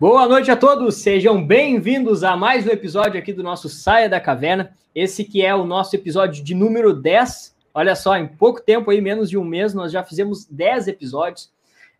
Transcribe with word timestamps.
Boa 0.00 0.26
noite 0.26 0.50
a 0.50 0.56
todos, 0.56 0.94
sejam 0.94 1.46
bem-vindos 1.46 2.24
a 2.24 2.34
mais 2.34 2.66
um 2.66 2.70
episódio 2.70 3.20
aqui 3.20 3.34
do 3.34 3.42
nosso 3.42 3.68
Saia 3.68 4.08
da 4.08 4.18
Caverna. 4.18 4.74
Esse 4.94 5.24
que 5.24 5.44
é 5.44 5.54
o 5.54 5.66
nosso 5.66 5.94
episódio 5.94 6.42
de 6.42 6.54
número 6.54 6.94
10. 6.94 7.54
Olha 7.74 7.94
só, 7.94 8.16
em 8.16 8.26
pouco 8.26 8.62
tempo 8.62 8.90
aí, 8.90 8.98
menos 8.98 9.28
de 9.28 9.36
um 9.36 9.44
mês, 9.44 9.74
nós 9.74 9.92
já 9.92 10.02
fizemos 10.02 10.46
10 10.46 10.88
episódios. 10.88 11.52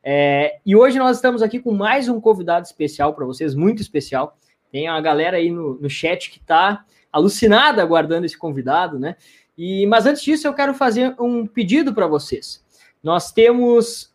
É, 0.02 0.60
e 0.64 0.74
hoje 0.74 0.98
nós 0.98 1.18
estamos 1.18 1.42
aqui 1.42 1.60
com 1.60 1.72
mais 1.72 2.08
um 2.08 2.18
convidado 2.18 2.64
especial 2.64 3.12
para 3.12 3.26
vocês, 3.26 3.54
muito 3.54 3.82
especial. 3.82 4.34
Tem 4.72 4.88
uma 4.88 5.02
galera 5.02 5.36
aí 5.36 5.50
no, 5.50 5.74
no 5.74 5.90
chat 5.90 6.30
que 6.30 6.38
está 6.38 6.86
alucinada 7.12 7.82
aguardando 7.82 8.24
esse 8.24 8.38
convidado, 8.38 8.98
né? 8.98 9.14
E, 9.58 9.84
mas 9.84 10.06
antes 10.06 10.22
disso, 10.22 10.48
eu 10.48 10.54
quero 10.54 10.72
fazer 10.72 11.14
um 11.20 11.46
pedido 11.46 11.92
para 11.92 12.06
vocês. 12.06 12.64
Nós 13.02 13.30
temos, 13.30 14.09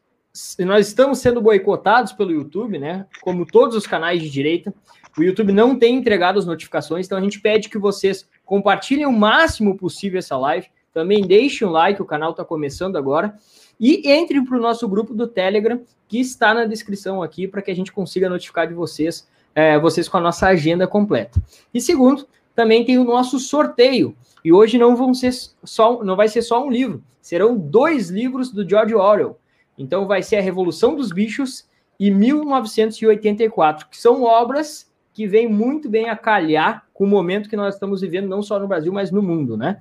nós 0.59 0.87
estamos 0.87 1.19
sendo 1.19 1.41
boicotados 1.41 2.11
pelo 2.11 2.31
YouTube, 2.31 2.77
né? 2.77 3.05
Como 3.21 3.45
todos 3.45 3.75
os 3.75 3.87
canais 3.87 4.21
de 4.21 4.29
direita, 4.29 4.73
o 5.17 5.23
YouTube 5.23 5.53
não 5.53 5.77
tem 5.79 5.95
entregado 5.95 6.37
as 6.37 6.45
notificações, 6.45 7.05
então 7.05 7.17
a 7.17 7.21
gente 7.21 7.39
pede 7.39 7.69
que 7.69 7.77
vocês 7.77 8.27
compartilhem 8.43 9.05
o 9.05 9.13
máximo 9.13 9.77
possível 9.77 10.19
essa 10.19 10.37
live. 10.37 10.67
Também 10.93 11.25
deixem 11.25 11.67
um 11.67 11.71
like, 11.71 12.01
o 12.01 12.05
canal 12.05 12.31
está 12.31 12.43
começando 12.43 12.97
agora. 12.97 13.37
E 13.79 14.09
entrem 14.11 14.43
para 14.43 14.57
o 14.57 14.61
nosso 14.61 14.87
grupo 14.87 15.13
do 15.13 15.27
Telegram, 15.27 15.81
que 16.07 16.19
está 16.19 16.53
na 16.53 16.65
descrição 16.65 17.21
aqui, 17.21 17.47
para 17.47 17.61
que 17.61 17.71
a 17.71 17.75
gente 17.75 17.91
consiga 17.91 18.29
notificar 18.29 18.67
de 18.67 18.73
vocês, 18.73 19.27
é, 19.53 19.79
vocês 19.79 20.07
com 20.07 20.17
a 20.17 20.21
nossa 20.21 20.47
agenda 20.47 20.87
completa. 20.87 21.41
E 21.73 21.81
segundo, 21.81 22.27
também 22.53 22.85
tem 22.85 22.97
o 22.97 23.03
nosso 23.03 23.39
sorteio. 23.39 24.15
E 24.43 24.53
hoje 24.53 24.77
não 24.77 24.95
vão 24.95 25.13
ser 25.13 25.33
só, 25.63 26.03
não 26.03 26.15
vai 26.15 26.27
ser 26.27 26.41
só 26.41 26.63
um 26.63 26.69
livro, 26.69 27.03
serão 27.21 27.57
dois 27.57 28.09
livros 28.09 28.51
do 28.51 28.67
George 28.67 28.93
Orwell. 28.93 29.37
Então 29.77 30.07
vai 30.07 30.23
ser 30.23 30.37
a 30.37 30.41
Revolução 30.41 30.95
dos 30.95 31.11
Bichos 31.11 31.67
e 31.99 32.11
1984, 32.11 33.87
que 33.89 33.97
são 33.97 34.23
obras 34.23 34.91
que 35.13 35.25
vêm 35.25 35.47
muito 35.47 35.89
bem 35.89 36.09
a 36.09 36.15
calhar 36.15 36.85
com 36.93 37.05
o 37.05 37.07
momento 37.07 37.49
que 37.49 37.55
nós 37.55 37.75
estamos 37.75 38.01
vivendo, 38.01 38.27
não 38.27 38.41
só 38.41 38.59
no 38.59 38.67
Brasil, 38.67 38.91
mas 38.91 39.11
no 39.11 39.21
mundo, 39.21 39.55
né? 39.55 39.79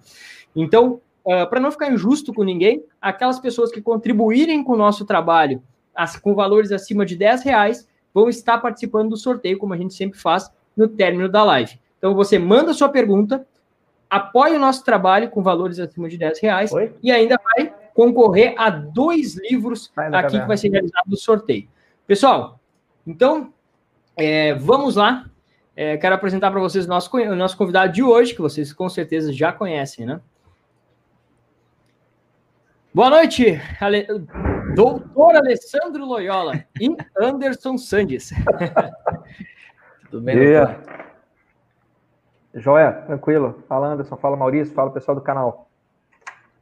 Então, 0.54 1.00
uh, 1.24 1.32
ah, 1.32 1.46
para 1.46 1.58
não 1.58 1.72
ficar 1.72 1.90
injusto 1.90 2.32
com 2.32 2.44
ninguém, 2.44 2.84
aquelas 3.02 3.40
pessoas 3.40 3.72
que 3.72 3.82
contribuírem 3.82 4.62
com 4.62 4.72
o 4.72 4.76
nosso 4.76 5.04
trabalho 5.04 5.60
as, 5.94 6.16
com 6.16 6.34
valores 6.34 6.72
acima 6.72 7.04
de 7.04 7.16
10 7.16 7.42
reais 7.42 7.88
vão 8.12 8.28
estar 8.28 8.58
participando 8.58 9.10
do 9.10 9.16
sorteio, 9.16 9.58
como 9.58 9.74
a 9.74 9.76
gente 9.76 9.94
sempre 9.94 10.18
faz 10.18 10.50
no 10.76 10.86
término 10.88 11.28
da 11.28 11.42
live. 11.42 11.78
Então, 11.98 12.14
você 12.14 12.38
manda 12.38 12.72
sua 12.72 12.88
pergunta, 12.88 13.46
apoia 14.08 14.56
o 14.56 14.60
nosso 14.60 14.84
trabalho 14.84 15.30
com 15.30 15.42
valores 15.42 15.80
acima 15.80 16.08
de 16.08 16.16
10 16.16 16.40
reais 16.40 16.72
Oi? 16.72 16.92
e 17.02 17.10
ainda 17.10 17.40
vai 17.42 17.72
concorrer 17.94 18.54
a 18.58 18.68
dois 18.68 19.36
livros 19.36 19.90
aqui 19.96 20.40
que 20.40 20.46
vai 20.46 20.56
ser 20.56 20.68
realizado 20.68 21.06
no 21.06 21.16
sorteio. 21.16 21.68
Pessoal, 22.06 22.60
então, 23.06 23.54
é, 24.16 24.52
vamos 24.54 24.96
lá. 24.96 25.30
É, 25.76 25.96
quero 25.96 26.14
apresentar 26.14 26.50
para 26.50 26.60
vocês 26.60 26.84
o 26.84 26.88
nosso, 26.88 27.16
o 27.16 27.36
nosso 27.36 27.56
convidado 27.56 27.92
de 27.92 28.02
hoje, 28.02 28.34
que 28.34 28.42
vocês 28.42 28.72
com 28.72 28.88
certeza 28.88 29.32
já 29.32 29.52
conhecem, 29.52 30.04
né? 30.04 30.20
Boa 32.92 33.10
noite, 33.10 33.60
Ale... 33.80 34.06
doutor 34.74 35.34
Alessandro 35.34 36.04
Loyola 36.04 36.64
e 36.80 36.94
Anderson 37.18 37.76
Sandes. 37.76 38.30
Tudo 40.10 40.22
bem, 40.22 40.36
yeah. 40.36 40.80
Joia, 42.54 42.92
tranquilo. 42.92 43.64
Fala 43.68 43.88
Anderson, 43.88 44.16
fala 44.16 44.36
Maurício, 44.36 44.72
fala 44.74 44.92
pessoal 44.92 45.16
do 45.16 45.20
canal. 45.20 45.68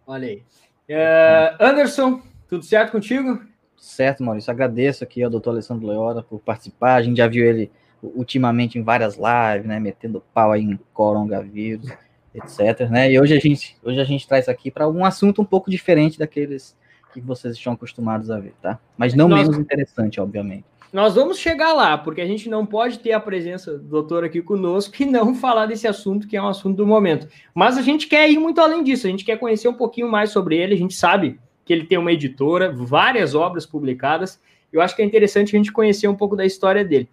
Olha 0.06 0.28
aí. 0.28 0.42
Uh, 0.88 1.56
Anderson, 1.59 2.20
tudo 2.48 2.65
certo 2.65 2.93
contigo? 2.93 3.43
Certo, 3.76 4.22
Maurício. 4.22 4.50
Agradeço 4.50 5.03
aqui 5.03 5.22
ao 5.22 5.31
doutor 5.31 5.50
Alessandro 5.50 5.87
Loyola 5.87 6.22
por 6.22 6.41
participar. 6.41 6.94
A 6.94 7.03
gente 7.03 7.16
já 7.16 7.26
viu 7.26 7.44
ele 7.44 7.70
ultimamente 8.03 8.78
em 8.78 8.82
várias 8.82 9.16
lives, 9.16 9.66
né? 9.66 9.81
Metendo 9.81 10.22
pau 10.32 10.53
aí 10.53 10.62
em 10.62 10.78
coronavírus 10.93 11.91
etc. 12.34 12.88
Né? 12.88 13.12
E 13.12 13.20
hoje 13.20 13.34
a 13.34 13.38
gente, 13.38 13.76
hoje 13.82 14.00
a 14.00 14.04
gente 14.04 14.26
traz 14.26 14.48
aqui 14.48 14.70
para 14.70 14.88
um 14.88 15.04
assunto 15.04 15.43
um 15.43 15.44
pouco 15.44 15.70
diferente 15.70 16.19
daqueles 16.19 16.76
que 17.12 17.20
vocês 17.20 17.56
estão 17.56 17.75
acostumados 17.75 18.31
a 18.31 18.38
ver, 18.38 18.54
tá? 18.62 18.78
Mas 18.97 19.12
não 19.12 19.28
Nós, 19.28 19.43
menos 19.43 19.59
interessante, 19.59 20.19
obviamente. 20.19 20.64
Nós 20.92 21.14
vamos 21.14 21.38
chegar 21.38 21.72
lá, 21.72 21.97
porque 21.97 22.20
a 22.20 22.26
gente 22.26 22.50
não 22.50 22.66
pode 22.66 22.98
ter 22.98 23.12
a 23.12 23.20
presença 23.20 23.78
do 23.78 23.84
doutor 23.84 24.25
aqui 24.25 24.42
conosco 24.42 24.94
e 25.00 25.06
não 25.06 25.34
falar 25.34 25.64
desse 25.64 25.88
assunto, 25.88 26.28
que 26.28 26.36
é 26.36 26.42
um 26.42 26.48
assunto 26.48 26.76
do 26.76 26.86
momento. 26.86 27.26
Mas 27.54 27.78
a 27.78 27.82
gente 27.82 28.06
quer 28.06 28.30
ir 28.30 28.38
muito 28.38 28.60
além 28.60 28.84
disso, 28.84 29.06
a 29.06 29.10
gente 29.10 29.25
quer 29.25 29.38
conhecer 29.38 29.69
um 29.69 29.75
pouquinho 29.75 30.10
mais 30.10 30.31
sobre 30.31 30.56
ele, 30.56 30.75
a 30.75 30.78
gente 30.78 30.94
sabe 30.94 31.41
que 31.64 31.72
ele 31.72 31.86
tem 31.86 31.97
uma 31.97 32.12
editora, 32.12 32.70
várias 32.70 33.34
obras 33.34 33.64
publicadas, 33.64 34.38
eu 34.70 34.82
acho 34.82 34.94
que 34.94 35.00
é 35.00 35.04
interessante 35.04 35.56
a 35.56 35.58
gente 35.58 35.72
conhecer 35.72 36.08
um 36.08 36.14
pouco 36.14 36.36
da 36.36 36.44
história 36.44 36.84
dele. 36.84 37.08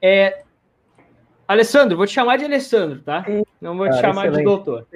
É, 0.00 0.42
Alessandro, 1.48 1.96
vou 1.96 2.06
te 2.06 2.12
chamar 2.12 2.36
de 2.36 2.44
Alessandro, 2.44 3.00
tá? 3.00 3.24
Não 3.60 3.76
vou 3.76 3.88
te 3.88 4.00
chamar 4.00 4.26
excelente. 4.26 4.38
de 4.38 4.44
doutor. 4.44 4.86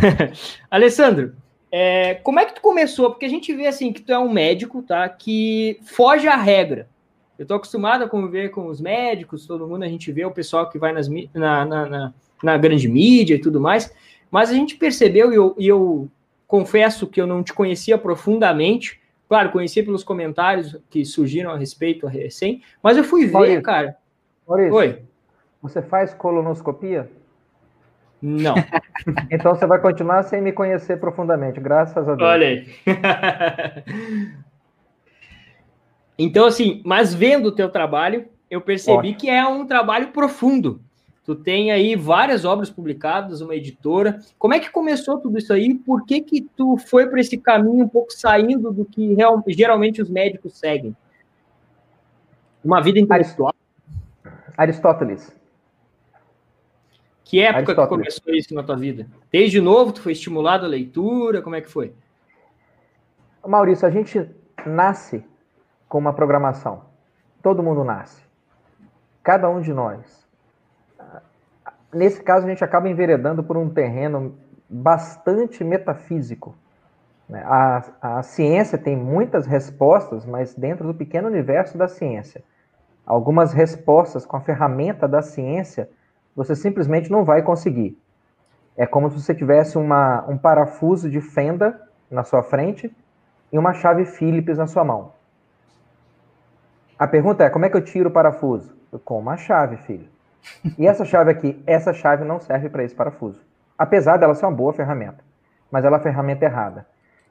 Alessandro, 0.70 1.34
é, 1.70 2.14
como 2.14 2.40
é 2.40 2.46
que 2.46 2.54
tu 2.54 2.62
começou? 2.62 3.10
Porque 3.10 3.26
a 3.26 3.30
gente 3.30 3.54
vê 3.54 3.66
assim 3.66 3.92
que 3.92 4.00
tu 4.00 4.12
é 4.12 4.18
um 4.18 4.30
médico, 4.30 4.82
tá? 4.82 5.06
Que 5.08 5.78
foge 5.82 6.26
à 6.28 6.36
regra. 6.36 6.88
Eu 7.38 7.46
tô 7.46 7.54
acostumado 7.54 8.02
a 8.02 8.08
conviver 8.08 8.48
com 8.48 8.66
os 8.66 8.80
médicos, 8.80 9.46
todo 9.46 9.66
mundo, 9.66 9.84
a 9.84 9.88
gente 9.88 10.10
vê 10.10 10.24
o 10.24 10.30
pessoal 10.30 10.68
que 10.68 10.78
vai 10.78 10.92
nas, 10.92 11.08
na, 11.08 11.64
na, 11.64 11.86
na, 11.86 12.14
na 12.42 12.58
grande 12.58 12.88
mídia 12.88 13.36
e 13.36 13.40
tudo 13.40 13.60
mais, 13.60 13.94
mas 14.28 14.50
a 14.50 14.54
gente 14.54 14.76
percebeu, 14.76 15.32
e 15.32 15.36
eu, 15.36 15.54
e 15.56 15.68
eu 15.68 16.08
confesso 16.48 17.06
que 17.06 17.20
eu 17.20 17.26
não 17.26 17.42
te 17.42 17.54
conhecia 17.54 17.96
profundamente, 17.96 19.00
claro, 19.28 19.50
conheci 19.50 19.82
pelos 19.84 20.02
comentários 20.02 20.76
que 20.90 21.04
surgiram 21.04 21.52
a 21.52 21.56
respeito 21.56 22.08
a 22.08 22.10
recém, 22.10 22.60
mas 22.82 22.96
eu 22.96 23.04
fui 23.04 23.26
ver, 23.26 23.32
Maurício, 23.32 23.62
cara. 23.62 23.96
Maurício, 24.46 24.74
Oi. 24.74 25.02
Você 25.62 25.80
faz 25.80 26.14
colonoscopia? 26.14 27.08
Não. 28.20 28.54
então 29.30 29.54
você 29.54 29.64
vai 29.64 29.80
continuar 29.80 30.24
sem 30.24 30.42
me 30.42 30.52
conhecer 30.52 30.98
profundamente, 30.98 31.60
graças 31.60 32.08
a 32.08 32.14
Deus. 32.16 32.28
Olha 32.28 32.48
aí. 32.48 32.66
então, 36.18 36.46
assim, 36.46 36.82
mas 36.84 37.14
vendo 37.14 37.46
o 37.46 37.52
teu 37.52 37.68
trabalho, 37.68 38.26
eu 38.50 38.60
percebi 38.60 38.98
Ótimo. 38.98 39.16
que 39.16 39.30
é 39.30 39.46
um 39.46 39.64
trabalho 39.64 40.08
profundo. 40.08 40.80
Tu 41.24 41.34
tem 41.34 41.70
aí 41.70 41.94
várias 41.94 42.44
obras 42.44 42.70
publicadas, 42.70 43.40
uma 43.40 43.54
editora. 43.54 44.18
Como 44.38 44.54
é 44.54 44.58
que 44.58 44.70
começou 44.70 45.18
tudo 45.18 45.38
isso 45.38 45.52
aí? 45.52 45.74
Por 45.74 46.04
que 46.04 46.22
que 46.22 46.40
tu 46.40 46.78
foi 46.78 47.06
para 47.06 47.20
esse 47.20 47.36
caminho 47.36 47.84
um 47.84 47.88
pouco 47.88 48.12
saindo 48.12 48.72
do 48.72 48.84
que 48.84 49.14
real, 49.14 49.42
geralmente 49.46 50.00
os 50.00 50.08
médicos 50.08 50.58
seguem? 50.58 50.96
Uma 52.64 52.80
vida 52.80 52.98
intelectual? 52.98 53.54
Aristóteles. 54.56 55.36
Que 57.22 57.40
época 57.40 57.74
que 57.74 57.86
começou 57.86 58.34
isso 58.34 58.54
na 58.54 58.62
tua 58.62 58.76
vida? 58.76 59.06
Desde 59.30 59.60
novo, 59.60 59.92
tu 59.92 60.00
foi 60.00 60.12
estimulado 60.12 60.64
a 60.64 60.68
leitura? 60.68 61.42
Como 61.42 61.54
é 61.54 61.60
que 61.60 61.68
foi? 61.68 61.92
Maurício, 63.46 63.86
a 63.86 63.90
gente 63.90 64.28
nasce 64.66 65.22
com 65.88 65.98
uma 65.98 66.12
programação. 66.12 66.82
Todo 67.42 67.62
mundo 67.62 67.84
nasce. 67.84 68.22
Cada 69.22 69.48
um 69.48 69.60
de 69.60 69.72
nós. 69.72 70.26
Nesse 71.92 72.22
caso, 72.22 72.46
a 72.46 72.48
gente 72.50 72.62
acaba 72.62 72.88
enveredando 72.88 73.42
por 73.42 73.56
um 73.56 73.70
terreno 73.70 74.36
bastante 74.68 75.64
metafísico. 75.64 76.54
Né? 77.28 77.42
A, 77.44 77.82
a 78.00 78.22
ciência 78.22 78.76
tem 78.76 78.96
muitas 78.96 79.46
respostas, 79.46 80.26
mas 80.26 80.54
dentro 80.54 80.86
do 80.86 80.94
pequeno 80.94 81.28
universo 81.28 81.78
da 81.78 81.88
ciência. 81.88 82.42
Algumas 83.06 83.52
respostas 83.52 84.26
com 84.26 84.36
a 84.36 84.40
ferramenta 84.40 85.08
da 85.08 85.22
ciência 85.22 85.88
você 86.36 86.54
simplesmente 86.54 87.10
não 87.10 87.24
vai 87.24 87.42
conseguir. 87.42 87.98
É 88.76 88.86
como 88.86 89.10
se 89.10 89.20
você 89.20 89.34
tivesse 89.34 89.76
uma, 89.76 90.24
um 90.28 90.38
parafuso 90.38 91.10
de 91.10 91.20
fenda 91.20 91.80
na 92.10 92.22
sua 92.22 92.42
frente 92.42 92.94
e 93.52 93.58
uma 93.58 93.72
chave 93.72 94.04
Phillips 94.04 94.58
na 94.58 94.66
sua 94.66 94.84
mão. 94.84 95.12
A 96.98 97.06
pergunta 97.06 97.44
é: 97.44 97.50
como 97.50 97.64
é 97.64 97.70
que 97.70 97.76
eu 97.76 97.84
tiro 97.84 98.08
o 98.08 98.12
parafuso? 98.12 98.74
Com 99.04 99.20
uma 99.20 99.36
chave, 99.36 99.76
filho. 99.76 100.08
E 100.76 100.86
essa 100.86 101.04
chave 101.04 101.30
aqui, 101.30 101.62
essa 101.66 101.92
chave 101.92 102.24
não 102.24 102.40
serve 102.40 102.68
para 102.68 102.82
esse 102.82 102.94
parafuso. 102.94 103.40
Apesar 103.76 104.16
dela 104.16 104.34
ser 104.34 104.46
uma 104.46 104.56
boa 104.56 104.72
ferramenta, 104.72 105.22
mas 105.70 105.84
ela 105.84 105.96
é 105.96 106.00
a 106.00 106.02
ferramenta 106.02 106.44
errada. 106.44 106.86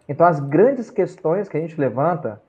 Então, 0.08 0.26
as 0.26 0.40
grandes 0.40 0.90
questões 0.90 1.50
que 1.50 1.58
a 1.58 1.60
gente 1.60 1.80
levanta, 1.80 2.42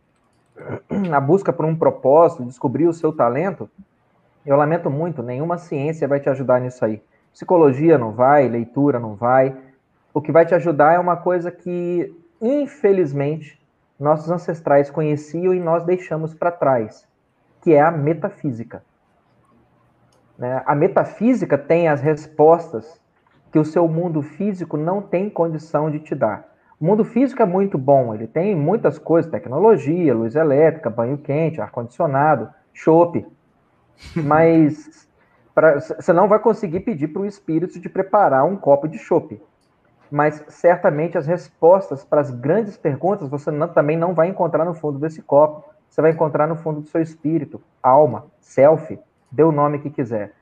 a 1.13 1.21
busca 1.21 1.53
por 1.53 1.65
um 1.65 1.75
propósito, 1.75 2.45
descobrir 2.45 2.87
o 2.87 2.93
seu 2.93 3.13
talento, 3.13 3.69
eu 4.47 4.57
lamento 4.57 4.89
muito, 4.89 5.23
nenhuma 5.23 5.59
ciência 5.59 6.07
vai 6.07 6.21
te 6.21 6.29
ajudar 6.29 6.61
nisso 6.61 6.85
aí. 6.85 7.03
Psicologia 7.33 7.99
não 7.99 8.13
vai, 8.13 8.49
leitura 8.49 9.01
não 9.01 9.17
vai. 9.17 9.57
O 10.15 10.23
que 10.23 10.31
vai 10.31 10.47
te 10.47 10.55
ajudar 10.55 10.95
é 10.95 10.99
uma 10.99 11.17
coisa 11.17 11.51
que, 11.51 12.15
infelizmente, 12.41 13.61
nossos 13.99 14.31
ancestrais 14.31 14.91
conheciam 14.91 15.53
e 15.53 15.59
nós 15.59 15.83
deixamos 15.83 16.33
para 16.33 16.53
trás, 16.53 17.08
que 17.61 17.73
é 17.73 17.81
a 17.81 17.91
metafísica. 17.91 18.83
Né? 20.39 20.63
A 20.65 20.75
metafísica 20.75 21.59
tem 21.59 21.89
as 21.89 22.01
respostas 22.01 23.01
que 23.51 23.59
o 23.59 23.65
seu 23.65 23.89
mundo 23.89 24.23
físico 24.23 24.77
não 24.77 25.03
tem 25.03 25.29
condição 25.29 25.91
de 25.91 25.99
te 25.99 26.15
dar. 26.15 26.47
O 26.81 26.85
mundo 26.85 27.05
físico 27.05 27.43
é 27.43 27.47
muito 27.47 27.77
bom, 27.77 28.15
ele 28.15 28.29
tem 28.29 28.55
muitas 28.55 28.99
coisas, 28.99 29.31
tecnologia, 29.31 30.15
luz 30.15 30.37
elétrica, 30.37 30.89
banho 30.89 31.19
quente, 31.19 31.61
ar-condicionado, 31.61 32.49
chope. 32.73 33.27
Mas 34.15 35.09
você 35.97 36.13
não 36.13 36.29
vai 36.29 36.39
conseguir 36.39 36.81
pedir 36.81 37.09
para 37.09 37.23
o 37.23 37.27
espírito 37.27 37.81
de 37.81 37.89
preparar 37.89 38.45
um 38.45 38.57
copo 38.57 38.87
de 38.87 38.97
chope. 38.97 39.43
Mas 40.11 40.43
certamente 40.49 41.19
as 41.19 41.27
respostas 41.27 42.05
para 42.05 42.21
as 42.21 42.31
grandes 42.31 42.77
perguntas 42.77 43.29
você 43.29 43.51
não, 43.51 43.69
também 43.69 43.97
não 43.97 44.15
vai 44.15 44.29
encontrar 44.29 44.65
no 44.65 44.73
fundo 44.73 44.99
desse 45.01 45.21
copo. 45.21 45.69
Você 45.89 46.03
vai 46.03 46.11
encontrar 46.13 46.47
no 46.47 46.57
fundo 46.57 46.81
do 46.81 46.89
seu 46.89 47.01
espírito, 47.01 47.61
alma, 47.83 48.27
self, 48.41 48.99
dê 49.31 49.43
o 49.43 49.53
nome 49.53 49.79
que 49.79 49.91
quiser. 49.91 50.35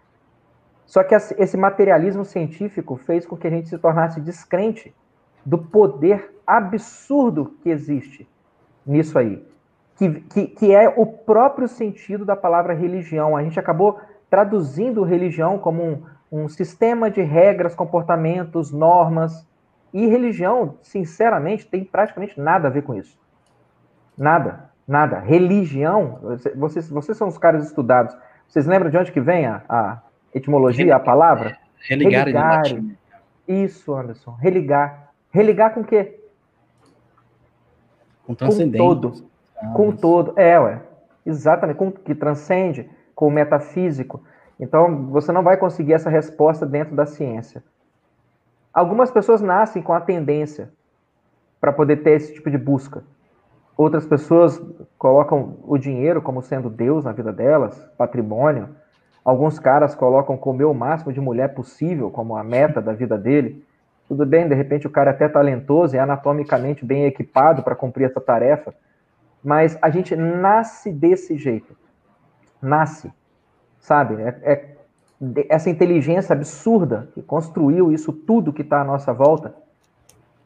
Só 0.84 1.02
que 1.02 1.14
esse 1.14 1.56
materialismo 1.56 2.24
científico 2.24 2.96
fez 2.96 3.26
com 3.26 3.36
que 3.36 3.46
a 3.46 3.50
gente 3.50 3.68
se 3.68 3.78
tornasse 3.78 4.20
descrente 4.20 4.94
do 5.44 5.58
poder 5.58 6.34
absurdo 6.46 7.56
que 7.62 7.70
existe 7.70 8.28
nisso 8.86 9.18
aí, 9.18 9.44
que, 9.96 10.20
que, 10.20 10.46
que 10.46 10.74
é 10.74 10.88
o 10.88 11.06
próprio 11.06 11.66
sentido 11.66 12.24
da 12.24 12.36
palavra 12.36 12.72
religião. 12.74 13.36
A 13.36 13.42
gente 13.42 13.58
acabou 13.58 14.00
traduzindo 14.30 15.02
religião 15.02 15.58
como 15.58 15.82
um, 15.82 16.02
um 16.30 16.48
sistema 16.48 17.10
de 17.10 17.22
regras, 17.22 17.74
comportamentos, 17.74 18.70
normas, 18.70 19.46
e 19.92 20.06
religião, 20.06 20.76
sinceramente, 20.82 21.66
tem 21.66 21.82
praticamente 21.82 22.38
nada 22.38 22.68
a 22.68 22.70
ver 22.70 22.82
com 22.82 22.94
isso. 22.94 23.18
Nada, 24.16 24.70
nada. 24.86 25.18
Religião, 25.18 26.18
vocês, 26.54 26.88
vocês 26.88 27.16
são 27.16 27.28
os 27.28 27.38
caras 27.38 27.64
estudados. 27.64 28.16
Vocês 28.46 28.66
lembram 28.66 28.90
de 28.90 28.96
onde 28.96 29.12
que 29.12 29.20
vem 29.20 29.46
a, 29.46 29.62
a 29.68 30.02
etimologia, 30.34 30.96
a 30.96 31.00
palavra? 31.00 31.58
Religar. 31.88 32.26
Religar. 32.26 32.62
Isso, 33.46 33.94
Anderson. 33.94 34.32
Religar. 34.32 35.10
Religar 35.30 35.74
com 35.74 35.80
o 35.80 35.84
quê? 35.84 36.20
Com 38.26 38.34
transcendente. 38.34 38.78
Com 38.78 38.88
todo. 38.88 39.26
Ah, 39.56 39.72
com 39.74 39.88
isso. 39.90 39.98
todo. 39.98 40.32
É, 40.36 40.58
ué. 40.58 40.82
Exatamente. 41.24 41.76
Com 41.76 41.92
que 41.92 42.14
transcende, 42.14 42.88
com 43.14 43.28
o 43.28 43.30
metafísico. 43.30 44.22
Então, 44.58 45.06
você 45.06 45.32
não 45.32 45.42
vai 45.42 45.56
conseguir 45.56 45.92
essa 45.92 46.08
resposta 46.08 46.64
dentro 46.64 46.94
da 46.94 47.06
ciência. 47.06 47.62
Algumas 48.72 49.10
pessoas 49.10 49.40
nascem 49.40 49.82
com 49.82 49.92
a 49.92 50.00
tendência 50.00 50.70
para 51.60 51.72
poder 51.72 51.96
ter 51.98 52.12
esse 52.12 52.34
tipo 52.34 52.50
de 52.50 52.58
busca. 52.58 53.04
Outras 53.76 54.06
pessoas 54.06 54.60
colocam 54.96 55.58
o 55.64 55.76
dinheiro 55.76 56.22
como 56.22 56.40
sendo 56.40 56.70
Deus 56.70 57.04
na 57.04 57.12
vida 57.12 57.30
delas, 57.30 57.78
patrimônio. 57.98 58.70
Alguns 59.22 59.58
caras 59.58 59.94
colocam 59.94 60.36
comer 60.36 60.64
o 60.64 60.72
máximo 60.72 61.12
de 61.12 61.20
mulher 61.20 61.54
possível 61.54 62.10
como 62.10 62.36
a 62.36 62.42
meta 62.42 62.80
da 62.80 62.92
vida 62.92 63.18
dele. 63.18 63.62
Tudo 64.08 64.24
bem, 64.24 64.48
de 64.48 64.54
repente 64.54 64.86
o 64.86 64.90
cara 64.90 65.10
é 65.10 65.14
até 65.14 65.28
talentoso 65.28 65.94
e 65.94 65.98
anatomicamente 65.98 66.84
bem 66.84 67.04
equipado 67.04 67.62
para 67.62 67.74
cumprir 67.74 68.04
essa 68.04 68.20
tarefa, 68.20 68.72
mas 69.44 69.76
a 69.82 69.90
gente 69.90 70.16
nasce 70.16 70.90
desse 70.90 71.36
jeito. 71.36 71.76
Nasce, 72.62 73.12
sabe? 73.78 74.14
É, 74.22 74.38
é 74.42 74.76
essa 75.48 75.68
inteligência 75.68 76.32
absurda 76.32 77.08
que 77.14 77.22
construiu 77.22 77.90
isso 77.92 78.12
tudo 78.12 78.52
que 78.52 78.62
está 78.62 78.80
à 78.80 78.84
nossa 78.84 79.12
volta 79.12 79.54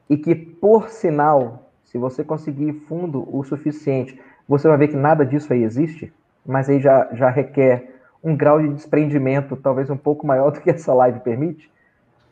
e 0.08 0.16
que, 0.16 0.34
por 0.34 0.88
sinal, 0.88 1.69
se 1.90 1.98
você 1.98 2.22
conseguir 2.22 2.72
fundo 2.86 3.26
o 3.36 3.42
suficiente, 3.42 4.18
você 4.48 4.68
vai 4.68 4.76
ver 4.78 4.88
que 4.88 4.96
nada 4.96 5.26
disso 5.26 5.52
aí 5.52 5.64
existe, 5.64 6.12
mas 6.46 6.68
aí 6.68 6.78
já, 6.78 7.08
já 7.12 7.28
requer 7.28 7.96
um 8.22 8.36
grau 8.36 8.60
de 8.60 8.68
desprendimento 8.68 9.56
talvez 9.56 9.90
um 9.90 9.96
pouco 9.96 10.24
maior 10.24 10.50
do 10.52 10.60
que 10.60 10.70
essa 10.70 10.94
live 10.94 11.18
permite. 11.18 11.68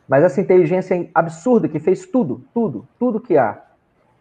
Mas 0.07 0.23
essa 0.23 0.39
inteligência 0.39 1.09
absurda 1.13 1.67
que 1.67 1.77
fez 1.77 2.05
tudo, 2.05 2.41
tudo, 2.53 2.87
tudo 2.97 3.19
que 3.19 3.37
há, 3.37 3.61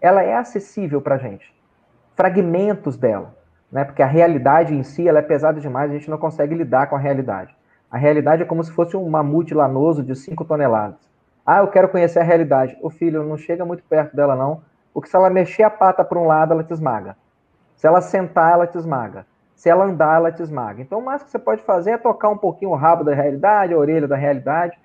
ela 0.00 0.25
é 0.25 0.35
acessível 0.35 1.00
para 1.00 1.14
a 1.14 1.19
gente. 1.19 1.55
Fragmentos 2.17 2.96
dela, 2.96 3.37
né? 3.70 3.84
porque 3.84 4.02
a 4.02 4.06
realidade 4.06 4.75
em 4.75 4.82
si 4.82 5.06
ela 5.06 5.20
é 5.20 5.23
pesada 5.23 5.61
demais, 5.61 5.88
a 5.88 5.94
gente 5.94 6.11
não 6.11 6.19
consegue 6.19 6.52
lidar 6.52 6.88
com 6.88 6.96
a 6.96 6.99
realidade. 6.99 7.56
A 7.88 7.96
realidade 7.96 8.43
é 8.43 8.44
como 8.44 8.64
se 8.64 8.73
fosse 8.73 8.96
um 8.96 9.08
mamute 9.08 9.55
lanoso 9.55 10.02
de 10.02 10.17
5 10.17 10.44
toneladas. 10.44 10.99
Ah, 11.46 11.58
eu 11.58 11.69
quero 11.69 11.88
conhecer 11.88 12.19
a 12.19 12.25
realidade. 12.25 12.76
O 12.82 12.91
filho 12.91 13.23
não 13.23 13.38
chega 13.38 13.64
muito 13.64 13.84
perto 13.84 14.14
dela, 14.14 14.34
não, 14.34 14.61
porque 14.93 15.08
se 15.08 15.17
ela 15.17 15.31
mexer 15.31 15.62
a 15.62 15.70
pata 15.70 16.05
para 16.05 16.19
um 16.19 16.26
lado, 16.26 16.52
ela 16.52 16.64
te 16.64 16.73
esmaga. 16.73 17.17
Se 17.76 17.87
ela 17.87 18.00
sentar, 18.00 18.52
ela 18.52 18.67
te 18.67 18.76
esmaga. 18.76 19.26
Se 19.55 19.69
ela 19.69 19.85
andar, 19.85 20.17
ela 20.17 20.32
te 20.32 20.43
esmaga. 20.43 20.82
Então, 20.82 20.99
o 20.99 21.05
mais 21.05 21.23
que 21.23 21.31
você 21.31 21.38
pode 21.38 21.62
fazer 21.62 21.93
é 21.93 21.99
tocar 21.99 22.29
um 22.29 22.38
pouquinho 22.38 22.70
o 22.70 22.76
rabo 22.76 23.05
da 23.05 23.14
realidade, 23.14 23.75
a 23.75 23.79
orelha 23.79 24.06
da 24.06 24.17
realidade, 24.17 24.79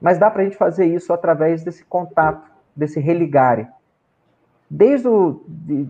mas 0.00 0.18
dá 0.18 0.30
para 0.30 0.42
a 0.42 0.44
gente 0.44 0.56
fazer 0.56 0.86
isso 0.86 1.12
através 1.12 1.64
desse 1.64 1.84
contato, 1.84 2.50
desse 2.74 3.00
religare. 3.00 3.68
Desde 4.70 5.08
o, 5.08 5.44
de, 5.48 5.88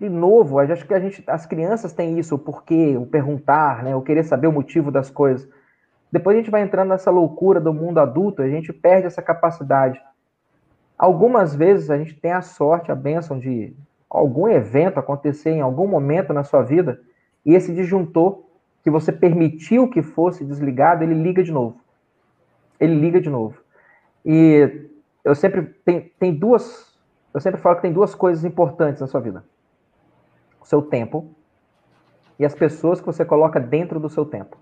de 0.00 0.08
novo, 0.08 0.58
acho 0.58 0.86
que 0.86 0.94
a 0.94 1.00
gente, 1.00 1.22
as 1.26 1.44
crianças 1.44 1.92
têm 1.92 2.18
isso, 2.18 2.34
o 2.34 2.38
porquê, 2.38 2.96
o 2.96 3.06
perguntar, 3.06 3.82
né, 3.82 3.94
o 3.94 4.02
querer 4.02 4.24
saber 4.24 4.46
o 4.46 4.52
motivo 4.52 4.90
das 4.90 5.10
coisas. 5.10 5.48
Depois 6.10 6.36
a 6.36 6.38
gente 6.38 6.50
vai 6.50 6.62
entrando 6.62 6.90
nessa 6.90 7.10
loucura 7.10 7.60
do 7.60 7.74
mundo 7.74 7.98
adulto, 7.98 8.40
a 8.40 8.48
gente 8.48 8.72
perde 8.72 9.06
essa 9.06 9.20
capacidade. 9.20 10.00
Algumas 10.98 11.54
vezes 11.54 11.90
a 11.90 11.98
gente 11.98 12.14
tem 12.14 12.32
a 12.32 12.42
sorte, 12.42 12.92
a 12.92 12.94
bênção 12.94 13.38
de 13.38 13.74
algum 14.08 14.48
evento 14.48 14.98
acontecer 14.98 15.50
em 15.50 15.60
algum 15.60 15.86
momento 15.88 16.32
na 16.32 16.44
sua 16.44 16.62
vida 16.62 17.00
e 17.44 17.54
esse 17.54 17.74
disjuntor 17.74 18.44
que 18.82 18.90
você 18.90 19.10
permitiu 19.10 19.88
que 19.88 20.02
fosse 20.02 20.44
desligado, 20.44 21.02
ele 21.02 21.14
liga 21.14 21.42
de 21.42 21.50
novo. 21.50 21.80
Ele 22.78 22.94
liga 22.94 23.20
de 23.20 23.28
novo. 23.28 23.58
E 24.24 24.88
eu 25.24 25.34
sempre 25.34 25.62
tem, 25.84 26.12
tem 26.18 26.34
duas, 26.34 26.96
eu 27.32 27.40
sempre 27.40 27.60
falo 27.60 27.76
que 27.76 27.82
tem 27.82 27.92
duas 27.92 28.14
coisas 28.14 28.44
importantes 28.44 29.00
na 29.00 29.06
sua 29.06 29.20
vida: 29.20 29.44
o 30.60 30.66
seu 30.66 30.82
tempo 30.82 31.34
e 32.38 32.44
as 32.44 32.54
pessoas 32.54 33.00
que 33.00 33.06
você 33.06 33.24
coloca 33.24 33.58
dentro 33.58 33.98
do 33.98 34.08
seu 34.08 34.24
tempo. 34.24 34.56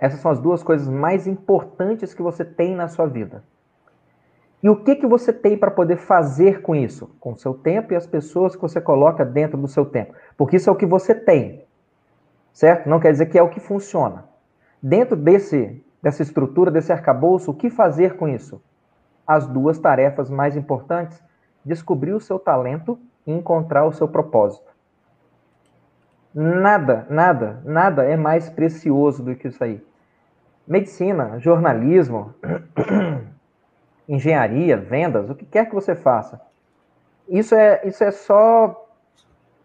Essas 0.00 0.20
são 0.20 0.30
as 0.30 0.40
duas 0.40 0.62
coisas 0.62 0.88
mais 0.88 1.26
importantes 1.26 2.12
que 2.12 2.22
você 2.22 2.44
tem 2.44 2.74
na 2.74 2.88
sua 2.88 3.06
vida. 3.06 3.44
E 4.64 4.68
o 4.70 4.76
que, 4.76 4.96
que 4.96 5.06
você 5.06 5.30
tem 5.30 5.58
para 5.58 5.70
poder 5.70 5.98
fazer 5.98 6.62
com 6.62 6.74
isso? 6.74 7.14
Com 7.20 7.32
o 7.32 7.36
seu 7.36 7.52
tempo 7.52 7.92
e 7.92 7.96
as 7.96 8.06
pessoas 8.06 8.56
que 8.56 8.62
você 8.62 8.80
coloca 8.80 9.22
dentro 9.22 9.58
do 9.58 9.68
seu 9.68 9.84
tempo. 9.84 10.14
Porque 10.38 10.56
isso 10.56 10.70
é 10.70 10.72
o 10.72 10.76
que 10.76 10.86
você 10.86 11.14
tem. 11.14 11.66
Certo? 12.50 12.88
Não 12.88 12.98
quer 12.98 13.12
dizer 13.12 13.26
que 13.26 13.38
é 13.38 13.42
o 13.42 13.50
que 13.50 13.60
funciona. 13.60 14.24
Dentro 14.82 15.16
desse, 15.16 15.84
dessa 16.02 16.22
estrutura, 16.22 16.70
desse 16.70 16.90
arcabouço, 16.90 17.50
o 17.50 17.54
que 17.54 17.68
fazer 17.68 18.16
com 18.16 18.26
isso? 18.26 18.62
As 19.26 19.46
duas 19.46 19.78
tarefas 19.78 20.30
mais 20.30 20.56
importantes: 20.56 21.22
descobrir 21.62 22.14
o 22.14 22.20
seu 22.20 22.38
talento 22.38 22.98
e 23.26 23.32
encontrar 23.32 23.84
o 23.84 23.92
seu 23.92 24.08
propósito. 24.08 24.72
Nada, 26.34 27.06
nada, 27.10 27.60
nada 27.66 28.04
é 28.04 28.16
mais 28.16 28.48
precioso 28.48 29.22
do 29.22 29.36
que 29.36 29.48
isso 29.48 29.62
aí. 29.62 29.84
Medicina, 30.66 31.38
jornalismo, 31.38 32.32
engenharia, 34.08 34.76
vendas, 34.76 35.30
o 35.30 35.34
que 35.34 35.44
quer 35.44 35.66
que 35.68 35.74
você 35.74 35.94
faça. 35.94 36.40
Isso 37.28 37.54
é, 37.54 37.80
isso 37.84 38.04
é 38.04 38.10
só 38.10 38.88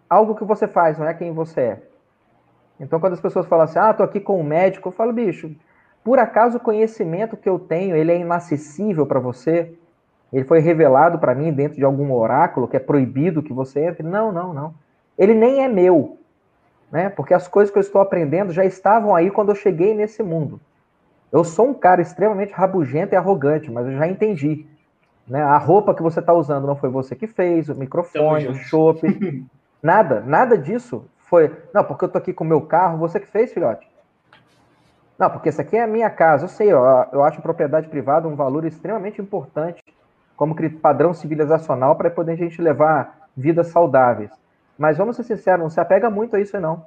algo 0.09 0.35
que 0.35 0.43
você 0.43 0.67
faz, 0.67 0.97
não 0.97 1.07
é 1.07 1.13
quem 1.13 1.31
você 1.31 1.61
é. 1.61 1.83
Então, 2.79 2.99
quando 2.99 3.13
as 3.13 3.21
pessoas 3.21 3.45
falam 3.45 3.65
assim, 3.65 3.77
ah, 3.77 3.93
tô 3.93 4.03
aqui 4.03 4.19
com 4.19 4.39
um 4.39 4.43
médico, 4.43 4.87
eu 4.87 4.93
falo, 4.93 5.11
bicho, 5.11 5.53
por 6.03 6.17
acaso 6.17 6.57
o 6.57 6.61
conhecimento 6.61 7.35
que 7.35 7.49
eu 7.49 7.59
tenho, 7.59 7.95
ele 7.95 8.11
é 8.11 8.17
inacessível 8.17 9.05
para 9.05 9.19
você? 9.19 9.73
Ele 10.31 10.45
foi 10.45 10.59
revelado 10.59 11.19
para 11.19 11.35
mim 11.35 11.51
dentro 11.51 11.77
de 11.77 11.83
algum 11.83 12.11
oráculo 12.13 12.67
que 12.67 12.77
é 12.77 12.79
proibido 12.79 13.43
que 13.43 13.51
você 13.51 13.85
entre? 13.85 14.03
Não, 14.03 14.31
não, 14.31 14.53
não. 14.53 14.73
Ele 15.17 15.33
nem 15.33 15.63
é 15.63 15.67
meu, 15.67 16.17
né? 16.91 17.09
Porque 17.09 17.33
as 17.33 17.47
coisas 17.47 17.71
que 17.71 17.77
eu 17.77 17.81
estou 17.81 17.99
aprendendo 17.99 18.53
já 18.53 18.63
estavam 18.63 19.13
aí 19.13 19.29
quando 19.29 19.49
eu 19.49 19.55
cheguei 19.55 19.93
nesse 19.93 20.23
mundo. 20.23 20.61
Eu 21.31 21.43
sou 21.43 21.69
um 21.69 21.73
cara 21.73 22.01
extremamente 22.01 22.53
rabugento 22.53 23.13
e 23.13 23.17
arrogante, 23.17 23.71
mas 23.71 23.85
eu 23.85 23.97
já 23.97 24.07
entendi. 24.07 24.65
Né? 25.27 25.41
A 25.41 25.57
roupa 25.57 25.93
que 25.93 26.01
você 26.01 26.19
está 26.19 26.33
usando 26.33 26.65
não 26.65 26.75
foi 26.75 26.89
você 26.89 27.15
que 27.15 27.27
fez, 27.27 27.69
o 27.69 27.75
microfone, 27.75 28.47
o 28.47 28.55
chope, 28.55 29.45
nada, 29.81 30.21
nada 30.21 30.57
disso 30.57 31.05
foi. 31.19 31.55
Não, 31.71 31.83
porque 31.83 32.05
eu 32.05 32.09
tô 32.09 32.17
aqui 32.17 32.33
com 32.33 32.43
o 32.43 32.47
meu 32.47 32.61
carro, 32.61 32.97
você 32.97 33.19
que 33.19 33.27
fez, 33.27 33.53
filhote? 33.53 33.87
Não, 35.19 35.29
porque 35.29 35.49
essa 35.49 35.61
aqui 35.61 35.77
é 35.77 35.83
a 35.83 35.87
minha 35.87 36.09
casa. 36.09 36.45
Eu 36.45 36.49
sei, 36.49 36.73
ó, 36.73 37.05
eu 37.13 37.23
acho 37.23 37.41
propriedade 37.41 37.87
privada 37.87 38.27
um 38.27 38.35
valor 38.35 38.65
extremamente 38.65 39.21
importante 39.21 39.83
como 40.35 40.55
padrão 40.81 41.13
civilizacional 41.13 41.95
para 41.95 42.09
poder 42.09 42.31
a 42.31 42.37
gente 42.37 42.61
levar 42.61 43.27
vidas 43.35 43.67
saudáveis. 43.67 44.31
Mas 44.77 44.97
vamos 44.97 45.17
ser 45.17 45.23
sinceros, 45.23 45.59
não 45.59 45.69
se 45.69 45.79
apega 45.79 46.09
muito 46.09 46.37
a 46.37 46.39
isso, 46.39 46.57
não. 46.59 46.85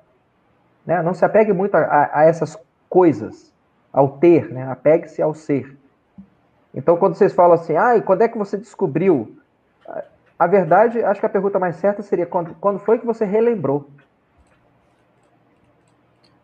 Né? 0.84 1.00
Não 1.02 1.12
se 1.12 1.24
apegue 1.24 1.52
muito 1.52 1.74
a, 1.74 2.10
a 2.12 2.24
essas 2.24 2.58
coisas 2.88 3.51
ao 3.92 4.08
ter, 4.18 4.50
né? 4.50 4.64
Apegue-se 4.70 5.20
ao 5.20 5.34
ser. 5.34 5.76
Então, 6.74 6.96
quando 6.96 7.14
vocês 7.14 7.32
falam 7.32 7.54
assim, 7.54 7.76
ah, 7.76 7.96
e 7.96 8.02
quando 8.02 8.22
é 8.22 8.28
que 8.28 8.38
você 8.38 8.56
descobriu? 8.56 9.36
A 10.38 10.46
verdade, 10.46 11.02
acho 11.02 11.20
que 11.20 11.26
a 11.26 11.28
pergunta 11.28 11.58
mais 11.58 11.76
certa 11.76 12.02
seria 12.02 12.26
quando, 12.26 12.54
quando 12.54 12.78
foi 12.78 12.98
que 12.98 13.06
você 13.06 13.24
relembrou? 13.24 13.88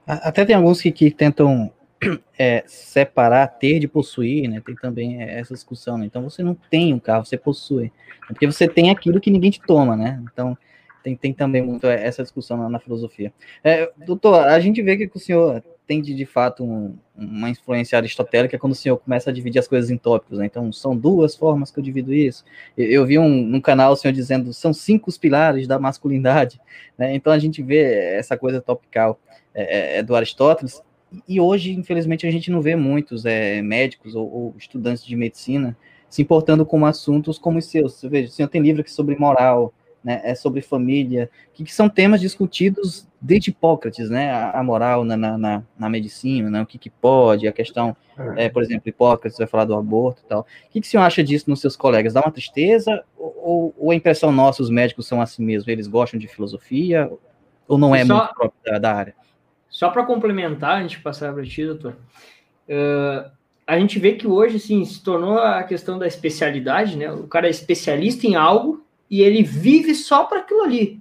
Até 0.06 0.44
tem 0.44 0.54
alguns 0.54 0.80
que, 0.80 0.92
que 0.92 1.10
tentam 1.10 1.70
é, 2.38 2.62
separar 2.66 3.46
ter 3.46 3.78
de 3.78 3.88
possuir, 3.88 4.48
né? 4.48 4.62
Tem 4.64 4.74
também 4.74 5.22
essa 5.22 5.54
discussão, 5.54 5.98
né? 5.98 6.06
Então 6.06 6.22
você 6.22 6.42
não 6.42 6.54
tem 6.70 6.94
um 6.94 6.98
carro, 6.98 7.24
você 7.24 7.36
possui. 7.36 7.92
É 8.24 8.32
porque 8.32 8.46
você 8.46 8.68
tem 8.68 8.90
aquilo 8.90 9.20
que 9.20 9.30
ninguém 9.30 9.50
te 9.50 9.60
toma, 9.60 9.96
né? 9.96 10.22
Então 10.30 10.56
tem, 11.02 11.16
tem 11.16 11.34
também 11.34 11.62
muito 11.62 11.86
essa 11.86 12.22
discussão 12.22 12.56
na, 12.56 12.68
na 12.68 12.78
filosofia. 12.78 13.32
É, 13.64 13.90
doutor, 14.06 14.46
a 14.46 14.60
gente 14.60 14.82
vê 14.82 14.96
que 14.96 15.10
o 15.14 15.20
senhor 15.20 15.62
tem 15.88 16.02
de, 16.02 16.14
de 16.14 16.26
fato 16.26 16.62
um, 16.62 16.94
uma 17.16 17.48
influência 17.48 17.96
aristotélica 17.96 18.58
quando 18.58 18.74
o 18.74 18.76
senhor 18.76 18.98
começa 18.98 19.30
a 19.30 19.32
dividir 19.32 19.58
as 19.58 19.66
coisas 19.66 19.90
em 19.90 19.96
tópicos. 19.96 20.38
Né? 20.38 20.44
Então, 20.44 20.70
são 20.70 20.94
duas 20.94 21.34
formas 21.34 21.70
que 21.70 21.78
eu 21.78 21.82
divido 21.82 22.12
isso. 22.12 22.44
Eu, 22.76 22.90
eu 22.90 23.06
vi 23.06 23.18
um, 23.18 23.42
no 23.42 23.62
canal 23.62 23.94
o 23.94 23.96
senhor 23.96 24.12
dizendo 24.12 24.52
são 24.52 24.74
cinco 24.74 25.08
os 25.08 25.16
pilares 25.16 25.66
da 25.66 25.78
masculinidade. 25.78 26.60
Né? 26.96 27.14
Então, 27.14 27.32
a 27.32 27.38
gente 27.38 27.62
vê 27.62 28.12
essa 28.14 28.36
coisa 28.36 28.60
topical 28.60 29.18
é, 29.54 29.96
é, 29.96 29.98
é 29.98 30.02
do 30.02 30.14
Aristóteles. 30.14 30.82
E 31.26 31.40
hoje, 31.40 31.72
infelizmente, 31.72 32.26
a 32.26 32.30
gente 32.30 32.50
não 32.50 32.60
vê 32.60 32.76
muitos 32.76 33.24
é, 33.24 33.62
médicos 33.62 34.14
ou, 34.14 34.30
ou, 34.30 34.54
estudantes 34.58 35.02
de 35.02 35.16
medicina 35.16 35.74
se 36.10 36.20
importando 36.20 36.66
com 36.66 36.84
assuntos 36.84 37.38
como 37.38 37.58
os 37.58 37.64
seus. 37.64 37.94
Você 37.94 38.08
veja, 38.10 38.28
o 38.28 38.30
senhor 38.30 38.48
tem 38.48 38.60
livro 38.60 38.82
aqui 38.82 38.90
sobre 38.90 39.16
moral, 39.16 39.72
né, 40.08 40.22
é 40.24 40.34
sobre 40.34 40.62
família, 40.62 41.28
que, 41.52 41.62
que, 41.62 41.74
são 41.74 41.86
temas 41.86 42.18
discutidos 42.18 43.06
desde 43.20 43.50
Hipócrates, 43.50 44.08
né, 44.08 44.30
a, 44.30 44.58
a 44.58 44.62
moral 44.62 45.04
na, 45.04 45.18
na, 45.18 45.62
na, 45.78 45.88
medicina, 45.90 46.48
né, 46.48 46.62
o 46.62 46.66
que, 46.66 46.78
que 46.78 46.88
pode, 46.88 47.46
a 47.46 47.52
questão, 47.52 47.94
é. 48.36 48.46
é, 48.46 48.48
por 48.48 48.62
exemplo, 48.62 48.88
Hipócrates 48.88 49.36
vai 49.36 49.46
falar 49.46 49.66
do 49.66 49.74
aborto 49.74 50.22
e 50.24 50.26
tal. 50.26 50.40
O 50.40 50.70
que, 50.70 50.80
que 50.80 50.86
o 50.86 50.90
senhor 50.90 51.02
acha 51.02 51.22
disso 51.22 51.50
nos 51.50 51.60
seus 51.60 51.76
colegas? 51.76 52.14
Dá 52.14 52.22
uma 52.22 52.32
tristeza 52.32 53.04
ou, 53.18 53.74
ou 53.76 53.90
a 53.90 53.94
impressão 53.94 54.32
nossa, 54.32 54.62
os 54.62 54.70
médicos 54.70 55.06
são 55.06 55.20
assim 55.20 55.44
mesmo, 55.44 55.70
eles 55.70 55.86
gostam 55.86 56.18
de 56.18 56.26
filosofia 56.26 57.12
ou 57.66 57.76
não 57.76 57.94
é 57.94 58.02
só, 58.02 58.16
muito 58.16 58.34
próprio 58.34 58.60
da, 58.64 58.78
da 58.78 58.94
área? 58.94 59.14
Só 59.68 59.90
para 59.90 60.06
complementar, 60.06 60.78
a 60.78 60.80
gente 60.80 61.00
passar 61.00 61.34
para 61.34 61.44
ti, 61.44 61.66
doutor, 61.66 61.98
uh, 62.66 63.30
a 63.66 63.78
gente 63.78 63.98
vê 63.98 64.14
que 64.14 64.26
hoje, 64.26 64.56
assim, 64.56 64.82
se 64.86 65.04
tornou 65.04 65.38
a 65.38 65.62
questão 65.64 65.98
da 65.98 66.06
especialidade, 66.06 66.96
né, 66.96 67.12
o 67.12 67.26
cara 67.26 67.46
é 67.46 67.50
especialista 67.50 68.26
em 68.26 68.36
algo 68.36 68.87
e 69.10 69.22
ele 69.22 69.42
vive 69.42 69.94
só 69.94 70.24
para 70.24 70.40
aquilo 70.40 70.62
ali. 70.62 71.00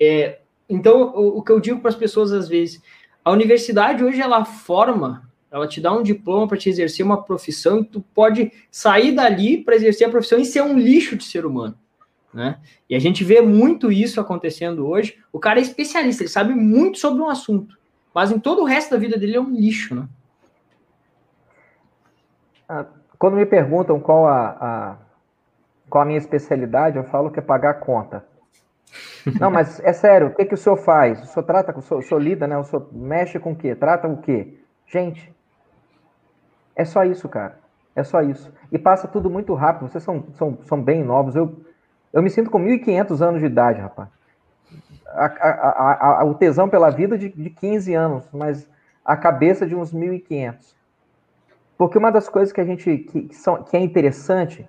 É, 0.00 0.38
então, 0.68 1.14
o, 1.14 1.38
o, 1.38 1.42
que 1.42 1.50
eu 1.50 1.60
digo 1.60 1.80
para 1.80 1.88
as 1.88 1.96
pessoas 1.96 2.32
às 2.32 2.48
vezes, 2.48 2.82
a 3.24 3.30
universidade 3.30 4.04
hoje 4.04 4.20
ela 4.20 4.44
forma, 4.44 5.28
ela 5.50 5.66
te 5.66 5.80
dá 5.80 5.92
um 5.92 6.02
diploma 6.02 6.46
para 6.46 6.58
te 6.58 6.68
exercer 6.68 7.04
uma 7.04 7.22
profissão 7.22 7.80
e 7.80 7.84
tu 7.84 8.00
pode 8.14 8.52
sair 8.70 9.12
dali 9.12 9.58
para 9.62 9.76
exercer 9.76 10.06
a 10.06 10.10
profissão 10.10 10.38
e 10.38 10.44
ser 10.44 10.62
um 10.62 10.78
lixo 10.78 11.16
de 11.16 11.24
ser 11.24 11.46
humano. 11.46 11.76
Né? 12.32 12.58
E 12.88 12.94
a 12.94 12.98
gente 12.98 13.24
vê 13.24 13.40
muito 13.40 13.90
isso 13.90 14.20
acontecendo 14.20 14.86
hoje. 14.86 15.18
O 15.32 15.38
cara 15.38 15.58
é 15.58 15.62
especialista, 15.62 16.22
ele 16.22 16.30
sabe 16.30 16.54
muito 16.54 16.98
sobre 16.98 17.22
um 17.22 17.28
assunto, 17.28 17.76
mas 18.14 18.30
em 18.30 18.38
todo 18.38 18.62
o 18.62 18.64
resto 18.64 18.90
da 18.90 18.98
vida 18.98 19.18
dele 19.18 19.36
é 19.36 19.40
um 19.40 19.50
lixo, 19.50 19.94
né? 19.94 20.08
Ah, 22.68 22.84
quando 23.18 23.36
me 23.36 23.46
perguntam 23.46 23.98
qual 23.98 24.26
a, 24.26 24.48
a 24.60 24.96
qual 25.88 26.02
a 26.02 26.06
minha 26.06 26.18
especialidade, 26.18 26.96
eu 26.96 27.04
falo 27.04 27.30
que 27.30 27.38
é 27.38 27.42
pagar 27.42 27.70
a 27.70 27.74
conta. 27.74 28.24
Não, 29.38 29.50
mas 29.50 29.80
é 29.80 29.92
sério, 29.92 30.28
o 30.28 30.34
que, 30.34 30.44
que 30.44 30.54
o 30.54 30.56
senhor 30.56 30.76
faz? 30.76 31.22
O 31.22 31.26
senhor 31.26 31.44
trata, 31.44 31.76
o 31.76 31.82
senhor, 31.82 32.00
o 32.00 32.02
senhor 32.02 32.20
lida, 32.20 32.46
né? 32.46 32.56
O 32.56 32.64
senhor 32.64 32.88
mexe 32.92 33.38
com 33.38 33.52
o 33.52 33.56
quê? 33.56 33.74
Trata 33.74 34.08
o 34.08 34.18
quê? 34.18 34.58
Gente, 34.86 35.34
é 36.74 36.84
só 36.84 37.04
isso, 37.04 37.28
cara. 37.28 37.58
É 37.94 38.02
só 38.04 38.22
isso. 38.22 38.52
E 38.70 38.78
passa 38.78 39.08
tudo 39.08 39.28
muito 39.28 39.52
rápido. 39.54 39.88
Vocês 39.88 40.04
são, 40.04 40.24
são, 40.34 40.58
são 40.62 40.80
bem 40.80 41.02
novos. 41.02 41.34
Eu, 41.34 41.60
eu 42.12 42.22
me 42.22 42.30
sinto 42.30 42.50
com 42.50 42.60
1.500 42.60 43.20
anos 43.20 43.40
de 43.40 43.46
idade, 43.46 43.80
rapaz. 43.80 44.08
A, 45.08 45.26
a, 45.26 46.20
a, 46.20 46.24
o 46.24 46.34
tesão 46.34 46.68
pela 46.68 46.90
vida 46.90 47.18
de, 47.18 47.28
de 47.30 47.50
15 47.50 47.94
anos, 47.94 48.28
mas 48.32 48.70
a 49.04 49.16
cabeça 49.16 49.66
de 49.66 49.74
uns 49.74 49.92
1.500. 49.92 50.74
Porque 51.76 51.98
uma 51.98 52.12
das 52.12 52.28
coisas 52.28 52.52
que 52.52 52.60
a 52.60 52.64
gente 52.64 52.98
que, 52.98 53.22
que, 53.22 53.34
são, 53.34 53.62
que 53.62 53.76
é 53.76 53.80
interessante 53.80 54.68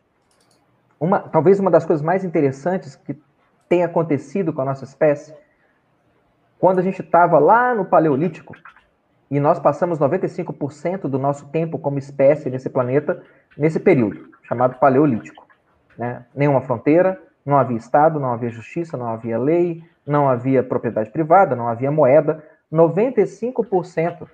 uma, 1.00 1.20
talvez 1.20 1.60
uma 1.60 1.72
das 1.72 1.86
coisas 1.86 2.04
mais 2.04 2.24
interessantes 2.24 2.96
que 2.96 3.20
tem 3.68 3.84
acontecido 3.84 4.52
com 4.52 4.62
a 4.62 4.66
nossa 4.66 4.84
espécie, 4.84 5.34
quando 6.58 6.80
a 6.80 6.82
gente 6.82 7.02
estava 7.02 7.40
lá 7.40 7.74
no 7.74 7.86
Paleolítico, 7.86 8.56
e 9.32 9.40
nós 9.40 9.60
passamos 9.60 10.00
95% 10.00 11.02
do 11.02 11.20
nosso 11.20 11.46
tempo 11.50 11.78
como 11.78 12.00
espécie 12.00 12.50
nesse 12.50 12.70
planeta, 12.70 13.22
nesse 13.56 13.80
período, 13.80 14.30
chamado 14.44 14.80
Paleolítico. 14.80 15.48
Né? 15.98 16.26
Nenhuma 16.34 16.62
fronteira, 16.62 17.22
não 17.46 17.58
havia 17.58 17.78
Estado, 17.78 18.20
não 18.20 18.34
havia 18.34 18.50
justiça, 18.50 18.98
não 18.98 19.08
havia 19.08 19.38
lei, 19.38 19.84
não 20.06 20.28
havia 20.28 20.64
propriedade 20.64 21.12
privada, 21.12 21.56
não 21.56 21.68
havia 21.68 21.92
moeda. 21.92 22.44
95% 22.74 24.28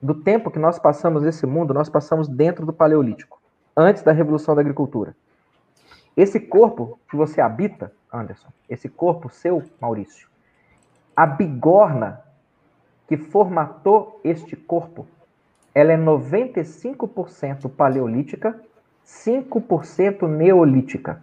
do 0.00 0.14
tempo 0.14 0.50
que 0.50 0.58
nós 0.58 0.78
passamos 0.78 1.22
nesse 1.22 1.46
mundo, 1.46 1.74
nós 1.74 1.90
passamos 1.90 2.26
dentro 2.26 2.64
do 2.64 2.72
Paleolítico, 2.72 3.40
antes 3.76 4.02
da 4.02 4.12
Revolução 4.12 4.54
da 4.54 4.62
Agricultura. 4.62 5.14
Esse 6.16 6.40
corpo 6.40 6.98
que 7.08 7.16
você 7.16 7.40
habita, 7.40 7.92
Anderson, 8.12 8.48
esse 8.68 8.88
corpo 8.88 9.28
seu, 9.28 9.62
Maurício, 9.80 10.28
a 11.14 11.26
bigorna 11.26 12.22
que 13.06 13.16
formatou 13.16 14.20
este 14.24 14.56
corpo, 14.56 15.06
ela 15.74 15.92
é 15.92 15.96
95% 15.96 17.68
paleolítica, 17.70 18.60
5% 19.04 20.28
neolítica. 20.28 21.22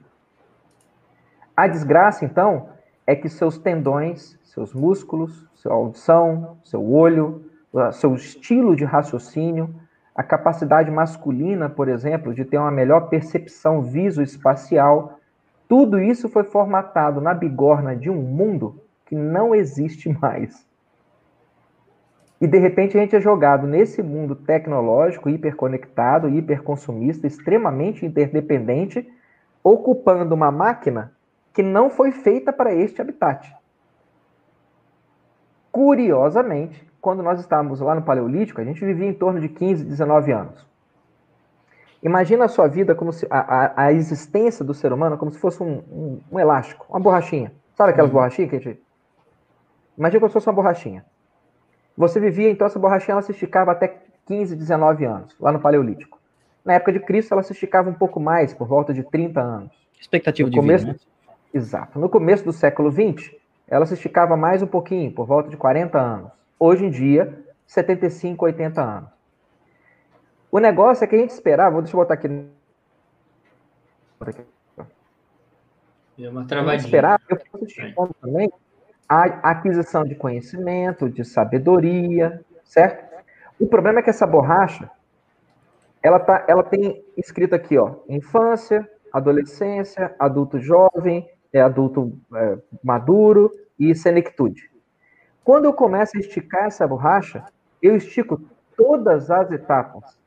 A 1.55 1.67
desgraça, 1.67 2.25
então, 2.25 2.69
é 3.05 3.15
que 3.15 3.29
seus 3.29 3.57
tendões, 3.57 4.37
seus 4.43 4.73
músculos, 4.73 5.45
sua 5.55 5.73
audição, 5.73 6.57
seu 6.63 6.83
olho, 6.83 7.49
seu 7.93 8.15
estilo 8.15 8.75
de 8.75 8.83
raciocínio, 8.83 9.73
a 10.17 10.23
capacidade 10.23 10.89
masculina, 10.89 11.69
por 11.69 11.87
exemplo, 11.87 12.33
de 12.33 12.43
ter 12.43 12.57
uma 12.57 12.71
melhor 12.71 13.01
percepção 13.01 13.83
visoespacial, 13.83 15.19
tudo 15.67 15.99
isso 15.99 16.27
foi 16.27 16.43
formatado 16.43 17.21
na 17.21 17.35
bigorna 17.35 17.95
de 17.95 18.09
um 18.09 18.19
mundo 18.19 18.81
que 19.05 19.13
não 19.13 19.53
existe 19.53 20.09
mais. 20.19 20.65
E 22.41 22.47
de 22.47 22.57
repente 22.57 22.97
a 22.97 23.01
gente 23.01 23.15
é 23.15 23.21
jogado 23.21 23.67
nesse 23.67 24.01
mundo 24.01 24.35
tecnológico, 24.35 25.29
hiperconectado, 25.29 26.29
hiperconsumista, 26.29 27.27
extremamente 27.27 28.03
interdependente, 28.03 29.07
ocupando 29.63 30.33
uma 30.33 30.51
máquina 30.51 31.11
que 31.53 31.61
não 31.61 31.91
foi 31.91 32.11
feita 32.11 32.51
para 32.51 32.73
este 32.73 33.01
habitat. 33.01 33.55
Curiosamente, 35.71 36.86
quando 37.07 37.23
nós 37.23 37.39
estávamos 37.39 37.79
lá 37.79 37.95
no 37.95 38.01
Paleolítico, 38.01 38.59
a 38.59 38.65
gente 38.65 38.83
vivia 38.83 39.07
em 39.07 39.13
torno 39.13 39.39
de 39.39 39.47
15, 39.47 39.85
19 39.85 40.29
anos. 40.33 40.67
Imagina 42.03 42.43
a 42.43 42.47
sua 42.49 42.67
vida 42.67 42.93
como 42.93 43.13
se 43.13 43.25
a, 43.29 43.39
a, 43.39 43.85
a 43.85 43.93
existência 43.93 44.65
do 44.65 44.73
ser 44.73 44.91
humano 44.91 45.17
como 45.17 45.31
se 45.31 45.39
fosse 45.39 45.63
um, 45.63 45.77
um, 45.89 46.19
um 46.29 46.37
elástico, 46.37 46.85
uma 46.89 46.99
borrachinha. 46.99 47.53
Sabe 47.75 47.91
aquelas 47.91 48.09
uhum. 48.09 48.15
borrachinhas 48.15 48.49
que 48.49 48.55
a 48.57 48.59
gente. 48.59 48.83
Imagina 49.97 50.19
como 50.19 50.29
se 50.29 50.33
fosse 50.33 50.49
uma 50.49 50.55
borrachinha. 50.55 51.05
Você 51.97 52.19
vivia, 52.19 52.51
então, 52.51 52.67
essa 52.67 52.77
borrachinha 52.77 53.13
ela 53.13 53.21
se 53.21 53.31
esticava 53.31 53.71
até 53.71 53.99
15, 54.25 54.57
19 54.57 55.05
anos, 55.05 55.33
lá 55.39 55.53
no 55.53 55.61
Paleolítico. 55.61 56.19
Na 56.65 56.73
época 56.73 56.91
de 56.91 56.99
Cristo, 56.99 57.33
ela 57.33 57.41
se 57.41 57.53
esticava 57.53 57.89
um 57.89 57.93
pouco 57.93 58.19
mais, 58.19 58.53
por 58.53 58.67
volta 58.67 58.93
de 58.93 59.01
30 59.01 59.39
anos. 59.39 59.71
Expectativa 59.97 60.47
no 60.47 60.51
de 60.51 60.59
começo, 60.59 60.85
vida, 60.87 60.99
né? 61.25 61.33
Exato. 61.53 61.97
No 61.97 62.09
começo 62.09 62.43
do 62.43 62.51
século 62.51 62.91
XX, 62.91 63.33
ela 63.65 63.85
se 63.85 63.93
esticava 63.93 64.35
mais 64.35 64.61
um 64.61 64.67
pouquinho, 64.67 65.09
por 65.13 65.25
volta 65.25 65.49
de 65.49 65.55
40 65.55 65.97
anos 65.97 66.36
hoje 66.59 66.85
em 66.85 66.89
dia, 66.89 67.43
75, 67.65 68.45
80 68.45 68.81
anos. 68.81 69.09
O 70.51 70.59
negócio 70.59 71.03
é 71.03 71.07
que 71.07 71.15
a 71.15 71.19
gente 71.19 71.31
esperava, 71.31 71.81
deixa 71.81 71.95
eu 71.95 71.99
botar 71.99 72.13
aqui. 72.13 72.27
Deu 76.17 76.31
uma 76.31 76.47
travadinha. 76.47 76.85
Esperava, 76.85 77.21
eu 77.29 78.09
também 78.21 78.49
a 79.07 79.51
aquisição 79.51 80.03
de 80.03 80.15
conhecimento, 80.15 81.09
de 81.09 81.23
sabedoria, 81.23 82.43
certo? 82.63 83.07
O 83.59 83.67
problema 83.67 83.99
é 83.99 84.03
que 84.03 84.09
essa 84.09 84.27
borracha, 84.27 84.89
ela, 86.03 86.19
tá, 86.19 86.45
ela 86.47 86.63
tem 86.63 87.03
escrito 87.15 87.55
aqui, 87.55 87.77
ó, 87.77 87.95
infância, 88.09 88.87
adolescência, 89.13 90.13
adulto 90.19 90.59
jovem, 90.59 91.29
é 91.53 91.61
adulto 91.61 92.19
é, 92.35 92.57
maduro 92.83 93.51
e 93.79 93.95
senectude. 93.95 94.69
Quando 95.47 95.63
eu 95.63 95.71
começo 95.71 96.17
a 96.17 96.19
esticar 96.19 96.65
essa 96.65 96.85
borracha, 96.85 97.41
eu 97.81 97.95
estico 97.95 98.37
todas 98.75 99.31
as 99.31 99.49
etapas. 99.49 100.19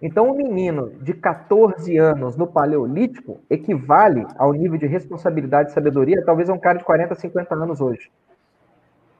Então, 0.00 0.30
um 0.30 0.36
menino 0.36 0.90
de 1.00 1.12
14 1.12 1.98
anos 1.98 2.36
no 2.36 2.46
Paleolítico 2.46 3.40
equivale 3.50 4.24
ao 4.38 4.52
nível 4.52 4.78
de 4.78 4.86
responsabilidade 4.86 5.70
e 5.70 5.74
sabedoria, 5.74 6.24
talvez 6.24 6.48
a 6.48 6.52
um 6.52 6.60
cara 6.60 6.78
de 6.78 6.84
40, 6.84 7.12
50 7.16 7.54
anos 7.56 7.80
hoje. 7.80 8.08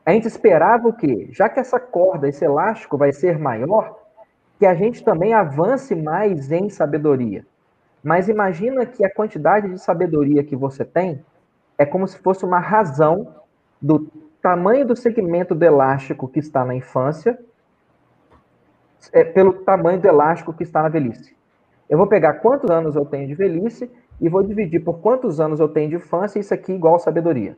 A 0.06 0.12
gente 0.12 0.28
esperava 0.28 0.86
o 0.86 0.92
quê? 0.92 1.26
Já 1.32 1.48
que 1.48 1.58
essa 1.58 1.80
corda, 1.80 2.28
esse 2.28 2.44
elástico 2.44 2.96
vai 2.96 3.12
ser 3.12 3.36
maior, 3.36 3.98
que 4.60 4.64
a 4.64 4.76
gente 4.76 5.02
também 5.02 5.34
avance 5.34 5.92
mais 5.96 6.52
em 6.52 6.70
sabedoria. 6.70 7.44
Mas 8.00 8.28
imagina 8.28 8.86
que 8.86 9.04
a 9.04 9.12
quantidade 9.12 9.68
de 9.68 9.78
sabedoria 9.80 10.44
que 10.44 10.54
você 10.54 10.84
tem 10.84 11.20
é 11.76 11.84
como 11.84 12.06
se 12.06 12.16
fosse 12.20 12.44
uma 12.44 12.60
razão 12.60 13.34
do 13.82 14.08
tamanho 14.44 14.84
do 14.84 14.94
segmento 14.94 15.54
do 15.54 15.62
elástico 15.64 16.28
que 16.28 16.38
está 16.38 16.66
na 16.66 16.74
infância 16.74 17.38
é, 19.10 19.24
pelo 19.24 19.54
tamanho 19.54 19.98
do 19.98 20.06
elástico 20.06 20.52
que 20.52 20.62
está 20.62 20.82
na 20.82 20.90
velhice. 20.90 21.34
Eu 21.88 21.96
vou 21.96 22.06
pegar 22.06 22.34
quantos 22.34 22.70
anos 22.70 22.94
eu 22.94 23.06
tenho 23.06 23.26
de 23.26 23.34
velhice 23.34 23.90
e 24.20 24.28
vou 24.28 24.42
dividir 24.42 24.84
por 24.84 24.98
quantos 24.98 25.40
anos 25.40 25.60
eu 25.60 25.68
tenho 25.68 25.88
de 25.88 25.96
infância, 25.96 26.38
isso 26.38 26.52
aqui 26.52 26.74
igual 26.74 26.98
sabedoria. 26.98 27.56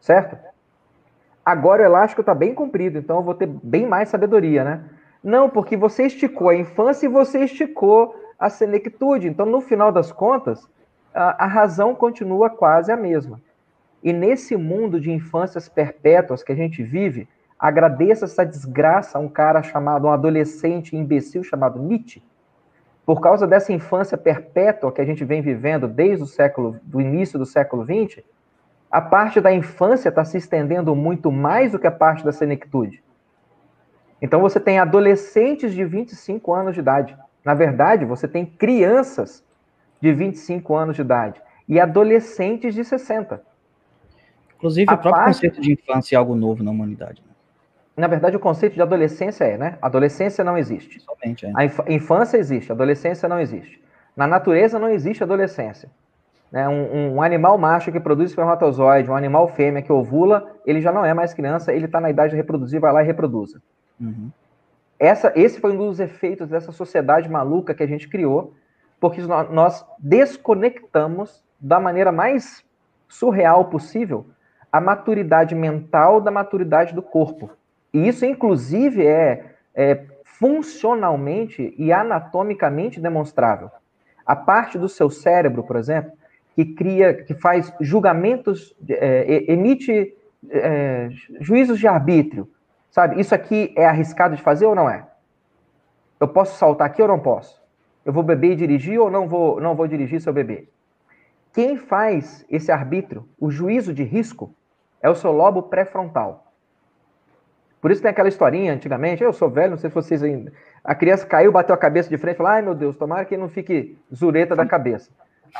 certo? 0.00 0.38
Agora 1.44 1.82
o 1.82 1.86
elástico 1.86 2.20
está 2.20 2.32
bem 2.32 2.54
comprido, 2.54 2.98
então 2.98 3.16
eu 3.16 3.22
vou 3.24 3.34
ter 3.34 3.46
bem 3.46 3.84
mais 3.84 4.08
sabedoria, 4.08 4.62
né? 4.62 4.84
Não, 5.20 5.50
porque 5.50 5.76
você 5.76 6.04
esticou 6.04 6.50
a 6.50 6.54
infância 6.54 7.06
e 7.06 7.08
você 7.08 7.40
esticou 7.40 8.14
a 8.38 8.48
senectude. 8.48 9.26
Então, 9.26 9.44
no 9.46 9.60
final 9.60 9.90
das 9.90 10.12
contas, 10.12 10.64
a, 11.12 11.44
a 11.44 11.46
razão 11.48 11.92
continua 11.92 12.48
quase 12.48 12.92
a 12.92 12.96
mesma. 12.96 13.40
E 14.02 14.12
nesse 14.12 14.56
mundo 14.56 15.00
de 15.00 15.10
infâncias 15.10 15.68
perpétuas 15.68 16.42
que 16.42 16.52
a 16.52 16.54
gente 16.54 16.82
vive, 16.82 17.28
agradeça 17.58 18.24
essa 18.24 18.46
desgraça 18.46 19.18
a 19.18 19.20
um 19.20 19.28
cara 19.28 19.62
chamado, 19.62 20.06
um 20.06 20.12
adolescente 20.12 20.96
imbecil 20.96 21.42
chamado 21.42 21.80
Nietzsche, 21.80 22.22
por 23.04 23.20
causa 23.20 23.46
dessa 23.46 23.72
infância 23.72 24.18
perpétua 24.18 24.92
que 24.92 25.00
a 25.00 25.04
gente 25.04 25.24
vem 25.24 25.40
vivendo 25.40 25.88
desde 25.88 26.22
o 26.22 26.26
século, 26.26 26.78
do 26.82 27.00
início 27.00 27.38
do 27.38 27.46
século 27.46 27.82
XX, 27.82 28.22
a 28.90 29.00
parte 29.00 29.40
da 29.40 29.52
infância 29.52 30.10
está 30.10 30.24
se 30.24 30.36
estendendo 30.36 30.94
muito 30.94 31.32
mais 31.32 31.72
do 31.72 31.78
que 31.78 31.86
a 31.86 31.90
parte 31.90 32.24
da 32.24 32.32
senectude. 32.32 33.02
Então 34.20 34.40
você 34.40 34.60
tem 34.60 34.78
adolescentes 34.78 35.72
de 35.72 35.84
25 35.84 36.52
anos 36.52 36.74
de 36.74 36.80
idade. 36.80 37.16
Na 37.44 37.54
verdade, 37.54 38.04
você 38.04 38.28
tem 38.28 38.44
crianças 38.44 39.44
de 40.00 40.12
25 40.12 40.74
anos 40.74 40.96
de 40.96 41.02
idade 41.02 41.40
e 41.66 41.80
adolescentes 41.80 42.74
de 42.74 42.84
60. 42.84 43.42
Inclusive, 44.58 44.90
a 44.90 44.94
o 44.94 44.98
próprio 44.98 45.22
parte... 45.22 45.34
conceito 45.36 45.60
de 45.60 45.72
infância 45.72 46.16
é 46.16 46.18
algo 46.18 46.34
novo 46.34 46.64
na 46.64 46.70
humanidade. 46.70 47.22
Né? 47.26 47.32
Na 47.96 48.08
verdade, 48.08 48.36
o 48.36 48.40
conceito 48.40 48.74
de 48.74 48.82
adolescência 48.82 49.44
é, 49.44 49.56
né? 49.56 49.78
Adolescência 49.80 50.44
não 50.44 50.58
existe. 50.58 51.00
Somente, 51.00 51.46
é. 51.46 51.52
A 51.54 51.64
inf 51.64 51.78
infância 51.88 52.36
existe, 52.36 52.70
adolescência 52.70 53.28
não 53.28 53.40
existe. 53.40 53.80
Na 54.16 54.26
natureza 54.26 54.78
não 54.78 54.88
existe 54.88 55.22
adolescência. 55.22 55.88
Né? 56.50 56.68
Um, 56.68 57.14
um, 57.14 57.22
animal 57.22 57.56
macho 57.56 57.92
que 57.92 58.00
produz 58.00 58.30
espermatozoide, 58.30 59.10
um 59.10 59.14
animal 59.14 59.48
fêmea 59.48 59.82
que 59.82 59.92
ovula, 59.92 60.50
ele 60.66 60.80
já 60.80 60.92
não 60.92 61.04
é 61.04 61.14
mais 61.14 61.32
criança, 61.32 61.72
ele 61.72 61.84
está 61.84 62.00
na 62.00 62.10
idade 62.10 62.30
de 62.30 62.36
reproduzir, 62.36 62.80
vai 62.80 62.92
lá 62.92 63.02
e 63.02 63.06
reproduza. 63.06 63.62
Uhum. 64.00 64.30
Essa, 64.98 65.32
esse 65.36 65.60
foi 65.60 65.72
um 65.72 65.76
dos 65.76 66.00
efeitos 66.00 66.48
dessa 66.48 66.72
sociedade 66.72 67.28
maluca 67.28 67.74
que 67.74 67.82
a 67.82 67.86
gente 67.86 68.08
criou, 68.08 68.54
porque 68.98 69.20
nós 69.50 69.86
desconectamos 69.98 71.44
da 71.60 71.78
maneira 71.78 72.10
mais 72.10 72.64
surreal 73.08 73.66
possível 73.66 74.26
a 74.70 74.80
maturidade 74.80 75.54
mental 75.54 76.20
da 76.20 76.30
maturidade 76.30 76.94
do 76.94 77.02
corpo. 77.02 77.50
E 77.92 78.06
isso, 78.06 78.24
inclusive, 78.24 79.06
é, 79.06 79.54
é 79.74 80.04
funcionalmente 80.24 81.74
e 81.76 81.92
anatomicamente 81.92 83.00
demonstrável. 83.00 83.70
A 84.24 84.36
parte 84.36 84.78
do 84.78 84.88
seu 84.88 85.10
cérebro, 85.10 85.64
por 85.64 85.76
exemplo, 85.76 86.12
que 86.54 86.64
cria, 86.64 87.14
que 87.14 87.34
faz 87.34 87.72
julgamentos, 87.80 88.74
é, 88.88 89.50
emite 89.50 90.14
é, 90.50 91.08
juízos 91.40 91.78
de 91.78 91.88
arbítrio, 91.88 92.48
sabe? 92.90 93.20
Isso 93.20 93.34
aqui 93.34 93.72
é 93.76 93.86
arriscado 93.86 94.36
de 94.36 94.42
fazer 94.42 94.66
ou 94.66 94.74
não 94.74 94.88
é? 94.88 95.06
Eu 96.20 96.28
posso 96.28 96.58
saltar 96.58 96.88
aqui 96.88 97.00
ou 97.00 97.08
não 97.08 97.18
posso? 97.18 97.62
Eu 98.04 98.12
vou 98.12 98.22
beber 98.22 98.52
e 98.52 98.56
dirigir 98.56 98.98
ou 98.98 99.10
não 99.10 99.28
vou, 99.28 99.60
não 99.60 99.74
vou 99.74 99.86
dirigir 99.86 100.20
se 100.20 100.28
eu 100.28 100.32
beber? 100.32 100.68
Quem 101.52 101.76
faz 101.76 102.44
esse 102.50 102.70
arbítrio, 102.70 103.28
o 103.38 103.50
juízo 103.50 103.94
de 103.94 104.02
risco, 104.02 104.54
é 105.02 105.08
o 105.08 105.14
seu 105.14 105.32
lobo 105.32 105.64
pré-frontal. 105.64 106.44
Por 107.80 107.90
isso 107.90 108.02
tem 108.02 108.10
aquela 108.10 108.28
historinha 108.28 108.72
antigamente, 108.72 109.22
eu 109.22 109.32
sou 109.32 109.48
velho, 109.48 109.70
não 109.70 109.78
sei 109.78 109.88
se 109.88 109.94
vocês 109.94 110.22
ainda. 110.22 110.52
A 110.82 110.94
criança 110.94 111.26
caiu, 111.26 111.52
bateu 111.52 111.74
a 111.74 111.78
cabeça 111.78 112.08
de 112.08 112.18
frente 112.18 112.34
e 112.34 112.38
falou: 112.38 112.52
ai 112.52 112.62
meu 112.62 112.74
Deus, 112.74 112.96
tomara 112.96 113.24
que 113.24 113.36
não 113.36 113.48
fique 113.48 113.96
zureta 114.12 114.56
da 114.56 114.66
cabeça. 114.66 115.10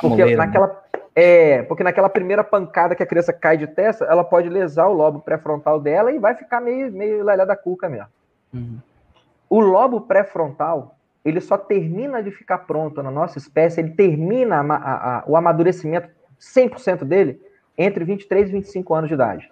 Porque 0.01 0.25
né? 0.25 0.35
naquela, 0.35 0.83
é, 1.15 1.63
porque 1.63 1.83
naquela 1.83 2.09
primeira 2.09 2.43
pancada 2.43 2.93
que 2.93 3.03
a 3.03 3.05
criança 3.05 3.31
cai 3.31 3.57
de 3.57 3.67
testa, 3.67 4.05
ela 4.05 4.23
pode 4.23 4.49
lesar 4.49 4.87
o 4.87 4.93
lobo 4.93 5.19
pré-frontal 5.19 5.79
dela 5.79 6.11
e 6.11 6.19
vai 6.19 6.35
ficar 6.35 6.59
meio, 6.59 6.91
meio 6.91 7.23
lelé 7.23 7.45
da 7.45 7.55
cuca 7.55 7.87
mesmo. 7.87 8.09
Uhum. 8.53 8.79
O 9.49 9.59
lobo 9.59 10.01
pré-frontal, 10.01 10.95
ele 11.23 11.39
só 11.39 11.57
termina 11.57 12.21
de 12.21 12.31
ficar 12.31 12.59
pronto 12.59 13.01
na 13.01 13.09
nossa 13.09 13.37
espécie, 13.37 13.79
ele 13.79 13.91
termina 13.91 14.57
a, 14.57 14.75
a, 14.75 15.17
a, 15.19 15.23
o 15.25 15.35
amadurecimento 15.35 16.09
100% 16.39 17.03
dele 17.03 17.41
entre 17.79 18.03
23 18.03 18.49
e 18.49 18.51
25 18.51 18.93
anos 18.93 19.07
de 19.07 19.15
idade. 19.15 19.49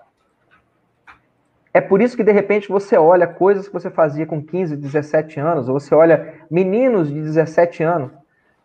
É 1.74 1.82
por 1.82 2.02
isso 2.02 2.16
que, 2.16 2.24
de 2.24 2.32
repente, 2.32 2.70
você 2.70 2.98
olha 2.98 3.26
coisas 3.26 3.68
que 3.68 3.74
você 3.74 3.90
fazia 3.90 4.26
com 4.26 4.44
15, 4.44 4.76
17 4.76 5.40
anos, 5.40 5.70
ou 5.70 5.80
você 5.80 5.96
olha 5.96 6.36
meninos 6.52 7.08
de 7.08 7.22
17 7.22 7.84
anos 7.84 8.12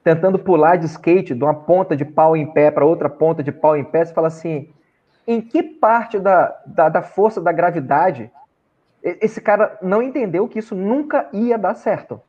tentando 0.04 0.38
pular 0.38 0.76
de 0.76 0.86
skate 0.86 1.34
de 1.34 1.44
uma 1.44 1.54
ponta 1.54 1.96
de 1.96 2.04
pau 2.04 2.36
em 2.36 2.52
pé 2.52 2.70
para 2.70 2.84
outra 2.84 3.08
ponta 3.08 3.42
de 3.42 3.52
pau 3.52 3.76
em 3.76 3.84
pé, 3.84 4.04
você 4.04 4.12
fala 4.12 4.26
assim: 4.26 4.68
em 5.26 5.40
que 5.40 5.62
parte 5.62 6.18
da, 6.18 6.60
da, 6.66 6.88
da 6.88 7.02
força 7.02 7.40
da 7.40 7.52
gravidade 7.52 8.30
esse 9.02 9.40
cara 9.40 9.78
não 9.82 10.00
entendeu 10.00 10.48
que 10.48 10.60
isso 10.60 10.76
nunca 10.76 11.28
ia 11.32 11.58
dar 11.58 11.74
certo? 11.74 12.20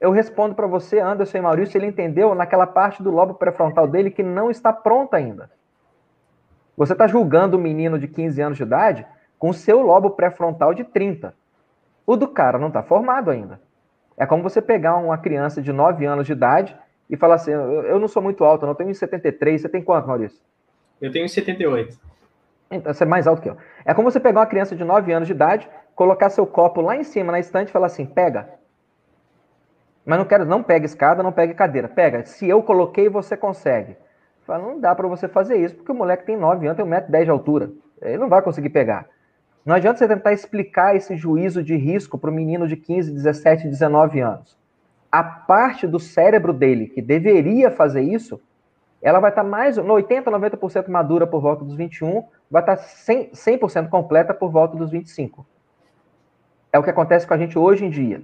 Eu 0.00 0.10
respondo 0.10 0.54
para 0.54 0.66
você, 0.66 1.00
Anderson 1.00 1.38
e 1.38 1.40
Maurício, 1.40 1.76
ele 1.76 1.86
entendeu 1.86 2.34
naquela 2.34 2.66
parte 2.66 3.02
do 3.02 3.10
lobo 3.10 3.34
pré-frontal 3.34 3.88
dele 3.88 4.10
que 4.10 4.22
não 4.22 4.50
está 4.50 4.72
pronta 4.72 5.16
ainda. 5.16 5.50
Você 6.76 6.92
está 6.92 7.06
julgando 7.06 7.56
um 7.56 7.60
menino 7.60 7.98
de 7.98 8.06
15 8.06 8.40
anos 8.42 8.56
de 8.58 8.62
idade 8.62 9.06
com 9.38 9.50
o 9.50 9.54
seu 9.54 9.80
lobo 9.80 10.10
pré-frontal 10.10 10.74
de 10.74 10.84
30. 10.84 11.34
O 12.06 12.16
do 12.16 12.28
cara 12.28 12.58
não 12.58 12.68
está 12.68 12.82
formado 12.82 13.30
ainda. 13.30 13.60
É 14.16 14.24
como 14.26 14.42
você 14.42 14.62
pegar 14.62 14.96
uma 14.96 15.18
criança 15.18 15.60
de 15.60 15.72
9 15.72 16.04
anos 16.06 16.26
de 16.26 16.32
idade 16.32 16.76
e 17.08 17.16
falar 17.16 17.36
assim: 17.36 17.50
eu 17.50 17.98
não 17.98 18.08
sou 18.08 18.22
muito 18.22 18.44
alto, 18.44 18.64
eu 18.64 18.68
não 18.68 18.74
tenho 18.74 18.94
73. 18.94 19.60
Você 19.60 19.68
tem 19.68 19.82
quanto, 19.82 20.06
Maurício? 20.06 20.40
Eu 21.00 21.10
tenho 21.10 21.28
78. 21.28 21.98
Então, 22.70 22.92
você 22.92 23.04
é 23.04 23.06
mais 23.06 23.26
alto 23.26 23.42
que 23.42 23.48
eu. 23.48 23.56
É 23.84 23.94
como 23.94 24.10
você 24.10 24.18
pegar 24.18 24.40
uma 24.40 24.46
criança 24.46 24.74
de 24.74 24.84
9 24.84 25.12
anos 25.12 25.28
de 25.28 25.34
idade, 25.34 25.68
colocar 25.94 26.30
seu 26.30 26.46
copo 26.46 26.80
lá 26.80 26.96
em 26.96 27.04
cima 27.04 27.32
na 27.32 27.38
estante 27.38 27.68
e 27.68 27.72
falar 27.72 27.86
assim: 27.86 28.06
pega. 28.06 28.48
Mas 30.04 30.18
não 30.18 30.24
quero, 30.24 30.44
não 30.44 30.62
pega 30.62 30.86
escada, 30.86 31.22
não 31.22 31.32
pega 31.32 31.52
cadeira. 31.52 31.88
Pega. 31.88 32.24
Se 32.24 32.48
eu 32.48 32.62
coloquei, 32.62 33.08
você 33.08 33.36
consegue. 33.36 33.96
Fala, 34.46 34.62
não 34.62 34.78
dá 34.78 34.94
para 34.94 35.08
você 35.08 35.26
fazer 35.26 35.56
isso, 35.56 35.74
porque 35.74 35.90
o 35.90 35.94
moleque 35.94 36.24
tem 36.24 36.36
9 36.36 36.66
anos, 36.66 36.76
tem 36.76 36.86
1,10m 36.86 37.24
de 37.24 37.30
altura. 37.30 37.70
Ele 38.00 38.18
não 38.18 38.28
vai 38.28 38.40
conseguir 38.40 38.70
pegar. 38.70 39.06
Não 39.64 39.74
adianta 39.74 39.98
você 39.98 40.06
tentar 40.06 40.32
explicar 40.32 40.94
esse 40.94 41.16
juízo 41.16 41.62
de 41.64 41.74
risco 41.74 42.16
para 42.16 42.30
o 42.30 42.32
menino 42.32 42.68
de 42.68 42.76
15, 42.76 43.10
17, 43.10 43.68
19 43.68 44.20
anos. 44.20 44.56
A 45.10 45.24
parte 45.24 45.88
do 45.88 45.98
cérebro 45.98 46.52
dele 46.52 46.86
que 46.86 47.02
deveria 47.02 47.72
fazer 47.72 48.02
isso, 48.02 48.40
ela 49.02 49.18
vai 49.18 49.30
estar 49.30 49.42
tá 49.42 49.48
mais, 49.48 49.76
no 49.76 49.92
80, 49.94 50.30
90% 50.30 50.88
madura 50.88 51.26
por 51.26 51.40
volta 51.40 51.64
dos 51.64 51.74
21, 51.74 52.22
vai 52.48 52.62
estar 52.62 52.76
100%, 52.76 53.68
100 53.68 53.88
completa 53.88 54.32
por 54.32 54.50
volta 54.52 54.76
dos 54.76 54.92
25. 54.92 55.44
É 56.72 56.78
o 56.78 56.82
que 56.84 56.90
acontece 56.90 57.26
com 57.26 57.34
a 57.34 57.38
gente 57.38 57.58
hoje 57.58 57.84
em 57.84 57.90
dia. 57.90 58.22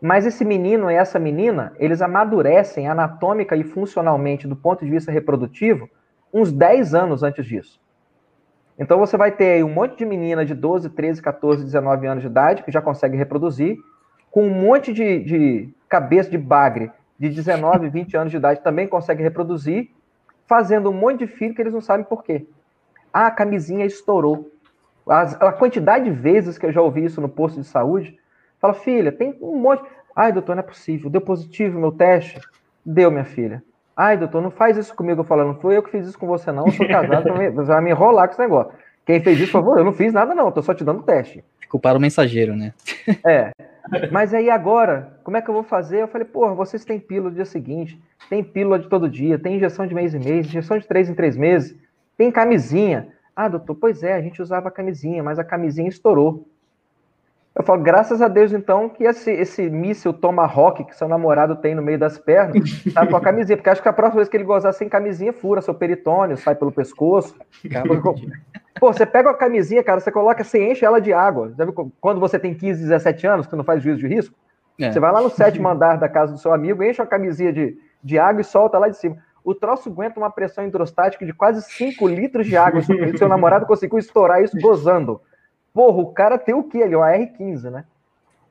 Mas 0.00 0.26
esse 0.26 0.44
menino 0.44 0.90
e 0.90 0.94
essa 0.94 1.18
menina, 1.18 1.72
eles 1.78 2.02
amadurecem 2.02 2.88
anatômica 2.88 3.56
e 3.56 3.64
funcionalmente 3.64 4.46
do 4.46 4.54
ponto 4.54 4.84
de 4.84 4.90
vista 4.90 5.10
reprodutivo 5.10 5.88
uns 6.32 6.52
10 6.52 6.94
anos 6.94 7.22
antes 7.22 7.46
disso. 7.46 7.80
Então 8.78 8.98
você 8.98 9.16
vai 9.16 9.32
ter 9.32 9.52
aí 9.52 9.64
um 9.64 9.72
monte 9.72 9.96
de 9.96 10.04
menina 10.04 10.44
de 10.44 10.54
12, 10.54 10.90
13, 10.90 11.22
14, 11.22 11.64
19 11.64 12.06
anos 12.06 12.22
de 12.22 12.28
idade 12.28 12.62
que 12.62 12.70
já 12.70 12.82
consegue 12.82 13.16
reproduzir, 13.16 13.78
com 14.30 14.46
um 14.46 14.50
monte 14.50 14.92
de, 14.92 15.20
de 15.20 15.74
cabeça 15.88 16.28
de 16.30 16.36
bagre 16.36 16.90
de 17.18 17.30
19, 17.30 17.88
20 17.88 18.16
anos 18.16 18.30
de 18.30 18.36
idade 18.36 18.60
também 18.62 18.86
consegue 18.86 19.22
reproduzir, 19.22 19.90
fazendo 20.46 20.90
um 20.90 20.92
monte 20.92 21.20
de 21.20 21.26
filho 21.26 21.54
que 21.54 21.62
eles 21.62 21.72
não 21.72 21.80
sabem 21.80 22.04
por 22.04 22.22
quê. 22.22 22.46
Ah, 23.10 23.28
a 23.28 23.30
camisinha 23.30 23.86
estourou. 23.86 24.50
As, 25.08 25.40
a 25.40 25.52
quantidade 25.52 26.04
de 26.04 26.10
vezes 26.10 26.58
que 26.58 26.66
eu 26.66 26.72
já 26.72 26.82
ouvi 26.82 27.04
isso 27.04 27.20
no 27.20 27.28
posto 27.28 27.60
de 27.60 27.66
saúde, 27.66 28.18
Fala, 28.60 28.74
filha, 28.74 29.12
tem 29.12 29.36
um 29.40 29.56
monte. 29.56 29.82
Ai, 30.14 30.32
doutor, 30.32 30.54
não 30.54 30.60
é 30.60 30.66
possível. 30.66 31.10
Deu 31.10 31.20
positivo 31.20 31.78
meu 31.78 31.92
teste? 31.92 32.40
Deu, 32.84 33.10
minha 33.10 33.24
filha. 33.24 33.62
Ai, 33.96 34.16
doutor, 34.16 34.42
não 34.42 34.50
faz 34.50 34.76
isso 34.76 34.94
comigo. 34.94 35.20
Eu 35.20 35.24
falo, 35.24 35.44
não 35.44 35.54
foi 35.54 35.76
eu 35.76 35.82
que 35.82 35.90
fiz 35.90 36.06
isso 36.06 36.18
com 36.18 36.26
você, 36.26 36.52
não. 36.52 36.66
Eu 36.66 36.72
sou 36.72 36.86
casado, 36.86 37.32
você 37.54 37.68
vai 37.68 37.82
me 37.82 37.90
enrolar 37.90 38.26
com 38.28 38.32
esse 38.32 38.40
negócio. 38.40 38.72
Quem 39.04 39.22
fez 39.22 39.38
isso, 39.38 39.52
por 39.52 39.60
favor, 39.60 39.78
eu 39.78 39.84
não 39.84 39.92
fiz 39.92 40.12
nada, 40.12 40.34
não. 40.34 40.46
Eu 40.46 40.52
tô 40.52 40.62
só 40.62 40.74
te 40.74 40.84
dando 40.84 41.02
teste. 41.02 41.44
Culpar 41.68 41.96
o 41.96 42.00
mensageiro, 42.00 42.54
né? 42.56 42.72
É. 43.24 43.52
Mas 44.10 44.34
aí 44.34 44.50
agora, 44.50 45.18
como 45.22 45.36
é 45.36 45.42
que 45.42 45.48
eu 45.48 45.54
vou 45.54 45.62
fazer? 45.62 46.02
Eu 46.02 46.08
falei, 46.08 46.26
porra, 46.26 46.54
vocês 46.54 46.84
têm 46.84 46.98
pílula 46.98 47.30
do 47.30 47.36
dia 47.36 47.44
seguinte, 47.44 48.00
tem 48.28 48.42
pílula 48.42 48.80
de 48.80 48.88
todo 48.88 49.08
dia, 49.08 49.38
tem 49.38 49.56
injeção 49.56 49.86
de 49.86 49.94
mês 49.94 50.12
em 50.12 50.18
mês, 50.18 50.46
injeção 50.46 50.76
de 50.76 50.86
três 50.88 51.08
em 51.08 51.14
três 51.14 51.36
meses, 51.36 51.78
tem 52.16 52.32
camisinha. 52.32 53.08
Ah, 53.34 53.48
doutor, 53.48 53.76
pois 53.76 54.02
é, 54.02 54.14
a 54.14 54.20
gente 54.20 54.42
usava 54.42 54.72
camisinha, 54.72 55.22
mas 55.22 55.38
a 55.38 55.44
camisinha 55.44 55.88
estourou. 55.88 56.48
Eu 57.56 57.64
falo, 57.64 57.82
graças 57.82 58.20
a 58.20 58.28
Deus, 58.28 58.52
então, 58.52 58.86
que 58.86 59.02
esse, 59.04 59.30
esse 59.30 59.70
míssil 59.70 60.12
Tomahawk 60.12 60.84
que 60.84 60.94
seu 60.94 61.08
namorado 61.08 61.56
tem 61.56 61.74
no 61.74 61.80
meio 61.80 61.98
das 61.98 62.18
pernas, 62.18 62.84
tá 62.92 63.06
com 63.06 63.16
a 63.16 63.20
camisinha, 63.20 63.56
porque 63.56 63.70
acho 63.70 63.80
que 63.80 63.88
a 63.88 63.94
próxima 63.94 64.16
vez 64.16 64.28
que 64.28 64.36
ele 64.36 64.44
gozar 64.44 64.74
sem 64.74 64.90
camisinha, 64.90 65.32
fura 65.32 65.62
seu 65.62 65.72
peritônio, 65.72 66.36
sai 66.36 66.54
pelo 66.54 66.70
pescoço. 66.70 67.34
Pô, 68.78 68.92
você 68.92 69.06
pega 69.06 69.30
a 69.30 69.34
camisinha, 69.34 69.82
cara, 69.82 70.00
você 70.00 70.12
coloca, 70.12 70.44
você 70.44 70.70
enche 70.70 70.84
ela 70.84 71.00
de 71.00 71.14
água. 71.14 71.50
Quando 71.98 72.20
você 72.20 72.38
tem 72.38 72.52
15, 72.52 72.82
17 72.82 73.26
anos, 73.26 73.46
que 73.46 73.56
não 73.56 73.64
faz 73.64 73.82
juízo 73.82 74.00
de 74.00 74.06
risco, 74.06 74.34
é. 74.78 74.92
você 74.92 75.00
vai 75.00 75.10
lá 75.10 75.22
no 75.22 75.30
sétimo 75.30 75.66
andar 75.66 75.96
da 75.96 76.10
casa 76.10 76.32
do 76.32 76.38
seu 76.38 76.52
amigo, 76.52 76.84
enche 76.84 77.00
a 77.00 77.06
camisinha 77.06 77.54
de, 77.54 77.78
de 78.04 78.18
água 78.18 78.42
e 78.42 78.44
solta 78.44 78.78
lá 78.78 78.90
de 78.90 78.98
cima. 78.98 79.16
o 79.42 79.54
troço 79.54 79.88
aguenta 79.88 80.20
uma 80.20 80.30
pressão 80.30 80.66
hidrostática 80.66 81.24
de 81.24 81.32
quase 81.32 81.62
5 81.62 82.06
litros 82.06 82.46
de 82.46 82.54
água. 82.54 82.82
Seu 83.16 83.30
namorado 83.30 83.64
conseguiu 83.64 83.98
estourar 83.98 84.42
isso 84.42 84.58
gozando. 84.60 85.22
Porra, 85.76 85.98
o 85.98 86.06
cara 86.06 86.38
tem 86.38 86.54
o 86.54 86.64
quê 86.64 86.82
ali? 86.82 86.96
O 86.96 87.02
AR-15, 87.02 87.70
né? 87.70 87.84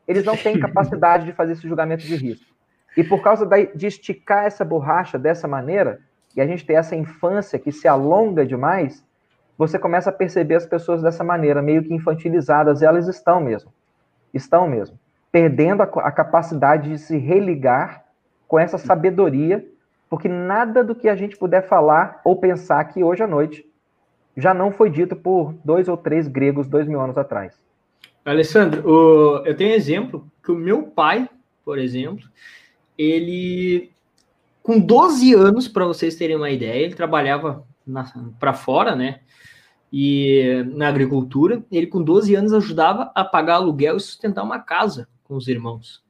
Eles 0.07 0.23
não 0.23 0.37
têm 0.37 0.59
capacidade 0.61 1.25
de 1.25 1.33
fazer 1.33 1.53
esse 1.53 1.67
julgamento 1.67 2.03
de 2.03 2.15
risco. 2.15 2.53
E 2.95 3.03
por 3.03 3.23
causa 3.23 3.49
de 3.73 3.87
esticar 3.87 4.45
essa 4.45 4.63
borracha 4.63 5.17
dessa 5.17 5.47
maneira, 5.47 5.99
e 6.35 6.39
a 6.39 6.45
gente 6.45 6.63
ter 6.63 6.73
essa 6.73 6.95
infância 6.95 7.57
que 7.57 7.71
se 7.71 7.87
alonga 7.87 8.45
demais, 8.45 9.03
você 9.57 9.79
começa 9.79 10.11
a 10.11 10.13
perceber 10.13 10.53
as 10.53 10.67
pessoas 10.67 11.01
dessa 11.01 11.23
maneira, 11.23 11.63
meio 11.63 11.81
que 11.81 11.95
infantilizadas, 11.95 12.83
e 12.83 12.85
elas 12.85 13.07
estão 13.07 13.41
mesmo. 13.41 13.73
Estão 14.31 14.67
mesmo. 14.67 14.99
Perdendo 15.31 15.81
a, 15.81 15.85
a 15.85 16.11
capacidade 16.11 16.91
de 16.91 16.99
se 16.99 17.17
religar 17.17 18.05
com 18.47 18.59
essa 18.59 18.77
sabedoria, 18.77 19.65
porque 20.07 20.29
nada 20.29 20.83
do 20.83 20.93
que 20.93 21.09
a 21.09 21.15
gente 21.15 21.35
puder 21.35 21.63
falar 21.63 22.21
ou 22.23 22.35
pensar 22.35 22.79
aqui 22.79 23.03
hoje 23.03 23.23
à 23.23 23.27
noite 23.27 23.65
já 24.35 24.53
não 24.53 24.71
foi 24.71 24.89
dito 24.89 25.15
por 25.15 25.53
dois 25.63 25.87
ou 25.87 25.97
três 25.97 26.27
gregos 26.27 26.67
dois 26.67 26.87
mil 26.87 26.99
anos 26.99 27.17
atrás. 27.17 27.53
Alessandro, 28.23 28.89
o, 28.89 29.45
eu 29.45 29.55
tenho 29.55 29.71
um 29.71 29.75
exemplo 29.75 30.27
que 30.43 30.51
o 30.51 30.55
meu 30.55 30.83
pai, 30.83 31.29
por 31.63 31.77
exemplo, 31.77 32.27
ele, 32.97 33.91
com 34.63 34.79
12 34.79 35.33
anos, 35.33 35.67
para 35.67 35.85
vocês 35.85 36.15
terem 36.15 36.35
uma 36.35 36.49
ideia, 36.49 36.83
ele 36.83 36.95
trabalhava 36.95 37.63
para 38.39 38.53
fora, 38.53 38.95
né? 38.95 39.19
E 39.93 40.65
na 40.73 40.87
agricultura, 40.87 41.63
ele 41.71 41.87
com 41.87 42.01
12 42.01 42.35
anos 42.35 42.51
ajudava 42.51 43.11
a 43.13 43.23
pagar 43.23 43.55
aluguel 43.55 43.97
e 43.97 43.99
sustentar 43.99 44.43
uma 44.43 44.59
casa 44.59 45.07
com 45.23 45.35
os 45.35 45.47
irmãos. 45.47 46.03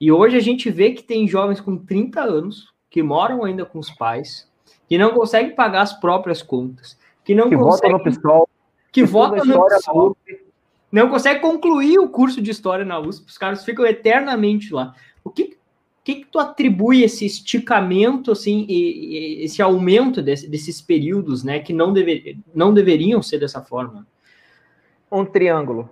E 0.00 0.12
hoje 0.12 0.36
a 0.36 0.40
gente 0.40 0.70
vê 0.70 0.90
que 0.90 1.02
tem 1.02 1.26
jovens 1.26 1.60
com 1.60 1.78
30 1.78 2.20
anos 2.20 2.74
que 2.90 3.02
moram 3.02 3.44
ainda 3.44 3.64
com 3.64 3.78
os 3.78 3.90
pais, 3.90 4.50
que 4.88 4.98
não 4.98 5.14
conseguem 5.14 5.54
pagar 5.54 5.82
as 5.82 5.92
próprias 5.98 6.42
contas, 6.42 6.98
que 7.26 7.34
não 7.34 7.50
que 7.50 7.56
conseguem, 7.56 7.92
votam 7.92 7.98
no 7.98 8.16
PSOL, 8.16 8.48
que, 8.90 9.00
que 9.02 9.06
votam 9.06 9.44
no 9.44 9.66
PSOL, 9.66 10.16
não 10.90 11.10
consegue 11.10 11.40
concluir 11.40 11.98
o 11.98 12.08
curso 12.08 12.40
de 12.40 12.50
história 12.50 12.84
na 12.84 12.98
USP, 12.98 13.28
os 13.28 13.36
caras 13.36 13.62
ficam 13.62 13.84
eternamente 13.84 14.72
lá. 14.72 14.94
O 15.22 15.28
que 15.28 15.58
que, 16.06 16.14
que 16.14 16.26
tu 16.26 16.38
atribui 16.38 17.02
esse 17.02 17.26
esticamento, 17.26 18.30
assim, 18.30 18.64
e, 18.68 19.40
e 19.40 19.44
esse 19.44 19.60
aumento 19.60 20.22
desse, 20.22 20.48
desses 20.48 20.80
períodos, 20.80 21.42
né, 21.42 21.58
que 21.58 21.72
não, 21.72 21.92
deve, 21.92 22.38
não 22.54 22.72
deveriam 22.72 23.20
ser 23.20 23.40
dessa 23.40 23.60
forma? 23.60 24.06
Um 25.10 25.24
triângulo. 25.24 25.90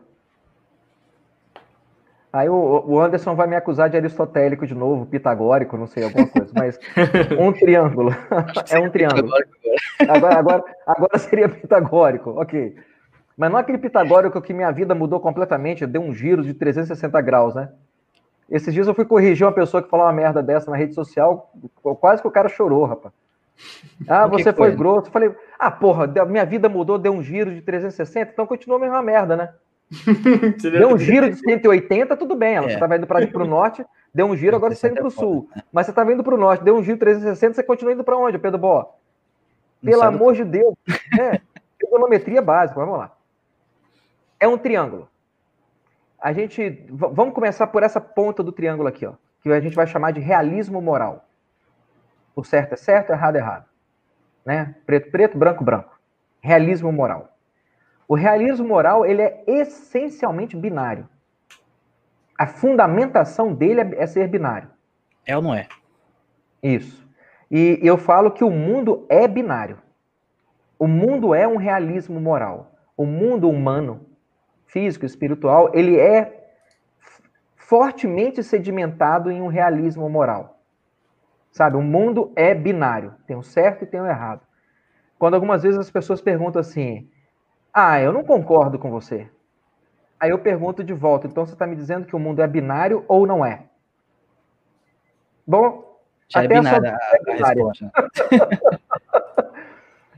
Aí 2.35 2.49
o, 2.49 3.01
Anderson 3.01 3.37
vai 3.37 3.47
me 3.47 3.55
acusar 3.55 3.89
de 3.89 3.97
aristotélico 3.97 4.67
de 4.67 4.75
novo, 4.75 5.07
pitagórico, 5.07 5.77
não 5.77 5.87
sei, 5.87 6.03
alguma 6.03 6.27
coisa, 6.27 6.51
mas 6.53 6.77
um 7.39 7.53
triângulo. 7.55 8.11
é 8.73 8.81
um 8.81 8.91
triângulo. 8.91 9.33
Agora, 10.09 10.39
agora, 10.41 10.65
agora 10.85 11.17
seria 11.17 11.49
pitagórico, 11.49 12.31
ok. 12.31 12.75
Mas 13.37 13.53
não 13.53 13.59
é 13.59 13.61
aquele 13.61 13.79
pitagórico 13.79 14.43
que 14.43 14.53
minha 14.53 14.73
vida 14.73 14.97
mudou 14.97 15.21
completamente, 15.21 15.87
deu 15.87 16.03
um 16.03 16.13
giro 16.13 16.43
de 16.43 16.53
360 16.55 17.21
graus, 17.21 17.55
né? 17.55 17.69
Esses 18.51 18.75
dias 18.75 18.89
eu 18.89 18.95
fui 18.95 19.05
corrigir 19.05 19.47
uma 19.47 19.53
pessoa 19.53 19.81
que 19.81 19.89
falou 19.89 20.05
uma 20.05 20.13
merda 20.13 20.43
dessa 20.43 20.69
na 20.69 20.77
rede 20.77 20.93
social, 20.93 21.53
quase 22.01 22.21
que 22.21 22.27
o 22.27 22.33
cara 22.33 22.49
chorou, 22.49 22.85
rapaz. 22.85 23.15
Ah, 24.09 24.27
você 24.27 24.53
foi, 24.53 24.71
foi 24.71 24.77
grosso. 24.77 25.07
Eu 25.07 25.13
falei, 25.13 25.33
ah, 25.57 25.71
porra, 25.71 26.09
minha 26.27 26.45
vida 26.45 26.69
mudou, 26.69 26.99
deu 26.99 27.13
um 27.13 27.23
giro 27.23 27.55
de 27.55 27.63
360, 27.63 28.33
então 28.33 28.45
continua 28.45 28.77
a 28.77 28.81
mesma 28.81 29.03
merda, 29.03 29.37
né? 29.37 29.51
deu 30.61 30.89
um 30.89 30.99
giro 30.99 31.31
de 31.31 31.37
180, 31.37 32.17
tudo 32.17 32.35
bem. 32.35 32.55
Ela 32.55 32.71
é. 32.71 32.75
estava 32.75 32.97
indo 32.97 33.07
para 33.07 33.43
o 33.43 33.47
norte, 33.47 33.85
deu 34.13 34.27
um 34.27 34.37
giro, 34.37 34.57
agora 34.57 34.75
você 34.75 34.87
está 34.87 34.89
indo 34.89 34.97
para 34.97 35.09
o 35.09 35.11
sul. 35.11 35.49
Né? 35.55 35.63
Mas 35.73 35.87
você 35.87 35.93
estava 35.93 36.13
indo 36.13 36.25
para 36.25 36.35
o 36.35 36.39
norte, 36.39 36.65
deu 36.65 36.77
um 36.77 36.83
giro 36.83 36.97
de 36.97 37.01
360, 37.01 37.55
você 37.55 37.63
continua 37.63 37.93
indo 37.93 38.05
para 38.05 38.17
onde, 38.17 38.39
Pedro 38.39 38.59
Bó? 38.59 38.99
Pelo 39.83 40.03
amor 40.03 40.35
de 40.35 40.45
Deus. 40.45 40.75
É, 41.19 41.41
trigonometria 41.79 42.41
básica, 42.41 42.81
vamos 42.81 42.99
lá. 42.99 43.13
É 44.41 44.49
um 44.49 44.59
triângulo 44.59 45.09
a 46.25 46.33
gente. 46.33 46.83
Vamos 46.89 47.35
começar 47.35 47.67
por 47.67 47.83
essa 47.83 48.01
ponta 48.01 48.43
do 48.43 48.51
triângulo 48.51 48.89
aqui, 48.89 49.05
ó, 49.05 49.13
que 49.43 49.53
a 49.53 49.61
gente 49.61 49.77
vai 49.77 49.87
chamar 49.87 50.11
de 50.11 50.21
realismo 50.21 50.81
moral. 50.81 51.29
O 52.35 52.43
certo 52.43 52.73
é 52.73 52.77
certo, 52.77 53.11
errado 53.11 53.37
é 53.37 53.39
errado. 53.41 53.67
Né? 54.43 54.75
Preto, 54.87 55.11
preto, 55.11 55.37
branco, 55.37 55.63
branco. 55.63 56.01
Realismo 56.41 56.91
moral. 56.91 57.34
O 58.07 58.15
realismo 58.15 58.67
moral 58.67 59.07
ele 59.07 59.23
é 59.23 59.45
essencialmente 59.47 60.57
binário. 60.57 61.09
A 62.39 62.47
fundamentação 62.47 63.55
dele 63.55 63.81
é, 63.81 64.03
é 64.03 64.07
ser 64.07 64.29
binário. 64.29 64.71
É 65.27 65.37
ou 65.37 65.43
não 65.43 65.55
é? 65.55 65.69
Isso. 66.63 67.09
E 67.51 67.79
eu 67.83 67.97
falo 67.97 68.31
que 68.31 68.45
o 68.45 68.51
mundo 68.51 69.07
é 69.09 69.29
binário. 69.29 69.79
O 70.79 70.87
mundo 70.87 71.35
é 71.35 71.47
um 71.47 71.57
realismo 71.57 72.21
moral. 72.21 72.73
O 72.97 73.07
mundo 73.07 73.49
humano 73.49 74.07
físico, 74.67 75.07
espiritual, 75.07 75.71
ele 75.73 75.99
é 75.99 76.45
fortemente 77.57 78.43
sedimentado 78.43 79.31
em 79.31 79.41
um 79.41 79.47
realismo 79.47 80.09
moral. 80.11 80.61
Sabe, 81.51 81.77
o 81.77 81.83
mundo 81.83 82.33
é 82.35 82.53
binário, 82.53 83.15
tem 83.27 83.37
o 83.37 83.43
certo 83.43 83.85
e 83.85 83.87
tem 83.87 84.01
o 84.01 84.07
errado. 84.07 84.41
Quando 85.17 85.35
algumas 85.35 85.63
vezes 85.63 85.79
as 85.79 85.91
pessoas 85.91 86.21
perguntam 86.21 86.61
assim: 86.61 87.09
"Ah, 87.75 88.01
eu 88.01 88.13
não 88.13 88.25
concordo 88.25 88.79
com 88.79 88.91
você". 88.91 89.29
Aí 90.19 90.31
eu 90.31 90.39
pergunto 90.39 90.85
de 90.85 90.95
volta: 90.95 91.27
"Então 91.27 91.45
você 91.45 91.53
está 91.55 91.67
me 91.67 91.77
dizendo 91.77 92.07
que 92.07 92.17
o 92.17 92.19
mundo 92.19 92.41
é 92.41 92.47
binário 92.47 93.05
ou 93.09 93.27
não 93.27 93.45
é?" 93.45 93.65
Bom, 95.47 95.99
Já 96.29 96.43
é 96.43 96.47
até 96.47 96.55
é 96.55 96.59
binária 96.59 96.97
a, 96.97 97.17
é 97.17 97.35
binária. 97.35 97.65
a 97.69 99.45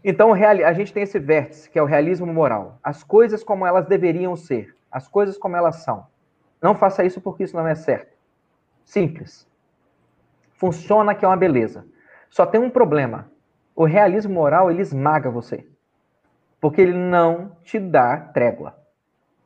Então, 0.09 0.33
a 0.33 0.73
gente 0.73 0.92
tem 0.92 1.03
esse 1.03 1.19
vértice, 1.19 1.69
que 1.69 1.77
é 1.77 1.83
o 1.83 1.87
realismo 1.87 2.33
moral. 2.33 2.79
As 2.81 3.03
coisas 3.03 3.42
como 3.42 3.66
elas 3.66 3.87
deveriam 3.87 4.37
ser. 4.37 4.73
As 4.88 5.09
coisas 5.09 5.37
como 5.37 5.57
elas 5.57 5.83
são. 5.83 6.07
Não 6.62 6.77
faça 6.77 7.03
isso 7.05 7.21
porque 7.21 7.42
isso 7.42 7.57
não 7.57 7.66
é 7.66 7.75
certo. 7.75 8.16
Simples. 8.85 9.49
Funciona 10.53 11.12
que 11.12 11.25
é 11.25 11.29
uma 11.29 11.37
beleza. 11.37 11.85
Só 12.31 12.47
tem 12.47 12.61
um 12.61 12.71
problema. 12.71 13.29
O 13.75 13.85
realismo 13.85 14.33
moral, 14.33 14.71
ele 14.71 14.81
esmaga 14.81 15.29
você. 15.29 15.66
Porque 16.61 16.81
ele 16.81 16.95
não 16.95 17.53
te 17.62 17.79
dá 17.79 18.16
trégua. 18.16 18.75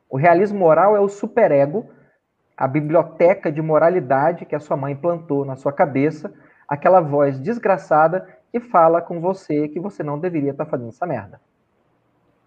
O 0.09 0.17
realismo 0.17 0.59
moral 0.59 0.95
é 0.95 0.99
o 0.99 1.07
superego, 1.07 1.89
a 2.57 2.67
biblioteca 2.67 3.51
de 3.51 3.61
moralidade 3.61 4.45
que 4.45 4.55
a 4.55 4.59
sua 4.59 4.75
mãe 4.77 4.95
plantou 4.95 5.45
na 5.45 5.55
sua 5.55 5.71
cabeça, 5.71 6.33
aquela 6.67 6.99
voz 6.99 7.39
desgraçada 7.39 8.27
e 8.53 8.59
fala 8.59 9.01
com 9.01 9.21
você 9.21 9.67
que 9.69 9.79
você 9.79 10.03
não 10.03 10.19
deveria 10.19 10.51
estar 10.51 10.65
tá 10.65 10.71
fazendo 10.71 10.89
essa 10.89 11.05
merda. 11.05 11.39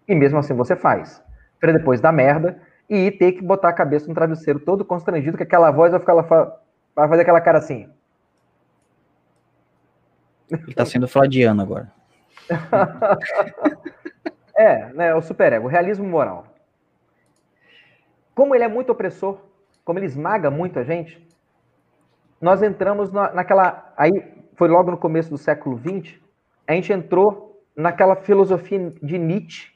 E 0.07 0.13
mesmo 0.13 0.37
assim 0.37 0.53
você 0.53 0.75
faz. 0.75 1.23
Para 1.59 1.71
depois 1.73 1.99
dar 1.99 2.11
merda 2.11 2.61
e 2.89 3.11
ter 3.11 3.31
que 3.31 3.41
botar 3.41 3.69
a 3.69 3.73
cabeça 3.73 4.07
no 4.07 4.13
travesseiro 4.13 4.59
todo 4.59 4.85
constrangido, 4.85 5.37
que 5.37 5.43
aquela 5.43 5.71
voz 5.71 5.91
vai, 5.91 5.99
ficar, 5.99 6.21
vai 6.95 7.09
fazer 7.09 7.21
aquela 7.23 7.41
cara 7.41 7.57
assim. 7.57 7.89
Ele 10.49 10.75
tá 10.75 10.85
sendo 10.85 11.07
fladiano 11.07 11.61
agora. 11.61 11.91
é, 14.57 14.93
né, 14.93 15.13
o 15.13 15.21
superego, 15.21 15.65
o 15.65 15.69
realismo 15.69 16.07
moral. 16.07 16.45
Como 18.33 18.55
ele 18.55 18.63
é 18.63 18.67
muito 18.67 18.91
opressor, 18.91 19.39
como 19.83 19.99
ele 19.99 20.05
esmaga 20.05 20.49
muito 20.49 20.79
a 20.79 20.83
gente, 20.83 21.25
nós 22.41 22.61
entramos 22.61 23.11
na, 23.11 23.31
naquela. 23.33 23.93
Aí 23.95 24.11
foi 24.55 24.67
logo 24.67 24.91
no 24.91 24.97
começo 24.97 25.29
do 25.29 25.37
século 25.37 25.77
XX, 25.77 26.19
a 26.67 26.73
gente 26.73 26.91
entrou 26.91 27.61
naquela 27.75 28.15
filosofia 28.15 28.93
de 29.01 29.17
Nietzsche 29.17 29.73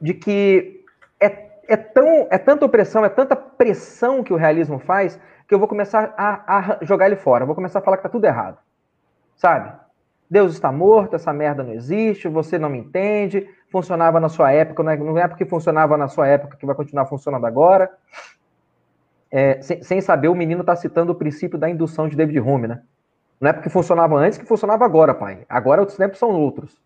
de 0.00 0.14
que 0.14 0.84
é, 1.20 1.26
é, 1.68 1.76
tão, 1.76 2.26
é 2.30 2.38
tanta 2.38 2.64
opressão, 2.64 3.04
é 3.04 3.08
tanta 3.08 3.36
pressão 3.36 4.22
que 4.22 4.32
o 4.32 4.36
realismo 4.36 4.78
faz, 4.78 5.20
que 5.46 5.54
eu 5.54 5.58
vou 5.58 5.68
começar 5.68 6.14
a, 6.16 6.58
a 6.58 6.84
jogar 6.84 7.06
ele 7.06 7.16
fora, 7.16 7.44
vou 7.44 7.54
começar 7.54 7.80
a 7.80 7.82
falar 7.82 7.96
que 7.96 8.02
tá 8.02 8.08
tudo 8.08 8.24
errado. 8.24 8.58
Sabe? 9.36 9.72
Deus 10.30 10.52
está 10.52 10.70
morto, 10.70 11.16
essa 11.16 11.32
merda 11.32 11.62
não 11.62 11.72
existe, 11.72 12.28
você 12.28 12.58
não 12.58 12.68
me 12.68 12.78
entende, 12.78 13.48
funcionava 13.70 14.18
na 14.18 14.28
sua 14.28 14.50
época, 14.52 14.82
não 14.82 14.90
é, 14.90 14.96
não 14.96 15.18
é 15.18 15.28
porque 15.28 15.44
funcionava 15.44 15.96
na 15.96 16.08
sua 16.08 16.26
época 16.26 16.56
que 16.56 16.66
vai 16.66 16.74
continuar 16.74 17.06
funcionando 17.06 17.46
agora. 17.46 17.90
É, 19.30 19.60
sem, 19.60 19.82
sem, 19.82 20.00
saber, 20.00 20.28
o 20.28 20.34
menino 20.34 20.62
está 20.62 20.74
citando 20.74 21.12
o 21.12 21.14
princípio 21.14 21.58
da 21.58 21.68
indução 21.68 22.08
de 22.08 22.16
David 22.16 22.40
Hume, 22.40 22.68
né? 22.68 22.82
Não 23.40 23.50
é 23.50 23.52
porque 23.52 23.68
funcionava 23.68 24.16
antes 24.16 24.38
que 24.38 24.46
funcionava 24.46 24.84
agora, 24.84 25.14
pai. 25.14 25.44
Agora 25.48 25.82
os 25.82 25.94
tempos 25.96 26.18
são 26.18 26.30
outros. 26.30 26.80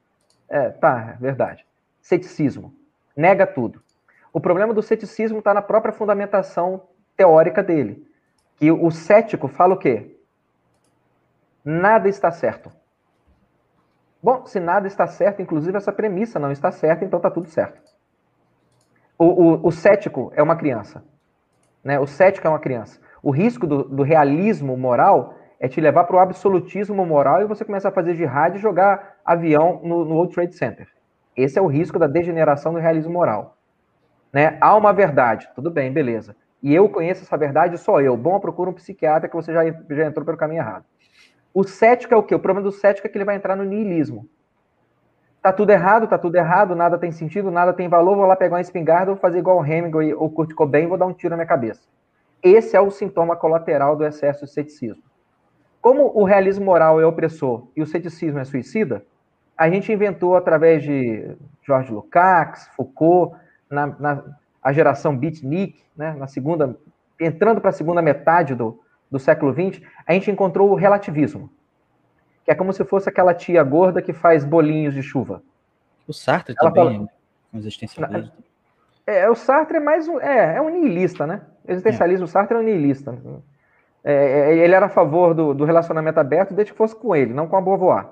É, 0.49 0.71
tá, 0.71 1.15
é 1.15 1.23
verdade. 1.23 1.65
Ceticismo. 2.01 2.75
Nega 3.17 3.47
tudo. 3.47 3.81
O 4.33 4.41
problema 4.41 4.75
do 4.75 4.83
ceticismo 4.83 5.39
está 5.39 5.55
na 5.55 5.63
própria 5.63 5.93
fundamentação 5.93 6.83
teórica 7.17 7.63
dele. 7.63 8.07
Que 8.57 8.71
o 8.71 8.91
cético 8.91 9.49
fala 9.49 9.75
o 9.75 9.79
quê? 9.79 10.17
Nada 11.65 12.09
está 12.09 12.31
certo. 12.31 12.71
Bom, 14.23 14.47
se 14.47 14.61
nada 14.61 14.87
está 14.87 15.07
certo, 15.07 15.43
inclusive 15.43 15.77
essa 15.77 15.93
premissa 15.93 16.39
não 16.39 16.53
está 16.53 16.71
certa, 16.71 17.05
então 17.05 17.17
está 17.19 17.31
tudo 17.31 17.49
certo. 17.49 17.81
O, 19.19 19.25
o, 19.25 19.67
o, 19.67 19.73
cético 19.73 20.33
é 20.37 20.43
uma 20.43 20.57
criança. 20.57 21.03
Né? 21.83 21.99
O 21.99 22.07
cético 22.07 22.47
é 22.47 22.51
uma 22.51 22.61
criança. 22.61 23.01
O 23.23 23.31
risco 23.31 23.67
do, 23.67 23.85
do 23.85 24.03
realismo 24.03 24.77
moral 24.77 25.35
é 25.59 25.69
te 25.69 25.81
levar 25.81 26.05
para 26.05 26.17
o 26.17 26.19
absolutismo 26.21 27.05
moral 27.05 27.43
e 27.43 27.47
você 27.47 27.65
começa 27.65 27.89
a 27.89 27.93
fazer 27.93 28.15
jihad 28.15 28.57
e 28.57 28.61
jogar 28.61 29.17
avião 29.25 29.81
no, 29.83 30.05
no 30.05 30.15
World 30.15 30.35
Trade 30.35 30.55
Center. 30.55 30.89
Esse 31.37 31.59
é 31.59 31.63
o 31.63 31.67
risco 31.67 31.99
da 31.99 32.07
degeneração 32.07 32.73
do 32.73 32.79
realismo 32.79 33.13
moral. 33.13 33.57
Né? 34.33 34.57
Há 34.61 34.77
uma 34.77 34.93
verdade, 34.93 35.49
tudo 35.55 35.71
bem, 35.71 35.93
beleza. 35.93 36.37
E 36.63 36.73
eu 36.73 36.89
conheço 36.89 37.23
essa 37.23 37.37
verdade, 37.37 37.77
só 37.77 38.01
eu. 38.01 38.17
Bom, 38.17 38.39
procura 38.39 38.71
um 38.71 38.75
psiquiatra 38.75 39.29
que 39.29 39.35
você 39.35 39.53
já, 39.53 39.65
já 39.65 40.07
entrou 40.07 40.25
pelo 40.25 40.37
caminho 40.37 40.61
errado. 40.61 40.85
O 41.55 41.65
cético 41.65 42.15
é 42.15 42.17
o 42.17 42.23
quê? 42.23 42.35
O 42.35 42.39
problema 42.39 42.65
do 42.65 42.73
cético 42.73 43.07
é 43.07 43.11
que 43.11 43.17
ele 43.17 43.25
vai 43.25 43.37
entrar 43.37 43.57
no 43.57 43.65
niilismo. 43.65 44.29
Tá 45.43 45.53
tudo 45.53 45.71
errado, 45.71 46.07
tá 46.07 46.17
tudo 46.17 46.37
errado, 46.37 46.75
nada 46.77 46.97
tem 46.97 47.11
sentido, 47.11 47.51
nada 47.51 47.73
tem 47.73 47.89
valor, 47.89 48.17
vou 48.17 48.27
lá 48.27 48.37
pegar 48.37 48.55
uma 48.55 48.61
espingarda, 48.61 49.07
vou 49.07 49.17
fazer 49.17 49.39
igual 49.39 49.59
o 49.59 49.67
Hemingway 49.67 50.15
ou 50.15 50.31
Kurt 50.31 50.55
Cobain, 50.55 50.87
vou 50.87 50.97
dar 50.97 51.07
um 51.07 51.13
tiro 51.13 51.31
na 51.31 51.37
minha 51.37 51.47
cabeça. 51.47 51.83
Esse 52.43 52.77
é 52.77 52.81
o 52.81 52.91
sintoma 52.91 53.37
colateral 53.37 53.97
do 53.97 54.05
excesso 54.05 54.45
de 54.45 54.53
ceticismo. 54.53 55.03
Como 55.81 56.13
o 56.15 56.25
realismo 56.25 56.65
moral 56.65 57.01
é 57.01 57.07
opressor 57.07 57.67
e 57.77 57.83
o 57.83 57.87
ceticismo 57.87 58.39
é 58.39 58.45
suicida, 58.45 59.05
a 59.57 59.69
gente 59.69 59.93
inventou 59.93 60.37
através 60.37 60.83
de 60.83 61.37
George 61.67 61.93
Lukács, 61.93 62.69
Foucault, 62.77 63.37
na, 63.69 63.87
na 63.87 64.25
a 64.63 64.73
geração 64.73 65.17
beatnik, 65.17 65.83
né, 65.97 66.15
na 66.17 66.29
segunda, 66.29 66.79
entrando 67.19 67.61
para 67.61 67.71
a 67.71 67.73
segunda 67.73 68.01
metade 68.01 68.55
do, 68.55 68.81
do 69.13 69.19
século 69.19 69.53
XX, 69.53 69.85
a 70.07 70.15
gente 70.15 70.31
encontrou 70.31 70.71
o 70.71 70.75
relativismo, 70.75 71.51
que 72.47 72.51
é 72.51 72.55
como 72.55 72.73
se 72.73 72.83
fosse 72.83 73.11
aquela 73.11 73.35
tia 73.35 73.63
gorda 73.63 74.01
que 74.01 74.15
faz 74.15 74.43
bolinhos 74.43 74.95
de 74.95 75.03
chuva. 75.03 75.43
O 76.09 76.15
Sartre 76.15 76.55
Ela 76.59 76.71
também 76.71 76.95
fala, 76.97 77.09
é 77.53 77.57
um 77.57 77.59
existencialista. 77.59 78.33
É, 79.07 79.29
o 79.29 79.35
Sartre 79.35 79.77
é 79.77 79.81
mais 79.81 80.09
um, 80.09 80.19
é, 80.19 80.57
é 80.57 80.63
um 80.63 80.71
niilista, 80.71 81.27
né? 81.27 81.43
Existencialismo, 81.69 82.25
é. 82.25 82.27
o 82.27 82.29
Sartre 82.29 82.57
é 82.57 82.61
um 82.61 82.63
niilista. 82.63 83.17
É, 84.03 84.15
é, 84.15 84.57
ele 84.57 84.75
era 84.75 84.87
a 84.87 84.89
favor 84.89 85.35
do, 85.35 85.53
do, 85.53 85.65
relacionamento 85.67 86.19
aberto 86.19 86.55
desde 86.55 86.73
que 86.73 86.79
fosse 86.79 86.97
com 86.97 87.15
ele, 87.15 87.35
não 87.35 87.47
com 87.47 87.57
a 87.57 87.61
Beauvoir. 87.61 88.09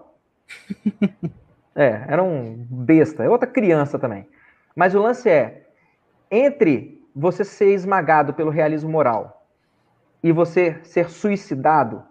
é, 1.74 2.04
era 2.08 2.22
um 2.22 2.66
besta, 2.70 3.24
é 3.24 3.28
outra 3.28 3.48
criança 3.48 3.98
também. 3.98 4.28
Mas 4.76 4.94
o 4.94 5.00
lance 5.00 5.30
é, 5.30 5.66
entre 6.30 7.02
você 7.16 7.42
ser 7.42 7.72
esmagado 7.72 8.34
pelo 8.34 8.50
realismo 8.50 8.90
moral 8.90 9.39
e 10.22 10.32
você 10.32 10.78
ser 10.84 11.08
suicidado 11.08 12.02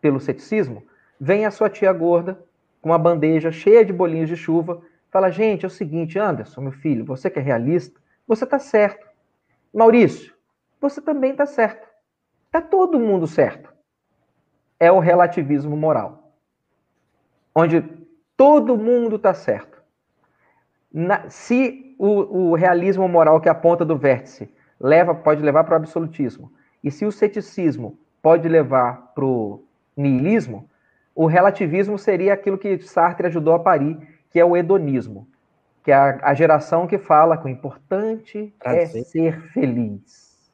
pelo 0.00 0.20
ceticismo, 0.20 0.82
vem 1.20 1.46
a 1.46 1.50
sua 1.50 1.68
tia 1.68 1.92
gorda 1.92 2.38
com 2.80 2.90
uma 2.90 2.98
bandeja 2.98 3.52
cheia 3.52 3.84
de 3.84 3.92
bolinhos 3.92 4.28
de 4.28 4.36
chuva, 4.36 4.82
fala: 5.10 5.30
gente, 5.30 5.64
é 5.64 5.68
o 5.68 5.70
seguinte, 5.70 6.18
Anderson, 6.18 6.60
meu 6.60 6.72
filho, 6.72 7.04
você 7.04 7.30
que 7.30 7.38
é 7.38 7.42
realista, 7.42 8.00
você 8.26 8.44
está 8.44 8.58
certo. 8.58 9.06
Maurício, 9.72 10.34
você 10.80 11.00
também 11.00 11.30
está 11.30 11.46
certo. 11.46 11.88
Está 12.46 12.60
todo 12.60 12.98
mundo 12.98 13.26
certo. 13.26 13.72
É 14.78 14.90
o 14.90 14.98
relativismo 14.98 15.76
moral, 15.76 16.34
onde 17.54 17.82
todo 18.36 18.76
mundo 18.76 19.16
está 19.16 19.32
certo. 19.32 19.80
Na, 20.92 21.30
se 21.30 21.94
o, 21.98 22.50
o, 22.50 22.54
realismo 22.54 23.08
moral 23.08 23.40
que 23.40 23.48
aponta 23.48 23.84
do 23.84 23.96
vértice 23.96 24.52
leva, 24.78 25.14
pode 25.14 25.40
levar 25.40 25.64
para 25.64 25.74
o 25.74 25.76
absolutismo, 25.76 26.52
e 26.82 26.90
se 26.90 27.04
o 27.04 27.12
ceticismo 27.12 27.98
pode 28.20 28.48
levar 28.48 29.12
para 29.14 29.24
o 29.24 29.64
niilismo, 29.96 30.68
o 31.14 31.26
relativismo 31.26 31.98
seria 31.98 32.34
aquilo 32.34 32.58
que 32.58 32.78
Sartre 32.78 33.26
ajudou 33.26 33.54
a 33.54 33.58
parir, 33.58 33.98
que 34.30 34.40
é 34.40 34.44
o 34.44 34.56
hedonismo, 34.56 35.28
que 35.84 35.92
é 35.92 35.94
a, 35.94 36.18
a 36.22 36.34
geração 36.34 36.86
que 36.86 36.98
fala 36.98 37.36
que 37.36 37.46
o 37.46 37.48
importante 37.48 38.54
é 38.64 38.86
ser 38.86 39.40
feliz. 39.52 40.50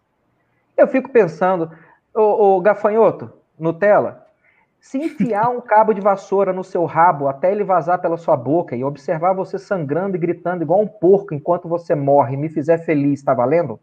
Eu 0.77 0.88
fico 0.88 1.11
pensando, 1.11 1.71
o, 2.14 2.57
o 2.57 2.61
gafanhoto, 2.61 3.33
Nutella, 3.59 4.27
se 4.81 4.99
enfiar 4.99 5.49
um 5.51 5.61
cabo 5.61 5.93
de 5.93 6.01
vassoura 6.01 6.53
no 6.53 6.62
seu 6.62 6.85
rabo 6.85 7.29
até 7.29 7.51
ele 7.51 7.64
vazar 7.64 8.01
pela 8.01 8.17
sua 8.17 8.37
boca 8.37 8.77
e 8.77 8.85
observar 8.85 9.33
você 9.33 9.59
sangrando 9.59 10.17
e 10.17 10.21
gritando 10.21 10.62
igual 10.62 10.81
um 10.81 10.87
porco 10.87 11.35
enquanto 11.35 11.69
você 11.69 11.95
morre 11.95 12.35
e 12.35 12.37
me 12.37 12.49
fizer 12.49 12.79
feliz, 12.79 13.19
está 13.19 13.35
valendo? 13.35 13.81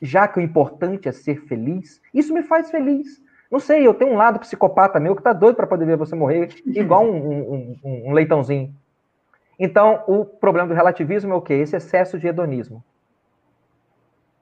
Já 0.00 0.26
que 0.26 0.38
o 0.38 0.42
importante 0.42 1.08
é 1.08 1.12
ser 1.12 1.42
feliz, 1.46 2.00
isso 2.12 2.32
me 2.32 2.42
faz 2.42 2.70
feliz. 2.70 3.22
Não 3.50 3.58
sei, 3.58 3.86
eu 3.86 3.92
tenho 3.92 4.12
um 4.12 4.16
lado 4.16 4.38
psicopata 4.38 5.00
meu 5.00 5.16
que 5.16 5.22
tá 5.22 5.32
doido 5.32 5.56
para 5.56 5.66
poder 5.66 5.84
ver 5.84 5.96
você 5.96 6.14
morrer 6.14 6.50
igual 6.66 7.04
um, 7.04 7.16
um, 7.16 7.78
um, 7.84 8.08
um, 8.08 8.12
leitãozinho. 8.12 8.74
Então, 9.58 10.04
o 10.06 10.24
problema 10.24 10.68
do 10.68 10.74
relativismo 10.74 11.32
é 11.32 11.36
o 11.36 11.42
quê? 11.42 11.54
Esse 11.54 11.76
excesso 11.76 12.18
de 12.18 12.28
hedonismo. 12.28 12.82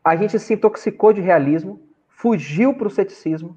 A 0.04 0.14
gente 0.14 0.38
se 0.38 0.54
intoxicou 0.54 1.12
de 1.12 1.20
realismo, 1.20 1.80
fugiu 2.08 2.74
para 2.74 2.86
o 2.86 2.90
ceticismo, 2.90 3.56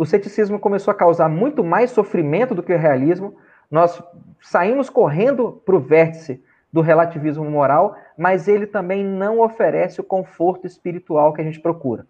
o 0.00 0.06
ceticismo 0.06 0.58
começou 0.58 0.92
a 0.92 0.94
causar 0.94 1.28
muito 1.28 1.62
mais 1.62 1.90
sofrimento 1.90 2.54
do 2.54 2.62
que 2.62 2.72
o 2.72 2.78
realismo. 2.78 3.36
Nós 3.70 4.02
saímos 4.40 4.88
correndo 4.88 5.60
para 5.62 5.76
o 5.76 5.78
vértice 5.78 6.42
do 6.72 6.80
relativismo 6.80 7.44
moral, 7.44 7.96
mas 8.16 8.48
ele 8.48 8.66
também 8.66 9.04
não 9.04 9.40
oferece 9.40 10.00
o 10.00 10.04
conforto 10.04 10.66
espiritual 10.66 11.32
que 11.32 11.40
a 11.40 11.44
gente 11.44 11.60
procura. 11.60 12.06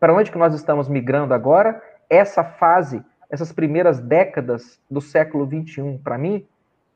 Para 0.00 0.12
onde 0.12 0.30
que 0.30 0.38
nós 0.38 0.54
estamos 0.54 0.88
migrando 0.88 1.32
agora? 1.32 1.80
Essa 2.10 2.42
fase, 2.44 3.02
essas 3.30 3.52
primeiras 3.52 4.00
décadas 4.00 4.80
do 4.90 5.00
século 5.00 5.46
XXI, 5.46 5.98
para 6.02 6.18
mim, 6.18 6.46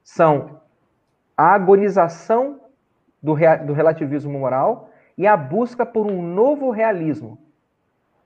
são 0.02 0.60
a 1.36 1.54
agonização 1.54 2.60
do, 3.22 3.34
do 3.64 3.72
relativismo 3.72 4.38
moral 4.38 4.90
e 5.16 5.26
a 5.26 5.36
busca 5.36 5.86
por 5.86 6.06
um 6.06 6.22
novo 6.22 6.70
realismo, 6.70 7.38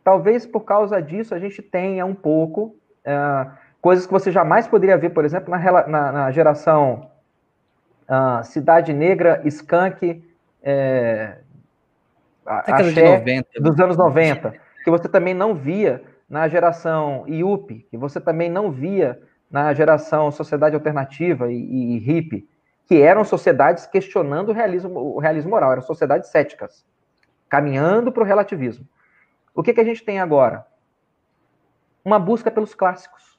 Talvez 0.04 0.46
por 0.46 0.60
causa 0.60 1.00
disso 1.00 1.34
a 1.34 1.38
gente 1.38 1.62
tenha 1.62 2.04
um 2.04 2.14
pouco 2.14 2.76
uh, 3.06 3.50
coisas 3.80 4.04
que 4.04 4.12
você 4.12 4.30
jamais 4.30 4.68
poderia 4.68 4.98
ver, 4.98 5.10
por 5.10 5.24
exemplo, 5.24 5.50
na, 5.50 5.88
na, 5.88 6.12
na 6.12 6.30
geração 6.30 7.10
uh, 8.08 8.44
Cidade 8.44 8.92
Negra, 8.92 9.42
Skunk, 9.44 10.24
é, 10.62 11.38
Axé, 12.44 13.18
90. 13.18 13.60
dos 13.60 13.80
anos 13.80 13.96
90, 13.96 14.54
que 14.82 14.90
você 14.90 15.08
também 15.08 15.34
não 15.34 15.54
via 15.54 16.02
na 16.28 16.48
geração 16.48 17.24
IUP, 17.26 17.86
que 17.90 17.96
você 17.96 18.20
também 18.20 18.50
não 18.50 18.70
via 18.70 19.20
na 19.50 19.72
geração 19.72 20.30
Sociedade 20.30 20.74
Alternativa 20.74 21.50
e, 21.50 21.56
e, 21.56 21.96
e 21.96 21.98
Hippie, 21.98 22.48
que 22.86 23.00
eram 23.00 23.24
sociedades 23.24 23.86
questionando 23.86 24.50
o 24.50 24.52
realismo, 24.52 24.98
o 24.98 25.18
realismo 25.18 25.50
moral, 25.50 25.72
eram 25.72 25.82
sociedades 25.82 26.30
céticas, 26.30 26.84
caminhando 27.48 28.12
para 28.12 28.22
o 28.22 28.26
relativismo. 28.26 28.86
O 29.54 29.62
que, 29.62 29.72
que 29.72 29.80
a 29.80 29.84
gente 29.84 30.04
tem 30.04 30.18
agora? 30.18 30.66
Uma 32.04 32.18
busca 32.18 32.50
pelos 32.50 32.74
clássicos. 32.74 33.38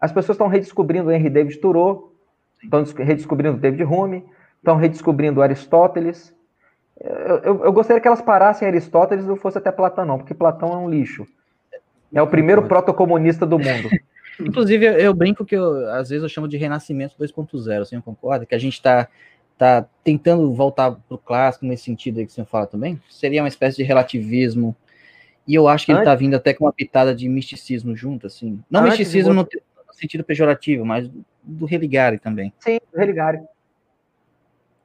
As 0.00 0.10
pessoas 0.10 0.34
estão 0.34 0.48
redescobrindo 0.48 1.12
Henry 1.12 1.30
David 1.30 1.60
Thoreau, 1.60 2.11
estão 2.62 2.84
redescobrindo 2.96 3.56
David 3.56 3.84
Hume, 3.84 4.24
estão 4.58 4.76
redescobrindo 4.76 5.42
Aristóteles. 5.42 6.34
Eu, 7.00 7.36
eu, 7.38 7.64
eu, 7.64 7.72
gostaria 7.72 8.00
que 8.00 8.06
elas 8.06 8.22
parassem 8.22 8.66
Aristóteles 8.66 9.24
e 9.24 9.28
não 9.28 9.36
fosse 9.36 9.58
até 9.58 9.72
Platão, 9.72 10.04
não, 10.04 10.18
porque 10.18 10.34
Platão 10.34 10.72
é 10.72 10.76
um 10.76 10.88
lixo. 10.88 11.26
É 12.12 12.22
o 12.22 12.26
primeiro 12.26 12.62
protocomunista 12.68 13.46
do 13.46 13.58
mundo. 13.58 13.88
Inclusive, 14.40 14.86
eu 14.86 15.12
brinco 15.14 15.44
que 15.44 15.56
eu, 15.56 15.88
às 15.90 16.08
vezes 16.08 16.22
eu 16.22 16.28
chamo 16.28 16.48
de 16.48 16.56
renascimento 16.56 17.14
2.0, 17.18 17.78
você 17.78 17.94
não 17.94 18.02
concorda? 18.02 18.46
Que 18.46 18.54
a 18.54 18.58
gente 18.58 18.74
está 18.74 19.08
tá 19.58 19.86
tentando 20.02 20.52
voltar 20.52 20.92
para 20.92 21.14
o 21.14 21.18
clássico 21.18 21.66
nesse 21.66 21.84
sentido 21.84 22.18
aí 22.18 22.26
que 22.26 22.32
você 22.32 22.44
fala 22.44 22.66
também? 22.66 23.00
Seria 23.08 23.42
uma 23.42 23.48
espécie 23.48 23.76
de 23.76 23.82
relativismo 23.82 24.74
e 25.46 25.54
eu 25.54 25.68
acho 25.68 25.86
que 25.86 25.92
ele 25.92 26.02
tá 26.02 26.14
vindo 26.14 26.34
até 26.34 26.54
com 26.54 26.64
uma 26.64 26.72
pitada 26.72 27.14
de 27.14 27.28
misticismo 27.28 27.96
junto, 27.96 28.26
assim. 28.26 28.62
Não 28.70 28.80
Antes 28.80 28.98
misticismo 28.98 29.34
no 29.34 29.46
sentido 29.92 30.24
pejorativo, 30.24 30.84
mas 30.84 31.10
do 31.52 31.66
religare 31.66 32.18
também. 32.18 32.52
Sim, 32.58 32.78
do 32.92 32.98
religare. 32.98 33.40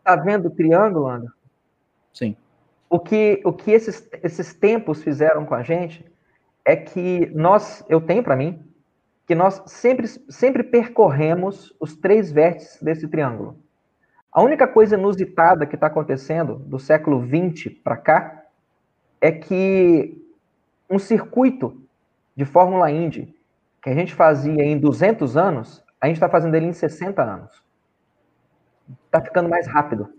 Tá 0.03 0.15
vendo 0.15 0.47
o 0.47 0.51
triângulo, 0.51 1.07
André? 1.07 1.29
Sim. 2.13 2.35
O 2.89 2.99
que, 2.99 3.41
o 3.43 3.51
que 3.51 3.71
esses, 3.71 4.07
esses 4.23 4.53
tempos 4.53 5.03
fizeram 5.03 5.45
com 5.45 5.53
a 5.53 5.63
gente 5.63 6.05
é 6.63 6.75
que 6.75 7.27
nós, 7.33 7.85
eu 7.89 7.99
tenho 7.99 8.23
para 8.23 8.35
mim, 8.35 8.63
que 9.25 9.35
nós 9.35 9.61
sempre, 9.65 10.07
sempre 10.07 10.63
percorremos 10.63 11.75
os 11.79 11.95
três 11.95 12.31
vértices 12.31 12.81
desse 12.81 13.07
triângulo. 13.07 13.57
A 14.31 14.41
única 14.41 14.67
coisa 14.67 14.95
inusitada 14.95 15.65
que 15.65 15.75
está 15.75 15.87
acontecendo 15.87 16.55
do 16.55 16.79
século 16.79 17.25
XX 17.25 17.73
para 17.83 17.97
cá 17.97 18.43
é 19.19 19.31
que 19.31 20.15
um 20.89 20.99
circuito 20.99 21.81
de 22.35 22.45
Fórmula 22.45 22.89
Indy 22.89 23.35
que 23.81 23.89
a 23.89 23.93
gente 23.93 24.13
fazia 24.13 24.63
em 24.63 24.77
200 24.77 25.37
anos, 25.37 25.83
a 25.99 26.07
gente 26.07 26.17
está 26.17 26.29
fazendo 26.29 26.55
ele 26.55 26.67
em 26.67 26.73
60 26.73 27.21
anos. 27.21 27.63
Está 29.05 29.21
ficando 29.21 29.49
mais 29.49 29.67
rápido. 29.67 30.09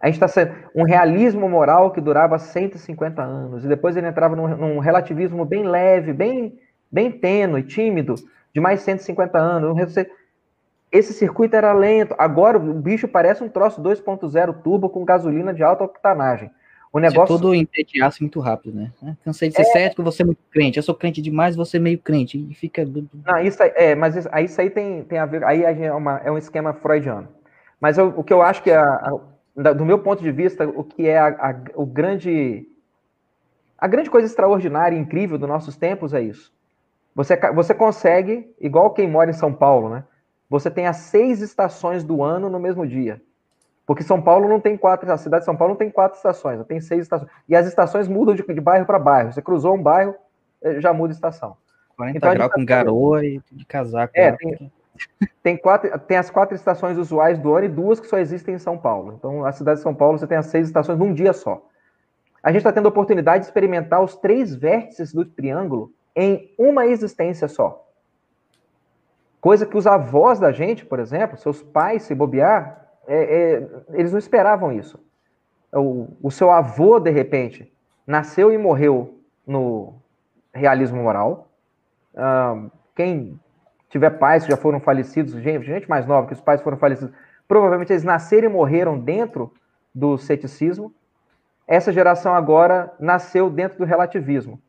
A 0.00 0.06
gente 0.06 0.14
está 0.14 0.28
sendo 0.28 0.54
um 0.74 0.84
realismo 0.84 1.48
moral 1.48 1.90
que 1.90 2.00
durava 2.00 2.38
150 2.38 3.20
anos, 3.20 3.64
e 3.64 3.68
depois 3.68 3.96
ele 3.96 4.06
entrava 4.06 4.36
num, 4.36 4.48
num 4.56 4.78
relativismo 4.78 5.44
bem 5.44 5.64
leve, 5.64 6.12
bem, 6.12 6.58
bem 6.90 7.10
tênue, 7.10 7.64
tímido, 7.64 8.14
de 8.54 8.60
mais 8.60 8.80
150 8.82 9.36
anos. 9.38 9.96
Esse 10.90 11.12
circuito 11.12 11.56
era 11.56 11.72
lento. 11.72 12.14
Agora 12.16 12.58
o 12.58 12.74
bicho 12.74 13.08
parece 13.08 13.42
um 13.42 13.48
troço 13.48 13.82
2.0 13.82 14.62
turbo 14.62 14.88
com 14.88 15.04
gasolina 15.04 15.52
de 15.52 15.62
alta 15.62 15.84
octanagem. 15.84 16.50
O 16.92 16.98
negócio 16.98 17.36
Você 17.36 17.42
todo 17.42 17.54
entediasse 17.54 18.22
muito 18.22 18.40
rápido, 18.40 18.74
né? 18.74 18.92
Ah, 19.02 19.14
cansei 19.24 19.50
de 19.50 19.56
ser 19.56 19.62
é... 19.62 19.64
cético, 19.64 20.02
você 20.02 20.22
é 20.22 20.24
muito 20.24 20.42
crente. 20.50 20.78
Eu 20.78 20.82
sou 20.82 20.94
crente 20.94 21.20
demais, 21.20 21.54
você 21.54 21.76
é 21.76 21.80
meio 21.80 21.98
crente. 21.98 22.38
E 22.50 22.54
fica. 22.54 22.84
Não, 22.84 23.38
isso 23.40 23.62
aí, 23.62 23.72
é, 23.76 23.94
mas 23.94 24.16
isso, 24.16 24.28
isso 24.42 24.60
aí 24.60 24.70
tem, 24.70 25.04
tem 25.04 25.18
a 25.18 25.26
ver. 25.26 25.44
Aí 25.44 25.62
é, 25.64 25.92
uma, 25.92 26.18
é 26.24 26.30
um 26.30 26.38
esquema 26.38 26.72
freudiano. 26.72 27.28
Mas 27.80 27.98
eu, 27.98 28.08
o 28.16 28.24
que 28.24 28.32
eu 28.32 28.40
acho 28.40 28.62
que 28.62 28.70
é, 28.70 28.76
a, 28.76 29.12
a, 29.56 29.72
do 29.72 29.84
meu 29.84 29.98
ponto 29.98 30.22
de 30.22 30.32
vista, 30.32 30.66
o 30.66 30.82
que 30.82 31.06
é 31.06 31.18
a, 31.18 31.60
o 31.74 31.84
grande. 31.84 32.66
A 33.76 33.86
grande 33.86 34.10
coisa 34.10 34.26
extraordinária 34.26 34.96
e 34.96 34.98
incrível 34.98 35.38
dos 35.38 35.48
nossos 35.48 35.76
tempos 35.76 36.12
é 36.12 36.22
isso. 36.22 36.52
Você, 37.14 37.36
você 37.52 37.74
consegue, 37.74 38.52
igual 38.60 38.92
quem 38.92 39.08
mora 39.08 39.30
em 39.30 39.34
São 39.34 39.52
Paulo, 39.52 39.88
né? 39.88 40.04
Você 40.48 40.70
tem 40.70 40.86
as 40.86 40.96
seis 40.96 41.42
estações 41.42 42.02
do 42.02 42.22
ano 42.22 42.48
no 42.48 42.58
mesmo 42.58 42.86
dia. 42.86 43.20
Porque 43.88 44.02
São 44.02 44.20
Paulo 44.20 44.46
não 44.46 44.60
tem 44.60 44.76
quatro, 44.76 45.10
a 45.10 45.16
cidade 45.16 45.40
de 45.40 45.44
São 45.46 45.56
Paulo 45.56 45.72
não 45.72 45.78
tem 45.78 45.90
quatro 45.90 46.18
estações, 46.18 46.62
tem 46.66 46.78
seis 46.78 47.04
estações. 47.04 47.30
E 47.48 47.56
as 47.56 47.66
estações 47.66 48.06
mudam 48.06 48.34
de, 48.34 48.42
de 48.42 48.60
bairro 48.60 48.84
para 48.84 48.98
bairro. 48.98 49.32
Você 49.32 49.40
cruzou 49.40 49.74
um 49.74 49.82
bairro, 49.82 50.14
eh, 50.60 50.78
já 50.78 50.92
muda 50.92 51.14
a 51.14 51.16
estação. 51.16 51.56
40 51.96 52.18
então, 52.18 52.34
graus 52.34 52.52
com 52.52 52.66
garoa 52.66 53.24
e 53.24 53.40
de 53.50 53.64
casaco. 53.64 54.12
É, 54.14 54.32
tem, 54.32 54.70
tem, 55.42 55.56
quatro, 55.56 55.98
tem 56.00 56.18
as 56.18 56.28
quatro 56.28 56.54
estações 56.54 56.98
usuais 56.98 57.38
do 57.38 57.54
ano 57.54 57.64
e 57.64 57.68
duas 57.70 57.98
que 57.98 58.06
só 58.06 58.18
existem 58.18 58.56
em 58.56 58.58
São 58.58 58.76
Paulo. 58.76 59.14
Então, 59.18 59.42
a 59.46 59.52
cidade 59.52 59.78
de 59.78 59.82
São 59.84 59.94
Paulo, 59.94 60.18
você 60.18 60.26
tem 60.26 60.36
as 60.36 60.48
seis 60.48 60.66
estações 60.66 60.98
num 60.98 61.14
dia 61.14 61.32
só. 61.32 61.66
A 62.42 62.50
gente 62.52 62.58
está 62.58 62.72
tendo 62.72 62.86
a 62.86 62.90
oportunidade 62.90 63.44
de 63.44 63.46
experimentar 63.46 64.04
os 64.04 64.16
três 64.16 64.54
vértices 64.54 65.14
do 65.14 65.24
triângulo 65.24 65.90
em 66.14 66.54
uma 66.58 66.86
existência 66.86 67.48
só. 67.48 67.88
Coisa 69.40 69.64
que 69.64 69.78
os 69.78 69.86
avós 69.86 70.38
da 70.38 70.52
gente, 70.52 70.84
por 70.84 71.00
exemplo, 71.00 71.38
seus 71.38 71.62
pais, 71.62 72.02
se 72.02 72.14
bobear, 72.14 72.87
é, 73.08 73.54
é, 73.54 73.68
eles 73.94 74.12
não 74.12 74.18
esperavam 74.18 74.70
isso. 74.70 75.00
O, 75.72 76.08
o, 76.22 76.30
seu 76.30 76.50
avô, 76.50 77.00
de 77.00 77.10
repente, 77.10 77.72
nasceu 78.06 78.52
e 78.52 78.58
morreu 78.58 79.18
no 79.46 79.94
realismo 80.52 81.02
moral. 81.02 81.50
quem 82.94 83.40
tiver 83.88 84.10
pais 84.10 84.44
que 84.44 84.50
já 84.50 84.56
foram 84.56 84.78
falecidos, 84.78 85.32
gente, 85.34 85.64
gente 85.64 85.88
mais 85.88 86.06
nova 86.06 86.26
que 86.26 86.34
os 86.34 86.40
pais 86.40 86.60
foram 86.60 86.76
falecidos, 86.76 87.14
provavelmente 87.46 87.92
eles 87.92 88.04
nasceram 88.04 88.50
e 88.50 88.52
morreram 88.52 88.98
dentro 88.98 89.52
do 89.94 90.18
ceticismo. 90.18 90.92
Essa 91.66 91.92
geração 91.92 92.34
agora 92.34 92.92
nasceu 93.00 93.48
dentro 93.48 93.78
do 93.78 93.84
relativismo. 93.84 94.60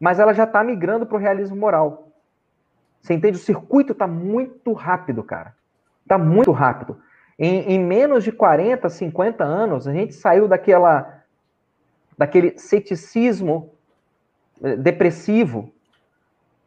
Mas 0.00 0.18
ela 0.18 0.32
já 0.32 0.44
está 0.44 0.64
migrando 0.64 1.06
para 1.06 1.16
o 1.16 1.20
realismo 1.20 1.56
moral. 1.56 2.08
Você 3.00 3.14
entende? 3.14 3.36
O 3.36 3.40
circuito 3.40 3.92
está 3.92 4.06
muito 4.06 4.72
rápido, 4.72 5.22
cara. 5.22 5.54
Está 6.02 6.16
muito 6.16 6.50
rápido. 6.52 6.98
Em, 7.44 7.72
em, 7.72 7.78
menos 7.80 8.22
de 8.22 8.30
40, 8.30 8.88
50 8.88 9.42
anos, 9.42 9.88
a 9.88 9.92
gente 9.92 10.14
saiu 10.14 10.46
daquela, 10.46 11.24
daquele 12.16 12.56
ceticismo 12.56 13.74
eh, 14.62 14.76
depressivo 14.76 15.72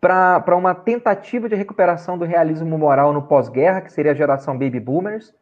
para 0.01 0.53
uma 0.53 0.75
tentativa 0.75 1.47
de 1.47 1.55
recuperação 1.55 2.17
do 2.17 2.25
realismo 2.25 2.77
moral 2.77 3.13
no 3.13 3.21
pós-guerra, 3.21 3.79
que 3.79 3.93
seria 3.93 4.11
a 4.11 4.15
geração 4.15 4.57
baby 4.57 4.81
boomers, 4.81 5.33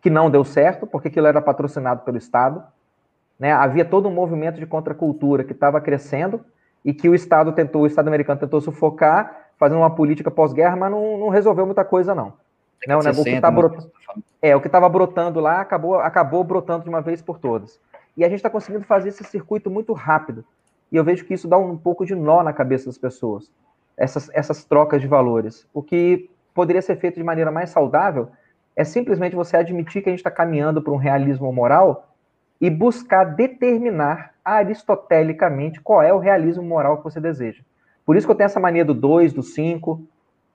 que 0.00 0.08
não 0.08 0.30
deu 0.30 0.46
certo, 0.46 0.86
porque 0.86 1.08
aquilo 1.08 1.26
era 1.26 1.42
patrocinado 1.42 2.00
pelo 2.00 2.16
Estado. 2.16 2.64
Né? 3.38 3.52
Havia 3.52 3.84
todo 3.84 4.08
um 4.08 4.14
movimento 4.14 4.58
de 4.58 4.64
contracultura 4.64 5.44
que 5.44 5.52
estava 5.52 5.78
crescendo 5.82 6.42
e 6.82 6.94
que 6.94 7.06
o 7.06 7.14
Estado 7.14 7.52
tentou, 7.52 7.82
o 7.82 7.86
Estado 7.86 8.08
americano 8.08 8.40
tentou 8.40 8.62
sufocar, 8.62 9.50
fazendo 9.58 9.80
uma 9.80 9.94
política 9.94 10.30
pós-guerra, 10.30 10.74
mas 10.74 10.90
não, 10.90 11.18
não 11.18 11.28
resolveu 11.28 11.66
muita 11.66 11.84
coisa, 11.84 12.14
não. 12.14 12.32
Não, 12.86 13.00
né? 13.00 13.10
o 13.10 13.24
que 13.24 13.40
tá 13.40 13.50
brotando, 13.50 13.92
é, 14.40 14.56
o 14.56 14.60
que 14.60 14.68
estava 14.68 14.88
brotando 14.88 15.40
lá 15.40 15.60
acabou, 15.60 15.96
acabou 15.96 16.42
brotando 16.42 16.84
de 16.84 16.88
uma 16.88 17.00
vez 17.00 17.20
por 17.20 17.38
todas. 17.38 17.78
E 18.16 18.24
a 18.24 18.28
gente 18.28 18.38
está 18.38 18.50
conseguindo 18.50 18.84
fazer 18.84 19.10
esse 19.10 19.24
circuito 19.24 19.70
muito 19.70 19.92
rápido. 19.92 20.44
E 20.90 20.96
eu 20.96 21.04
vejo 21.04 21.24
que 21.24 21.34
isso 21.34 21.46
dá 21.46 21.56
um 21.56 21.76
pouco 21.76 22.04
de 22.04 22.14
nó 22.14 22.42
na 22.42 22.52
cabeça 22.52 22.86
das 22.86 22.98
pessoas, 22.98 23.50
essas, 23.96 24.30
essas 24.32 24.64
trocas 24.64 25.00
de 25.00 25.06
valores. 25.06 25.66
O 25.72 25.82
que 25.82 26.28
poderia 26.54 26.82
ser 26.82 26.96
feito 26.96 27.16
de 27.16 27.24
maneira 27.24 27.50
mais 27.50 27.70
saudável 27.70 28.28
é 28.74 28.82
simplesmente 28.82 29.36
você 29.36 29.56
admitir 29.56 30.02
que 30.02 30.08
a 30.08 30.12
gente 30.12 30.20
está 30.20 30.30
caminhando 30.30 30.82
para 30.82 30.92
um 30.92 30.96
realismo 30.96 31.52
moral 31.52 32.08
e 32.60 32.68
buscar 32.68 33.24
determinar 33.24 34.34
aristotelicamente 34.44 35.80
qual 35.80 36.02
é 36.02 36.12
o 36.12 36.18
realismo 36.18 36.62
moral 36.62 36.98
que 36.98 37.04
você 37.04 37.20
deseja. 37.20 37.62
Por 38.04 38.16
isso 38.16 38.26
que 38.26 38.32
eu 38.32 38.36
tenho 38.36 38.46
essa 38.46 38.60
mania 38.60 38.84
do 38.84 38.94
2, 38.94 39.32
do 39.32 39.42
5, 39.42 40.02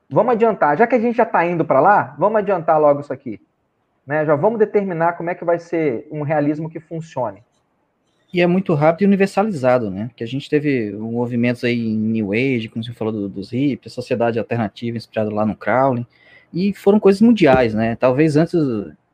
Vamos 0.08 0.32
adiantar, 0.32 0.78
já 0.78 0.86
que 0.86 0.94
a 0.94 0.98
gente 0.98 1.16
já 1.16 1.24
está 1.24 1.44
indo 1.44 1.64
para 1.64 1.80
lá, 1.80 2.14
vamos 2.18 2.38
adiantar 2.38 2.80
logo 2.80 3.00
isso 3.00 3.12
aqui. 3.12 3.40
Né? 4.06 4.24
Já 4.24 4.36
vamos 4.36 4.58
determinar 4.58 5.14
como 5.14 5.30
é 5.30 5.34
que 5.34 5.44
vai 5.44 5.58
ser 5.58 6.06
um 6.10 6.22
realismo 6.22 6.70
que 6.70 6.78
funcione. 6.78 7.42
E 8.32 8.40
é 8.40 8.46
muito 8.46 8.74
rápido 8.74 9.02
e 9.02 9.06
universalizado, 9.06 9.90
né? 9.90 10.06
Porque 10.08 10.22
a 10.22 10.26
gente 10.26 10.50
teve 10.50 10.92
movimentos 10.92 11.64
aí 11.64 11.86
em 11.86 11.96
New 11.96 12.32
Age, 12.32 12.68
como 12.68 12.84
você 12.84 12.92
falou 12.92 13.12
do, 13.12 13.28
dos 13.28 13.50
hippies, 13.50 13.92
sociedade 13.92 14.38
alternativa 14.38 14.96
inspirada 14.96 15.32
lá 15.32 15.46
no 15.46 15.56
Crowley, 15.56 16.06
e 16.52 16.72
foram 16.74 17.00
coisas 17.00 17.22
mundiais, 17.22 17.72
né? 17.72 17.96
Talvez 17.96 18.36
antes 18.36 18.54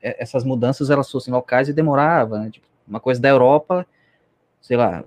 é, 0.03 0.21
essas 0.21 0.45
mudanças 0.45 0.91
elas 0.91 1.11
fossem 1.11 1.33
locais 1.33 1.69
e 1.69 1.73
demorava, 1.73 2.41
né? 2.41 2.51
tipo, 2.51 2.67
uma 2.87 2.99
coisa 2.99 3.21
da 3.21 3.29
Europa, 3.29 3.87
sei 4.61 4.77
lá, 4.77 5.05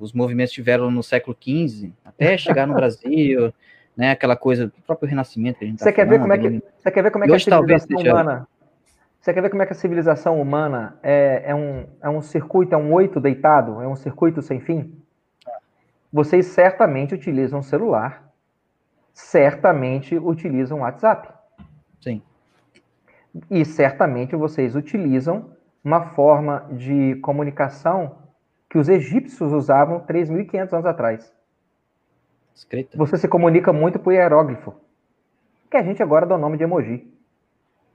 os 0.00 0.12
movimentos 0.12 0.52
tiveram 0.52 0.90
no 0.90 1.02
século 1.02 1.36
XV 1.40 1.92
até 2.04 2.36
chegar 2.36 2.66
no 2.66 2.74
Brasil, 2.74 3.52
né? 3.98 4.12
Aquela 4.12 4.36
coisa 4.36 4.68
do 4.68 4.72
próprio 4.86 5.08
renascimento 5.08 5.58
que 5.58 5.64
a 5.64 5.68
gente 5.68 5.80
Você 5.80 5.86
tá 5.86 5.92
quer 5.92 6.06
ver 6.06 6.20
como 6.20 6.32
é 6.32 6.38
que 6.38 6.62
você 6.78 6.90
quer 6.90 7.02
ver 7.02 7.10
como 7.10 7.24
é 7.24 7.26
que 7.26 7.34
a 7.34 7.38
civilização 7.38 7.98
humana 7.98 8.48
você 9.20 9.34
quer 9.34 9.42
ver 9.42 9.50
como 9.50 9.62
é 9.62 9.66
que 9.66 9.72
a 9.72 9.76
civilização 9.76 10.40
humana 10.40 10.96
é, 11.02 11.42
é, 11.46 11.54
um, 11.54 11.86
é 12.00 12.08
um 12.08 12.22
circuito, 12.22 12.74
é 12.74 12.78
um 12.78 12.92
oito 12.94 13.20
deitado, 13.20 13.82
é 13.82 13.88
um 13.88 13.96
circuito 13.96 14.40
sem 14.40 14.60
fim? 14.60 14.96
Vocês 16.12 16.46
certamente 16.46 17.14
utilizam 17.14 17.60
celular, 17.60 18.32
certamente 19.12 20.16
utilizam 20.16 20.80
WhatsApp. 20.80 21.28
Sim. 22.00 22.22
E 23.50 23.64
certamente 23.64 24.36
vocês 24.36 24.76
utilizam 24.76 25.50
uma 25.84 26.06
forma 26.10 26.66
de 26.70 27.16
comunicação 27.16 28.18
que 28.70 28.78
os 28.78 28.88
egípcios 28.88 29.52
usavam 29.52 30.00
3.500 30.00 30.72
anos 30.72 30.86
atrás. 30.86 31.37
Escrita. 32.58 32.98
Você 32.98 33.16
se 33.16 33.28
comunica 33.28 33.72
muito 33.72 34.00
por 34.00 34.12
hieróglifo. 34.12 34.74
Que 35.70 35.76
a 35.76 35.82
gente 35.82 36.02
agora 36.02 36.26
dá 36.26 36.34
o 36.34 36.38
nome 36.38 36.56
de 36.56 36.64
emoji. 36.64 37.06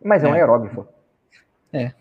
Mas 0.02 0.24
é, 0.24 0.30
é 0.30 0.32
um 0.32 0.36
hieróglifo. 0.36 0.88
É. 1.74 1.92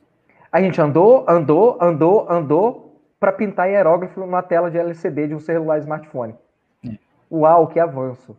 A 0.50 0.60
gente 0.60 0.80
andou, 0.80 1.28
andou, 1.28 1.76
andou, 1.80 2.30
andou 2.30 3.00
para 3.18 3.32
pintar 3.32 3.68
hieróglifo 3.68 4.24
na 4.26 4.42
tela 4.42 4.70
de 4.70 4.78
LCD 4.78 5.28
de 5.28 5.34
um 5.34 5.40
celular 5.40 5.80
smartphone. 5.80 6.36
É. 6.86 6.96
Uau, 7.30 7.66
que 7.66 7.80
avanço! 7.80 8.36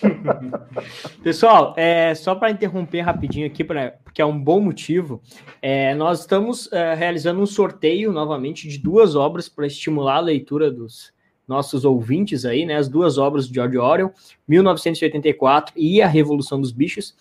Pessoal, 1.22 1.74
é, 1.76 2.14
só 2.14 2.34
para 2.34 2.50
interromper 2.50 3.00
rapidinho 3.00 3.46
aqui, 3.46 3.62
pra, 3.62 3.92
porque 4.04 4.22
é 4.22 4.26
um 4.26 4.38
bom 4.38 4.60
motivo, 4.60 5.20
é, 5.60 5.94
nós 5.94 6.20
estamos 6.20 6.72
é, 6.72 6.94
realizando 6.94 7.40
um 7.40 7.46
sorteio 7.46 8.10
novamente 8.12 8.68
de 8.68 8.78
duas 8.78 9.14
obras 9.14 9.48
para 9.48 9.66
estimular 9.66 10.16
a 10.16 10.20
leitura 10.20 10.70
dos, 10.70 11.13
nossos 11.46 11.84
ouvintes 11.84 12.44
aí, 12.44 12.64
né? 12.64 12.76
As 12.76 12.88
duas 12.88 13.18
obras 13.18 13.46
de 13.46 13.54
George 13.54 13.78
Orwell, 13.78 14.12
1984 14.48 15.74
e 15.76 16.00
A 16.00 16.06
Revolução 16.06 16.60
dos 16.60 16.72
Bichos. 16.72 17.14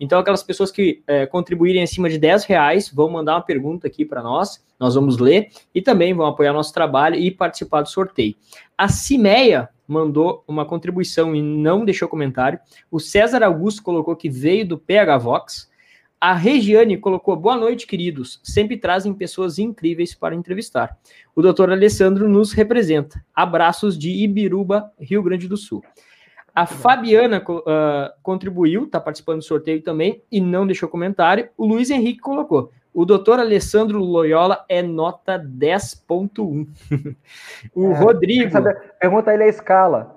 Então, 0.00 0.18
aquelas 0.20 0.42
pessoas 0.42 0.70
que 0.70 1.02
é, 1.06 1.26
contribuírem 1.26 1.82
acima 1.82 2.08
de 2.08 2.18
10 2.18 2.44
reais 2.44 2.88
vão 2.88 3.10
mandar 3.10 3.34
uma 3.34 3.42
pergunta 3.42 3.86
aqui 3.88 4.04
para 4.04 4.22
nós, 4.22 4.64
nós 4.78 4.94
vamos 4.94 5.18
ler 5.18 5.48
e 5.74 5.82
também 5.82 6.14
vão 6.14 6.26
apoiar 6.26 6.52
nosso 6.52 6.72
trabalho 6.72 7.16
e 7.16 7.30
participar 7.30 7.82
do 7.82 7.88
sorteio. 7.88 8.36
A 8.76 8.88
Cimeia 8.88 9.68
mandou 9.88 10.44
uma 10.46 10.64
contribuição 10.64 11.34
e 11.34 11.42
não 11.42 11.84
deixou 11.84 12.06
comentário. 12.06 12.60
O 12.90 13.00
César 13.00 13.42
Augusto 13.42 13.82
colocou 13.82 14.14
que 14.14 14.28
veio 14.28 14.68
do 14.68 14.78
PH 14.78 15.18
Vox. 15.18 15.67
A 16.20 16.34
Regiane 16.34 16.96
colocou: 16.96 17.36
Boa 17.36 17.56
noite, 17.56 17.86
queridos. 17.86 18.40
Sempre 18.42 18.76
trazem 18.76 19.14
pessoas 19.14 19.58
incríveis 19.58 20.14
para 20.14 20.34
entrevistar. 20.34 20.98
O 21.34 21.40
doutor 21.40 21.70
Alessandro 21.70 22.28
nos 22.28 22.52
representa. 22.52 23.22
Abraços 23.32 23.96
de 23.96 24.10
Ibiruba, 24.10 24.90
Rio 24.98 25.22
Grande 25.22 25.46
do 25.46 25.56
Sul. 25.56 25.80
A 26.52 26.66
Fabiana 26.66 27.40
uh, 27.40 28.12
contribuiu, 28.20 28.84
está 28.84 28.98
participando 28.98 29.38
do 29.38 29.44
sorteio 29.44 29.80
também 29.80 30.20
e 30.30 30.40
não 30.40 30.66
deixou 30.66 30.88
comentário. 30.88 31.48
O 31.56 31.64
Luiz 31.64 31.88
Henrique 31.88 32.18
colocou: 32.18 32.72
O 32.92 33.04
doutor 33.04 33.38
Alessandro 33.38 34.00
Loyola 34.00 34.64
é 34.68 34.82
nota 34.82 35.38
10.1. 35.38 36.66
o 37.72 37.92
é, 37.92 37.94
Rodrigo. 37.96 38.50
Pergunta 38.98 39.32
ele 39.32 39.44
a 39.44 39.48
escala. 39.48 40.16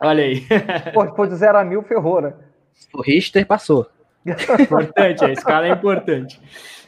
Olha 0.00 0.22
aí. 0.22 0.46
Pô, 0.94 1.12
foi 1.16 1.26
de 1.26 1.34
0 1.34 1.58
a 1.58 1.64
mil, 1.64 1.82
ferrou, 1.82 2.20
né? 2.20 2.34
O 2.94 3.02
Richter 3.02 3.44
passou. 3.44 3.88
importante, 4.60 5.24
a 5.24 5.32
escala 5.32 5.66
é 5.66 5.70
importante. 5.70 6.40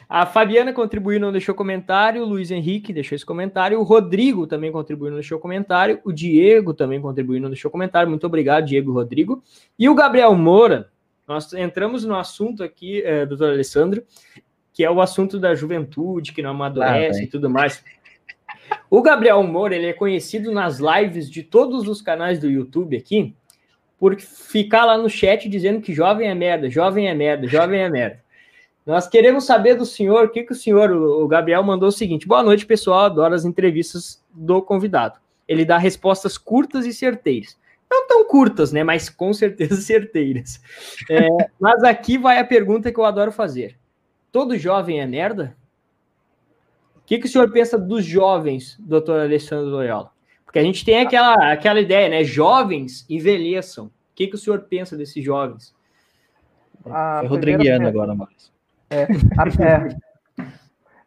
A 0.09 0.25
Fabiana 0.25 0.71
contribuiu, 0.71 1.19
não 1.19 1.31
deixou 1.31 1.55
comentário. 1.55 2.21
O 2.21 2.25
Luiz 2.25 2.51
Henrique 2.51 2.93
deixou 2.93 3.15
esse 3.15 3.25
comentário. 3.25 3.79
O 3.79 3.83
Rodrigo 3.83 4.45
também 4.45 4.71
contribuiu, 4.71 5.09
não 5.09 5.17
deixou 5.17 5.39
comentário. 5.39 5.99
O 6.03 6.11
Diego 6.11 6.73
também 6.73 7.01
contribuiu, 7.01 7.41
não 7.41 7.49
deixou 7.49 7.71
comentário. 7.71 8.09
Muito 8.09 8.27
obrigado, 8.27 8.65
Diego 8.65 8.91
e 8.91 8.93
Rodrigo. 8.93 9.43
E 9.77 9.89
o 9.89 9.95
Gabriel 9.95 10.35
Moura. 10.35 10.89
Nós 11.27 11.51
entramos 11.53 12.03
no 12.03 12.15
assunto 12.15 12.63
aqui, 12.63 13.01
é, 13.01 13.25
doutor 13.25 13.49
Alessandro, 13.49 14.03
que 14.73 14.83
é 14.83 14.91
o 14.91 15.01
assunto 15.01 15.39
da 15.39 15.55
juventude, 15.55 16.33
que 16.33 16.41
não 16.41 16.51
amadurece 16.51 17.21
ah, 17.21 17.23
e 17.23 17.27
tudo 17.27 17.49
mais. 17.49 17.83
O 18.89 19.01
Gabriel 19.01 19.41
Moura, 19.41 19.75
ele 19.75 19.87
é 19.87 19.93
conhecido 19.93 20.51
nas 20.51 20.79
lives 20.79 21.31
de 21.31 21.41
todos 21.41 21.87
os 21.87 22.01
canais 22.01 22.39
do 22.39 22.49
YouTube 22.49 22.97
aqui, 22.97 23.33
por 24.03 24.19
ficar 24.19 24.83
lá 24.83 24.97
no 24.97 25.09
chat 25.09 25.47
dizendo 25.47 25.79
que 25.79 25.93
jovem 25.93 26.27
é 26.27 26.35
merda, 26.35 26.69
jovem 26.69 27.07
é 27.07 27.13
merda, 27.13 27.47
jovem 27.47 27.79
é 27.79 27.89
merda. 27.89 28.21
Nós 28.85 29.07
queremos 29.07 29.45
saber 29.45 29.75
do 29.75 29.85
senhor, 29.85 30.25
o 30.25 30.29
que, 30.29 30.43
que 30.43 30.51
o 30.51 30.55
senhor, 30.55 30.91
o 30.91 31.25
Gabriel, 31.25 31.63
mandou 31.63 31.87
o 31.87 31.91
seguinte: 31.91 32.27
boa 32.27 32.43
noite, 32.43 32.65
pessoal, 32.65 33.05
adoro 33.05 33.33
as 33.33 33.45
entrevistas 33.45 34.21
do 34.33 34.61
convidado. 34.61 35.21
Ele 35.47 35.63
dá 35.63 35.77
respostas 35.77 36.37
curtas 36.37 36.85
e 36.85 36.91
certeiras. 36.91 37.57
Não 37.89 38.05
tão 38.05 38.27
curtas, 38.27 38.73
né? 38.73 38.83
Mas 38.83 39.09
com 39.09 39.33
certeza 39.33 39.79
certeiras. 39.79 40.61
É, 41.09 41.25
mas 41.57 41.81
aqui 41.81 42.17
vai 42.17 42.39
a 42.39 42.43
pergunta 42.43 42.91
que 42.91 42.99
eu 42.99 43.05
adoro 43.05 43.31
fazer: 43.31 43.77
todo 44.33 44.57
jovem 44.57 44.99
é 44.99 45.07
merda? 45.07 45.55
O 46.97 47.05
que, 47.05 47.19
que 47.19 47.25
o 47.25 47.29
senhor 47.29 47.49
pensa 47.53 47.77
dos 47.77 48.03
jovens, 48.03 48.75
doutor 48.81 49.21
Alessandro 49.21 49.69
Loyola? 49.69 50.12
Porque 50.53 50.59
a 50.59 50.63
gente 50.63 50.85
tem 50.85 51.01
aquela, 51.01 51.51
aquela 51.51 51.81
ideia, 51.81 52.07
né? 52.07 52.23
Jovens 52.23 53.07
envelheçam. 53.09 53.87
O 53.87 53.91
que, 54.13 54.27
que 54.27 54.35
o 54.35 54.37
senhor 54.37 54.59
pensa 54.69 54.95
desses 54.95 55.23
jovens? 55.23 55.75
Foi 56.83 57.27
Rodriguiano 57.27 57.87
agora, 57.87 58.13
Maurício. 58.13 58.53
É, 58.87 59.07
a, 59.35 59.47
é, 59.65 60.45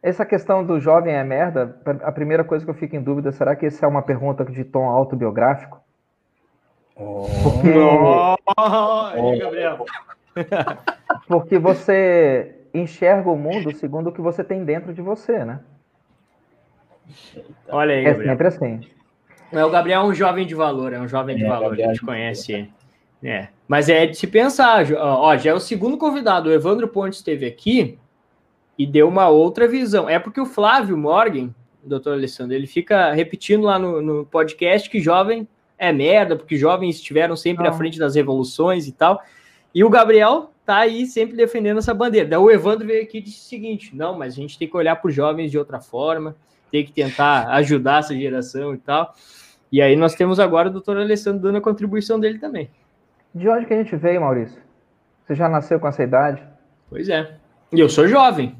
essa 0.03 0.25
questão 0.25 0.65
do 0.65 0.81
jovem 0.81 1.13
é 1.13 1.23
merda, 1.23 1.79
a 2.03 2.11
primeira 2.11 2.43
coisa 2.43 2.65
que 2.65 2.69
eu 2.69 2.75
fico 2.75 2.97
em 2.97 3.01
dúvida, 3.01 3.31
será 3.31 3.55
que 3.55 3.65
isso 3.65 3.85
é 3.85 3.87
uma 3.87 4.01
pergunta 4.01 4.43
de 4.43 4.65
tom 4.65 4.83
autobiográfico? 4.83 5.79
Oh. 6.97 7.27
Porque... 7.41 7.73
Oh, 8.57 9.37
Gabriel. 9.39 9.85
Porque 11.25 11.57
você 11.57 12.65
enxerga 12.73 13.29
o 13.29 13.37
mundo 13.37 13.73
segundo 13.73 14.07
o 14.07 14.11
que 14.11 14.19
você 14.19 14.43
tem 14.43 14.65
dentro 14.65 14.93
de 14.93 15.01
você, 15.01 15.45
né? 15.45 15.61
Olha 17.69 17.95
aí, 17.95 18.01
é 18.01 18.11
Gabriel. 18.11 18.29
sempre 18.29 18.47
assim. 18.47 18.96
É, 19.51 19.63
o 19.63 19.69
Gabriel 19.69 20.01
é 20.01 20.03
um 20.05 20.13
jovem 20.13 20.45
de 20.45 20.53
valor, 20.53 20.93
é 20.93 20.99
um 20.99 21.07
jovem 21.07 21.35
de 21.35 21.43
é, 21.43 21.47
valor, 21.47 21.69
Gabriel, 21.69 21.89
a 21.89 21.93
gente 21.93 22.05
conhece. 22.05 22.69
É. 23.23 23.47
Mas 23.67 23.89
é 23.89 24.05
de 24.05 24.15
se 24.15 24.27
pensar, 24.27 24.85
ó, 24.93 25.35
já 25.37 25.51
é 25.51 25.53
o 25.53 25.59
segundo 25.59 25.97
convidado, 25.97 26.49
o 26.49 26.53
Evandro 26.53 26.87
Pontes 26.87 27.19
esteve 27.19 27.45
aqui 27.45 27.97
e 28.77 28.85
deu 28.85 29.07
uma 29.07 29.27
outra 29.27 29.67
visão. 29.67 30.09
É 30.09 30.19
porque 30.19 30.39
o 30.39 30.45
Flávio 30.45 30.97
Morgan, 30.97 31.49
doutor 31.83 32.13
Alessandro, 32.13 32.55
ele 32.55 32.67
fica 32.67 33.11
repetindo 33.11 33.63
lá 33.63 33.79
no, 33.79 34.01
no 34.01 34.25
podcast 34.25 34.89
que 34.89 34.99
jovem 34.99 35.47
é 35.77 35.91
merda, 35.91 36.35
porque 36.35 36.57
jovens 36.57 36.95
estiveram 36.95 37.35
sempre 37.35 37.67
à 37.67 37.71
frente 37.71 37.99
das 37.99 38.15
revoluções 38.15 38.87
e 38.87 38.91
tal. 38.91 39.21
E 39.73 39.83
o 39.83 39.89
Gabriel 39.89 40.51
tá 40.65 40.77
aí 40.77 41.05
sempre 41.05 41.35
defendendo 41.35 41.77
essa 41.77 41.93
bandeira. 41.93 42.27
Daí 42.27 42.39
o 42.39 42.51
Evandro 42.51 42.85
veio 42.85 43.03
aqui 43.03 43.19
e 43.19 43.21
disse 43.21 43.39
o 43.39 43.49
seguinte: 43.49 43.95
não, 43.95 44.17
mas 44.17 44.33
a 44.33 44.37
gente 44.37 44.57
tem 44.57 44.67
que 44.67 44.75
olhar 44.75 44.95
para 44.95 45.09
os 45.09 45.15
jovens 45.15 45.51
de 45.51 45.57
outra 45.57 45.79
forma, 45.79 46.35
tem 46.71 46.85
que 46.85 46.91
tentar 46.91 47.47
ajudar 47.49 47.99
essa 47.99 48.15
geração 48.15 48.73
e 48.73 48.77
tal. 48.77 49.13
E 49.71 49.81
aí 49.81 49.95
nós 49.95 50.15
temos 50.15 50.39
agora 50.39 50.69
o 50.69 50.71
doutor 50.71 50.97
Alessandro 50.97 51.41
dando 51.41 51.57
a 51.57 51.61
contribuição 51.61 52.19
dele 52.19 52.39
também. 52.39 52.69
De 53.33 53.47
onde 53.49 53.65
que 53.65 53.73
a 53.73 53.77
gente 53.77 53.95
veio, 53.95 54.21
Maurício? 54.21 54.61
Você 55.25 55.35
já 55.35 55.49
nasceu 55.49 55.79
com 55.79 55.87
essa 55.87 56.03
idade? 56.03 56.41
Pois 56.89 57.09
é. 57.09 57.35
E 57.71 57.79
eu 57.79 57.89
sou 57.89 58.07
jovem. 58.07 58.55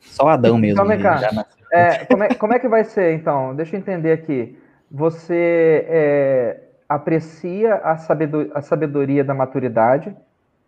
Só 0.00 0.28
Adão 0.28 0.58
mesmo. 0.58 0.74
Então, 0.74 0.86
vem 0.86 1.00
cá. 1.00 1.20
É, 1.72 2.04
como, 2.04 2.24
é, 2.24 2.34
como 2.34 2.52
é 2.52 2.58
que 2.58 2.68
vai 2.68 2.84
ser, 2.84 3.14
então? 3.14 3.54
Deixa 3.54 3.76
eu 3.76 3.80
entender 3.80 4.12
aqui. 4.12 4.58
Você 4.90 5.86
é, 5.88 6.60
aprecia 6.88 7.76
a 7.76 7.96
sabedoria, 7.96 8.52
a 8.54 8.60
sabedoria 8.60 9.24
da 9.24 9.32
maturidade, 9.32 10.14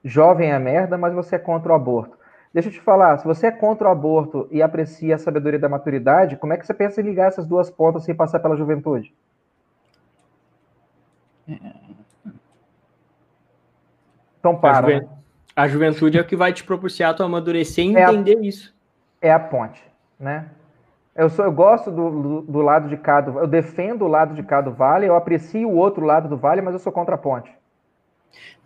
jovem 0.05 0.53
é 0.53 0.59
merda, 0.59 0.97
mas 0.97 1.12
você 1.12 1.36
é 1.36 1.38
contra 1.38 1.72
o 1.72 1.74
aborto. 1.74 2.16
Deixa 2.55 2.68
eu 2.68 2.72
te 2.72 2.80
falar, 2.80 3.18
se 3.18 3.24
você 3.24 3.47
é 3.47 3.51
contra 3.51 3.88
o 3.88 3.90
aborto 3.90 4.47
e 4.51 4.62
aprecia 4.62 5.16
a 5.16 5.18
sabedoria 5.18 5.59
da 5.59 5.68
maturidade, 5.68 6.36
como 6.36 6.53
é 6.53 6.57
que 6.57 6.66
você 6.66 6.74
pensa 6.74 7.01
em 7.01 7.05
ligar 7.05 7.28
essas 7.28 7.47
duas 7.47 7.70
pontas 7.70 8.05
sem 8.05 8.14
passar 8.14 8.40
pela 8.40 8.57
juventude? 8.57 9.12
Então 14.38 14.57
para. 14.57 14.78
A, 14.78 14.80
juve... 14.80 15.00
né? 15.00 15.09
a, 15.57 15.68
juventude 15.68 16.18
é 16.18 16.20
o 16.20 16.26
que 16.26 16.36
vai 16.36 16.53
te 16.53 16.64
propiciar 16.64 17.14
tu 17.14 17.22
amadurecer 17.22 17.86
e 17.86 17.96
é 17.96 18.03
entender 18.03 18.38
a... 18.38 18.40
isso. 18.40 18.74
É 19.20 19.32
a 19.32 19.38
ponte, 19.38 19.82
né? 20.18 20.46
Eu, 21.14 21.28
sou, 21.28 21.44
eu 21.44 21.53
gosto 21.53 21.90
do, 21.90 22.11
do, 22.11 22.42
do, 22.42 22.61
lado 22.62 22.88
de 22.88 22.96
cá, 22.96 23.20
do, 23.20 23.38
eu 23.38 23.46
defendo 23.46 24.07
o 24.07 24.09
lado 24.09 24.34
de 24.34 24.42
cá 24.42 24.61
do 24.62 24.72
vale, 24.72 25.07
eu 25.07 25.14
aprecio 25.14 25.68
o 25.68 25.76
outro 25.76 26.07
lado 26.07 26.28
do 26.28 26.38
vale, 26.38 26.62
mas 26.62 26.72
eu 26.72 26.80
sou 26.80 26.90
contra 26.90 27.14
a 27.16 27.18
ponte 27.18 27.53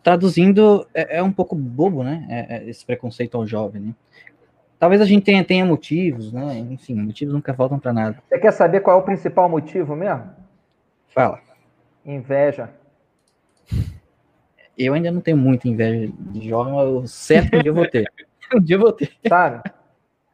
traduzindo, 0.07 0.87
é, 0.95 1.19
é 1.19 1.23
um 1.23 1.33
pouco 1.33 1.57
bobo, 1.57 2.05
né? 2.05 2.25
É, 2.31 2.59
é 2.59 2.71
esse 2.71 2.87
preconceito 2.87 3.37
ao 3.37 3.45
jovem, 3.45 3.83
né? 3.83 3.95
Talvez 4.79 5.01
a 5.01 5.05
gente 5.05 5.25
tenha, 5.25 5.43
tenha 5.43 5.65
motivos, 5.65 6.33
né? 6.33 6.59
Enfim, 6.59 6.95
motivos 6.95 7.35
nunca 7.35 7.53
faltam 7.53 7.77
para 7.77 7.93
nada. 7.93 8.23
Você 8.29 8.39
quer 8.39 8.53
saber 8.53 8.83
qual 8.83 8.97
é 8.97 9.01
o 9.01 9.03
principal 9.03 9.49
motivo 9.49 9.97
mesmo? 9.97 10.31
Fala. 11.09 11.41
Inveja. 12.07 12.71
Eu 14.79 14.95
ainda 14.95 15.11
não 15.11 15.21
tenho 15.21 15.37
muita 15.37 15.69
inveja 15.69 16.13
de 16.19 16.49
jovem, 16.49 16.75
mas 16.75 16.87
eu 16.87 17.07
certo 17.07 17.57
um 17.57 17.63
dia 17.63 17.71
eu 17.71 17.75
vou 17.75 17.89
ter. 17.89 18.07
um 18.55 18.61
dia 18.61 18.77
eu 18.77 18.81
vou 18.81 18.93
ter. 18.93 19.11
Sabe? 19.29 19.63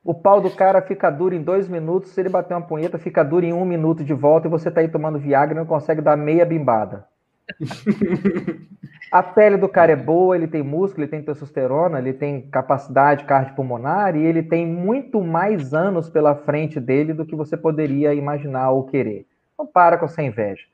O 0.04 0.12
pau 0.12 0.40
do 0.40 0.50
cara 0.50 0.82
fica 0.82 1.08
duro 1.10 1.34
em 1.34 1.42
dois 1.42 1.68
minutos, 1.68 2.10
se 2.10 2.20
ele 2.20 2.28
bater 2.28 2.54
uma 2.54 2.66
punheta, 2.66 2.98
fica 2.98 3.22
duro 3.22 3.46
em 3.46 3.52
um 3.52 3.64
minuto 3.64 4.04
de 4.04 4.12
volta 4.12 4.48
e 4.48 4.50
você 4.50 4.70
tá 4.70 4.80
aí 4.80 4.88
tomando 4.88 5.18
Viagra 5.18 5.54
e 5.54 5.58
não 5.58 5.66
consegue 5.66 6.02
dar 6.02 6.16
meia 6.16 6.44
bimbada. 6.44 7.06
A 9.12 9.22
pele 9.22 9.58
do 9.58 9.68
cara 9.68 9.92
é 9.92 9.96
boa, 9.96 10.34
ele 10.34 10.48
tem 10.48 10.62
músculo, 10.62 11.04
ele 11.04 11.10
tem 11.10 11.22
testosterona, 11.22 11.98
ele 11.98 12.14
tem 12.14 12.40
capacidade 12.48 13.24
cardiopulmonar 13.24 14.16
e 14.16 14.24
ele 14.24 14.42
tem 14.42 14.66
muito 14.66 15.20
mais 15.22 15.74
anos 15.74 16.08
pela 16.08 16.34
frente 16.34 16.80
dele 16.80 17.12
do 17.12 17.26
que 17.26 17.36
você 17.36 17.56
poderia 17.56 18.14
imaginar 18.14 18.70
ou 18.70 18.84
querer. 18.84 19.26
Não 19.58 19.66
para 19.66 19.98
com 19.98 20.06
essa 20.06 20.22
inveja. 20.22 20.64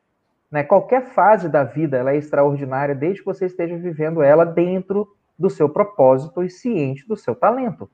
Né? 0.51 0.63
Qualquer 0.63 1.03
fase 1.03 1.49
da 1.49 1.65
vida 1.65 1.97
ela 1.97 2.13
é 2.13 2.17
extraordinária 2.17 2.95
desde 2.95 3.21
que 3.21 3.27
você 3.27 3.47
esteja 3.47 3.77
vivendo 3.77 4.23
ela 4.23 4.45
dentro 4.45 5.09
do 5.39 5.49
seu 5.49 5.69
propósito 5.69 6.43
e 6.43 6.51
ciente 6.51 7.07
do 7.07 7.17
seu 7.17 7.35
talento. 7.35 7.89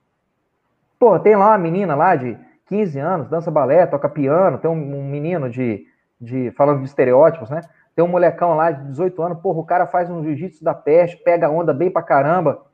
Pô, 0.99 1.19
tem 1.19 1.37
lá 1.37 1.51
uma 1.51 1.59
menina 1.59 1.95
lá 1.95 2.17
de 2.17 2.39
15 2.67 2.99
anos, 2.99 3.29
dança 3.29 3.51
balé, 3.51 3.87
toca 3.87 4.09
piano, 4.09 4.59
tem 4.59 4.71
um, 4.71 5.05
menino 5.05 5.51
de, 5.51 5.85
de, 6.21 6.51
falando 6.53 6.79
de 6.79 6.87
estereótipos, 6.87 7.51
né? 7.51 7.61
Tem 7.95 8.05
um 8.05 8.09
molecão 8.09 8.55
lá 8.55 8.71
de 8.71 8.89
18 8.89 9.23
anos, 9.23 9.41
porra, 9.41 9.61
o 9.61 9.67
cara 9.67 9.87
faz 9.87 10.11
um 10.11 10.23
jiu-jitsu 10.23 10.65
da 10.65 10.75
peste, 10.75 11.23
pega 11.23 11.51
onda 11.51 11.73
bem 11.73 11.91
pra 11.91 12.03
caramba. 12.03 12.65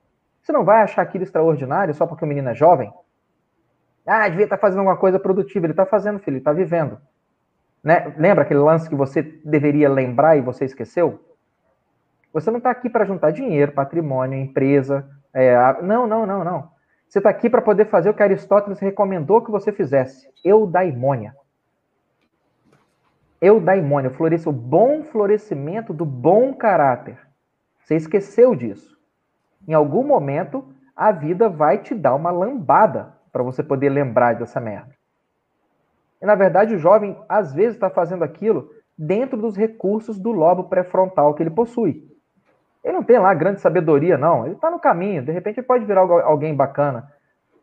Você 0.40 0.52
não 0.52 0.64
vai 0.64 0.82
achar 0.82 1.02
aquilo 1.02 1.24
extraordinário 1.24 1.92
só 1.92 2.06
porque 2.06 2.24
o 2.24 2.28
menino 2.28 2.48
é 2.48 2.54
jovem? 2.54 2.90
Ah, 4.06 4.28
devia 4.28 4.44
estar 4.44 4.56
tá 4.56 4.60
fazendo 4.60 4.78
alguma 4.78 4.96
coisa 4.96 5.18
produtiva. 5.18 5.66
Ele 5.66 5.72
está 5.72 5.84
fazendo, 5.84 6.18
filho, 6.18 6.34
ele 6.34 6.38
está 6.38 6.52
vivendo. 6.52 6.98
Né? 7.82 8.14
Lembra 8.16 8.42
aquele 8.42 8.60
lance 8.60 8.88
que 8.88 8.94
você 8.94 9.22
deveria 9.44 9.88
lembrar 9.88 10.36
e 10.36 10.40
você 10.40 10.64
esqueceu? 10.64 11.20
Você 12.32 12.50
não 12.50 12.58
está 12.58 12.70
aqui 12.70 12.88
para 12.88 13.04
juntar 13.04 13.30
dinheiro, 13.32 13.72
patrimônio, 13.72 14.38
empresa. 14.38 15.08
É, 15.32 15.54
não, 15.82 16.06
não, 16.06 16.26
não, 16.26 16.44
não. 16.44 16.70
Você 17.08 17.18
está 17.18 17.30
aqui 17.30 17.50
para 17.50 17.62
poder 17.62 17.86
fazer 17.86 18.10
o 18.10 18.14
que 18.14 18.22
Aristóteles 18.22 18.78
recomendou 18.78 19.42
que 19.42 19.50
você 19.50 19.72
fizesse. 19.72 20.28
Eudaimônia 20.44 21.34
eudaimônia, 23.40 24.10
floresce 24.10 24.48
o 24.48 24.52
bom 24.52 25.02
florescimento 25.04 25.94
do 25.94 26.04
bom 26.04 26.52
caráter. 26.52 27.18
Você 27.78 27.96
esqueceu 27.96 28.54
disso. 28.54 28.98
Em 29.66 29.72
algum 29.72 30.04
momento, 30.04 30.64
a 30.94 31.10
vida 31.10 31.48
vai 31.48 31.78
te 31.78 31.94
dar 31.94 32.14
uma 32.14 32.30
lambada 32.30 33.14
para 33.32 33.42
você 33.42 33.62
poder 33.62 33.88
lembrar 33.88 34.34
dessa 34.34 34.60
merda. 34.60 34.94
E, 36.20 36.26
na 36.26 36.34
verdade, 36.34 36.74
o 36.74 36.78
jovem, 36.78 37.16
às 37.28 37.52
vezes, 37.52 37.74
está 37.74 37.88
fazendo 37.90 38.22
aquilo 38.22 38.70
dentro 38.96 39.38
dos 39.38 39.56
recursos 39.56 40.18
do 40.18 40.30
lobo 40.30 40.64
pré-frontal 40.64 41.34
que 41.34 41.42
ele 41.42 41.50
possui. 41.50 42.08
Ele 42.84 42.94
não 42.94 43.02
tem 43.02 43.18
lá 43.18 43.32
grande 43.34 43.60
sabedoria, 43.60 44.16
não. 44.16 44.44
Ele 44.44 44.54
está 44.54 44.70
no 44.70 44.78
caminho. 44.78 45.24
De 45.24 45.32
repente, 45.32 45.58
ele 45.58 45.66
pode 45.66 45.84
virar 45.84 46.00
alguém 46.00 46.54
bacana. 46.54 47.10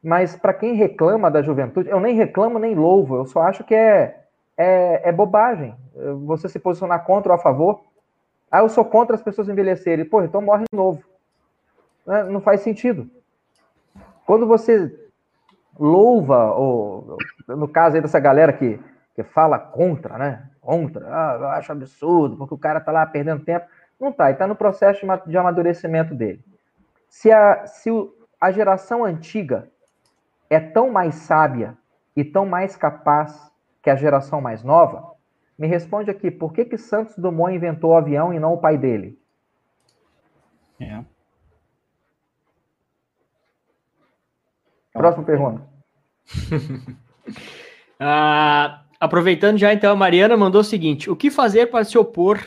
Mas, 0.04 0.36
para 0.36 0.54
quem 0.54 0.76
reclama 0.76 1.30
da 1.30 1.42
juventude, 1.42 1.90
eu 1.90 2.00
nem 2.00 2.16
reclamo 2.16 2.60
nem 2.60 2.76
louvo. 2.76 3.16
Eu 3.18 3.26
só 3.26 3.42
acho 3.42 3.64
que 3.64 3.76
é 3.76 4.24
é, 4.58 5.10
é 5.10 5.12
bobagem. 5.12 5.76
Você 6.26 6.50
se 6.50 6.60
posicionar 6.60 7.06
contra 7.06 7.32
ou 7.32 7.36
a 7.36 7.42
favor. 7.42 7.82
Ah, 8.52 8.60
eu 8.60 8.70
sou 8.70 8.84
contra 8.84 9.16
as 9.16 9.22
pessoas 9.22 9.48
envelhecerem. 9.48 10.06
Pô, 10.06 10.24
então 10.24 10.42
morre 10.42 10.66
novo. 10.74 11.04
Né, 12.06 12.24
não 12.24 12.42
faz 12.42 12.62
sentido. 12.62 13.10
Quando 14.26 14.48
você 14.48 15.07
louva, 15.80 16.52
ou 16.54 17.18
no 17.48 17.68
caso 17.68 17.96
aí 17.96 18.02
dessa 18.02 18.20
galera 18.20 18.54
que, 18.54 18.80
que 19.16 19.24
fala 19.24 19.58
contra, 19.60 20.18
né? 20.18 20.50
Contra, 20.62 21.06
ah, 21.08 21.38
eu 21.40 21.48
acho 21.50 21.72
absurdo, 21.72 22.36
porque 22.38 22.54
o 22.54 22.58
cara 22.58 22.80
tá 22.80 22.92
lá 22.92 23.06
perdendo 23.06 23.44
tempo. 23.44 23.66
Não 24.00 24.12
tá, 24.12 24.30
ele 24.30 24.38
tá 24.38 24.46
no 24.46 24.56
processo 24.56 25.06
de 25.26 25.38
amadurecimento 25.38 26.14
dele. 26.14 26.44
Se 27.10 27.32
a, 27.32 27.66
se 27.66 27.90
a 28.40 28.52
geração 28.52 29.04
antiga 29.04 29.70
é 30.50 30.60
tão 30.60 30.92
mais 30.92 31.16
sábia 31.16 31.78
e 32.16 32.24
tão 32.24 32.46
mais 32.46 32.76
capaz 32.76 33.52
que 33.82 33.90
a 33.90 33.96
geração 33.96 34.42
mais 34.42 34.64
nova, 34.64 35.12
me 35.58 35.68
responde 35.68 36.12
aqui, 36.12 36.30
por 36.30 36.54
que 36.54 36.66
que 36.66 36.78
Santos 36.78 37.18
Dumont 37.18 37.56
inventou 37.56 37.92
o 37.92 37.98
avião 37.98 38.34
e 38.34 38.40
não 38.40 38.54
o 38.54 38.58
pai 38.58 38.78
dele? 38.78 39.18
É. 40.80 41.04
Próxima 44.98 45.24
pergunta. 45.24 45.62
ah, 48.00 48.82
Aproveitando 49.00 49.60
já, 49.60 49.72
então, 49.74 49.92
a 49.92 49.96
Mariana 49.96 50.36
mandou 50.36 50.62
o 50.62 50.64
seguinte: 50.64 51.10
o 51.10 51.16
que 51.16 51.30
fazer 51.30 51.68
para 51.68 51.84
se 51.84 51.98
opor 51.98 52.40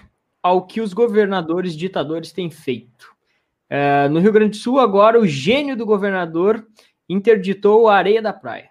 ao 0.43 0.67
que 0.67 0.81
os 0.81 0.93
governadores 0.93 1.77
ditadores 1.77 2.33
têm 2.33 2.51
feito? 2.51 3.11
Uh, 3.71 4.09
no 4.11 4.19
Rio 4.19 4.33
Grande 4.33 4.51
do 4.51 4.57
Sul, 4.57 4.81
agora, 4.81 5.21
o 5.21 5.27
gênio 5.27 5.77
do 5.77 5.87
governador 5.87 6.67
interditou 7.09 7.89
a 7.89 7.97
areia 7.97 8.21
da 8.21 8.33
praia. 8.33 8.69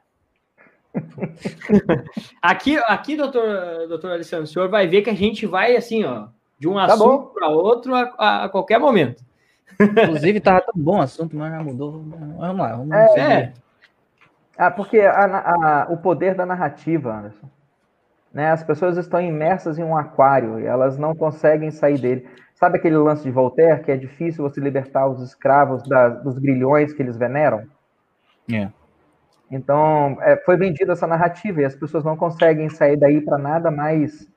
aqui, 2.42 2.78
aqui, 2.86 3.16
doutor, 3.16 3.88
doutor 3.88 4.12
Alessandro, 4.12 4.44
o 4.44 4.48
senhor 4.48 4.68
vai 4.68 4.88
ver 4.88 5.02
que 5.02 5.10
a 5.10 5.16
gente 5.16 5.46
vai 5.46 5.78
assim, 5.78 6.04
ó, 6.04 6.28
de 6.58 6.68
um 6.68 6.74
tá 6.74 6.86
assunto 6.86 7.28
para 7.28 7.48
outro 7.48 7.96
a, 7.96 8.44
a, 8.44 8.50
qualquer 8.50 8.78
momento. 8.78 9.24
Inclusive, 9.80 10.42
tava 10.42 10.62
tão 10.62 10.74
bom 10.76 10.98
o 10.98 11.02
assunto, 11.02 11.34
mas 11.38 11.50
já 11.50 11.64
mudou. 11.64 12.04
Vamos 12.38 12.60
lá, 12.60 12.76
vamos 12.76 12.92
é, 12.92 13.32
é. 13.34 13.54
Ah, 14.60 14.70
porque 14.70 14.99
a, 14.99 15.24
a, 15.24 15.88
o 15.89 15.95
poder 15.95 16.36
da 16.36 16.45
narrativa, 16.45 17.18
Anderson. 17.18 17.49
Né, 18.32 18.51
as 18.51 18.62
pessoas 18.62 18.97
estão 18.97 19.20
imersas 19.20 19.80
em 19.80 19.84
um 19.84 19.97
aquário 19.97 20.60
e 20.60 20.66
elas 20.66 20.99
não 20.99 21.16
conseguem 21.16 21.72
sair 21.72 21.97
dele. 21.97 22.30
Sabe 22.53 22.78
aquele 22.78 22.97
lance 22.97 23.24
de 23.24 23.32
Voltaire 23.32 23.82
que 23.82 23.91
é 23.91 23.95
difícil 23.95 24.43
você 24.43 24.60
libertar 24.60 25.07
os 25.07 25.22
escravos 25.24 25.82
da, 25.88 26.10
dos 26.10 26.38
grilhões 26.38 26.91
que 26.91 27.01
eles 27.01 27.18
veneram? 27.18 27.64
É. 28.53 28.70
Então, 29.49 30.18
é, 30.20 30.36
foi 30.36 30.57
vendida 30.57 30.91
essa 30.91 31.07
narrativa 31.07 31.62
e 31.62 31.66
as 31.66 31.76
pessoas 31.76 32.03
não 32.03 32.18
conseguem 32.18 32.70
sair 32.70 32.97
daí 32.97 33.22
para 33.22 33.38
nada 33.38 33.72
mais. 33.72 34.30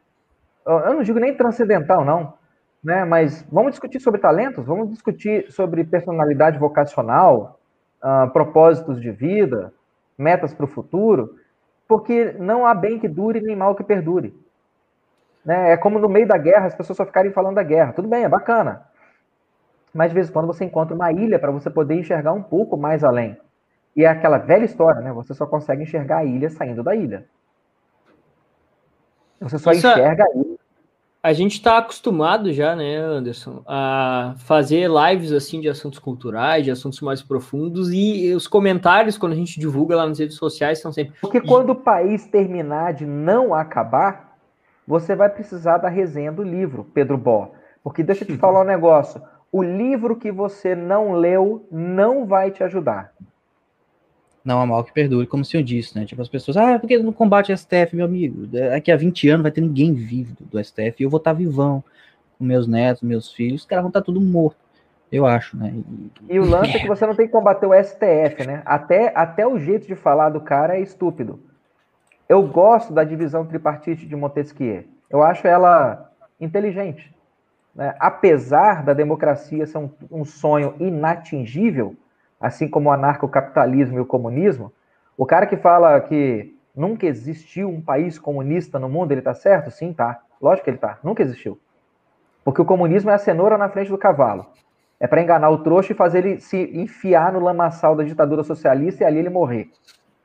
Eu 0.64 0.94
não 0.94 1.02
digo 1.02 1.18
nem 1.18 1.36
transcendental, 1.36 2.04
não, 2.04 2.34
né? 2.82 3.04
Mas 3.04 3.44
vamos 3.50 3.72
discutir 3.72 3.98
sobre 3.98 4.20
talentos, 4.20 4.64
vamos 4.64 4.88
discutir 4.88 5.50
sobre 5.50 5.82
personalidade 5.82 6.58
vocacional, 6.60 7.58
uh, 8.02 8.30
propósitos 8.30 9.00
de 9.00 9.10
vida, 9.10 9.72
metas 10.16 10.54
para 10.54 10.64
o 10.64 10.68
futuro, 10.68 11.36
porque 11.88 12.32
não 12.38 12.66
há 12.66 12.74
bem 12.74 12.98
que 12.98 13.08
dure 13.08 13.40
nem 13.40 13.56
mal 13.56 13.74
que 13.74 13.84
perdure. 13.84 14.34
Né? 15.44 15.72
É 15.72 15.76
como 15.76 15.98
no 15.98 16.08
meio 16.08 16.26
da 16.26 16.38
guerra 16.38 16.66
as 16.66 16.74
pessoas 16.74 16.96
só 16.96 17.04
ficarem 17.04 17.32
falando 17.32 17.56
da 17.56 17.62
guerra. 17.62 17.92
Tudo 17.92 18.08
bem, 18.08 18.24
é 18.24 18.28
bacana. 18.28 18.86
Mas 19.92 20.10
de 20.10 20.14
vez 20.14 20.28
em 20.28 20.32
quando 20.32 20.46
você 20.46 20.64
encontra 20.64 20.94
uma 20.94 21.12
ilha 21.12 21.38
para 21.38 21.50
você 21.50 21.68
poder 21.68 21.94
enxergar 21.94 22.32
um 22.32 22.42
pouco 22.42 22.76
mais 22.76 23.04
além. 23.04 23.36
E 23.94 24.04
é 24.04 24.08
aquela 24.08 24.38
velha 24.38 24.64
história, 24.64 25.00
né? 25.02 25.12
Você 25.12 25.34
só 25.34 25.46
consegue 25.46 25.82
enxergar 25.82 26.18
a 26.18 26.24
ilha 26.24 26.48
saindo 26.48 26.82
da 26.82 26.94
ilha. 26.94 27.26
Você 29.40 29.58
só 29.58 29.72
enxerga 29.72 30.24
a 30.24 30.38
ilha. 30.38 30.51
A 31.24 31.32
gente 31.32 31.52
está 31.52 31.78
acostumado 31.78 32.52
já, 32.52 32.74
né, 32.74 32.96
Anderson, 32.96 33.62
a 33.64 34.34
fazer 34.38 34.90
lives 34.90 35.30
assim 35.30 35.60
de 35.60 35.68
assuntos 35.68 36.00
culturais, 36.00 36.64
de 36.64 36.70
assuntos 36.72 37.00
mais 37.00 37.22
profundos, 37.22 37.92
e 37.92 38.34
os 38.34 38.48
comentários, 38.48 39.16
quando 39.16 39.32
a 39.32 39.36
gente 39.36 39.60
divulga 39.60 39.94
lá 39.94 40.04
nas 40.04 40.18
redes 40.18 40.36
sociais, 40.36 40.80
são 40.80 40.92
sempre. 40.92 41.14
Porque 41.20 41.40
quando 41.40 41.70
o 41.70 41.76
país 41.76 42.26
terminar 42.26 42.94
de 42.94 43.06
não 43.06 43.54
acabar, 43.54 44.36
você 44.84 45.14
vai 45.14 45.28
precisar 45.28 45.78
da 45.78 45.88
resenha 45.88 46.32
do 46.32 46.42
livro, 46.42 46.88
Pedro 46.92 47.16
Bó. 47.16 47.52
Porque 47.84 48.02
deixa 48.02 48.24
eu 48.24 48.26
te 48.26 48.36
falar 48.36 48.62
um 48.62 48.64
negócio: 48.64 49.22
o 49.52 49.62
livro 49.62 50.16
que 50.16 50.32
você 50.32 50.74
não 50.74 51.12
leu 51.12 51.68
não 51.70 52.26
vai 52.26 52.50
te 52.50 52.64
ajudar. 52.64 53.12
Não 54.44 54.60
há 54.60 54.66
mal 54.66 54.82
que 54.82 54.92
perdure, 54.92 55.26
como 55.26 55.42
o 55.42 55.46
senhor 55.46 55.62
disse, 55.62 55.96
né? 55.96 56.04
Tipo, 56.04 56.20
as 56.20 56.28
pessoas, 56.28 56.56
ah, 56.56 56.78
porque 56.78 56.98
no 56.98 57.12
combate 57.12 57.56
STF, 57.56 57.94
meu 57.94 58.04
amigo, 58.04 58.46
daqui 58.46 58.90
a 58.90 58.96
20 58.96 59.28
anos 59.28 59.42
vai 59.42 59.52
ter 59.52 59.60
ninguém 59.60 59.92
vivo 59.92 60.36
do 60.40 60.62
STF 60.62 60.96
e 60.98 61.02
eu 61.04 61.10
vou 61.10 61.18
estar 61.18 61.32
vivão 61.32 61.82
com 62.36 62.44
meus 62.44 62.66
netos, 62.66 63.02
meus 63.02 63.32
filhos, 63.32 63.60
os 63.60 63.66
caras 63.66 63.82
vão 63.82 63.90
estar 63.90 64.02
tudo 64.02 64.20
morto, 64.20 64.58
eu 65.12 65.26
acho, 65.26 65.56
né? 65.56 65.72
E, 66.28 66.34
e 66.34 66.40
o 66.40 66.44
lance 66.44 66.76
é 66.76 66.80
que 66.80 66.88
você 66.88 67.06
não 67.06 67.14
tem 67.14 67.26
que 67.26 67.32
combater 67.32 67.66
o 67.66 67.84
STF, 67.84 68.46
né? 68.46 68.62
Até, 68.64 69.12
até 69.14 69.46
o 69.46 69.58
jeito 69.58 69.86
de 69.86 69.94
falar 69.94 70.30
do 70.30 70.40
cara 70.40 70.76
é 70.76 70.80
estúpido. 70.80 71.38
Eu 72.28 72.42
gosto 72.42 72.92
da 72.92 73.04
divisão 73.04 73.46
tripartite 73.46 74.06
de 74.06 74.16
Montesquieu. 74.16 74.84
Eu 75.10 75.22
acho 75.22 75.46
ela 75.46 76.10
inteligente. 76.40 77.14
Né? 77.74 77.94
Apesar 78.00 78.82
da 78.82 78.92
democracia 78.92 79.66
ser 79.66 79.78
um, 79.78 79.90
um 80.10 80.24
sonho 80.24 80.74
inatingível, 80.80 81.94
assim 82.42 82.68
como 82.68 82.90
o 82.90 82.92
anarcocapitalismo 82.92 83.96
e 83.96 84.00
o 84.00 84.06
comunismo, 84.06 84.72
o 85.16 85.24
cara 85.24 85.46
que 85.46 85.56
fala 85.56 86.00
que 86.00 86.54
nunca 86.74 87.06
existiu 87.06 87.68
um 87.68 87.80
país 87.80 88.18
comunista 88.18 88.80
no 88.80 88.88
mundo, 88.88 89.12
ele 89.12 89.22
tá 89.22 89.32
certo? 89.32 89.70
Sim, 89.70 89.92
tá. 89.92 90.20
Lógico 90.40 90.64
que 90.64 90.70
ele 90.70 90.78
tá. 90.78 90.98
Nunca 91.04 91.22
existiu. 91.22 91.58
Porque 92.44 92.60
o 92.60 92.64
comunismo 92.64 93.10
é 93.10 93.14
a 93.14 93.18
cenoura 93.18 93.56
na 93.56 93.68
frente 93.68 93.90
do 93.90 93.96
cavalo. 93.96 94.46
É 94.98 95.06
para 95.06 95.22
enganar 95.22 95.50
o 95.50 95.58
trouxa 95.58 95.92
e 95.92 95.96
fazer 95.96 96.26
ele 96.26 96.40
se 96.40 96.58
enfiar 96.74 97.32
no 97.32 97.38
lamaçal 97.38 97.94
da 97.94 98.02
ditadura 98.02 98.42
socialista 98.42 99.04
e 99.04 99.06
ali 99.06 99.18
ele 99.20 99.30
morrer. 99.30 99.70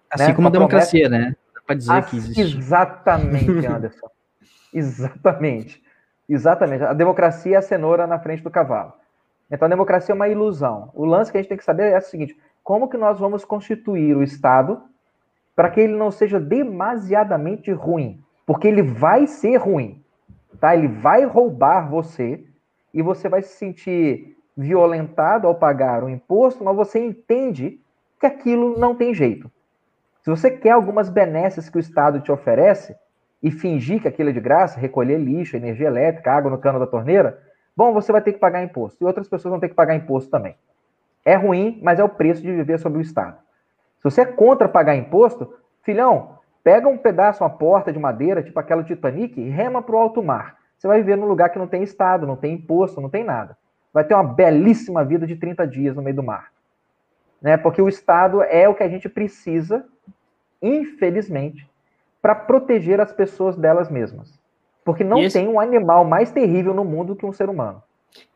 Assim 0.09 0.29
né? 0.29 0.33
como 0.33 0.47
a 0.47 0.51
democracia, 0.51 1.07
promessa... 1.07 1.29
né? 1.29 1.35
Dá 1.53 1.61
pra 1.61 1.75
dizer 1.75 1.91
assim, 1.91 2.09
que 2.09 2.17
existe. 2.17 2.41
Exatamente, 2.41 3.65
Anderson. 3.67 4.07
exatamente. 4.73 5.83
Exatamente. 6.27 6.83
A 6.83 6.93
democracia 6.93 7.55
é 7.55 7.59
a 7.59 7.61
cenoura 7.61 8.07
na 8.07 8.19
frente 8.19 8.41
do 8.41 8.49
cavalo. 8.49 8.93
Então 9.49 9.65
a 9.65 9.69
democracia 9.69 10.13
é 10.13 10.15
uma 10.15 10.27
ilusão. 10.27 10.91
O 10.93 11.05
lance 11.05 11.31
que 11.31 11.37
a 11.37 11.41
gente 11.41 11.49
tem 11.49 11.57
que 11.57 11.63
saber 11.63 11.91
é 11.91 11.97
o 11.97 12.01
seguinte: 12.01 12.37
como 12.63 12.89
que 12.89 12.97
nós 12.97 13.19
vamos 13.19 13.45
constituir 13.45 14.15
o 14.15 14.23
Estado 14.23 14.81
para 15.55 15.69
que 15.69 15.79
ele 15.79 15.95
não 15.95 16.11
seja 16.11 16.39
demasiadamente 16.39 17.71
ruim? 17.71 18.21
Porque 18.45 18.67
ele 18.67 18.81
vai 18.81 19.27
ser 19.27 19.57
ruim, 19.57 20.03
tá? 20.59 20.75
Ele 20.75 20.87
vai 20.87 21.25
roubar 21.25 21.89
você 21.89 22.43
e 22.93 23.01
você 23.01 23.29
vai 23.29 23.41
se 23.41 23.57
sentir 23.57 24.37
violentado 24.55 25.47
ao 25.47 25.55
pagar 25.55 26.03
o 26.03 26.09
imposto, 26.09 26.63
mas 26.63 26.75
você 26.75 26.99
entende 26.99 27.79
que 28.19 28.25
aquilo 28.25 28.77
não 28.77 28.95
tem 28.95 29.13
jeito. 29.13 29.51
Se 30.23 30.29
você 30.29 30.49
quer 30.51 30.71
algumas 30.71 31.09
benesses 31.09 31.69
que 31.69 31.77
o 31.77 31.79
Estado 31.79 32.19
te 32.19 32.31
oferece 32.31 32.95
e 33.41 33.51
fingir 33.51 34.01
que 34.01 34.07
aquilo 34.07 34.29
é 34.29 34.33
de 34.33 34.41
graça, 34.41 34.79
recolher 34.79 35.17
lixo, 35.17 35.55
energia 35.55 35.87
elétrica, 35.87 36.31
água 36.31 36.51
no 36.51 36.57
cano 36.57 36.79
da 36.79 36.87
torneira, 36.87 37.41
Bom, 37.77 37.93
você 37.93 38.11
vai 38.11 38.23
ter 38.23 38.33
que 38.33 38.39
pagar 38.39 38.63
imposto. 38.63 38.97
E 39.03 39.05
outras 39.05 39.27
pessoas 39.27 39.51
vão 39.51 39.59
ter 39.59 39.69
que 39.69 39.75
pagar 39.75 39.93
imposto 39.93 40.31
também. 40.31 40.55
É 41.23 41.35
ruim, 41.35 41.79
mas 41.83 41.99
é 41.99 42.03
o 42.03 42.09
preço 42.09 42.41
de 42.41 42.51
viver 42.51 42.79
sob 42.79 42.97
o 42.97 43.01
Estado. 43.01 43.37
Se 43.99 44.03
você 44.03 44.21
é 44.21 44.25
contra 44.25 44.67
pagar 44.67 44.95
imposto, 44.95 45.53
filhão, 45.83 46.39
pega 46.63 46.87
um 46.87 46.97
pedaço, 46.97 47.43
uma 47.43 47.51
porta 47.51 47.93
de 47.93 47.99
madeira, 47.99 48.41
tipo 48.41 48.59
aquela 48.59 48.83
Titanic, 48.83 49.39
e 49.39 49.49
rema 49.49 49.83
para 49.83 49.95
o 49.95 49.99
alto 49.99 50.23
mar. 50.23 50.57
Você 50.75 50.87
vai 50.87 50.97
viver 50.97 51.17
num 51.17 51.27
lugar 51.27 51.49
que 51.49 51.59
não 51.59 51.67
tem 51.67 51.83
Estado, 51.83 52.25
não 52.25 52.35
tem 52.35 52.55
imposto, 52.55 52.99
não 52.99 53.09
tem 53.09 53.23
nada. 53.23 53.55
Vai 53.93 54.03
ter 54.03 54.15
uma 54.15 54.23
belíssima 54.23 55.05
vida 55.05 55.27
de 55.27 55.35
30 55.35 55.67
dias 55.67 55.95
no 55.95 56.01
meio 56.01 56.15
do 56.15 56.23
mar. 56.23 56.51
Né? 57.39 57.57
Porque 57.57 57.81
o 57.81 57.87
Estado 57.87 58.41
é 58.41 58.67
o 58.67 58.73
que 58.73 58.83
a 58.83 58.89
gente 58.89 59.07
precisa, 59.07 59.85
infelizmente, 60.59 61.69
para 62.23 62.33
proteger 62.33 62.99
as 62.99 63.11
pessoas 63.11 63.55
delas 63.55 63.89
mesmas. 63.89 64.36
Porque 64.87 65.03
não 65.03 65.17
esse... 65.17 65.37
tem 65.37 65.49
um 65.49 65.59
animal 65.59 66.05
mais 66.05 66.31
terrível 66.31 66.73
no 66.73 66.85
mundo 66.85 67.13
que 67.13 67.25
um 67.25 67.33
ser 67.33 67.49
humano. 67.49 67.83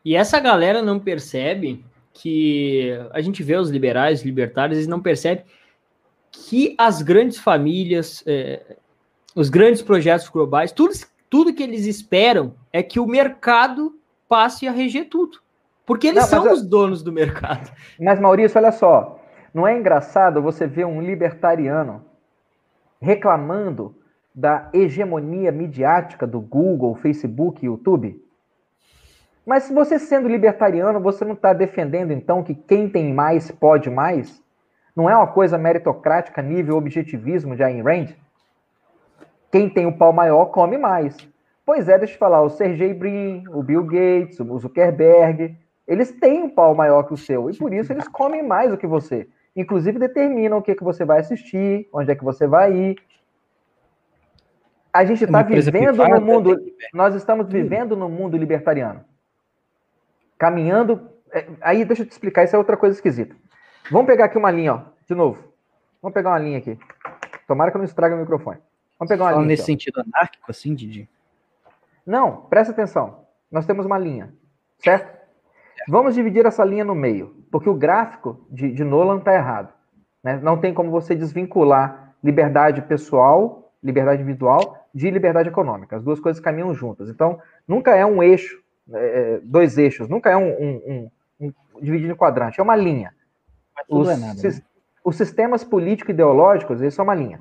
E 0.04 0.14
essa 0.14 0.38
galera 0.38 0.82
não 0.82 1.00
percebe 1.00 1.82
que 2.12 2.92
a 3.10 3.22
gente 3.22 3.42
vê 3.42 3.56
os 3.56 3.70
liberais, 3.70 4.18
os 4.18 4.26
libertários, 4.26 4.76
eles 4.76 4.86
não 4.86 5.00
percebem 5.00 5.46
que 6.30 6.74
as 6.76 7.00
grandes 7.00 7.38
famílias, 7.38 8.22
é, 8.26 8.76
os 9.34 9.48
grandes 9.48 9.80
projetos 9.80 10.28
globais, 10.28 10.72
tudo, 10.72 10.92
tudo 11.30 11.54
que 11.54 11.62
eles 11.62 11.86
esperam 11.86 12.52
é 12.70 12.82
que 12.82 13.00
o 13.00 13.06
mercado 13.06 13.98
passe 14.28 14.68
a 14.68 14.72
reger 14.72 15.08
tudo. 15.08 15.38
Porque 15.86 16.08
eles 16.08 16.30
não, 16.30 16.42
são 16.42 16.52
os 16.52 16.60
donos 16.60 17.02
do 17.02 17.10
mercado. 17.10 17.72
Mas, 17.98 18.20
Maurício, 18.20 18.58
olha 18.58 18.72
só. 18.72 19.18
Não 19.54 19.66
é 19.66 19.74
engraçado 19.74 20.42
você 20.42 20.66
ver 20.66 20.84
um 20.84 21.00
libertariano 21.00 22.04
reclamando 23.00 23.96
da 24.34 24.68
hegemonia 24.72 25.52
midiática 25.52 26.26
do 26.26 26.40
Google, 26.40 26.94
Facebook 26.94 27.62
e 27.62 27.66
YouTube? 27.66 28.22
Mas 29.44 29.64
se 29.64 29.74
você 29.74 29.98
sendo 29.98 30.28
libertariano, 30.28 31.00
você 31.00 31.24
não 31.24 31.34
está 31.34 31.52
defendendo 31.52 32.12
então 32.12 32.42
que 32.42 32.54
quem 32.54 32.88
tem 32.88 33.12
mais 33.12 33.50
pode 33.50 33.90
mais? 33.90 34.42
Não 34.94 35.10
é 35.10 35.16
uma 35.16 35.26
coisa 35.26 35.58
meritocrática 35.58 36.40
nível 36.40 36.76
objetivismo 36.76 37.56
de 37.56 37.62
Ayn 37.62 37.82
Rand? 37.82 38.08
Quem 39.50 39.68
tem 39.68 39.86
o 39.86 39.96
pau 39.96 40.12
maior 40.12 40.46
come 40.46 40.78
mais. 40.78 41.16
Pois 41.64 41.88
é, 41.88 41.98
deixa 41.98 42.14
eu 42.14 42.18
falar, 42.18 42.42
o 42.42 42.50
Sergey 42.50 42.94
Brin, 42.94 43.44
o 43.48 43.62
Bill 43.62 43.84
Gates, 43.84 44.38
o 44.40 44.58
Zuckerberg, 44.58 45.56
eles 45.86 46.10
têm 46.12 46.42
um 46.42 46.48
pau 46.48 46.74
maior 46.74 47.02
que 47.04 47.12
o 47.12 47.16
seu 47.16 47.50
e 47.50 47.56
por 47.56 47.72
isso 47.72 47.92
eles 47.92 48.08
comem 48.08 48.42
mais 48.42 48.70
do 48.70 48.78
que 48.78 48.86
você. 48.86 49.28
Inclusive 49.54 49.98
determinam 49.98 50.58
o 50.58 50.62
que, 50.62 50.74
que 50.74 50.84
você 50.84 51.04
vai 51.04 51.20
assistir, 51.20 51.88
onde 51.92 52.10
é 52.10 52.14
que 52.14 52.24
você 52.24 52.46
vai 52.46 52.72
ir, 52.72 52.96
a 54.92 55.04
gente 55.04 55.24
está 55.24 55.42
vivendo 55.42 56.06
no 56.06 56.20
mundo, 56.20 56.56
nós 56.92 57.14
estamos 57.14 57.48
vivendo 57.48 57.96
no 57.96 58.08
mundo 58.08 58.36
libertariano. 58.36 59.04
Caminhando. 60.38 61.08
É, 61.32 61.46
aí, 61.62 61.84
deixa 61.84 62.02
eu 62.02 62.06
te 62.06 62.12
explicar, 62.12 62.44
isso 62.44 62.54
é 62.54 62.58
outra 62.58 62.76
coisa 62.76 62.94
esquisita. 62.94 63.34
Vamos 63.90 64.06
pegar 64.06 64.26
aqui 64.26 64.36
uma 64.36 64.50
linha, 64.50 64.74
ó, 64.74 64.80
de 65.08 65.14
novo. 65.14 65.42
Vamos 66.02 66.14
pegar 66.14 66.30
uma 66.30 66.38
linha 66.38 66.58
aqui. 66.58 66.78
Tomara 67.46 67.70
que 67.70 67.76
eu 67.76 67.78
não 67.78 67.86
estrague 67.86 68.14
o 68.14 68.18
microfone. 68.18 68.58
Vamos 68.98 69.08
pegar 69.08 69.24
uma 69.24 69.30
Fala 69.30 69.42
linha. 69.42 69.48
nesse 69.48 69.62
aqui, 69.62 69.72
sentido 69.72 70.00
anárquico, 70.00 70.50
assim, 70.50 70.74
Didi? 70.74 71.08
Não, 72.04 72.42
presta 72.42 72.72
atenção. 72.72 73.24
Nós 73.50 73.64
temos 73.64 73.86
uma 73.86 73.98
linha, 73.98 74.32
certo? 74.78 75.22
Vamos 75.88 76.14
dividir 76.14 76.44
essa 76.44 76.64
linha 76.64 76.84
no 76.84 76.94
meio, 76.94 77.34
porque 77.50 77.68
o 77.68 77.74
gráfico 77.74 78.44
de, 78.50 78.72
de 78.72 78.84
Nolan 78.84 79.18
está 79.18 79.34
errado. 79.34 79.72
Né? 80.22 80.38
Não 80.42 80.58
tem 80.58 80.74
como 80.74 80.90
você 80.90 81.14
desvincular 81.14 82.14
liberdade 82.22 82.82
pessoal 82.82 83.61
liberdade 83.82 84.22
individual 84.22 84.86
de 84.94 85.10
liberdade 85.10 85.48
econômica. 85.48 85.96
As 85.96 86.02
duas 86.02 86.20
coisas 86.20 86.40
caminham 86.40 86.74
juntas. 86.74 87.08
Então, 87.08 87.40
nunca 87.66 87.94
é 87.96 88.04
um 88.06 88.22
eixo, 88.22 88.62
é, 88.92 89.40
dois 89.42 89.78
eixos, 89.78 90.08
nunca 90.08 90.30
é 90.30 90.36
um, 90.36 90.50
um, 90.50 90.82
um, 90.86 91.10
um, 91.40 91.52
dividido 91.80 92.12
em 92.12 92.16
quadrante, 92.16 92.60
é 92.60 92.62
uma 92.62 92.76
linha. 92.76 93.14
Os, 93.88 94.08
é 94.08 94.16
nada, 94.16 94.40
né? 94.40 94.62
os 95.04 95.16
sistemas 95.16 95.64
político-ideológicos, 95.64 96.80
eles 96.80 96.94
são 96.94 97.04
uma 97.04 97.14
linha. 97.14 97.40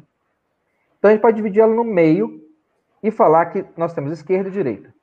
Então, 0.97 1.09
a 1.09 1.13
gente 1.13 1.21
pode 1.21 1.35
dividi 1.37 1.61
lo 1.61 1.75
no 1.75 1.83
meio 1.83 2.41
e 3.03 3.11
falar 3.11 3.47
que 3.47 3.65
nós 3.75 3.93
temos 3.93 4.11
esquerda 4.11 4.49
e 4.49 4.51
direita. 4.51 4.93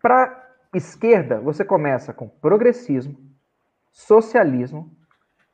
Para 0.00 0.46
esquerda, 0.74 1.40
você 1.40 1.64
começa 1.64 2.12
com 2.12 2.28
progressismo, 2.28 3.16
socialismo, 3.90 4.90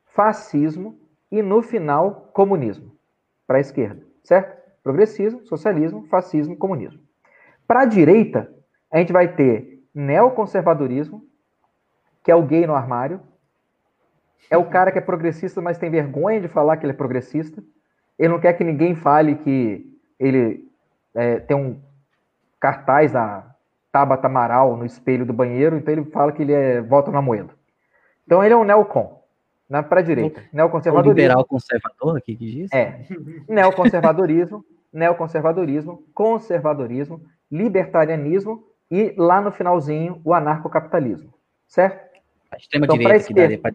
fascismo 0.05 0.99
e, 1.31 1.41
no 1.41 1.61
final, 1.61 2.29
comunismo. 2.33 2.95
Para 3.47 3.57
a 3.57 3.61
esquerda, 3.61 4.05
certo? 4.23 4.61
Progressismo, 4.83 5.45
socialismo, 5.45 6.05
fascismo, 6.07 6.57
comunismo. 6.57 7.01
Para 7.67 7.81
a 7.81 7.85
direita, 7.85 8.53
a 8.91 8.97
gente 8.97 9.13
vai 9.13 9.27
ter 9.27 9.83
neoconservadorismo, 9.93 11.23
que 12.23 12.31
é 12.31 12.35
o 12.35 12.43
gay 12.43 12.65
no 12.65 12.75
armário. 12.75 13.21
É 14.49 14.57
o 14.57 14.69
cara 14.69 14.91
que 14.91 14.97
é 14.97 15.01
progressista, 15.01 15.61
mas 15.61 15.77
tem 15.77 15.89
vergonha 15.89 16.41
de 16.41 16.47
falar 16.47 16.77
que 16.77 16.85
ele 16.85 16.93
é 16.93 16.95
progressista. 16.95 17.63
Ele 18.19 18.29
não 18.29 18.39
quer 18.39 18.53
que 18.53 18.63
ninguém 18.63 18.95
fale 18.95 19.35
que 19.35 19.85
ele 20.19 20.69
é, 21.15 21.39
tem 21.39 21.55
um 21.55 21.81
cartaz 22.59 23.11
da 23.11 23.55
Tabata 23.91 24.27
Amaral 24.27 24.75
no 24.75 24.85
espelho 24.85 25.25
do 25.25 25.33
banheiro, 25.33 25.77
então 25.77 25.93
ele 25.93 26.05
fala 26.05 26.31
que 26.31 26.41
ele 26.41 26.53
é 26.53 26.81
voto 26.81 27.11
na 27.11 27.21
moeda. 27.21 27.53
Então 28.25 28.43
ele 28.43 28.53
é 28.53 28.57
um 28.57 28.63
neocon, 28.63 29.22
na 29.69 29.81
para 29.81 30.01
direita, 30.01 30.43
neoconservadorismo. 30.51 31.17
liberal 31.17 31.45
conservador 31.45 32.17
aqui 32.17 32.35
que 32.35 32.51
diz? 32.51 32.73
É. 32.73 33.05
Neoconservadorismo, 33.47 34.63
neoconservadorismo, 34.91 36.03
conservadorismo, 36.13 37.21
libertarianismo 37.51 38.63
e 38.91 39.13
lá 39.17 39.41
no 39.41 39.51
finalzinho 39.51 40.21
o 40.23 40.33
anarcocapitalismo, 40.33 41.33
certo? 41.67 42.13
A 42.51 42.57
extrema 42.57 42.85
então, 42.85 42.97
direita 42.97 43.27
que 43.27 43.33
daria 43.33 43.59
para. 43.59 43.73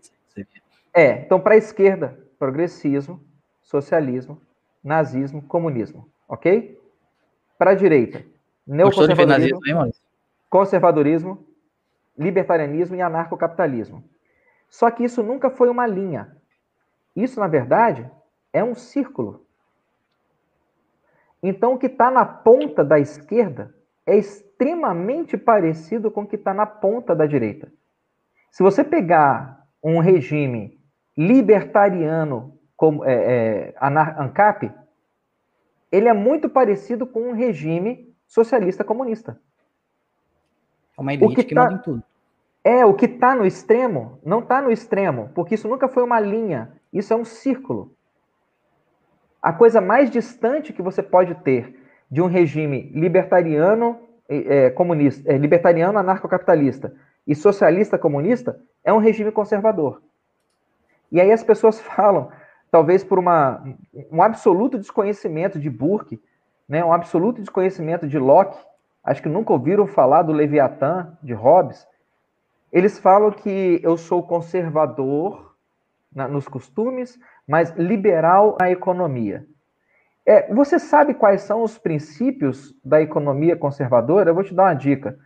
É, 0.94 1.22
então 1.22 1.40
para 1.40 1.54
a 1.54 1.58
esquerda, 1.58 2.18
progressismo, 2.38 3.20
socialismo, 3.60 4.40
nazismo, 4.82 5.42
comunismo, 5.42 6.08
ok? 6.28 6.80
Para 7.58 7.72
a 7.72 7.74
direita, 7.74 8.24
neoconservadorismo, 8.66 9.60
conservadorismo, 10.48 11.44
libertarianismo 12.16 12.96
e 12.96 13.02
anarcocapitalismo. 13.02 14.04
Só 14.68 14.90
que 14.90 15.04
isso 15.04 15.22
nunca 15.22 15.50
foi 15.50 15.68
uma 15.68 15.86
linha. 15.86 16.36
Isso, 17.16 17.40
na 17.40 17.46
verdade, 17.46 18.08
é 18.52 18.62
um 18.62 18.74
círculo. 18.74 19.46
Então, 21.42 21.74
o 21.74 21.78
que 21.78 21.86
está 21.86 22.10
na 22.10 22.24
ponta 22.24 22.84
da 22.84 22.98
esquerda 22.98 23.74
é 24.04 24.16
extremamente 24.16 25.36
parecido 25.36 26.10
com 26.10 26.22
o 26.22 26.26
que 26.26 26.36
está 26.36 26.52
na 26.52 26.66
ponta 26.66 27.14
da 27.14 27.26
direita. 27.26 27.72
Se 28.50 28.62
você 28.62 28.82
pegar 28.82 29.66
um 29.82 30.00
regime 30.00 30.80
libertariano 31.16 32.58
como 32.76 33.04
é, 33.04 33.72
é, 33.72 33.74
ANCAP, 33.80 34.72
ele 35.90 36.08
é 36.08 36.12
muito 36.12 36.48
parecido 36.48 37.06
com 37.06 37.30
um 37.30 37.32
regime 37.32 38.14
socialista 38.26 38.84
comunista. 38.84 39.40
É 40.96 41.00
uma 41.00 41.14
elite 41.14 41.34
que, 41.34 41.44
que 41.44 41.54
tá, 41.54 41.64
manda 41.64 41.74
em 41.74 41.82
tudo. 41.82 42.02
É, 42.64 42.84
o 42.84 42.94
que 42.94 43.06
está 43.06 43.34
no 43.34 43.46
extremo, 43.46 44.18
não 44.24 44.40
está 44.40 44.60
no 44.60 44.70
extremo, 44.70 45.30
porque 45.34 45.54
isso 45.54 45.68
nunca 45.68 45.88
foi 45.88 46.02
uma 46.02 46.20
linha, 46.20 46.72
isso 46.92 47.12
é 47.12 47.16
um 47.16 47.24
círculo. 47.24 47.92
A 49.40 49.52
coisa 49.52 49.80
mais 49.80 50.10
distante 50.10 50.72
que 50.72 50.82
você 50.82 51.02
pode 51.02 51.34
ter 51.36 51.78
de 52.10 52.20
um 52.20 52.26
regime 52.26 52.90
libertariano 52.94 54.00
é, 54.28 54.70
comunista, 54.70 55.30
é, 55.30 55.38
libertariano 55.38 55.98
anarcocapitalista 55.98 56.94
e 57.26 57.34
socialista 57.34 57.96
comunista 57.98 58.60
é 58.84 58.92
um 58.92 58.98
regime 58.98 59.32
conservador. 59.32 60.02
E 61.10 61.20
aí 61.20 61.32
as 61.32 61.42
pessoas 61.42 61.80
falam, 61.80 62.30
talvez 62.70 63.02
por 63.04 63.18
uma, 63.18 63.64
um 64.10 64.22
absoluto 64.22 64.78
desconhecimento 64.78 65.58
de 65.58 65.70
Burke, 65.70 66.20
né, 66.68 66.84
um 66.84 66.92
absoluto 66.92 67.40
desconhecimento 67.40 68.06
de 68.06 68.18
Locke, 68.18 68.58
acho 69.02 69.22
que 69.22 69.28
nunca 69.28 69.52
ouviram 69.52 69.86
falar 69.86 70.22
do 70.22 70.32
Leviatã, 70.32 71.16
de 71.22 71.32
Hobbes, 71.32 71.86
eles 72.72 72.98
falam 72.98 73.30
que 73.30 73.80
eu 73.82 73.96
sou 73.96 74.22
conservador 74.22 75.54
na, 76.14 76.28
nos 76.28 76.46
costumes, 76.46 77.18
mas 77.46 77.70
liberal 77.76 78.56
na 78.60 78.70
economia. 78.70 79.46
É, 80.26 80.52
você 80.52 80.78
sabe 80.78 81.14
quais 81.14 81.42
são 81.42 81.62
os 81.62 81.78
princípios 81.78 82.74
da 82.84 83.00
economia 83.00 83.56
conservadora? 83.56 84.30
Eu 84.30 84.34
vou 84.34 84.44
te 84.44 84.54
dar 84.54 84.64
uma 84.64 84.74
dica: 84.74 85.18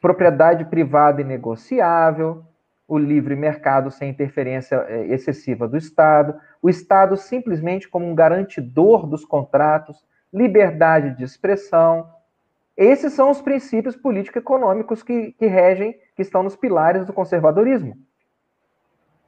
propriedade 0.00 0.66
privada 0.66 1.22
inegociável, 1.22 2.44
o 2.86 2.98
livre 2.98 3.34
mercado 3.34 3.90
sem 3.90 4.10
interferência 4.10 4.76
é, 4.88 5.06
excessiva 5.06 5.66
do 5.66 5.78
Estado, 5.78 6.34
o 6.60 6.68
Estado 6.68 7.16
simplesmente 7.16 7.88
como 7.88 8.06
um 8.06 8.14
garantidor 8.14 9.06
dos 9.06 9.24
contratos, 9.24 10.04
liberdade 10.32 11.16
de 11.16 11.24
expressão, 11.24 12.10
esses 12.76 13.12
são 13.12 13.30
os 13.30 13.40
princípios 13.40 13.96
político-econômicos 13.96 15.02
que, 15.02 15.32
que 15.32 15.46
regem, 15.46 15.94
que 16.16 16.22
estão 16.22 16.42
nos 16.42 16.56
pilares 16.56 17.06
do 17.06 17.12
conservadorismo. 17.12 17.96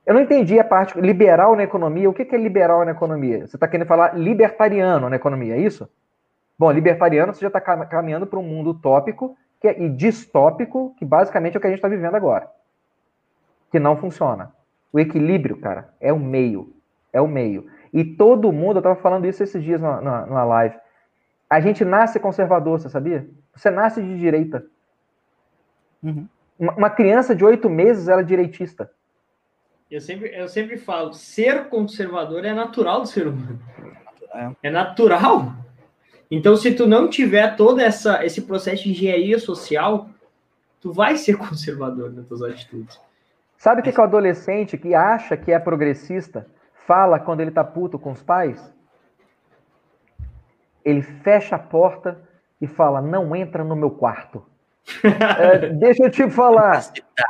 Eu 0.05 0.15
não 0.15 0.21
entendi 0.21 0.59
a 0.59 0.65
parte 0.65 1.01
liberal 1.01 1.57
na 1.57 1.65
economia. 1.65 2.09
O 2.09 2.15
que 2.15 2.23
é 2.35 2.39
liberal 2.39 2.85
na 2.85 2.93
economia? 2.93 3.47
Você 3.47 3.57
está 3.57 3.67
querendo 3.67 3.89
falar 3.89 4.17
libertariano 4.17 5.09
na 5.09 5.17
economia, 5.17 5.57
é 5.57 5.61
isso? 5.61 5.89
Bom, 6.59 6.71
libertariano 6.71 7.35
você 7.35 7.41
já 7.41 7.49
está 7.49 7.61
caminhando 7.61 8.27
para 8.27 8.39
um 8.39 8.43
mundo 8.43 8.71
utópico 8.71 9.37
que 9.61 9.69
é, 9.69 9.83
e 9.83 9.89
distópico, 9.89 10.95
que 10.99 11.05
basicamente 11.05 11.55
é 11.55 11.59
o 11.59 11.61
que 11.61 11.67
a 11.67 11.71
gente 11.71 11.79
está 11.79 11.89
vivendo 11.89 12.15
agora. 12.15 12.49
Que 13.71 13.79
não 13.79 13.97
funciona. 13.97 14.53
O 14.93 15.01
equilíbrio, 15.01 15.57
cara, 15.59 15.91
é 16.01 16.13
o 16.13 16.19
meio. 16.19 16.73
É 17.13 17.21
o 17.21 17.27
meio. 17.27 17.67
E 17.93 18.05
todo 18.05 18.53
mundo, 18.53 18.77
eu 18.77 18.81
estava 18.81 18.97
falando 18.97 19.27
isso 19.27 19.43
esses 19.43 19.63
dias 19.63 19.81
numa 19.81 20.45
live. 20.45 20.77
A 21.49 21.61
gente 21.61 21.85
nasce 21.85 22.19
conservador, 22.19 22.81
você 22.81 22.89
sabia? 22.89 23.29
Você 23.55 23.71
nasce 23.71 24.03
de 24.03 24.19
direita. 24.19 24.67
Uhum. 26.03 26.29
Uma, 26.59 26.73
uma, 26.75 26.91
criança 26.91 27.35
de 27.35 27.45
oito 27.45 27.69
meses, 27.69 28.09
ela 28.09 28.21
é 28.21 28.25
direitista. 28.25 28.91
Eu 29.91 30.01
sempre, 30.01 30.35
eu 30.35 30.49
sempre 30.49 30.77
falo, 30.77 31.13
ser 31.13 31.69
conservador 31.69 32.45
é 32.45 32.53
natural 32.53 33.03
do 33.03 33.07
ser 33.07 33.29
humano. 33.29 33.61
É, 34.35 34.51
é 34.65 34.71
natural. 34.71 35.53
Então, 36.31 36.57
se 36.57 36.75
tu 36.75 36.87
não 36.87 37.09
tiver 37.09 37.57
todo 37.57 37.81
essa, 37.81 38.25
esse 38.25 38.43
processo 38.43 38.83
de 38.83 38.91
engenharia 38.91 39.39
social, 39.39 40.09
tu 40.81 40.93
vai 40.93 41.17
ser 41.17 41.37
conservador 41.39 42.13
nas 42.13 42.27
tuas 42.27 42.43
atitudes. 42.43 43.01
Sabe 43.57 43.81
o 43.81 43.85
que, 43.85 43.93
que 43.93 44.01
o 44.01 44.05
adolescente 44.05 44.77
que 44.77 44.95
acha 44.95 45.37
que 45.37 45.53
é 45.53 45.59
progressista 45.59 46.47
fala 46.87 47.19
quando 47.19 47.41
ele 47.41 47.51
tá 47.51 47.65
puto 47.65 47.99
com 47.99 48.13
os 48.13 48.23
pais? 48.23 48.73
Ele 50.87 51.03
fecha 51.03 51.57
a 51.57 51.59
porta 51.59 52.17
e 52.61 52.67
fala: 52.67 53.03
Não 53.03 53.35
entra 53.35 53.65
no 53.65 53.75
meu 53.75 53.91
quarto. 53.91 54.43
é, 55.03 55.71
deixa 55.71 56.05
eu 56.05 56.11
te 56.11 56.31
falar, 56.31 56.81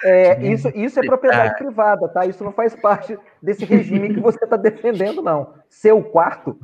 é, 0.04 0.46
isso, 0.46 0.68
isso 0.74 1.00
é 1.00 1.06
propriedade 1.06 1.56
privada, 1.56 2.06
tá? 2.06 2.26
Isso 2.26 2.44
não 2.44 2.52
faz 2.52 2.76
parte 2.76 3.18
desse 3.42 3.64
regime 3.64 4.12
que 4.12 4.20
você 4.20 4.44
está 4.44 4.58
defendendo, 4.58 5.22
não. 5.22 5.54
Seu 5.66 6.02
quarto. 6.02 6.58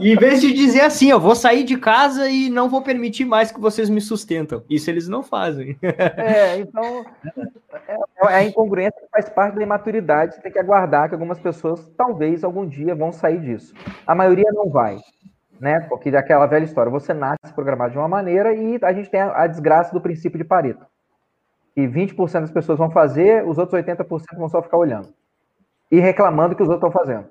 E 0.00 0.12
em 0.12 0.16
vez 0.16 0.40
de 0.40 0.52
dizer 0.54 0.80
assim, 0.80 1.10
eu 1.10 1.20
vou 1.20 1.34
sair 1.34 1.64
de 1.64 1.76
casa 1.76 2.28
e 2.28 2.48
não 2.48 2.68
vou 2.68 2.82
permitir 2.82 3.26
mais 3.26 3.52
que 3.52 3.60
vocês 3.60 3.90
me 3.90 4.00
sustentam. 4.00 4.64
Isso 4.70 4.90
eles 4.90 5.06
não 5.06 5.22
fazem. 5.22 5.78
É, 6.16 6.58
então 6.58 7.04
é, 7.86 7.96
é 8.22 8.34
a 8.36 8.44
incongruência 8.44 9.00
que 9.00 9.08
faz 9.12 9.28
parte 9.28 9.56
da 9.56 9.62
imaturidade. 9.62 10.34
Você 10.34 10.40
tem 10.40 10.50
que 10.50 10.58
aguardar 10.58 11.08
que 11.08 11.14
algumas 11.14 11.38
pessoas, 11.38 11.88
talvez, 11.96 12.42
algum 12.42 12.66
dia, 12.66 12.94
vão 12.94 13.12
sair 13.12 13.40
disso. 13.40 13.74
A 14.06 14.14
maioria 14.14 14.50
não 14.52 14.70
vai 14.70 14.98
né? 15.60 15.80
Porque 15.80 16.08
aquela 16.08 16.46
velha 16.46 16.64
história, 16.64 16.90
você 16.90 17.12
nasce 17.12 17.52
programado 17.54 17.92
de 17.92 17.98
uma 17.98 18.08
maneira 18.08 18.54
e 18.54 18.78
a 18.82 18.92
gente 18.92 19.10
tem 19.10 19.20
a, 19.20 19.42
a 19.42 19.46
desgraça 19.46 19.92
do 19.92 20.00
princípio 20.00 20.38
de 20.38 20.44
Pareto. 20.44 20.86
E 21.76 21.82
20% 21.82 22.40
das 22.40 22.50
pessoas 22.50 22.78
vão 22.78 22.90
fazer, 22.90 23.46
os 23.46 23.58
outros 23.58 23.80
80% 23.80 24.36
vão 24.36 24.48
só 24.48 24.62
ficar 24.62 24.78
olhando. 24.78 25.12
E 25.90 26.00
reclamando 26.00 26.56
que 26.56 26.62
os 26.62 26.68
outros 26.68 26.88
estão 26.88 27.04
fazendo. 27.04 27.28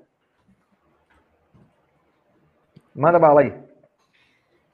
Manda 2.94 3.18
bala 3.18 3.40
aí. 3.40 3.54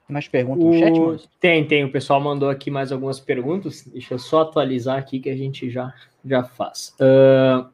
Mais 0.09 0.29
perguntas 0.29 0.65
no 0.65 0.79
chat, 0.79 0.99
moço? 0.99 1.29
Tem, 1.41 1.67
tem. 1.67 1.85
O 1.85 1.91
pessoal 1.91 2.21
mandou 2.21 2.49
aqui 2.49 2.71
mais 2.71 2.93
algumas 2.93 3.19
perguntas. 3.19 3.83
Deixa 3.83 4.15
eu 4.15 4.19
só 4.19 4.43
atualizar 4.43 4.99
aqui 4.99 5.19
que 5.19 5.29
a 5.29 5.37
gente 5.37 5.69
já, 5.69 5.93
já 6.25 6.45
faz. 6.45 6.95
Uh, 7.01 7.69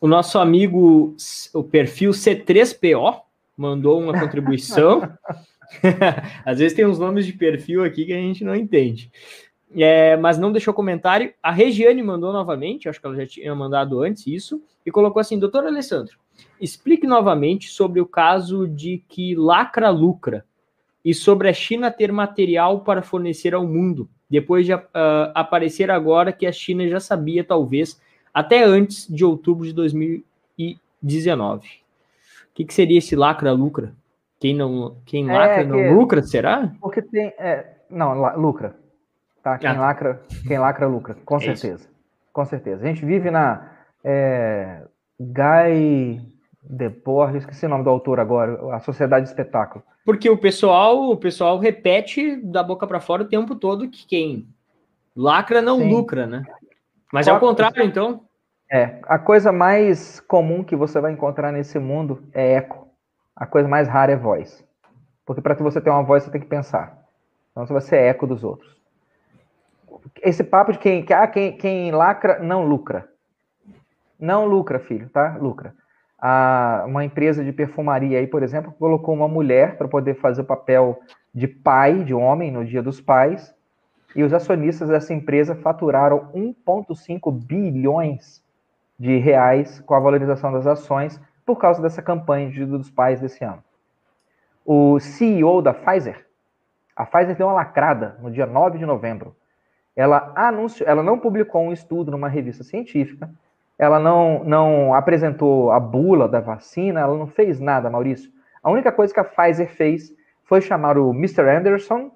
o 0.00 0.06
nosso 0.06 0.38
amigo, 0.38 1.16
o 1.52 1.64
perfil 1.64 2.12
C3PO, 2.12 3.22
mandou 3.58 4.00
uma 4.00 4.18
contribuição. 4.18 5.02
Às 6.46 6.58
vezes 6.58 6.74
tem 6.74 6.86
uns 6.86 6.98
nomes 6.98 7.26
de 7.26 7.32
perfil 7.34 7.84
aqui 7.84 8.06
que 8.06 8.12
a 8.12 8.16
gente 8.16 8.42
não 8.44 8.54
entende. 8.54 9.10
É, 9.76 10.16
mas 10.16 10.38
não 10.38 10.50
deixou 10.50 10.72
comentário. 10.72 11.34
A 11.42 11.50
Regiane 11.50 12.02
mandou 12.02 12.32
novamente, 12.32 12.88
acho 12.88 12.98
que 12.98 13.06
ela 13.06 13.16
já 13.16 13.26
tinha 13.26 13.54
mandado 13.54 14.00
antes 14.00 14.26
isso, 14.26 14.62
e 14.86 14.90
colocou 14.90 15.20
assim: 15.20 15.38
Doutor 15.38 15.66
Alessandro, 15.66 16.16
Explique 16.60 17.06
novamente 17.06 17.68
sobre 17.68 18.00
o 18.00 18.06
caso 18.06 18.66
de 18.66 19.02
que 19.08 19.34
lacra 19.34 19.90
lucra 19.90 20.44
e 21.04 21.14
sobre 21.14 21.48
a 21.48 21.52
China 21.52 21.90
ter 21.90 22.10
material 22.10 22.80
para 22.80 23.00
fornecer 23.00 23.54
ao 23.54 23.66
mundo, 23.66 24.08
depois 24.28 24.66
de 24.66 24.74
uh, 24.74 24.88
aparecer 25.34 25.90
agora 25.90 26.32
que 26.32 26.46
a 26.46 26.52
China 26.52 26.88
já 26.88 26.98
sabia, 26.98 27.44
talvez, 27.44 28.00
até 28.34 28.64
antes 28.64 29.06
de 29.08 29.24
outubro 29.24 29.64
de 29.64 29.72
2019. 29.72 31.68
O 32.58 32.60
que, 32.60 32.64
que 32.64 32.74
seria 32.74 32.98
esse 32.98 33.14
lacra-lucra? 33.14 33.94
Quem 34.40 34.52
não, 34.52 34.96
quem 35.06 35.30
é, 35.30 35.32
lacra 35.32 35.64
não 35.64 35.94
lucra, 35.94 36.22
será? 36.22 36.72
Porque 36.80 37.00
tem, 37.00 37.32
é, 37.38 37.76
não, 37.88 38.36
lucra. 38.36 38.74
Tá? 39.44 39.56
Quem 39.58 39.70
ah. 39.70 39.80
lacra, 39.80 40.22
quem 40.46 40.58
lacra 40.58 40.88
lucra, 40.88 41.16
com 41.24 41.36
é 41.36 41.40
certeza. 41.40 41.84
Isso. 41.84 41.90
Com 42.32 42.44
certeza. 42.44 42.82
A 42.82 42.88
gente 42.88 43.04
vive 43.04 43.30
na 43.30 43.70
é, 44.02 44.82
Guy 45.20 46.20
Debord, 46.60 47.38
esqueci 47.38 47.64
o 47.64 47.68
nome 47.68 47.84
do 47.84 47.90
autor 47.90 48.18
agora, 48.18 48.74
a 48.74 48.80
Sociedade 48.80 49.26
de 49.26 49.30
Espetáculo. 49.30 49.84
Porque 50.04 50.28
o 50.28 50.36
pessoal, 50.36 51.10
o 51.10 51.16
pessoal 51.16 51.58
repete 51.58 52.36
da 52.36 52.62
boca 52.62 52.88
para 52.88 52.98
fora 52.98 53.22
o 53.22 53.28
tempo 53.28 53.54
todo 53.54 53.88
que 53.88 54.04
quem 54.04 54.48
lacra 55.14 55.62
não 55.62 55.78
Sim. 55.78 55.92
lucra, 55.92 56.26
né? 56.26 56.42
Mas 57.12 57.26
Qual, 57.26 57.36
é 57.36 57.38
o 57.38 57.40
contrário, 57.40 57.84
então. 57.84 58.27
É, 58.70 58.98
a 59.04 59.18
coisa 59.18 59.50
mais 59.50 60.20
comum 60.20 60.62
que 60.62 60.76
você 60.76 61.00
vai 61.00 61.12
encontrar 61.12 61.52
nesse 61.52 61.78
mundo 61.78 62.22
é 62.32 62.54
eco. 62.54 62.88
A 63.34 63.46
coisa 63.46 63.68
mais 63.68 63.88
rara 63.88 64.12
é 64.12 64.16
voz. 64.16 64.64
Porque 65.24 65.40
para 65.40 65.54
você 65.54 65.80
ter 65.80 65.90
uma 65.90 66.02
voz, 66.02 66.24
você 66.24 66.30
tem 66.30 66.40
que 66.40 66.46
pensar. 66.46 66.98
Então 67.50 67.66
você 67.66 67.72
vai 67.72 67.82
ser 67.82 67.96
eco 67.96 68.26
dos 68.26 68.44
outros. 68.44 68.76
Esse 70.22 70.44
papo 70.44 70.72
de 70.72 70.78
quem, 70.78 71.04
ah, 71.12 71.26
quem, 71.26 71.56
quem 71.56 71.90
lacra 71.90 72.38
não 72.40 72.64
lucra. 72.64 73.08
Não 74.18 74.44
lucra, 74.46 74.78
filho, 74.78 75.08
tá? 75.10 75.36
Lucra 75.40 75.74
a, 76.18 76.84
uma 76.86 77.04
empresa 77.04 77.44
de 77.44 77.52
perfumaria 77.52 78.18
aí, 78.18 78.26
por 78.26 78.42
exemplo, 78.42 78.72
colocou 78.72 79.14
uma 79.14 79.28
mulher 79.28 79.76
para 79.76 79.86
poder 79.86 80.14
fazer 80.14 80.40
o 80.40 80.44
papel 80.44 80.98
de 81.32 81.46
pai, 81.46 82.02
de 82.02 82.12
homem, 82.12 82.50
no 82.50 82.64
Dia 82.64 82.82
dos 82.82 83.00
Pais, 83.00 83.54
e 84.16 84.24
os 84.24 84.32
acionistas 84.32 84.88
dessa 84.88 85.14
empresa 85.14 85.54
faturaram 85.54 86.30
1,5 86.34 87.32
bilhões 87.32 88.42
de 88.98 89.16
reais 89.18 89.80
com 89.80 89.94
a 89.94 90.00
valorização 90.00 90.52
das 90.52 90.66
ações 90.66 91.20
por 91.46 91.56
causa 91.56 91.80
dessa 91.80 92.02
campanha 92.02 92.50
de 92.50 92.64
dos 92.64 92.90
Pais 92.90 93.20
desse 93.20 93.44
ano. 93.44 93.62
O 94.64 94.98
CEO 94.98 95.62
da 95.62 95.72
Pfizer, 95.72 96.26
a 96.94 97.06
Pfizer 97.06 97.36
deu 97.36 97.46
uma 97.46 97.54
lacrada 97.54 98.16
no 98.20 98.30
dia 98.30 98.44
9 98.44 98.76
de 98.78 98.84
novembro. 98.84 99.34
Ela 99.94 100.32
anunciou, 100.34 100.88
ela 100.88 101.02
não 101.02 101.18
publicou 101.18 101.62
um 101.62 101.72
estudo 101.72 102.10
numa 102.10 102.28
revista 102.28 102.64
científica, 102.64 103.30
ela 103.78 104.00
não, 104.00 104.42
não 104.44 104.92
apresentou 104.92 105.70
a 105.70 105.78
bula 105.78 106.28
da 106.28 106.40
vacina, 106.40 107.00
ela 107.00 107.16
não 107.16 107.26
fez 107.26 107.60
nada, 107.60 107.88
Maurício. 107.88 108.30
A 108.62 108.70
única 108.70 108.90
coisa 108.90 109.14
que 109.14 109.20
a 109.20 109.24
Pfizer 109.24 109.68
fez 109.68 110.12
foi 110.44 110.60
chamar 110.60 110.98
o 110.98 111.10
Mr. 111.10 111.48
Anderson, 111.48 112.10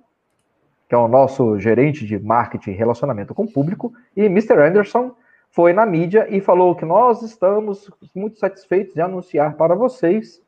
que 0.89 0.95
é 0.95 0.99
o 0.99 1.07
nosso 1.07 1.59
gerente 1.59 2.05
de 2.05 2.19
marketing 2.19 2.73
e 2.73 2.75
relacionamento 2.75 3.35
com 3.35 3.45
o 3.45 3.53
público, 3.53 3.93
e 4.17 4.25
Mr. 4.25 4.59
Anderson 4.61 5.15
foi 5.53 5.75
na 5.75 5.85
mídia 5.85 6.27
e 6.31 6.41
falou 6.41 6.75
que 6.75 6.85
nós 6.85 7.23
estamos 7.23 7.91
muito 8.15 8.39
satisfeitos 8.39 8.95
de 8.95 9.03
anunciar 9.03 9.55
para 9.55 9.75
vocês 9.75 10.43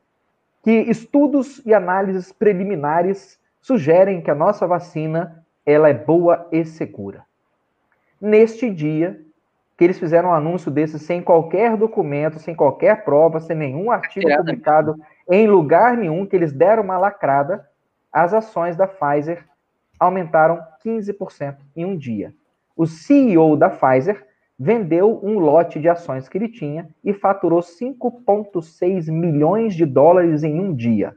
que 0.62 0.70
estudos 0.70 1.64
e 1.66 1.74
análises 1.74 2.32
preliminares 2.32 3.38
sugerem 3.60 4.22
que 4.22 4.30
a 4.30 4.34
nossa 4.34 4.66
vacina 4.66 5.44
ela 5.64 5.90
é 5.90 5.94
boa 5.94 6.48
e 6.50 6.64
segura. 6.64 7.22
Neste 8.18 8.70
dia, 8.70 9.20
que 9.76 9.84
eles 9.84 9.98
fizeram 9.98 10.30
um 10.30 10.34
anúncio 10.34 10.70
desse 10.70 10.98
sem 10.98 11.20
qualquer 11.20 11.76
documento, 11.76 12.38
sem 12.38 12.54
qualquer 12.54 13.04
prova, 13.04 13.40
sem 13.40 13.54
nenhum 13.54 13.90
artigo 13.90 14.34
publicado 14.34 14.96
em 15.30 15.46
lugar 15.46 15.98
nenhum, 15.98 16.24
que 16.24 16.34
eles 16.34 16.52
deram 16.52 16.82
uma 16.82 16.96
lacrada, 16.96 17.68
as 18.10 18.32
ações 18.32 18.74
da 18.74 18.86
Pfizer 18.86 19.44
aumentaram 20.00 20.62
15% 20.82 21.56
em 21.76 21.84
um 21.84 21.94
dia. 21.94 22.32
O 22.74 22.86
CEO 22.86 23.54
da 23.54 23.68
Pfizer 23.68 24.24
vendeu 24.58 25.20
um 25.22 25.38
lote 25.38 25.80
de 25.80 25.88
ações 25.88 26.28
que 26.28 26.38
ele 26.38 26.48
tinha 26.48 26.88
e 27.02 27.12
faturou 27.12 27.60
5,6 27.60 29.10
milhões 29.10 29.74
de 29.74 29.84
dólares 29.84 30.42
em 30.42 30.60
um 30.60 30.74
dia. 30.74 31.14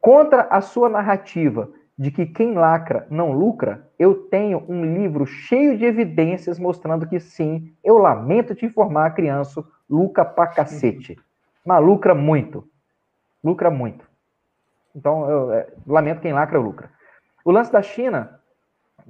Contra 0.00 0.42
a 0.42 0.60
sua 0.60 0.88
narrativa 0.88 1.70
de 1.98 2.10
que 2.10 2.26
quem 2.26 2.54
lacra 2.54 3.06
não 3.10 3.32
lucra, 3.32 3.88
eu 3.98 4.14
tenho 4.14 4.62
um 4.68 4.84
livro 4.84 5.24
cheio 5.24 5.78
de 5.78 5.84
evidências 5.84 6.58
mostrando 6.58 7.06
que 7.06 7.18
sim, 7.18 7.74
eu 7.82 7.96
lamento 7.96 8.54
te 8.54 8.66
informar, 8.66 9.14
criança, 9.14 9.64
lucra 9.88 10.24
pra 10.24 10.46
cacete. 10.46 11.18
Mas 11.64 11.82
lucra 11.82 12.14
muito. 12.14 12.68
Lucra 13.42 13.70
muito. 13.70 14.06
Então, 14.94 15.28
eu 15.30 15.52
é, 15.52 15.66
lamento 15.86 16.20
quem 16.20 16.32
lacra, 16.32 16.58
lucra. 16.58 16.90
O 17.44 17.50
lance 17.50 17.72
da 17.72 17.80
China, 17.80 18.40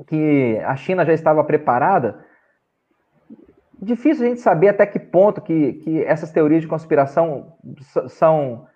que 0.07 0.61
a 0.65 0.77
China 0.77 1.05
já 1.05 1.13
estava 1.13 1.43
preparada, 1.43 2.25
difícil 3.81 4.25
a 4.25 4.29
gente 4.29 4.41
saber 4.41 4.69
até 4.69 4.87
que 4.87 4.99
ponto 4.99 5.41
que, 5.41 5.75
que 5.75 6.03
essas 6.05 6.31
teorias 6.31 6.63
de 6.63 6.69
conspiração 6.69 7.57
são 8.09 8.67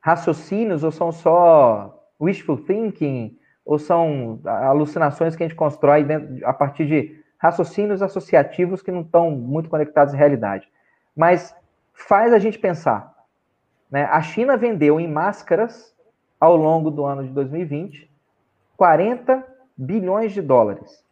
raciocínios 0.00 0.82
ou 0.82 0.90
são 0.90 1.12
só 1.12 1.96
wishful 2.20 2.58
thinking, 2.58 3.38
ou 3.64 3.78
são 3.78 4.40
alucinações 4.44 5.36
que 5.36 5.42
a 5.42 5.46
gente 5.46 5.56
constrói 5.56 6.04
dentro, 6.04 6.46
a 6.46 6.52
partir 6.52 6.86
de 6.86 7.20
raciocínios 7.38 8.02
associativos 8.02 8.82
que 8.82 8.90
não 8.90 9.02
estão 9.02 9.30
muito 9.30 9.70
conectados 9.70 10.12
à 10.12 10.16
realidade. 10.16 10.68
Mas 11.16 11.54
faz 11.92 12.32
a 12.32 12.38
gente 12.38 12.58
pensar. 12.58 13.14
Né? 13.90 14.04
A 14.04 14.20
China 14.20 14.56
vendeu 14.56 14.98
em 15.00 15.08
máscaras, 15.08 15.94
ao 16.38 16.56
longo 16.56 16.90
do 16.90 17.04
ano 17.04 17.22
de 17.22 17.30
2020, 17.30 18.10
40 18.76 19.46
bilhões 19.76 20.32
de 20.32 20.40
dólares. 20.40 21.04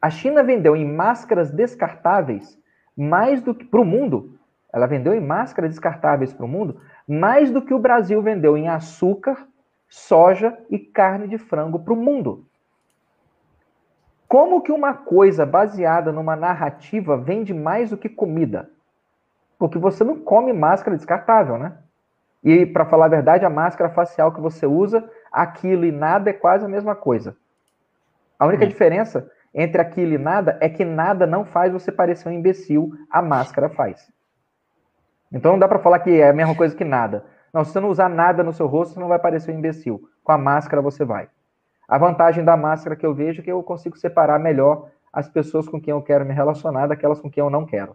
A 0.00 0.08
China 0.10 0.42
vendeu 0.42 0.74
em 0.74 0.84
máscaras 0.84 1.50
descartáveis 1.50 2.58
mais 2.96 3.42
do 3.42 3.54
que 3.54 3.64
para 3.64 3.80
o 3.80 3.84
mundo. 3.84 4.38
Ela 4.72 4.86
vendeu 4.86 5.14
em 5.14 5.20
máscaras 5.20 5.70
descartáveis 5.70 6.32
para 6.32 6.46
o 6.46 6.48
mundo 6.48 6.80
mais 7.06 7.50
do 7.50 7.62
que 7.62 7.74
o 7.74 7.78
Brasil 7.78 8.22
vendeu 8.22 8.56
em 8.56 8.68
açúcar, 8.68 9.46
soja 9.88 10.56
e 10.70 10.78
carne 10.78 11.28
de 11.28 11.38
frango 11.38 11.78
para 11.78 11.92
o 11.92 11.96
mundo. 11.96 12.46
Como 14.28 14.62
que 14.62 14.72
uma 14.72 14.94
coisa 14.94 15.44
baseada 15.44 16.10
numa 16.10 16.34
narrativa 16.34 17.16
vende 17.16 17.52
mais 17.52 17.90
do 17.90 17.98
que 17.98 18.08
comida? 18.08 18.70
Porque 19.58 19.78
você 19.78 20.02
não 20.02 20.18
come 20.18 20.52
máscara 20.52 20.96
descartável, 20.96 21.58
né? 21.58 21.76
E, 22.42 22.64
para 22.64 22.86
falar 22.86 23.06
a 23.06 23.10
verdade, 23.10 23.44
a 23.44 23.50
máscara 23.50 23.90
facial 23.90 24.32
que 24.32 24.40
você 24.40 24.66
usa, 24.66 25.08
aquilo 25.30 25.84
e 25.84 25.92
nada 25.92 26.30
é 26.30 26.32
quase 26.32 26.64
a 26.64 26.68
mesma 26.68 26.94
coisa. 26.94 27.36
A 28.38 28.46
única 28.46 28.64
hum. 28.64 28.68
diferença 28.68 29.30
entre 29.54 29.80
aquilo 29.80 30.14
e 30.14 30.18
nada 30.18 30.58
é 30.60 30.68
que 30.68 30.84
nada 30.84 31.26
não 31.26 31.44
faz 31.44 31.72
você 31.72 31.92
parecer 31.92 32.28
um 32.28 32.32
imbecil, 32.32 32.92
a 33.10 33.20
máscara 33.20 33.68
faz. 33.68 34.10
Então 35.32 35.52
não 35.52 35.58
dá 35.58 35.68
para 35.68 35.78
falar 35.78 35.98
que 36.00 36.10
é 36.10 36.28
a 36.28 36.32
mesma 36.32 36.54
coisa 36.54 36.74
que 36.74 36.84
nada. 36.84 37.24
Não, 37.52 37.64
se 37.64 37.72
você 37.72 37.80
não 37.80 37.90
usar 37.90 38.08
nada 38.08 38.42
no 38.42 38.52
seu 38.52 38.66
rosto, 38.66 38.94
você 38.94 39.00
não 39.00 39.08
vai 39.08 39.18
parecer 39.18 39.52
um 39.52 39.58
imbecil. 39.58 40.08
Com 40.24 40.32
a 40.32 40.38
máscara 40.38 40.80
você 40.80 41.04
vai. 41.04 41.28
A 41.86 41.98
vantagem 41.98 42.44
da 42.44 42.56
máscara 42.56 42.96
que 42.96 43.04
eu 43.04 43.14
vejo 43.14 43.40
é 43.40 43.44
que 43.44 43.52
eu 43.52 43.62
consigo 43.62 43.96
separar 43.98 44.38
melhor 44.38 44.88
as 45.12 45.28
pessoas 45.28 45.68
com 45.68 45.80
quem 45.80 45.92
eu 45.92 46.00
quero 46.00 46.24
me 46.24 46.32
relacionar 46.32 46.86
daquelas 46.86 47.20
com 47.20 47.30
quem 47.30 47.42
eu 47.42 47.50
não 47.50 47.66
quero. 47.66 47.94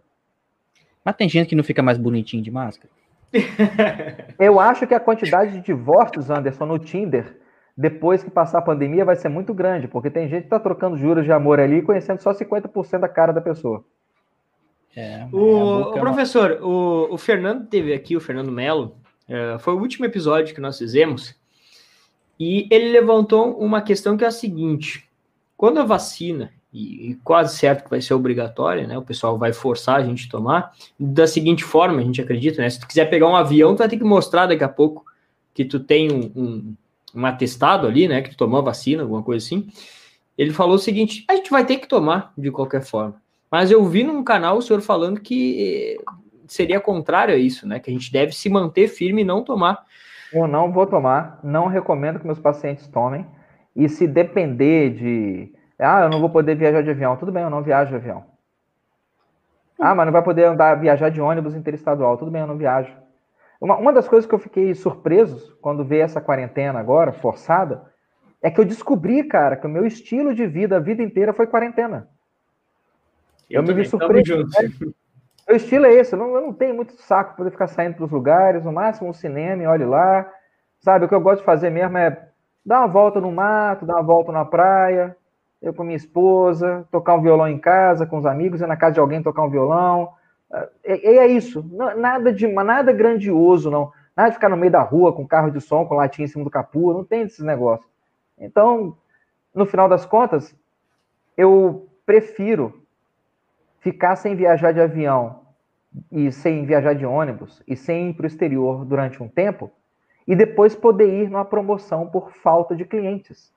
Mas 1.04 1.16
tem 1.16 1.28
gente 1.28 1.48
que 1.48 1.56
não 1.56 1.64
fica 1.64 1.82
mais 1.82 1.98
bonitinho 1.98 2.42
de 2.42 2.50
máscara? 2.50 2.92
eu 4.38 4.60
acho 4.60 4.86
que 4.86 4.94
a 4.94 5.00
quantidade 5.00 5.52
de 5.52 5.60
divórcios, 5.60 6.30
Anderson, 6.30 6.66
no 6.66 6.78
Tinder, 6.78 7.36
depois 7.80 8.24
que 8.24 8.30
passar 8.30 8.58
a 8.58 8.62
pandemia, 8.62 9.04
vai 9.04 9.14
ser 9.14 9.28
muito 9.28 9.54
grande, 9.54 9.86
porque 9.86 10.10
tem 10.10 10.28
gente 10.28 10.42
que 10.42 10.48
tá 10.48 10.58
trocando 10.58 10.98
juros 10.98 11.24
de 11.24 11.30
amor 11.30 11.60
ali, 11.60 11.80
conhecendo 11.80 12.20
só 12.20 12.34
50% 12.34 12.98
da 12.98 13.08
cara 13.08 13.32
da 13.32 13.40
pessoa. 13.40 13.84
É, 14.96 15.28
o, 15.32 15.82
o 15.82 15.92
professor, 15.92 16.58
o, 16.60 17.14
o 17.14 17.16
Fernando 17.16 17.68
teve 17.68 17.94
aqui, 17.94 18.16
o 18.16 18.20
Fernando 18.20 18.50
Melo, 18.50 18.96
é, 19.28 19.58
foi 19.60 19.74
o 19.74 19.78
último 19.78 20.04
episódio 20.04 20.56
que 20.56 20.60
nós 20.60 20.76
fizemos, 20.76 21.36
e 22.40 22.66
ele 22.68 22.90
levantou 22.90 23.56
uma 23.56 23.80
questão 23.80 24.16
que 24.16 24.24
é 24.24 24.26
a 24.26 24.32
seguinte: 24.32 25.08
quando 25.56 25.78
a 25.78 25.84
vacina, 25.84 26.50
e, 26.72 27.10
e 27.10 27.14
quase 27.22 27.56
certo 27.56 27.84
que 27.84 27.90
vai 27.90 28.00
ser 28.00 28.12
obrigatória, 28.12 28.88
né? 28.88 28.98
O 28.98 29.02
pessoal 29.02 29.38
vai 29.38 29.52
forçar 29.52 30.00
a 30.00 30.02
gente 30.02 30.26
a 30.26 30.30
tomar, 30.32 30.72
da 30.98 31.28
seguinte 31.28 31.62
forma, 31.62 32.00
a 32.00 32.04
gente 32.04 32.20
acredita, 32.20 32.60
né? 32.60 32.68
Se 32.68 32.80
tu 32.80 32.88
quiser 32.88 33.08
pegar 33.08 33.28
um 33.28 33.36
avião, 33.36 33.76
tu 33.76 33.78
vai 33.78 33.88
ter 33.88 33.98
que 33.98 34.04
mostrar 34.04 34.46
daqui 34.46 34.64
a 34.64 34.68
pouco 34.68 35.04
que 35.54 35.64
tu 35.64 35.78
tem 35.78 36.10
um, 36.10 36.32
um, 36.34 36.76
um 37.18 37.26
atestado 37.26 37.86
ali, 37.86 38.08
né? 38.08 38.22
Que 38.22 38.36
tomou 38.36 38.62
vacina, 38.62 39.02
alguma 39.02 39.22
coisa 39.22 39.44
assim. 39.44 39.68
Ele 40.36 40.52
falou 40.52 40.76
o 40.76 40.78
seguinte: 40.78 41.24
a 41.28 41.34
gente 41.34 41.50
vai 41.50 41.64
ter 41.64 41.78
que 41.78 41.88
tomar 41.88 42.32
de 42.36 42.50
qualquer 42.50 42.82
forma. 42.82 43.20
Mas 43.50 43.70
eu 43.70 43.84
vi 43.84 44.04
num 44.04 44.22
canal 44.22 44.58
o 44.58 44.62
senhor 44.62 44.80
falando 44.80 45.20
que 45.20 45.98
seria 46.46 46.80
contrário 46.80 47.34
a 47.34 47.38
isso, 47.38 47.66
né? 47.66 47.80
Que 47.80 47.90
a 47.90 47.92
gente 47.92 48.12
deve 48.12 48.32
se 48.32 48.48
manter 48.48 48.88
firme 48.88 49.22
e 49.22 49.24
não 49.24 49.42
tomar. 49.42 49.84
Eu 50.32 50.46
não 50.46 50.70
vou 50.70 50.86
tomar, 50.86 51.40
não 51.42 51.66
recomendo 51.66 52.20
que 52.20 52.26
meus 52.26 52.38
pacientes 52.38 52.86
tomem. 52.88 53.26
E 53.74 53.88
se 53.88 54.06
depender 54.06 54.90
de. 54.90 55.52
Ah, 55.78 56.02
eu 56.02 56.10
não 56.10 56.20
vou 56.20 56.28
poder 56.28 56.56
viajar 56.56 56.82
de 56.82 56.90
avião. 56.90 57.16
Tudo 57.16 57.32
bem, 57.32 57.42
eu 57.42 57.50
não 57.50 57.62
viajo 57.62 57.90
de 57.90 57.96
avião. 57.96 58.24
Ah, 59.80 59.94
mas 59.94 60.06
não 60.06 60.12
vai 60.12 60.22
poder 60.22 60.44
andar, 60.44 60.74
viajar 60.74 61.08
de 61.08 61.20
ônibus 61.20 61.54
interestadual. 61.54 62.16
Tudo 62.16 62.30
bem, 62.30 62.40
eu 62.40 62.46
não 62.46 62.56
viajo. 62.56 62.92
Uma, 63.60 63.76
uma 63.76 63.92
das 63.92 64.08
coisas 64.08 64.28
que 64.28 64.34
eu 64.34 64.38
fiquei 64.38 64.74
surpreso 64.74 65.56
quando 65.60 65.84
veio 65.84 66.02
essa 66.02 66.20
quarentena 66.20 66.78
agora, 66.78 67.12
forçada, 67.12 67.82
é 68.40 68.50
que 68.50 68.60
eu 68.60 68.64
descobri, 68.64 69.24
cara, 69.24 69.56
que 69.56 69.66
o 69.66 69.70
meu 69.70 69.84
estilo 69.84 70.34
de 70.34 70.46
vida 70.46 70.76
a 70.76 70.80
vida 70.80 71.02
inteira 71.02 71.32
foi 71.32 71.46
quarentena. 71.46 72.08
Eu, 73.50 73.62
eu 73.62 73.66
me 73.66 73.74
vi 73.74 73.84
surpreso. 73.84 74.46
Meu 75.46 75.56
estilo 75.56 75.86
é 75.86 75.94
esse, 75.94 76.14
eu 76.14 76.18
não, 76.18 76.34
eu 76.34 76.40
não 76.42 76.52
tenho 76.52 76.74
muito 76.74 76.92
saco 77.00 77.34
poder 77.34 77.50
ficar 77.50 77.68
saindo 77.68 77.94
para 77.94 78.04
os 78.04 78.10
lugares, 78.10 78.64
no 78.64 78.72
máximo 78.72 79.08
um 79.08 79.14
cinema, 79.14 79.68
olhe 79.70 79.84
lá. 79.84 80.30
Sabe, 80.78 81.06
o 81.06 81.08
que 81.08 81.14
eu 81.14 81.20
gosto 81.20 81.40
de 81.40 81.46
fazer 81.46 81.70
mesmo 81.70 81.96
é 81.96 82.28
dar 82.64 82.80
uma 82.80 82.86
volta 82.86 83.20
no 83.20 83.32
mato, 83.32 83.86
dar 83.86 83.94
uma 83.94 84.02
volta 84.02 84.30
na 84.30 84.44
praia, 84.44 85.16
eu 85.60 85.72
com 85.72 85.82
minha 85.82 85.96
esposa, 85.96 86.86
tocar 86.92 87.14
um 87.14 87.22
violão 87.22 87.48
em 87.48 87.58
casa 87.58 88.06
com 88.06 88.18
os 88.18 88.26
amigos, 88.26 88.60
ir 88.60 88.66
na 88.66 88.76
casa 88.76 88.94
de 88.94 89.00
alguém 89.00 89.22
tocar 89.22 89.42
um 89.42 89.50
violão. 89.50 90.10
E 90.84 90.90
é, 90.92 91.16
é, 91.16 91.26
isso, 91.26 91.64
nada 91.96 92.32
de 92.32 92.46
nada 92.46 92.92
grandioso, 92.92 93.70
não. 93.70 93.92
Nada 94.16 94.30
de 94.30 94.34
ficar 94.34 94.48
no 94.48 94.56
meio 94.56 94.72
da 94.72 94.82
rua 94.82 95.12
com 95.12 95.26
carro 95.26 95.50
de 95.50 95.60
som, 95.60 95.86
com 95.86 95.94
latinha 95.94 96.24
em 96.24 96.28
cima 96.28 96.44
do 96.44 96.50
capô, 96.50 96.92
não 96.92 97.04
tem 97.04 97.22
esses 97.22 97.44
negócios. 97.44 97.88
Então, 98.38 98.96
no 99.54 99.66
final 99.66 99.88
das 99.88 100.04
contas, 100.04 100.56
eu 101.36 101.88
prefiro 102.04 102.82
ficar 103.78 104.16
sem 104.16 104.34
viajar 104.34 104.72
de 104.72 104.80
avião 104.80 105.40
e 106.10 106.32
sem 106.32 106.64
viajar 106.64 106.94
de 106.94 107.06
ônibus 107.06 107.62
e 107.66 107.76
sem 107.76 108.10
ir 108.10 108.14
para 108.14 108.24
o 108.24 108.26
exterior 108.26 108.84
durante 108.84 109.22
um 109.22 109.28
tempo 109.28 109.70
e 110.26 110.34
depois 110.34 110.74
poder 110.74 111.22
ir 111.22 111.30
numa 111.30 111.44
promoção 111.44 112.06
por 112.06 112.32
falta 112.32 112.74
de 112.74 112.84
clientes. 112.84 113.52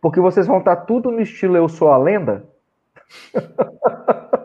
Porque 0.00 0.20
vocês 0.20 0.46
vão 0.46 0.58
estar 0.58 0.76
tudo 0.76 1.10
no 1.10 1.20
estilo 1.20 1.56
Eu 1.56 1.68
Sou 1.68 1.90
a 1.90 1.96
Lenda. 1.96 2.46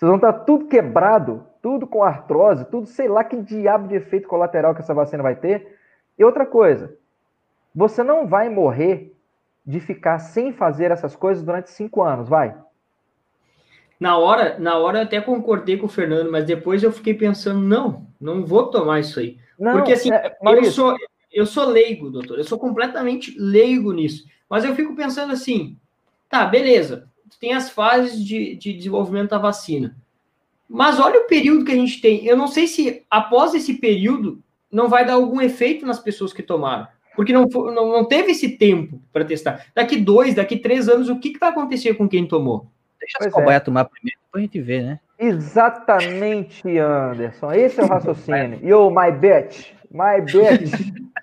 vocês 0.00 0.08
vão 0.08 0.16
estar 0.16 0.32
tudo 0.32 0.64
quebrado, 0.64 1.46
tudo 1.60 1.86
com 1.86 2.02
artrose, 2.02 2.64
tudo 2.64 2.86
sei 2.86 3.06
lá 3.06 3.22
que 3.22 3.36
diabo 3.36 3.86
de 3.86 3.96
efeito 3.96 4.26
colateral 4.26 4.74
que 4.74 4.80
essa 4.80 4.94
vacina 4.94 5.22
vai 5.22 5.36
ter. 5.36 5.78
E 6.18 6.24
outra 6.24 6.46
coisa, 6.46 6.96
você 7.74 8.02
não 8.02 8.26
vai 8.26 8.48
morrer 8.48 9.14
de 9.64 9.78
ficar 9.78 10.18
sem 10.18 10.54
fazer 10.54 10.90
essas 10.90 11.14
coisas 11.14 11.44
durante 11.44 11.68
cinco 11.70 12.00
anos, 12.02 12.30
vai? 12.30 12.56
Na 14.00 14.16
hora, 14.16 14.58
na 14.58 14.78
hora 14.78 15.00
eu 15.00 15.02
até 15.02 15.20
concordei 15.20 15.76
com 15.76 15.84
o 15.84 15.90
Fernando, 15.90 16.32
mas 16.32 16.46
depois 16.46 16.82
eu 16.82 16.90
fiquei 16.90 17.12
pensando, 17.12 17.60
não, 17.60 18.06
não 18.18 18.46
vou 18.46 18.70
tomar 18.70 19.00
isso 19.00 19.20
aí. 19.20 19.36
Não, 19.58 19.72
Porque 19.72 19.92
assim, 19.92 20.10
é, 20.10 20.34
eu, 20.42 20.64
sou, 20.64 20.96
eu 21.30 21.44
sou 21.44 21.66
leigo, 21.66 22.08
doutor, 22.08 22.38
eu 22.38 22.44
sou 22.44 22.58
completamente 22.58 23.38
leigo 23.38 23.92
nisso. 23.92 24.24
Mas 24.48 24.64
eu 24.64 24.74
fico 24.74 24.96
pensando 24.96 25.34
assim, 25.34 25.76
tá, 26.26 26.46
beleza, 26.46 27.09
tem 27.38 27.52
as 27.52 27.70
fases 27.70 28.24
de, 28.24 28.56
de 28.56 28.72
desenvolvimento 28.72 29.30
da 29.30 29.38
vacina. 29.38 29.94
Mas 30.68 30.98
olha 30.98 31.20
o 31.20 31.26
período 31.26 31.64
que 31.64 31.72
a 31.72 31.76
gente 31.76 32.00
tem. 32.00 32.24
Eu 32.24 32.36
não 32.36 32.48
sei 32.48 32.66
se 32.66 33.04
após 33.10 33.54
esse 33.54 33.74
período 33.74 34.42
não 34.70 34.88
vai 34.88 35.04
dar 35.04 35.14
algum 35.14 35.40
efeito 35.40 35.84
nas 35.84 35.98
pessoas 35.98 36.32
que 36.32 36.42
tomaram 36.42 36.86
porque 37.20 37.34
não, 37.34 37.44
não, 37.44 37.92
não 37.92 38.04
teve 38.06 38.32
esse 38.32 38.56
tempo 38.56 38.98
para 39.12 39.24
testar. 39.24 39.66
Daqui 39.74 39.98
dois, 39.98 40.34
daqui 40.34 40.56
três 40.56 40.88
anos, 40.88 41.10
o 41.10 41.18
que, 41.18 41.34
que 41.34 41.38
vai 41.38 41.50
acontecer 41.50 41.92
com 41.92 42.08
quem 42.08 42.26
tomou? 42.26 42.66
Deixa 42.98 43.18
as 43.20 43.32
cobaias 43.32 43.60
é. 43.60 43.64
tomar 43.64 43.84
primeiro, 43.84 44.18
depois 44.24 44.42
a 44.42 44.46
gente 44.46 44.60
vê, 44.60 44.82
né? 44.82 45.00
Exatamente, 45.18 46.78
Anderson. 46.78 47.52
Esse 47.52 47.80
é 47.80 47.84
o 47.84 47.86
raciocínio. 47.86 48.58
Yo, 48.62 48.90
my 48.90 49.12
bitch. 49.12 49.72
My 49.90 50.20
bitch. 50.22 50.72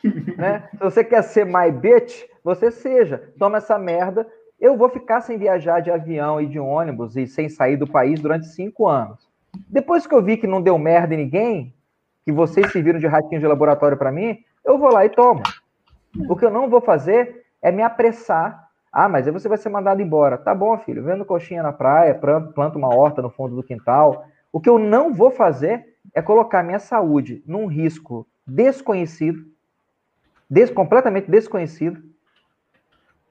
né? 0.38 0.70
Se 0.72 0.80
você 0.80 1.04
quer 1.04 1.24
ser 1.24 1.46
my 1.46 1.72
bitch, 1.72 2.26
você 2.44 2.70
seja. 2.70 3.34
Toma 3.40 3.58
essa 3.58 3.80
merda. 3.80 4.28
Eu 4.60 4.76
vou 4.76 4.90
ficar 4.90 5.22
sem 5.22 5.38
viajar 5.38 5.82
de 5.82 5.92
avião 5.92 6.42
e 6.42 6.48
de 6.48 6.60
ônibus 6.60 7.16
e 7.16 7.28
sem 7.28 7.48
sair 7.48 7.78
do 7.78 7.86
país 7.86 8.20
durante 8.20 8.48
cinco 8.48 8.88
anos. 8.88 9.28
Depois 9.70 10.08
que 10.08 10.16
eu 10.16 10.22
vi 10.22 10.38
que 10.38 10.48
não 10.48 10.62
deu 10.62 10.78
merda 10.78 11.14
em 11.14 11.18
ninguém, 11.18 11.74
que 12.26 12.32
vocês 12.32 12.72
serviram 12.72 13.00
de 13.00 13.08
ratinho 13.08 13.40
de 13.40 13.48
laboratório 13.48 13.98
para 13.98 14.12
mim, 14.12 14.40
eu 14.66 14.78
vou 14.78 14.92
lá 14.92 15.06
e 15.06 15.10
tomo. 15.10 15.44
O 16.28 16.36
que 16.36 16.44
eu 16.44 16.50
não 16.50 16.70
vou 16.70 16.82
fazer 16.82 17.46
é 17.62 17.72
me 17.72 17.84
apressar. 17.84 18.68
Ah, 18.92 19.08
mas 19.08 19.28
aí 19.28 19.34
você 19.34 19.48
vai 19.48 19.58
ser 19.58 19.70
mandado 19.70 20.02
embora. 20.02 20.38
Tá 20.38 20.56
bom, 20.56 20.78
filho, 20.80 21.04
vendo 21.04 21.24
coxinha 21.24 21.62
na 21.62 21.72
praia, 21.72 22.16
planta 22.16 22.78
uma 22.78 22.94
horta 22.94 23.22
no 23.22 23.30
fundo 23.30 23.56
do 23.56 23.64
quintal. 23.64 24.26
O 24.52 24.60
que 24.60 24.70
eu 24.70 24.80
não 24.80 25.14
vou 25.14 25.30
fazer 25.30 25.86
é 26.16 26.22
colocar 26.22 26.64
minha 26.64 26.80
saúde 26.80 27.44
num 27.46 27.68
risco 27.68 28.26
desconhecido, 28.46 29.46
des 30.50 30.72
completamente 30.72 31.30
desconhecido, 31.30 32.02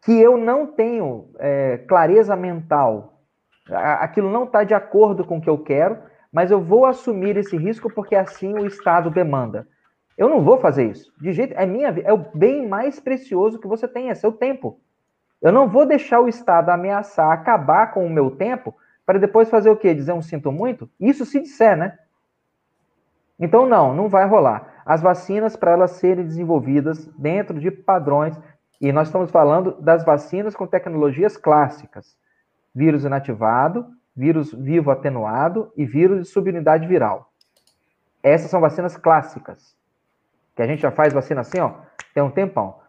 que 0.07 0.17
eu 0.17 0.37
não 0.37 0.69
tenho 0.69 1.31
é, 1.37 1.79
clareza 1.79 2.37
mental. 2.37 3.25
Aquilo 3.69 4.31
não 4.31 4.45
está 4.45 4.63
de 4.63 4.73
acordo 4.73 5.25
com 5.25 5.39
o 5.39 5.41
que 5.41 5.51
eu 5.51 5.59
quero, 5.59 5.99
mas 6.33 6.53
eu 6.53 6.61
vou 6.61 6.87
assumir 6.87 7.37
esse 7.37 7.57
risco 7.57 7.93
porque 7.93 8.15
assim 8.15 8.55
o 8.55 8.65
Estado 8.65 9.11
demanda. 9.11 9.67
Eu 10.17 10.29
não 10.29 10.45
vou 10.45 10.59
fazer 10.59 10.89
isso. 10.89 11.13
De 11.21 11.33
jeito, 11.33 11.55
é 11.55 11.67
minha 11.67 11.89
é 11.89 12.13
o 12.13 12.25
bem 12.33 12.69
mais 12.69 13.01
precioso 13.01 13.59
que 13.59 13.67
você 13.67 13.89
tem, 13.89 14.09
é 14.09 14.15
seu 14.15 14.31
tempo. 14.31 14.79
Eu 15.43 15.51
não 15.51 15.69
vou 15.69 15.85
deixar 15.85 16.21
o 16.21 16.29
Estado 16.29 16.71
ameaçar 16.71 17.33
acabar 17.33 17.93
com 17.93 18.07
o 18.07 18.11
meu 18.11 18.31
tempo 18.31 18.73
para 19.05 19.19
depois 19.19 19.51
fazer 19.51 19.71
o 19.71 19.77
quê? 19.77 19.93
Dizer 19.93 20.13
um 20.13 20.23
sinto 20.23 20.53
muito? 20.53 20.89
Isso 21.01 21.27
se 21.27 21.41
disser, 21.41 21.77
né? 21.77 21.99
Então 23.41 23.67
não, 23.67 23.93
não 23.93 24.09
vai 24.09 24.25
rolar. 24.25 24.83
As 24.87 25.03
vacinas 25.03 25.57
para 25.57 25.73
elas 25.73 25.91
serem 25.93 26.25
desenvolvidas 26.25 27.07
dentro 27.19 27.59
de 27.59 27.73
padrões 27.73 28.39
e 28.81 28.93
nós 28.93 29.09
estamos 29.09 29.31
falando 29.31 29.81
das 29.81 30.05
vacinas 30.05 30.55
com 30.55 30.67
tecnologias 30.67 31.37
clássicas: 31.37 32.17
vírus 32.75 33.05
inativado, 33.05 33.87
vírus 34.15 34.53
vivo 34.53 34.91
atenuado 34.91 35.73
e 35.77 35.85
vírus 35.85 36.23
de 36.23 36.29
subunidade 36.29 36.87
viral. 36.87 37.31
Essas 38.23 38.51
são 38.51 38.61
vacinas 38.61 38.97
clássicas 38.97 39.77
que 40.57 40.63
a 40.63 40.67
gente 40.67 40.81
já 40.81 40.91
faz 40.91 41.13
vacina 41.13 41.43
assim, 41.43 41.61
ó, 41.61 41.75
tem 42.15 42.23
um 42.23 42.31
tempão. 42.31 42.81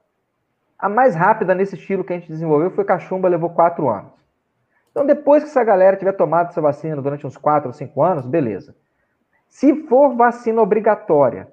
A 0.79 0.88
mais 0.88 1.15
rápida 1.15 1.53
nesse 1.53 1.75
estilo 1.75 2.03
que 2.03 2.13
a 2.13 2.17
gente 2.17 2.29
desenvolveu 2.29 2.71
foi 2.71 2.85
cachumba, 2.85 3.27
levou 3.27 3.49
quatro 3.49 3.89
anos. 3.89 4.13
Então, 4.89 5.05
depois 5.05 5.43
que 5.43 5.49
essa 5.49 5.63
galera 5.63 5.97
tiver 5.97 6.13
tomado 6.13 6.49
essa 6.49 6.61
vacina 6.61 7.01
durante 7.01 7.27
uns 7.27 7.35
quatro 7.35 7.67
ou 7.67 7.73
cinco 7.73 8.01
anos, 8.01 8.25
beleza. 8.25 8.73
Se 9.47 9.83
for 9.88 10.15
vacina 10.15 10.61
obrigatória 10.61 11.47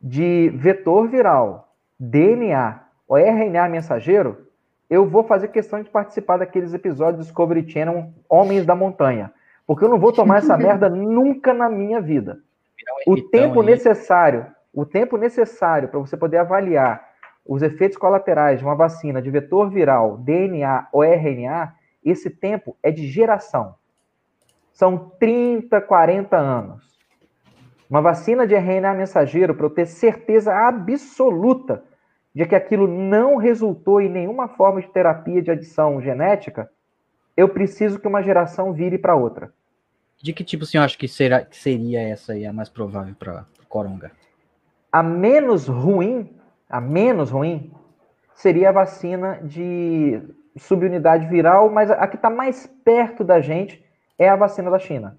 de 0.00 0.50
vetor 0.50 1.08
viral, 1.08 1.74
DNA 1.98 2.87
ou 3.08 3.16
RNA 3.16 3.68
mensageiro, 3.68 4.46
eu 4.88 5.08
vou 5.08 5.24
fazer 5.24 5.48
questão 5.48 5.82
de 5.82 5.90
participar 5.90 6.36
daqueles 6.36 6.74
episódios 6.74 7.16
do 7.16 7.22
Discovery 7.24 7.68
Channel 7.68 8.10
Homens 8.28 8.64
da 8.64 8.76
Montanha. 8.76 9.32
Porque 9.66 9.84
eu 9.84 9.88
não 9.88 9.98
vou 9.98 10.12
tomar 10.12 10.38
essa 10.38 10.56
merda 10.56 10.88
nunca 10.90 11.52
na 11.52 11.68
minha 11.68 12.00
vida. 12.00 12.38
O 13.06 13.20
tempo 13.20 13.62
necessário 13.62 14.46
o 14.78 14.84
tempo 14.84 15.16
necessário 15.16 15.88
para 15.88 15.98
você 15.98 16.16
poder 16.16 16.38
avaliar 16.38 17.08
os 17.44 17.62
efeitos 17.62 17.96
colaterais 17.96 18.58
de 18.58 18.64
uma 18.64 18.76
vacina 18.76 19.22
de 19.22 19.30
vetor 19.30 19.70
viral, 19.70 20.18
DNA 20.18 20.86
ou 20.92 21.02
RNA, 21.02 21.74
esse 22.04 22.30
tempo 22.30 22.76
é 22.82 22.90
de 22.90 23.08
geração. 23.08 23.74
São 24.72 25.10
30, 25.18 25.80
40 25.80 26.36
anos. 26.36 26.96
Uma 27.90 28.02
vacina 28.02 28.46
de 28.46 28.54
RNA 28.54 28.94
mensageiro, 28.94 29.54
para 29.54 29.66
eu 29.66 29.70
ter 29.70 29.86
certeza 29.86 30.54
absoluta 30.54 31.82
de 32.34 32.46
que 32.46 32.54
aquilo 32.54 32.86
não 32.86 33.36
resultou 33.36 34.00
em 34.00 34.08
nenhuma 34.08 34.48
forma 34.48 34.80
de 34.80 34.88
terapia 34.88 35.42
de 35.42 35.50
adição 35.50 36.00
genética, 36.00 36.70
eu 37.36 37.48
preciso 37.48 37.98
que 37.98 38.08
uma 38.08 38.22
geração 38.22 38.72
vire 38.72 38.98
para 38.98 39.14
outra. 39.14 39.52
De 40.20 40.32
que 40.32 40.42
tipo 40.42 40.64
o 40.64 40.66
senhor 40.66 40.84
acha 40.84 40.98
que, 40.98 41.06
será, 41.06 41.44
que 41.44 41.56
seria 41.56 42.00
essa 42.00 42.32
aí 42.32 42.44
a 42.44 42.52
mais 42.52 42.68
provável 42.68 43.14
para 43.16 43.46
coronga? 43.68 44.10
A 44.90 45.02
menos 45.02 45.68
ruim, 45.68 46.34
a 46.68 46.80
menos 46.80 47.30
ruim, 47.30 47.72
seria 48.34 48.70
a 48.70 48.72
vacina 48.72 49.40
de 49.42 50.20
subunidade 50.56 51.26
viral, 51.26 51.70
mas 51.70 51.90
a 51.90 52.06
que 52.06 52.16
está 52.16 52.30
mais 52.30 52.66
perto 52.84 53.22
da 53.22 53.40
gente 53.40 53.84
é 54.18 54.28
a 54.28 54.36
vacina 54.36 54.70
da 54.70 54.78
China, 54.78 55.16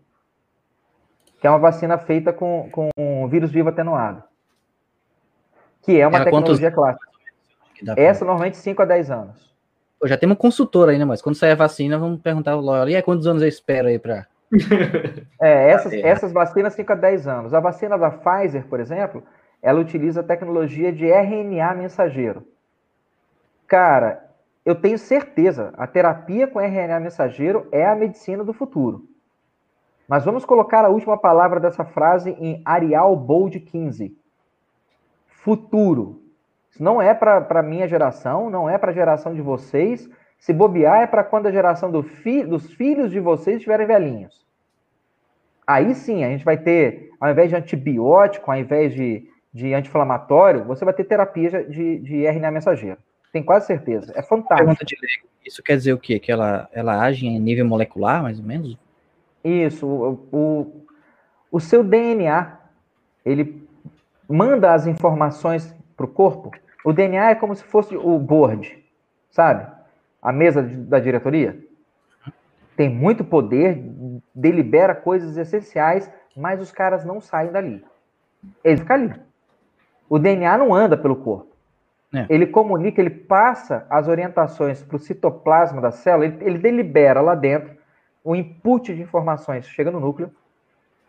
que 1.39 1.47
é 1.47 1.49
uma 1.49 1.60
vacina 1.60 1.97
feita 1.97 2.34
com, 2.34 2.70
com 2.70 3.28
vírus 3.30 3.51
vivo 3.51 3.70
atenuado, 3.70 4.24
que 5.82 5.99
é 5.99 6.07
uma 6.07 6.23
tecnologia 6.23 6.71
quantos... 6.71 6.99
clássica. 6.99 7.99
Essa 7.99 8.25
normalmente 8.25 8.57
5 8.57 8.82
a 8.82 8.86
10 8.86 9.11
anos. 9.11 9.55
Pô, 9.99 10.07
já 10.07 10.17
tem 10.17 10.27
uma 10.27 10.36
consultora 10.36 10.91
aí, 10.91 10.97
né? 10.97 11.05
Mas 11.05 11.21
quando 11.21 11.36
sair 11.36 11.51
a 11.51 11.55
vacina, 11.55 11.97
vamos 11.97 12.21
perguntar 12.21 12.51
ao 12.51 12.61
Loyola, 12.61 12.89
e 12.91 12.95
aí, 12.95 13.01
quantos 13.01 13.27
anos 13.27 13.41
eu 13.41 13.47
espero 13.47 13.88
aí 13.88 13.99
para... 13.99 14.25
é, 15.39 15.69
essas, 15.71 15.93
essas 15.93 16.32
vacinas 16.32 16.73
5 16.73 16.91
a 16.91 16.95
10 16.95 17.27
anos. 17.27 17.53
A 17.53 17.59
vacina 17.59 17.97
da 17.97 18.09
Pfizer, 18.09 18.65
por 18.65 18.80
exemplo, 18.80 19.23
ela 19.61 19.80
utiliza 19.80 20.21
a 20.21 20.23
tecnologia 20.23 20.91
de 20.91 21.05
RNA 21.05 21.75
mensageiro. 21.75 22.45
Cara, 23.67 24.25
eu 24.65 24.75
tenho 24.75 24.97
certeza, 24.97 25.73
a 25.77 25.86
terapia 25.86 26.47
com 26.47 26.59
RNA 26.59 26.99
mensageiro 26.99 27.67
é 27.71 27.86
a 27.86 27.95
medicina 27.95 28.43
do 28.43 28.53
futuro. 28.53 29.05
Mas 30.07 30.25
vamos 30.25 30.43
colocar 30.43 30.84
a 30.84 30.89
última 30.89 31.17
palavra 31.17 31.59
dessa 31.59 31.86
frase 31.86 32.32
em 32.39 32.61
Arial 32.65 33.15
Bold 33.15 33.59
15. 33.59 34.17
Futuro. 35.43 36.21
Isso 36.69 36.83
não 36.83 37.01
é 37.01 37.13
para 37.13 37.45
a 37.49 37.63
minha 37.63 37.87
geração, 37.87 38.49
não 38.49 38.69
é 38.69 38.77
para 38.77 38.91
a 38.91 38.93
geração 38.93 39.33
de 39.33 39.41
vocês. 39.41 40.09
Se 40.37 40.53
bobear, 40.53 41.01
é 41.01 41.07
para 41.07 41.23
quando 41.23 41.47
a 41.47 41.51
geração 41.51 41.91
do 41.91 42.03
fi, 42.03 42.43
dos 42.43 42.71
filhos 42.73 43.11
de 43.11 43.19
vocês 43.19 43.57
estiverem 43.57 43.87
velhinhos. 43.87 44.45
Aí 45.65 45.93
sim, 45.93 46.23
a 46.23 46.29
gente 46.29 46.43
vai 46.43 46.57
ter, 46.57 47.11
ao 47.19 47.29
invés 47.29 47.49
de 47.49 47.55
antibiótico, 47.55 48.49
ao 48.49 48.57
invés 48.57 48.93
de, 48.93 49.27
de 49.53 49.73
anti-inflamatório, 49.73 50.63
você 50.63 50.83
vai 50.83 50.93
ter 50.93 51.03
terapia 51.03 51.63
de, 51.63 51.99
de 51.99 52.25
RNA 52.25 52.51
mensageiro. 52.51 52.97
Tem 53.31 53.43
quase 53.43 53.67
certeza. 53.67 54.11
É 54.15 54.23
fantástico. 54.23 54.75
Isso 55.45 55.61
quer 55.61 55.77
dizer 55.77 55.93
o 55.93 55.99
quê? 55.99 56.19
Que 56.19 56.31
ela, 56.31 56.67
ela 56.73 56.99
age 57.01 57.27
em 57.27 57.39
nível 57.39 57.65
molecular, 57.65 58.23
mais 58.23 58.39
ou 58.39 58.45
menos? 58.45 58.77
Isso. 59.43 59.85
O, 59.85 60.27
o, 60.31 60.85
o 61.51 61.59
seu 61.59 61.83
DNA, 61.83 62.57
ele 63.23 63.68
manda 64.30 64.73
as 64.73 64.86
informações 64.86 65.75
para 65.97 66.05
o 66.05 66.09
corpo. 66.09 66.51
O 66.86 66.93
DNA 66.93 67.32
é 67.32 67.36
como 67.36 67.55
se 67.55 67.63
fosse 67.63 67.97
o 67.97 68.17
board, 68.19 68.82
sabe? 69.32 69.67
A 70.21 70.32
mesa 70.32 70.61
da 70.61 70.99
diretoria. 70.99 71.57
Tem 72.77 72.88
muito 72.88 73.23
poder, 73.23 73.84
delibera 74.34 74.95
coisas 74.95 75.36
essenciais, 75.36 76.09
mas 76.36 76.61
os 76.61 76.71
caras 76.71 77.03
não 77.03 77.19
saem 77.19 77.51
dali. 77.51 77.84
Ele 78.63 78.77
fica 78.77 78.93
ali. 78.93 79.13
O 80.07 80.17
DNA 80.17 80.57
não 80.57 80.73
anda 80.73 80.95
pelo 80.95 81.17
corpo. 81.17 81.49
É. 82.13 82.25
Ele 82.30 82.47
comunica, 82.47 83.01
ele 83.01 83.09
passa 83.09 83.86
as 83.89 84.07
orientações 84.07 84.82
para 84.82 84.95
o 84.95 84.99
citoplasma 84.99 85.82
da 85.82 85.91
célula, 85.91 86.25
ele, 86.25 86.38
ele, 86.41 86.57
delibera 86.57 87.21
lá 87.21 87.36
dentro 87.36 87.77
o 88.23 88.36
input 88.36 88.95
de 88.95 89.01
informações 89.01 89.67
chega 89.67 89.91
no 89.91 89.99
núcleo, 89.99 90.32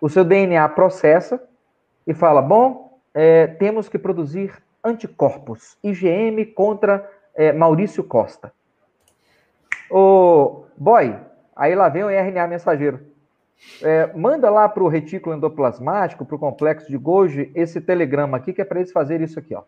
o 0.00 0.08
seu 0.08 0.24
DNA 0.24 0.68
processa 0.70 1.42
e 2.06 2.12
fala: 2.12 2.42
bom, 2.42 2.89
é, 3.14 3.46
temos 3.46 3.88
que 3.88 3.98
produzir 3.98 4.52
anticorpos, 4.84 5.76
IgM 5.82 6.44
contra 6.54 7.08
é, 7.34 7.52
Maurício 7.52 8.02
Costa. 8.04 8.52
O 9.90 10.64
boy, 10.76 11.16
aí 11.54 11.74
lá 11.74 11.88
vem 11.88 12.04
o 12.04 12.10
RNA 12.10 12.46
mensageiro. 12.46 13.00
É, 13.82 14.06
manda 14.14 14.48
lá 14.48 14.68
para 14.68 14.82
o 14.82 14.88
retículo 14.88 15.36
endoplasmático, 15.36 16.24
para 16.24 16.36
o 16.36 16.38
complexo 16.38 16.88
de 16.88 16.96
Golgi, 16.96 17.50
esse 17.54 17.80
telegrama 17.80 18.36
aqui, 18.36 18.52
que 18.52 18.62
é 18.62 18.64
para 18.64 18.78
eles 18.78 18.92
fazerem 18.92 19.24
isso 19.24 19.38
aqui, 19.38 19.54
ó. 19.54 19.64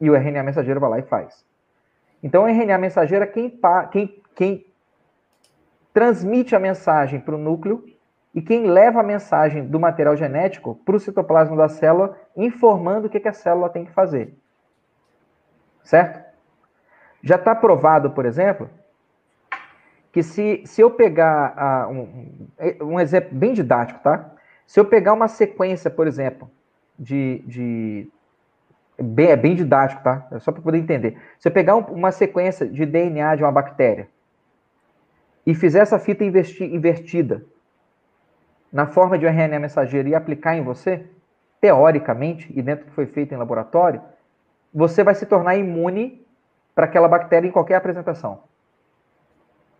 E 0.00 0.08
o 0.08 0.14
RNA 0.14 0.42
mensageiro 0.42 0.78
vai 0.78 0.90
lá 0.90 0.98
e 0.98 1.02
faz. 1.02 1.44
Então, 2.22 2.44
o 2.44 2.46
RNA 2.46 2.78
mensageiro 2.78 3.24
é 3.24 3.26
quem, 3.26 3.58
quem, 3.90 4.22
quem 4.34 4.66
transmite 5.92 6.54
a 6.54 6.60
mensagem 6.60 7.18
para 7.18 7.34
o 7.34 7.38
núcleo 7.38 7.84
e 8.34 8.40
quem 8.40 8.66
leva 8.66 9.00
a 9.00 9.04
mensagem 9.04 9.66
do 9.66 9.80
material 9.80 10.16
genético 10.16 10.76
para 10.84 10.96
o 10.96 11.00
citoplasma 11.00 11.56
da 11.56 11.68
célula, 11.68 12.16
informando 12.36 13.06
o 13.06 13.10
que, 13.10 13.18
que 13.18 13.28
a 13.28 13.32
célula 13.32 13.68
tem 13.68 13.84
que 13.84 13.92
fazer. 13.92 14.34
Certo? 15.82 16.24
Já 17.22 17.34
está 17.36 17.54
provado, 17.54 18.10
por 18.10 18.24
exemplo, 18.24 18.70
que 20.12 20.22
se, 20.22 20.62
se 20.64 20.80
eu 20.80 20.90
pegar 20.90 21.88
uh, 21.88 21.92
um, 21.92 22.92
um 22.92 23.00
exemplo 23.00 23.36
bem 23.36 23.52
didático, 23.52 24.00
tá? 24.00 24.30
Se 24.66 24.78
eu 24.78 24.84
pegar 24.84 25.12
uma 25.12 25.28
sequência, 25.28 25.90
por 25.90 26.06
exemplo, 26.06 26.50
de, 26.98 27.42
de 27.46 28.08
bem, 28.98 29.30
é 29.30 29.36
bem 29.36 29.54
didático, 29.54 30.02
tá? 30.02 30.26
É 30.30 30.38
só 30.38 30.52
para 30.52 30.62
poder 30.62 30.78
entender. 30.78 31.20
Se 31.38 31.48
eu 31.48 31.52
pegar 31.52 31.76
um, 31.76 31.80
uma 31.80 32.12
sequência 32.12 32.66
de 32.66 32.86
DNA 32.86 33.36
de 33.36 33.42
uma 33.42 33.52
bactéria 33.52 34.08
e 35.44 35.54
fizer 35.54 35.80
essa 35.80 35.98
fita 35.98 36.24
invertida 36.24 37.44
na 38.72 38.86
forma 38.86 39.18
de 39.18 39.26
um 39.26 39.28
RNA 39.28 39.58
mensageiro 39.58 40.08
e 40.08 40.14
aplicar 40.14 40.56
em 40.56 40.62
você, 40.62 41.06
teoricamente, 41.60 42.50
e 42.56 42.62
dentro 42.62 42.84
do 42.84 42.88
que 42.88 42.94
foi 42.94 43.06
feito 43.06 43.34
em 43.34 43.36
laboratório, 43.36 44.00
você 44.72 45.02
vai 45.02 45.14
se 45.14 45.26
tornar 45.26 45.56
imune 45.56 46.24
para 46.74 46.84
aquela 46.84 47.08
bactéria 47.08 47.48
em 47.48 47.50
qualquer 47.50 47.74
apresentação. 47.74 48.42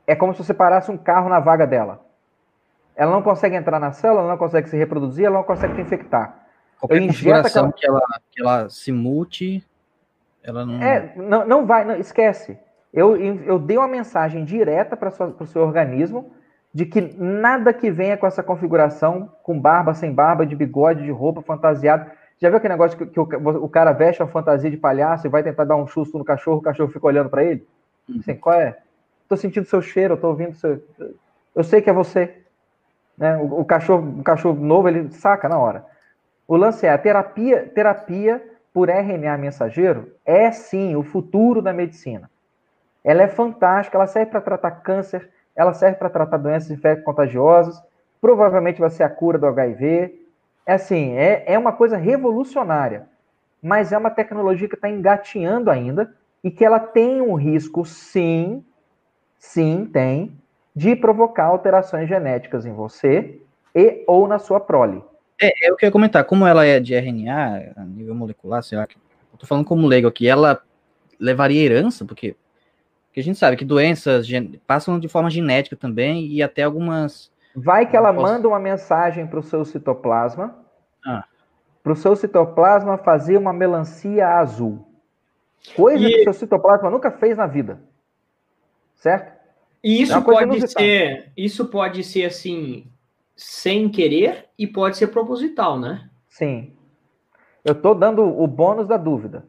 É 0.07 0.17
como 0.17 0.35
se 0.35 0.45
você 0.45 0.53
parasse 0.53 0.91
um 0.91 0.99
carro 0.99 1.29
na 1.29 1.39
vaga 1.39 1.67
dela. 1.67 2.05
Ela 2.97 3.13
não 3.13 3.23
consegue 3.23 3.55
entrar 3.55 3.79
na 3.79 3.93
célula, 3.93 4.23
ela 4.23 4.31
não 4.31 4.39
consegue 4.39 4.69
se 4.69 4.77
reproduzir, 4.77 5.25
ela 5.25 5.37
não 5.37 5.45
consegue 5.45 5.75
te 5.75 5.81
infectar. 5.81 6.47
Qualquer 6.81 7.07
configuração 7.07 7.67
aquela... 7.67 7.73
que, 7.73 7.87
ela, 7.87 8.21
que 8.33 8.41
ela 8.43 8.69
se 8.69 8.91
mute, 8.91 9.67
ela 10.43 10.67
não... 10.67 10.83
É, 10.83 11.13
não, 11.17 11.47
não 11.47 11.67
vai, 11.67 11.85
não, 11.85 11.97
esquece. 11.97 12.59
Eu, 12.93 13.17
eu 13.17 13.59
dei 13.59 13.79
uma 13.79 13.87
mensagem 13.87 14.45
direta 14.45 14.97
para 14.97 15.11
o 15.39 15.47
seu 15.47 15.63
organismo 15.63 16.33
de 16.73 16.87
que 16.87 17.01
nada 17.19 17.73
que 17.73 17.91
venha 17.91 18.17
com 18.17 18.27
essa 18.27 18.43
configuração, 18.43 19.31
com 19.43 19.59
barba, 19.59 19.95
sem 19.95 20.13
barba, 20.13 20.47
de 20.47 20.55
bigode, 20.55 21.03
de 21.03 21.11
roupa, 21.11 21.43
fantasiado. 21.43 22.11
Já 22.39 22.49
viu 22.49 22.59
aquele 22.59 22.75
negócio 22.75 22.97
que, 22.97 23.07
que 23.07 23.21
o, 23.21 23.25
o, 23.65 23.69
cara 23.69 23.93
veste 23.93 24.23
uma 24.23 24.29
fantasia 24.29 24.71
de 24.71 24.77
palhaço 24.77 25.27
e 25.27 25.31
vai 25.31 25.43
tentar 25.43 25.65
dar 25.65 25.77
um 25.77 25.87
susto 25.87 26.17
no 26.17 26.25
cachorro, 26.25 26.59
o 26.59 26.63
cachorro 26.63 26.91
fica 26.91 27.07
olhando 27.07 27.29
para 27.29 27.45
ele? 27.45 27.67
Uhum. 28.09 28.19
Assim, 28.21 28.35
qual 28.37 28.55
é? 28.55 28.79
Tô 29.29 29.37
sentindo 29.37 29.67
seu 29.67 29.83
cheiro, 29.83 30.17
tô 30.17 30.29
ouvindo 30.29 30.55
seu. 30.55 30.83
Eu 31.55 31.65
sei 31.65 31.83
que 31.83 31.91
é 31.91 31.93
você. 31.93 32.43
Né? 33.19 33.37
O, 33.37 33.61
o, 33.61 33.65
cachorro, 33.65 34.21
o 34.21 34.23
cachorro 34.23 34.59
novo, 34.59 34.89
ele 34.89 35.11
saca 35.11 35.49
na 35.49 35.59
hora. 35.59 35.85
O 36.47 36.57
lance 36.57 36.87
é 36.87 36.91
a 36.91 36.99
terapia, 36.99 37.71
terapia 37.75 38.43
por 38.73 38.89
RNA 38.89 39.37
mensageiro 39.37 40.13
é 40.25 40.51
sim 40.51 40.95
o 40.97 41.03
futuro 41.03 41.61
da 41.61 41.73
medicina. 41.73 42.31
Ela 43.03 43.23
é 43.23 43.29
fantástica, 43.29 43.97
ela 43.97 44.07
serve 44.07 44.31
para 44.31 44.41
tratar 44.41 44.71
câncer, 44.71 45.29
ela 45.61 45.75
serve 45.75 45.99
para 45.99 46.09
tratar 46.09 46.39
doenças 46.39 46.71
infecto-contagiosas, 46.71 47.83
provavelmente 48.19 48.81
vai 48.81 48.89
ser 48.89 49.03
a 49.03 49.11
cura 49.11 49.37
do 49.37 49.47
HIV. 49.47 50.19
É 50.65 50.73
assim, 50.73 51.13
é, 51.13 51.45
é 51.47 51.59
uma 51.59 51.73
coisa 51.73 51.99
revolucionária, 51.99 53.07
mas 53.63 53.93
é 53.93 53.99
uma 53.99 54.11
tecnologia 54.11 54.67
que 54.67 54.75
está 54.75 54.89
engatinhando 54.89 55.71
ainda 55.71 56.15
e 56.43 56.51
que 56.51 56.65
ela 56.65 56.81
tem 56.81 57.21
um 57.21 57.35
risco, 57.35 57.85
sim, 57.85 58.65
sim, 59.39 59.85
tem, 59.85 60.35
de 60.75 60.97
provocar 60.97 61.45
alterações 61.45 62.09
genéticas 62.09 62.65
em 62.65 62.73
você 62.73 63.39
e 63.75 64.03
ou 64.07 64.27
na 64.27 64.39
sua 64.39 64.61
prole. 64.61 65.05
É, 65.39 65.69
eu 65.69 65.77
queria 65.77 65.93
comentar, 65.93 66.25
como 66.25 66.47
ela 66.47 66.65
é 66.65 66.81
de 66.81 66.95
RNA, 66.95 67.75
a 67.77 67.85
nível 67.85 68.15
molecular, 68.15 68.63
sei 68.63 68.79
lá, 68.79 68.89
tô 69.37 69.47
falando 69.47 69.67
como 69.67 69.87
leigo 69.87 70.09
aqui, 70.09 70.27
ela 70.27 70.63
levaria 71.19 71.63
herança, 71.63 72.03
porque 72.03 72.35
porque 73.11 73.19
a 73.19 73.25
gente 73.25 73.41
sabe 73.41 73.57
que 73.57 73.65
doenças 73.65 74.29
passam 74.65 74.99
de 75.01 75.09
forma 75.09 75.29
genética 75.29 75.75
também 75.75 76.29
e 76.29 76.41
até 76.41 76.63
algumas. 76.63 77.33
Vai 77.57 77.85
que 77.91 77.97
ela 77.97 78.15
posso... 78.15 78.23
manda 78.23 78.47
uma 78.47 78.61
mensagem 78.61 79.27
para 79.27 79.41
o 79.41 79.43
seu 79.43 79.65
citoplasma. 79.65 80.57
Ah. 81.05 81.25
Para 81.83 81.93
o 81.93 81.97
seu 81.97 82.15
citoplasma 82.15 82.97
fazer 82.99 83.37
uma 83.37 83.53
melancia 83.53 84.29
azul. 84.29 84.87
Coisa 85.75 86.09
e... 86.09 86.13
que 86.13 86.21
o 86.21 86.25
seu 86.25 86.35
citoplasma 86.35 86.89
nunca 86.89 87.11
fez 87.11 87.37
na 87.37 87.49
vida. 87.49 87.83
Certo? 88.95 89.33
E 89.83 90.01
isso 90.01 90.17
é 90.17 90.21
pode 90.21 90.69
ser. 90.69 91.33
Isso 91.37 91.65
pode 91.67 92.05
ser 92.05 92.27
assim, 92.27 92.87
sem 93.35 93.89
querer, 93.89 94.47
e 94.57 94.69
pode 94.69 94.97
ser 94.97 95.09
proposital, 95.09 95.81
né? 95.81 96.09
Sim. 96.29 96.77
Eu 97.65 97.73
estou 97.73 97.93
dando 97.93 98.23
o 98.23 98.47
bônus 98.47 98.87
da 98.87 98.97
dúvida. 98.97 99.45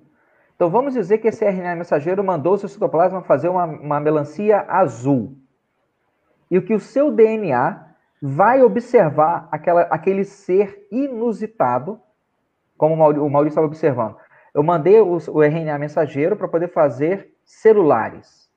Então 0.61 0.69
vamos 0.69 0.93
dizer 0.93 1.17
que 1.17 1.27
esse 1.27 1.43
RNA 1.43 1.75
mensageiro 1.75 2.23
mandou 2.23 2.53
o 2.53 2.57
seu 2.59 2.69
citoplasma 2.69 3.23
fazer 3.23 3.49
uma, 3.49 3.65
uma 3.65 3.99
melancia 3.99 4.63
azul. 4.67 5.35
E 6.51 6.57
o 6.59 6.61
que 6.61 6.75
o 6.75 6.79
seu 6.79 7.11
DNA 7.11 7.83
vai 8.21 8.61
observar 8.61 9.49
aquela, 9.51 9.81
aquele 9.89 10.23
ser 10.23 10.87
inusitado, 10.91 11.99
como 12.77 12.93
o 12.93 13.27
Maurício 13.27 13.53
estava 13.53 13.65
observando. 13.65 14.17
Eu 14.53 14.61
mandei 14.61 15.01
o, 15.01 15.17
o 15.29 15.41
RNA 15.41 15.79
mensageiro 15.79 16.35
para 16.35 16.47
poder 16.47 16.67
fazer 16.67 17.33
celulares. 17.43 18.47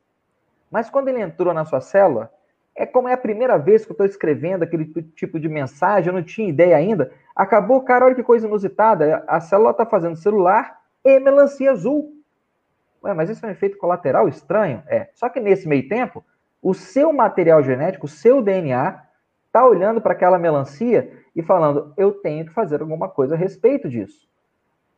Mas 0.71 0.91
quando 0.91 1.09
ele 1.09 1.23
entrou 1.23 1.55
na 1.55 1.65
sua 1.65 1.81
célula, 1.81 2.31
é 2.77 2.85
como 2.85 3.09
é 3.09 3.15
a 3.15 3.17
primeira 3.17 3.57
vez 3.57 3.87
que 3.87 3.93
eu 3.93 3.95
estou 3.95 4.07
escrevendo 4.07 4.63
aquele 4.63 4.93
tipo 5.17 5.41
de 5.41 5.49
mensagem, 5.49 6.09
eu 6.09 6.15
não 6.15 6.23
tinha 6.23 6.51
ideia 6.51 6.77
ainda. 6.77 7.11
Acabou, 7.35 7.81
cara, 7.81 8.05
olha 8.05 8.15
que 8.15 8.23
coisa 8.23 8.47
inusitada. 8.47 9.25
A 9.27 9.41
célula 9.41 9.71
está 9.71 9.87
fazendo 9.87 10.17
celular 10.17 10.84
e 11.05 11.21
melancia 11.21 11.71
azul. 11.71 12.13
Ué, 13.03 13.13
mas 13.13 13.29
isso 13.29 13.45
é 13.45 13.49
um 13.49 13.53
efeito 13.53 13.77
colateral 13.77 14.29
estranho? 14.29 14.83
É. 14.87 15.11
Só 15.15 15.29
que 15.29 15.39
nesse 15.39 15.69
meio 15.69 15.89
tempo, 15.89 16.25
o 16.63 16.73
seu 16.73 17.13
material 17.13 17.63
genético, 17.63 18.07
o 18.07 18.09
seu 18.09 18.41
DNA, 18.41 19.03
está 19.47 19.65
olhando 19.65 20.01
para 20.01 20.15
aquela 20.15 20.39
melancia 20.39 21.13
e 21.37 21.43
falando: 21.43 21.93
eu 21.97 22.13
tenho 22.13 22.47
que 22.47 22.53
fazer 22.53 22.81
alguma 22.81 23.09
coisa 23.09 23.35
a 23.35 23.39
respeito 23.39 23.89
disso. 23.89 24.27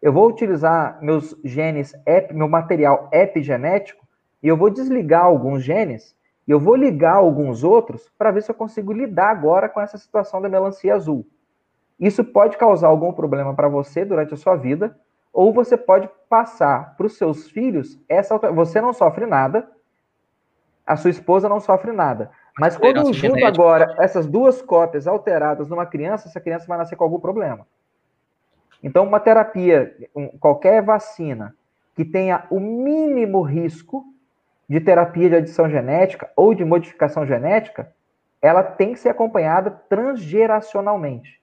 Eu 0.00 0.12
vou 0.12 0.28
utilizar 0.28 0.98
meus 1.02 1.36
genes, 1.44 1.92
meu 2.32 2.48
material 2.48 3.08
epigenético, 3.12 4.06
e 4.42 4.48
eu 4.48 4.56
vou 4.56 4.70
desligar 4.70 5.24
alguns 5.24 5.64
genes, 5.64 6.16
e 6.46 6.50
eu 6.52 6.60
vou 6.60 6.76
ligar 6.76 7.16
alguns 7.16 7.64
outros 7.64 8.08
para 8.16 8.30
ver 8.30 8.42
se 8.42 8.50
eu 8.50 8.54
consigo 8.54 8.92
lidar 8.92 9.30
agora 9.30 9.68
com 9.68 9.80
essa 9.80 9.98
situação 9.98 10.40
da 10.40 10.48
melancia 10.48 10.94
azul. 10.94 11.26
Isso 11.98 12.22
pode 12.22 12.56
causar 12.56 12.88
algum 12.88 13.12
problema 13.12 13.54
para 13.54 13.68
você 13.68 14.04
durante 14.04 14.32
a 14.32 14.36
sua 14.36 14.54
vida, 14.54 14.96
ou 15.36 15.52
você 15.52 15.76
pode 15.76 16.08
passar 16.30 16.96
para 16.96 17.06
os 17.06 17.18
seus 17.18 17.46
filhos 17.50 18.00
essa 18.08 18.38
você 18.38 18.80
não 18.80 18.94
sofre 18.94 19.26
nada, 19.26 19.70
a 20.86 20.96
sua 20.96 21.10
esposa 21.10 21.46
não 21.46 21.60
sofre 21.60 21.92
nada. 21.92 22.30
Mas 22.58 22.74
quando 22.78 22.96
eu 22.96 23.12
junto 23.12 23.44
agora 23.44 23.96
essas 23.98 24.26
duas 24.26 24.62
cópias 24.62 25.06
alteradas 25.06 25.68
numa 25.68 25.84
criança, 25.84 26.26
essa 26.26 26.40
criança 26.40 26.66
vai 26.66 26.78
nascer 26.78 26.96
com 26.96 27.04
algum 27.04 27.20
problema. 27.20 27.66
Então, 28.82 29.04
uma 29.04 29.20
terapia, 29.20 29.94
qualquer 30.40 30.82
vacina 30.82 31.54
que 31.94 32.04
tenha 32.04 32.46
o 32.50 32.58
mínimo 32.58 33.42
risco 33.42 34.06
de 34.66 34.80
terapia 34.80 35.28
de 35.28 35.36
adição 35.36 35.68
genética 35.68 36.30
ou 36.34 36.54
de 36.54 36.64
modificação 36.64 37.26
genética, 37.26 37.92
ela 38.40 38.62
tem 38.62 38.94
que 38.94 39.00
ser 39.00 39.10
acompanhada 39.10 39.70
transgeracionalmente. 39.70 41.38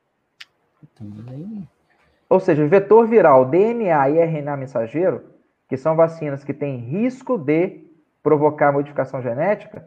Ou 2.33 2.39
seja, 2.39 2.65
vetor 2.65 3.05
viral, 3.05 3.45
DNA 3.45 4.09
e 4.09 4.17
RNA 4.17 4.57
mensageiro, 4.57 5.23
que 5.69 5.77
são 5.77 5.95
vacinas 5.95 6.43
que 6.43 6.51
têm 6.51 6.77
risco 6.77 7.37
de 7.37 7.83
provocar 8.23 8.71
modificação 8.71 9.21
genética, 9.21 9.85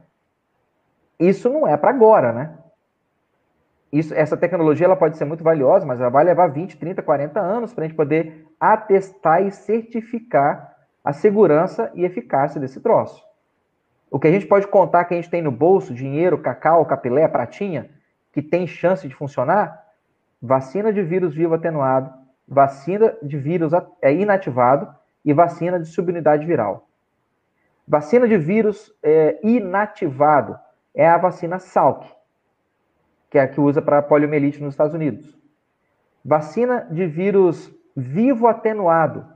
isso 1.19 1.51
não 1.51 1.67
é 1.67 1.77
para 1.77 1.91
agora, 1.91 2.33
né? 2.33 2.57
Isso, 3.91 4.15
essa 4.15 4.37
tecnologia 4.37 4.87
ela 4.87 4.95
pode 4.95 5.17
ser 5.17 5.25
muito 5.25 5.43
valiosa, 5.43 5.85
mas 5.85 6.01
ela 6.01 6.09
vai 6.09 6.23
levar 6.23 6.47
20, 6.47 6.79
30, 6.79 7.03
40 7.03 7.41
anos 7.41 7.75
para 7.75 7.83
a 7.83 7.89
gente 7.89 7.97
poder 7.97 8.47
atestar 8.61 9.43
e 9.43 9.51
certificar 9.51 10.73
a 11.03 11.13
segurança 11.13 11.91
e 11.97 12.05
eficácia 12.05 12.61
desse 12.61 12.79
troço. 12.81 13.25
O 14.09 14.21
que 14.21 14.29
a 14.29 14.31
gente 14.31 14.47
pode 14.47 14.69
contar 14.69 15.05
que 15.07 15.15
a 15.15 15.17
gente 15.17 15.31
tem 15.31 15.43
no 15.43 15.51
bolso, 15.51 15.93
dinheiro, 15.93 16.39
cacau, 16.39 16.87
capilé, 16.87 17.27
pratinha, 17.27 17.91
que 18.33 18.41
tem 18.41 18.69
chance 18.69 19.09
de 19.09 19.17
funcionar, 19.17 19.85
vacina 20.41 20.93
de 20.93 21.03
vírus 21.03 21.35
vivo 21.35 21.53
atenuado, 21.53 22.25
vacina 22.47 23.17
de 23.23 23.37
vírus 23.37 23.73
é 24.01 24.13
inativado 24.13 24.95
e 25.25 25.33
vacina 25.33 25.79
de 25.79 25.87
subunidade 25.87 26.47
viral. 26.47 26.89
Vacina 27.87 28.27
de 28.27 28.37
vírus 28.37 28.93
é, 29.03 29.39
inativado 29.43 30.59
é 30.95 31.09
a 31.09 31.19
vacina 31.19 31.59
Salk, 31.59 32.07
que 33.31 33.39
é 33.39 33.43
a 33.43 33.49
que 33.49 33.61
usa 33.61 33.83
para 33.83 34.03
poliomielite 34.03 34.63
nos 34.63 34.75
Estados 34.75 34.95
Unidos. 34.95 35.37
Vacina 36.25 36.87
de 36.91 37.07
vírus 37.07 37.73
vivo 37.97 38.47
atenuado, 38.47 39.27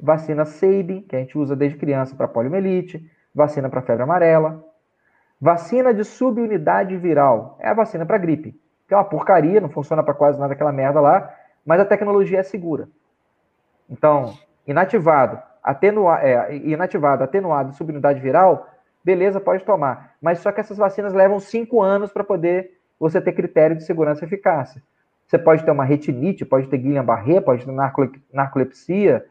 vacina 0.00 0.44
Sabin, 0.44 1.02
que 1.02 1.16
a 1.16 1.18
gente 1.18 1.36
usa 1.36 1.56
desde 1.56 1.78
criança 1.78 2.14
para 2.14 2.28
poliomielite, 2.28 3.10
vacina 3.34 3.68
para 3.68 3.82
febre 3.82 4.02
amarela. 4.02 4.64
Vacina 5.40 5.92
de 5.92 6.02
subunidade 6.02 6.96
viral 6.96 7.58
é 7.60 7.68
a 7.68 7.74
vacina 7.74 8.06
para 8.06 8.16
gripe, 8.16 8.58
que 8.88 8.94
é 8.94 8.96
uma 8.96 9.04
porcaria, 9.04 9.60
não 9.60 9.68
funciona 9.68 10.02
para 10.02 10.14
quase 10.14 10.40
nada 10.40 10.54
aquela 10.54 10.72
merda 10.72 11.00
lá, 11.00 11.34
mas 11.66 11.80
a 11.80 11.84
tecnologia 11.84 12.38
é 12.38 12.42
segura. 12.44 12.88
Então, 13.90 14.32
inativado, 14.66 15.42
é, 16.22 16.56
inativado, 16.56 17.24
atenuado, 17.24 17.74
subunidade 17.74 18.20
viral, 18.20 18.68
beleza, 19.04 19.40
pode 19.40 19.64
tomar. 19.64 20.14
Mas 20.22 20.38
só 20.38 20.52
que 20.52 20.60
essas 20.60 20.78
vacinas 20.78 21.12
levam 21.12 21.40
cinco 21.40 21.82
anos 21.82 22.12
para 22.12 22.22
poder 22.22 22.78
você 22.98 23.20
ter 23.20 23.32
critério 23.32 23.76
de 23.76 23.84
segurança 23.84 24.24
e 24.24 24.26
eficácia. 24.26 24.82
Você 25.26 25.36
pode 25.36 25.64
ter 25.64 25.72
uma 25.72 25.84
retinite, 25.84 26.44
pode 26.44 26.68
ter 26.68 26.78
Guillain-Barré, 26.78 27.40
pode 27.40 27.66
ter 27.66 27.72
narcolepsia. 28.32 29.26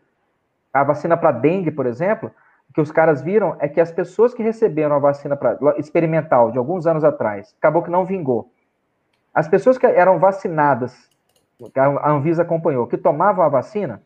A 0.73 0.83
vacina 0.83 1.15
para 1.15 1.31
dengue, 1.31 1.71
por 1.71 1.85
exemplo, 1.85 2.29
que 2.73 2.81
os 2.81 2.91
caras 2.91 3.21
viram 3.21 3.55
é 3.59 3.69
que 3.69 3.79
as 3.79 3.93
pessoas 3.93 4.33
que 4.33 4.43
receberam 4.43 4.97
a 4.97 4.99
vacina 4.99 5.37
pra, 5.37 5.57
experimental 5.77 6.51
de 6.51 6.57
alguns 6.57 6.85
anos 6.85 7.05
atrás, 7.05 7.55
acabou 7.57 7.81
que 7.81 7.89
não 7.89 8.05
vingou. 8.05 8.51
As 9.33 9.47
pessoas 9.47 9.77
que 9.77 9.85
eram 9.85 10.19
vacinadas, 10.19 11.09
a 11.75 12.11
Anvisa 12.11 12.41
acompanhou, 12.41 12.87
que 12.87 12.97
tomavam 12.97 13.43
a 13.43 13.49
vacina, 13.49 14.01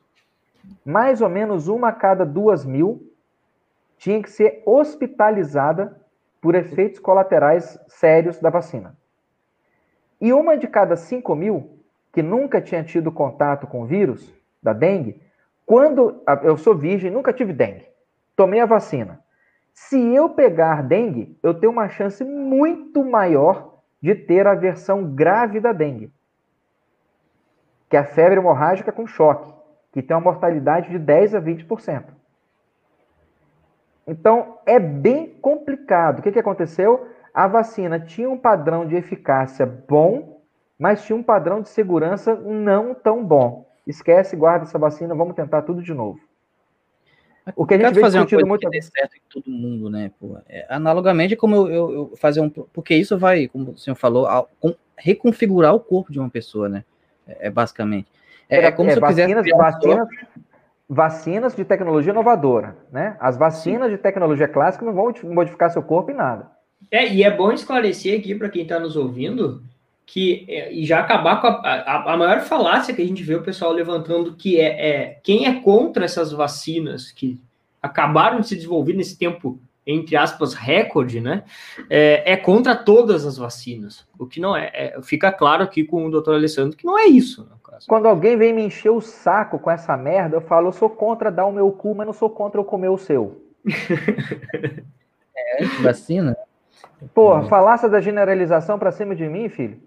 mais 0.86 1.22
ou 1.22 1.30
menos 1.30 1.68
uma 1.68 1.90
a 1.90 1.94
cada 1.94 2.26
duas 2.26 2.66
mil 2.66 3.10
tinha 3.98 4.22
que 4.22 4.32
ser 4.32 4.64
hospitalizada 4.66 6.00
por 6.42 6.56
efeitos 6.56 7.00
colaterais 7.00 7.78
sérios 7.88 8.40
da 8.40 8.50
vacina. 8.50 8.98
E 10.22 10.34
uma 10.34 10.58
de 10.58 10.68
cada 10.68 10.96
5 10.96 11.36
mil 11.36 11.80
que 12.12 12.22
nunca 12.22 12.62
tinha 12.62 12.84
tido 12.84 13.12
contato 13.12 13.68
com 13.68 13.84
o 13.84 13.86
vírus 13.86 14.34
da 14.62 14.74
dengue, 14.74 15.22
quando 15.66 16.24
eu 16.44 16.58
sou 16.58 16.76
virgem, 16.76 17.12
nunca 17.12 17.32
tive 17.32 17.54
dengue, 17.54 17.88
tomei 18.36 18.60
a 18.60 18.66
vacina. 18.66 19.20
Se 19.74 19.98
eu 20.14 20.30
pegar 20.30 20.84
dengue, 20.84 21.38
eu 21.44 21.54
tenho 21.54 21.72
uma 21.72 21.88
chance 21.88 22.24
muito 22.24 23.06
maior 23.06 23.80
de 24.02 24.16
ter 24.16 24.48
a 24.48 24.56
versão 24.56 25.14
grave 25.14 25.60
da 25.60 25.72
dengue, 25.72 26.12
que 27.90 27.98
é 27.98 28.00
a 28.00 28.06
febre 28.06 28.40
hemorrágica 28.40 28.92
com 28.92 29.08
choque, 29.08 29.54
que 29.92 30.02
tem 30.02 30.16
uma 30.16 30.24
mortalidade 30.24 30.90
de 30.90 31.00
10 31.00 31.36
a 31.36 31.42
20%. 31.42 32.06
Então, 34.08 34.58
é 34.66 34.80
bem 34.80 35.28
complicado. 35.42 36.20
O 36.20 36.22
que, 36.22 36.32
que 36.32 36.40
aconteceu? 36.40 37.08
a 37.34 37.48
vacina 37.48 38.00
tinha 38.00 38.30
um 38.30 38.38
padrão 38.38 38.86
de 38.86 38.96
eficácia 38.96 39.66
bom, 39.66 40.42
mas 40.78 41.06
tinha 41.06 41.16
um 41.16 41.24
padrão 41.24 41.62
de 41.62 41.70
segurança 41.70 42.36
não 42.36 42.94
tão 42.94 43.24
bom. 43.24 43.66
Esquece, 43.86 44.36
guarda 44.36 44.66
essa 44.66 44.78
vacina, 44.78 45.16
vamos 45.16 45.36
tentar 45.36 45.62
tudo 45.62 45.82
de 45.82 45.94
novo. 45.94 46.20
O 47.56 47.66
que 47.66 47.74
a 47.74 47.78
gente 47.78 47.94
vê 47.94 48.02
fazer 48.02 48.20
discutido 48.20 48.46
muito 48.46 48.70
que 48.70 48.82
certo 48.82 49.16
em 49.16 49.22
todo 49.30 49.50
mundo, 49.50 49.90
né? 49.90 50.12
Pô, 50.20 50.38
é, 50.48 50.66
analogamente, 50.70 51.36
como 51.36 51.56
eu, 51.56 51.70
eu, 51.70 51.94
eu, 51.94 52.18
fazer 52.18 52.42
um, 52.42 52.50
porque 52.50 52.94
isso 52.94 53.18
vai, 53.18 53.48
como 53.48 53.72
o 53.72 53.78
senhor 53.78 53.96
falou, 53.96 54.28
a, 54.28 54.46
com, 54.60 54.76
reconfigurar 54.98 55.74
o 55.74 55.80
corpo 55.80 56.12
de 56.12 56.20
uma 56.20 56.30
pessoa, 56.30 56.70
né? 56.70 56.84
É, 57.30 57.48
é 57.48 57.50
basicamente. 57.50 58.08
É, 58.50 58.66
é 58.66 58.72
como 58.72 58.90
é, 58.90 58.94
se 58.94 58.98
eu 58.98 59.02
vacinas, 59.02 59.44
quisesse 59.44 59.58
vacinas, 59.58 60.08
vacinas 60.90 61.56
de 61.56 61.64
tecnologia 61.64 62.12
inovadora, 62.12 62.76
né? 62.92 63.16
As 63.20 63.38
vacinas 63.38 63.90
Sim. 63.90 63.96
de 63.96 64.02
tecnologia 64.02 64.48
clássica 64.48 64.84
não 64.84 64.94
vão 64.94 65.14
modificar 65.24 65.70
seu 65.70 65.84
corpo 65.84 66.12
em 66.12 66.16
nada. 66.16 66.50
É, 66.90 67.08
e 67.08 67.24
é 67.24 67.30
bom 67.30 67.52
esclarecer 67.52 68.20
aqui 68.20 68.34
para 68.34 68.50
quem 68.50 68.64
está 68.64 68.80
nos 68.80 68.96
ouvindo 68.96 69.62
que 70.12 70.44
é, 70.50 70.74
e 70.74 70.88
já 70.88 71.02
acabar 71.02 71.40
com 71.40 71.46
a, 71.46 71.52
a, 71.52 72.14
a, 72.14 72.18
maior 72.18 72.42
falácia 72.42 72.96
que 72.96 73.02
a 73.02 73.06
gente 73.06 73.22
vê 73.22 73.36
o 73.36 73.44
pessoal 73.44 73.72
levantando, 73.72 74.34
que 74.36 74.60
é, 74.60 74.90
é, 74.90 75.20
quem 75.24 75.46
é 75.46 75.62
contra 75.62 76.04
essas 76.04 76.32
vacinas 76.32 77.12
que 77.12 77.40
acabaram 77.80 78.40
de 78.40 78.48
se 78.48 78.56
desenvolver 78.56 78.94
nesse 78.94 79.16
tempo, 79.20 79.60
entre 79.92 80.16
aspas, 80.16 80.54
recorde, 80.54 81.20
né? 81.20 81.44
É, 81.90 82.34
é 82.34 82.38
contra 82.38 82.76
todas 82.76 83.26
as 83.26 83.38
vacinas. 83.38 84.08
O 84.20 84.28
que 84.28 84.40
não 84.40 84.56
é, 84.56 84.70
é, 84.74 85.02
Fica 85.02 85.32
claro 85.32 85.64
aqui 85.64 85.84
com 85.84 86.06
o 86.06 86.12
doutor 86.12 86.36
Alessandro 86.36 86.78
que 86.78 86.86
não 86.86 86.98
é 86.98 87.06
isso. 87.06 87.50
Quando 87.88 88.08
alguém 88.08 88.38
vem 88.38 88.54
me 88.54 88.62
encher 88.62 88.92
o 88.92 89.02
saco 89.02 89.58
com 89.58 89.72
essa 89.72 89.96
merda, 89.98 90.36
eu 90.36 90.42
falo, 90.42 90.68
eu 90.68 90.72
sou 90.74 90.90
contra 90.90 91.32
dar 91.32 91.46
o 91.46 91.52
meu 91.52 91.72
cu, 91.72 91.96
mas 91.96 92.06
não 92.06 92.14
sou 92.14 92.30
contra 92.30 92.60
eu 92.60 92.66
comer 92.66 92.90
o 92.90 92.98
seu. 92.98 93.42
é 95.36 95.66
vacina? 95.82 96.38
Porra, 97.14 97.44
falácia 97.44 97.90
da 97.90 98.02
generalização 98.02 98.78
para 98.78 98.92
cima 98.92 99.16
de 99.16 99.28
mim, 99.28 99.50
filho. 99.50 99.80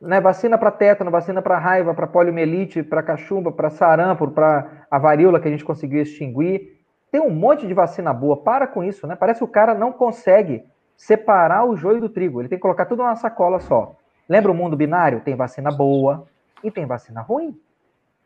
Né, 0.00 0.20
vacina 0.20 0.58
para 0.58 0.70
tétano, 0.70 1.10
vacina 1.10 1.40
para 1.40 1.58
raiva, 1.58 1.94
para 1.94 2.06
poliomielite, 2.06 2.82
para 2.82 3.02
cachumba, 3.02 3.50
para 3.50 3.70
sarampo, 3.70 4.28
para 4.28 4.86
a 4.90 4.98
varíola 4.98 5.40
que 5.40 5.48
a 5.48 5.50
gente 5.50 5.64
conseguiu 5.64 6.02
extinguir. 6.02 6.73
Tem 7.14 7.20
um 7.20 7.30
monte 7.30 7.64
de 7.64 7.72
vacina 7.72 8.12
boa. 8.12 8.36
Para 8.36 8.66
com 8.66 8.82
isso, 8.82 9.06
né? 9.06 9.14
Parece 9.14 9.38
que 9.38 9.44
o 9.44 9.46
cara 9.46 9.72
não 9.72 9.92
consegue 9.92 10.64
separar 10.96 11.64
o 11.64 11.76
joio 11.76 12.00
do 12.00 12.08
trigo. 12.08 12.40
Ele 12.40 12.48
tem 12.48 12.58
que 12.58 12.62
colocar 12.62 12.86
tudo 12.86 13.04
numa 13.04 13.14
sacola 13.14 13.60
só. 13.60 13.94
Lembra 14.28 14.50
o 14.50 14.54
mundo 14.54 14.76
binário? 14.76 15.20
Tem 15.20 15.36
vacina 15.36 15.70
boa 15.70 16.26
e 16.60 16.72
tem 16.72 16.86
vacina 16.86 17.20
ruim. 17.20 17.56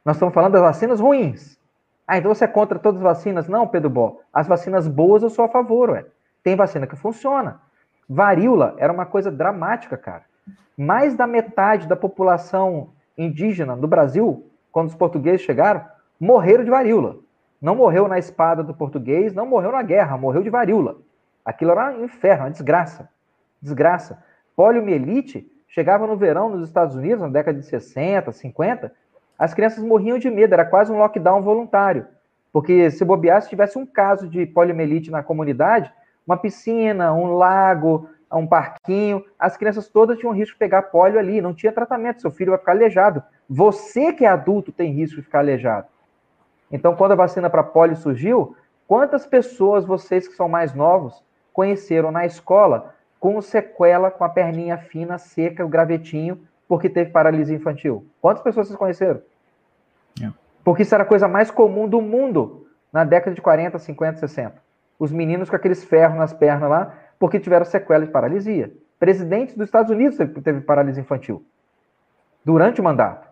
Nós 0.02 0.16
estamos 0.16 0.32
falando 0.32 0.52
das 0.52 0.62
vacinas 0.62 1.00
ruins. 1.00 1.60
Ah, 2.06 2.16
então 2.16 2.34
você 2.34 2.46
é 2.46 2.48
contra 2.48 2.78
todas 2.78 2.98
as 2.98 3.04
vacinas? 3.04 3.46
Não, 3.46 3.68
Pedro 3.68 3.90
Bó. 3.90 4.20
As 4.32 4.48
vacinas 4.48 4.88
boas 4.88 5.22
eu 5.22 5.28
sou 5.28 5.44
a 5.44 5.48
favor, 5.48 5.90
ué. 5.90 6.06
Tem 6.42 6.56
vacina 6.56 6.86
que 6.86 6.96
funciona. 6.96 7.60
Varíola 8.08 8.74
era 8.78 8.90
uma 8.90 9.04
coisa 9.04 9.30
dramática, 9.30 9.98
cara. 9.98 10.24
Mais 10.78 11.14
da 11.14 11.26
metade 11.26 11.86
da 11.86 11.94
população 11.94 12.88
indígena 13.18 13.76
do 13.76 13.86
Brasil, 13.86 14.50
quando 14.72 14.88
os 14.88 14.94
portugueses 14.94 15.42
chegaram, 15.42 15.84
morreram 16.18 16.64
de 16.64 16.70
varíola. 16.70 17.27
Não 17.60 17.74
morreu 17.74 18.06
na 18.06 18.18
espada 18.18 18.62
do 18.62 18.72
português, 18.72 19.34
não 19.34 19.46
morreu 19.46 19.72
na 19.72 19.82
guerra, 19.82 20.16
morreu 20.16 20.42
de 20.42 20.50
varíola. 20.50 20.98
Aquilo 21.44 21.72
era 21.72 21.90
um 21.90 22.04
inferno, 22.04 22.44
uma 22.44 22.50
desgraça. 22.50 23.08
Desgraça. 23.60 24.22
Poliomielite 24.54 25.50
chegava 25.66 26.06
no 26.06 26.16
verão 26.16 26.50
nos 26.50 26.68
Estados 26.68 26.94
Unidos, 26.94 27.20
na 27.20 27.28
década 27.28 27.58
de 27.58 27.66
60, 27.66 28.32
50, 28.32 28.92
as 29.38 29.54
crianças 29.54 29.84
morriam 29.84 30.18
de 30.18 30.30
medo, 30.30 30.54
era 30.54 30.64
quase 30.64 30.92
um 30.92 30.98
lockdown 30.98 31.42
voluntário. 31.42 32.06
Porque 32.52 32.90
se 32.90 33.04
bobeasse, 33.04 33.46
se 33.46 33.50
tivesse 33.50 33.78
um 33.78 33.86
caso 33.86 34.28
de 34.28 34.46
poliomielite 34.46 35.10
na 35.10 35.22
comunidade, 35.22 35.92
uma 36.26 36.36
piscina, 36.36 37.12
um 37.12 37.34
lago, 37.34 38.08
um 38.32 38.46
parquinho, 38.46 39.24
as 39.38 39.56
crianças 39.56 39.88
todas 39.88 40.18
tinham 40.18 40.34
risco 40.34 40.54
de 40.54 40.58
pegar 40.58 40.82
pólio 40.82 41.18
ali, 41.18 41.40
não 41.40 41.54
tinha 41.54 41.72
tratamento, 41.72 42.20
seu 42.20 42.30
filho 42.30 42.50
vai 42.50 42.58
ficar 42.58 42.72
aleijado. 42.72 43.22
Você 43.48 44.12
que 44.12 44.24
é 44.24 44.28
adulto 44.28 44.72
tem 44.72 44.92
risco 44.92 45.16
de 45.16 45.22
ficar 45.22 45.38
aleijado. 45.38 45.86
Então, 46.70 46.94
quando 46.94 47.12
a 47.12 47.16
vacina 47.16 47.48
para 47.48 47.62
pólio 47.62 47.96
surgiu, 47.96 48.56
quantas 48.86 49.26
pessoas 49.26 49.84
vocês 49.84 50.28
que 50.28 50.34
são 50.34 50.48
mais 50.48 50.74
novos 50.74 51.22
conheceram 51.52 52.10
na 52.10 52.26
escola 52.26 52.94
com 53.18 53.40
sequela, 53.40 54.10
com 54.10 54.24
a 54.24 54.28
perninha 54.28 54.78
fina, 54.78 55.18
seca, 55.18 55.64
o 55.64 55.68
gravetinho, 55.68 56.40
porque 56.68 56.88
teve 56.88 57.10
paralisia 57.10 57.56
infantil? 57.56 58.06
Quantas 58.20 58.42
pessoas 58.42 58.68
vocês 58.68 58.78
conheceram? 58.78 59.20
É. 60.22 60.30
Porque 60.62 60.82
isso 60.82 60.94
era 60.94 61.04
a 61.04 61.06
coisa 61.06 61.26
mais 61.26 61.50
comum 61.50 61.88
do 61.88 62.00
mundo 62.00 62.66
na 62.92 63.04
década 63.04 63.34
de 63.34 63.40
40, 63.40 63.78
50, 63.78 64.18
60 64.18 64.68
os 64.98 65.12
meninos 65.12 65.48
com 65.48 65.56
aqueles 65.56 65.84
ferros 65.84 66.18
nas 66.18 66.32
pernas 66.32 66.68
lá, 66.68 66.94
porque 67.18 67.38
tiveram 67.38 67.64
sequela 67.64 68.04
de 68.04 68.10
paralisia. 68.10 68.72
Presidente 68.98 69.56
dos 69.56 69.66
Estados 69.66 69.90
Unidos 69.90 70.18
teve 70.42 70.60
paralisia 70.62 71.00
infantil 71.00 71.44
durante 72.44 72.80
o 72.80 72.84
mandato. 72.84 73.27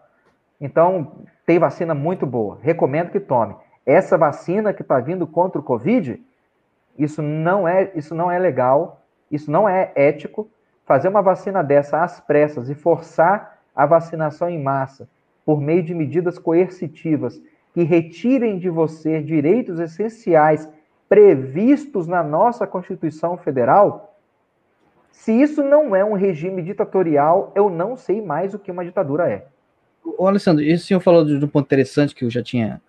Então, 0.61 1.25
tem 1.45 1.59
vacina 1.59 1.95
muito 1.95 2.27
boa. 2.27 2.59
Recomendo 2.61 3.11
que 3.11 3.21
tome. 3.21 3.55
Essa 3.85 4.19
vacina 4.19 4.73
que 4.73 4.83
está 4.83 4.99
vindo 4.99 5.27
contra 5.27 5.61
o 5.61 5.65
Covid, 5.65 6.21
isso 6.99 7.23
não 7.23 7.69
é, 7.69 7.93
isso 7.95 8.15
não 8.15 8.31
é 8.31 8.39
legal, 8.39 9.03
isso 9.31 9.51
não 9.51 9.69
é 9.69 9.93
ético, 9.95 10.51
fazer 10.85 11.09
uma 11.09 11.23
vacina 11.23 11.63
dessa 11.63 12.03
às 12.03 12.21
pressas 12.21 12.71
e 12.71 12.75
forçar 12.75 13.59
a 13.75 13.85
vacinação 13.87 14.49
em 14.49 14.63
massa 14.63 15.09
por 15.45 15.61
meio 15.61 15.83
de 15.83 15.95
medidas 15.95 16.39
coercitivas 16.39 17.41
que 17.73 17.83
retirem 17.83 18.59
de 18.59 18.71
você 18.71 19.23
direitos 19.23 19.79
essenciais 19.79 20.69
previstos 21.09 22.07
na 22.07 22.23
nossa 22.23 22.67
Constituição 22.67 23.37
Federal, 23.37 24.17
se 25.13 25.33
isso 25.33 25.63
não 25.63 25.95
é 25.95 26.05
um 26.05 26.15
regime 26.15 26.63
ditatorial, 26.63 27.53
eu 27.55 27.71
não 27.71 27.97
sei 27.97 28.21
mais 28.21 28.55
o 28.55 28.59
que 28.59 28.71
uma 28.71 28.85
ditadura 28.85 29.29
é. 29.29 29.47
Ô, 30.19 30.27
Alessandro, 30.27 30.63
esse 30.65 30.87
senhor 30.87 31.01
falou 31.01 31.25
de 31.25 31.45
um 31.45 31.49
ponto 31.49 31.67
interessante 31.67 32.15
que 32.15 32.25
eu 32.25 32.31
já 32.31 32.43
tinha 32.43 32.81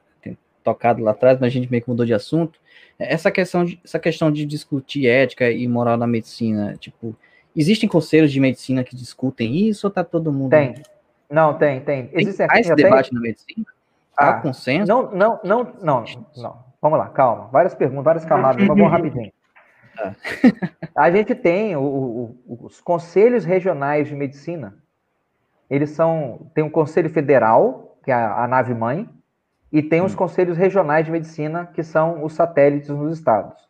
tocado 0.68 1.02
lá 1.02 1.12
atrás, 1.12 1.40
mas 1.40 1.48
a 1.48 1.50
gente 1.50 1.72
meio 1.72 1.82
que 1.82 1.90
mudou 1.90 2.06
de 2.06 2.14
assunto. 2.14 2.60
Essa 3.00 3.32
questão 3.32 3.64
de, 3.64 3.80
essa 3.84 3.98
questão 3.98 4.30
de 4.30 4.46
discutir 4.46 5.08
ética 5.08 5.50
e 5.50 5.66
moral 5.68 5.96
na 5.96 6.06
medicina, 6.06 6.76
tipo, 6.78 7.16
existem 7.56 7.88
conselhos 7.88 8.32
de 8.32 8.40
medicina 8.40 8.84
que 8.84 8.96
discutem 8.96 9.56
isso 9.56 9.88
ou 9.88 9.92
tá 9.92 10.04
todo 10.04 10.32
mundo... 10.32 10.50
Tem. 10.50 10.76
Não, 11.30 11.54
tem, 11.54 11.80
tem. 11.82 12.10
Existe 12.14 12.46
tem 12.48 12.62
esse 12.62 12.76
debate 12.76 13.14
na 13.14 13.20
medicina? 13.20 13.66
Há 14.18 14.30
ah, 14.30 14.34
consenso? 14.42 14.88
Não, 14.88 15.12
não, 15.12 15.40
não, 15.44 15.74
não, 15.82 16.06
não. 16.36 16.64
Vamos 16.82 17.00
lá, 17.00 17.10
calma. 17.10 17.50
Várias 17.52 17.76
perguntas, 17.76 18.06
várias 18.06 18.26
camadas, 18.26 18.58
mas 18.58 18.68
vamos 18.68 18.92
rapidinho. 18.92 19.32
Ah. 20.00 20.14
A 20.96 21.10
gente 21.10 21.34
tem 21.34 21.76
o, 21.76 21.82
o, 21.82 22.66
os 22.66 22.80
conselhos 22.80 23.44
regionais 23.44 24.08
de 24.08 24.14
medicina. 24.14 24.78
Eles 25.70 25.92
são. 25.92 26.50
Tem 26.54 26.64
um 26.64 26.70
conselho 26.70 27.10
federal, 27.10 27.98
que 28.04 28.12
é 28.12 28.14
a, 28.14 28.44
a 28.44 28.48
nave 28.48 28.74
mãe, 28.74 29.10
e 29.72 29.82
tem 29.82 30.02
os 30.02 30.14
hum. 30.14 30.18
conselhos 30.18 30.58
regionais 30.58 31.06
de 31.06 31.12
medicina, 31.12 31.66
que 31.66 31.84
são 31.84 32.24
os 32.24 32.34
satélites 32.34 32.90
nos 32.90 33.18
estados. 33.18 33.68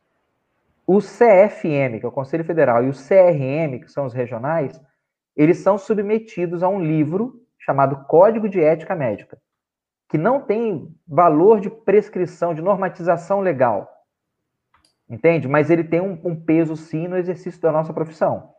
O 0.86 1.00
CFM, 1.00 2.00
que 2.00 2.06
é 2.06 2.08
o 2.08 2.12
Conselho 2.14 2.46
Federal, 2.46 2.82
e 2.82 2.88
o 2.88 2.94
CRM, 2.94 3.80
que 3.82 3.92
são 3.92 4.06
os 4.06 4.14
regionais, 4.14 4.82
eles 5.36 5.58
são 5.58 5.78
submetidos 5.78 6.64
a 6.64 6.70
um 6.70 6.80
livro 6.80 7.42
chamado 7.60 8.06
Código 8.06 8.48
de 8.48 8.62
Ética 8.62 8.96
Médica, 8.96 9.38
que 10.08 10.18
não 10.18 10.40
tem 10.40 10.96
valor 11.06 11.60
de 11.60 11.70
prescrição, 11.70 12.54
de 12.54 12.62
normatização 12.62 13.42
legal. 13.42 13.92
Entende? 15.10 15.48
Mas 15.48 15.70
ele 15.70 15.84
tem 15.84 16.00
um, 16.00 16.18
um 16.24 16.36
peso 16.36 16.78
sim 16.78 17.08
no 17.08 17.18
exercício 17.18 17.62
da 17.62 17.72
nossa 17.72 17.94
profissão. 17.94 18.54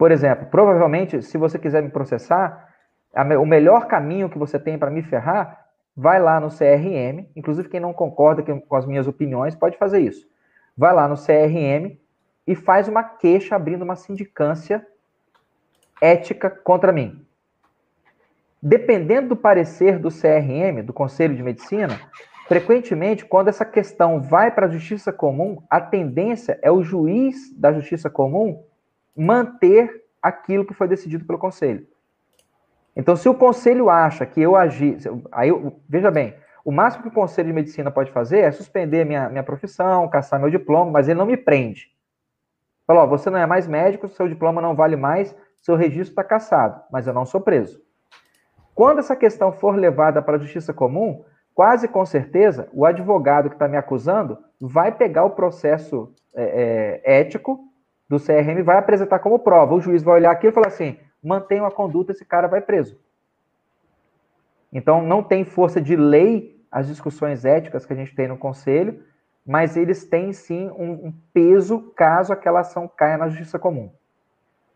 Por 0.00 0.10
exemplo, 0.10 0.46
provavelmente, 0.46 1.20
se 1.20 1.36
você 1.36 1.58
quiser 1.58 1.82
me 1.82 1.90
processar, 1.90 2.72
a, 3.14 3.22
o 3.38 3.44
melhor 3.44 3.86
caminho 3.86 4.30
que 4.30 4.38
você 4.38 4.58
tem 4.58 4.78
para 4.78 4.90
me 4.90 5.02
ferrar, 5.02 5.66
vai 5.94 6.18
lá 6.18 6.40
no 6.40 6.48
CRM, 6.48 7.28
inclusive 7.36 7.68
quem 7.68 7.80
não 7.80 7.92
concorda 7.92 8.42
com 8.42 8.76
as 8.76 8.86
minhas 8.86 9.06
opiniões 9.06 9.54
pode 9.54 9.76
fazer 9.76 10.00
isso. 10.00 10.26
Vai 10.74 10.94
lá 10.94 11.06
no 11.06 11.16
CRM 11.16 11.98
e 12.46 12.54
faz 12.54 12.88
uma 12.88 13.04
queixa 13.04 13.54
abrindo 13.54 13.82
uma 13.82 13.94
sindicância 13.94 14.86
ética 16.00 16.48
contra 16.48 16.92
mim. 16.92 17.22
Dependendo 18.62 19.28
do 19.28 19.36
parecer 19.36 19.98
do 19.98 20.08
CRM, 20.08 20.82
do 20.82 20.94
Conselho 20.94 21.36
de 21.36 21.42
Medicina, 21.42 22.00
frequentemente, 22.48 23.26
quando 23.26 23.48
essa 23.48 23.66
questão 23.66 24.18
vai 24.18 24.50
para 24.50 24.64
a 24.64 24.70
justiça 24.70 25.12
comum, 25.12 25.62
a 25.68 25.78
tendência 25.78 26.58
é 26.62 26.70
o 26.70 26.82
juiz 26.82 27.54
da 27.54 27.70
justiça 27.70 28.08
comum 28.08 28.64
manter 29.16 30.04
aquilo 30.22 30.64
que 30.64 30.74
foi 30.74 30.88
decidido 30.88 31.24
pelo 31.24 31.38
conselho. 31.38 31.86
Então, 32.94 33.16
se 33.16 33.28
o 33.28 33.34
conselho 33.34 33.88
acha 33.88 34.26
que 34.26 34.40
eu 34.40 34.56
agi, 34.56 34.96
aí 35.32 35.48
eu, 35.48 35.80
veja 35.88 36.10
bem, 36.10 36.34
o 36.64 36.72
máximo 36.72 37.04
que 37.04 37.08
o 37.08 37.12
conselho 37.12 37.48
de 37.48 37.54
medicina 37.54 37.90
pode 37.90 38.10
fazer 38.10 38.40
é 38.40 38.50
suspender 38.50 39.04
minha, 39.04 39.28
minha 39.28 39.42
profissão, 39.42 40.08
caçar 40.08 40.38
meu 40.38 40.50
diploma, 40.50 40.90
mas 40.90 41.08
ele 41.08 41.18
não 41.18 41.26
me 41.26 41.36
prende. 41.36 41.88
Falou, 42.86 43.08
você 43.08 43.30
não 43.30 43.38
é 43.38 43.46
mais 43.46 43.66
médico, 43.66 44.08
seu 44.08 44.28
diploma 44.28 44.60
não 44.60 44.74
vale 44.74 44.96
mais, 44.96 45.34
seu 45.62 45.76
registro 45.76 46.12
está 46.12 46.24
cassado, 46.24 46.82
mas 46.90 47.06
eu 47.06 47.14
não 47.14 47.24
sou 47.24 47.40
preso. 47.40 47.80
Quando 48.74 48.98
essa 48.98 49.14
questão 49.14 49.52
for 49.52 49.76
levada 49.76 50.20
para 50.20 50.36
a 50.36 50.40
justiça 50.40 50.72
comum, 50.72 51.24
quase 51.54 51.86
com 51.86 52.04
certeza 52.04 52.68
o 52.72 52.84
advogado 52.84 53.48
que 53.48 53.54
está 53.54 53.68
me 53.68 53.76
acusando 53.76 54.38
vai 54.60 54.92
pegar 54.92 55.24
o 55.24 55.30
processo 55.30 56.12
é, 56.34 57.00
é, 57.04 57.20
ético 57.20 57.69
do 58.10 58.18
CRM 58.18 58.64
vai 58.64 58.76
apresentar 58.76 59.20
como 59.20 59.38
prova. 59.38 59.72
O 59.72 59.80
juiz 59.80 60.02
vai 60.02 60.16
olhar 60.16 60.32
aquilo 60.32 60.50
e 60.50 60.54
falar 60.54 60.66
assim: 60.66 60.98
mantenha 61.22 61.64
a 61.64 61.70
conduta, 61.70 62.10
esse 62.10 62.24
cara 62.24 62.48
vai 62.48 62.60
preso. 62.60 62.98
Então, 64.72 65.00
não 65.00 65.22
tem 65.22 65.44
força 65.44 65.80
de 65.80 65.94
lei 65.94 66.60
as 66.72 66.88
discussões 66.88 67.44
éticas 67.44 67.86
que 67.86 67.92
a 67.92 67.96
gente 67.96 68.14
tem 68.14 68.26
no 68.26 68.36
conselho, 68.36 69.04
mas 69.46 69.76
eles 69.76 70.04
têm 70.04 70.32
sim 70.32 70.68
um, 70.70 71.06
um 71.06 71.14
peso 71.32 71.92
caso 71.94 72.32
aquela 72.32 72.60
ação 72.60 72.88
caia 72.88 73.16
na 73.16 73.28
justiça 73.28 73.60
comum. 73.60 73.92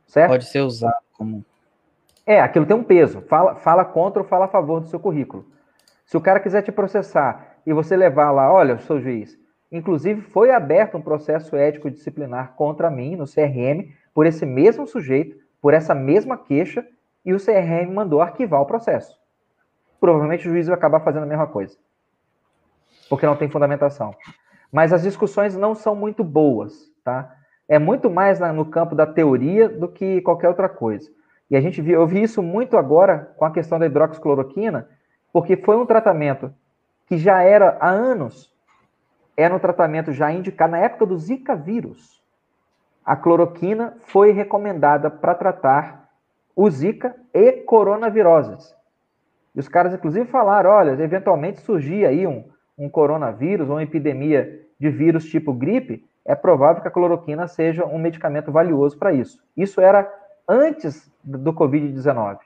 Certo? 0.06 0.30
Pode 0.30 0.46
ser 0.46 0.60
usado 0.60 1.02
como 1.12 1.44
é, 2.24 2.40
aquilo 2.40 2.66
tem 2.66 2.76
um 2.76 2.84
peso. 2.84 3.20
Fala, 3.22 3.56
fala 3.56 3.84
contra 3.84 4.22
ou 4.22 4.28
fala 4.28 4.44
a 4.44 4.48
favor 4.48 4.80
do 4.80 4.86
seu 4.86 5.00
currículo. 5.00 5.44
Se 6.06 6.16
o 6.16 6.20
cara 6.20 6.40
quiser 6.40 6.62
te 6.62 6.70
processar 6.72 7.56
e 7.66 7.72
você 7.72 7.96
levar 7.96 8.30
lá, 8.30 8.52
olha, 8.52 8.78
sou 8.78 9.00
juiz, 9.00 9.38
inclusive 9.76 10.20
foi 10.20 10.50
aberto 10.52 10.96
um 10.96 11.02
processo 11.02 11.56
ético 11.56 11.90
disciplinar 11.90 12.54
contra 12.54 12.90
mim 12.90 13.16
no 13.16 13.24
CRM 13.24 13.92
por 14.14 14.24
esse 14.24 14.46
mesmo 14.46 14.86
sujeito, 14.86 15.36
por 15.60 15.74
essa 15.74 15.94
mesma 15.94 16.38
queixa, 16.38 16.86
e 17.24 17.32
o 17.32 17.38
CRM 17.38 17.92
mandou 17.92 18.20
arquivar 18.20 18.60
o 18.60 18.66
processo. 18.66 19.18
Provavelmente 19.98 20.46
o 20.46 20.50
juiz 20.50 20.66
vai 20.66 20.76
acabar 20.76 21.00
fazendo 21.00 21.24
a 21.24 21.26
mesma 21.26 21.46
coisa. 21.46 21.76
Porque 23.08 23.26
não 23.26 23.34
tem 23.34 23.48
fundamentação. 23.48 24.14
Mas 24.70 24.92
as 24.92 25.02
discussões 25.02 25.56
não 25.56 25.74
são 25.74 25.96
muito 25.96 26.22
boas, 26.22 26.92
tá? 27.02 27.34
É 27.66 27.78
muito 27.78 28.10
mais 28.10 28.38
no 28.38 28.66
campo 28.66 28.94
da 28.94 29.06
teoria 29.06 29.68
do 29.68 29.88
que 29.88 30.20
qualquer 30.20 30.48
outra 30.48 30.68
coisa. 30.68 31.10
E 31.50 31.56
a 31.56 31.60
gente 31.60 31.80
viu, 31.82 32.00
eu 32.00 32.06
vi 32.06 32.22
isso 32.22 32.42
muito 32.42 32.76
agora 32.76 33.32
com 33.36 33.44
a 33.44 33.50
questão 33.50 33.78
da 33.78 33.86
hidroxicloroquina, 33.86 34.88
porque 35.32 35.56
foi 35.56 35.76
um 35.76 35.86
tratamento 35.86 36.54
que 37.06 37.18
já 37.18 37.42
era 37.42 37.76
há 37.80 37.88
anos, 37.88 38.53
era 39.36 39.54
um 39.54 39.58
tratamento 39.58 40.12
já 40.12 40.32
indicado 40.32 40.72
na 40.72 40.78
época 40.78 41.06
do 41.06 41.18
Zika 41.18 41.54
vírus. 41.54 42.22
A 43.04 43.16
cloroquina 43.16 43.94
foi 44.06 44.32
recomendada 44.32 45.10
para 45.10 45.34
tratar 45.34 46.08
o 46.56 46.70
Zika 46.70 47.14
e 47.32 47.52
coronaviroses. 47.52 48.74
E 49.54 49.60
os 49.60 49.68
caras, 49.68 49.92
inclusive, 49.92 50.26
falaram: 50.26 50.70
olha, 50.70 50.90
eventualmente 51.02 51.60
surgir 51.60 52.06
aí 52.06 52.26
um, 52.26 52.44
um 52.78 52.88
coronavírus 52.88 53.68
ou 53.68 53.76
uma 53.76 53.82
epidemia 53.82 54.62
de 54.78 54.90
vírus 54.90 55.26
tipo 55.26 55.52
gripe, 55.52 56.04
é 56.24 56.34
provável 56.34 56.80
que 56.80 56.88
a 56.88 56.90
cloroquina 56.90 57.46
seja 57.46 57.84
um 57.84 57.98
medicamento 57.98 58.50
valioso 58.50 58.98
para 58.98 59.12
isso. 59.12 59.42
Isso 59.56 59.80
era 59.80 60.10
antes 60.48 61.12
do 61.22 61.52
Covid-19. 61.52 62.38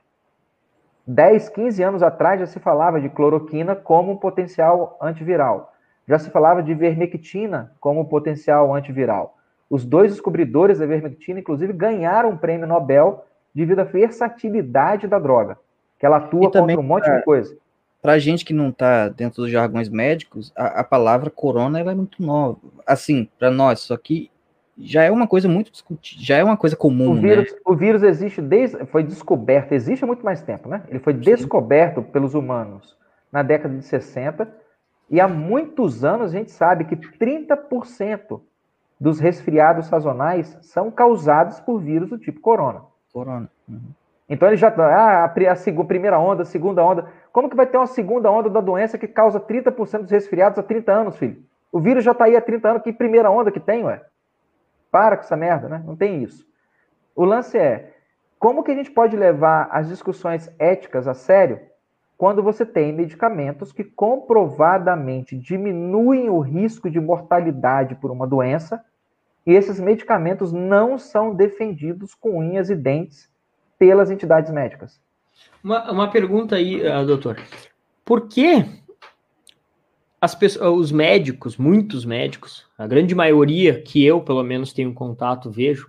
10, 1.07 1.49
15 1.49 1.83
anos 1.83 2.03
atrás 2.03 2.41
já 2.41 2.47
se 2.47 2.61
falava 2.61 3.01
de 3.01 3.09
cloroquina 3.09 3.75
como 3.75 4.13
um 4.13 4.17
potencial 4.17 4.99
antiviral. 5.01 5.73
Já 6.09 6.19
se 6.19 6.31
falava 6.31 6.63
de 6.63 6.75
vermectina 6.75 7.73
como 7.79 8.07
potencial 8.07 8.75
antiviral. 8.75 9.37
Os 9.69 9.85
dois 9.85 10.13
descobridores 10.13 10.79
da 10.79 10.87
vermectina, 10.87 11.41
inclusive, 11.41 11.73
ganharam 11.73 12.31
um 12.31 12.37
prêmio 12.37 12.67
Nobel 12.67 13.27
devido 13.55 13.81
à 13.81 13.85
versatilidade 13.85 15.07
da 15.07 15.19
droga, 15.19 15.59
que 15.99 16.07
ela 16.07 16.17
atua 16.17 16.51
contra 16.51 16.81
um 16.81 16.83
monte 16.83 17.05
pra, 17.05 17.19
de 17.19 17.25
coisa. 17.25 17.57
Para 18.01 18.19
gente 18.19 18.45
que 18.45 18.55
não 18.55 18.71
está 18.71 19.09
dentro 19.09 19.43
dos 19.43 19.51
jargões 19.51 19.91
médicos, 19.91 20.51
a, 20.57 20.81
a 20.81 20.85
palavra 20.85 21.29
corona 21.29 21.79
é 21.79 21.95
muito 21.95 22.23
nova. 22.23 22.59
Assim, 22.87 23.29
para 23.39 23.51
nós, 23.51 23.81
só 23.81 23.97
que 23.97 24.31
já 24.79 25.03
é 25.03 25.11
uma 25.11 25.27
coisa 25.27 25.49
muito 25.49 25.71
discutida, 25.71 26.23
já 26.23 26.37
é 26.37 26.45
uma 26.45 26.57
coisa 26.57 26.77
comum. 26.77 27.11
O 27.11 27.15
né? 27.17 27.21
vírus, 27.21 27.53
né? 27.53 27.59
o 27.67 27.75
vírus 27.75 28.03
existe 28.03 28.41
desde. 28.41 28.87
Foi 28.87 29.03
descoberto, 29.03 29.73
existe 29.73 30.05
há 30.05 30.07
muito 30.07 30.25
mais 30.25 30.41
tempo, 30.41 30.69
né? 30.69 30.85
Ele 30.89 31.01
foi 31.01 31.13
Sim. 31.13 31.21
descoberto 31.21 32.03
pelos 32.03 32.35
humanos 32.35 32.97
na 33.31 33.43
década 33.43 33.77
de 33.77 33.85
60, 33.85 34.49
e 35.11 35.21
há 35.21 35.27
muitos 35.27 36.05
anos 36.05 36.35
a 36.35 36.39
gente 36.39 36.51
sabe 36.51 36.85
que 36.85 36.97
30% 36.97 38.41
dos 39.01 39.19
resfriados 39.21 39.87
sazonais 39.87 40.57
são 40.61 40.91
causados 40.91 41.61
por 41.61 41.79
vírus 41.79 42.11
do 42.11 42.19
tipo 42.19 42.41
corona. 42.41 42.83
Corona. 43.13 43.51
Uhum. 43.69 43.91
Então 44.29 44.49
ele 44.49 44.57
já. 44.57 44.69
Ah, 44.69 45.25
a, 45.25 45.25
a, 45.25 45.53
a, 45.53 45.85
primeira 45.85 46.19
onda, 46.19 46.43
a 46.43 46.47
segunda 46.47 46.85
onda. 46.85 47.11
Como 47.33 47.49
que 47.49 47.57
vai 47.57 47.67
ter 47.67 47.79
uma 47.79 47.87
segunda 47.87 48.31
onda 48.31 48.51
da 48.51 48.61
doença 48.61 48.99
que 48.99 49.09
causa 49.09 49.41
30% 49.41 50.03
dos 50.03 50.11
resfriados 50.11 50.59
há 50.59 50.63
30 50.63 50.93
anos, 50.93 51.17
filho? 51.17 51.43
O 51.73 51.81
vírus 51.81 52.05
já 52.05 52.13
está 52.13 52.25
aí 52.25 52.37
há 52.37 52.41
30 52.41 52.69
anos, 52.69 52.83
que 52.83 52.93
primeira 52.93 53.31
onda 53.31 53.51
que 53.51 53.61
tem, 53.61 53.85
ué? 53.85 54.03
Para 54.91 55.17
com 55.17 55.23
essa 55.23 55.37
merda, 55.37 55.69
né? 55.69 55.83
Não 55.87 55.97
tem 55.97 56.23
isso. 56.23 56.47
O 57.15 57.25
lance 57.25 57.57
é, 57.59 57.95
como 58.39 58.63
que 58.63 58.71
a 58.71 58.75
gente 58.75 58.91
pode 58.91 59.17
levar 59.17 59.69
as 59.71 59.89
discussões 59.89 60.53
éticas 60.59 61.09
a 61.09 61.15
sério 61.15 61.61
quando 62.19 62.43
você 62.43 62.67
tem 62.67 62.93
medicamentos 62.93 63.71
que 63.71 63.85
comprovadamente 63.85 65.39
diminuem 65.39 66.29
o 66.29 66.41
risco 66.41 66.91
de 66.91 66.99
mortalidade 66.99 67.95
por 67.95 68.11
uma 68.11 68.27
doença 68.27 68.85
e 69.47 69.53
esses 69.53 69.79
medicamentos 69.79 70.53
não 70.53 70.99
são 70.99 71.33
defendidos 71.33 72.17
com 72.17 72.41
unhas 72.41 72.71
e 72.71 72.75
dentes 72.75 73.31
pelas 73.79 74.11
entidades 74.11 74.51
médicas? 74.51 75.01
Uma, 75.63 75.93
uma 75.93 76.11
pergunta 76.11 76.57
aí, 76.57 76.85
uh, 76.85 77.07
doutor. 77.07 77.41
Por 78.05 78.27
que 78.27 78.65
as 80.21 80.35
pessoas, 80.35 80.77
os 80.77 80.91
médicos, 80.91 81.57
muitos 81.57 82.05
médicos, 82.05 82.67
a 82.77 82.89
grande 82.89 83.15
maioria 83.15 83.81
que 83.81 84.05
eu, 84.05 84.21
pelo 84.21 84.43
menos, 84.43 84.73
tenho 84.73 84.93
contato, 84.93 85.53
vejo, 85.53 85.89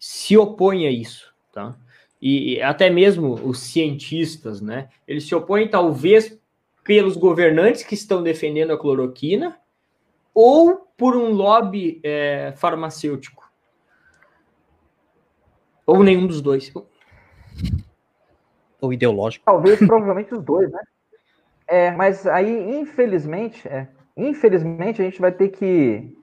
se 0.00 0.36
opõe 0.36 0.84
a 0.84 0.90
isso, 0.90 1.32
tá? 1.52 1.76
E 2.20 2.60
até 2.62 2.90
mesmo 2.90 3.34
os 3.34 3.60
cientistas, 3.60 4.60
né? 4.60 4.88
Eles 5.06 5.26
se 5.26 5.34
opõem 5.34 5.68
talvez 5.68 6.38
pelos 6.82 7.16
governantes 7.16 7.82
que 7.82 7.94
estão 7.94 8.22
defendendo 8.22 8.72
a 8.72 8.78
cloroquina 8.78 9.58
ou 10.34 10.88
por 10.96 11.16
um 11.16 11.30
lobby 11.30 12.00
é, 12.02 12.52
farmacêutico. 12.56 13.48
Ou 15.86 16.02
nenhum 16.02 16.26
dos 16.26 16.40
dois. 16.40 16.72
Ou 18.80 18.92
ideológico. 18.92 19.44
Talvez, 19.44 19.78
provavelmente 19.78 20.34
os 20.34 20.42
dois, 20.42 20.70
né? 20.70 20.80
É, 21.66 21.90
mas 21.92 22.26
aí, 22.26 22.78
infelizmente, 22.78 23.68
é, 23.68 23.88
infelizmente, 24.16 25.02
a 25.02 25.04
gente 25.04 25.20
vai 25.20 25.30
ter 25.30 25.48
que 25.48 26.16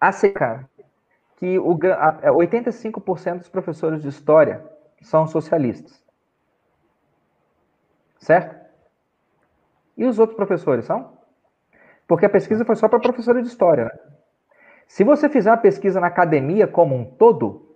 aceitar 0.00 0.68
que 1.42 1.58
o, 1.58 1.72
a, 1.72 2.30
85% 2.30 3.26
é, 3.26 3.38
dos 3.38 3.48
professores 3.48 4.00
de 4.00 4.08
história 4.08 4.64
são 5.00 5.26
socialistas. 5.26 6.00
Certo? 8.16 8.54
E 9.96 10.04
os 10.04 10.20
outros 10.20 10.36
professores 10.36 10.84
são? 10.84 11.18
Porque 12.06 12.26
a 12.26 12.30
pesquisa 12.30 12.64
foi 12.64 12.76
só 12.76 12.88
para 12.88 13.00
professores 13.00 13.42
de 13.42 13.48
história. 13.48 13.86
Né? 13.86 13.90
Se 14.86 15.02
você 15.02 15.28
fizer 15.28 15.50
uma 15.50 15.56
pesquisa 15.56 15.98
na 15.98 16.06
academia 16.06 16.68
como 16.68 16.94
um 16.94 17.04
todo, 17.04 17.74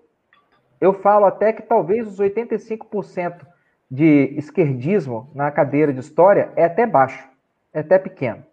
eu 0.81 0.93
falo 0.93 1.27
até 1.27 1.53
que 1.53 1.63
talvez 1.63 2.07
os 2.07 2.21
85% 2.21 3.45
de 3.91 4.33
esquerdismo 4.37 5.29
na 5.35 5.51
cadeira 5.51 5.93
de 5.93 5.99
história 5.99 6.53
é 6.55 6.67
até 6.67 6.87
baixo, 6.87 7.29
é 7.75 7.81
até 7.81 7.99
pequeno. 7.99 8.45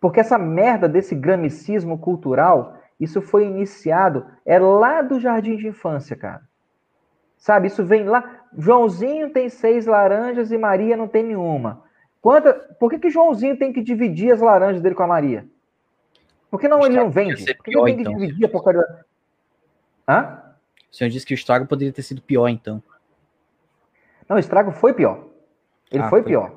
Porque 0.00 0.20
essa 0.20 0.38
merda 0.38 0.88
desse 0.88 1.16
gramicismo 1.16 1.98
cultural, 1.98 2.78
isso 2.98 3.22
foi 3.22 3.46
iniciado, 3.46 4.26
é 4.44 4.58
lá 4.58 5.02
do 5.02 5.20
jardim 5.20 5.56
de 5.56 5.68
infância, 5.68 6.16
cara. 6.16 6.42
Sabe, 7.36 7.68
isso 7.68 7.84
vem 7.84 8.04
lá. 8.04 8.42
Joãozinho 8.56 9.30
tem 9.30 9.48
seis 9.48 9.86
laranjas 9.86 10.50
e 10.50 10.58
Maria 10.58 10.96
não 10.96 11.06
tem 11.06 11.22
nenhuma. 11.22 11.84
Quanta... 12.20 12.52
Por 12.52 12.90
que, 12.90 12.98
que 12.98 13.10
Joãozinho 13.10 13.56
tem 13.56 13.72
que 13.72 13.80
dividir 13.80 14.32
as 14.32 14.40
laranjas 14.40 14.82
dele 14.82 14.96
com 14.96 15.04
a 15.04 15.06
Maria? 15.06 15.46
Por 16.50 16.58
que 16.58 16.66
não 16.66 16.84
ele 16.84 16.96
não 16.96 17.10
vende? 17.10 17.44
Por 17.54 17.64
que 17.64 17.70
ele 17.78 17.84
tem 17.84 17.96
que 17.96 18.00
então. 18.02 18.14
dividir 18.14 18.46
a 18.46 18.48
porcaria? 18.48 18.82
Hã? 20.08 20.42
O 20.90 20.96
senhor 20.96 21.10
disse 21.10 21.26
que 21.26 21.34
o 21.34 21.36
estrago 21.36 21.66
poderia 21.66 21.92
ter 21.92 22.02
sido 22.02 22.22
pior, 22.22 22.48
então. 22.48 22.82
Não, 24.28 24.36
o 24.36 24.40
estrago 24.40 24.72
foi 24.72 24.92
pior. 24.92 25.24
Ele 25.90 26.02
ah, 26.02 26.08
foi, 26.08 26.22
foi 26.22 26.30
pior. 26.30 26.52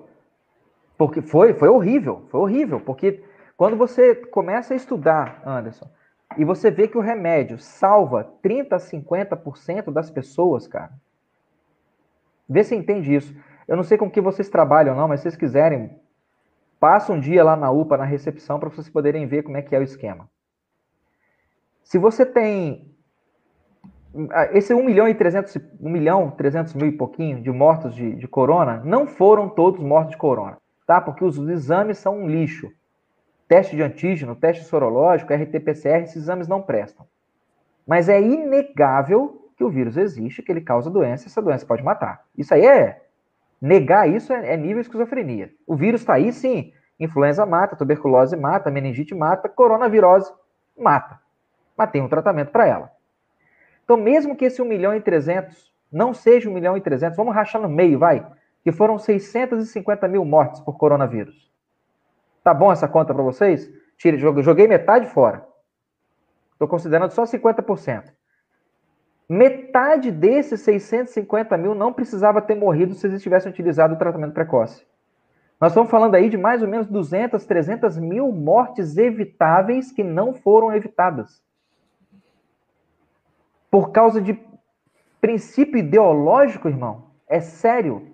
Porque 0.97 1.21
foi, 1.21 1.53
foi 1.53 1.67
horrível, 1.67 2.25
foi 2.29 2.39
horrível. 2.39 2.79
Porque 2.79 3.23
quando 3.57 3.75
você 3.75 4.15
começa 4.15 4.73
a 4.73 4.77
estudar, 4.77 5.41
Anderson, 5.45 5.89
e 6.37 6.45
você 6.45 6.71
vê 6.71 6.87
que 6.87 6.97
o 6.97 7.01
remédio 7.01 7.57
salva 7.57 8.23
30 8.41 8.75
a 8.75 8.79
50% 8.79 9.91
das 9.91 10.09
pessoas, 10.09 10.67
cara. 10.67 10.91
Vê 12.47 12.63
se 12.63 12.75
entende 12.75 13.13
isso. 13.13 13.35
Eu 13.67 13.75
não 13.75 13.83
sei 13.83 13.97
com 13.97 14.09
que 14.09 14.19
vocês 14.19 14.49
trabalham, 14.49 14.95
não, 14.95 15.07
mas 15.07 15.19
se 15.19 15.23
vocês 15.23 15.35
quiserem, 15.35 15.97
passa 16.79 17.13
um 17.13 17.19
dia 17.19 17.43
lá 17.43 17.55
na 17.55 17.71
UPA, 17.71 17.97
na 17.97 18.05
recepção, 18.05 18.59
para 18.59 18.69
vocês 18.69 18.89
poderem 18.89 19.25
ver 19.27 19.43
como 19.43 19.57
é 19.57 19.61
que 19.61 19.75
é 19.75 19.79
o 19.79 19.83
esquema. 19.83 20.29
Se 21.83 21.97
você 21.97 22.25
tem 22.25 22.91
ah, 24.31 24.49
esse 24.51 24.73
1 24.73 24.83
milhão 24.83 25.07
e 25.07 25.15
300, 25.15 25.57
1 25.79 25.89
milhão 25.89 26.31
300 26.31 26.73
mil 26.73 26.87
e 26.87 26.91
pouquinho 26.91 27.41
de 27.41 27.51
mortos 27.51 27.95
de, 27.95 28.15
de 28.15 28.27
corona, 28.27 28.81
não 28.83 29.07
foram 29.07 29.47
todos 29.47 29.81
mortos 29.81 30.11
de 30.11 30.17
corona, 30.17 30.57
tá? 30.85 30.99
Porque 30.99 31.23
os 31.23 31.37
exames 31.37 31.97
são 31.97 32.19
um 32.19 32.27
lixo. 32.27 32.69
Teste 33.51 33.75
de 33.75 33.81
antígeno, 33.81 34.33
teste 34.33 34.63
sorológico, 34.63 35.33
RT-PCR, 35.33 36.03
esses 36.03 36.15
exames 36.15 36.47
não 36.47 36.61
prestam. 36.61 37.05
Mas 37.85 38.07
é 38.07 38.17
inegável 38.17 39.51
que 39.57 39.63
o 39.65 39.69
vírus 39.69 39.97
existe, 39.97 40.41
que 40.41 40.49
ele 40.49 40.61
causa 40.61 40.89
doença, 40.89 41.27
essa 41.27 41.41
doença 41.41 41.65
pode 41.65 41.83
matar. 41.83 42.23
Isso 42.37 42.53
aí 42.53 42.65
é. 42.65 43.01
Negar 43.61 44.07
isso 44.07 44.31
é, 44.31 44.53
é 44.53 44.55
nível 44.55 44.79
esquizofrenia. 44.79 45.51
O 45.67 45.75
vírus 45.75 45.99
está 45.99 46.13
aí, 46.13 46.31
sim. 46.31 46.71
Influenza 46.97 47.45
mata, 47.45 47.75
tuberculose 47.75 48.37
mata, 48.37 48.71
meningite 48.71 49.13
mata, 49.13 49.49
coronavirose 49.49 50.31
mata. 50.79 51.19
Mas 51.75 51.91
tem 51.91 52.01
um 52.01 52.07
tratamento 52.07 52.51
para 52.51 52.65
ela. 52.65 52.89
Então, 53.83 53.97
mesmo 53.97 54.33
que 54.33 54.45
esse 54.45 54.61
1 54.61 54.65
milhão 54.65 54.95
e 54.95 55.01
300 55.01 55.73
não 55.91 56.13
seja 56.13 56.49
1 56.49 56.53
milhão 56.53 56.77
e 56.77 56.81
300, 56.81 57.17
vamos 57.17 57.35
rachar 57.35 57.61
no 57.61 57.67
meio, 57.67 57.99
vai, 57.99 58.25
que 58.63 58.71
foram 58.71 58.97
650 58.97 60.07
mil 60.07 60.23
mortes 60.23 60.61
por 60.61 60.77
coronavírus. 60.77 61.50
Tá 62.43 62.53
bom 62.53 62.71
essa 62.71 62.87
conta 62.87 63.13
para 63.13 63.23
vocês? 63.23 63.69
Tire, 63.97 64.17
joguei 64.17 64.67
metade 64.67 65.07
fora. 65.07 65.45
Estou 66.53 66.67
considerando 66.67 67.11
só 67.11 67.23
50%. 67.23 68.11
Metade 69.29 70.11
desses 70.11 70.61
650 70.61 71.55
mil 71.57 71.73
não 71.73 71.93
precisava 71.93 72.41
ter 72.41 72.55
morrido 72.55 72.93
se 72.93 73.07
eles 73.07 73.21
tivessem 73.21 73.51
utilizado 73.51 73.93
o 73.93 73.97
tratamento 73.97 74.33
precoce. 74.33 74.85
Nós 75.59 75.71
estamos 75.71 75.91
falando 75.91 76.15
aí 76.15 76.27
de 76.27 76.37
mais 76.37 76.61
ou 76.61 76.67
menos 76.67 76.87
200, 76.87 77.45
300 77.45 77.97
mil 77.97 78.31
mortes 78.31 78.97
evitáveis 78.97 79.91
que 79.91 80.03
não 80.03 80.33
foram 80.33 80.73
evitadas 80.73 81.41
por 83.71 83.91
causa 83.91 84.21
de 84.21 84.37
princípio 85.21 85.77
ideológico, 85.77 86.67
irmão, 86.67 87.05
é 87.25 87.39
sério. 87.39 88.13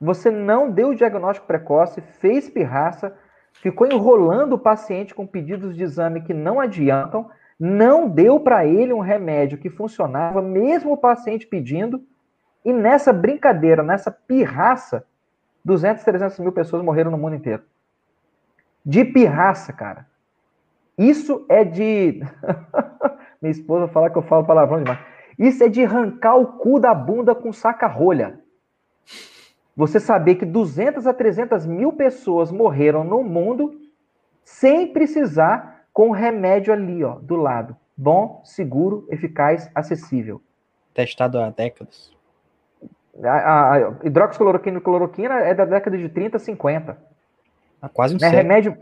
Você 0.00 0.30
não 0.32 0.68
deu 0.68 0.88
o 0.88 0.94
diagnóstico 0.96 1.46
precoce, 1.46 2.00
fez 2.00 2.50
pirraça, 2.50 3.16
ficou 3.54 3.86
enrolando 3.86 4.54
o 4.54 4.58
paciente 4.58 5.14
com 5.14 5.26
pedidos 5.26 5.74
de 5.74 5.82
exame 5.82 6.22
que 6.22 6.34
não 6.34 6.60
adiantam, 6.60 7.30
não 7.58 8.08
deu 8.08 8.40
para 8.40 8.66
ele 8.66 8.92
um 8.92 9.00
remédio 9.00 9.58
que 9.58 9.70
funcionava, 9.70 10.42
mesmo 10.42 10.92
o 10.92 10.96
paciente 10.96 11.46
pedindo, 11.46 12.02
e 12.64 12.72
nessa 12.72 13.12
brincadeira, 13.12 13.82
nessa 13.82 14.10
pirraça, 14.10 15.06
200, 15.64 16.02
300 16.02 16.38
mil 16.40 16.52
pessoas 16.52 16.82
morreram 16.82 17.10
no 17.10 17.18
mundo 17.18 17.36
inteiro. 17.36 17.62
De 18.84 19.04
pirraça, 19.04 19.72
cara. 19.72 20.06
Isso 20.96 21.44
é 21.48 21.64
de. 21.64 22.22
Minha 23.40 23.50
esposa 23.50 23.88
fala 23.88 24.10
que 24.10 24.16
eu 24.16 24.22
falo 24.22 24.44
palavrão 24.44 24.82
demais. 24.82 25.00
Isso 25.38 25.64
é 25.64 25.68
de 25.68 25.84
arrancar 25.84 26.36
o 26.36 26.58
cu 26.58 26.78
da 26.78 26.94
bunda 26.94 27.34
com 27.34 27.52
saca-rolha. 27.52 28.40
Você 29.76 29.98
saber 29.98 30.36
que 30.36 30.46
200 30.46 31.06
a 31.06 31.12
300 31.12 31.66
mil 31.66 31.92
pessoas 31.92 32.52
morreram 32.52 33.02
no 33.02 33.22
mundo 33.22 33.80
sem 34.44 34.92
precisar 34.92 35.84
com 35.92 36.10
o 36.10 36.12
remédio 36.12 36.72
ali, 36.72 37.02
ó, 37.02 37.16
do 37.16 37.36
lado. 37.36 37.76
Bom, 37.96 38.40
seguro, 38.44 39.06
eficaz, 39.10 39.70
acessível. 39.74 40.40
Testado 40.92 41.40
há 41.40 41.50
décadas. 41.50 42.12
A, 43.22 43.74
a, 43.74 43.94
hidroxicloroquina 44.04 44.78
e 44.78 44.80
cloroquina 44.80 45.34
é 45.34 45.54
da 45.54 45.64
década 45.64 45.96
de 45.96 46.08
30, 46.08 46.38
50. 46.38 46.98
Há 47.80 47.88
quase 47.88 48.14
um 48.14 48.18
né? 48.18 48.28
Remédio, 48.28 48.76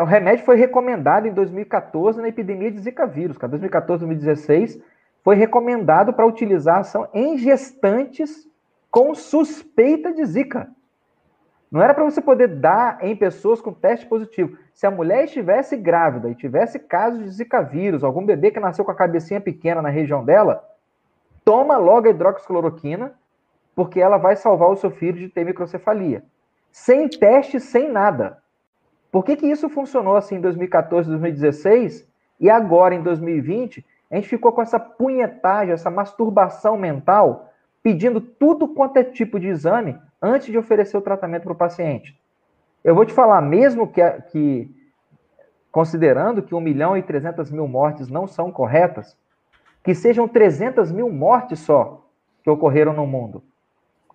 o 0.00 0.04
remédio 0.04 0.44
foi 0.44 0.56
recomendado 0.56 1.26
em 1.26 1.32
2014 1.32 2.20
na 2.20 2.28
epidemia 2.28 2.70
de 2.70 2.78
Zika 2.80 3.06
vírus, 3.06 3.36
cara. 3.36 3.50
2014, 3.50 4.00
2016 4.00 4.80
foi 5.22 5.36
recomendado 5.36 6.12
para 6.12 6.26
utilização 6.26 7.08
em 7.12 7.36
gestantes 7.36 8.48
com 8.92 9.14
suspeita 9.14 10.12
de 10.12 10.22
Zika. 10.26 10.70
Não 11.70 11.82
era 11.82 11.94
para 11.94 12.04
você 12.04 12.20
poder 12.20 12.48
dar 12.48 12.98
em 13.02 13.16
pessoas 13.16 13.62
com 13.62 13.72
teste 13.72 14.04
positivo. 14.04 14.58
Se 14.74 14.86
a 14.86 14.90
mulher 14.90 15.24
estivesse 15.24 15.74
grávida 15.74 16.28
e 16.28 16.34
tivesse 16.34 16.78
casos 16.78 17.24
de 17.24 17.30
Zika 17.30 17.62
vírus, 17.62 18.04
algum 18.04 18.26
bebê 18.26 18.50
que 18.50 18.60
nasceu 18.60 18.84
com 18.84 18.90
a 18.90 18.94
cabecinha 18.94 19.40
pequena 19.40 19.80
na 19.80 19.88
região 19.88 20.22
dela, 20.22 20.62
toma 21.42 21.78
logo 21.78 22.06
a 22.06 22.10
hidroxicloroquina, 22.10 23.14
porque 23.74 23.98
ela 23.98 24.18
vai 24.18 24.36
salvar 24.36 24.68
o 24.68 24.76
seu 24.76 24.90
filho 24.90 25.18
de 25.18 25.30
ter 25.30 25.46
microcefalia. 25.46 26.22
Sem 26.70 27.08
teste, 27.08 27.58
sem 27.58 27.90
nada. 27.90 28.36
Por 29.10 29.24
que, 29.24 29.36
que 29.36 29.46
isso 29.46 29.70
funcionou 29.70 30.16
assim 30.16 30.36
em 30.36 30.40
2014, 30.42 31.08
2016 31.08 32.06
e 32.38 32.50
agora 32.50 32.94
em 32.94 33.02
2020 33.02 33.84
a 34.10 34.16
gente 34.16 34.28
ficou 34.28 34.52
com 34.52 34.60
essa 34.60 34.78
punhetagem, 34.78 35.72
essa 35.72 35.90
masturbação 35.90 36.76
mental, 36.76 37.50
pedindo 37.82 38.20
tudo 38.20 38.68
quanto 38.68 38.96
é 38.96 39.04
tipo 39.04 39.40
de 39.40 39.48
exame 39.48 39.98
antes 40.20 40.48
de 40.48 40.58
oferecer 40.58 40.96
o 40.96 41.02
tratamento 41.02 41.44
para 41.44 41.52
o 41.52 41.56
paciente? 41.56 42.18
Eu 42.84 42.94
vou 42.94 43.04
te 43.04 43.12
falar, 43.12 43.40
mesmo 43.40 43.88
que, 43.88 44.02
que 44.30 44.70
considerando 45.70 46.42
que 46.42 46.54
1 46.54 46.60
milhão 46.60 46.96
e 46.96 47.02
300 47.02 47.50
mil 47.50 47.66
mortes 47.66 48.08
não 48.08 48.26
são 48.26 48.50
corretas, 48.50 49.16
que 49.82 49.94
sejam 49.94 50.28
300 50.28 50.92
mil 50.92 51.10
mortes 51.10 51.60
só 51.60 52.06
que 52.42 52.50
ocorreram 52.50 52.92
no 52.92 53.06
mundo, 53.06 53.42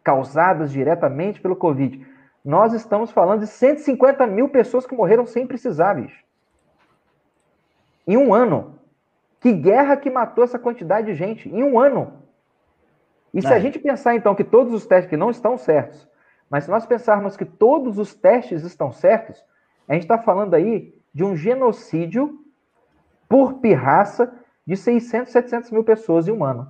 causadas 0.04 0.72
diretamente 0.72 1.42
pelo 1.42 1.56
Covid 1.56 2.06
nós 2.48 2.72
estamos 2.72 3.12
falando 3.12 3.42
de 3.42 3.48
150 3.48 4.26
mil 4.26 4.48
pessoas 4.48 4.88
que 4.88 4.96
morreram 4.96 5.26
sem 5.26 5.46
precisar, 5.46 5.96
bicho. 5.96 6.24
Em 8.08 8.16
um 8.16 8.34
ano. 8.34 8.80
Que 9.42 9.52
guerra 9.52 9.98
que 9.98 10.10
matou 10.10 10.46
essa 10.46 10.58
quantidade 10.58 11.08
de 11.08 11.14
gente? 11.14 11.50
Em 11.50 11.62
um 11.62 11.78
ano. 11.78 12.24
E 13.34 13.42
se 13.42 13.48
é. 13.48 13.56
a 13.56 13.60
gente 13.60 13.80
pensar, 13.80 14.16
então, 14.16 14.36
que 14.36 14.44
todos 14.44 14.74
os 14.74 14.86
testes 14.86 15.10
que 15.10 15.18
não 15.18 15.30
estão 15.30 15.58
certos, 15.58 16.08
mas 16.50 16.64
se 16.64 16.72
nós 16.72 16.86
pensarmos 16.86 17.36
que 17.36 17.46
todos 17.46 17.98
os 17.98 18.16
testes 18.16 18.64
estão 18.64 18.92
certos, 18.92 19.44
a 19.88 19.94
gente 19.94 20.04
está 20.04 20.18
falando 20.18 20.54
aí 20.54 20.94
de 21.14 21.24
um 21.24 21.36
genocídio 21.36 22.40
por 23.28 23.56
pirraça 23.56 24.34
de 24.66 24.76
600, 24.76 25.32
700 25.32 25.72
mil 25.72 25.84
pessoas 25.84 26.28
em 26.28 26.32
um 26.32 26.44
ano. 26.44 26.68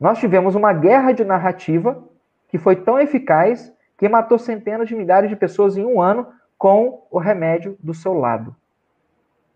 Nós 0.00 0.18
tivemos 0.18 0.54
uma 0.54 0.72
guerra 0.72 1.12
de 1.12 1.24
narrativa 1.24 2.02
que 2.48 2.58
foi 2.58 2.76
tão 2.76 2.98
eficaz 2.98 3.72
que 3.96 4.08
matou 4.08 4.38
centenas 4.38 4.88
de 4.88 4.94
milhares 4.94 5.30
de 5.30 5.36
pessoas 5.36 5.76
em 5.76 5.84
um 5.84 6.00
ano 6.00 6.26
com 6.58 7.06
o 7.10 7.18
remédio 7.18 7.76
do 7.80 7.94
seu 7.94 8.12
lado. 8.12 8.54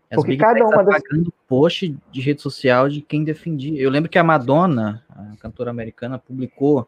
As 0.09 0.15
Porque 0.15 0.37
cada 0.37 0.65
uma 0.65 0.83
das 0.83 1.01
post 1.47 1.95
de 2.11 2.21
rede 2.21 2.41
social 2.41 2.87
de 2.87 3.01
quem 3.01 3.23
defendia. 3.23 3.81
Eu 3.81 3.89
lembro 3.89 4.09
que 4.09 4.17
a 4.17 4.23
Madonna, 4.23 5.03
a 5.09 5.35
cantora 5.39 5.69
americana, 5.69 6.17
publicou. 6.17 6.87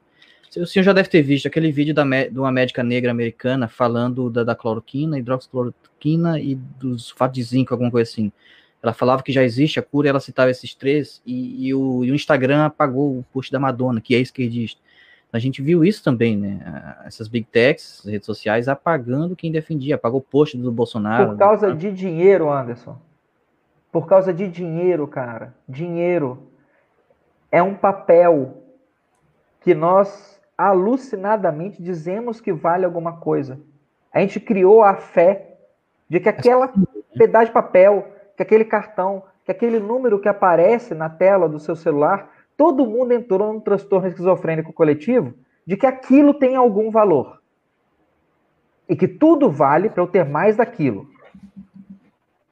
O 0.58 0.66
senhor 0.66 0.84
já 0.84 0.94
deve 0.94 1.10
ter 1.10 1.22
visto 1.22 1.48
aquele 1.48 1.72
vídeo 1.72 1.94
da, 1.94 2.04
de 2.04 2.40
uma 2.40 2.52
médica 2.52 2.82
negra 2.82 3.12
americana 3.12 3.68
falando 3.68 4.30
da, 4.30 4.44
da 4.44 4.56
cloroquina, 4.56 5.20
hidroxicloroquina 5.20 6.40
e 6.40 6.56
do 6.56 6.98
sulfato 6.98 7.36
de 7.36 7.44
zinco, 7.44 7.74
alguma 7.74 7.92
coisa 7.92 8.10
assim. 8.10 8.32
Ela 8.82 8.94
falava 8.94 9.22
que 9.22 9.34
já 9.34 9.44
existe 9.44 9.80
a 9.80 9.84
cura, 9.84 10.08
ela 10.08 10.22
citava 10.22 10.50
esses 10.50 10.74
três, 10.74 11.22
e, 11.26 11.68
e, 11.68 11.74
o, 11.74 12.04
e 12.06 12.12
o 12.12 12.16
Instagram 12.16 12.66
apagou 12.66 13.20
o 13.20 13.26
post 13.34 13.52
da 13.52 13.60
Madonna, 13.60 14.00
que 14.00 14.16
é 14.16 14.20
esquerdista. 14.20 14.80
A 15.32 15.38
gente 15.38 15.62
viu 15.62 15.86
isso 15.86 16.04
também, 16.04 16.36
né? 16.36 16.96
Essas 17.06 17.28
big 17.28 17.46
techs, 17.52 18.02
redes 18.06 18.26
sociais, 18.26 18.68
apagando 18.68 19.36
quem 19.36 19.52
defendia, 19.52 19.96
apagou 19.96 20.20
o 20.20 20.24
post 20.24 20.58
do 20.58 20.72
Bolsonaro. 20.72 21.32
Por 21.32 21.38
causa 21.38 21.76
de 21.76 21.92
dinheiro, 21.92 22.52
Anderson. 22.52 22.98
Por 23.92 24.08
causa 24.08 24.34
de 24.34 24.48
dinheiro, 24.48 25.08
cara. 25.08 25.56
Dinheiro 25.68 26.50
é 27.52 27.62
um 27.62 27.76
papel 27.76 28.64
que 29.62 29.74
nós 29.74 30.40
alucinadamente 30.58 31.82
dizemos 31.82 32.40
que 32.42 32.52
vale 32.52 32.86
alguma 32.86 33.18
coisa. 33.18 33.60
A 34.14 34.20
gente 34.20 34.40
criou 34.40 34.84
a 34.84 34.96
fé 34.96 35.58
de 36.08 36.20
que 36.20 36.30
aquela 36.30 36.72
pedaço 37.18 37.48
de 37.48 37.52
papel, 37.52 38.08
que 38.36 38.44
aquele 38.44 38.66
cartão, 38.66 39.24
que 39.44 39.52
aquele 39.52 39.80
número 39.80 40.20
que 40.20 40.30
aparece 40.30 40.94
na 40.94 41.10
tela 41.10 41.50
do 41.50 41.60
seu 41.60 41.76
celular 41.76 42.30
todo 42.60 42.86
mundo 42.86 43.14
entrou 43.14 43.54
num 43.54 43.60
transtorno 43.62 44.10
esquizofrênico 44.10 44.74
coletivo 44.74 45.34
de 45.66 45.78
que 45.78 45.86
aquilo 45.86 46.34
tem 46.34 46.58
algum 46.58 46.92
valor. 46.92 47.42
E 48.90 48.98
que 48.98 49.08
tudo 49.08 49.50
vale 49.50 49.90
para 49.90 50.04
eu 50.04 50.08
ter 50.08 50.26
mais 50.26 50.58
daquilo. 50.58 51.08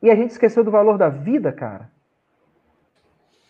E 0.07 0.09
a 0.09 0.15
gente 0.15 0.31
esqueceu 0.31 0.63
do 0.63 0.71
valor 0.71 0.97
da 0.97 1.09
vida, 1.09 1.51
cara. 1.51 1.91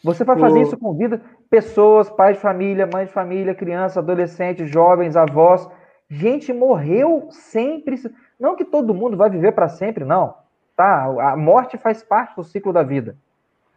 Você 0.03 0.23
vai 0.23 0.39
fazer 0.39 0.57
o... 0.57 0.61
isso 0.63 0.75
com 0.75 0.91
vida, 0.97 1.21
pessoas, 1.51 2.09
pais 2.09 2.37
de 2.37 2.41
família, 2.41 2.89
mães 2.91 3.09
de 3.09 3.13
família, 3.13 3.53
crianças, 3.53 3.99
adolescentes, 3.99 4.67
jovens, 4.67 5.15
avós. 5.15 5.69
Gente 6.09 6.51
morreu 6.51 7.27
sempre. 7.29 7.95
Não 8.39 8.55
que 8.55 8.65
todo 8.65 8.91
mundo 8.91 9.15
vai 9.15 9.29
viver 9.29 9.51
para 9.51 9.69
sempre, 9.69 10.03
não. 10.03 10.33
Tá? 10.75 11.03
A 11.31 11.37
morte 11.37 11.77
faz 11.77 12.01
parte 12.01 12.35
do 12.35 12.43
ciclo 12.43 12.73
da 12.73 12.81
vida. 12.81 13.15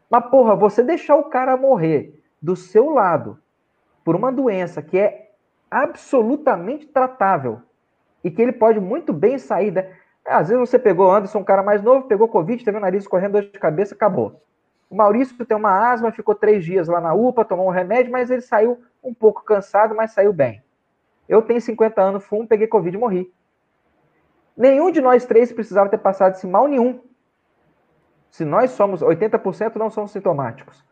Mas, 0.08 0.24
porra, 0.30 0.56
você 0.56 0.82
deixar 0.82 1.16
o 1.16 1.24
cara 1.24 1.58
morrer 1.58 2.18
do 2.40 2.56
seu 2.56 2.88
lado 2.88 3.38
por 4.02 4.16
uma 4.16 4.32
doença 4.32 4.80
que 4.80 4.98
é 4.98 5.32
absolutamente 5.70 6.86
tratável 6.86 7.60
e 8.24 8.30
que 8.30 8.40
ele 8.40 8.52
pode 8.52 8.80
muito 8.80 9.12
bem 9.12 9.38
sair. 9.38 9.70
Da... 9.70 9.84
Às 10.26 10.48
vezes 10.48 10.68
você 10.68 10.78
pegou 10.78 11.10
Anderson, 11.10 11.38
um 11.38 11.44
cara 11.44 11.62
mais 11.62 11.82
novo, 11.82 12.06
pegou 12.06 12.28
Covid, 12.28 12.64
teve 12.64 12.76
o 12.76 12.80
nariz 12.80 13.06
correndo, 13.06 13.32
dor 13.32 13.42
de 13.42 13.58
cabeça, 13.58 13.94
acabou. 13.94 14.42
O 14.88 14.96
Maurício 14.96 15.44
tem 15.44 15.56
uma 15.56 15.90
asma, 15.90 16.12
ficou 16.12 16.34
três 16.34 16.64
dias 16.64 16.88
lá 16.88 17.00
na 17.00 17.14
UPA, 17.14 17.44
tomou 17.44 17.66
um 17.66 17.70
remédio, 17.70 18.10
mas 18.10 18.30
ele 18.30 18.40
saiu 18.40 18.82
um 19.02 19.14
pouco 19.14 19.44
cansado, 19.44 19.94
mas 19.94 20.12
saiu 20.12 20.32
bem. 20.32 20.62
Eu 21.28 21.42
tenho 21.42 21.60
50 21.60 22.02
anos, 22.02 22.24
fumo, 22.24 22.46
peguei 22.46 22.66
Covid 22.66 22.96
e 22.96 23.00
morri. 23.00 23.32
Nenhum 24.56 24.90
de 24.90 25.00
nós 25.00 25.24
três 25.24 25.52
precisava 25.52 25.88
ter 25.88 25.98
passado 25.98 26.34
esse 26.34 26.46
mal 26.46 26.66
nenhum. 26.66 27.00
Se 28.30 28.44
nós 28.44 28.72
somos 28.72 29.00
80% 29.00 29.76
não 29.76 29.90
somos 29.90 30.10
sintomáticos. 30.10 30.84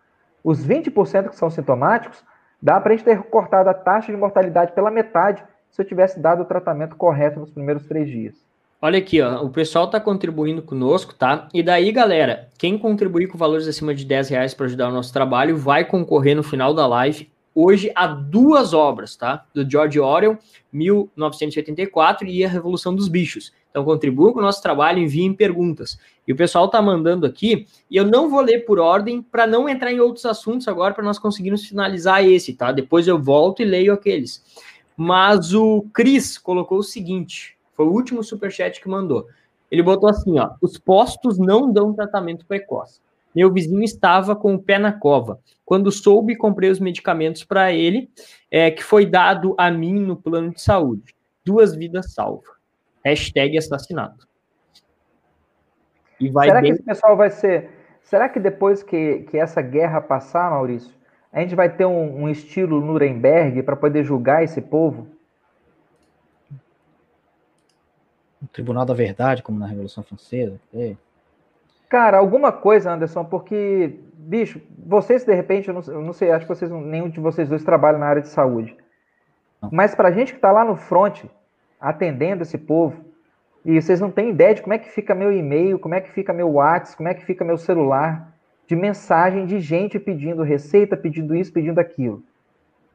Os 0.43 0.67
20% 0.67 1.31
que 1.31 1.37
são 1.37 1.51
sintomáticos, 1.51 2.25
dá 2.63 2.81
para 2.81 2.93
a 2.93 2.97
gente 2.97 3.05
ter 3.05 3.23
cortado 3.25 3.69
a 3.69 3.75
taxa 3.75 4.13
de 4.13 4.17
mortalidade 4.17 4.73
pela 4.73 4.91
metade 4.91 5.45
se 5.71 5.83
eu 5.83 5.85
tivesse 5.85 6.19
dado 6.19 6.43
o 6.43 6.47
tratamento 6.47 6.97
correto 6.97 7.41
nos 7.41 7.51
primeiros 7.51 7.87
três 7.87 8.09
dias. 8.09 8.48
Olha 8.81 9.01
aqui, 9.01 9.21
ó, 9.21 9.43
o 9.43 9.51
pessoal 9.51 9.87
está 9.87 9.99
contribuindo 9.99 10.63
conosco, 10.63 11.13
tá? 11.13 11.49
E 11.53 11.65
daí, 11.65 11.91
galera, 11.91 12.49
quem 12.57 12.79
contribuir 12.79 13.27
com 13.27 13.37
valores 13.37 13.67
acima 13.67 13.93
de 13.93 14.05
10 14.05 14.29
reais 14.29 14.55
para 14.55 14.67
ajudar 14.67 14.89
o 14.89 14.93
nosso 14.93 15.13
trabalho 15.13 15.57
vai 15.57 15.85
concorrer 15.85 16.37
no 16.37 16.45
final 16.45 16.73
da 16.73 16.87
live 16.87 17.29
hoje 17.53 17.91
a 17.93 18.07
duas 18.07 18.73
obras, 18.73 19.17
tá? 19.17 19.45
Do 19.53 19.69
George 19.69 19.99
Orwell, 19.99 20.39
1984 20.73 22.29
e 22.29 22.45
a 22.45 22.49
Revolução 22.49 22.95
dos 22.95 23.09
Bichos. 23.09 23.53
Então 23.69 23.85
contribuam 23.85 24.33
com 24.33 24.39
o 24.39 24.43
nosso 24.43 24.63
trabalho, 24.63 25.01
enviem 25.01 25.35
perguntas. 25.35 25.99
E 26.25 26.33
o 26.33 26.37
pessoal 26.37 26.69
tá 26.69 26.81
mandando 26.81 27.27
aqui, 27.27 27.67
e 27.91 27.97
eu 27.97 28.07
não 28.07 28.31
vou 28.31 28.43
ler 28.43 28.65
por 28.65 28.79
ordem 28.79 29.21
para 29.21 29.45
não 29.45 29.69
entrar 29.69 29.93
em 29.93 29.99
outros 29.99 30.25
assuntos 30.25 30.69
agora 30.69 30.95
para 30.95 31.03
nós 31.03 31.19
conseguirmos 31.19 31.65
finalizar 31.65 32.25
esse, 32.25 32.53
tá? 32.53 32.71
Depois 32.71 33.09
eu 33.09 33.21
volto 33.21 33.61
e 33.61 33.65
leio 33.65 33.93
aqueles. 33.93 34.41
Mas 34.97 35.53
o 35.53 35.85
Cris 35.93 36.39
colocou 36.39 36.79
o 36.79 36.85
seguinte, 36.85 37.58
foi 37.79 37.87
o 37.87 37.93
último 37.93 38.25
superchat 38.25 38.81
que 38.81 38.89
mandou. 38.89 39.29
Ele 39.71 39.85
botou 39.85 40.11
assim, 40.11 40.37
ó: 40.41 40.51
"Os 40.61 40.77
postos 40.77 41.39
não 41.39 41.73
dão 41.73 41.95
tratamento 41.95 42.45
precoce. 42.45 43.01
Meu 43.33 43.53
vizinho 43.53 43.85
estava 43.85 44.35
com 44.35 44.55
o 44.55 44.59
pé 44.59 44.81
na 44.81 44.93
cova. 44.93 45.39
Quando 45.65 45.93
soube, 45.93 46.35
comprei 46.35 46.71
os 46.71 46.81
medicamentos 46.81 47.45
para 47.45 47.73
ele, 47.73 48.11
é, 48.51 48.69
que 48.69 48.83
foi 48.83 49.07
dado 49.07 49.55
a 49.57 49.71
mim 49.71 50.01
no 50.01 50.17
plano 50.17 50.51
de 50.51 50.61
saúde. 50.61 51.15
Duas 51.45 51.73
vidas 51.73 52.15
salvas. 52.15 52.51
Hashtag 53.05 53.57
assassinato. 53.57 54.27
E 56.19 56.29
vai 56.29 56.49
será 56.49 56.61
bem... 56.61 56.73
que 56.73 56.79
esse 56.79 56.85
pessoal 56.85 57.17
vai 57.17 57.31
ser. 57.31 57.71
Será 58.03 58.29
que 58.29 58.41
depois 58.41 58.83
que, 58.83 59.21
que 59.31 59.39
essa 59.39 59.63
guerra 59.63 60.01
passar, 60.01 60.51
Maurício, 60.51 60.93
a 61.33 61.41
gente 61.41 61.55
vai 61.55 61.69
ter 61.69 61.85
um, 61.85 62.23
um 62.23 62.29
estilo 62.29 62.81
Nuremberg 62.81 63.63
para 63.63 63.77
poder 63.77 64.03
julgar 64.03 64.43
esse 64.43 64.61
povo? 64.61 65.07
Tribunal 68.53 68.85
da 68.85 68.95
Verdade, 68.95 69.43
como 69.43 69.59
na 69.59 69.67
Revolução 69.67 70.05
Francesa? 70.05 70.61
É. 70.73 70.95
Cara, 71.89 72.19
alguma 72.19 72.53
coisa, 72.53 72.93
Anderson, 72.93 73.25
porque, 73.25 73.99
bicho, 74.13 74.61
vocês 74.79 75.25
de 75.25 75.35
repente, 75.35 75.69
eu 75.69 75.75
não, 75.75 75.83
eu 75.87 76.03
não 76.03 76.13
sei, 76.13 76.31
acho 76.31 76.47
que 76.47 76.55
vocês, 76.55 76.71
nenhum 76.71 77.09
de 77.09 77.19
vocês 77.19 77.49
dois 77.49 77.65
trabalham 77.65 77.99
na 77.99 78.07
área 78.07 78.23
de 78.23 78.29
saúde. 78.29 78.77
Não. 79.61 79.71
Mas 79.73 79.95
pra 79.95 80.11
gente 80.11 80.35
que 80.35 80.39
tá 80.39 80.53
lá 80.53 80.65
no 80.65 80.77
front, 80.77 81.25
atendendo 81.81 82.43
esse 82.43 82.59
povo, 82.59 83.05
e 83.65 83.81
vocês 83.81 84.01
não 84.01 84.11
têm 84.11 84.31
ideia 84.31 84.55
de 84.55 84.63
como 84.63 84.75
é 84.75 84.79
que 84.79 84.91
fica 84.91 85.15
meu 85.15 85.33
e-mail, 85.33 85.79
como 85.79 85.95
é 85.95 86.01
que 86.01 86.11
fica 86.11 86.33
meu 86.33 86.51
WhatsApp, 86.53 86.97
como 86.97 87.09
é 87.09 87.15
que 87.15 87.25
fica 87.25 87.45
meu 87.45 87.57
celular, 87.57 88.33
de 88.67 88.77
mensagem 88.77 89.47
de 89.47 89.59
gente 89.59 89.99
pedindo 89.99 90.43
receita, 90.43 90.97
pedindo 90.97 91.35
isso, 91.35 91.53
pedindo 91.53 91.79
aquilo. 91.79 92.23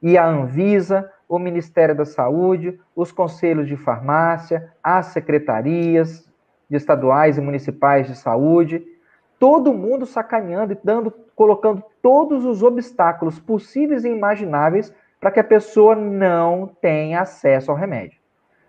E 0.02 0.18
a 0.18 0.26
Anvisa, 0.26 1.12
o 1.36 1.40
Ministério 1.40 1.96
da 1.96 2.06
Saúde, 2.06 2.80
os 2.96 3.12
conselhos 3.12 3.68
de 3.68 3.76
farmácia, 3.76 4.72
as 4.84 5.08
secretarias, 5.08 6.32
estaduais 6.70 7.38
e 7.38 7.42
municipais 7.42 8.08
de 8.08 8.16
saúde, 8.16 8.86
todo 9.40 9.74
mundo 9.74 10.06
sacaneando 10.06 10.74
e 10.74 10.78
dando, 10.84 11.12
colocando 11.36 11.84
todos 12.02 12.46
os 12.46 12.62
obstáculos 12.62 13.40
possíveis 13.40 14.06
e 14.06 14.10
imagináveis 14.10 14.94
para 15.20 15.32
que 15.32 15.40
a 15.40 15.44
pessoa 15.44 15.96
não 15.96 16.68
tenha 16.68 17.22
acesso 17.22 17.72
ao 17.72 17.78
remédio. 17.78 18.20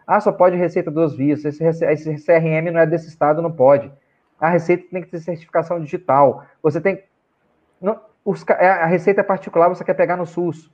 Ah, 0.06 0.20
só 0.20 0.32
pode 0.32 0.56
receita 0.56 0.90
duas 0.90 1.14
vias, 1.14 1.44
esse, 1.44 1.64
esse 1.64 2.14
CRM 2.24 2.70
não 2.72 2.80
é 2.80 2.86
desse 2.86 3.08
estado, 3.08 3.42
não 3.42 3.52
pode. 3.52 3.92
A 4.40 4.48
receita 4.48 4.86
tem 4.90 5.02
que 5.02 5.10
ter 5.10 5.20
certificação 5.20 5.80
digital. 5.80 6.44
Você 6.62 6.80
tem. 6.80 7.02
Não, 7.80 8.00
os, 8.24 8.44
é, 8.48 8.68
a 8.68 8.86
receita 8.86 9.20
é 9.20 9.24
particular, 9.24 9.68
você 9.68 9.84
quer 9.84 9.94
pegar 9.94 10.16
no 10.16 10.26
SUS. 10.26 10.70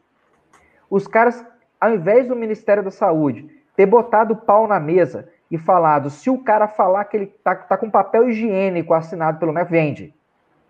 Os 0.91 1.07
caras, 1.07 1.45
ao 1.81 1.95
invés 1.95 2.29
do 2.29 2.37
Ministério 2.37 2.83
da 2.83 2.91
Saúde 2.91 3.49
ter 3.75 3.87
botado 3.87 4.35
o 4.35 4.37
pau 4.37 4.69
na 4.69 4.79
mesa 4.79 5.29
e 5.51 5.57
falado, 5.57 6.11
se 6.11 6.29
o 6.29 6.39
cara 6.39 6.69
falar 6.69 7.05
que 7.07 7.17
ele 7.17 7.27
tá, 7.27 7.55
tá 7.55 7.77
com 7.77 7.91
papel 7.91 8.29
higiênico 8.29 8.93
assinado 8.93 9.39
pelo 9.39 9.53
MEC, 9.53 9.71
vende. 9.71 10.15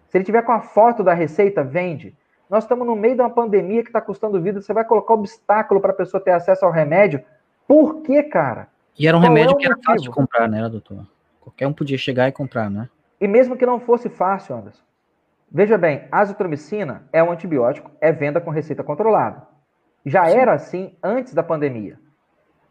Se 0.08 0.16
ele 0.16 0.24
tiver 0.24 0.42
com 0.42 0.52
a 0.52 0.60
foto 0.60 1.02
da 1.02 1.12
receita, 1.12 1.62
vende. 1.62 2.16
Nós 2.48 2.64
estamos 2.64 2.86
no 2.86 2.96
meio 2.96 3.14
de 3.14 3.20
uma 3.20 3.30
pandemia 3.30 3.82
que 3.82 3.90
está 3.90 4.00
custando 4.00 4.40
vida, 4.40 4.60
você 4.60 4.72
vai 4.72 4.84
colocar 4.84 5.14
obstáculo 5.14 5.80
para 5.80 5.90
a 5.90 5.94
pessoa 5.94 6.22
ter 6.22 6.32
acesso 6.32 6.64
ao 6.64 6.72
remédio? 6.72 7.22
Por 7.66 8.02
quê, 8.02 8.22
cara? 8.22 8.68
E 8.98 9.06
era 9.06 9.16
um 9.16 9.20
Qual 9.20 9.28
remédio 9.28 9.54
é 9.54 9.58
que 9.58 9.66
era 9.66 9.76
fácil 9.84 10.02
de 10.02 10.10
comprar, 10.10 10.48
né, 10.48 10.68
doutor? 10.68 11.06
Qualquer 11.40 11.66
um 11.66 11.72
podia 11.72 11.98
chegar 11.98 12.28
e 12.28 12.32
comprar, 12.32 12.68
né? 12.70 12.88
E 13.20 13.28
mesmo 13.28 13.56
que 13.56 13.66
não 13.66 13.78
fosse 13.78 14.08
fácil, 14.08 14.56
Anderson. 14.56 14.82
Veja 15.50 15.76
bem, 15.76 16.04
azitromicina 16.10 17.02
é 17.12 17.22
um 17.22 17.30
antibiótico, 17.30 17.90
é 18.00 18.12
venda 18.12 18.40
com 18.40 18.50
receita 18.50 18.82
controlada. 18.82 19.49
Já 20.04 20.26
Sim. 20.26 20.36
era 20.36 20.52
assim 20.54 20.96
antes 21.02 21.34
da 21.34 21.42
pandemia. 21.42 21.98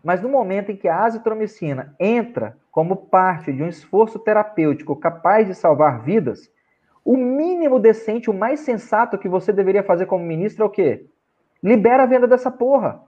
Mas 0.03 0.21
no 0.21 0.29
momento 0.29 0.71
em 0.71 0.75
que 0.75 0.87
a 0.87 1.03
azitromicina 1.03 1.93
entra 1.99 2.57
como 2.71 2.95
parte 2.95 3.51
de 3.51 3.61
um 3.61 3.67
esforço 3.67 4.17
terapêutico 4.19 4.95
capaz 4.95 5.47
de 5.47 5.53
salvar 5.53 6.01
vidas, 6.01 6.49
o 7.03 7.17
mínimo 7.17 7.79
decente, 7.79 8.29
o 8.29 8.33
mais 8.33 8.61
sensato 8.61 9.17
que 9.17 9.27
você 9.27 9.51
deveria 9.51 9.83
fazer 9.83 10.05
como 10.05 10.23
ministro 10.23 10.63
é 10.63 10.67
o 10.67 10.69
quê? 10.69 11.05
Libera 11.61 12.03
a 12.03 12.05
venda 12.05 12.27
dessa 12.27 12.49
porra. 12.49 13.01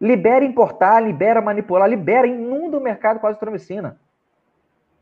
Libera 0.00 0.44
importar, 0.44 1.00
libera 1.00 1.40
manipular, 1.40 1.88
libera, 1.88 2.26
inunda 2.26 2.76
o 2.76 2.80
mercado 2.80 3.18
com 3.18 3.26
a 3.26 3.30
azitromicina. 3.30 3.98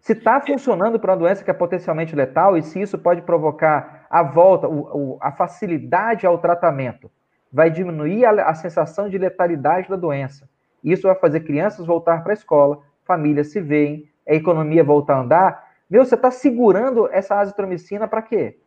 Se 0.01 0.13
está 0.13 0.41
funcionando 0.41 0.99
para 0.99 1.13
uma 1.13 1.19
doença 1.19 1.45
que 1.45 1.51
é 1.51 1.55
potencialmente 1.55 2.17
letal 2.17 2.57
e 2.57 2.63
se 2.63 2.81
isso 2.81 2.99
pode 2.99 3.23
provocar 3.23 4.07
a 4.09 4.23
volta, 4.23 4.67
o, 4.67 5.15
o, 5.15 5.19
a 5.21 5.31
facilidade 5.33 6.27
ao 6.27 6.39
tratamento, 6.39 7.11
vai 7.53 7.71
diminuir 7.71 8.25
a, 8.25 8.49
a 8.49 8.55
sensação 8.55 9.09
de 9.09 9.19
letalidade 9.19 9.89
da 9.89 9.97
doença. 9.97 10.49
Isso 10.83 11.03
vai 11.03 11.15
fazer 11.15 11.41
crianças 11.41 11.87
voltar 11.87 12.23
para 12.23 12.33
a 12.33 12.35
escola, 12.35 12.81
famílias 13.05 13.49
se 13.49 13.61
veem, 13.61 14.09
a 14.29 14.35
economia 14.35 14.85
voltar 14.85 15.17
a 15.17 15.21
andar. 15.21 15.71
Meu, 15.89 16.05
você 16.05 16.15
está 16.15 16.31
segurando 16.31 17.09
essa 17.13 17.39
azitromicina 17.39 18.07
para 18.07 18.23
quê? 18.23 18.59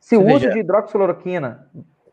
Se 0.00 0.16
o 0.16 0.26
uso 0.26 0.50
de 0.50 0.58
hidroxicloroquina 0.60 1.68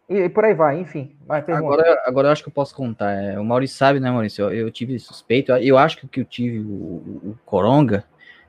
e, 0.07 0.29
por 0.29 0.45
aí 0.45 0.53
vai, 0.53 0.79
enfim. 0.79 1.15
Vai, 1.25 1.43
agora, 1.47 2.03
agora 2.05 2.27
eu 2.27 2.31
acho 2.31 2.43
que 2.43 2.49
eu 2.49 2.53
posso 2.53 2.75
contar. 2.75 3.11
É, 3.11 3.39
o 3.39 3.43
Maurício 3.43 3.77
sabe, 3.77 3.99
né, 3.99 4.11
Maurício? 4.11 4.43
Eu, 4.43 4.67
eu 4.67 4.71
tive 4.71 4.99
suspeito. 4.99 5.51
Eu 5.53 5.77
acho 5.77 6.07
que 6.07 6.19
eu 6.21 6.25
tive 6.25 6.59
o, 6.59 6.63
o, 6.63 7.37
coronga. 7.43 8.03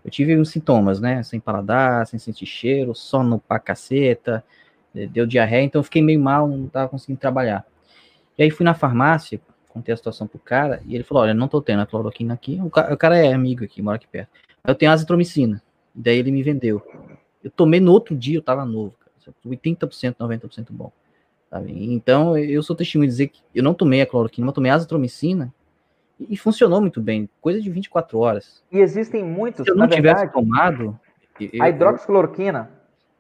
Eu 0.05 0.11
tive 0.11 0.39
uns 0.39 0.51
sintomas, 0.51 1.01
né? 1.01 1.23
Sem 1.23 1.41
paladar, 1.41 2.07
sem 2.07 2.19
sentir 2.19 2.47
cheiro, 2.47 2.95
sono 2.95 3.39
pra 3.39 3.59
caceta, 3.59 4.45
deu 5.07 5.27
diarreia, 5.27 5.65
então 5.65 5.81
eu 5.81 5.85
fiquei 5.85 6.01
meio 6.01 6.21
mal, 6.21 6.49
não 6.49 6.69
tava 6.69 6.89
conseguindo 6.89 7.21
trabalhar. 7.21 7.67
E 8.39 8.43
aí 8.43 8.51
fui 8.51 8.65
na 8.65 8.75
farmácia, 8.75 9.41
contei 9.69 9.93
a 9.93 9.97
situação 9.97 10.27
pro 10.27 10.39
cara, 10.39 10.81
e 10.87 10.95
ele 10.95 11.05
falou: 11.05 11.23
Olha, 11.23 11.35
não 11.35 11.49
tô 11.49 11.61
tendo 11.61 11.83
a 11.83 11.87
cloroquina 11.87 12.35
aqui. 12.35 12.61
O 12.63 12.71
cara, 12.71 12.95
o 12.95 12.97
cara 12.97 13.19
é 13.19 13.33
amigo 13.33 13.65
aqui, 13.65 13.83
mora 13.83 13.97
aqui 13.97 14.07
perto. 14.07 14.31
Eu 14.67 14.75
tenho 14.75 14.91
azitromicina. 14.91 15.63
Daí 15.95 16.19
ele 16.19 16.31
me 16.31 16.43
vendeu. 16.43 16.83
Eu 17.43 17.51
tomei 17.51 17.81
no 17.81 17.93
outro 17.93 18.17
dia, 18.17 18.39
eu 18.39 18.43
tava 18.43 18.65
novo, 18.65 18.95
cara. 18.99 19.35
80%, 19.45 20.17
90% 20.17 20.67
bom. 20.71 20.93
Sabe? 21.51 21.73
Então, 21.93 22.37
eu 22.37 22.63
sou 22.63 22.77
testemunho 22.77 23.09
de 23.09 23.13
dizer 23.13 23.29
que 23.29 23.41
eu 23.55 23.63
não 23.63 23.75
tomei 23.75 24.03
a 24.03 24.07
cloroquina, 24.07 24.45
mas 24.45 24.55
tomei 24.55 24.71
azitromicina 24.71 25.53
e, 26.19 26.35
e 26.35 26.37
funcionou 26.37 26.81
muito 26.81 27.01
bem, 27.01 27.29
coisa 27.41 27.61
de 27.61 27.71
24 27.71 28.19
horas. 28.19 28.63
E 28.71 28.79
existem 28.79 29.25
muitos, 29.25 29.65
Se 29.65 29.71
eu 29.71 29.77
não 29.77 29.87
tivesse 29.89 30.27
verdade, 30.27 30.33
tomado... 30.33 30.99
Eu, 31.39 31.63
a 31.63 31.69
hidroxicloroquina, 31.69 32.71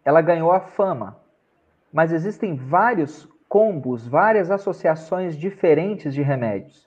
ela 0.04 0.20
ganhou 0.22 0.50
a 0.50 0.60
fama, 0.60 1.16
mas 1.96 2.12
existem 2.12 2.54
vários 2.54 3.26
combos, 3.48 4.06
várias 4.06 4.50
associações 4.50 5.34
diferentes 5.34 6.12
de 6.12 6.20
remédios 6.20 6.86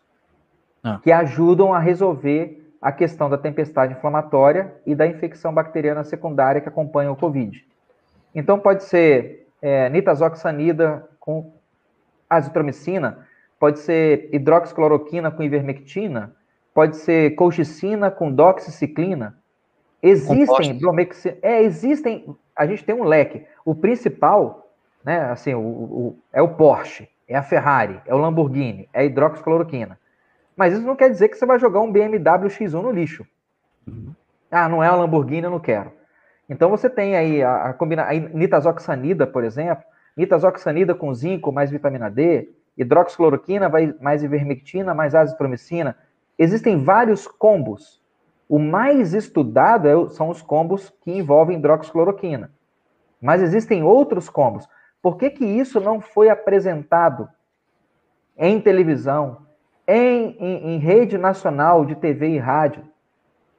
ah. 0.83 0.99
que 1.01 1.11
ajudam 1.11 1.73
a 1.73 1.79
resolver 1.79 2.71
a 2.79 2.91
questão 2.91 3.27
da 3.27 3.35
tempestade 3.35 3.93
inflamatória 3.93 4.71
e 4.85 4.93
da 4.93 5.07
infecção 5.07 5.51
bacteriana 5.51 6.03
secundária 6.03 6.61
que 6.61 6.69
acompanha 6.69 7.11
o 7.11 7.15
COVID. 7.15 7.65
Então, 8.35 8.59
pode 8.59 8.83
ser 8.83 9.47
é, 9.59 9.89
nitazoxanida 9.89 11.03
com 11.19 11.53
azitromicina, 12.29 13.27
pode 13.59 13.79
ser 13.79 14.29
hidroxicloroquina 14.31 15.31
com 15.31 15.41
ivermectina, 15.41 16.35
pode 16.71 16.97
ser 16.97 17.31
colchicina 17.31 18.11
com 18.11 18.31
doxiciclina. 18.31 19.35
Existem 20.03 20.79
é, 21.41 21.63
existem, 21.63 22.37
a 22.55 22.67
gente 22.67 22.85
tem 22.85 22.93
um 22.93 23.03
leque. 23.03 23.43
O 23.65 23.73
principal, 23.73 24.68
né, 25.03 25.21
assim, 25.31 25.53
o, 25.53 25.59
o, 25.59 26.19
é 26.31 26.41
o 26.41 26.49
Porsche, 26.49 27.09
é 27.27 27.35
a 27.35 27.43
Ferrari, 27.43 28.01
é 28.05 28.13
o 28.13 28.17
Lamborghini, 28.17 28.89
é 28.93 29.01
a 29.01 29.03
hidroxicloroquina. 29.03 29.97
Mas 30.55 30.73
isso 30.73 30.85
não 30.85 30.95
quer 30.95 31.09
dizer 31.09 31.29
que 31.29 31.37
você 31.37 31.45
vai 31.45 31.59
jogar 31.59 31.79
um 31.79 31.91
BMW 31.91 32.49
X1 32.49 32.81
no 32.81 32.91
lixo. 32.91 33.25
Uhum. 33.87 34.13
Ah, 34.51 34.67
não 34.67 34.83
é 34.83 34.87
a 34.87 34.95
Lamborghini, 34.95 35.43
eu 35.43 35.51
não 35.51 35.59
quero. 35.59 35.91
Então 36.49 36.69
você 36.69 36.89
tem 36.89 37.15
aí 37.15 37.43
a, 37.43 37.65
a, 37.65 37.73
combina, 37.73 38.03
a 38.03 38.13
nitazoxanida, 38.13 39.27
por 39.27 39.43
exemplo, 39.43 39.83
nitazoxanida 40.17 40.95
com 40.95 41.13
zinco 41.13 41.51
mais 41.51 41.69
vitamina 41.69 42.09
D, 42.09 42.49
hidroxicloroquina 42.77 43.69
mais 44.01 44.23
ivermectina 44.23 44.93
mais 44.93 45.13
azitromicina. 45.13 45.95
Existem 46.37 46.83
vários 46.83 47.27
combos. 47.27 48.01
O 48.47 48.57
mais 48.57 49.13
estudado 49.13 49.87
é, 49.87 50.09
são 50.09 50.29
os 50.29 50.41
combos 50.41 50.91
que 51.03 51.11
envolvem 51.11 51.57
hidroxicloroquina. 51.57 52.51
Mas 53.21 53.41
existem 53.43 53.83
outros 53.83 54.29
combos. 54.29 54.67
Por 55.01 55.17
que, 55.17 55.29
que 55.29 55.45
isso 55.45 55.79
não 55.79 56.01
foi 56.01 56.29
apresentado 56.29 57.29
em 58.37 58.59
televisão, 58.59 59.45
em, 59.87 60.35
em, 60.39 60.75
em 60.75 60.77
rede 60.77 61.17
nacional 61.17 61.85
de 61.85 61.95
TV 61.95 62.29
e 62.29 62.37
rádio, 62.37 62.83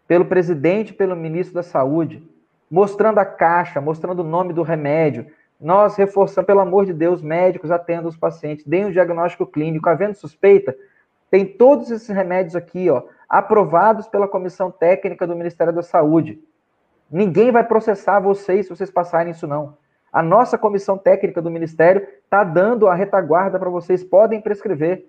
pelo 0.07 0.25
presidente, 0.25 0.93
pelo 0.93 1.17
ministro 1.17 1.55
da 1.55 1.63
Saúde? 1.63 2.29
mostrando 2.71 3.19
a 3.19 3.25
caixa, 3.25 3.81
mostrando 3.81 4.21
o 4.21 4.25
nome 4.25 4.53
do 4.53 4.63
remédio. 4.63 5.27
Nós 5.61 5.97
reforçamos, 5.97 6.47
pelo 6.47 6.61
amor 6.61 6.87
de 6.87 6.93
Deus, 6.93 7.21
médicos 7.21 7.71
atendam 7.71 8.09
os 8.09 8.17
pacientes, 8.17 8.65
deem 8.65 8.87
o 8.87 8.93
diagnóstico 8.93 9.45
clínico, 9.45 9.89
havendo 9.89 10.15
suspeita, 10.15 10.75
tem 11.31 11.45
todos 11.45 11.91
esses 11.91 12.09
remédios 12.09 12.57
aqui, 12.57 12.89
ó, 12.89 13.03
aprovados 13.29 14.09
pela 14.09 14.29
comissão 14.29 14.71
técnica 14.71 15.27
do 15.27 15.37
Ministério 15.37 15.73
da 15.73 15.83
Saúde. 15.83 16.41
Ninguém 17.11 17.51
vai 17.51 17.65
processar 17.65 18.21
vocês 18.21 18.67
se 18.67 18.71
vocês 18.71 18.91
passarem 18.91 19.33
isso, 19.33 19.47
não. 19.47 19.77
A 20.13 20.23
nossa 20.23 20.59
comissão 20.59 20.99
técnica 20.99 21.41
do 21.41 21.51
Ministério 21.51 22.07
está 22.25 22.43
dando 22.43 22.89
a 22.89 22.95
retaguarda 22.95 23.59
para 23.59 23.71
vocês, 23.71 24.03
podem 24.03 24.41
prescrever. 24.41 25.07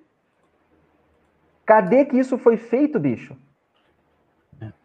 Cadê 1.65 2.05
que 2.05 2.17
isso 2.17 2.37
foi 2.37 2.57
feito, 2.57 2.99
bicho? 2.99 3.35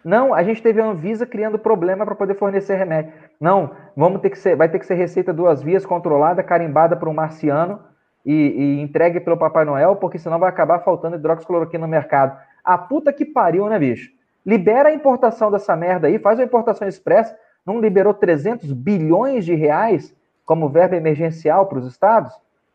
Não, 0.02 0.32
a 0.32 0.42
gente 0.42 0.62
teve 0.62 0.80
a 0.80 0.86
Anvisa 0.86 1.26
criando 1.26 1.58
problema 1.58 2.04
para 2.04 2.14
poder 2.14 2.34
fornecer 2.34 2.76
remédio. 2.76 3.12
Não, 3.40 3.72
vamos 3.94 4.20
ter 4.20 4.30
que 4.30 4.38
ser, 4.38 4.56
vai 4.56 4.68
ter 4.68 4.78
que 4.78 4.86
ser 4.86 4.94
receita 4.94 5.32
duas 5.32 5.62
vias, 5.62 5.84
controlada, 5.84 6.42
carimbada 6.42 6.96
por 6.96 7.08
um 7.08 7.12
marciano 7.12 7.80
e, 8.24 8.32
e 8.32 8.80
entregue 8.80 9.20
pelo 9.20 9.36
Papai 9.36 9.64
Noel, 9.64 9.96
porque 9.96 10.18
senão 10.18 10.38
vai 10.38 10.48
acabar 10.48 10.78
faltando 10.80 11.16
hidroxicloroquina 11.16 11.86
no 11.86 11.90
mercado. 11.90 12.38
A 12.64 12.78
puta 12.78 13.12
que 13.12 13.24
pariu, 13.24 13.68
né, 13.68 13.78
bicho? 13.78 14.10
Libera 14.44 14.88
a 14.88 14.94
importação 14.94 15.50
dessa 15.50 15.76
merda 15.76 16.06
aí, 16.06 16.18
faz 16.18 16.38
uma 16.38 16.44
importação 16.44 16.86
expressa, 16.86 17.36
não 17.66 17.80
liberou 17.80 18.14
300 18.14 18.72
bilhões 18.72 19.44
de 19.44 19.54
reais 19.54 20.14
como 20.44 20.68
verba 20.68 20.96
emergencial 20.96 21.66
para 21.66 21.78
os 21.78 21.86
estados? 21.86 22.32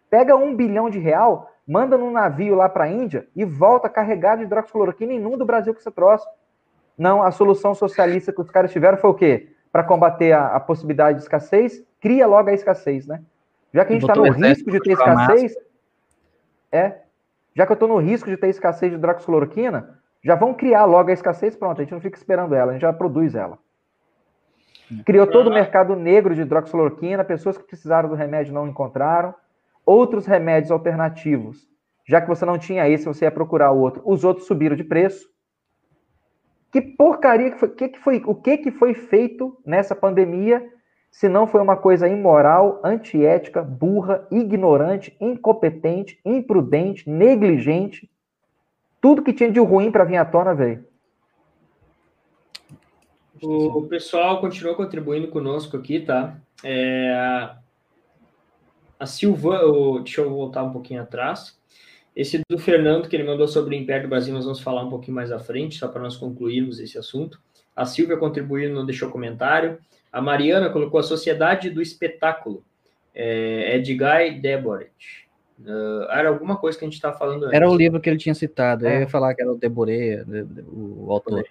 Pega 0.10 0.36
um 0.36 0.54
bilhão 0.54 0.90
de 0.90 1.00
real, 1.00 1.50
manda 1.66 1.98
num 1.98 2.12
navio 2.12 2.54
lá 2.54 2.68
para 2.68 2.84
a 2.84 2.92
Índia 2.92 3.26
e 3.34 3.46
volta 3.46 3.88
carregado 3.88 4.40
de 4.40 4.46
hidroxicloroquina 4.46 5.14
e 5.14 5.16
inunda 5.16 5.44
o 5.44 5.48
Brasil 5.48 5.74
com 5.74 5.80
esse 5.80 5.90
troço. 5.92 6.28
Não, 6.98 7.24
a 7.24 7.32
solução 7.32 7.74
socialista 7.74 8.34
que 8.34 8.42
os 8.42 8.52
caras 8.52 8.72
tiveram 8.72 8.98
foi 8.98 9.10
o 9.10 9.14
quê? 9.14 9.54
Para 9.72 9.84
combater 9.84 10.34
a, 10.34 10.48
a, 10.48 10.60
possibilidade 10.60 11.18
de 11.18 11.24
escassez, 11.24 11.82
cria 12.02 12.28
logo 12.28 12.50
a 12.50 12.54
escassez, 12.54 13.08
né? 13.08 13.22
Já 13.74 13.86
que 13.86 13.94
a 13.94 13.96
gente 13.96 14.04
está 14.04 14.16
no 14.16 14.30
risco 14.30 14.70
de 14.70 14.80
ter 14.82 14.92
escassez, 14.92 15.56
é, 16.70 16.96
já 17.56 17.66
que 17.66 17.72
eu 17.72 17.76
estou 17.76 17.88
no 17.88 17.98
risco 17.98 18.30
de 18.30 18.36
ter 18.36 18.50
escassez 18.50 18.92
de 18.92 18.98
hidroxicloroquina, 18.98 19.98
já 20.24 20.36
vão 20.36 20.54
criar 20.54 20.84
logo 20.86 21.10
a 21.10 21.14
escassez, 21.14 21.56
pronto, 21.56 21.80
a 21.80 21.84
gente 21.84 21.94
não 21.94 22.02
fica 22.02 22.18
esperando 22.18 22.54
ela, 22.54 22.72
a 22.72 22.74
gente 22.74 22.82
já 22.82 22.92
produz 22.92 23.34
ela. 23.34 23.58
Criou 25.06 25.26
todo 25.28 25.48
o 25.48 25.54
mercado 25.54 25.96
negro 25.96 26.36
de 26.36 26.42
hidroxicloroquina, 26.42 27.24
pessoas 27.24 27.58
que 27.58 27.64
precisaram 27.64 28.10
do 28.10 28.16
remédio 28.16 28.54
não 28.54 28.68
encontraram, 28.68 29.34
outros 29.86 30.26
remédios 30.26 30.72
alternativos, 30.72 31.68
já 32.06 32.22
que 32.22 32.28
você 32.28 32.46
não 32.46 32.58
tinha 32.58 32.88
esse, 32.88 33.06
você 33.06 33.26
ia 33.26 33.32
procurar 33.32 33.72
outro, 33.72 34.02
os 34.06 34.24
outros 34.24 34.48
subiram 34.48 34.76
de 34.76 34.84
preço, 34.84 35.30
que 36.72 36.82
porcaria 36.82 37.52
que 37.52 37.60
foi, 37.60 37.70
que 37.70 37.90
que 37.90 38.00
foi, 38.00 38.22
o 38.26 38.36
que 38.36 38.58
que 38.58 38.72
foi 38.72 38.94
feito 38.94 39.58
nessa 39.66 39.96
pandemia 39.96 40.66
se 41.12 41.28
não 41.28 41.46
foi 41.46 41.62
uma 41.62 41.76
coisa 41.76 42.08
imoral, 42.08 42.80
antiética, 42.84 43.62
burra, 43.62 44.26
ignorante, 44.32 45.16
incompetente, 45.20 46.18
imprudente, 46.24 47.10
negligente. 47.10 48.10
Tudo 49.02 49.22
que 49.22 49.34
tinha 49.34 49.52
de 49.52 49.60
ruim 49.60 49.92
para 49.92 50.06
vir 50.06 50.16
à 50.16 50.24
tona 50.24 50.56
veio. 50.56 50.86
O, 53.42 53.88
pessoal 53.88 54.40
continua 54.40 54.76
contribuindo 54.76 55.28
conosco 55.28 55.76
aqui, 55.76 56.00
tá? 56.00 56.38
É, 56.64 57.50
a 59.00 59.06
Silva, 59.06 59.60
deixa 60.04 60.22
eu 60.22 60.30
voltar 60.30 60.64
um 60.64 60.72
pouquinho 60.72 61.02
atrás. 61.02 61.60
Esse 62.16 62.42
do 62.50 62.60
Fernando, 62.60 63.08
que 63.08 63.16
ele 63.16 63.24
mandou 63.24 63.48
sobre 63.48 63.76
o 63.76 63.80
Império 63.80 64.04
do 64.04 64.10
Brasil, 64.10 64.34
nós 64.34 64.44
vamos 64.44 64.60
falar 64.60 64.84
um 64.84 64.90
pouquinho 64.90 65.16
mais 65.16 65.32
à 65.32 65.40
frente, 65.40 65.78
só 65.78 65.88
para 65.88 66.02
nós 66.02 66.18
concluirmos 66.18 66.80
esse 66.80 66.98
assunto. 66.98 67.42
A 67.76 67.86
Silvia 67.86 68.18
contribuiu, 68.18 68.74
não 68.74 68.86
deixou 68.86 69.10
comentário. 69.10 69.80
A 70.12 70.22
Mariana 70.22 70.70
colocou 70.70 71.00
a 71.00 71.04
Sociedade 71.04 71.70
do 71.70 71.82
Espetáculo. 71.82 72.64
É, 73.16 73.76
Edguy 73.78 74.40
Deboret. 74.42 74.92
Uh, 75.60 76.04
era 76.10 76.30
alguma 76.30 76.58
coisa 76.58 76.78
que 76.78 76.84
a 76.84 76.88
gente 76.88 76.96
estava 76.96 77.18
falando 77.18 77.44
antes. 77.44 77.56
Era 77.56 77.70
o 77.70 77.76
livro 77.76 78.00
que 78.00 78.10
ele 78.10 78.18
tinha 78.18 78.36
citado. 78.36 78.86
É. 78.86 78.98
Eu 78.98 79.02
ia 79.02 79.08
falar 79.08 79.34
que 79.34 79.42
era 79.42 79.52
o 79.52 79.58
Deboret, 79.58 80.24
o 80.68 81.12
autor. 81.12 81.46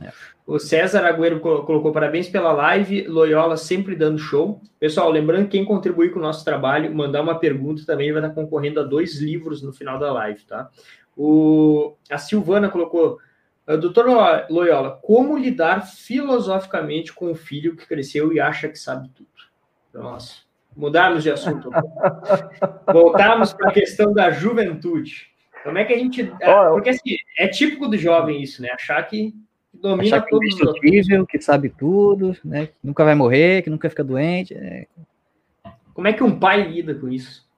É. 0.00 0.12
O 0.50 0.58
César 0.58 1.04
Agüero 1.04 1.38
colocou 1.38 1.92
parabéns 1.92 2.28
pela 2.28 2.50
live, 2.50 3.06
Loyola 3.06 3.56
sempre 3.56 3.94
dando 3.94 4.18
show. 4.18 4.60
Pessoal, 4.80 5.08
lembrando 5.08 5.44
que 5.44 5.52
quem 5.52 5.64
contribuir 5.64 6.10
com 6.10 6.18
o 6.18 6.22
nosso 6.22 6.44
trabalho, 6.44 6.92
mandar 6.92 7.22
uma 7.22 7.38
pergunta 7.38 7.86
também 7.86 8.10
vai 8.10 8.20
estar 8.20 8.34
concorrendo 8.34 8.80
a 8.80 8.82
dois 8.82 9.20
livros 9.20 9.62
no 9.62 9.72
final 9.72 9.96
da 9.96 10.12
live, 10.12 10.42
tá? 10.42 10.68
O, 11.16 11.94
a 12.10 12.18
Silvana 12.18 12.68
colocou, 12.68 13.20
ah, 13.64 13.76
doutor 13.76 14.06
Loyola, 14.50 14.98
como 15.00 15.38
lidar 15.38 15.86
filosoficamente 15.86 17.12
com 17.12 17.30
o 17.30 17.36
filho 17.36 17.76
que 17.76 17.86
cresceu 17.86 18.32
e 18.32 18.40
acha 18.40 18.68
que 18.68 18.76
sabe 18.76 19.08
tudo? 19.10 19.28
Nossa, 19.94 20.38
mudarmos 20.76 21.22
de 21.22 21.30
assunto. 21.30 21.70
Voltarmos 22.92 23.52
para 23.52 23.70
a 23.70 23.72
questão 23.72 24.12
da 24.12 24.32
juventude. 24.32 25.28
Como 25.62 25.78
é 25.78 25.84
que 25.84 25.92
a 25.92 25.98
gente. 25.98 26.24
Porque 26.72 26.90
assim, 26.90 27.14
é 27.38 27.46
típico 27.46 27.86
do 27.86 27.96
jovem 27.96 28.42
isso, 28.42 28.60
né? 28.60 28.70
Achar 28.72 29.00
que 29.04 29.32
domina 29.80 30.16
Achar 30.16 30.26
que 30.26 30.34
é 30.34 30.36
indestrutível, 30.36 31.26
que 31.26 31.40
sabe 31.40 31.70
tudo, 31.70 32.36
né? 32.44 32.66
Que 32.66 32.74
nunca 32.82 33.04
vai 33.04 33.14
morrer, 33.14 33.62
que 33.62 33.70
nunca 33.70 33.88
fica 33.88 34.04
doente. 34.04 34.54
É... 34.54 34.86
Como 35.94 36.06
é 36.06 36.12
que 36.12 36.22
um 36.22 36.38
pai 36.38 36.62
lida 36.62 36.94
com 36.94 37.08
isso? 37.08 37.48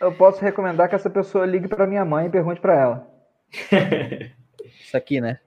Eu 0.00 0.12
posso 0.12 0.40
recomendar 0.40 0.88
que 0.88 0.94
essa 0.94 1.10
pessoa 1.10 1.46
ligue 1.46 1.68
para 1.68 1.86
minha 1.86 2.04
mãe 2.04 2.26
e 2.26 2.30
pergunte 2.30 2.60
para 2.60 2.74
ela. 2.74 3.10
Isso 4.80 4.96
aqui, 4.96 5.20
né? 5.20 5.38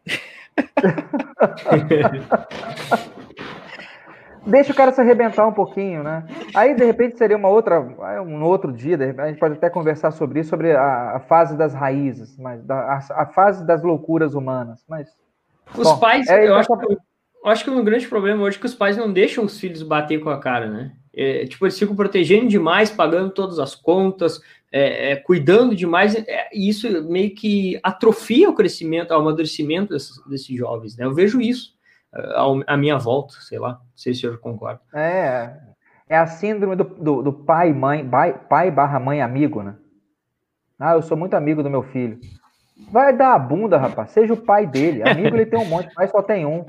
Deixa 4.46 4.72
o 4.72 4.76
cara 4.76 4.92
se 4.92 5.00
arrebentar 5.00 5.48
um 5.48 5.54
pouquinho, 5.54 6.04
né? 6.04 6.26
Aí, 6.56 6.74
de 6.76 6.84
repente, 6.84 7.18
seria 7.18 7.38
uma 7.38 7.50
outra, 7.50 7.80
um 8.22 8.44
outro 8.44 8.72
dia, 8.72 8.98
a 9.20 9.28
gente 9.28 9.40
pode 9.40 9.54
até 9.54 9.70
conversar 9.70 10.12
sobre 10.12 10.40
isso, 10.40 10.50
sobre 10.50 10.72
a, 10.72 11.18
a 11.18 11.20
fase 11.20 11.56
das 11.56 11.74
raízes, 11.74 12.36
mas 12.38 12.64
da, 12.64 12.76
a, 12.76 12.98
a, 13.22 13.26
fase 13.28 13.66
das 13.66 13.84
loucuras 13.84 14.34
humanas. 14.34 14.84
Mas 14.90 15.10
os 15.78 15.88
bom, 15.88 16.00
pais, 16.00 16.28
é, 16.28 16.48
eu, 16.48 16.56
acho 16.56 16.68
que, 16.76 16.94
eu 16.94 16.98
acho 17.52 17.64
que 17.64 17.70
um 17.70 17.84
grande 17.84 18.08
problema 18.08 18.44
hoje 18.44 18.58
é 18.58 18.60
que 18.60 18.66
os 18.66 18.74
pais 18.74 18.98
não 18.98 19.14
deixam 19.14 19.44
os 19.44 19.60
filhos 19.60 19.84
bater 19.84 20.20
com 20.20 20.30
a 20.30 20.40
cara, 20.40 20.68
né? 20.68 20.92
É, 21.14 21.46
tipo, 21.46 21.66
eles 21.66 21.78
ficam 21.78 21.96
protegendo 21.96 22.48
demais, 22.48 22.90
pagando 22.90 23.32
todas 23.32 23.60
as 23.60 23.76
contas, 23.76 24.42
é, 24.72 25.12
é, 25.12 25.16
cuidando 25.18 25.76
demais, 25.76 26.16
é, 26.16 26.50
e 26.54 26.68
isso 26.68 26.88
meio 27.10 27.36
que 27.36 27.80
atrofia 27.84 28.50
o 28.50 28.56
crescimento, 28.56 29.12
o 29.12 29.16
amadurecimento 29.16 29.94
desses, 29.94 30.18
desses 30.26 30.58
jovens, 30.58 30.98
né? 30.98 31.06
Eu 31.06 31.14
vejo 31.14 31.40
isso 31.40 31.80
à 32.68 32.78
minha 32.78 32.98
volta, 32.98 33.36
sei 33.40 33.60
lá, 33.60 33.74
não 33.74 33.98
sei 33.98 34.14
se 34.14 34.20
o 34.20 34.22
senhor 34.22 34.40
concorda. 34.40 34.82
É, 34.94 35.58
é 36.10 36.18
a 36.18 36.28
síndrome 36.28 36.76
do, 36.76 36.84
do, 36.84 37.22
do 37.24 37.34
pai, 37.34 37.74
mãe, 37.74 38.08
pai, 38.08 38.38
pai 38.50 38.70
barra 38.70 39.00
mãe 39.00 39.22
amigo, 39.22 39.64
né? 39.64 39.76
Ah, 40.78 40.94
eu 40.94 41.02
sou 41.02 41.16
muito 41.16 41.36
amigo 41.36 41.62
do 41.62 41.70
meu 41.70 41.84
filho. 41.84 42.20
Vai 42.92 43.16
dar 43.16 43.36
a 43.36 43.40
bunda, 43.40 43.78
rapaz. 43.78 44.12
Seja 44.12 44.34
o 44.34 44.38
pai 44.38 44.66
dele. 44.66 45.08
Amigo 45.08 45.36
ele 45.36 45.46
tem 45.46 45.60
um 45.60 45.66
monte, 45.66 45.94
pai 45.94 46.08
só 46.08 46.22
tem 46.22 46.46
um. 46.46 46.66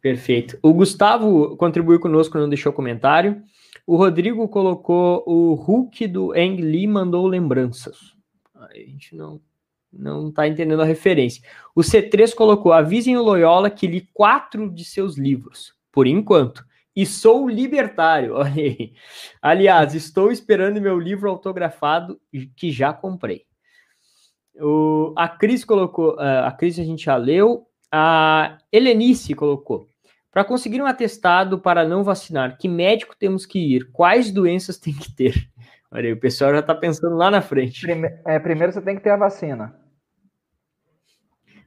Perfeito. 0.00 0.58
O 0.62 0.72
Gustavo 0.72 1.56
contribuiu 1.56 2.00
conosco, 2.00 2.38
não 2.38 2.48
deixou 2.48 2.72
comentário. 2.72 3.42
O 3.86 3.96
Rodrigo 3.96 4.46
colocou 4.48 5.22
o 5.26 5.54
Hulk 5.54 6.06
do 6.08 6.32
Ang 6.32 6.60
Lee 6.60 6.86
mandou 6.86 7.26
lembranças. 7.26 8.14
A 8.54 8.74
gente 8.74 9.16
não 9.16 9.40
não 9.92 10.28
está 10.28 10.46
entendendo 10.46 10.82
a 10.82 10.84
referência. 10.84 11.42
O 11.74 11.80
C3 11.80 12.34
colocou: 12.34 12.72
avisem 12.72 13.16
o 13.16 13.22
Loyola 13.22 13.70
que 13.70 13.86
li 13.86 14.08
quatro 14.12 14.70
de 14.70 14.84
seus 14.84 15.16
livros, 15.16 15.74
por 15.92 16.06
enquanto. 16.06 16.64
E 16.94 17.06
sou 17.06 17.48
libertário. 17.48 18.34
Aliás, 19.40 19.94
estou 19.94 20.32
esperando 20.32 20.80
meu 20.80 20.98
livro 20.98 21.30
autografado 21.30 22.20
que 22.56 22.72
já 22.72 22.92
comprei. 22.92 23.44
O, 24.60 25.14
a 25.16 25.28
Cris 25.28 25.64
colocou, 25.64 26.18
a 26.18 26.50
Cris 26.50 26.78
a 26.78 26.84
gente 26.84 27.04
já 27.04 27.16
leu. 27.16 27.66
A 27.90 28.58
Helenice 28.72 29.34
colocou: 29.34 29.88
para 30.30 30.44
conseguir 30.44 30.82
um 30.82 30.86
atestado 30.86 31.58
para 31.58 31.86
não 31.86 32.04
vacinar, 32.04 32.58
que 32.58 32.68
médico 32.68 33.16
temos 33.16 33.46
que 33.46 33.58
ir? 33.58 33.90
Quais 33.92 34.30
doenças 34.30 34.76
tem 34.76 34.92
que 34.92 35.12
ter? 35.12 35.48
Olha 35.90 36.06
aí, 36.06 36.12
o 36.12 36.20
pessoal 36.20 36.52
já 36.52 36.60
está 36.60 36.74
pensando 36.74 37.16
lá 37.16 37.30
na 37.30 37.40
frente. 37.40 37.86
Prime 37.86 38.08
é, 38.26 38.38
primeiro 38.38 38.72
você 38.72 38.82
tem 38.82 38.96
que 38.96 39.02
ter 39.02 39.10
a 39.10 39.16
vacina. 39.16 39.74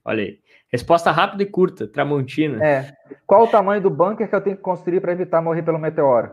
Olha 0.06 0.23
aí. 0.23 0.39
Resposta 0.72 1.11
rápida 1.11 1.43
e 1.43 1.45
curta, 1.45 1.88
Tramontina. 1.88 2.64
É. 2.65 2.93
Qual 3.27 3.43
o 3.43 3.48
tamanho 3.48 3.81
do 3.81 3.89
bunker 3.89 4.30
que 4.30 4.35
eu 4.35 4.41
tenho 4.41 4.56
que 4.56 4.61
construir 4.61 5.02
para 5.02 5.11
evitar 5.11 5.41
morrer 5.41 5.64
pelo 5.64 5.77
meteoro? 5.77 6.31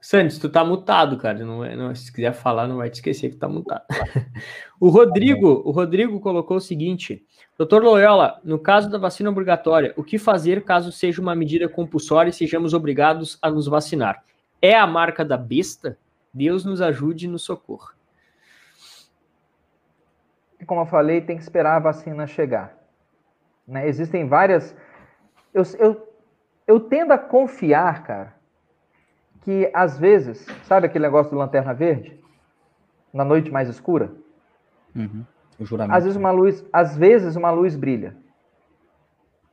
Santos, 0.00 0.38
tu 0.38 0.48
tá 0.48 0.64
mutado, 0.64 1.18
cara. 1.18 1.44
Não, 1.44 1.64
é, 1.64 1.74
não, 1.74 1.92
se 1.92 2.12
quiser 2.12 2.32
falar, 2.32 2.68
não 2.68 2.76
vai 2.76 2.88
te 2.88 2.94
esquecer 2.94 3.28
que 3.28 3.36
tá 3.36 3.48
mutado. 3.48 3.84
o 4.78 4.88
Rodrigo, 4.88 5.62
o 5.64 5.72
Rodrigo 5.72 6.20
colocou 6.20 6.58
o 6.58 6.60
seguinte: 6.60 7.24
Doutor 7.58 7.82
Loyola, 7.82 8.38
no 8.44 8.58
caso 8.58 8.90
da 8.90 8.98
vacina 8.98 9.30
obrigatória, 9.30 9.94
o 9.96 10.04
que 10.04 10.18
fazer 10.18 10.62
caso 10.62 10.92
seja 10.92 11.22
uma 11.22 11.34
medida 11.34 11.66
compulsória 11.66 12.28
e 12.28 12.32
sejamos 12.32 12.74
obrigados 12.74 13.38
a 13.40 13.50
nos 13.50 13.66
vacinar? 13.66 14.22
É 14.60 14.74
a 14.74 14.86
marca 14.86 15.24
da 15.24 15.38
besta? 15.38 15.98
Deus 16.34 16.66
nos 16.66 16.82
ajude 16.82 17.26
no 17.26 17.38
socorro. 17.38 17.94
Como 20.66 20.82
eu 20.82 20.86
falei, 20.86 21.22
tem 21.22 21.36
que 21.36 21.42
esperar 21.42 21.76
a 21.76 21.80
vacina 21.80 22.26
chegar. 22.26 22.76
Né? 23.66 23.88
Existem 23.88 24.28
várias. 24.28 24.76
Eu, 25.54 25.62
eu, 25.78 26.14
eu 26.66 26.80
tendo 26.80 27.12
a 27.12 27.18
confiar, 27.18 28.02
cara, 28.02 28.34
que 29.40 29.70
às 29.72 29.98
vezes, 29.98 30.44
sabe 30.64 30.86
aquele 30.86 31.06
negócio 31.06 31.32
do 31.32 31.38
lanterna 31.38 31.72
verde? 31.72 32.20
Na 33.14 33.24
noite 33.24 33.50
mais 33.50 33.68
escura? 33.68 34.12
Uhum. 34.94 35.24
O 35.58 35.64
juramento. 35.64 35.96
Às 35.96 36.04
vezes 36.04 36.16
uma 36.16 36.30
luz, 36.30 36.64
às 36.72 36.96
vezes 36.96 37.36
uma 37.36 37.50
luz 37.50 37.76
brilha. 37.76 38.16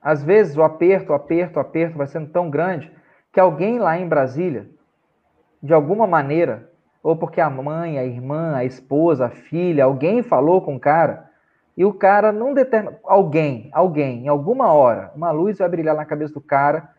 Às 0.02 0.24
vezes 0.24 0.58
o 0.58 0.64
aperto, 0.64 1.12
o 1.12 1.16
aperto, 1.16 1.58
o 1.58 1.62
aperto 1.62 1.98
vai 1.98 2.08
sendo 2.08 2.30
tão 2.30 2.50
grande 2.50 2.92
que 3.32 3.40
alguém 3.40 3.80
lá 3.80 3.98
em 3.98 4.08
Brasília, 4.08 4.70
de 5.62 5.74
alguma 5.74 6.06
maneira, 6.06 6.70
ou 7.02 7.16
porque 7.16 7.40
a 7.40 7.50
mãe, 7.50 7.98
a 7.98 8.04
irmã, 8.04 8.56
a 8.56 8.66
esposa, 8.66 9.28
a 9.28 9.30
filha, 9.30 9.86
alguém 9.86 10.22
falou 10.22 10.62
com 10.62 10.76
o 10.76 10.80
cara, 10.80 11.30
e 11.76 11.84
o 11.86 11.94
cara 11.94 12.32
não 12.32 12.54
determina. 12.54 12.98
Alguém, 13.04 13.70
alguém, 13.72 14.26
em 14.26 14.28
alguma 14.28 14.72
hora, 14.72 15.12
uma 15.16 15.32
luz 15.32 15.58
vai 15.58 15.70
brilhar 15.70 15.96
na 15.96 16.06
cabeça 16.06 16.34
do 16.34 16.42
cara 16.42 16.90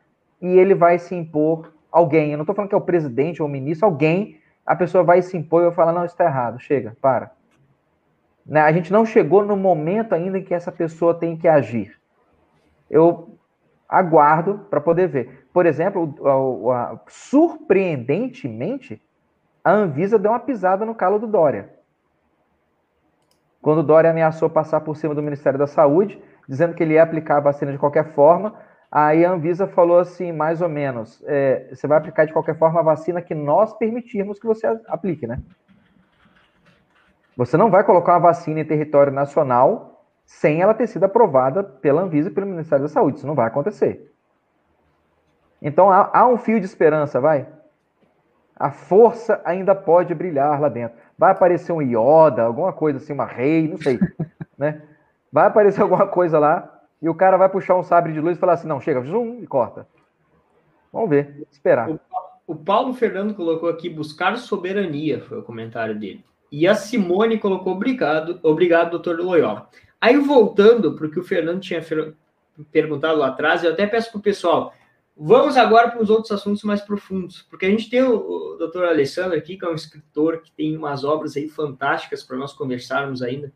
e 0.40 0.48
ele 0.48 0.74
vai 0.74 0.98
se 0.98 1.14
impor 1.14 1.74
alguém, 1.94 2.32
eu 2.32 2.36
não 2.36 2.42
estou 2.42 2.56
falando 2.56 2.68
que 2.68 2.74
é 2.74 2.78
o 2.78 2.80
presidente 2.80 3.40
ou 3.40 3.46
o 3.46 3.50
ministro, 3.50 3.86
alguém, 3.86 4.40
a 4.66 4.74
pessoa 4.74 5.04
vai 5.04 5.22
se 5.22 5.36
impor 5.36 5.62
e 5.62 5.66
vai 5.66 5.74
falar, 5.74 5.92
não, 5.92 6.04
isso 6.04 6.14
está 6.14 6.24
errado, 6.24 6.58
chega, 6.58 6.96
para. 7.00 7.30
Né? 8.44 8.60
A 8.60 8.72
gente 8.72 8.92
não 8.92 9.06
chegou 9.06 9.44
no 9.44 9.56
momento 9.56 10.14
ainda 10.14 10.38
em 10.38 10.44
que 10.44 10.54
essa 10.54 10.70
pessoa 10.72 11.14
tem 11.14 11.36
que 11.36 11.48
agir. 11.48 11.98
Eu 12.90 13.38
aguardo 13.88 14.66
para 14.70 14.80
poder 14.80 15.08
ver. 15.08 15.48
Por 15.52 15.66
exemplo, 15.66 16.14
a, 16.68 16.92
a, 16.92 17.00
surpreendentemente, 17.08 19.00
a 19.62 19.72
Anvisa 19.72 20.18
deu 20.18 20.32
uma 20.32 20.40
pisada 20.40 20.84
no 20.84 20.94
calo 20.94 21.18
do 21.18 21.26
Dória. 21.26 21.70
Quando 23.62 23.78
o 23.78 23.84
Dória 23.84 24.10
ameaçou 24.10 24.50
passar 24.50 24.80
por 24.80 24.96
cima 24.96 25.14
do 25.14 25.22
Ministério 25.22 25.58
da 25.58 25.66
Saúde, 25.66 26.22
dizendo 26.46 26.74
que 26.74 26.82
ele 26.82 26.94
ia 26.94 27.02
aplicar 27.02 27.38
a 27.38 27.40
vacina 27.40 27.72
de 27.72 27.78
qualquer 27.78 28.12
forma, 28.12 28.54
Aí 28.94 29.24
a 29.24 29.32
Anvisa 29.32 29.66
falou 29.66 29.98
assim, 29.98 30.30
mais 30.30 30.62
ou 30.62 30.68
menos, 30.68 31.20
é, 31.26 31.66
você 31.68 31.84
vai 31.84 31.98
aplicar 31.98 32.26
de 32.26 32.32
qualquer 32.32 32.56
forma 32.56 32.78
a 32.78 32.82
vacina 32.84 33.20
que 33.20 33.34
nós 33.34 33.76
permitirmos 33.76 34.38
que 34.38 34.46
você 34.46 34.68
aplique, 34.86 35.26
né? 35.26 35.42
Você 37.36 37.56
não 37.56 37.70
vai 37.70 37.82
colocar 37.84 38.12
uma 38.12 38.20
vacina 38.20 38.60
em 38.60 38.64
território 38.64 39.12
nacional 39.12 39.94
sem 40.24 40.62
ela 40.62 40.74
ter 40.74 40.86
sido 40.86 41.04
aprovada 41.04 41.62
pela 41.62 42.02
Anvisa 42.02 42.28
e 42.28 42.32
pelo 42.32 42.46
Ministério 42.46 42.84
da 42.84 42.88
Saúde. 42.88 43.18
Isso 43.18 43.26
não 43.26 43.34
vai 43.34 43.46
acontecer. 43.46 44.12
Então 45.60 45.90
há, 45.90 46.10
há 46.12 46.26
um 46.26 46.36
fio 46.36 46.58
de 46.58 46.66
esperança, 46.66 47.20
vai. 47.20 47.46
A 48.56 48.70
força 48.70 49.40
ainda 49.44 49.74
pode 49.74 50.14
brilhar 50.14 50.60
lá 50.60 50.68
dentro. 50.68 50.96
Vai 51.18 51.32
aparecer 51.32 51.72
um 51.72 51.82
Yoda, 51.82 52.42
alguma 52.42 52.72
coisa 52.72 52.98
assim, 52.98 53.12
uma 53.12 53.24
rei, 53.24 53.68
não 53.68 53.78
sei, 53.78 53.98
né? 54.56 54.82
Vai 55.32 55.46
aparecer 55.46 55.82
alguma 55.82 56.06
coisa 56.06 56.38
lá 56.38 56.70
e 57.02 57.08
o 57.08 57.14
cara 57.14 57.36
vai 57.36 57.48
puxar 57.48 57.76
um 57.76 57.82
sabre 57.82 58.12
de 58.12 58.20
luz 58.20 58.36
e 58.36 58.40
falar 58.40 58.54
assim: 58.54 58.68
não, 58.68 58.80
chega, 58.80 59.02
zoom 59.02 59.40
e 59.40 59.46
corta. 59.46 59.86
Vamos 60.92 61.10
ver, 61.10 61.44
esperar. 61.50 61.90
O, 61.90 62.00
o 62.46 62.54
Paulo 62.54 62.94
Fernando 62.94 63.34
colocou 63.34 63.68
aqui 63.68 63.90
buscar 63.90 64.36
soberania, 64.36 65.20
foi 65.22 65.38
o 65.38 65.42
comentário 65.42 65.98
dele. 65.98 66.24
E 66.50 66.66
a 66.66 66.74
Simone 66.74 67.38
colocou 67.38 67.72
obrigado, 67.72 68.38
obrigado, 68.42 68.90
doutor 68.90 69.18
Loyola. 69.18 69.68
Aí 70.00 70.16
voltando 70.18 70.94
para 70.94 71.06
o 71.06 71.10
que 71.10 71.18
o 71.18 71.24
Fernando 71.24 71.60
tinha 71.60 71.84
perguntado 72.70 73.18
lá 73.18 73.28
atrás, 73.28 73.64
eu 73.64 73.72
até 73.72 73.86
peço 73.86 74.10
para 74.10 74.18
o 74.18 74.22
pessoal, 74.22 74.72
vamos 75.16 75.56
agora 75.56 75.90
para 75.90 76.02
os 76.02 76.10
outros 76.10 76.30
assuntos 76.30 76.62
mais 76.62 76.80
profundos, 76.80 77.42
porque 77.42 77.66
a 77.66 77.70
gente 77.70 77.88
tem 77.88 78.02
o, 78.02 78.14
o 78.14 78.56
doutor 78.56 78.84
Alessandro 78.84 79.36
aqui, 79.36 79.56
que 79.56 79.64
é 79.64 79.68
um 79.68 79.74
escritor 79.74 80.42
que 80.42 80.52
tem 80.52 80.76
umas 80.76 81.04
obras 81.04 81.36
aí 81.36 81.48
fantásticas 81.48 82.22
para 82.22 82.36
nós 82.36 82.52
conversarmos 82.52 83.22
ainda. 83.22 83.52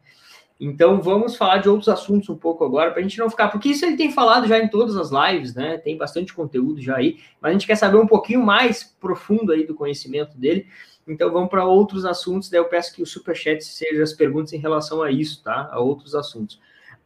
Então 0.60 1.00
vamos 1.00 1.36
falar 1.36 1.58
de 1.58 1.68
outros 1.68 1.88
assuntos 1.88 2.28
um 2.28 2.36
pouco 2.36 2.64
agora, 2.64 2.90
para 2.90 3.00
a 3.00 3.02
gente 3.02 3.18
não 3.18 3.30
ficar, 3.30 3.48
porque 3.48 3.68
isso 3.68 3.84
ele 3.84 3.96
tem 3.96 4.10
falado 4.10 4.48
já 4.48 4.58
em 4.58 4.68
todas 4.68 4.96
as 4.96 5.10
lives, 5.10 5.54
né? 5.54 5.78
Tem 5.78 5.96
bastante 5.96 6.34
conteúdo 6.34 6.80
já 6.80 6.96
aí, 6.96 7.18
mas 7.40 7.50
a 7.50 7.52
gente 7.52 7.66
quer 7.66 7.76
saber 7.76 7.96
um 7.96 8.06
pouquinho 8.06 8.44
mais 8.44 8.82
profundo 8.82 9.52
aí 9.52 9.64
do 9.64 9.74
conhecimento 9.74 10.36
dele. 10.36 10.66
Então 11.08 11.32
vamos 11.32 11.48
para 11.48 11.64
outros 11.64 12.04
assuntos, 12.04 12.50
daí 12.50 12.60
eu 12.60 12.66
peço 12.66 12.94
que 12.94 13.02
o 13.02 13.06
superchat 13.06 13.64
seja 13.64 14.02
as 14.02 14.12
perguntas 14.12 14.52
em 14.52 14.58
relação 14.58 15.02
a 15.02 15.10
isso, 15.10 15.42
tá? 15.42 15.68
A 15.72 15.80
outros 15.80 16.14
assuntos. 16.14 16.60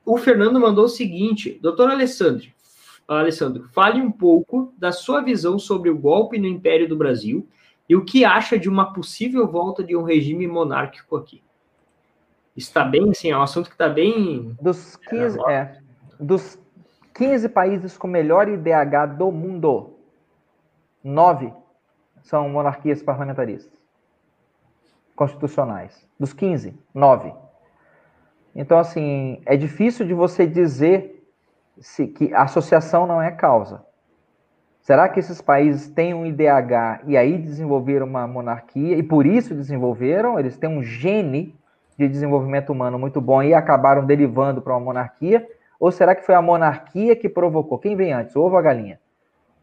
O 0.05 0.19
Fernando 0.19 0.59
mandou 0.61 0.87
o 0.87 0.89
seguinte, 0.89 1.59
doutor 1.63 1.91
Alessandro, 1.91 2.49
Alessandro, 3.07 3.69
fale 3.73 4.01
um 4.01 4.11
pouco 4.11 4.73
da 4.77 4.91
sua 4.91 5.21
visão 5.21 5.59
sobre 5.59 5.91
o 5.91 5.99
golpe 5.99 6.39
no 6.39 6.47
Império 6.47 6.89
do 6.89 6.97
Brasil 6.97 7.47
e 7.89 7.95
o 7.95 8.05
que 8.05 8.25
acha 8.25 8.59
de 8.59 8.69
uma 8.69 8.93
possível 8.93 9.47
volta 9.47 9.85
de 9.85 9.95
um 9.97 10.03
regime 10.03 10.47
monárquico 10.47 11.17
aqui 11.17 11.43
está 12.57 12.85
bem, 12.85 13.11
assim, 13.11 13.31
é 13.31 13.37
um 13.37 13.43
assunto 13.43 13.69
que 13.69 13.75
está 13.75 13.89
bem. 13.89 14.57
Dos 14.61 14.97
15, 14.97 15.39
é, 15.49 15.53
é, 15.53 15.79
dos 16.21 16.59
15 17.15 17.49
países 17.49 17.97
com 17.97 18.07
melhor 18.07 18.49
IDH 18.49 19.17
do 19.19 19.31
mundo, 19.31 19.95
nove 21.03 21.53
são 22.23 22.49
monarquias 22.49 23.03
parlamentaristas. 23.03 23.82
Constitucionais. 25.15 26.07
Dos 26.19 26.33
15, 26.33 26.79
9. 26.95 27.33
Então, 28.55 28.79
assim, 28.79 29.41
é 29.47 29.57
difícil 29.57 30.07
de 30.07 30.15
você 30.15 30.47
dizer 30.47 31.27
se, 31.81 32.07
que 32.07 32.33
a 32.35 32.43
associação 32.43 33.07
não 33.07 33.21
é 33.21 33.31
causa. 33.31 33.85
Será 34.81 35.09
que 35.09 35.21
esses 35.21 35.41
países 35.41 35.89
têm 35.89 36.13
um 36.13 36.27
IDH 36.27 37.03
e 37.07 37.17
aí 37.17 37.39
desenvolveram 37.39 38.07
uma 38.07 38.27
monarquia 38.27 38.97
e 38.97 39.03
por 39.03 39.25
isso 39.25 39.55
desenvolveram? 39.55 40.39
Eles 40.39 40.57
têm 40.57 40.69
um 40.69 40.83
gene 40.83 41.57
de 41.97 42.09
desenvolvimento 42.09 42.71
humano 42.71 42.99
muito 42.99 43.21
bom 43.21 43.43
e 43.43 43.55
acabaram 43.55 44.05
derivando 44.05 44.61
para 44.61 44.73
uma 44.73 44.81
monarquia? 44.81 45.49
Ou 45.79 45.91
será 45.91 46.15
que 46.15 46.27
foi 46.27 46.35
a 46.35 46.43
monarquia 46.43 47.15
que 47.15 47.29
provocou? 47.29 47.79
Quem 47.79 47.97
vem 47.97 48.13
antes, 48.13 48.35
ovo 48.35 48.53
ou 48.53 48.59
a 48.59 48.63
galinha? 48.63 49.01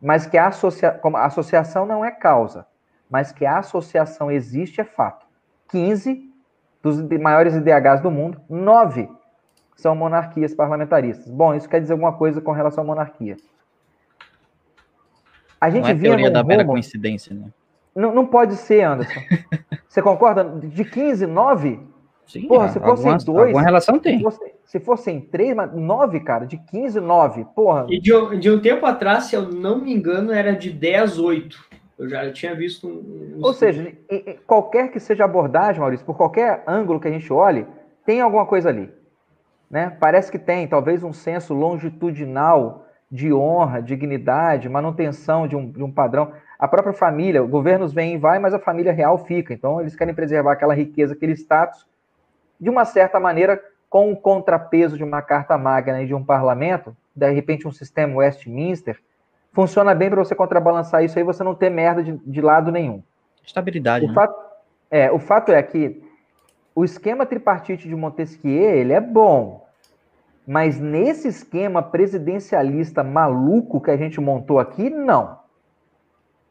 Mas 0.01 0.25
que 0.25 0.37
a, 0.37 0.47
associa... 0.47 0.99
associação 1.15 1.85
não 1.85 2.03
é 2.03 2.11
causa, 2.11 2.65
mas 3.09 3.31
que 3.31 3.45
a 3.45 3.57
associação 3.57 4.31
existe 4.31 4.79
é 4.79 4.83
fato. 4.85 5.28
15 5.69 6.29
dos 6.81 7.01
maiores 7.19 7.55
IDHs 7.55 8.01
do 8.01 8.09
mundo, 8.11 8.39
9 8.49 9.09
são 9.75 9.95
monarquias 9.95 10.53
parlamentaristas. 10.53 11.29
Bom, 11.29 11.53
isso 11.53 11.69
quer 11.69 11.79
dizer 11.81 11.93
alguma 11.93 12.13
coisa 12.13 12.41
com 12.41 12.51
relação 12.51 12.83
à 12.83 12.87
monarquia. 12.87 13.37
A 15.59 15.69
gente 15.69 15.83
não 15.83 15.89
é 15.89 15.93
via 15.93 16.09
teoria 16.09 16.31
da 16.31 16.43
mera 16.43 16.65
coincidência, 16.65 17.35
né? 17.35 17.47
Não, 17.95 18.13
não 18.13 18.25
pode 18.25 18.55
ser, 18.55 18.83
Anderson. 18.83 19.19
Você 19.87 20.01
concorda? 20.01 20.43
De 20.43 20.85
15, 20.85 21.25
9? 21.25 21.79
Sim, 22.27 22.47
Porra, 22.47 22.69
se 22.69 22.79
fossem 22.79 23.17
dois. 23.25 23.47
Alguma 23.47 23.63
relação 23.63 23.97
tem. 23.97 24.17
Se, 24.17 24.23
fosse, 24.23 24.53
se 24.63 24.79
fossem 24.79 25.19
três, 25.19 25.55
mas 25.55 25.73
nove, 25.73 26.19
cara, 26.19 26.45
de 26.45 26.57
15, 26.57 26.99
9. 26.99 27.45
Porra. 27.55 27.87
E 27.89 27.99
de, 27.99 28.11
de 28.37 28.51
um 28.51 28.59
tempo 28.61 28.85
atrás, 28.85 29.25
se 29.25 29.35
eu 29.35 29.49
não 29.49 29.81
me 29.81 29.91
engano, 29.91 30.31
era 30.31 30.51
de 30.51 30.69
10, 30.69 31.17
8. 31.17 31.69
Eu 31.99 32.07
já 32.07 32.31
tinha 32.31 32.55
visto 32.55 32.87
um. 32.87 33.39
Ou 33.43 33.53
seja, 33.53 33.93
qualquer 34.47 34.89
que 34.89 35.01
seja 35.01 35.23
a 35.23 35.25
abordagem, 35.25 35.81
Maurício, 35.81 36.05
por 36.05 36.15
qualquer 36.15 36.63
ângulo 36.65 36.97
que 36.97 37.09
a 37.09 37.11
gente 37.11 37.31
olhe, 37.31 37.67
tem 38.05 38.21
alguma 38.21 38.45
coisa 38.45 38.69
ali. 38.69 38.89
Né? 39.69 39.95
Parece 39.99 40.31
que 40.31 40.39
tem, 40.39 40.65
talvez 40.65 41.03
um 41.03 41.11
senso 41.11 41.53
longitudinal 41.53 42.87
de 43.11 43.33
honra, 43.33 43.81
dignidade, 43.81 44.69
manutenção 44.69 45.45
de 45.45 45.57
um, 45.57 45.69
de 45.69 45.83
um 45.83 45.91
padrão. 45.91 46.31
A 46.57 46.67
própria 46.69 46.93
família, 46.93 47.41
governos 47.41 47.91
vêm 47.91 48.13
e 48.13 48.17
vai, 48.17 48.39
mas 48.39 48.53
a 48.53 48.59
família 48.59 48.93
real 48.93 49.17
fica. 49.17 49.53
Então, 49.53 49.81
eles 49.81 49.95
querem 49.95 50.13
preservar 50.13 50.53
aquela 50.53 50.73
riqueza, 50.73 51.13
aquele 51.13 51.33
status, 51.33 51.85
de 52.59 52.69
uma 52.69 52.85
certa 52.85 53.19
maneira, 53.19 53.61
com 53.89 54.11
o 54.11 54.15
contrapeso 54.15 54.95
de 54.95 55.03
uma 55.03 55.21
carta 55.21 55.57
magna 55.57 56.01
e 56.01 56.07
de 56.07 56.13
um 56.13 56.23
parlamento, 56.23 56.95
de 57.15 57.29
repente 57.31 57.67
um 57.67 57.71
sistema 57.71 58.15
Westminster, 58.15 58.99
funciona 59.51 59.93
bem 59.93 60.09
para 60.09 60.23
você 60.23 60.35
contrabalançar 60.35 61.03
isso 61.03 61.17
aí, 61.17 61.23
você 61.23 61.43
não 61.43 61.55
ter 61.55 61.69
merda 61.69 62.03
de, 62.03 62.17
de 62.25 62.41
lado 62.41 62.71
nenhum. 62.71 63.03
Estabilidade. 63.45 64.05
O, 64.05 64.07
né? 64.09 64.13
fato, 64.13 64.35
é, 64.89 65.11
o 65.11 65.19
fato 65.19 65.51
é 65.51 65.61
que 65.61 66.01
o 66.75 66.83
esquema 66.83 67.25
tripartite 67.25 67.87
de 67.87 67.95
Montesquieu, 67.95 68.71
ele 68.71 68.93
é 68.93 69.01
bom, 69.01 69.67
mas 70.47 70.79
nesse 70.79 71.27
esquema 71.27 71.81
presidencialista 71.81 73.03
maluco 73.03 73.81
que 73.81 73.91
a 73.91 73.97
gente 73.97 74.19
montou 74.19 74.59
aqui, 74.59 74.89
não. 74.89 75.37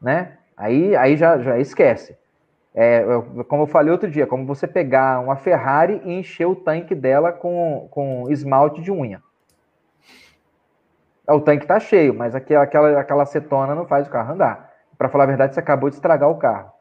Né? 0.01 0.37
Aí, 0.55 0.95
aí 0.95 1.17
já, 1.17 1.37
já 1.39 1.59
esquece. 1.59 2.17
É, 2.73 3.03
como 3.47 3.63
eu 3.63 3.67
falei 3.67 3.91
outro 3.91 4.09
dia, 4.09 4.27
como 4.27 4.45
você 4.45 4.67
pegar 4.67 5.19
uma 5.19 5.35
Ferrari 5.35 6.01
e 6.05 6.13
encher 6.13 6.45
o 6.45 6.55
tanque 6.55 6.93
dela 6.93 7.31
com, 7.31 7.87
com 7.89 8.29
esmalte 8.29 8.81
de 8.81 8.91
unha. 8.91 9.21
O 11.29 11.39
tanque 11.39 11.63
está 11.63 11.79
cheio, 11.79 12.13
mas 12.13 12.33
aquela, 12.33 12.63
aquela, 12.63 12.99
aquela 12.99 13.23
acetona 13.23 13.75
não 13.75 13.85
faz 13.85 14.07
o 14.07 14.09
carro 14.09 14.33
andar. 14.33 14.71
Para 14.97 15.09
falar 15.09 15.25
a 15.25 15.27
verdade, 15.27 15.53
você 15.53 15.59
acabou 15.59 15.89
de 15.89 15.95
estragar 15.95 16.29
o 16.29 16.37
carro. 16.37 16.71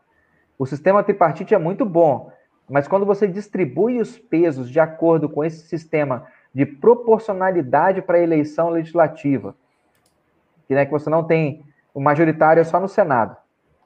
O 0.58 0.66
sistema 0.66 1.02
tripartite 1.02 1.54
é 1.54 1.58
muito 1.58 1.84
bom, 1.84 2.32
mas 2.68 2.88
quando 2.88 3.06
você 3.06 3.28
distribui 3.28 4.00
os 4.00 4.18
pesos 4.18 4.70
de 4.70 4.80
acordo 4.80 5.28
com 5.28 5.44
esse 5.44 5.68
sistema 5.68 6.26
de 6.52 6.66
proporcionalidade 6.66 8.02
para 8.02 8.16
a 8.16 8.22
eleição 8.22 8.70
legislativa. 8.70 9.54
Que, 10.66 10.74
né, 10.74 10.84
que 10.84 10.90
você 10.90 11.08
não 11.08 11.24
tem 11.24 11.62
o 11.94 12.00
majoritário 12.00 12.60
é 12.60 12.64
só 12.64 12.80
no 12.80 12.88
Senado. 12.88 13.36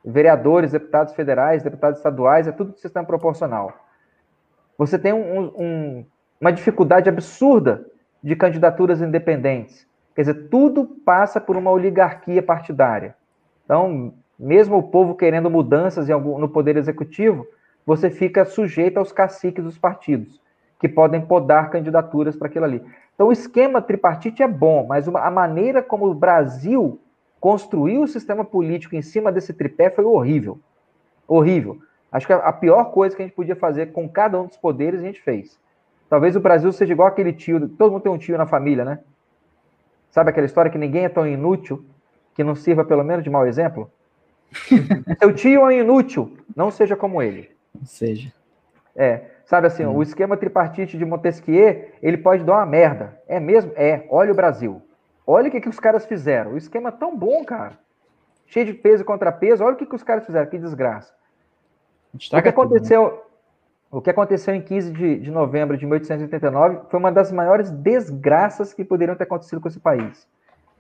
Vereadores, 0.05 0.73
deputados 0.73 1.15
federais, 1.15 1.63
deputados 1.63 1.99
estaduais, 1.99 2.49
é 2.49 2.53
tudo 2.53 2.77
sistema 2.77 3.07
proporcional. 3.07 3.73
Você 4.79 4.99
tem 4.99 5.13
um, 5.13 5.53
um, 5.57 6.07
uma 6.41 6.53
dificuldade 6.53 7.09
absurda 7.09 7.87
de 8.23 8.35
candidaturas 8.35 9.01
independentes. 9.01 9.87
Quer 10.15 10.23
dizer, 10.23 10.49
tudo 10.49 10.85
passa 10.85 11.41
por 11.41 11.57
uma 11.57 11.71
oligarquia 11.71 12.43
partidária. 12.43 13.17
Então, 13.65 14.13
mesmo 14.39 14.77
o 14.77 14.83
povo 14.83 15.15
querendo 15.15 15.51
mudanças 15.51 16.11
algum, 16.11 16.39
no 16.39 16.49
poder 16.49 16.77
executivo, 16.77 17.47
você 17.87 18.11
fica 18.11 18.45
sujeito 18.45 18.99
aos 18.99 19.13
caciques 19.13 19.65
dos 19.65 19.79
partidos 19.79 20.41
que 20.79 20.89
podem 20.89 21.21
podar 21.21 21.71
candidaturas 21.71 22.35
para 22.35 22.49
aquilo 22.49 22.65
ali. 22.65 22.83
Então, 23.15 23.29
o 23.29 23.33
esquema 23.33 23.81
tripartite 23.81 24.43
é 24.43 24.49
bom, 24.49 24.85
mas 24.87 25.07
uma, 25.07 25.21
a 25.21 25.31
maneira 25.31 25.81
como 25.81 26.07
o 26.07 26.15
Brasil 26.15 27.01
construiu 27.39 28.03
o 28.03 28.09
sistema 28.09 28.45
político 28.45 28.97
em 28.97 29.03
cima 29.03 29.31
desse 29.31 29.53
tripé 29.53 29.91
foi 29.91 30.05
horrível. 30.05 30.59
Horrível. 31.27 31.79
Acho 32.11 32.27
que 32.27 32.33
a, 32.33 32.37
a 32.37 32.53
pior 32.53 32.87
coisa 32.87 33.15
que 33.15 33.23
a 33.23 33.25
gente 33.25 33.35
podia 33.35 33.55
fazer 33.55 33.93
com 33.93 34.09
cada 34.09 34.41
um 34.41 34.47
dos 34.47 34.57
poderes, 34.57 35.01
a 35.01 35.05
gente 35.05 35.23
fez. 35.23 35.59
Talvez 36.11 36.37
o 36.37 36.41
Brasil 36.41 36.71
seja 36.73 36.93
igual 36.93 37.09
aquele 37.09 37.33
tio, 37.33 37.69
todo 37.69 37.93
mundo 37.93 38.03
tem 38.03 38.13
um 38.13 38.19
tio 38.19 38.37
na 38.37 38.47
família, 38.47 38.85
né? 38.85 38.99
Sabe 40.13 40.29
aquela 40.29 40.47
história 40.47 40.71
que 40.71 40.77
ninguém 40.77 41.07
é 41.07 41.09
tão 41.09 41.27
inútil 41.27 41.85
que 42.35 42.45
não 42.45 42.55
sirva 42.55 42.85
pelo 42.85 43.03
menos 43.03 43.25
de 43.25 43.31
mau 43.31 43.47
exemplo? 43.47 43.91
Seu 45.19 45.35
tio 45.35 45.67
é 45.69 45.79
inútil, 45.79 46.37
não 46.55 46.71
seja 46.71 46.95
como 46.95 47.23
ele. 47.23 47.51
Seja. 47.83 48.31
É. 48.95 49.23
Sabe 49.47 49.67
assim, 49.67 49.87
hum. 49.87 49.97
o 49.97 50.03
esquema 50.03 50.37
tripartite 50.37 50.99
de 50.99 51.05
Montesquieu, 51.07 51.89
ele 52.03 52.19
pode 52.19 52.45
dar 52.45 52.59
uma 52.59 52.67
merda. 52.67 53.19
É 53.27 53.41
mesmo? 53.41 53.73
É. 53.75 54.07
Olha 54.11 54.33
o 54.33 54.37
Brasil. 54.37 54.83
Olha 55.27 55.49
o 55.49 55.51
que, 55.51 55.63
que 55.63 55.69
os 55.69 55.81
caras 55.81 56.05
fizeram. 56.05 56.53
O 56.53 56.59
esquema 56.59 56.91
é 56.91 56.93
tão 56.93 57.17
bom, 57.17 57.43
cara. 57.43 57.79
Cheio 58.47 58.67
de 58.67 58.75
peso 58.75 59.03
e 59.03 59.07
contrapeso. 59.07 59.65
Olha 59.65 59.75
o 59.75 59.79
que, 59.79 59.87
que 59.87 59.95
os 59.95 60.03
caras 60.03 60.27
fizeram. 60.27 60.49
Que 60.49 60.59
desgraça. 60.59 61.13
O 62.15 62.43
que 62.43 62.49
aconteceu... 62.49 63.09
Tudo, 63.09 63.17
né? 63.17 63.32
O 63.93 64.01
que 64.01 64.11
aconteceu 64.11 64.55
em 64.55 64.63
15 64.63 64.93
de, 64.93 65.19
de 65.21 65.31
novembro 65.31 65.77
de 65.77 65.85
1889 65.85 66.89
foi 66.89 66.99
uma 66.99 67.13
das 67.13 67.31
maiores 67.31 67.71
desgraças 67.71 68.73
que 68.73 68.85
poderiam 68.85 69.15
ter 69.15 69.25
acontecido 69.25 69.61
com 69.61 69.69
esse 69.69 69.79
país. 69.79 70.27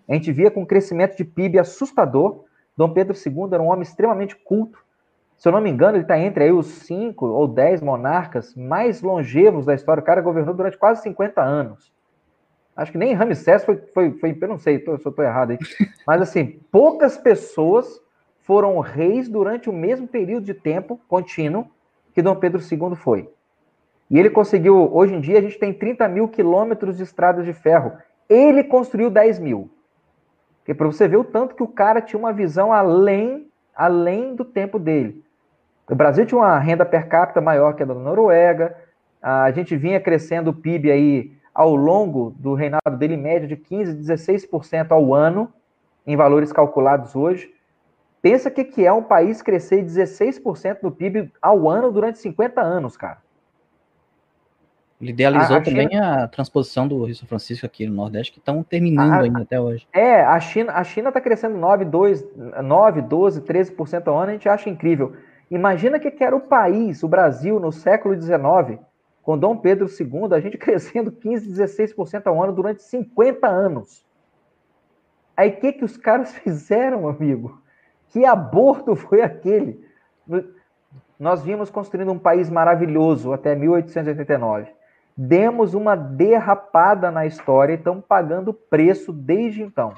A 0.08 0.14
gente 0.14 0.32
via 0.32 0.50
com 0.50 0.62
um 0.62 0.66
crescimento 0.66 1.16
de 1.16 1.24
PIB 1.24 1.58
assustador. 1.58 2.44
Dom 2.76 2.92
Pedro 2.92 3.14
II 3.14 3.52
era 3.52 3.62
um 3.62 3.68
homem 3.68 3.82
extremamente 3.82 4.34
culto, 4.34 4.82
se 5.42 5.48
eu 5.48 5.52
não 5.52 5.60
me 5.60 5.68
engano, 5.68 5.96
ele 5.96 6.04
está 6.04 6.16
entre 6.16 6.44
aí 6.44 6.52
os 6.52 6.66
cinco 6.66 7.26
ou 7.26 7.48
dez 7.48 7.82
monarcas 7.82 8.54
mais 8.54 9.02
longevos 9.02 9.66
da 9.66 9.74
história. 9.74 10.00
O 10.00 10.04
cara 10.04 10.20
governou 10.20 10.54
durante 10.54 10.78
quase 10.78 11.02
50 11.02 11.42
anos. 11.42 11.92
Acho 12.76 12.92
que 12.92 12.98
nem 12.98 13.12
Ramsés 13.12 13.64
foi, 13.64 13.76
foi, 13.92 14.12
foi 14.12 14.38
eu 14.40 14.48
não 14.48 14.56
sei 14.56 14.78
tô, 14.78 14.96
se 14.96 15.04
eu 15.04 15.10
estou 15.10 15.24
errado 15.24 15.50
aí. 15.50 15.58
Mas 16.06 16.22
assim, 16.22 16.60
poucas 16.70 17.18
pessoas 17.18 18.00
foram 18.42 18.78
reis 18.78 19.28
durante 19.28 19.68
o 19.68 19.72
mesmo 19.72 20.06
período 20.06 20.44
de 20.44 20.54
tempo 20.54 21.00
contínuo 21.08 21.66
que 22.14 22.22
Dom 22.22 22.36
Pedro 22.36 22.60
II 22.60 22.96
foi. 22.96 23.28
E 24.10 24.18
ele 24.18 24.28
conseguiu, 24.28 24.94
hoje 24.94 25.14
em 25.14 25.20
dia, 25.20 25.38
a 25.38 25.42
gente 25.42 25.58
tem 25.58 25.72
30 25.72 26.06
mil 26.08 26.28
quilômetros 26.28 26.96
de 26.96 27.02
estradas 27.02 27.44
de 27.44 27.52
ferro. 27.52 27.92
Ele 28.28 28.62
construiu 28.62 29.10
10 29.10 29.38
mil. 29.38 29.70
Porque 30.58 30.74
para 30.74 30.86
você 30.86 31.08
ver 31.08 31.16
o 31.16 31.24
tanto 31.24 31.54
que 31.54 31.62
o 31.62 31.68
cara 31.68 32.00
tinha 32.00 32.18
uma 32.18 32.32
visão 32.32 32.72
além, 32.72 33.48
além 33.74 34.34
do 34.34 34.44
tempo 34.44 34.78
dele. 34.78 35.24
O 35.90 35.94
Brasil 35.94 36.24
tinha 36.24 36.38
uma 36.38 36.58
renda 36.58 36.84
per 36.84 37.08
capita 37.08 37.40
maior 37.40 37.74
que 37.74 37.82
a 37.82 37.86
da 37.86 37.94
Noruega, 37.94 38.76
a 39.20 39.50
gente 39.50 39.76
vinha 39.76 40.00
crescendo 40.00 40.50
o 40.50 40.54
PIB 40.54 40.90
aí 40.90 41.32
ao 41.54 41.74
longo 41.74 42.34
do 42.38 42.54
reinado 42.54 42.96
dele, 42.98 43.14
em 43.14 43.20
média 43.20 43.46
de 43.46 43.56
15%, 43.56 43.98
16% 43.98 44.90
ao 44.90 45.14
ano, 45.14 45.52
em 46.06 46.16
valores 46.16 46.52
calculados 46.52 47.14
hoje. 47.14 47.52
Pensa 48.22 48.50
que, 48.50 48.62
que 48.62 48.86
é 48.86 48.92
um 48.92 49.02
país 49.02 49.42
crescer 49.42 49.84
16% 49.84 50.80
do 50.80 50.92
PIB 50.92 51.32
ao 51.42 51.68
ano 51.68 51.90
durante 51.90 52.20
50 52.20 52.60
anos, 52.60 52.96
cara. 52.96 53.18
Ele 55.00 55.10
idealizou 55.10 55.56
a, 55.56 55.58
a 55.58 55.62
também 55.62 55.88
China... 55.88 56.22
a 56.22 56.28
transposição 56.28 56.86
do 56.86 57.04
Rio 57.04 57.16
São 57.16 57.26
Francisco 57.26 57.66
aqui 57.66 57.84
no 57.84 57.94
Nordeste, 57.96 58.30
que 58.30 58.38
estão 58.38 58.62
terminando 58.62 59.12
a, 59.12 59.20
ainda 59.22 59.42
até 59.42 59.60
hoje. 59.60 59.88
É, 59.92 60.22
a 60.22 60.38
China 60.38 60.72
a 60.72 60.84
China 60.84 61.08
está 61.08 61.20
crescendo 61.20 61.58
9, 61.58 61.84
2, 61.86 62.24
9, 62.62 63.02
12, 63.02 63.42
13% 63.42 64.06
ao 64.06 64.16
ano, 64.16 64.30
a 64.30 64.32
gente 64.34 64.48
acha 64.48 64.70
incrível. 64.70 65.16
Imagina 65.50 65.98
que, 65.98 66.08
que 66.08 66.22
era 66.22 66.36
o 66.36 66.40
país, 66.40 67.02
o 67.02 67.08
Brasil, 67.08 67.58
no 67.58 67.72
século 67.72 68.14
XIX, 68.14 68.78
com 69.22 69.36
Dom 69.36 69.56
Pedro 69.56 69.88
II, 69.88 70.32
a 70.32 70.40
gente 70.40 70.56
crescendo 70.58 71.10
15, 71.10 71.50
16% 71.50 72.22
ao 72.26 72.40
ano 72.40 72.52
durante 72.52 72.84
50 72.84 73.48
anos. 73.48 74.04
Aí 75.36 75.50
o 75.50 75.56
que, 75.56 75.72
que 75.72 75.84
os 75.84 75.96
caras 75.96 76.32
fizeram, 76.38 77.08
amigo? 77.08 77.60
Que 78.12 78.24
aborto 78.24 78.94
foi 78.94 79.22
aquele? 79.22 79.84
Nós 81.18 81.42
vimos 81.42 81.70
construindo 81.70 82.12
um 82.12 82.18
país 82.18 82.48
maravilhoso 82.48 83.32
até 83.32 83.54
1889. 83.54 84.70
Demos 85.16 85.74
uma 85.74 85.96
derrapada 85.96 87.10
na 87.10 87.26
história 87.26 87.72
e 87.72 87.76
estamos 87.76 88.04
pagando 88.06 88.54
preço 88.54 89.12
desde 89.12 89.62
então, 89.62 89.94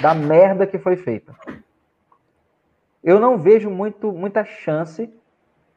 da 0.00 0.14
merda 0.14 0.66
que 0.66 0.78
foi 0.78 0.96
feita 0.96 1.32
eu 3.02 3.18
não 3.18 3.38
vejo 3.38 3.70
muito, 3.70 4.12
muita 4.12 4.44
chance 4.44 5.12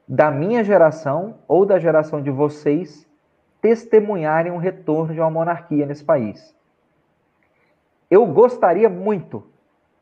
da 0.08 0.32
minha 0.32 0.64
geração 0.64 1.40
ou 1.48 1.66
da 1.66 1.80
geração 1.80 2.22
de 2.22 2.30
vocês 2.30 3.08
testemunharem 3.62 4.52
um 4.52 4.58
retorno 4.58 5.14
de 5.14 5.20
uma 5.20 5.30
monarquia 5.30 5.86
nesse 5.86 6.04
país. 6.04 6.56
Eu 8.10 8.26
gostaria 8.26 8.90
muito 8.90 9.48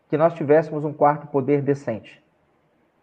que 0.10 0.18
nós 0.18 0.34
tivéssemos 0.34 0.84
um 0.84 0.92
quarto 0.92 1.28
poder 1.28 1.62
decente. 1.62 2.22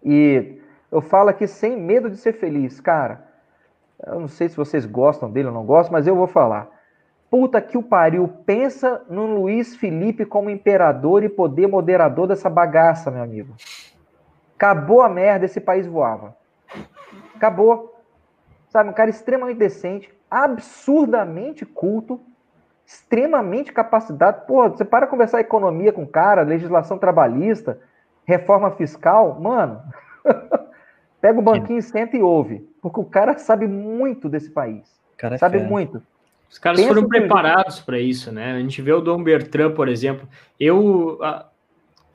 E 0.04 0.60
eu 0.90 1.00
falo 1.00 1.30
aqui 1.30 1.46
sem 1.46 1.76
medo 1.76 2.10
de 2.10 2.16
ser 2.16 2.32
feliz, 2.34 2.80
cara. 2.80 3.24
Eu 4.04 4.20
não 4.20 4.28
sei 4.28 4.48
se 4.48 4.56
vocês 4.56 4.84
gostam 4.84 5.30
dele 5.30 5.48
ou 5.48 5.54
não 5.54 5.64
gostam, 5.64 5.92
mas 5.92 6.06
eu 6.06 6.14
vou 6.14 6.26
falar. 6.26 6.68
Puta 7.30 7.60
que 7.60 7.78
o 7.78 7.82
pariu, 7.82 8.28
pensa 8.44 9.02
no 9.08 9.26
Luiz 9.26 9.76
Felipe 9.76 10.24
como 10.24 10.50
imperador 10.50 11.24
e 11.24 11.28
poder 11.28 11.66
moderador 11.66 12.26
dessa 12.26 12.48
bagaça, 12.50 13.10
meu 13.10 13.22
amigo. 13.22 13.54
Acabou 14.54 15.00
a 15.00 15.08
merda, 15.08 15.44
esse 15.44 15.60
país 15.60 15.86
voava. 15.86 16.36
Acabou. 17.34 17.94
Sabe, 18.68 18.90
um 18.90 18.92
cara 18.92 19.10
extremamente 19.10 19.58
decente, 19.58 20.12
absurdamente 20.30 21.64
culto, 21.64 22.20
extremamente 22.86 23.72
capacitado. 23.72 24.46
Pô, 24.46 24.68
você 24.68 24.84
para 24.84 25.08
conversar 25.08 25.40
economia 25.40 25.92
com 25.92 26.04
o 26.04 26.08
cara, 26.08 26.42
legislação 26.42 26.96
trabalhista, 26.96 27.80
reforma 28.24 28.70
fiscal, 28.70 29.38
mano. 29.40 29.82
pega 31.20 31.38
o 31.38 31.42
banquinho, 31.42 31.82
senta 31.82 32.16
e 32.16 32.22
ouve. 32.22 32.68
Porque 32.80 33.00
o 33.00 33.04
cara 33.04 33.36
sabe 33.36 33.66
muito 33.66 34.28
desse 34.28 34.50
país. 34.50 34.84
Cara 35.16 35.34
é 35.34 35.38
sabe 35.38 35.58
fera. 35.58 35.68
muito. 35.68 36.00
Os 36.48 36.58
caras 36.58 36.80
Pensa 36.80 36.94
foram 36.94 37.08
preparados 37.08 37.80
para 37.80 37.98
isso, 37.98 38.30
né? 38.30 38.52
A 38.52 38.60
gente 38.60 38.80
vê 38.80 38.92
o 38.92 39.00
Dom 39.00 39.22
Bertrand, 39.22 39.72
por 39.74 39.88
exemplo. 39.88 40.28
Eu. 40.58 41.18
A, 41.20 41.46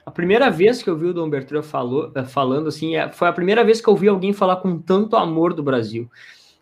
a 0.06 0.12
primeira 0.12 0.50
vez 0.50 0.82
que 0.82 0.90
eu 0.90 0.98
vi 0.98 1.08
o 1.08 1.14
Dom 1.14 1.30
Bertrand 1.30 1.64
falou, 1.64 2.12
eh, 2.16 2.24
falando 2.24 2.70
assim, 2.70 2.96
é- 2.96 3.12
foi 3.12 3.28
a 3.28 3.34
primeira 3.34 3.64
vez 3.64 3.82
que 3.82 3.88
eu 3.88 3.96
vi 3.96 4.08
alguém 4.08 4.34
falar 4.34 4.58
com 4.58 4.80
tanto 4.80 5.16
amor 5.16 5.54
do 5.54 5.62
Brasil. 5.62 6.10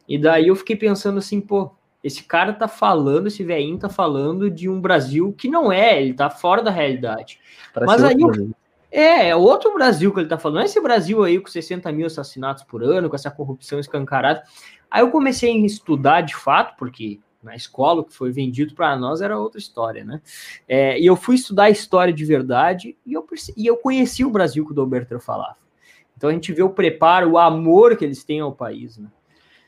E 0.08 0.18
daí 0.18 0.48
eu 0.48 0.56
fiquei 0.56 0.76
pensando 0.76 1.20
assim, 1.20 1.40
pô, 1.40 1.72
esse 2.04 2.24
cara 2.24 2.54
tá 2.54 2.68
falando, 2.68 3.28
esse 3.28 3.44
velhinho 3.44 3.78
tá 3.78 3.90
falando 3.90 4.50
de 4.50 4.70
um 4.70 4.80
Brasil 4.80 5.34
que 5.38 5.50
não 5.50 5.72
é, 5.72 6.02
ele 6.02 6.14
tá 6.14 6.30
fora 6.30 6.64
da 6.64 6.72
realidade. 6.72 7.40
Parece 7.74 7.92
Mas 7.92 8.04
aí 8.04 8.16
Brasil. 8.16 8.56
É, 8.92 9.30
é 9.30 9.36
outro 9.36 9.74
Brasil 9.74 10.12
que 10.14 10.20
ele 10.20 10.30
tá 10.30 10.38
falando. 10.38 10.62
É 10.62 10.66
esse 10.66 10.82
Brasil 10.82 11.24
aí 11.24 11.40
com 11.40 11.48
60 11.48 11.92
mil 11.92 12.08
assassinatos 12.08 12.64
por 12.64 12.84
ano, 12.84 13.10
com 13.10 13.16
essa 13.16 13.30
corrupção 13.30 13.80
escancarada. 13.80 14.44
Aí 14.90 15.02
eu 15.02 15.12
comecei 15.12 15.52
a 15.52 15.66
estudar 15.66 16.22
de 16.22 16.36
fato, 16.36 16.76
porque 16.78 17.20
na 17.44 17.56
escola 17.56 18.02
o 18.02 18.04
que 18.04 18.14
foi 18.14 18.32
vendido 18.32 18.74
para 18.74 18.96
nós 18.98 19.22
era 19.22 19.38
outra 19.38 19.60
história, 19.60 20.04
né? 20.04 20.22
É, 20.68 21.00
e 21.00 21.06
eu 21.06 21.16
fui 21.16 21.36
estudar 21.36 21.66
a 21.66 21.70
história 21.70 22.14
de 22.14 22.26
verdade 22.26 22.98
e 23.06 23.14
eu, 23.14 23.26
e 23.56 23.68
eu 23.68 23.78
conheci 23.78 24.26
o 24.26 24.32
Brasil 24.32 24.66
que 24.66 24.78
o 24.78 24.86
Bertrand 24.86 25.20
falava. 25.20 25.58
Então 26.18 26.30
a 26.30 26.34
gente 26.34 26.52
vê 26.52 26.64
o 26.64 26.70
preparo, 26.70 27.32
o 27.32 27.38
amor 27.38 27.96
que 27.96 28.04
eles 28.04 28.24
têm 28.24 28.40
ao 28.40 28.52
país, 28.52 28.98
né? 28.98 29.08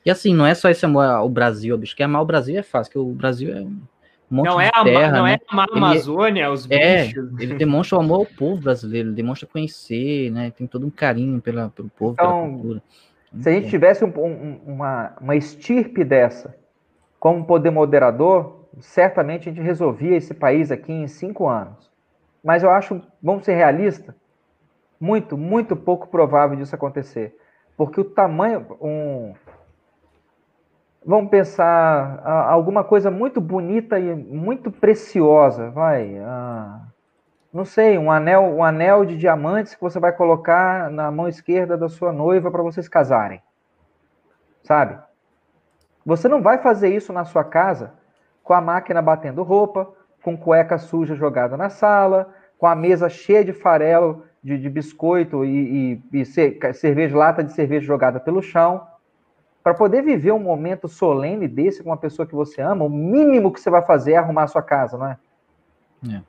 E 0.06 0.10
assim, 0.10 0.34
não 0.34 0.46
é 0.46 0.54
só 0.56 0.70
esse 0.70 0.86
amor 0.86 1.06
ao 1.06 1.30
Brasil, 1.30 1.78
bicho, 1.78 1.96
que 1.96 2.02
amar 2.04 2.22
o 2.22 2.26
Brasil 2.26 2.58
é 2.58 2.64
fácil, 2.64 2.92
que 2.92 2.98
o 3.00 3.06
Brasil 3.14 3.56
é 3.56 3.62
um 3.62 3.80
monte 4.30 4.48
Não 4.50 4.58
de 4.58 4.64
é, 4.64 4.72
a, 4.74 4.84
terra, 4.84 5.18
não 5.18 5.26
né? 5.26 5.34
é 5.34 5.40
amar 5.48 5.68
a 5.68 5.72
Ele- 5.72 5.86
Amazônia, 5.86 6.52
os 6.52 6.70
É, 6.70 7.04
bichos. 7.06 7.40
ele 7.40 7.54
demonstra 7.56 7.98
o 7.98 8.02
amor 8.02 8.20
ao 8.22 8.26
povo 8.26 8.62
brasileiro, 8.62 9.10
ele 9.10 9.16
demonstra 9.16 9.48
conhecer, 9.48 10.32
né? 10.32 10.52
Tem 10.52 10.66
todo 10.66 10.88
um 10.88 10.90
carinho 10.90 11.40
pela, 11.40 11.70
pelo 11.70 11.90
povo, 11.90 12.14
Então, 12.14 12.32
pela 12.32 12.50
cultura. 12.50 12.84
Se 13.40 13.50
a 13.50 13.52
gente 13.54 13.70
tivesse 13.70 14.04
um- 14.04 14.12
um- 14.20 14.60
uma, 14.66 15.14
uma 15.22 15.36
estirpe 15.36 16.04
dessa 16.04 16.56
como 17.20 17.46
poder 17.46 17.70
moderador, 17.70 18.66
certamente 18.80 19.48
a 19.48 19.52
gente 19.54 19.64
resolvia 19.64 20.18
esse 20.18 20.34
país 20.34 20.72
aqui 20.72 20.92
em 20.92 21.08
cinco 21.08 21.48
anos. 21.48 21.90
Mas 22.44 22.64
eu 22.64 22.72
acho, 22.72 23.02
vamos 23.22 23.46
ser 23.46 23.54
realistas, 23.54 24.16
muito, 25.00 25.38
muito 25.38 25.76
pouco 25.76 26.08
provável 26.08 26.58
disso 26.58 26.74
acontecer. 26.74 27.36
Porque 27.78 28.02
o 28.02 28.04
tamanho. 28.06 28.66
Um, 28.82 29.34
vamos 31.06 31.30
pensar 31.30 32.22
ah, 32.24 32.52
alguma 32.52 32.84
coisa 32.84 33.10
muito 33.12 33.42
bonita 33.42 34.00
e 34.00 34.14
muito 34.16 34.72
preciosa, 34.72 35.70
vai. 35.72 36.18
ah, 36.20 36.82
não 37.54 37.66
sei, 37.66 37.98
um 37.98 38.10
anel, 38.10 38.44
um 38.44 38.64
anel 38.64 39.04
de 39.06 39.18
diamantes 39.18 39.76
que 39.76 39.82
você 39.82 40.00
vai 40.00 40.14
colocar 40.14 40.90
na 40.90 41.12
mão 41.12 41.28
esquerda 41.28 41.78
da 41.78 41.90
sua 41.90 42.14
noiva 42.14 42.50
para 42.50 42.64
vocês 42.64 42.88
casarem. 42.88 43.42
Sabe? 44.64 44.98
Você 46.06 46.28
não 46.28 46.42
vai 46.42 46.60
fazer 46.60 46.96
isso 46.96 47.12
na 47.12 47.26
sua 47.26 47.44
casa 47.44 47.94
com 48.44 48.54
a 48.54 48.62
máquina 48.62 49.02
batendo 49.02 49.44
roupa, 49.44 49.92
com 50.24 50.38
cueca 50.38 50.78
suja 50.78 51.16
jogada 51.16 51.58
na 51.58 51.70
sala, 51.70 52.34
com 52.58 52.68
a 52.68 52.76
mesa 52.76 53.10
cheia 53.10 53.44
de 53.44 53.54
farelo 53.54 54.24
de, 54.44 54.58
de 54.58 54.70
biscoito 54.70 55.44
e, 55.44 56.02
e, 56.12 56.20
e 56.22 56.26
ce- 56.26 56.58
cerveja, 56.74 57.18
lata 57.18 57.44
de 57.44 57.52
cerveja 57.54 57.86
jogada 57.86 58.20
pelo 58.20 58.42
chão. 58.42 58.88
Para 59.64 59.74
poder 59.74 60.02
viver 60.02 60.32
um 60.32 60.40
momento 60.40 60.88
solene 60.88 61.48
desse 61.48 61.84
com 61.84 61.90
uma 61.90 61.98
pessoa 61.98 62.26
que 62.26 62.34
você 62.34 62.62
ama, 62.62 62.86
o 62.86 62.90
mínimo 62.90 63.52
que 63.52 63.60
você 63.60 63.70
vai 63.70 63.82
fazer 63.82 64.14
é 64.14 64.18
arrumar 64.18 64.44
a 64.44 64.48
sua 64.48 64.62
casa, 64.62 64.98
não 64.98 65.08
é? 65.08 65.18
É. 66.10 66.22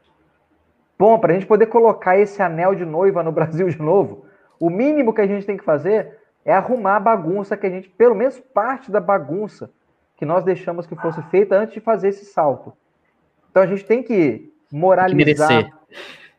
Bom, 0.99 1.19
para 1.19 1.33
a 1.33 1.35
gente 1.35 1.47
poder 1.47 1.67
colocar 1.67 2.19
esse 2.19 2.43
anel 2.43 2.75
de 2.75 2.85
noiva 2.85 3.23
no 3.23 3.33
Brasil 3.33 3.69
de 3.69 3.81
novo, 3.81 4.27
o 4.61 4.69
mínimo 4.69 5.13
que 5.13 5.21
a 5.21 5.27
gente 5.27 5.47
tem 5.47 5.57
que 5.57 5.65
fazer 5.65 6.19
é 6.45 6.53
arrumar 6.53 6.97
a 6.97 7.01
bagunça 7.01 7.57
que 7.57 7.67
a 7.67 7.71
gente, 7.71 7.89
pelo 7.89 8.15
menos 8.15 8.39
parte 8.39 8.91
da 8.91 9.01
bagunça 9.01 9.71
que 10.17 10.27
nós 10.27 10.45
deixamos 10.45 10.87
que 10.87 10.95
fosse 10.95 11.21
feita 11.23 11.57
antes 11.57 11.75
de 11.75 11.81
fazer 11.81 12.09
esse 12.09 12.27
salto. 12.27 12.73
Então 13.51 13.63
a 13.63 13.67
gente 13.67 13.85
tem 13.85 14.03
que 14.03 14.53
moralizar. 14.71 15.49
merecer. 15.49 15.73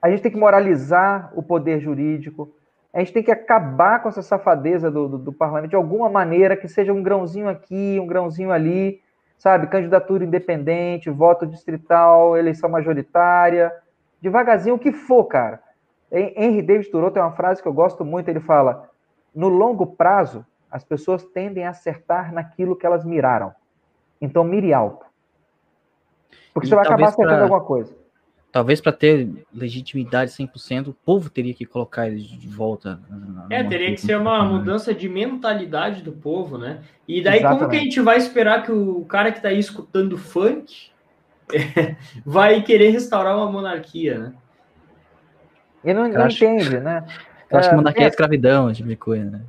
a 0.01 0.09
gente 0.09 0.21
tem 0.21 0.31
que 0.31 0.37
moralizar 0.37 1.31
o 1.35 1.43
poder 1.43 1.79
jurídico. 1.79 2.53
A 2.93 2.99
gente 2.99 3.11
tem 3.13 3.23
que 3.23 3.31
acabar 3.31 4.01
com 4.03 4.09
essa 4.09 4.21
safadeza 4.21 4.91
do, 4.91 5.07
do, 5.09 5.17
do 5.17 5.33
parlamento 5.33 5.71
de 5.71 5.75
alguma 5.75 6.09
maneira, 6.09 6.55
que 6.55 6.67
seja 6.67 6.93
um 6.93 7.01
grãozinho 7.01 7.49
aqui, 7.49 7.97
um 7.99 8.05
grãozinho 8.05 8.51
ali, 8.51 9.01
sabe? 9.37 9.65
Candidatura 9.67 10.23
independente, 10.23 11.09
voto 11.09 11.47
distrital, 11.47 12.37
eleição 12.37 12.69
majoritária, 12.69 13.73
devagarzinho, 14.21 14.75
o 14.75 14.79
que 14.79 14.91
for, 14.91 15.23
cara. 15.25 15.59
Hen- 16.11 16.33
Henry 16.37 16.61
David 16.61 16.91
Thoreau 16.91 17.09
tem 17.09 17.21
uma 17.21 17.31
frase 17.31 17.61
que 17.61 17.67
eu 17.67 17.73
gosto 17.73 18.05
muito, 18.05 18.29
ele 18.29 18.39
fala: 18.39 18.87
no 19.33 19.47
longo 19.47 19.87
prazo, 19.87 20.45
as 20.69 20.83
pessoas 20.83 21.23
tendem 21.23 21.65
a 21.65 21.71
acertar 21.71 22.31
naquilo 22.31 22.75
que 22.75 22.85
elas 22.85 23.03
miraram. 23.03 23.51
Então, 24.21 24.43
mire 24.43 24.71
alto. 24.71 25.05
Porque 26.53 26.67
E 26.67 26.69
você 26.69 26.75
vai 26.75 26.85
acabar 26.85 27.07
acertando 27.07 27.29
pra- 27.29 27.41
alguma 27.43 27.61
coisa. 27.61 27.95
Talvez 28.53 28.79
para 28.79 28.91
ter 28.91 29.27
legitimidade 29.51 30.29
100%, 30.31 30.89
o 30.89 30.93
povo 30.93 31.27
teria 31.27 31.55
que 31.55 31.65
colocar 31.65 32.07
eles 32.07 32.23
de 32.23 32.47
volta. 32.47 32.99
É, 33.49 33.63
teria 33.63 33.89
que 33.91 33.97
ser 33.99 34.15
uma 34.15 34.45
mudança 34.45 34.93
de 34.93 35.09
mentalidade 35.09 36.03
do 36.03 36.11
povo, 36.11 36.55
né? 36.55 36.83
E 37.07 37.23
daí, 37.23 37.39
como 37.41 37.55
que 37.55 37.63
a 37.63 37.65
Exatamente. 37.65 37.83
gente 37.85 38.01
vai 38.01 38.17
esperar 38.17 38.61
que 38.63 38.71
o 38.71 39.03
cara 39.05 39.31
que 39.31 39.41
tá 39.41 39.47
aí 39.47 39.57
escutando 39.57 40.19
funk 40.19 40.91
vai 42.23 42.61
querer 42.61 42.91
restaurar 42.91 43.35
uma 43.35 43.51
monarquia, 43.51 44.19
né? 44.19 44.33
E 45.83 45.91
não, 45.91 46.07
não 46.07 46.25
acho- 46.25 46.45
entende, 46.45 46.79
né? 46.79 47.03
Eu 47.49 47.57
acho 47.57 47.69
que 47.69 47.73
É, 47.73 47.77
monarquia 47.77 48.03
é 48.03 48.05
é- 48.05 48.09
escravidão, 48.09 48.71
tipo 48.71 48.87
de 48.87 48.95
coisa, 48.95 49.31
né? 49.31 49.41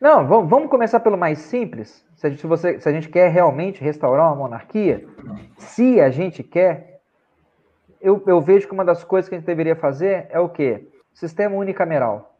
Não, 0.00 0.26
vamos, 0.26 0.48
vamos 0.48 0.70
começar 0.70 1.00
pelo 1.00 1.18
mais 1.18 1.38
simples. 1.40 2.02
Se 2.16 2.26
a, 2.26 2.30
gente, 2.30 2.40
se 2.40 2.46
você, 2.46 2.80
se 2.80 2.88
a 2.88 2.92
gente 2.92 3.08
quer 3.10 3.30
realmente 3.30 3.82
restaurar 3.84 4.26
uma 4.28 4.36
monarquia, 4.36 5.06
se 5.58 6.00
a 6.00 6.08
gente 6.10 6.42
quer, 6.42 6.95
eu, 8.06 8.22
eu 8.24 8.40
vejo 8.40 8.68
que 8.68 8.72
uma 8.72 8.84
das 8.84 9.02
coisas 9.02 9.28
que 9.28 9.34
a 9.34 9.38
gente 9.38 9.46
deveria 9.48 9.74
fazer 9.74 10.28
é 10.30 10.38
o 10.38 10.48
quê? 10.48 10.86
Sistema 11.12 11.56
unicameral. 11.56 12.36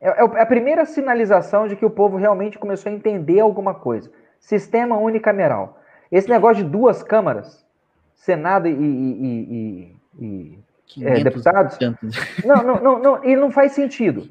É, 0.00 0.08
é 0.08 0.24
é 0.24 0.40
a 0.40 0.46
primeira 0.46 0.86
sinalização 0.86 1.68
de 1.68 1.76
que 1.76 1.84
o 1.84 1.90
povo 1.90 2.16
realmente 2.16 2.58
começou 2.58 2.90
a 2.90 2.94
entender 2.94 3.38
alguma 3.40 3.74
coisa. 3.74 4.10
Sistema 4.38 4.96
unicameral. 4.96 5.78
Esse 6.10 6.30
negócio 6.30 6.64
de 6.64 6.70
duas 6.70 7.02
câmaras, 7.02 7.66
Senado 8.14 8.66
e, 8.66 8.72
e- 8.72 9.96
e- 10.18 10.24
e- 10.24 10.58
500 10.86 11.22
deputados? 11.22 11.78
não, 12.44 12.62
não, 12.62 12.80
não, 12.80 12.98
não, 12.98 13.24
e 13.24 13.36
não 13.36 13.50
faz 13.50 13.72
sentido. 13.72 14.28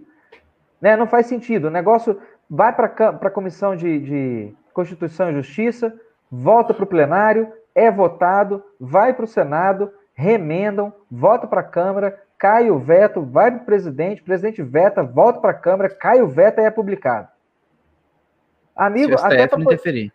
Né? 0.82 0.98
Não 0.98 1.06
faz 1.06 1.28
sentido. 1.28 1.66
O 1.66 1.72
negócio 1.72 2.20
vai 2.50 2.74
para 2.74 2.88
a 3.22 3.30
Comissão 3.30 3.76
de, 3.76 4.00
de 4.00 4.54
Constituição 4.74 5.30
e 5.30 5.36
Justiça, 5.36 5.94
volta 6.32 6.74
para 6.74 6.84
o 6.84 6.88
plenário, 6.88 7.54
é 7.80 7.92
votado, 7.92 8.64
vai 8.80 9.14
para 9.14 9.26
o 9.26 9.28
Senado, 9.28 9.92
remendam, 10.14 10.94
volta 11.10 11.48
para 11.48 11.62
a 11.62 11.64
Câmara, 11.64 12.22
cai 12.38 12.70
o 12.70 12.78
veto, 12.78 13.22
vai 13.22 13.52
para 13.52 13.62
o 13.62 13.66
presidente, 13.66 14.22
o 14.22 14.26
presidente 14.26 14.62
veta, 14.62 15.04
volta 15.04 15.40
para 15.40 15.52
a 15.52 15.56
Câmara, 15.56 15.90
cai 15.90 16.22
o 16.22 16.28
veto 16.28 16.60
e 16.60 16.64
é 16.64 16.72
publicado. 16.72 17.28
Se 17.28 18.84
Amigo, 18.84 19.14
o 19.14 19.20
até 19.20 19.48
pra 19.48 19.60
interferir. 19.60 20.12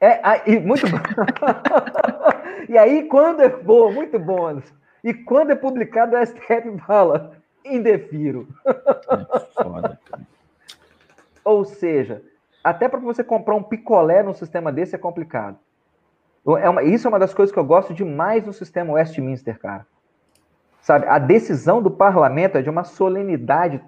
é, 0.00 0.20
aí, 0.22 0.60
muito 0.60 0.88
bom. 0.88 0.98
e 2.68 2.76
aí, 2.76 3.04
quando 3.04 3.42
é 3.42 3.48
bom, 3.48 3.92
muito 3.92 4.18
bom, 4.18 4.46
Anderson. 4.46 4.74
E 5.02 5.14
quando 5.14 5.50
é 5.50 5.56
publicado, 5.56 6.16
o 6.16 6.26
STF 6.26 6.78
fala, 6.86 7.32
indefiro. 7.64 8.48
É 8.66 9.62
foda, 9.62 9.98
cara. 10.04 10.22
Ou 11.44 11.64
seja, 11.64 12.22
até 12.62 12.88
para 12.88 13.00
você 13.00 13.24
comprar 13.24 13.54
um 13.54 13.62
picolé 13.62 14.22
num 14.22 14.34
sistema 14.34 14.70
desse 14.70 14.94
é 14.94 14.98
complicado. 14.98 15.58
É 16.46 16.68
uma- 16.68 16.82
isso 16.82 17.06
é 17.06 17.10
uma 17.10 17.18
das 17.18 17.34
coisas 17.34 17.52
que 17.52 17.58
eu 17.58 17.64
gosto 17.64 17.92
demais 17.92 18.44
no 18.46 18.52
sistema 18.52 18.94
Westminster, 18.94 19.58
cara. 19.58 19.86
Sabe, 20.80 21.06
a 21.06 21.18
decisão 21.18 21.82
do 21.82 21.90
parlamento 21.90 22.56
é 22.56 22.62
de 22.62 22.70
uma 22.70 22.84
solenidade 22.84 23.82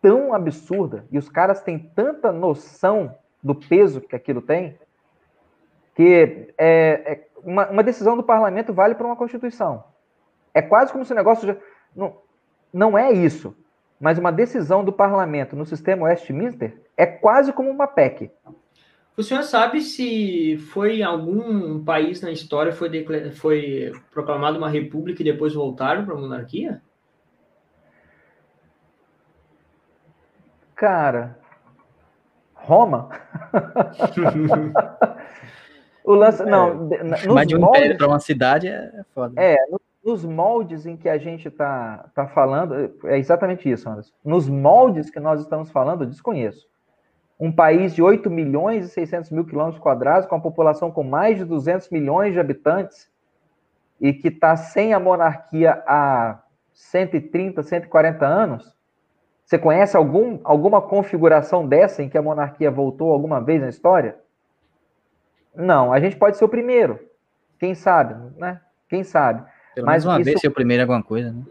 tão 0.00 0.32
absurda 0.32 1.04
e 1.10 1.18
os 1.18 1.28
caras 1.28 1.62
têm 1.62 1.78
tanta 1.78 2.30
noção 2.30 3.16
do 3.42 3.54
peso 3.54 4.00
que 4.00 4.14
aquilo 4.14 4.40
tem 4.40 4.78
que 5.96 6.52
é, 6.58 7.12
é 7.12 7.28
uma, 7.42 7.68
uma, 7.68 7.82
decisão 7.82 8.16
do 8.16 8.22
parlamento 8.22 8.72
vale 8.72 8.94
para 8.94 9.06
uma 9.06 9.16
constituição. 9.16 9.82
É 10.52 10.60
quase 10.60 10.92
como 10.92 11.04
se 11.04 11.12
o 11.12 11.16
negócio 11.16 11.46
já, 11.46 11.56
não, 11.94 12.18
não 12.72 12.98
é 12.98 13.10
isso, 13.10 13.56
mas 13.98 14.18
uma 14.18 14.30
decisão 14.30 14.84
do 14.84 14.92
parlamento 14.92 15.56
no 15.56 15.64
sistema 15.64 16.04
Westminster 16.04 16.78
é 16.96 17.06
quase 17.06 17.52
como 17.52 17.70
uma 17.70 17.86
PEC. 17.86 18.30
O 19.16 19.22
senhor 19.22 19.42
sabe 19.44 19.80
se 19.80 20.58
foi 20.58 20.98
em 20.98 21.02
algum 21.02 21.82
país 21.82 22.20
na 22.20 22.30
história 22.30 22.70
foi, 22.70 22.90
foi 23.32 23.92
proclamada 24.10 24.58
uma 24.58 24.68
república 24.68 25.22
e 25.22 25.24
depois 25.24 25.54
voltaram 25.54 26.04
para 26.04 26.14
a 26.14 26.18
monarquia? 26.18 26.82
Cara, 30.74 31.38
Roma? 32.52 33.08
o 36.04 36.14
lance, 36.14 36.44
não, 36.44 36.90
é. 36.92 37.26
Mas 37.26 37.48
de 37.48 37.56
um 37.56 37.60
moldes, 37.60 37.80
império 37.80 37.96
para 37.96 38.08
uma 38.08 38.20
cidade 38.20 38.68
é 38.68 39.02
foda. 39.14 39.32
É, 39.40 39.56
nos 40.04 40.26
moldes 40.26 40.84
em 40.84 40.94
que 40.94 41.08
a 41.08 41.16
gente 41.16 41.48
está 41.48 42.10
tá 42.14 42.28
falando, 42.28 42.94
é 43.04 43.18
exatamente 43.18 43.70
isso, 43.70 43.88
Anderson. 43.88 44.12
Nos 44.22 44.46
moldes 44.46 45.08
que 45.08 45.18
nós 45.18 45.40
estamos 45.40 45.70
falando, 45.70 46.04
eu 46.04 46.06
desconheço 46.06 46.68
um 47.38 47.52
país 47.52 47.94
de 47.94 48.02
8 48.02 48.30
milhões 48.30 48.86
e 48.86 48.88
600 48.88 49.30
mil 49.30 49.44
quilômetros 49.44 49.82
quadrados, 49.82 50.26
com 50.26 50.34
a 50.34 50.40
população 50.40 50.90
com 50.90 51.02
mais 51.02 51.36
de 51.36 51.44
200 51.44 51.90
milhões 51.90 52.32
de 52.32 52.40
habitantes, 52.40 53.10
e 54.00 54.12
que 54.12 54.28
está 54.28 54.56
sem 54.56 54.92
a 54.92 55.00
monarquia 55.00 55.82
há 55.86 56.40
130, 56.72 57.62
140 57.62 58.26
anos, 58.26 58.74
você 59.44 59.58
conhece 59.58 59.96
algum, 59.96 60.40
alguma 60.44 60.82
configuração 60.82 61.66
dessa 61.66 62.02
em 62.02 62.08
que 62.08 62.18
a 62.18 62.22
monarquia 62.22 62.70
voltou 62.70 63.12
alguma 63.12 63.40
vez 63.40 63.60
na 63.60 63.68
história? 63.68 64.16
Não, 65.54 65.92
a 65.92 66.00
gente 66.00 66.16
pode 66.16 66.36
ser 66.36 66.44
o 66.44 66.48
primeiro. 66.48 66.98
Quem 67.58 67.74
sabe, 67.74 68.14
né? 68.36 68.60
Quem 68.88 69.04
sabe. 69.04 69.42
Pelo 69.74 69.86
Mas 69.86 70.04
uma 70.04 70.16
isso... 70.16 70.24
vez 70.24 70.40
ser 70.40 70.48
o 70.48 70.52
primeiro 70.52 70.80
em 70.80 70.84
alguma 70.84 71.02
coisa, 71.02 71.32
né? 71.32 71.42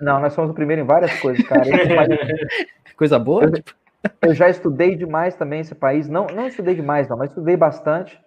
Não, 0.00 0.20
nós 0.20 0.32
somos 0.32 0.50
o 0.50 0.54
primeiro 0.54 0.82
em 0.82 0.84
várias 0.86 1.20
coisas, 1.20 1.46
cara. 1.46 1.64
coisa 2.96 3.18
boa? 3.18 3.44
Eu, 3.44 3.52
tipo... 3.52 3.74
Eu 4.22 4.34
já 4.34 4.48
estudei 4.48 4.94
demais 4.94 5.34
também 5.34 5.60
esse 5.60 5.74
país. 5.74 6.08
Não, 6.08 6.26
não 6.26 6.46
estudei 6.46 6.74
demais, 6.74 7.08
não, 7.08 7.16
mas 7.16 7.30
estudei 7.30 7.56
bastante. 7.56 8.18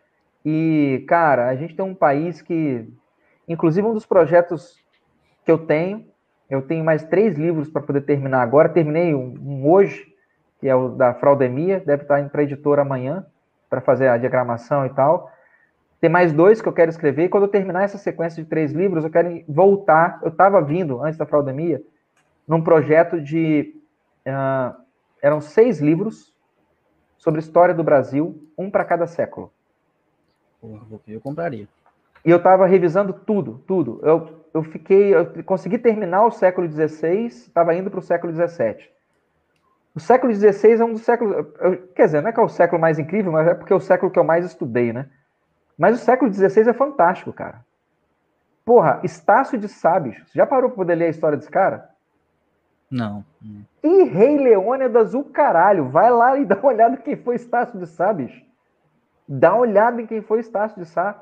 E, 0.46 1.06
cara, 1.08 1.48
a 1.48 1.56
gente 1.56 1.76
tem 1.76 1.86
um 1.86 1.96
país 1.96 2.42
que, 2.42 2.88
inclusive, 3.48 3.88
um 3.88 3.94
dos 3.94 4.06
projetos 4.06 4.76
que 5.46 5.52
eu 5.52 5.58
tenho, 5.58 6.06
eu 6.50 6.62
tenho 6.62 6.84
mais 6.84 7.04
três 7.04 7.38
livros 7.38 7.70
para 7.70 7.82
poder 7.82 8.02
terminar 8.02 8.42
agora. 8.42 8.68
Terminei 8.68 9.16
um, 9.16 9.66
hoje, 9.66 10.06
que 10.60 10.68
é 10.68 10.76
o 10.76 10.90
da 10.90 11.14
Fraudemia, 11.14 11.82
deve 11.86 12.04
estar 12.04 12.20
indo 12.20 12.30
para 12.30 12.42
a 12.42 12.44
editora 12.44 12.82
amanhã, 12.82 13.26
para 13.70 13.80
fazer 13.80 14.10
a 14.10 14.18
diagramação 14.18 14.86
e 14.86 14.90
tal. 14.90 15.32
Tem 16.02 16.10
mais 16.10 16.34
dois 16.34 16.62
que 16.62 16.68
eu 16.68 16.74
quero 16.74 16.90
escrever. 16.90 17.26
E 17.26 17.30
quando 17.30 17.44
eu 17.44 17.50
terminar 17.50 17.84
essa 17.84 17.98
sequência 17.98 18.44
de 18.44 18.50
três 18.50 18.74
livros, 18.74 19.04
eu 19.04 19.12
quero 19.12 19.44
voltar. 19.48 20.20
Eu 20.24 20.30
estava 20.30 20.62
vindo, 20.62 21.02
antes 21.02 21.18
da 21.18 21.26
Fraudemia, 21.26 21.82
num 22.48 22.62
projeto 22.62 23.22
de. 23.22 23.76
Uh, 24.28 24.81
eram 25.22 25.40
seis 25.40 25.80
livros 25.80 26.34
sobre 27.18 27.40
história 27.40 27.74
do 27.74 27.84
Brasil, 27.84 28.50
um 28.58 28.70
para 28.70 28.84
cada 28.84 29.06
século. 29.06 29.52
eu 31.08 31.22
compraria. 31.22 31.68
E 32.26 32.30
eu 32.30 32.38
estava 32.38 32.66
revisando 32.66 33.14
tudo, 33.14 33.64
tudo. 33.68 34.00
Eu, 34.04 34.46
eu 34.54 34.64
fiquei, 34.64 35.14
eu 35.14 35.44
consegui 35.44 35.78
terminar 35.78 36.26
o 36.26 36.32
século 36.32 36.68
XVI, 36.70 37.26
estava 37.26 37.76
indo 37.76 37.90
para 37.90 38.00
o 38.00 38.04
século 38.04 38.34
XVII. 38.34 38.90
O 39.94 40.00
século 40.00 40.34
XVI 40.34 40.74
é 40.80 40.86
um 40.86 40.94
dos 40.94 41.02
séculos. 41.02 41.48
Quer 41.96 42.06
dizer, 42.06 42.22
não 42.22 42.30
é 42.30 42.34
que 42.34 42.40
é 42.40 42.44
o 42.44 42.50
século 42.50 42.82
mais 42.82 42.98
incrível, 42.98 43.32
mas 43.32 43.48
é 43.48 43.54
porque 43.54 43.74
é 43.74 43.76
o 43.76 43.80
século 43.80 44.12
que 44.12 44.18
eu 44.18 44.24
mais 44.24 44.46
estudei, 44.46 44.94
né? 44.94 45.10
Mas 45.78 46.00
o 46.00 46.04
século 46.04 46.32
XVI 46.32 46.70
é 46.70 46.74
fantástico, 46.74 47.34
cara. 47.34 47.66
Porra, 48.64 49.02
Estácio 49.04 49.58
de 49.58 49.68
Sábios. 49.68 50.18
Já 50.34 50.46
parou 50.46 50.70
para 50.70 50.78
poder 50.78 50.96
ler 50.96 51.06
a 51.06 51.10
história 51.10 51.38
desse 51.38 51.50
cara? 51.50 51.90
Não. 52.92 53.24
E 53.82 54.04
Rei 54.04 54.38
Leônidas, 54.38 55.14
o 55.14 55.24
caralho. 55.24 55.88
Vai 55.88 56.12
lá 56.12 56.38
e 56.38 56.46
dá 56.46 56.58
uma 56.58 56.68
olhada 56.68 56.96
em 56.96 57.02
quem 57.02 57.16
foi 57.16 57.36
Estácio 57.36 57.80
de 57.80 57.88
Sá, 57.88 58.12
bicho. 58.12 58.44
Dá 59.26 59.54
uma 59.54 59.62
olhada 59.62 60.02
em 60.02 60.06
quem 60.06 60.22
foi 60.22 60.42
Estácio 60.42 60.78
de 60.78 60.86
Sá. 60.86 61.14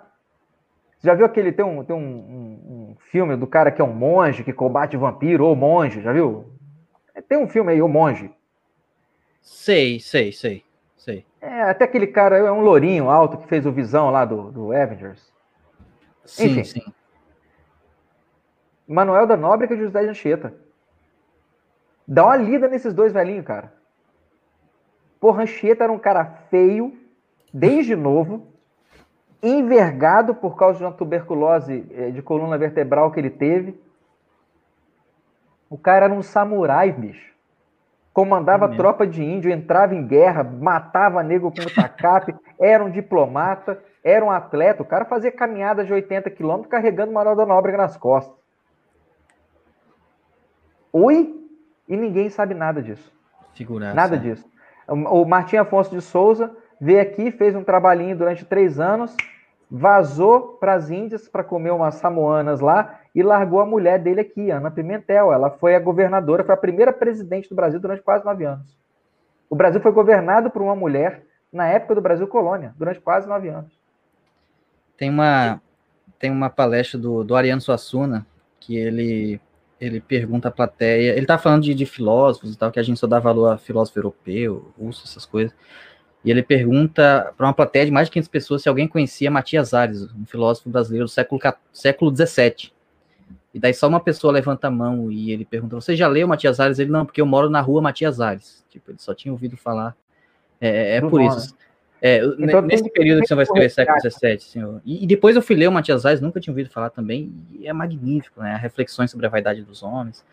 Você 0.97 1.07
já 1.07 1.13
viu 1.13 1.25
aquele. 1.25 1.51
Tem, 1.51 1.63
um, 1.63 1.83
tem 1.83 1.95
um, 1.95 1.99
um, 1.99 2.89
um, 2.91 2.95
filme 3.11 3.35
do 3.37 3.45
cara 3.45 3.71
que 3.71 3.81
é 3.81 3.85
um 3.85 3.93
monge 3.93 4.43
que 4.43 4.51
combate 4.51 4.97
vampiro, 4.97 5.45
ou 5.45 5.55
monge, 5.55 6.01
já 6.01 6.11
viu? 6.11 6.51
Tem 7.27 7.37
um 7.37 7.47
filme 7.47 7.71
aí, 7.71 7.81
O 7.81 7.87
Monge. 7.87 8.31
Sei, 9.41 9.99
sei, 9.99 10.31
sei, 10.31 10.63
sei. 10.97 11.25
É, 11.41 11.63
até 11.63 11.85
aquele 11.85 12.07
cara 12.07 12.37
é 12.37 12.51
um 12.51 12.61
lourinho 12.61 13.09
alto 13.09 13.37
que 13.37 13.47
fez 13.47 13.65
o 13.65 13.71
Visão 13.71 14.09
lá 14.09 14.25
do, 14.25 14.51
do 14.51 14.71
Avengers. 14.71 15.31
Sim, 16.25 16.59
Enfim. 16.59 16.63
sim. 16.63 16.93
Manuel 18.87 19.27
da 19.27 19.37
Nóbrega 19.37 19.75
e 19.75 19.79
José 19.79 20.03
de 20.03 20.09
Anchieta. 20.09 20.53
Dá 22.11 22.25
uma 22.25 22.37
lida 22.37 22.67
nesses 22.67 22.91
dois 22.91 23.13
velhinhos, 23.13 23.45
cara. 23.45 23.71
Porra, 25.19 25.43
Anchieta 25.43 25.83
era 25.83 25.93
um 25.93 25.99
cara 25.99 26.25
feio, 26.49 26.97
desde 27.53 27.95
novo, 27.95 28.47
envergado 29.43 30.33
por 30.33 30.57
causa 30.57 30.79
de 30.79 30.85
uma 30.85 30.91
tuberculose 30.91 31.85
eh, 31.91 32.09
de 32.09 32.23
coluna 32.23 32.57
vertebral 32.57 33.11
que 33.11 33.19
ele 33.19 33.29
teve. 33.29 33.79
O 35.69 35.77
cara 35.77 36.05
era 36.05 36.13
um 36.13 36.23
samurai, 36.23 36.91
bicho. 36.91 37.31
Comandava 38.11 38.73
é 38.73 38.75
tropa 38.75 39.05
de 39.05 39.23
índio, 39.23 39.51
entrava 39.51 39.93
em 39.93 40.07
guerra, 40.07 40.43
matava 40.43 41.21
nego 41.21 41.51
com 41.51 41.63
tacape, 41.75 42.35
era 42.59 42.83
um 42.83 42.89
diplomata, 42.89 43.79
era 44.03 44.25
um 44.25 44.31
atleta. 44.31 44.81
O 44.81 44.85
cara 44.85 45.05
fazia 45.05 45.31
caminhadas 45.31 45.85
de 45.85 45.93
80 45.93 46.31
quilômetros 46.31 46.71
carregando 46.71 47.11
uma 47.11 47.35
da 47.35 47.45
Nóbrega 47.45 47.77
nas 47.77 47.95
costas. 47.95 48.35
Oi? 50.91 51.38
E 51.89 51.97
ninguém 51.97 52.29
sabe 52.29 52.53
nada 52.53 52.81
disso. 52.81 53.11
Figuraça. 53.55 53.95
Nada 53.95 54.17
disso. 54.17 54.47
O 54.87 55.25
Martim 55.25 55.57
Afonso 55.57 55.89
de 55.89 56.01
Souza 56.01 56.55
veio 56.79 57.01
aqui, 57.01 57.31
fez 57.31 57.55
um 57.55 57.63
trabalhinho 57.63 58.15
durante 58.15 58.45
três 58.45 58.79
anos, 58.79 59.15
vazou 59.69 60.57
para 60.59 60.75
as 60.75 60.89
Índias 60.89 61.27
para 61.27 61.43
comer 61.43 61.71
umas 61.71 61.95
samoanas 61.95 62.59
lá 62.59 62.99
e 63.13 63.23
largou 63.23 63.59
a 63.59 63.65
mulher 63.65 63.99
dele 63.99 64.21
aqui, 64.21 64.51
Ana 64.51 64.71
Pimentel. 64.71 65.33
Ela 65.33 65.49
foi 65.49 65.75
a 65.75 65.79
governadora, 65.79 66.43
foi 66.43 66.53
a 66.53 66.57
primeira 66.57 66.93
presidente 66.93 67.49
do 67.49 67.55
Brasil 67.55 67.79
durante 67.79 68.03
quase 68.03 68.23
nove 68.23 68.45
anos. 68.45 68.77
O 69.49 69.55
Brasil 69.55 69.81
foi 69.81 69.91
governado 69.91 70.51
por 70.51 70.61
uma 70.61 70.75
mulher 70.75 71.23
na 71.51 71.67
época 71.67 71.95
do 71.95 72.01
Brasil 72.01 72.27
colônia, 72.27 72.73
durante 72.77 72.99
quase 72.99 73.27
nove 73.27 73.49
anos. 73.49 73.73
Tem 74.95 75.09
uma, 75.09 75.59
tem 76.19 76.29
uma 76.29 76.49
palestra 76.49 76.99
do, 76.99 77.23
do 77.23 77.35
Ariano 77.35 77.61
Suassuna 77.61 78.25
que 78.59 78.77
ele 78.77 79.41
ele 79.79 80.01
pergunta 80.01 80.49
à 80.49 80.51
plateia, 80.51 81.15
ele 81.15 81.25
tá 81.25 81.37
falando 81.37 81.63
de, 81.63 81.73
de, 81.73 81.85
filósofos 81.85 82.53
e 82.53 82.57
tal, 82.57 82.71
que 82.71 82.79
a 82.79 82.83
gente 82.83 82.99
só 82.99 83.07
dá 83.07 83.19
valor 83.19 83.53
a 83.53 83.57
filósofo 83.57 83.97
europeu, 83.99 84.71
russo, 84.77 85.03
essas 85.05 85.25
coisas. 85.25 85.55
E 86.23 86.29
ele 86.29 86.43
pergunta 86.43 87.33
para 87.37 87.47
uma 87.47 87.53
plateia 87.53 87.85
de 87.85 87.91
mais 87.91 88.07
de 88.07 88.11
500 88.11 88.27
pessoas 88.29 88.61
se 88.61 88.67
alguém 88.67 88.87
conhecia 88.87 89.31
Matias 89.31 89.73
Ares, 89.73 90.03
um 90.13 90.25
filósofo 90.25 90.69
brasileiro 90.69 91.05
do 91.05 91.09
século, 91.09 91.39
século 91.71 92.13
XVII. 92.13 92.71
E 93.53 93.59
daí 93.59 93.73
só 93.73 93.87
uma 93.87 94.01
pessoa 94.01 94.33
levanta 94.33 94.67
a 94.67 94.71
mão 94.71 95.11
e 95.11 95.31
ele 95.31 95.45
pergunta: 95.45 95.75
Você 95.75 95.95
já 95.95 96.07
leu 96.07 96.27
Matias 96.27 96.59
Ares? 96.59 96.77
Ele 96.77 96.91
não, 96.91 97.05
porque 97.05 97.21
eu 97.21 97.25
moro 97.25 97.49
na 97.49 97.61
rua 97.61 97.81
Matias 97.81 98.19
Ares. 98.19 98.63
Tipo, 98.69 98.91
ele 98.91 98.99
só 98.99 99.13
tinha 99.13 99.31
ouvido 99.31 99.57
falar. 99.57 99.95
É, 100.59 100.67
é, 100.67 100.95
é 100.97 101.01
por 101.01 101.21
isso. 101.21 101.55
É, 102.01 102.23
então, 102.39 102.61
nesse 102.61 102.89
período 102.89 103.21
que 103.21 103.27
você 103.27 103.35
vai 103.35 103.43
escrever 103.43 103.69
século 103.69 103.99
XVII, 103.99 104.39
senhor. 104.39 104.81
E, 104.85 105.03
e, 105.03 105.07
depois 105.07 105.35
eu 105.35 105.41
fui 105.41 105.55
ler 105.55 105.67
o 105.67 105.71
Matias 105.71 106.05
Ares, 106.05 106.21
nunca 106.21 106.39
tinha 106.39 106.51
ouvido 106.51 106.69
falar 106.69 106.89
também, 106.89 107.33
e 107.51 107.67
é 107.67 107.73
magnífico, 107.73 108.41
né? 108.41 108.57
Reflexões 108.61 109.11
sobre 109.11 109.25
a 109.25 109.29
vaidade 109.29 109.61
dos 109.63 109.83
homens, 109.83 110.23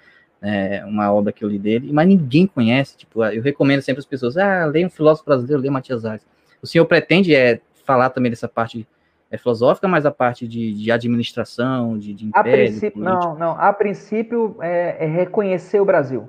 é 0.40 0.84
uma 0.84 1.12
obra 1.12 1.32
que 1.32 1.44
eu 1.44 1.48
li 1.48 1.58
dele, 1.58 1.92
mas 1.92 2.06
ninguém 2.06 2.46
conhece, 2.46 2.96
tipo, 2.96 3.24
eu 3.24 3.42
recomendo 3.42 3.82
sempre 3.82 3.98
as 3.98 4.06
pessoas, 4.06 4.36
ah, 4.36 4.64
leia 4.66 4.86
um 4.86 4.90
filósofo 4.90 5.26
brasileiro, 5.26 5.60
leia 5.60 5.72
Matias 5.72 6.04
Ares. 6.04 6.26
O 6.62 6.66
senhor 6.66 6.84
pretende 6.86 7.34
é, 7.34 7.60
falar 7.84 8.10
também 8.10 8.30
dessa 8.30 8.46
parte 8.46 8.86
é, 9.30 9.36
filosófica, 9.36 9.88
mas 9.88 10.06
a 10.06 10.10
parte 10.10 10.46
de, 10.46 10.72
de 10.72 10.92
administração, 10.92 11.98
de, 11.98 12.14
de 12.14 12.26
império, 12.26 12.52
a 12.52 12.56
princípio, 12.56 13.02
Não, 13.02 13.34
não, 13.36 13.50
a 13.58 13.72
princípio 13.72 14.56
é, 14.60 15.04
é 15.04 15.06
reconhecer 15.06 15.80
o 15.80 15.84
Brasil, 15.84 16.28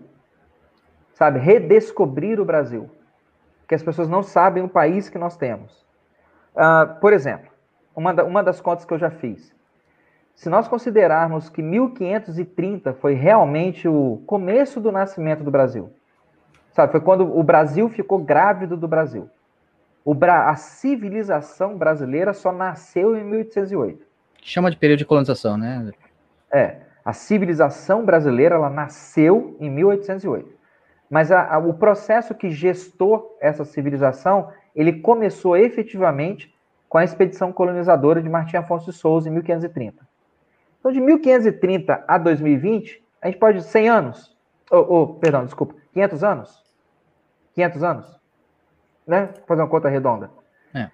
sabe, 1.14 1.38
redescobrir 1.38 2.40
o 2.40 2.46
Brasil 2.46 2.90
que 3.68 3.76
as 3.76 3.84
pessoas 3.84 4.08
não 4.08 4.24
sabem 4.24 4.64
o 4.64 4.70
país 4.70 5.10
que 5.10 5.18
nós 5.18 5.36
temos. 5.36 5.86
Uh, 6.56 7.00
por 7.00 7.14
exemplo, 7.14 7.50
uma, 7.96 8.14
da, 8.14 8.24
uma 8.24 8.44
das 8.44 8.62
contas 8.62 8.86
que 8.86 8.94
eu 8.94 8.98
já 8.98 9.10
fiz. 9.10 9.54
Se 10.36 10.50
nós 10.50 10.68
considerarmos 10.68 11.50
que 11.50 11.62
1530 11.62 12.94
foi 12.94 13.14
realmente 13.14 13.88
o 13.88 14.22
começo 14.26 14.80
do 14.80 14.92
nascimento 14.92 15.44
do 15.44 15.52
Brasil, 15.52 15.92
sabe, 16.72 16.92
foi 16.92 17.02
quando 17.02 17.38
o 17.38 17.44
Brasil 17.44 17.90
ficou 17.90 18.20
grávido 18.20 18.78
do 18.78 18.88
Brasil. 18.88 19.30
Bra 20.06 20.50
a 20.50 20.56
civilização 20.56 21.78
brasileira 21.78 22.34
só 22.34 22.52
nasceu 22.52 23.18
em 23.18 23.26
1808. 23.26 24.06
Chama 24.42 24.72
de 24.72 24.78
período 24.78 25.00
de 25.00 25.06
colonização, 25.06 25.58
né? 25.58 25.92
É, 26.54 26.78
a 27.04 27.12
civilização 27.12 28.06
brasileira 28.06 28.56
ela 28.56 28.70
nasceu 28.70 29.58
em 29.60 29.70
1808. 29.70 30.57
Mas 31.10 31.32
a, 31.32 31.56
a, 31.56 31.58
o 31.58 31.74
processo 31.74 32.36
que 32.36 32.50
gestou 32.50 33.38
essa 33.40 33.64
civilização, 33.64 34.52
ele 34.76 35.00
começou 35.02 35.56
efetivamente 35.56 36.54
com 36.90 36.98
a 36.98 37.04
expedição 37.04 37.52
colonizadora 37.52 38.22
de 38.22 38.30
Martim 38.30 38.58
Afonso 38.58 38.92
de 38.92 38.98
Souza 38.98 39.30
em 39.30 39.32
1530. 39.32 40.08
Então, 40.80 40.92
de 40.92 41.00
1530 41.00 42.04
a 42.08 42.18
2020, 42.18 43.04
a 43.22 43.28
gente 43.28 43.40
pode 43.40 43.62
100 43.62 43.90
anos, 43.90 44.38
ou, 44.70 45.02
oh, 45.02 45.08
perdão, 45.16 45.46
desculpa, 45.46 45.76
500 45.94 46.24
anos, 46.24 46.64
500 47.56 47.84
anos, 47.84 48.20
né? 49.06 49.26
Vou 49.26 49.48
fazer 49.48 49.62
uma 49.62 49.68
conta 49.68 49.90
redonda. 49.90 50.30
É. 50.74 50.90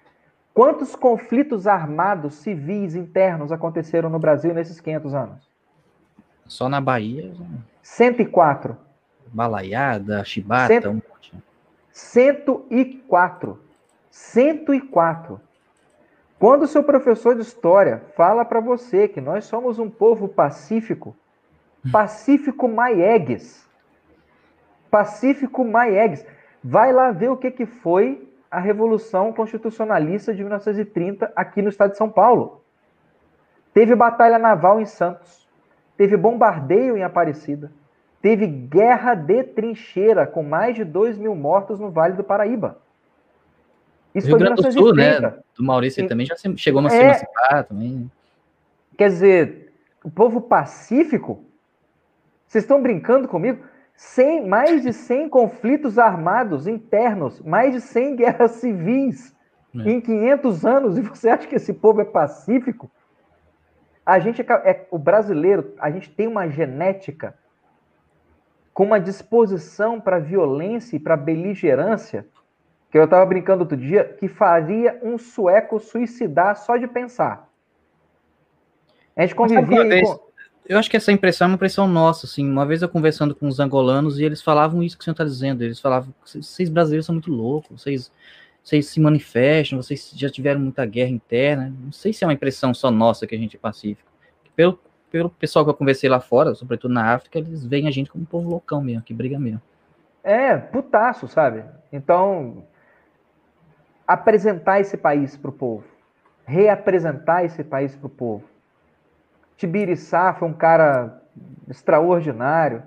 Quantos 0.52 0.96
conflitos 0.96 1.66
armados 1.66 2.34
civis 2.34 2.94
internos 2.94 3.52
aconteceram 3.52 4.08
no 4.08 4.18
Brasil 4.18 4.54
nesses 4.54 4.80
500 4.80 5.14
anos? 5.14 5.48
Só 6.46 6.68
na 6.68 6.80
Bahia. 6.80 7.32
104. 7.82 8.76
Balaiada, 9.34 10.24
chibata, 10.24 10.68
Cento... 10.68 10.90
um 10.90 10.94
monte. 10.94 11.34
104. 11.90 13.58
104. 14.10 15.40
Quando 16.38 16.62
o 16.62 16.68
seu 16.68 16.84
professor 16.84 17.34
de 17.34 17.42
história 17.42 18.02
fala 18.16 18.44
para 18.44 18.60
você 18.60 19.08
que 19.08 19.20
nós 19.20 19.44
somos 19.44 19.78
um 19.78 19.90
povo 19.90 20.28
pacífico, 20.28 21.16
pacífico 21.90 22.68
Maiegues. 22.68 23.68
Pacífico 24.90 25.64
Maiegues. 25.64 26.24
Vai 26.62 26.92
lá 26.92 27.10
ver 27.10 27.30
o 27.30 27.36
que, 27.36 27.50
que 27.50 27.66
foi 27.66 28.28
a 28.48 28.60
Revolução 28.60 29.32
Constitucionalista 29.32 30.32
de 30.32 30.42
1930 30.42 31.32
aqui 31.34 31.60
no 31.60 31.70
estado 31.70 31.90
de 31.90 31.98
São 31.98 32.08
Paulo. 32.08 32.62
Teve 33.72 33.96
batalha 33.96 34.38
naval 34.38 34.80
em 34.80 34.86
Santos, 34.86 35.48
teve 35.96 36.16
bombardeio 36.16 36.96
em 36.96 37.02
Aparecida, 37.02 37.72
teve 38.24 38.46
guerra 38.46 39.14
de 39.14 39.44
trincheira 39.44 40.26
com 40.26 40.42
mais 40.42 40.74
de 40.74 40.82
2 40.82 41.18
mil 41.18 41.34
mortos 41.34 41.78
no 41.78 41.90
Vale 41.90 42.14
do 42.14 42.24
Paraíba. 42.24 42.78
Isso 44.14 44.28
Rio 44.28 44.38
foi 44.38 44.46
Grande 44.46 44.62
do 44.62 44.72
Sul, 44.72 44.94
né? 44.94 45.20
Do 45.54 45.62
Maurício 45.62 46.02
e, 46.02 46.08
também 46.08 46.24
já 46.24 46.34
chegou 46.56 46.80
a 46.80 46.88
se 46.88 46.96
é, 46.96 47.02
emancipar 47.02 47.64
também. 47.64 48.10
Quer 48.96 49.08
dizer, 49.10 49.72
o 50.02 50.10
povo 50.10 50.40
pacífico, 50.40 51.44
vocês 52.46 52.64
estão 52.64 52.80
brincando 52.80 53.28
comigo? 53.28 53.62
100, 53.94 54.48
mais 54.48 54.82
de 54.82 54.94
100 54.94 55.28
conflitos 55.28 55.98
armados 55.98 56.66
internos, 56.66 57.42
mais 57.42 57.74
de 57.74 57.80
100 57.82 58.16
guerras 58.16 58.52
civis 58.52 59.36
é. 59.76 59.90
em 59.90 60.00
500 60.00 60.64
anos, 60.64 60.96
e 60.96 61.02
você 61.02 61.28
acha 61.28 61.46
que 61.46 61.56
esse 61.56 61.74
povo 61.74 62.00
é 62.00 62.06
pacífico? 62.06 62.90
A 64.06 64.18
gente 64.18 64.40
é, 64.40 64.44
é, 64.64 64.86
o 64.90 64.96
brasileiro, 64.96 65.74
a 65.78 65.90
gente 65.90 66.08
tem 66.08 66.26
uma 66.26 66.48
genética 66.48 67.34
com 68.74 68.84
uma 68.84 68.98
disposição 68.98 70.00
para 70.00 70.18
violência 70.18 70.96
e 70.96 70.98
para 70.98 71.16
beligerância, 71.16 72.26
que 72.90 72.98
eu 72.98 73.04
estava 73.04 73.24
brincando 73.24 73.62
outro 73.62 73.76
dia, 73.76 74.04
que 74.04 74.26
faria 74.26 75.00
um 75.02 75.16
sueco 75.16 75.78
suicidar 75.78 76.56
só 76.56 76.76
de 76.76 76.88
pensar. 76.88 77.48
A 79.16 79.22
gente 79.22 79.34
convivia 79.34 80.02
com 80.02 80.34
eu 80.66 80.78
acho 80.78 80.90
que 80.90 80.96
essa 80.96 81.12
impressão 81.12 81.46
é 81.46 81.48
uma 81.50 81.56
impressão 81.56 81.86
nossa, 81.86 82.24
assim. 82.26 82.48
Uma 82.48 82.64
vez 82.64 82.80
eu 82.80 82.88
conversando 82.88 83.34
com 83.34 83.46
os 83.46 83.60
angolanos 83.60 84.18
e 84.18 84.24
eles 84.24 84.40
falavam 84.40 84.82
isso 84.82 84.96
que 84.96 85.02
o 85.02 85.04
senhor 85.04 85.12
está 85.12 85.24
dizendo. 85.24 85.62
Eles 85.62 85.78
falavam, 85.78 86.12
vocês 86.24 86.70
brasileiros 86.70 87.04
são 87.04 87.14
muito 87.14 87.30
loucos, 87.30 87.82
vocês, 87.82 88.10
vocês 88.62 88.86
se 88.86 88.98
manifestam, 88.98 89.80
vocês 89.80 90.12
já 90.16 90.30
tiveram 90.30 90.60
muita 90.60 90.86
guerra 90.86 91.10
interna. 91.10 91.72
Não 91.78 91.92
sei 91.92 92.14
se 92.14 92.24
é 92.24 92.26
uma 92.26 92.32
impressão 92.32 92.72
só 92.72 92.90
nossa 92.90 93.26
que 93.26 93.34
a 93.34 93.38
gente 93.38 93.56
é 93.56 93.58
pacífico. 93.58 94.10
Pelo, 94.56 94.78
pelo 95.14 95.30
pessoal 95.30 95.64
que 95.64 95.70
eu 95.70 95.76
conversei 95.76 96.10
lá 96.10 96.18
fora, 96.18 96.56
sobretudo 96.56 96.92
na 96.92 97.14
África, 97.14 97.38
eles 97.38 97.64
veem 97.64 97.86
a 97.86 97.90
gente 97.92 98.10
como 98.10 98.24
um 98.24 98.26
povo 98.26 98.50
loucão 98.50 98.82
mesmo, 98.82 99.02
que 99.02 99.14
briga 99.14 99.38
mesmo. 99.38 99.62
É, 100.24 100.56
putaço, 100.56 101.28
sabe? 101.28 101.62
Então, 101.92 102.64
apresentar 104.04 104.80
esse 104.80 104.96
país 104.96 105.36
para 105.36 105.50
o 105.50 105.52
povo, 105.52 105.84
reapresentar 106.44 107.44
esse 107.44 107.62
país 107.62 107.94
para 107.94 108.08
o 108.08 108.10
povo 108.10 108.42
Tibiriçá 109.56 110.34
foi 110.34 110.48
um 110.48 110.52
cara 110.52 111.22
extraordinário. 111.68 112.82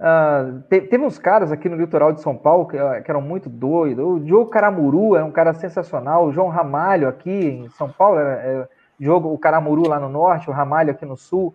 Uh, 0.00 0.62
te, 0.70 0.80
teve 0.80 1.04
uns 1.04 1.18
caras 1.18 1.52
aqui 1.52 1.68
no 1.68 1.76
litoral 1.76 2.14
de 2.14 2.22
São 2.22 2.34
Paulo 2.34 2.66
que, 2.66 2.78
que, 2.78 3.10
eram 3.10 3.20
muito 3.20 3.50
doidos. 3.50 4.02
O 4.02 4.18
Diogo 4.20 4.48
Caramuru 4.48 5.16
era 5.16 5.24
um 5.26 5.30
cara 5.30 5.52
sensacional. 5.52 6.24
O 6.24 6.32
João 6.32 6.48
Ramalho 6.48 7.06
aqui 7.06 7.30
em 7.30 7.68
São 7.68 7.90
Paulo, 7.90 8.18
era, 8.18 8.40
era, 8.40 8.70
Diogo, 8.98 9.32
o 9.32 9.38
Caramuru 9.38 9.88
lá 9.88 10.00
no 10.00 10.08
norte, 10.08 10.50
o 10.50 10.52
Ramalho 10.52 10.90
aqui 10.90 11.06
no 11.06 11.16
sul. 11.16 11.54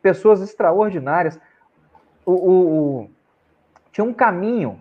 Pessoas 0.00 0.40
extraordinárias. 0.40 1.38
O, 2.24 2.32
o, 2.32 3.00
o, 3.02 3.10
tinha 3.92 4.04
um 4.04 4.12
caminho, 4.12 4.80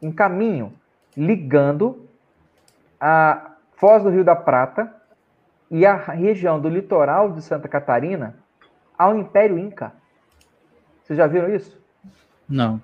um 0.00 0.12
caminho 0.12 0.72
ligando 1.16 2.08
a 3.00 3.52
Foz 3.72 4.02
do 4.02 4.10
Rio 4.10 4.24
da 4.24 4.34
Prata 4.34 4.94
e 5.70 5.84
a 5.84 5.94
região 5.94 6.60
do 6.60 6.68
litoral 6.68 7.32
de 7.32 7.42
Santa 7.42 7.68
Catarina 7.68 8.36
ao 8.96 9.16
Império 9.16 9.58
Inca. 9.58 9.92
Vocês 11.02 11.16
já 11.16 11.26
viram 11.26 11.54
isso? 11.54 11.80
Não. 12.48 12.82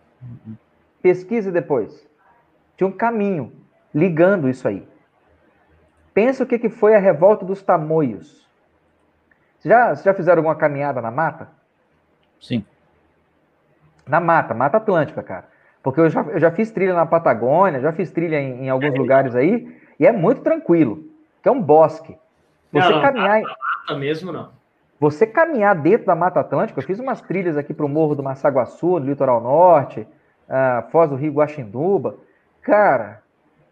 Pesquise 1.02 1.50
depois. 1.50 2.06
Tinha 2.76 2.86
um 2.86 2.92
caminho 2.92 3.52
ligando 3.94 4.48
isso 4.48 4.66
aí. 4.66 4.86
Pensa 6.14 6.44
o 6.44 6.46
que, 6.46 6.58
que 6.58 6.68
foi 6.68 6.94
a 6.94 6.98
revolta 6.98 7.44
dos 7.44 7.62
tamoios. 7.62 8.48
Vocês 9.58 9.72
já, 9.74 9.88
vocês 9.88 10.04
já 10.04 10.14
fizeram 10.14 10.38
alguma 10.38 10.54
caminhada 10.54 11.02
na 11.02 11.10
mata? 11.10 11.48
Sim. 12.40 12.64
Na 14.06 14.20
mata, 14.20 14.54
Mata 14.54 14.76
Atlântica, 14.76 15.22
cara. 15.22 15.46
Porque 15.82 16.00
eu 16.00 16.08
já, 16.08 16.22
eu 16.22 16.38
já 16.38 16.50
fiz 16.50 16.70
trilha 16.70 16.94
na 16.94 17.04
Patagônia, 17.04 17.80
já 17.80 17.92
fiz 17.92 18.10
trilha 18.10 18.40
em, 18.40 18.66
em 18.66 18.70
alguns 18.70 18.96
lugares 18.96 19.34
aí, 19.34 19.76
e 19.98 20.06
é 20.06 20.12
muito 20.12 20.42
tranquilo, 20.42 21.04
que 21.42 21.48
é 21.48 21.52
um 21.52 21.60
bosque. 21.60 22.16
Você 22.72 22.88
não, 22.88 23.02
caminhar. 23.02 23.40
Não, 23.40 23.48
mata 23.48 23.98
mesmo 23.98 24.32
não. 24.32 24.50
Você 25.00 25.26
caminhar 25.26 25.74
dentro 25.74 26.06
da 26.06 26.14
Mata 26.14 26.40
Atlântica, 26.40 26.78
eu 26.78 26.84
fiz 26.84 26.98
umas 26.98 27.20
trilhas 27.20 27.56
aqui 27.56 27.74
para 27.74 27.84
o 27.84 27.88
Morro 27.88 28.14
do 28.14 28.22
Massaguaçu, 28.22 29.00
no 29.00 29.06
litoral 29.06 29.40
norte, 29.40 30.06
uh, 30.48 30.90
Foz 30.90 31.10
do 31.10 31.16
Rio 31.16 31.32
Guaxinduba. 31.32 32.16
Cara, 32.62 33.22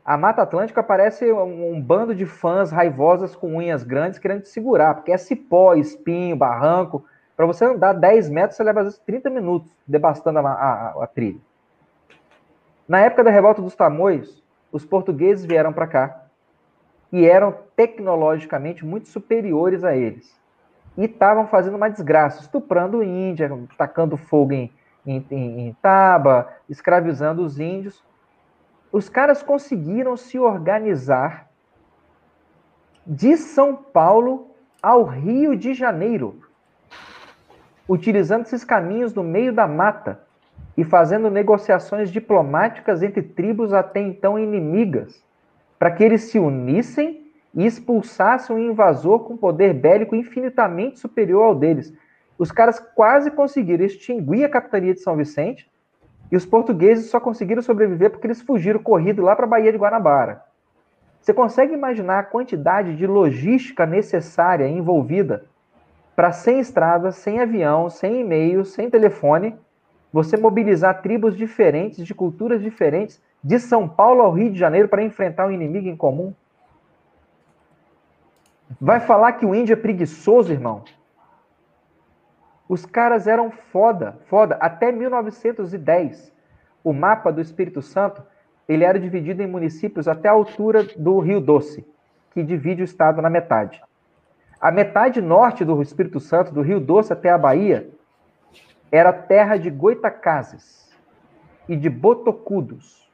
a 0.05 0.17
Mata 0.17 0.43
Atlântica 0.43 0.83
parece 0.83 1.33
um, 1.33 1.75
um, 1.75 1.81
bando 1.81 2.15
de 2.15 2.27
fãs 2.27 2.73
raivosas 2.73 3.37
com 3.37 3.57
unhas 3.57 3.85
grandes 3.85 4.19
querendo 4.19 4.43
te 4.43 4.49
segurar, 4.49 4.95
porque 4.95 5.13
é 5.13 5.17
cipó, 5.17 5.75
espinho, 5.75 6.37
barranco. 6.37 7.05
Para 7.37 7.47
você 7.47 7.65
andar 7.65 7.93
10 7.93 8.29
metros, 8.29 8.57
você 8.57 8.65
leva 8.65 8.81
às 8.81 8.87
vezes 8.87 8.99
30 9.01 9.31
minutos 9.31 9.71
debastando 9.87 10.41
a, 10.41 10.51
a, 10.51 11.05
a 11.05 11.07
trilha. 11.07 11.41
Na 12.89 13.01
época 13.01 13.23
da 13.25 13.31
revolta 13.31 13.63
dos 13.63 13.77
Tamoios, 13.77 14.43
os 14.73 14.85
portugueses 14.85 15.45
vieram 15.45 15.73
para 15.73 15.87
cá 15.87 16.23
e 17.13 17.27
eram 17.27 17.55
tecnologicamente 17.77 18.85
muito 18.85 19.09
superiores 19.09 19.85
a 19.85 19.95
eles. 19.95 20.35
E 20.97 21.05
estavam 21.05 21.47
fazendo 21.47 21.77
uma 21.77 21.89
desgraça, 21.89 22.41
estuprando 22.41 23.03
Índia, 23.03 23.51
tacando 23.79 24.17
fogo 24.17 24.53
em, 24.53 24.73
em, 25.07 25.25
em 25.31 25.77
Taba, 25.81 26.49
escravizando 26.69 27.43
os 27.45 27.61
índios. 27.61 28.03
Os 28.93 29.09
caras 29.09 29.43
conseguiram 29.43 30.19
se 30.19 30.39
organizar 30.39 31.49
de 33.07 33.39
São 33.39 33.75
Paulo 33.75 34.51
ao 34.83 35.05
Rio 35.05 35.57
de 35.57 35.73
Janeiro, 35.73 36.41
utilizando 37.89 38.43
esses 38.43 38.65
caminhos 38.65 39.15
no 39.15 39.25
meio 39.25 39.53
da 39.53 39.67
mata 39.67 40.21
e 40.77 40.85
fazendo 40.85 41.31
negociações 41.31 42.11
diplomáticas 42.11 43.03
entre 43.03 43.23
tribos 43.23 43.73
até 43.73 44.01
então 44.01 44.39
inimigas 44.39 45.25
para 45.79 45.91
que 45.91 46.05
eles 46.05 46.25
se 46.25 46.39
unissem 46.39 47.33
e 47.55 47.67
expulsassem 47.67 48.55
um 48.55 48.59
invasor 48.59 49.21
com 49.21 49.37
poder 49.37 49.75
bélico 49.75 50.15
infinitamente 50.15 50.99
superior 50.99 51.45
ao 51.45 51.55
deles. 51.55 51.93
Os 52.39 52.53
caras 52.53 52.79
quase 52.79 53.31
conseguiram 53.31 53.85
extinguir 53.85 54.45
a 54.45 54.49
capitania 54.49 54.95
de 54.95 55.01
São 55.01 55.17
Vicente 55.17 55.69
e 56.33 56.37
os 56.37 56.47
portugueses 56.47 57.11
só 57.11 57.21
conseguiram 57.21 57.61
sobreviver 57.61 58.11
porque 58.11 58.27
eles 58.27 58.41
fugiram 58.41 58.83
corrido 58.83 59.21
lá 59.21 59.37
para 59.37 59.45
a 59.45 59.49
Baía 59.49 59.71
de 59.71 59.77
Guanabara. 59.77 60.43
Você 61.21 61.35
consegue 61.35 61.75
imaginar 61.75 62.21
a 62.21 62.25
quantidade 62.25 62.97
de 62.97 63.07
logística 63.07 63.85
necessária 63.85 64.67
envolvida 64.67 65.45
para 66.17 66.33
sem 66.33 66.59
estrada, 66.59 67.13
sem 67.13 67.39
avião, 67.39 67.91
sem 67.91 68.21
e-mail, 68.21 68.65
sem 68.65 68.89
telefone, 68.89 69.55
você 70.11 70.39
mobilizar 70.39 71.03
tribos 71.03 71.37
diferentes, 71.37 72.05
de 72.05 72.15
culturas 72.15 72.63
diferentes, 72.63 73.23
de 73.45 73.59
São 73.59 73.87
Paulo 73.87 74.23
ao 74.23 74.33
Rio 74.33 74.51
de 74.51 74.59
Janeiro 74.59 74.89
para 74.89 75.03
enfrentar 75.03 75.47
um 75.47 75.53
inimigo 75.53 75.89
em 75.89 75.97
comum? 75.97 76.33
Vai 78.81 79.01
falar 79.01 79.33
que 79.33 79.45
o 79.45 79.55
índio 79.55 79.75
é 79.75 79.77
preguiçoso, 79.77 80.51
irmão? 80.51 80.83
Os 82.73 82.87
caras 82.87 83.27
eram 83.27 83.51
foda, 83.51 84.19
foda. 84.31 84.57
Até 84.59 84.91
1910, 84.91 86.33
o 86.83 86.95
mapa 86.95 87.31
do 87.31 87.39
Espírito 87.39 87.83
Santo 87.83 88.23
ele 88.67 88.83
era 88.83 88.99
dividido 88.99 89.43
em 89.43 89.47
municípios 89.47 90.09
até 90.09 90.31
a 90.31 90.33
altura 90.33 90.83
do 90.97 91.19
Rio 91.19 91.39
Doce, 91.39 91.87
que 92.31 92.43
divide 92.43 92.81
o 92.81 92.85
estado 92.87 93.21
na 93.21 93.29
metade. 93.29 93.83
A 94.59 94.71
metade 94.71 95.21
norte 95.21 95.67
do 95.67 95.83
Espírito 95.83 96.19
Santo, 96.19 96.51
do 96.51 96.63
Rio 96.63 96.81
Doce 96.81 97.13
até 97.13 97.29
a 97.29 97.37
Bahia, 97.37 97.91
era 98.91 99.13
terra 99.13 99.59
de 99.59 99.69
Goitacazes. 99.69 100.91
e 101.69 101.77
de 101.77 101.91
botocudos, 101.91 103.07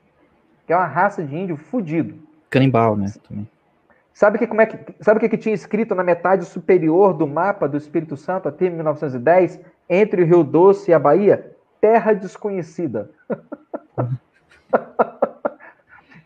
que 0.68 0.72
é 0.72 0.76
uma 0.76 0.86
raça 0.86 1.20
de 1.24 1.36
índio 1.36 1.56
fudido. 1.56 2.14
Canibal, 2.48 2.96
né? 2.96 3.06
Também. 3.28 3.48
Sabe 4.18 4.36
que 4.36 4.48
como 4.48 4.60
é 4.60 4.66
que 4.66 4.76
sabe 5.00 5.18
o 5.18 5.20
que, 5.20 5.28
que 5.28 5.38
tinha 5.38 5.54
escrito 5.54 5.94
na 5.94 6.02
metade 6.02 6.44
superior 6.44 7.14
do 7.14 7.24
mapa 7.24 7.68
do 7.68 7.76
Espírito 7.76 8.16
Santo 8.16 8.48
até 8.48 8.68
1910, 8.68 9.60
entre 9.88 10.24
o 10.24 10.26
Rio 10.26 10.42
Doce 10.42 10.90
e 10.90 10.94
a 10.94 10.98
Bahia? 10.98 11.52
Terra 11.80 12.14
desconhecida. 12.14 13.12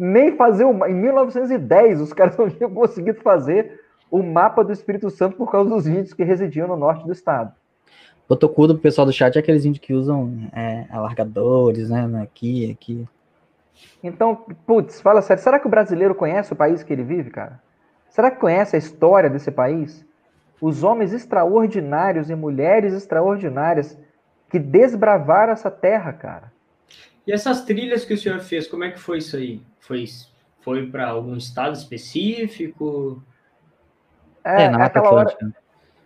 Nem 0.00 0.34
fazer 0.36 0.64
o 0.64 0.86
em 0.86 0.94
1910 0.94 2.00
os 2.00 2.14
caras 2.14 2.34
não 2.38 2.48
tinham 2.48 2.72
conseguido 2.72 3.20
fazer 3.20 3.82
o 4.10 4.22
mapa 4.22 4.64
do 4.64 4.72
Espírito 4.72 5.10
Santo 5.10 5.36
por 5.36 5.52
causa 5.52 5.68
dos 5.68 5.86
índios 5.86 6.14
que 6.14 6.24
residiam 6.24 6.66
no 6.66 6.78
norte 6.78 7.04
do 7.04 7.12
estado. 7.12 7.52
Botocudo 8.26 8.72
pro 8.72 8.84
pessoal 8.84 9.06
do 9.06 9.12
chat 9.12 9.36
é 9.36 9.40
aqueles 9.40 9.66
índios 9.66 9.84
que 9.84 9.92
usam 9.92 10.48
é, 10.54 10.86
alargadores, 10.88 11.90
né? 11.90 12.22
Aqui, 12.22 12.70
aqui. 12.70 13.06
Então, 14.02 14.46
putz, 14.66 14.98
fala 14.98 15.20
sério, 15.20 15.42
será 15.42 15.60
que 15.60 15.66
o 15.66 15.70
brasileiro 15.70 16.14
conhece 16.14 16.54
o 16.54 16.56
país 16.56 16.82
que 16.82 16.90
ele 16.90 17.02
vive, 17.02 17.28
cara? 17.28 17.60
Será 18.12 18.30
que 18.30 18.36
conhece 18.36 18.76
a 18.76 18.78
história 18.78 19.30
desse 19.30 19.50
país? 19.50 20.04
Os 20.60 20.84
homens 20.84 21.14
extraordinários 21.14 22.28
e 22.28 22.34
mulheres 22.34 22.92
extraordinárias 22.92 23.98
que 24.50 24.58
desbravaram 24.58 25.54
essa 25.54 25.70
terra, 25.70 26.12
cara. 26.12 26.52
E 27.26 27.32
essas 27.32 27.64
trilhas 27.64 28.04
que 28.04 28.12
o 28.12 28.18
senhor 28.18 28.38
fez, 28.40 28.68
como 28.68 28.84
é 28.84 28.90
que 28.90 28.98
foi 28.98 29.16
isso 29.16 29.34
aí? 29.34 29.62
Foi, 29.80 30.04
foi 30.60 30.86
para 30.88 31.08
algum 31.08 31.34
estado 31.36 31.74
específico? 31.74 33.22
É, 34.44 34.64
é, 34.64 34.66
é 34.66 34.82
aquela 34.82 35.10
hora, 35.10 35.36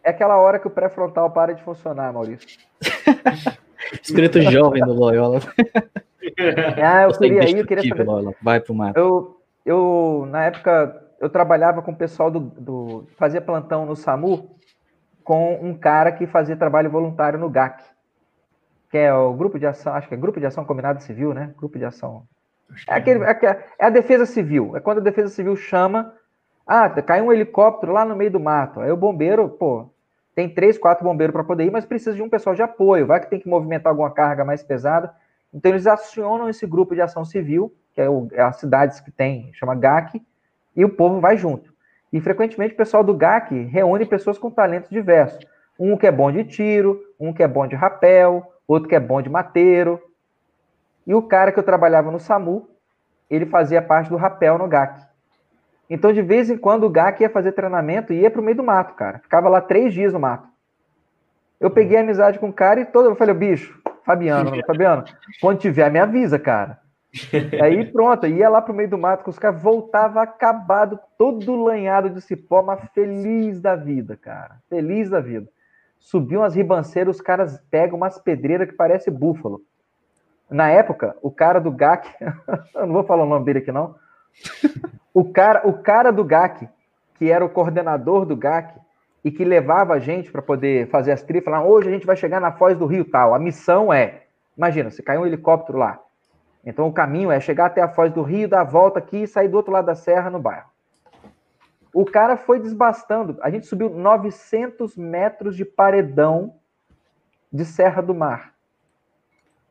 é 0.04 0.10
aquela 0.10 0.36
hora 0.36 0.58
que 0.60 0.68
o 0.68 0.70
pré-frontal 0.70 1.32
para 1.32 1.54
de 1.54 1.62
funcionar, 1.64 2.12
Maurício. 2.12 2.46
Escrito 4.00 4.40
jovem 4.42 4.84
do 4.84 4.92
Loyola. 4.92 5.40
Ah, 6.80 7.02
eu 7.02 7.18
queria 7.18 7.50
ir, 7.50 7.58
eu 7.58 7.66
queria 7.66 7.88
saber. 7.88 8.04
Loyola. 8.04 8.32
Vai 8.40 8.60
pro 8.60 8.74
mato. 8.74 8.96
Eu, 8.96 9.40
eu, 9.64 10.28
na 10.30 10.44
época, 10.44 11.05
eu 11.20 11.30
trabalhava 11.30 11.82
com 11.82 11.93
o 11.93 11.97
pessoal 11.97 12.30
do, 12.30 12.40
do. 12.40 13.09
Fazia 13.16 13.40
plantão 13.40 13.86
no 13.86 13.97
SAMU 13.97 14.56
com 15.24 15.55
um 15.55 15.74
cara 15.74 16.12
que 16.12 16.26
fazia 16.26 16.56
trabalho 16.56 16.90
voluntário 16.90 17.38
no 17.38 17.51
GAC, 17.51 17.82
que 18.90 18.98
é 18.98 19.12
o 19.12 19.32
Grupo 19.34 19.59
de 19.59 19.66
Ação, 19.66 19.93
acho 19.94 20.09
que 20.09 20.14
é 20.14 20.16
Grupo 20.16 20.38
de 20.38 20.47
Ação 20.47 20.64
Combinado 20.64 21.02
Civil, 21.02 21.34
né? 21.34 21.52
Grupo 21.56 21.78
de 21.78 21.84
Ação. 21.84 22.24
É, 22.88 22.94
aquele, 22.94 23.24
é, 23.24 23.64
é 23.78 23.86
a 23.86 23.90
Defesa 23.90 24.26
Civil. 24.26 24.76
É 24.76 24.80
quando 24.80 24.98
a 24.98 25.02
Defesa 25.02 25.28
Civil 25.28 25.56
chama. 25.56 26.12
Ah, 26.66 26.88
caiu 26.90 27.26
um 27.26 27.32
helicóptero 27.32 27.93
lá 27.93 28.05
no 28.05 28.16
meio 28.16 28.30
do 28.30 28.40
mato. 28.40 28.80
Aí 28.80 28.90
o 28.90 28.97
bombeiro, 28.97 29.48
pô, 29.48 29.88
tem 30.34 30.52
três, 30.52 30.76
quatro 30.76 31.05
bombeiros 31.05 31.32
para 31.32 31.44
poder 31.44 31.64
ir, 31.64 31.70
mas 31.70 31.86
precisa 31.86 32.14
de 32.14 32.22
um 32.22 32.28
pessoal 32.28 32.56
de 32.56 32.62
apoio. 32.62 33.06
Vai 33.06 33.20
que 33.20 33.30
tem 33.30 33.38
que 33.38 33.48
movimentar 33.48 33.90
alguma 33.90 34.10
carga 34.10 34.44
mais 34.44 34.62
pesada. 34.62 35.14
Então 35.55 35.70
eles 35.70 35.86
acionam 35.86 36.48
esse 36.48 36.66
grupo 36.66 36.94
de 36.94 37.01
ação 37.01 37.24
civil, 37.24 37.72
que 37.94 38.01
é, 38.01 38.10
o, 38.10 38.28
é 38.32 38.43
as 38.43 38.56
cidades 38.56 39.01
que 39.01 39.10
tem, 39.10 39.51
chama 39.55 39.74
GAC, 39.74 40.20
e 40.76 40.84
o 40.84 40.88
povo 40.88 41.20
vai 41.20 41.36
junto. 41.36 41.72
E 42.12 42.20
frequentemente 42.20 42.74
o 42.74 42.76
pessoal 42.76 43.02
do 43.02 43.14
GAC 43.14 43.54
reúne 43.64 44.06
pessoas 44.06 44.38
com 44.38 44.50
talentos 44.50 44.90
diversos. 44.90 45.44
Um 45.78 45.96
que 45.96 46.06
é 46.06 46.12
bom 46.12 46.30
de 46.30 46.44
tiro, 46.44 47.00
um 47.18 47.32
que 47.32 47.42
é 47.42 47.48
bom 47.48 47.66
de 47.66 47.74
rapel, 47.74 48.52
outro 48.66 48.88
que 48.88 48.94
é 48.94 49.00
bom 49.00 49.20
de 49.20 49.28
mateiro. 49.28 50.00
E 51.06 51.14
o 51.14 51.22
cara 51.22 51.52
que 51.52 51.58
eu 51.58 51.62
trabalhava 51.62 52.10
no 52.10 52.18
SAMU, 52.18 52.68
ele 53.28 53.46
fazia 53.46 53.82
parte 53.82 54.10
do 54.10 54.16
rapel 54.16 54.58
no 54.58 54.68
GAC. 54.68 55.04
Então, 55.88 56.12
de 56.12 56.20
vez 56.20 56.50
em 56.50 56.56
quando, 56.56 56.84
o 56.84 56.90
GAC 56.90 57.22
ia 57.22 57.30
fazer 57.30 57.52
treinamento 57.52 58.12
e 58.12 58.20
ia 58.20 58.30
para 58.30 58.40
o 58.40 58.44
meio 58.44 58.56
do 58.56 58.64
mato, 58.64 58.94
cara. 58.94 59.20
Ficava 59.20 59.48
lá 59.48 59.60
três 59.60 59.94
dias 59.94 60.12
no 60.12 60.18
mato. 60.18 60.48
Eu 61.60 61.70
peguei 61.70 61.98
amizade 61.98 62.38
com 62.38 62.48
o 62.48 62.52
cara 62.52 62.80
e 62.80 62.84
todo. 62.84 63.08
Eu 63.08 63.16
falei, 63.16 63.34
bicho, 63.34 63.80
Fabiano, 64.04 64.50
Fabiano, 64.66 65.04
quando 65.40 65.58
tiver, 65.58 65.90
me 65.90 65.98
avisa, 65.98 66.38
cara. 66.38 66.78
Aí 67.62 67.84
pronto, 67.90 68.26
ia 68.26 68.48
lá 68.48 68.60
pro 68.60 68.74
meio 68.74 68.88
do 68.88 68.98
mato 68.98 69.24
com 69.24 69.30
os 69.30 69.38
caras, 69.38 69.62
voltava 69.62 70.22
acabado, 70.22 70.98
todo 71.18 71.56
lanhado 71.56 72.10
de 72.10 72.20
cipó, 72.20 72.62
mas 72.62 72.80
feliz 72.93 73.60
da 73.60 73.74
vida, 73.74 74.16
cara. 74.16 74.56
Feliz 74.68 75.10
da 75.10 75.20
vida. 75.20 75.48
Subiam 75.98 76.43
as 76.43 76.55
ribanceiras, 76.55 77.16
os 77.16 77.22
caras 77.22 77.60
pegam 77.70 77.97
umas 77.97 78.18
pedreiras 78.18 78.68
que 78.68 78.74
parece 78.74 79.10
búfalo. 79.10 79.62
Na 80.48 80.68
época, 80.68 81.16
o 81.22 81.30
cara 81.30 81.60
do 81.60 81.70
GAC, 81.70 82.09
eu 82.74 82.86
não 82.86 82.93
vou 82.93 83.05
falar 83.05 83.24
o 83.24 83.28
nome 83.28 83.44
dele 83.44 83.59
aqui 83.59 83.72
não, 83.72 83.97
o 85.12 85.24
cara, 85.24 85.66
o 85.66 85.72
cara 85.72 86.12
do 86.12 86.22
GAC, 86.22 86.68
que 87.14 87.30
era 87.30 87.44
o 87.44 87.48
coordenador 87.48 88.24
do 88.24 88.36
GAC, 88.36 88.78
e 89.24 89.30
que 89.32 89.44
levava 89.44 89.94
a 89.94 89.98
gente 89.98 90.30
para 90.30 90.40
poder 90.40 90.88
fazer 90.88 91.10
as 91.10 91.20
trilhas, 91.20 91.44
falar, 91.44 91.64
hoje 91.64 91.88
a 91.88 91.90
gente 91.90 92.06
vai 92.06 92.14
chegar 92.14 92.40
na 92.40 92.52
foz 92.52 92.78
do 92.78 92.86
rio 92.86 93.05
tal. 93.05 93.34
A 93.34 93.40
missão 93.40 93.93
é, 93.93 94.22
imagina, 94.56 94.88
se 94.88 95.02
caiu 95.02 95.22
um 95.22 95.26
helicóptero 95.26 95.78
lá. 95.78 95.98
Então 96.66 96.88
o 96.88 96.93
caminho 96.93 97.30
é 97.30 97.38
chegar 97.38 97.66
até 97.66 97.80
a 97.80 97.88
foz 97.88 98.12
do 98.12 98.22
rio, 98.22 98.48
dar 98.48 98.62
a 98.62 98.64
volta 98.64 98.98
aqui 98.98 99.22
e 99.22 99.26
sair 99.26 99.47
do 99.47 99.56
outro 99.56 99.72
lado 99.72 99.86
da 99.86 99.94
serra 99.94 100.28
no 100.28 100.40
bairro. 100.40 100.68
O 101.94 102.05
cara 102.05 102.36
foi 102.36 102.59
desbastando. 102.59 103.38
A 103.40 103.48
gente 103.48 103.66
subiu 103.66 103.88
900 103.88 104.97
metros 104.97 105.56
de 105.56 105.64
paredão 105.64 106.56
de 107.51 107.64
Serra 107.64 108.02
do 108.02 108.14
Mar. 108.14 108.52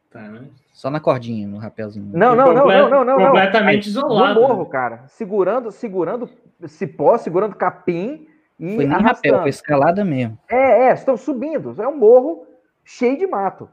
Tá, 0.10 0.22
né? 0.22 0.48
Só 0.74 0.90
na 0.90 1.00
cordinha, 1.00 1.48
no 1.48 1.58
rapelzinho. 1.58 2.10
Não, 2.12 2.36
não, 2.36 2.52
não, 2.52 2.66
não, 2.66 2.90
não, 2.90 3.06
não. 3.06 3.18
Completamente 3.28 3.90
isolado. 3.90 4.42
No 4.42 4.48
morro, 4.48 4.66
cara. 4.66 5.04
Segurando, 5.08 5.72
segurando 5.72 6.28
cipó, 6.66 7.16
segurando 7.18 7.56
capim 7.56 8.28
e 8.60 8.76
foi 8.76 8.88
nem 8.88 8.98
rapel, 8.98 9.42
foi 9.42 9.50
escalada 9.50 10.04
mesmo. 10.04 10.40
É, 10.50 10.88
é, 10.88 10.94
estão 10.94 11.16
subindo. 11.18 11.80
É 11.80 11.88
um 11.88 11.98
morro 11.98 12.48
cheio 12.84 13.20
de 13.20 13.28
mato. 13.28 13.70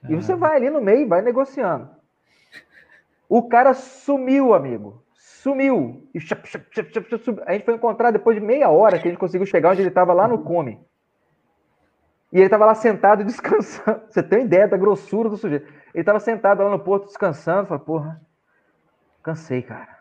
Caramba. 0.00 0.20
E 0.20 0.22
você 0.22 0.36
vai 0.36 0.56
ali 0.56 0.70
no 0.70 0.80
meio, 0.80 1.08
vai 1.08 1.22
negociando. 1.22 1.88
O 3.34 3.48
cara 3.48 3.72
sumiu, 3.72 4.52
amigo. 4.52 5.02
Sumiu. 5.14 6.06
E 6.14 6.18
a 7.46 7.52
gente 7.54 7.64
foi 7.64 7.74
encontrar 7.74 8.10
depois 8.10 8.38
de 8.38 8.44
meia 8.44 8.68
hora 8.68 8.98
que 8.98 9.08
a 9.08 9.10
gente 9.10 9.18
conseguiu 9.18 9.46
chegar 9.46 9.70
onde 9.70 9.80
ele 9.80 9.88
estava 9.88 10.12
lá 10.12 10.28
no 10.28 10.40
cume. 10.40 10.78
E 12.30 12.36
ele 12.36 12.44
estava 12.44 12.66
lá 12.66 12.74
sentado 12.74 13.24
descansando. 13.24 14.02
Você 14.06 14.22
tem 14.22 14.44
ideia 14.44 14.68
da 14.68 14.76
grossura 14.76 15.30
do 15.30 15.38
sujeito. 15.38 15.64
Ele 15.94 16.02
estava 16.02 16.20
sentado 16.20 16.62
lá 16.62 16.68
no 16.68 16.78
porto 16.78 17.06
descansando. 17.06 17.68
Falei, 17.68 17.82
porra, 17.82 18.20
cansei, 19.22 19.62
cara. 19.62 19.96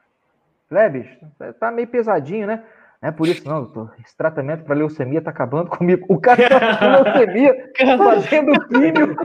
Falei, 0.68 0.84
é, 0.84 0.90
bicho, 0.90 1.18
tá 1.58 1.72
meio 1.72 1.88
pesadinho, 1.88 2.46
né? 2.46 2.66
É 3.02 3.12
por 3.12 3.30
isso, 3.30 3.48
não, 3.48 3.64
doutor. 3.64 3.94
Esse 4.06 4.18
tratamento 4.18 4.66
para 4.66 4.76
leucemia 4.76 5.20
está 5.20 5.32
acabando 5.32 5.70
comigo. 5.70 6.06
O 6.10 6.20
cara 6.20 6.50
tá 6.50 6.78
com 6.78 6.86
leucemia 7.02 7.72
fazendo 7.98 8.68
químio. 8.68 9.16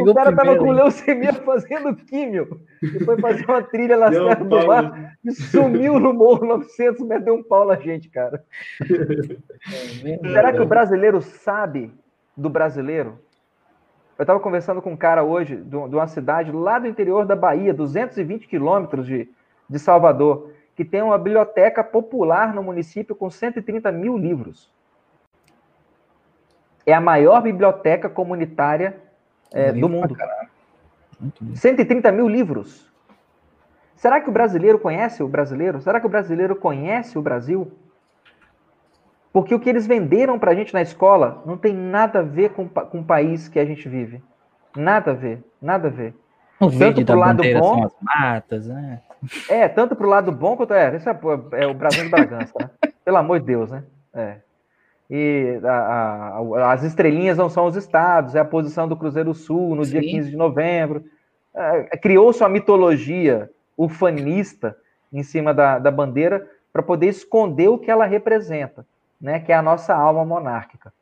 o 0.00 0.14
cara 0.14 0.30
estava 0.30 0.56
com 0.56 0.70
leucemia 0.70 1.32
fazendo 1.44 1.94
químio. 1.94 2.60
E 2.82 3.04
foi 3.04 3.18
fazer 3.20 3.44
uma 3.44 3.62
trilha 3.62 3.96
na 3.96 4.10
Serra 4.10 4.34
do 4.36 4.66
Mar 4.66 5.16
e 5.24 5.32
sumiu 5.32 6.00
no 6.00 6.12
morro 6.12 6.46
900 6.46 7.06
metros, 7.06 7.24
deu 7.24 7.34
um 7.34 7.42
pau 7.42 7.64
na 7.64 7.76
gente, 7.76 8.08
cara. 8.08 8.44
É, 10.04 10.28
Será 10.28 10.52
que 10.52 10.60
o 10.60 10.66
brasileiro 10.66 11.22
sabe 11.22 11.92
do 12.36 12.50
brasileiro? 12.50 13.18
Eu 14.18 14.22
estava 14.22 14.40
conversando 14.40 14.80
com 14.80 14.92
um 14.92 14.96
cara 14.96 15.22
hoje, 15.22 15.56
de 15.56 15.76
uma 15.76 16.06
cidade 16.06 16.50
lá 16.50 16.78
do 16.78 16.88
interior 16.88 17.26
da 17.26 17.36
Bahia, 17.36 17.74
220 17.74 18.48
quilômetros 18.48 19.06
de, 19.06 19.28
de 19.68 19.78
Salvador, 19.78 20.52
que 20.74 20.84
tem 20.84 21.02
uma 21.02 21.18
biblioteca 21.18 21.84
popular 21.84 22.54
no 22.54 22.62
município 22.62 23.14
com 23.14 23.30
130 23.30 23.92
mil 23.92 24.16
livros. 24.16 24.72
É 26.84 26.94
a 26.94 27.00
maior 27.00 27.42
biblioteca 27.42 28.08
comunitária 28.08 29.05
é, 29.52 29.72
do 29.72 29.88
mundo. 29.88 30.16
130 31.54 32.12
mil 32.12 32.28
livros. 32.28 32.90
Será 33.96 34.20
que 34.20 34.28
o 34.28 34.32
brasileiro 34.32 34.78
conhece 34.78 35.22
o 35.22 35.28
brasileiro? 35.28 35.80
Será 35.80 35.98
que 35.98 36.06
o 36.06 36.10
brasileiro 36.10 36.54
conhece 36.54 37.18
o 37.18 37.22
Brasil? 37.22 37.72
Porque 39.32 39.54
o 39.54 39.60
que 39.60 39.68
eles 39.68 39.86
venderam 39.86 40.38
para 40.38 40.50
a 40.50 40.54
gente 40.54 40.72
na 40.72 40.82
escola 40.82 41.42
não 41.46 41.56
tem 41.56 41.74
nada 41.74 42.20
a 42.20 42.22
ver 42.22 42.50
com, 42.50 42.68
com 42.68 43.00
o 43.00 43.04
país 43.04 43.48
que 43.48 43.58
a 43.58 43.64
gente 43.64 43.88
vive. 43.88 44.22
Nada 44.76 45.12
a 45.12 45.14
ver, 45.14 45.42
nada 45.60 45.88
a 45.88 45.90
ver. 45.90 46.14
O 46.60 46.70
tanto 46.70 47.04
pro 47.04 47.18
lado 47.18 47.42
bom, 47.58 47.84
as 47.84 47.92
matas, 48.00 48.66
né? 48.66 49.00
É, 49.48 49.68
tanto 49.68 49.94
pro 49.94 50.08
lado 50.08 50.32
bom 50.32 50.56
quanto 50.56 50.72
é, 50.72 50.96
isso 50.96 51.08
é, 51.08 51.18
é 51.52 51.66
o 51.66 51.74
Brasil 51.74 52.04
de 52.04 52.10
Bragança, 52.10 52.52
né? 52.58 52.70
Pelo 53.04 53.16
amor 53.16 53.40
de 53.40 53.46
Deus, 53.46 53.70
né? 53.70 53.84
É. 54.14 54.36
E 55.08 55.60
a, 55.62 56.40
a, 56.40 56.72
as 56.72 56.82
estrelinhas 56.82 57.38
não 57.38 57.48
são 57.48 57.66
os 57.66 57.76
estados, 57.76 58.34
é 58.34 58.40
a 58.40 58.44
posição 58.44 58.88
do 58.88 58.96
Cruzeiro 58.96 59.32
Sul 59.34 59.74
no 59.74 59.84
Sim. 59.84 59.92
dia 59.92 60.00
15 60.00 60.30
de 60.30 60.36
novembro. 60.36 61.04
É, 61.54 61.96
Criou-se 61.96 62.42
uma 62.42 62.48
mitologia 62.48 63.50
ufanista 63.76 64.76
em 65.12 65.22
cima 65.22 65.54
da, 65.54 65.78
da 65.78 65.90
bandeira 65.90 66.48
para 66.72 66.82
poder 66.82 67.06
esconder 67.06 67.68
o 67.68 67.78
que 67.78 67.90
ela 67.90 68.04
representa, 68.04 68.86
né? 69.20 69.40
Que 69.40 69.52
é 69.52 69.54
a 69.54 69.62
nossa 69.62 69.94
alma 69.94 70.24
monárquica. 70.24 70.92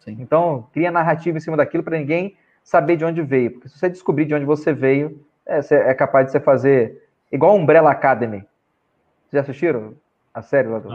Sim. 0.00 0.16
Então, 0.20 0.66
cria 0.72 0.90
narrativa 0.90 1.38
em 1.38 1.40
cima 1.40 1.56
daquilo 1.56 1.82
para 1.82 1.98
ninguém 1.98 2.36
saber 2.62 2.96
de 2.96 3.04
onde 3.04 3.22
veio. 3.22 3.52
Porque 3.52 3.68
se 3.68 3.78
você 3.78 3.88
descobrir 3.88 4.24
de 4.26 4.34
onde 4.34 4.44
você 4.44 4.72
veio, 4.72 5.24
é, 5.46 5.60
é 5.70 5.94
capaz 5.94 6.26
de 6.26 6.32
você 6.32 6.40
fazer 6.40 7.08
igual 7.32 7.56
Umbrella 7.56 7.90
Academy. 7.90 8.38
Vocês 8.38 9.32
já 9.32 9.40
assistiram 9.40 9.94
a 10.34 10.42
série 10.42 10.68
lá 10.68 10.78
do. 10.78 10.88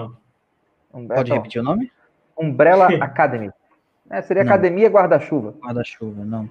Pode 0.91 1.05
então, 1.05 1.37
repetir 1.37 1.61
o 1.61 1.63
nome? 1.63 1.91
Umbrella 2.37 2.87
Academy. 3.01 3.51
É, 4.09 4.21
seria 4.21 4.43
Não. 4.43 4.51
academia 4.51 4.89
guarda-chuva. 4.89 5.55
Guarda-chuva, 5.61 6.23
não. 6.23 6.49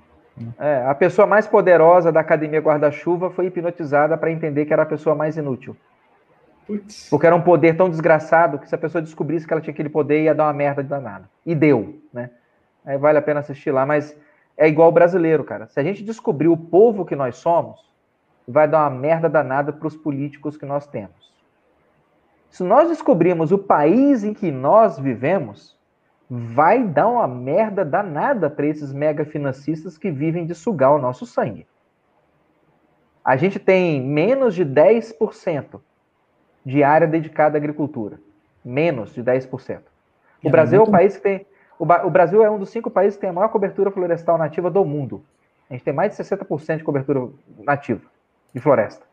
É, 0.58 0.84
a 0.86 0.94
pessoa 0.94 1.26
mais 1.26 1.46
poderosa 1.46 2.10
da 2.10 2.20
academia 2.20 2.60
guarda-chuva 2.60 3.30
foi 3.30 3.46
hipnotizada 3.46 4.16
para 4.16 4.30
entender 4.30 4.64
que 4.64 4.72
era 4.72 4.82
a 4.82 4.86
pessoa 4.86 5.14
mais 5.14 5.36
inútil. 5.36 5.76
Putz. 6.66 7.08
Porque 7.10 7.26
era 7.26 7.36
um 7.36 7.42
poder 7.42 7.76
tão 7.76 7.90
desgraçado 7.90 8.58
que 8.58 8.68
se 8.68 8.74
a 8.74 8.78
pessoa 8.78 9.02
descobrisse 9.02 9.46
que 9.46 9.52
ela 9.52 9.60
tinha 9.60 9.72
aquele 9.72 9.88
poder, 9.88 10.22
ia 10.22 10.34
dar 10.34 10.44
uma 10.44 10.52
merda 10.52 10.82
de 10.82 10.88
danada. 10.88 11.28
E 11.44 11.54
deu, 11.54 12.00
né? 12.12 12.30
Aí 12.84 12.96
vale 12.96 13.18
a 13.18 13.22
pena 13.22 13.40
assistir 13.40 13.70
lá, 13.70 13.84
mas 13.84 14.16
é 14.56 14.68
igual 14.68 14.88
o 14.88 14.92
brasileiro, 14.92 15.44
cara. 15.44 15.66
Se 15.66 15.78
a 15.78 15.82
gente 15.82 16.02
descobrir 16.02 16.48
o 16.48 16.56
povo 16.56 17.04
que 17.04 17.14
nós 17.14 17.36
somos, 17.36 17.80
vai 18.46 18.66
dar 18.66 18.80
uma 18.80 18.90
merda 18.98 19.28
danada 19.28 19.72
para 19.72 19.86
os 19.86 19.96
políticos 19.96 20.56
que 20.56 20.64
nós 20.66 20.86
temos. 20.86 21.31
Se 22.52 22.62
nós 22.62 22.90
descobrirmos 22.90 23.50
o 23.50 23.56
país 23.56 24.22
em 24.22 24.34
que 24.34 24.50
nós 24.52 24.98
vivemos, 24.98 25.74
vai 26.28 26.84
dar 26.84 27.08
uma 27.08 27.26
merda 27.26 27.82
danada 27.82 28.50
para 28.50 28.66
esses 28.66 28.92
mega 28.92 29.24
financistas 29.24 29.96
que 29.96 30.10
vivem 30.10 30.44
de 30.44 30.54
sugar 30.54 30.92
o 30.92 30.98
nosso 30.98 31.24
sangue. 31.24 31.66
A 33.24 33.36
gente 33.36 33.58
tem 33.58 34.02
menos 34.02 34.54
de 34.54 34.66
10% 34.66 35.80
de 36.64 36.84
área 36.84 37.06
dedicada 37.06 37.56
à 37.56 37.58
agricultura. 37.58 38.20
Menos 38.62 39.14
de 39.14 39.22
10%. 39.22 39.80
O 40.44 40.48
É 40.48 40.50
Brasil 40.50 40.78
é 40.78 40.82
o 40.82 40.84
muito- 40.84 40.92
país 40.92 41.16
que 41.16 41.22
tem. 41.22 41.46
O 41.78 42.10
Brasil 42.10 42.44
é 42.44 42.50
um 42.50 42.58
dos 42.58 42.68
cinco 42.68 42.90
países 42.90 43.16
que 43.16 43.22
tem 43.22 43.30
a 43.30 43.32
maior 43.32 43.48
cobertura 43.48 43.90
florestal 43.90 44.36
nativa 44.36 44.70
do 44.70 44.84
mundo. 44.84 45.24
A 45.70 45.72
gente 45.72 45.84
tem 45.84 45.94
mais 45.94 46.10
de 46.12 46.16
60% 46.18 46.78
de 46.78 46.84
cobertura 46.84 47.28
nativa 47.64 48.02
de 48.52 48.60
floresta. 48.60 49.06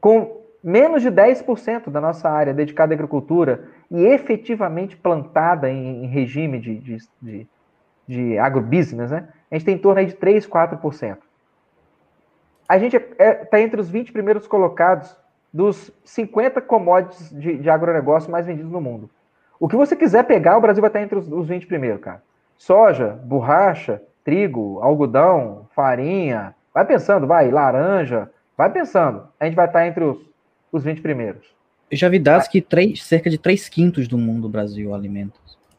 Com 0.00 0.41
menos 0.62 1.02
de 1.02 1.10
10% 1.10 1.90
da 1.90 2.00
nossa 2.00 2.28
área 2.28 2.54
dedicada 2.54 2.92
à 2.92 2.94
agricultura 2.94 3.64
e 3.90 4.04
efetivamente 4.04 4.96
plantada 4.96 5.70
em, 5.70 6.04
em 6.04 6.06
regime 6.06 6.58
de, 6.60 6.78
de, 6.78 6.96
de, 7.20 7.46
de 8.06 8.38
agrobusiness, 8.38 9.10
né? 9.10 9.28
a 9.50 9.54
gente 9.54 9.64
tem 9.64 9.74
em 9.74 9.78
torno 9.78 10.00
aí 10.00 10.06
de 10.06 10.14
3, 10.14 10.46
4%. 10.46 11.18
A 12.68 12.78
gente 12.78 12.96
está 12.96 13.60
entre 13.60 13.80
os 13.80 13.90
20 13.90 14.12
primeiros 14.12 14.46
colocados 14.46 15.16
dos 15.52 15.90
50 16.04 16.60
commodities 16.62 17.30
de, 17.30 17.58
de 17.58 17.68
agronegócio 17.68 18.30
mais 18.30 18.46
vendidos 18.46 18.72
no 18.72 18.80
mundo. 18.80 19.10
O 19.60 19.68
que 19.68 19.76
você 19.76 19.94
quiser 19.94 20.24
pegar, 20.24 20.56
o 20.56 20.60
Brasil 20.60 20.80
vai 20.80 20.88
estar 20.88 21.02
entre 21.02 21.18
os, 21.18 21.30
os 21.30 21.48
20 21.48 21.66
primeiros, 21.66 22.00
cara. 22.00 22.22
Soja, 22.56 23.20
borracha, 23.24 24.00
trigo, 24.24 24.80
algodão, 24.80 25.66
farinha. 25.74 26.54
Vai 26.72 26.86
pensando, 26.86 27.26
vai, 27.26 27.50
laranja. 27.50 28.30
Vai 28.56 28.70
pensando. 28.70 29.28
A 29.38 29.44
gente 29.44 29.54
vai 29.54 29.66
estar 29.66 29.86
entre 29.86 30.04
os, 30.04 30.31
os 30.72 30.82
20 30.82 31.02
primeiros. 31.02 31.46
Eu 31.90 31.96
já 31.98 32.08
vi 32.08 32.18
dados 32.18 32.48
que 32.48 32.62
três, 32.62 33.04
cerca 33.04 33.28
de 33.28 33.36
3 33.36 33.68
quintos 33.68 34.08
do 34.08 34.16
mundo 34.16 34.46
o 34.46 34.48
Brasil 34.48 34.94
alimenta. 34.94 35.38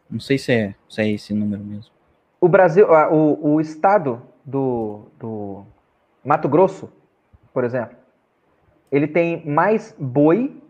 Não 0.10 0.20
sei 0.20 0.38
se 0.38 0.52
é, 0.52 0.76
se 0.88 1.02
é 1.02 1.10
esse 1.10 1.34
número 1.34 1.64
mesmo. 1.64 1.92
O 2.40 2.48
Brasil, 2.48 2.94
ah, 2.94 3.12
o, 3.12 3.56
o 3.56 3.60
estado 3.62 4.22
do, 4.46 5.08
do 5.20 5.66
Mato 6.24 6.48
Grosso, 6.48 6.92
por 7.52 7.64
exemplo, 7.64 7.98
ele 8.92 9.08
tem 9.08 9.44
mais 9.44 9.96
boi 9.98 10.62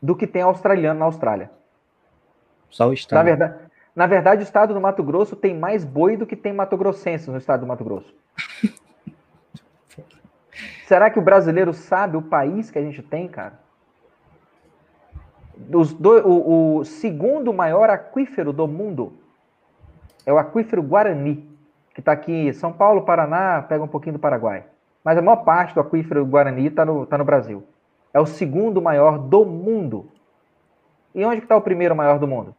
do 0.00 0.14
que 0.14 0.26
tem 0.26 0.42
australiano 0.42 1.00
na 1.00 1.06
Austrália. 1.06 1.50
Só 2.70 2.84
o 2.84 2.88
Na 2.88 2.94
estado. 2.94 3.24
verdade, 3.24 3.54
na 3.96 4.06
verdade, 4.06 4.42
o 4.42 4.44
estado 4.44 4.72
do 4.72 4.80
Mato 4.80 5.02
Grosso 5.02 5.34
tem 5.34 5.58
mais 5.58 5.84
boi 5.84 6.16
do 6.16 6.26
que 6.26 6.36
tem 6.36 6.52
matogrossenses 6.52 7.26
no 7.26 7.36
estado 7.36 7.60
do 7.60 7.66
Mato 7.66 7.84
Grosso. 7.84 8.14
Será 10.86 11.10
que 11.10 11.18
o 11.18 11.22
brasileiro 11.22 11.72
sabe 11.72 12.16
o 12.16 12.22
país 12.22 12.70
que 12.70 12.78
a 12.78 12.82
gente 12.82 13.02
tem, 13.02 13.28
cara? 13.28 13.60
Os 15.72 15.92
o, 15.92 16.78
o 16.78 16.84
segundo 16.84 17.52
maior 17.52 17.88
aquífero 17.88 18.52
do 18.52 18.66
mundo 18.66 19.12
é 20.26 20.32
o 20.32 20.38
aquífero 20.38 20.82
Guarani, 20.82 21.48
que 21.94 22.00
está 22.00 22.12
aqui 22.12 22.32
em 22.32 22.52
São 22.52 22.72
Paulo, 22.72 23.02
Paraná, 23.02 23.62
pega 23.62 23.82
um 23.82 23.88
pouquinho 23.88 24.14
do 24.14 24.18
Paraguai. 24.18 24.64
Mas 25.04 25.18
a 25.18 25.22
maior 25.22 25.44
parte 25.44 25.74
do 25.74 25.80
aquífero 25.80 26.24
Guarani 26.24 26.66
está 26.66 26.84
no, 26.84 27.06
tá 27.06 27.18
no 27.18 27.24
Brasil. 27.24 27.64
É 28.12 28.20
o 28.20 28.26
segundo 28.26 28.80
maior 28.80 29.18
do 29.18 29.44
mundo. 29.44 30.08
E 31.14 31.24
onde 31.24 31.42
está 31.42 31.56
o 31.56 31.60
primeiro 31.60 31.94
maior 31.94 32.18
do 32.18 32.26
mundo? 32.26 32.54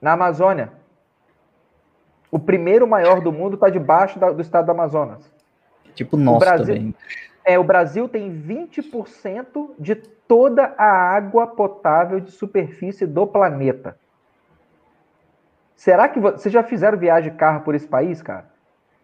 Na 0.00 0.12
Amazônia. 0.12 0.72
O 2.30 2.38
primeiro 2.38 2.86
maior 2.86 3.20
do 3.20 3.32
mundo 3.32 3.54
está 3.54 3.68
debaixo 3.68 4.18
da- 4.18 4.32
do 4.32 4.40
estado 4.42 4.66
do 4.66 4.72
Amazonas. 4.72 5.30
Tipo 5.94 6.16
nosso 6.16 6.40
Brasil- 6.40 6.74
também. 6.74 6.94
É, 7.44 7.58
o 7.58 7.64
Brasil 7.64 8.08
tem 8.08 8.30
20% 8.30 9.70
de 9.78 9.94
toda 9.94 10.74
a 10.76 10.86
água 10.90 11.46
potável 11.46 12.18
de 12.18 12.32
superfície 12.32 13.06
do 13.06 13.26
planeta. 13.26 13.96
Será 15.76 16.08
que 16.08 16.18
vo- 16.18 16.32
vocês 16.32 16.52
já 16.52 16.62
fizeram 16.62 16.98
viagem 16.98 17.30
de 17.30 17.36
carro 17.38 17.60
por 17.60 17.74
esse 17.74 17.86
país, 17.86 18.20
cara? 18.22 18.46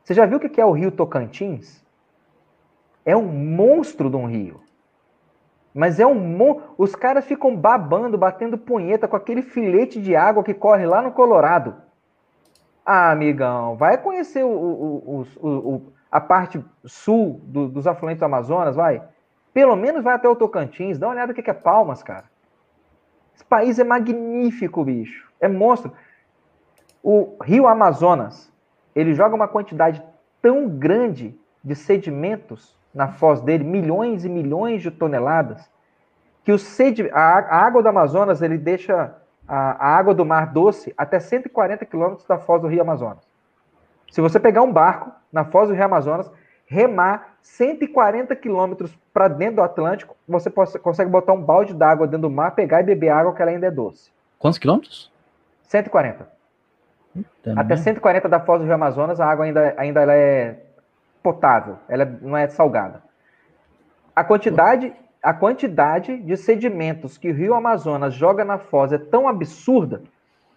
Você 0.03 0.15
já 0.15 0.27
viu 0.27 0.39
o 0.39 0.41
que 0.41 0.49
que 0.49 0.61
é 0.61 0.65
o 0.65 0.73
Rio 0.73 0.91
Tocantins? 0.91 1.83
É 3.05 3.17
um 3.17 3.23
monstro 3.23 4.11
de 4.11 4.17
um 4.17 4.27
rio. 4.27 4.61
Mas 5.75 6.01
é 6.01 6.07
um 6.07 6.15
mon... 6.15 6.61
Os 6.77 6.95
caras 6.95 7.25
ficam 7.25 7.57
babando, 7.57 8.19
batendo 8.19 8.59
punheta 8.59 9.07
com 9.07 9.17
aquele 9.17 9.43
filete 9.43 10.01
de 10.01 10.15
água 10.17 10.43
que 10.43 10.53
corre 10.53 10.85
lá 10.87 11.01
no 11.01 11.13
Colorado. 11.13 11.77
Ah, 12.85 13.11
amigão, 13.13 13.77
vai 13.77 13.97
conhecer 13.97 14.45
o, 14.45 14.49
o- 14.49 15.27
o- 15.41 15.49
o- 15.49 15.93
a 16.11 16.21
parte 16.21 16.63
sul 16.85 17.41
do- 17.45 17.69
dos 17.69 17.87
afluentes 17.87 18.19
do 18.21 18.25
Amazonas, 18.25 18.75
vai. 18.75 19.03
Pelo 19.55 19.77
menos 19.77 20.03
vai 20.03 20.15
até 20.15 20.29
o 20.29 20.35
Tocantins, 20.37 20.99
dá 20.99 21.07
uma 21.07 21.13
olhada 21.15 21.33
no 21.33 21.43
que 21.43 21.51
é 21.51 21.55
Palmas, 21.55 22.03
cara. 22.03 22.25
Esse 23.35 23.45
país 23.45 23.79
é 23.79 23.85
magnífico, 23.85 24.85
bicho. 24.85 25.31
É 25.41 25.49
monstro. 25.49 25.93
O 27.03 27.37
rio 27.43 27.67
Amazonas, 27.67 28.53
ele 28.95 29.15
joga 29.15 29.35
uma 29.35 29.49
quantidade 29.49 30.03
tão 30.41 30.69
grande 30.69 31.39
de 31.63 31.75
sedimentos 31.75 32.77
na 32.95 33.09
foz 33.09 33.41
dele, 33.41 33.65
milhões 33.65 34.25
e 34.25 34.29
milhões 34.29 34.83
de 34.83 34.91
toneladas, 34.91 35.71
que 36.45 36.53
o 36.53 36.59
sedi... 36.59 37.09
a, 37.11 37.39
a 37.39 37.57
água 37.65 37.83
do 37.83 37.89
Amazonas 37.89 38.43
ele 38.43 38.59
deixa 38.59 39.15
a, 39.47 39.87
a 39.87 39.97
água 39.97 40.15
do 40.15 40.25
mar 40.25 40.47
doce 40.53 40.93
até 40.97 41.19
140 41.21 41.85
quilômetros 41.85 42.27
da 42.27 42.39
foz 42.39 42.61
do 42.63 42.69
rio 42.69 42.83
Amazonas. 42.83 43.27
Se 44.11 44.21
você 44.21 44.39
pegar 44.39 44.63
um 44.63 44.73
barco 44.73 45.11
na 45.33 45.45
foz 45.45 45.69
do 45.69 45.75
rio 45.75 45.85
Amazonas, 45.85 46.31
remar 46.67 47.35
140 47.43 48.35
quilômetros 48.37 48.97
para 49.13 49.29
dentro 49.29 49.57
do 49.57 49.63
Atlântico, 49.63 50.17
você 50.29 50.49
pos- 50.49 50.77
consegue 50.77 51.11
botar 51.11 51.33
um 51.33 51.43
balde 51.43 51.75
d'água 51.75 52.07
dentro 52.07 52.23
do 52.29 52.31
mar, 52.31 52.53
pegar 52.55 52.81
e 52.81 52.85
beber 52.85 53.11
água 53.11 53.35
que 53.35 53.43
ela 53.43 53.51
ainda 53.51 53.67
é 53.67 53.71
doce. 53.71 54.11
Quantos 54.39 54.59
quilômetros? 54.59 55.11
140. 55.65 56.29
Também. 57.43 57.63
Até 57.63 57.77
140 57.77 58.29
da 58.29 58.41
foz 58.41 58.61
do 58.61 58.65
Rio 58.65 58.75
Amazonas, 58.75 59.21
a 59.21 59.27
água 59.27 59.45
ainda, 59.45 59.75
ainda 59.77 60.01
ela 60.01 60.15
é 60.15 60.59
potável, 61.23 61.77
ela 61.89 62.05
não 62.05 62.37
é 62.37 62.49
salgada. 62.49 63.03
A 64.15 64.25
quantidade, 64.25 64.95
a 65.23 65.33
quantidade 65.33 66.19
de 66.19 66.37
sedimentos 66.37 67.17
que 67.17 67.31
o 67.31 67.35
Rio 67.35 67.55
Amazonas 67.55 68.13
joga 68.13 68.45
na 68.45 68.59
foz 68.59 68.93
é 68.93 68.99
tão 68.99 69.29
absurda 69.29 70.03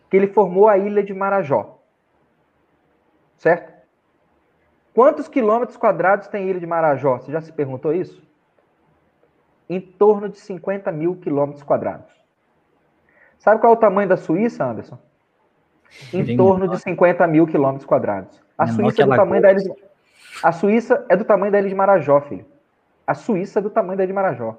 que 0.10 0.18
ele 0.18 0.28
formou 0.28 0.68
a 0.68 0.78
ilha 0.78 1.04
de 1.04 1.14
Marajó. 1.14 1.78
Certo? 3.38 3.74
Quantos 4.94 5.28
quilômetros 5.28 5.78
quadrados 5.78 6.28
tem 6.28 6.46
a 6.46 6.48
ilha 6.48 6.60
de 6.60 6.66
Marajó? 6.66 7.20
Você 7.20 7.32
já 7.32 7.42
se 7.42 7.52
perguntou 7.52 7.94
isso? 7.94 8.26
Em 9.70 9.80
torno 9.80 10.30
de 10.30 10.40
50 10.40 10.92
mil 10.92 11.18
quilômetros 11.18 11.64
quadrados. 11.64 12.12
Sabe 13.38 13.62
qual 13.62 13.74
é 13.74 13.76
o 13.76 13.80
tamanho 13.80 14.10
da 14.10 14.18
Suíça, 14.18 14.66
Anderson? 14.66 14.98
Em 16.12 16.36
torno 16.36 16.68
de 16.68 16.80
50 16.80 17.28
mil 17.28 17.46
quilômetros 17.46 17.86
quadrados. 17.86 18.42
A 18.58 18.68
Suíça 18.68 19.04
é 19.04 19.06
do 19.06 19.16
tamanho 19.16 19.42
da 19.42 19.52
ilha 19.52 19.62
de... 19.62 19.74
A 20.44 20.52
Suíça 20.52 21.06
é 21.10 21.16
do 21.16 21.24
tamanho 21.26 21.52
da 21.52 21.60
ilha 21.60 21.70
de 21.70 21.76
Marajó, 21.76 22.20
filho. 22.22 22.46
A 23.06 23.14
Suíça 23.14 23.60
é 23.60 23.62
do 23.62 23.70
tamanho 23.70 23.98
da 23.98 24.06
de 24.06 24.14
Marajó. 24.14 24.58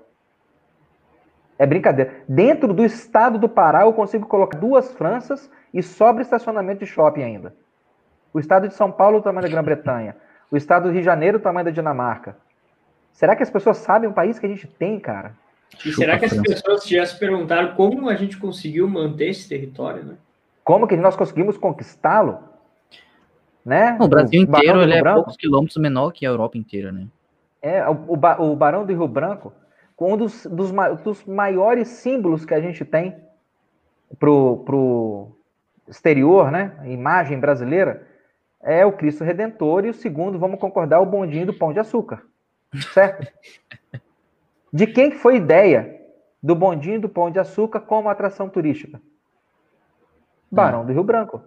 É 1.59 1.67
brincadeira. 1.67 2.23
Dentro 2.29 2.75
do 2.75 2.85
estado 2.85 3.39
do 3.39 3.49
Pará, 3.49 3.83
eu 3.83 3.93
consigo 3.93 4.27
colocar 4.27 4.59
duas 4.59 4.93
Franças 4.93 5.51
e 5.73 5.83
sobra 5.83 6.23
estacionamento 6.23 6.81
de 6.81 6.87
shopping 6.87 7.23
ainda. 7.23 7.55
O 8.33 8.39
estado 8.39 8.69
de 8.69 8.75
São 8.75 8.93
Paulo, 8.93 9.19
o 9.19 9.23
tamanho 9.23 9.43
da 9.47 9.49
Grã-Bretanha. 9.49 10.17
O 10.51 10.57
estado 10.57 10.85
do 10.85 10.91
Rio 10.91 11.01
de 11.01 11.07
Janeiro, 11.07 11.39
o 11.39 11.41
tamanho 11.41 11.65
da 11.65 11.71
Dinamarca. 11.71 12.37
Será 13.13 13.35
que 13.35 13.43
as 13.43 13.51
pessoas 13.51 13.79
sabem 13.79 14.09
o 14.09 14.13
país 14.13 14.39
que 14.39 14.45
a 14.45 14.49
gente 14.49 14.67
tem, 14.67 15.01
cara? 15.01 15.35
E 15.85 15.93
será 15.93 16.19
que 16.19 16.27
as 16.27 16.37
pessoas 16.37 16.87
já 16.87 17.05
se 17.05 17.19
perguntaram 17.19 17.75
como 17.75 18.09
a 18.09 18.15
gente 18.15 18.37
conseguiu 18.37 18.89
manter 18.89 19.31
esse 19.31 19.49
território, 19.49 20.05
né? 20.05 20.15
Como 20.63 20.87
que 20.87 20.97
nós 20.97 21.17
conseguimos 21.17 21.57
conquistá-lo? 21.57 22.39
Né? 23.65 23.97
O 24.01 24.07
Brasil 24.07 24.47
Barão 24.47 24.83
inteiro 24.83 24.93
é 24.93 25.15
poucos 25.15 25.37
quilômetros 25.37 25.77
menor 25.79 26.13
que 26.13 26.25
a 26.25 26.29
Europa 26.29 26.57
inteira, 26.59 26.93
né? 26.93 27.07
É, 27.67 27.89
o, 27.89 28.13
o 28.13 28.17
Ba- 28.17 28.41
o 28.41 28.55
Barão 28.55 28.87
do 28.87 28.93
Rio 28.93 29.09
Branco, 29.09 29.53
um 29.99 30.17
dos, 30.17 30.47
dos, 30.47 30.71
dos 31.03 31.25
maiores 31.25 31.89
símbolos 31.89 32.45
que 32.45 32.55
a 32.55 32.61
gente 32.61 32.85
tem 32.85 33.17
pro, 34.21 34.59
pro 34.59 35.37
exterior, 35.89 36.53
né? 36.53 36.79
Imagem 36.85 37.41
brasileira, 37.41 38.07
é 38.63 38.87
o 38.87 38.93
Cristo 38.93 39.25
Redentor, 39.25 39.85
e 39.85 39.91
o 39.91 39.95
segundo, 39.95 40.39
vamos 40.39 40.61
concordar, 40.61 41.01
o 41.01 41.07
bondinho 41.07 41.47
do 41.47 41.55
Pão 41.55 41.73
de 41.73 41.81
Açúcar. 41.81 42.23
Certo? 42.93 43.27
De 44.73 44.87
quem 44.87 45.11
que 45.11 45.17
foi 45.17 45.35
a 45.35 45.39
ideia 45.39 46.01
do 46.41 46.55
bondinho 46.55 47.01
do 47.01 47.09
Pão 47.09 47.33
de 47.33 47.41
Açúcar 47.41 47.81
como 47.81 48.09
atração 48.09 48.49
turística? 48.49 49.01
Barão 50.49 50.87
do 50.87 50.93
Rio 50.93 51.03
Branco. 51.03 51.43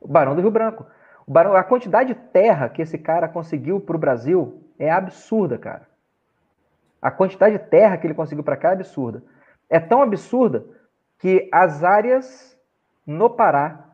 O 0.00 0.08
Barão 0.08 0.34
do 0.34 0.42
Rio 0.42 0.50
Branco. 0.50 0.84
A 1.32 1.62
quantidade 1.62 2.12
de 2.12 2.20
terra 2.20 2.68
que 2.68 2.82
esse 2.82 2.98
cara 2.98 3.28
conseguiu 3.28 3.80
para 3.80 3.96
o 3.96 3.98
Brasil 3.98 4.64
é 4.78 4.90
absurda, 4.90 5.56
cara. 5.56 5.86
A 7.00 7.10
quantidade 7.10 7.56
de 7.56 7.64
terra 7.64 7.96
que 7.96 8.06
ele 8.06 8.14
conseguiu 8.14 8.42
para 8.42 8.56
cá 8.56 8.70
é 8.70 8.72
absurda. 8.72 9.22
É 9.68 9.78
tão 9.78 10.02
absurda 10.02 10.64
que 11.18 11.48
as 11.52 11.84
áreas 11.84 12.58
no 13.06 13.30
Pará 13.30 13.86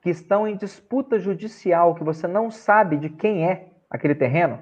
que 0.00 0.10
estão 0.10 0.46
em 0.46 0.56
disputa 0.56 1.18
judicial, 1.18 1.94
que 1.94 2.04
você 2.04 2.26
não 2.26 2.50
sabe 2.50 2.96
de 2.96 3.10
quem 3.10 3.46
é 3.46 3.68
aquele 3.90 4.14
terreno, 4.14 4.58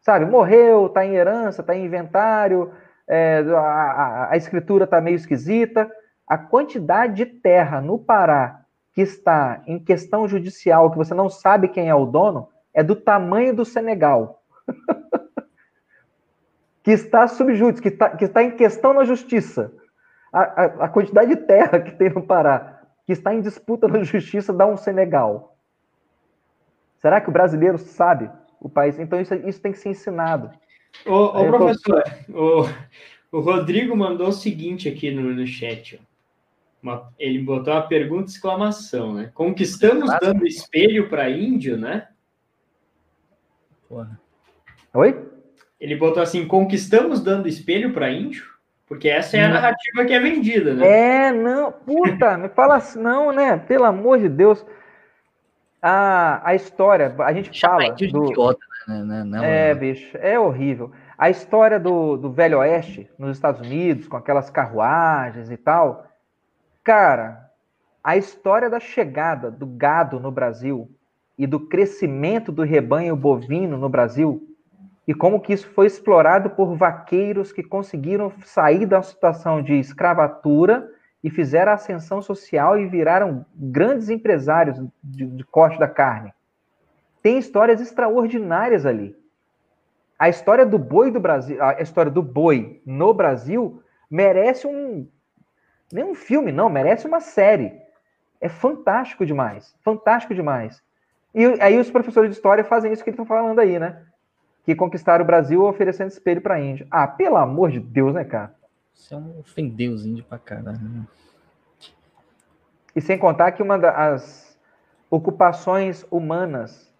sabe? 0.00 0.26
Morreu, 0.26 0.86
está 0.86 1.06
em 1.06 1.14
herança, 1.14 1.62
está 1.62 1.74
em 1.74 1.86
inventário, 1.86 2.72
é, 3.08 3.38
a, 3.38 3.60
a, 3.60 4.32
a 4.32 4.36
escritura 4.36 4.84
está 4.84 5.00
meio 5.00 5.14
esquisita. 5.14 5.90
A 6.26 6.36
quantidade 6.36 7.14
de 7.14 7.26
terra 7.26 7.80
no 7.80 7.98
Pará 7.98 8.63
que 8.94 9.02
está 9.02 9.62
em 9.66 9.78
questão 9.78 10.26
judicial, 10.28 10.90
que 10.90 10.96
você 10.96 11.12
não 11.12 11.28
sabe 11.28 11.68
quem 11.68 11.88
é 11.88 11.94
o 11.94 12.06
dono, 12.06 12.48
é 12.72 12.82
do 12.82 12.94
tamanho 12.94 13.54
do 13.54 13.64
Senegal. 13.64 14.42
que 16.82 16.92
está 16.92 17.26
subjúdice, 17.26 17.82
que 17.82 17.88
está, 17.88 18.10
que 18.10 18.24
está 18.24 18.42
em 18.42 18.52
questão 18.52 18.92
na 18.92 19.04
justiça. 19.04 19.72
A, 20.32 20.40
a, 20.40 20.64
a, 20.84 20.88
quantidade 20.88 21.34
de 21.34 21.36
terra 21.36 21.80
que 21.80 21.92
tem 21.92 22.10
no 22.10 22.22
Pará, 22.22 22.82
que 23.04 23.12
está 23.12 23.34
em 23.34 23.40
disputa 23.40 23.88
na 23.88 24.02
justiça, 24.04 24.52
dá 24.52 24.66
um 24.66 24.76
Senegal. 24.76 25.56
Será 27.00 27.20
que 27.20 27.28
o 27.28 27.32
brasileiro 27.32 27.78
sabe 27.78 28.30
o 28.60 28.68
país? 28.68 28.98
Então 28.98 29.20
isso, 29.20 29.34
isso 29.34 29.60
tem 29.60 29.72
que 29.72 29.78
ser 29.78 29.90
ensinado. 29.90 30.50
Ô, 31.04 31.24
ô 31.24 31.46
professor, 31.46 32.02
tô... 32.26 32.62
o, 33.32 33.38
o 33.38 33.40
Rodrigo 33.40 33.96
mandou 33.96 34.28
o 34.28 34.32
seguinte 34.32 34.88
aqui 34.88 35.10
no, 35.10 35.34
no 35.34 35.46
chat. 35.46 36.00
Uma, 36.84 37.10
ele 37.18 37.38
botou 37.38 37.72
uma 37.72 37.88
pergunta 37.88 38.30
exclamação, 38.30 39.14
né? 39.14 39.30
Conquistamos 39.32 40.10
dando 40.20 40.46
espelho 40.46 41.08
para 41.08 41.30
índio, 41.30 41.78
né? 41.78 42.08
Porra. 43.88 44.20
Oi? 44.92 45.26
Ele 45.80 45.96
botou 45.96 46.22
assim: 46.22 46.46
conquistamos 46.46 47.22
dando 47.22 47.48
espelho 47.48 47.94
para 47.94 48.10
índio? 48.10 48.44
Porque 48.86 49.08
essa 49.08 49.38
é 49.38 49.44
a 49.44 49.48
narrativa 49.48 50.04
que 50.04 50.12
é 50.12 50.20
vendida, 50.20 50.74
né? 50.74 50.86
É, 50.86 51.32
não, 51.32 51.72
puta, 51.72 52.36
me 52.36 52.50
fala 52.50 52.76
assim, 52.76 53.00
não, 53.00 53.32
né? 53.32 53.56
Pelo 53.56 53.84
amor 53.84 54.18
de 54.18 54.28
Deus. 54.28 54.64
A, 55.80 56.42
a 56.46 56.54
história, 56.54 57.14
a 57.18 57.32
gente 57.32 57.58
fala. 57.58 57.94
Do... 57.94 58.04
Idiota, 58.04 58.60
né? 58.86 59.02
Não, 59.02 59.24
não, 59.24 59.42
é, 59.42 59.70
é, 59.70 59.74
bicho, 59.74 60.18
é 60.18 60.38
horrível. 60.38 60.92
A 61.16 61.30
história 61.30 61.80
do, 61.80 62.18
do 62.18 62.30
Velho 62.30 62.58
Oeste, 62.58 63.10
nos 63.18 63.38
Estados 63.38 63.62
Unidos, 63.62 64.06
com 64.06 64.18
aquelas 64.18 64.50
carruagens 64.50 65.50
e 65.50 65.56
tal. 65.56 66.13
Cara, 66.84 67.50
a 68.02 68.14
história 68.14 68.68
da 68.68 68.78
chegada 68.78 69.50
do 69.50 69.66
gado 69.66 70.20
no 70.20 70.30
Brasil 70.30 70.90
e 71.38 71.46
do 71.46 71.58
crescimento 71.58 72.52
do 72.52 72.62
rebanho 72.62 73.16
bovino 73.16 73.78
no 73.78 73.88
Brasil 73.88 74.46
e 75.08 75.14
como 75.14 75.40
que 75.40 75.54
isso 75.54 75.66
foi 75.70 75.86
explorado 75.86 76.50
por 76.50 76.76
vaqueiros 76.76 77.52
que 77.52 77.62
conseguiram 77.62 78.30
sair 78.44 78.84
da 78.84 79.00
situação 79.00 79.62
de 79.62 79.74
escravatura 79.78 80.86
e 81.22 81.30
fizeram 81.30 81.72
a 81.72 81.76
ascensão 81.76 82.20
social 82.20 82.78
e 82.78 82.86
viraram 82.86 83.46
grandes 83.54 84.10
empresários 84.10 84.78
de, 85.02 85.24
de 85.24 85.44
corte 85.44 85.78
da 85.78 85.88
carne. 85.88 86.34
Tem 87.22 87.38
histórias 87.38 87.80
extraordinárias 87.80 88.84
ali. 88.84 89.16
A 90.18 90.28
história 90.28 90.66
do 90.66 90.78
boi 90.78 91.10
do 91.10 91.18
Brasil, 91.18 91.62
a 91.62 91.80
história 91.80 92.10
do 92.10 92.22
boi 92.22 92.82
no 92.84 93.14
Brasil 93.14 93.82
merece 94.10 94.66
um 94.66 95.08
nem 95.92 96.04
um 96.04 96.14
filme, 96.14 96.52
não, 96.52 96.68
merece 96.68 97.06
uma 97.06 97.20
série. 97.20 97.72
É 98.40 98.48
fantástico 98.48 99.24
demais, 99.24 99.74
fantástico 99.82 100.34
demais. 100.34 100.82
E 101.34 101.44
aí 101.60 101.78
os 101.78 101.90
professores 101.90 102.30
de 102.30 102.36
história 102.36 102.64
fazem 102.64 102.92
isso 102.92 103.02
que 103.02 103.10
eles 103.10 103.18
estão 103.18 103.26
falando 103.26 103.58
aí, 103.58 103.78
né? 103.78 104.04
que 104.64 104.74
conquistaram 104.74 105.22
o 105.22 105.26
Brasil 105.26 105.62
oferecendo 105.62 106.08
espelho 106.08 106.40
para 106.40 106.54
a 106.54 106.60
Índia. 106.60 106.86
Ah, 106.90 107.06
pelo 107.06 107.36
amor 107.36 107.70
de 107.70 107.78
Deus, 107.78 108.14
né, 108.14 108.24
cara? 108.24 108.54
Isso 108.94 109.14
é 109.14 109.16
um 109.16 109.38
ofender 109.38 109.90
os 109.90 110.06
índios 110.06 110.26
pra 110.26 110.38
caralho. 110.38 110.78
Né? 110.80 111.04
E 112.96 113.00
sem 113.00 113.18
contar 113.18 113.52
que 113.52 113.62
uma 113.62 113.78
das 113.78 114.58
ocupações 115.10 116.06
humanas 116.10 116.92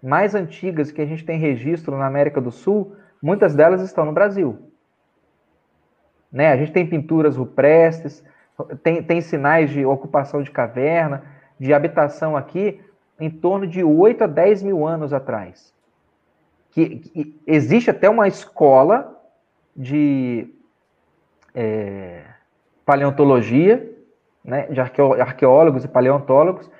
mais 0.00 0.34
antigas 0.34 0.92
que 0.92 1.02
a 1.02 1.06
gente 1.06 1.24
tem 1.24 1.38
registro 1.38 1.96
na 1.96 2.06
América 2.06 2.40
do 2.40 2.52
Sul, 2.52 2.94
muitas 3.20 3.54
delas 3.54 3.80
estão 3.82 4.04
no 4.04 4.12
Brasil. 4.12 4.67
Né? 6.30 6.52
A 6.52 6.56
gente 6.56 6.72
tem 6.72 6.86
pinturas 6.86 7.36
rupestres, 7.36 8.24
tem, 8.82 9.02
tem 9.02 9.20
sinais 9.20 9.70
de 9.70 9.84
ocupação 9.84 10.42
de 10.42 10.50
caverna, 10.50 11.22
de 11.58 11.72
habitação 11.72 12.36
aqui, 12.36 12.80
em 13.18 13.30
torno 13.30 13.66
de 13.66 13.82
8 13.82 14.24
a 14.24 14.26
10 14.26 14.62
mil 14.62 14.86
anos 14.86 15.12
atrás 15.12 15.74
que, 16.70 16.98
que 16.98 17.40
existe 17.46 17.90
até 17.90 18.08
uma 18.08 18.28
escola 18.28 19.16
de 19.74 20.48
é, 21.54 22.22
paleontologia, 22.84 23.96
né, 24.44 24.66
de 24.66 24.80
arqueólogos 24.80 25.84
e 25.84 25.88
paleontólogos, 25.88 26.70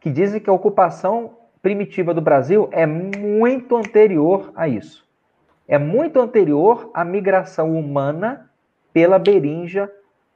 que 0.00 0.10
dizem 0.10 0.40
que 0.40 0.48
a 0.48 0.52
ocupação 0.52 1.36
primitiva 1.60 2.14
do 2.14 2.20
Brasil 2.20 2.68
é 2.70 2.86
muito 2.86 3.76
anterior 3.76 4.52
a 4.54 4.68
isso. 4.68 5.06
É 5.66 5.76
muito 5.76 6.20
anterior 6.20 6.90
à 6.94 7.04
migração 7.04 7.76
humana 7.76 8.47
pela 8.92 9.18
Berinja 9.18 9.90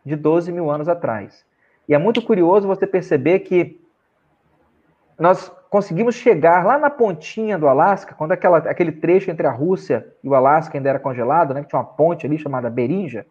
de 0.05 0.17
12 0.17 0.53
mil 0.53 0.71
anos 0.71 0.89
atrás. 0.89 1.45
E 1.89 1.95
é 1.95 1.99
muito 1.99 2.23
curioso 2.23 2.67
você 2.67 2.87
perceber 2.87 3.41
que 3.41 3.81
nós 5.19 5.51
conseguimos 5.71 6.15
chegar 6.15 6.65
lá 6.65 6.79
na 6.79 6.91
pontinha 6.91 7.59
do 7.59 7.69
Alasca, 7.69 8.15
quando 8.15 8.33
aquela, 8.33 8.59
aquele 8.59 8.93
trecho 8.93 9.31
entre 9.31 9.47
a 9.47 9.51
Rússia 9.51 10.07
e 10.23 10.29
o 10.29 10.35
Alasca 10.35 10.77
ainda 10.77 10.91
era 10.91 10.99
congelado, 10.99 11.55
né, 11.55 11.63
que 11.63 11.69
tinha 11.69 11.81
uma 11.81 11.87
ponte 11.87 12.27
ali 12.27 12.39
chamada 12.39 12.69
Berinja, 12.69 13.27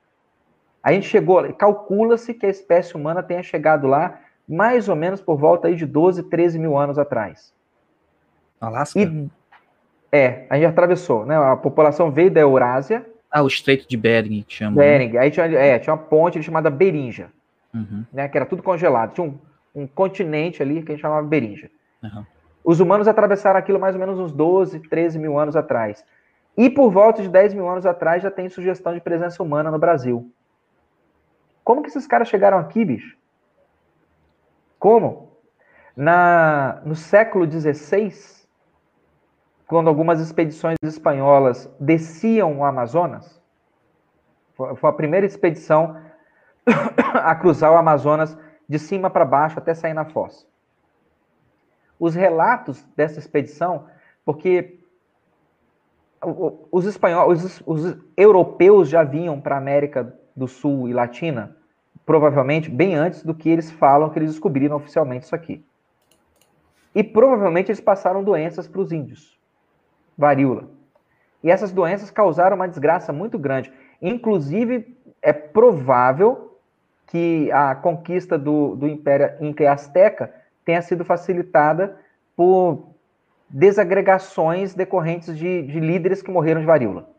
a 0.84 0.92
gente 0.92 1.08
chegou, 1.08 1.54
calcula-se 1.54 2.34
que 2.34 2.46
a 2.46 2.50
espécie 2.50 2.96
humana 2.96 3.22
tenha 3.22 3.44
chegado 3.44 3.88
lá 3.88 4.20
mais 4.48 4.90
ou 4.90 4.96
menos 4.96 5.22
por 5.22 5.38
volta 5.38 5.68
aí 5.68 5.76
de 5.76 5.86
12, 5.86 6.24
13 6.24 6.58
mil 6.58 6.78
anos 6.78 6.98
atrás. 6.98 7.54
Alasca? 8.60 9.00
E, 9.00 9.30
é, 10.12 10.46
a 10.50 10.56
gente 10.56 10.66
atravessou, 10.66 11.26
né? 11.26 11.38
A 11.38 11.56
população 11.56 12.12
veio 12.12 12.30
da 12.30 12.42
Eurásia. 12.42 13.06
Ah, 13.32 13.42
o 13.42 13.48
Estreito 13.48 13.88
de 13.88 13.96
Bering, 13.96 14.44
que 14.44 14.54
chama. 14.54 14.76
Né? 14.76 14.98
Bering. 14.98 15.14
Né? 15.14 15.20
Aí 15.20 15.32
tinha, 15.32 15.46
é, 15.46 15.80
tinha 15.80 15.94
uma 15.94 16.02
ponte 16.04 16.42
chamada 16.44 16.70
Berinja, 16.70 17.30
uhum. 17.74 18.04
né? 18.12 18.28
Que 18.28 18.38
era 18.38 18.46
tudo 18.46 18.62
congelado. 18.62 19.14
Tinha 19.14 19.26
um, 19.26 19.40
um 19.74 19.88
continente 19.88 20.62
ali 20.62 20.84
que 20.84 20.92
a 20.92 20.96
gente 20.96 21.02
chamava 21.02 21.26
Berinja. 21.26 21.70
Uhum. 22.04 22.26
Os 22.64 22.80
humanos 22.80 23.08
atravessaram 23.08 23.58
aquilo 23.58 23.80
mais 23.80 23.96
ou 23.96 24.00
menos 24.00 24.20
uns 24.20 24.32
12, 24.32 24.80
13 24.82 25.18
mil 25.18 25.40
anos 25.40 25.56
atrás. 25.56 26.04
E 26.58 26.70
por 26.70 26.92
volta 26.92 27.22
de 27.22 27.30
10 27.30 27.54
mil 27.54 27.68
anos 27.68 27.86
atrás 27.86 28.22
já 28.22 28.30
tem 28.30 28.50
sugestão 28.50 28.94
de 28.94 29.00
presença 29.00 29.42
humana 29.42 29.72
no 29.72 29.80
Brasil. 29.80 30.32
Como 31.64 31.82
que 31.82 31.90
esses 31.90 32.06
caras 32.06 32.28
chegaram 32.28 32.58
aqui, 32.58 32.84
bicho? 32.84 33.18
Como? 34.78 35.32
Na, 35.96 36.82
no 36.84 36.96
século 36.96 37.50
XVI, 37.50 38.12
quando 39.72 39.88
algumas 39.88 40.20
expedições 40.20 40.78
espanholas 40.84 41.68
desciam 41.80 42.60
o 42.60 42.64
Amazonas, 42.64 43.42
foi, 44.54 44.78
a 44.84 44.94
primeira 44.94 45.26
expedição 45.26 45.98
a 47.16 47.34
cruzar 47.34 47.72
o 47.72 47.78
Amazonas 47.78 48.38
de 48.70 48.78
cima 48.78 49.10
para 49.10 49.26
baixo 49.26 49.58
até 49.58 49.74
sair 49.74 49.96
na 49.96 50.06
foz 50.06 50.46
os 52.02 52.16
relatos 52.16 52.84
dessa 52.96 53.20
expedição, 53.20 53.86
porque 54.26 54.80
os 56.72 56.88
espanhóis, 56.88 57.44
os, 57.44 57.64
os 57.64 57.98
europeus 58.18 58.90
já 58.90 59.04
vinham 59.04 59.40
para 59.40 59.54
a 59.54 59.60
América 59.60 60.12
do 60.36 60.48
Sul 60.48 60.90
e 60.90 60.94
Latina, 60.94 61.56
provavelmente 62.04 62.72
bem 62.72 62.96
antes 62.96 63.22
do 63.22 63.36
que 63.36 63.48
eles 63.48 63.70
falam 63.70 64.10
que 64.10 64.18
eles 64.18 64.32
descobriram 64.32 64.78
oficialmente 64.78 65.26
isso 65.26 65.36
aqui. 65.36 65.64
E 66.96 67.04
provavelmente 67.04 67.70
eles 67.70 67.80
passaram 67.80 68.24
doenças 68.24 68.68
para 68.68 68.82
os 68.82 68.92
índios, 68.92 69.40
varíola. 70.18 70.70
E 71.44 71.50
essas 71.50 71.72
doenças 71.72 72.12
causaram 72.12 72.56
uma 72.56 72.68
desgraça 72.68 73.12
muito 73.12 73.38
grande. 73.40 73.72
Inclusive, 74.02 74.98
é 75.22 75.34
provável 75.34 76.60
que 77.08 77.52
a 77.52 77.76
conquista 77.76 78.38
do, 78.38 78.76
do 78.76 78.88
Império 78.88 79.34
Inca 79.42 79.64
e 79.64 79.68
Azteca 79.68 80.34
tenha 80.64 80.82
sido 80.82 81.04
facilitada 81.04 81.98
por 82.36 82.92
desagregações 83.50 84.74
decorrentes 84.74 85.38
de, 85.38 85.64
de 85.64 85.80
líderes 85.80 86.22
que 86.22 86.32
morreram 86.32 86.62
de 86.62 86.68
varíola. 86.68 87.10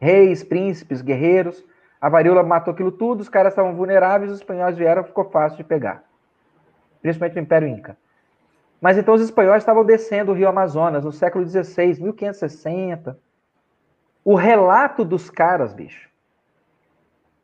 Reis, 0.00 0.42
príncipes, 0.42 1.02
guerreiros. 1.02 1.64
A 2.00 2.08
varíola 2.08 2.42
matou 2.42 2.72
aquilo 2.72 2.92
tudo, 2.92 3.20
os 3.20 3.28
caras 3.28 3.52
estavam 3.52 3.74
vulneráveis, 3.74 4.30
os 4.30 4.38
espanhóis 4.38 4.78
vieram, 4.78 5.04
ficou 5.04 5.24
fácil 5.24 5.58
de 5.58 5.64
pegar. 5.64 6.04
Principalmente 7.02 7.38
o 7.38 7.42
Império 7.42 7.68
Inca. 7.68 7.96
Mas 8.80 8.96
então 8.96 9.14
os 9.14 9.22
espanhóis 9.22 9.62
estavam 9.62 9.84
descendo 9.84 10.30
o 10.30 10.34
rio 10.34 10.48
Amazonas 10.48 11.04
no 11.04 11.12
século 11.12 11.44
XVI, 11.46 12.00
1560. 12.00 13.18
O 14.24 14.34
relato 14.34 15.04
dos 15.04 15.28
caras, 15.30 15.72
bicho, 15.72 16.08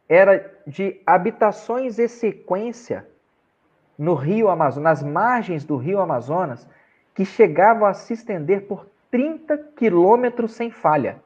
era 0.08 0.52
de 0.66 1.00
habitações 1.06 1.98
e 1.98 2.08
sequência 2.08 3.06
no 3.98 4.14
Rio 4.14 4.48
Amazonas, 4.48 5.00
nas 5.00 5.02
margens 5.02 5.64
do 5.64 5.76
Rio 5.76 6.00
Amazonas, 6.00 6.68
que 7.14 7.24
chegavam 7.24 7.86
a 7.86 7.94
se 7.94 8.12
estender 8.12 8.66
por 8.66 8.86
30 9.10 9.56
quilômetros 9.76 10.52
sem 10.52 10.70
falha. 10.70 11.22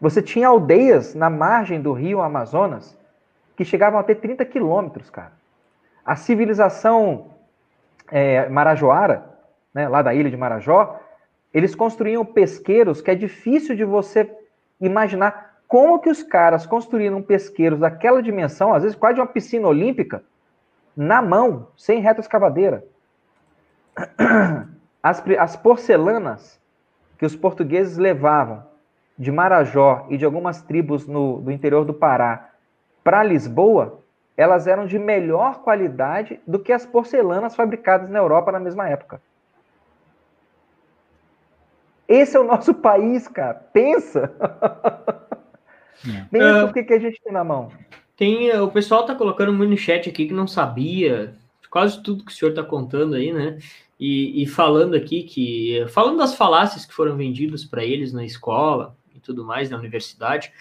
Você 0.00 0.20
tinha 0.20 0.48
aldeias 0.48 1.14
na 1.14 1.30
margem 1.30 1.80
do 1.80 1.92
Rio 1.92 2.20
Amazonas 2.20 2.98
que 3.56 3.64
chegavam 3.64 3.98
a 3.98 4.02
ter 4.02 4.16
30 4.16 4.44
quilômetros, 4.44 5.08
cara. 5.08 5.32
A 6.04 6.16
civilização 6.16 7.35
é, 8.10 8.48
marajoara, 8.48 9.24
né, 9.74 9.88
lá 9.88 10.02
da 10.02 10.14
ilha 10.14 10.30
de 10.30 10.36
Marajó, 10.36 10.98
eles 11.52 11.74
construíam 11.74 12.24
pesqueiros 12.24 13.00
que 13.00 13.10
é 13.10 13.14
difícil 13.14 13.74
de 13.74 13.84
você 13.84 14.30
imaginar 14.80 15.56
como 15.66 15.98
que 15.98 16.10
os 16.10 16.22
caras 16.22 16.66
construíram 16.66 17.22
pesqueiros 17.22 17.80
daquela 17.80 18.22
dimensão, 18.22 18.72
às 18.72 18.82
vezes 18.82 18.96
quase 18.96 19.20
uma 19.20 19.26
piscina 19.26 19.66
olímpica, 19.66 20.22
na 20.96 21.20
mão, 21.20 21.68
sem 21.76 22.00
reta 22.00 22.20
escavadeira. 22.20 22.84
As, 25.02 25.22
as 25.38 25.54
porcelanas 25.54 26.60
que 27.16 27.24
os 27.24 27.36
portugueses 27.36 27.96
levavam 27.96 28.64
de 29.16 29.30
Marajó 29.30 30.04
e 30.10 30.16
de 30.16 30.24
algumas 30.24 30.62
tribos 30.62 31.06
no, 31.06 31.38
do 31.40 31.52
interior 31.52 31.84
do 31.84 31.94
Pará 31.94 32.50
para 33.04 33.22
Lisboa, 33.22 34.00
elas 34.36 34.66
eram 34.66 34.86
de 34.86 34.98
melhor 34.98 35.62
qualidade 35.62 36.40
do 36.46 36.58
que 36.58 36.72
as 36.72 36.84
porcelanas 36.84 37.56
fabricadas 37.56 38.10
na 38.10 38.18
Europa 38.18 38.52
na 38.52 38.60
mesma 38.60 38.88
época. 38.88 39.20
Esse 42.06 42.36
é 42.36 42.40
o 42.40 42.44
nosso 42.44 42.74
país, 42.80 43.26
cara. 43.26 43.54
Pensa. 43.54 44.32
Pensa 46.30 46.64
uh, 46.64 46.68
o 46.68 46.72
que, 46.72 46.84
que 46.84 46.92
a 46.92 46.98
gente 46.98 47.20
tem 47.22 47.32
na 47.32 47.42
mão. 47.42 47.72
Tem, 48.16 48.50
o 48.60 48.70
pessoal 48.70 49.02
está 49.02 49.14
colocando 49.14 49.52
muito 49.52 49.70
no 49.70 49.76
chat 49.76 50.08
aqui 50.08 50.26
que 50.26 50.34
não 50.34 50.46
sabia 50.46 51.34
quase 51.70 52.02
tudo 52.02 52.24
que 52.24 52.32
o 52.32 52.34
senhor 52.34 52.50
está 52.50 52.62
contando 52.62 53.14
aí, 53.14 53.32
né? 53.32 53.58
E, 53.98 54.42
e, 54.42 54.46
falando 54.46 54.94
aqui 54.94 55.22
que 55.22 55.84
falando 55.88 56.18
das 56.18 56.34
falácias 56.34 56.86
que 56.86 56.94
foram 56.94 57.16
vendidas 57.16 57.64
para 57.64 57.84
eles 57.84 58.12
na 58.12 58.24
escola 58.24 58.96
e 59.14 59.20
tudo 59.20 59.44
mais 59.44 59.68
na 59.68 59.78
universidade. 59.78 60.52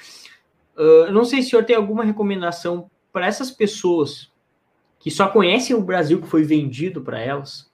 Uh, 0.75 1.11
não 1.11 1.23
sei 1.23 1.41
se 1.41 1.47
o 1.47 1.49
senhor 1.51 1.65
tem 1.65 1.75
alguma 1.75 2.03
recomendação 2.03 2.89
para 3.15 3.27
essas 3.27 3.49
pessoas 3.49 4.29
que 4.99 5.09
só 5.09 5.29
conhecem 5.29 5.73
o 5.73 5.81
Brasil 5.81 6.21
que 6.21 6.27
foi 6.27 6.43
vendido 6.43 6.99
para 6.99 7.17
elas. 7.17 7.71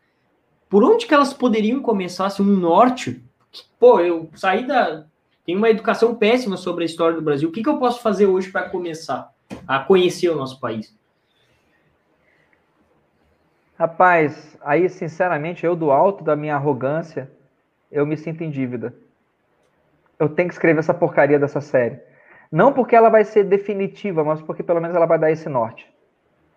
Por 0.69 0.84
onde 0.84 1.07
que 1.07 1.13
elas 1.15 1.34
poderiam 1.34 1.81
começar? 1.81 2.30
Se 2.30 2.43
um 2.43 2.45
norte, 2.45 3.26
pô, 3.80 3.99
eu 3.99 4.30
saí 4.35 4.68
da 4.68 5.07
tenho 5.43 5.57
uma 5.57 5.72
educação 5.72 6.13
péssima 6.13 6.57
sobre 6.57 6.84
a 6.84 6.85
história 6.85 7.15
do 7.15 7.23
Brasil. 7.23 7.49
O 7.49 7.51
que, 7.51 7.63
que 7.63 7.68
eu 7.68 7.80
posso 7.80 8.03
fazer 8.03 8.27
hoje 8.27 8.51
para 8.51 8.69
começar 8.69 9.34
a 9.68 9.80
conhecer 9.80 10.30
o 10.30 10.35
nosso 10.35 10.59
país? 10.59 10.95
Rapaz, 13.80 14.55
aí 14.61 14.88
sinceramente, 14.89 15.65
eu 15.65 15.76
do 15.76 15.89
alto 15.89 16.23
da 16.23 16.35
minha 16.35 16.53
arrogância, 16.53 17.31
eu 17.91 18.05
me 18.05 18.15
sinto 18.15 18.43
em 18.43 18.51
dívida. 18.51 18.93
Eu 20.19 20.30
tenho 20.30 20.49
que 20.49 20.53
escrever 20.53 20.81
essa 20.81 20.93
porcaria 20.93 21.39
dessa 21.39 21.61
série. 21.61 22.10
Não 22.52 22.73
porque 22.73 22.95
ela 22.95 23.10
vai 23.10 23.23
ser 23.23 23.45
definitiva, 23.45 24.23
mas 24.23 24.41
porque 24.41 24.61
pelo 24.61 24.82
menos 24.82 24.95
ela 24.95 25.06
vai 25.06 25.18
dar 25.18 25.32
esse 25.32 25.48
norte. 25.48 25.90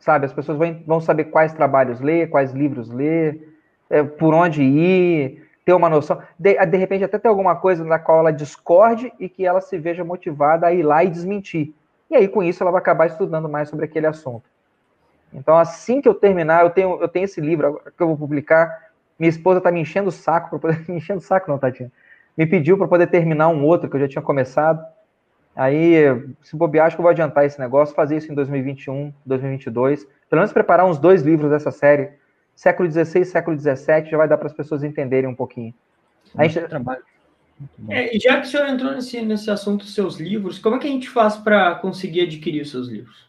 Sabe? 0.00 0.26
As 0.26 0.32
pessoas 0.32 0.58
vão, 0.58 0.82
vão 0.86 1.00
saber 1.00 1.24
quais 1.24 1.52
trabalhos 1.52 2.00
ler, 2.00 2.28
quais 2.28 2.52
livros 2.52 2.90
ler, 2.90 3.56
é, 3.88 4.02
por 4.02 4.34
onde 4.34 4.62
ir, 4.62 5.46
ter 5.64 5.72
uma 5.72 5.88
noção. 5.88 6.20
De, 6.38 6.54
de 6.66 6.76
repente, 6.76 7.04
até 7.04 7.18
ter 7.18 7.28
alguma 7.28 7.56
coisa 7.56 7.84
na 7.84 7.98
qual 7.98 8.18
ela 8.18 8.32
discorde 8.32 9.12
e 9.18 9.28
que 9.28 9.46
ela 9.46 9.60
se 9.60 9.78
veja 9.78 10.04
motivada 10.04 10.66
a 10.66 10.72
ir 10.72 10.82
lá 10.82 11.04
e 11.04 11.08
desmentir. 11.08 11.72
E 12.10 12.16
aí, 12.16 12.28
com 12.28 12.42
isso, 12.42 12.62
ela 12.62 12.72
vai 12.72 12.80
acabar 12.80 13.06
estudando 13.06 13.48
mais 13.48 13.68
sobre 13.68 13.84
aquele 13.84 14.06
assunto. 14.06 14.44
Então, 15.32 15.56
assim 15.56 16.00
que 16.00 16.08
eu 16.08 16.14
terminar, 16.14 16.62
eu 16.62 16.70
tenho, 16.70 17.00
eu 17.00 17.08
tenho 17.08 17.24
esse 17.24 17.40
livro 17.40 17.80
que 17.96 18.02
eu 18.02 18.08
vou 18.08 18.16
publicar. 18.16 18.90
Minha 19.18 19.30
esposa 19.30 19.58
está 19.58 19.70
me 19.70 19.80
enchendo 19.80 20.08
o 20.08 20.12
saco 20.12 20.50
para 20.50 20.58
poder. 20.58 20.84
Me 20.90 20.96
enchendo 20.96 21.18
o 21.18 21.22
saco, 21.22 21.50
não, 21.50 21.58
Tadinha. 21.58 21.90
Me 22.36 22.46
pediu 22.46 22.76
para 22.76 22.88
poder 22.88 23.06
terminar 23.06 23.48
um 23.48 23.64
outro 23.64 23.88
que 23.88 23.96
eu 23.96 24.00
já 24.00 24.08
tinha 24.08 24.22
começado. 24.22 24.84
Aí, 25.56 25.94
se 26.42 26.56
bobear, 26.56 26.86
acho 26.86 26.96
que 26.96 27.00
eu 27.00 27.04
vou 27.04 27.10
adiantar 27.10 27.44
esse 27.44 27.60
negócio, 27.60 27.94
fazer 27.94 28.16
isso 28.16 28.30
em 28.30 28.34
2021, 28.34 29.12
2022. 29.24 30.04
Pelo 30.28 30.40
menos 30.40 30.52
preparar 30.52 30.86
uns 30.86 30.98
dois 30.98 31.22
livros 31.22 31.50
dessa 31.50 31.70
série. 31.70 32.10
Século 32.54 32.90
XVI, 32.90 33.24
século 33.24 33.58
XVII, 33.58 34.10
já 34.10 34.16
vai 34.16 34.28
dar 34.28 34.36
para 34.36 34.46
as 34.46 34.52
pessoas 34.52 34.82
entenderem 34.82 35.28
um 35.28 35.34
pouquinho. 35.34 35.74
A 36.36 36.46
gente... 36.46 36.68
trabalho. 36.68 37.02
É, 37.88 38.18
já 38.18 38.40
que 38.40 38.46
o 38.46 38.50
senhor 38.50 38.66
entrou 38.66 38.92
nesse, 38.92 39.20
nesse 39.22 39.50
assunto 39.50 39.84
dos 39.84 39.94
seus 39.94 40.18
livros, 40.18 40.58
como 40.58 40.76
é 40.76 40.78
que 40.78 40.88
a 40.88 40.90
gente 40.90 41.08
faz 41.08 41.36
para 41.36 41.76
conseguir 41.76 42.22
adquirir 42.22 42.62
os 42.62 42.70
seus 42.70 42.88
livros? 42.88 43.28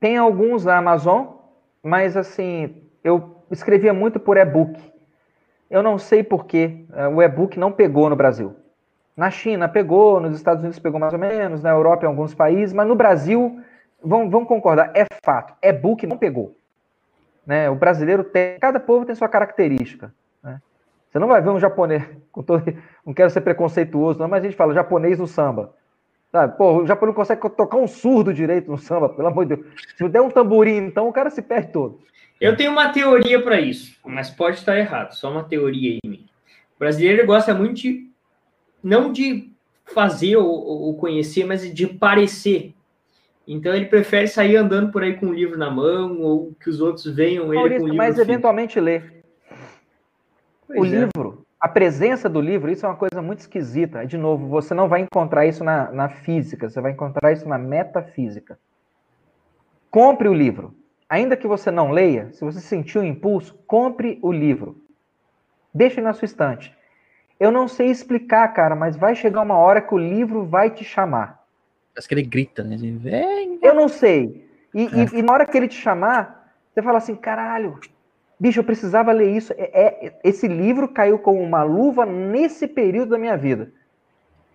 Tem 0.00 0.16
alguns 0.16 0.64
na 0.64 0.78
Amazon, 0.78 1.26
mas 1.82 2.16
assim, 2.16 2.82
eu 3.04 3.36
escrevia 3.50 3.92
muito 3.92 4.18
por 4.18 4.36
e-book. 4.36 4.80
Eu 5.70 5.82
não 5.82 5.98
sei 5.98 6.22
porquê, 6.22 6.86
é, 6.94 7.08
o 7.08 7.20
e-book 7.22 7.58
não 7.58 7.70
pegou 7.70 8.08
no 8.08 8.16
Brasil. 8.16 8.56
Na 9.18 9.32
China 9.32 9.68
pegou, 9.68 10.20
nos 10.20 10.36
Estados 10.36 10.62
Unidos 10.62 10.78
pegou 10.78 11.00
mais 11.00 11.12
ou 11.12 11.18
menos, 11.18 11.60
na 11.60 11.70
Europa 11.70 12.04
em 12.04 12.08
alguns 12.08 12.34
países, 12.34 12.72
mas 12.72 12.86
no 12.86 12.94
Brasil, 12.94 13.60
vamos, 14.00 14.30
vamos 14.30 14.46
concordar, 14.46 14.92
é 14.94 15.04
fato, 15.24 15.54
e-book 15.60 16.06
não 16.06 16.16
pegou. 16.16 16.56
Né? 17.44 17.68
O 17.68 17.74
brasileiro 17.74 18.22
tem, 18.22 18.56
cada 18.60 18.78
povo 18.78 19.04
tem 19.04 19.16
sua 19.16 19.28
característica. 19.28 20.14
Né? 20.40 20.62
Você 21.10 21.18
não 21.18 21.26
vai 21.26 21.42
ver 21.42 21.50
um 21.50 21.58
japonês, 21.58 22.08
todo, 22.46 22.62
não 23.04 23.12
quero 23.12 23.28
ser 23.28 23.40
preconceituoso, 23.40 24.20
não, 24.20 24.28
mas 24.28 24.44
a 24.44 24.46
gente 24.46 24.56
fala 24.56 24.72
japonês 24.72 25.18
no 25.18 25.26
samba. 25.26 25.74
Sabe? 26.30 26.56
Pô, 26.56 26.82
o 26.82 26.86
japonês 26.86 27.16
não 27.16 27.20
consegue 27.20 27.40
tocar 27.40 27.76
um 27.76 27.88
surdo 27.88 28.32
direito 28.32 28.70
no 28.70 28.78
samba, 28.78 29.08
pelo 29.08 29.26
amor 29.26 29.46
de 29.46 29.56
Deus. 29.56 29.66
Se 29.96 30.08
der 30.08 30.20
um 30.20 30.30
tamborim, 30.30 30.76
então 30.76 31.08
o 31.08 31.12
cara 31.12 31.28
se 31.28 31.42
perde 31.42 31.72
todo. 31.72 31.98
Eu 32.40 32.56
tenho 32.56 32.70
uma 32.70 32.90
teoria 32.90 33.42
para 33.42 33.60
isso, 33.60 33.98
mas 34.06 34.30
pode 34.30 34.58
estar 34.58 34.78
errado, 34.78 35.14
só 35.14 35.28
uma 35.28 35.42
teoria 35.42 35.98
aí. 36.04 36.24
O 36.76 36.78
brasileiro 36.78 37.26
gosta 37.26 37.52
muito 37.52 37.80
de, 37.80 38.08
não 38.82 39.12
de 39.12 39.50
fazer 39.84 40.36
ou, 40.36 40.48
ou 40.48 40.94
conhecer, 40.96 41.44
mas 41.44 41.62
de 41.72 41.86
parecer. 41.86 42.74
Então 43.46 43.74
ele 43.74 43.86
prefere 43.86 44.28
sair 44.28 44.56
andando 44.56 44.92
por 44.92 45.02
aí 45.02 45.14
com 45.14 45.26
o 45.26 45.34
livro 45.34 45.58
na 45.58 45.70
mão, 45.70 46.20
ou 46.20 46.52
que 46.60 46.68
os 46.68 46.80
outros 46.80 47.06
venham 47.06 47.46
Maurício, 47.46 47.66
ele 47.66 47.78
com 47.78 47.84
o 47.84 47.88
livro. 47.88 47.96
Mas 47.96 48.18
eventualmente 48.18 48.78
ler. 48.78 49.24
Pois 50.66 50.80
o 50.80 50.84
é. 50.84 50.98
livro 51.00 51.46
a 51.60 51.68
presença 51.68 52.28
do 52.28 52.40
livro, 52.40 52.70
isso 52.70 52.86
é 52.86 52.88
uma 52.88 52.96
coisa 52.96 53.20
muito 53.20 53.40
esquisita. 53.40 54.06
De 54.06 54.16
novo, 54.16 54.46
você 54.46 54.74
não 54.74 54.88
vai 54.88 55.00
encontrar 55.00 55.44
isso 55.46 55.64
na, 55.64 55.90
na 55.90 56.08
física, 56.08 56.70
você 56.70 56.80
vai 56.80 56.92
encontrar 56.92 57.32
isso 57.32 57.48
na 57.48 57.58
metafísica. 57.58 58.58
Compre 59.90 60.28
o 60.28 60.34
livro. 60.34 60.74
Ainda 61.08 61.36
que 61.36 61.48
você 61.48 61.70
não 61.70 61.90
leia, 61.90 62.30
se 62.32 62.44
você 62.44 62.60
sentir 62.60 62.98
o 62.98 63.00
um 63.00 63.04
impulso, 63.04 63.58
compre 63.66 64.18
o 64.22 64.30
livro. 64.30 64.80
Deixe 65.74 66.00
na 66.00 66.12
sua 66.12 66.26
estante. 66.26 66.76
Eu 67.38 67.52
não 67.52 67.68
sei 67.68 67.88
explicar, 67.88 68.48
cara, 68.48 68.74
mas 68.74 68.96
vai 68.96 69.14
chegar 69.14 69.42
uma 69.42 69.56
hora 69.56 69.80
que 69.80 69.94
o 69.94 69.98
livro 69.98 70.44
vai 70.44 70.70
te 70.70 70.84
chamar. 70.84 71.44
Parece 71.94 72.08
que 72.08 72.14
ele 72.14 72.22
grita, 72.22 72.62
né? 72.62 72.76
Vem. 72.78 73.58
Eu 73.62 73.74
não 73.74 73.88
sei. 73.88 74.48
E, 74.74 74.86
é. 74.86 74.88
e, 75.14 75.18
e 75.18 75.22
na 75.22 75.32
hora 75.32 75.46
que 75.46 75.56
ele 75.56 75.68
te 75.68 75.76
chamar, 75.76 76.52
você 76.72 76.82
fala 76.82 76.98
assim, 76.98 77.14
caralho, 77.14 77.78
Bicho, 78.40 78.60
eu 78.60 78.64
precisava 78.64 79.10
ler 79.10 79.30
isso. 79.30 79.52
É, 79.56 80.06
é, 80.06 80.12
esse 80.22 80.46
livro 80.46 80.88
caiu 80.88 81.18
como 81.18 81.40
uma 81.40 81.62
luva 81.64 82.06
nesse 82.06 82.68
período 82.68 83.10
da 83.10 83.18
minha 83.18 83.36
vida. 83.36 83.72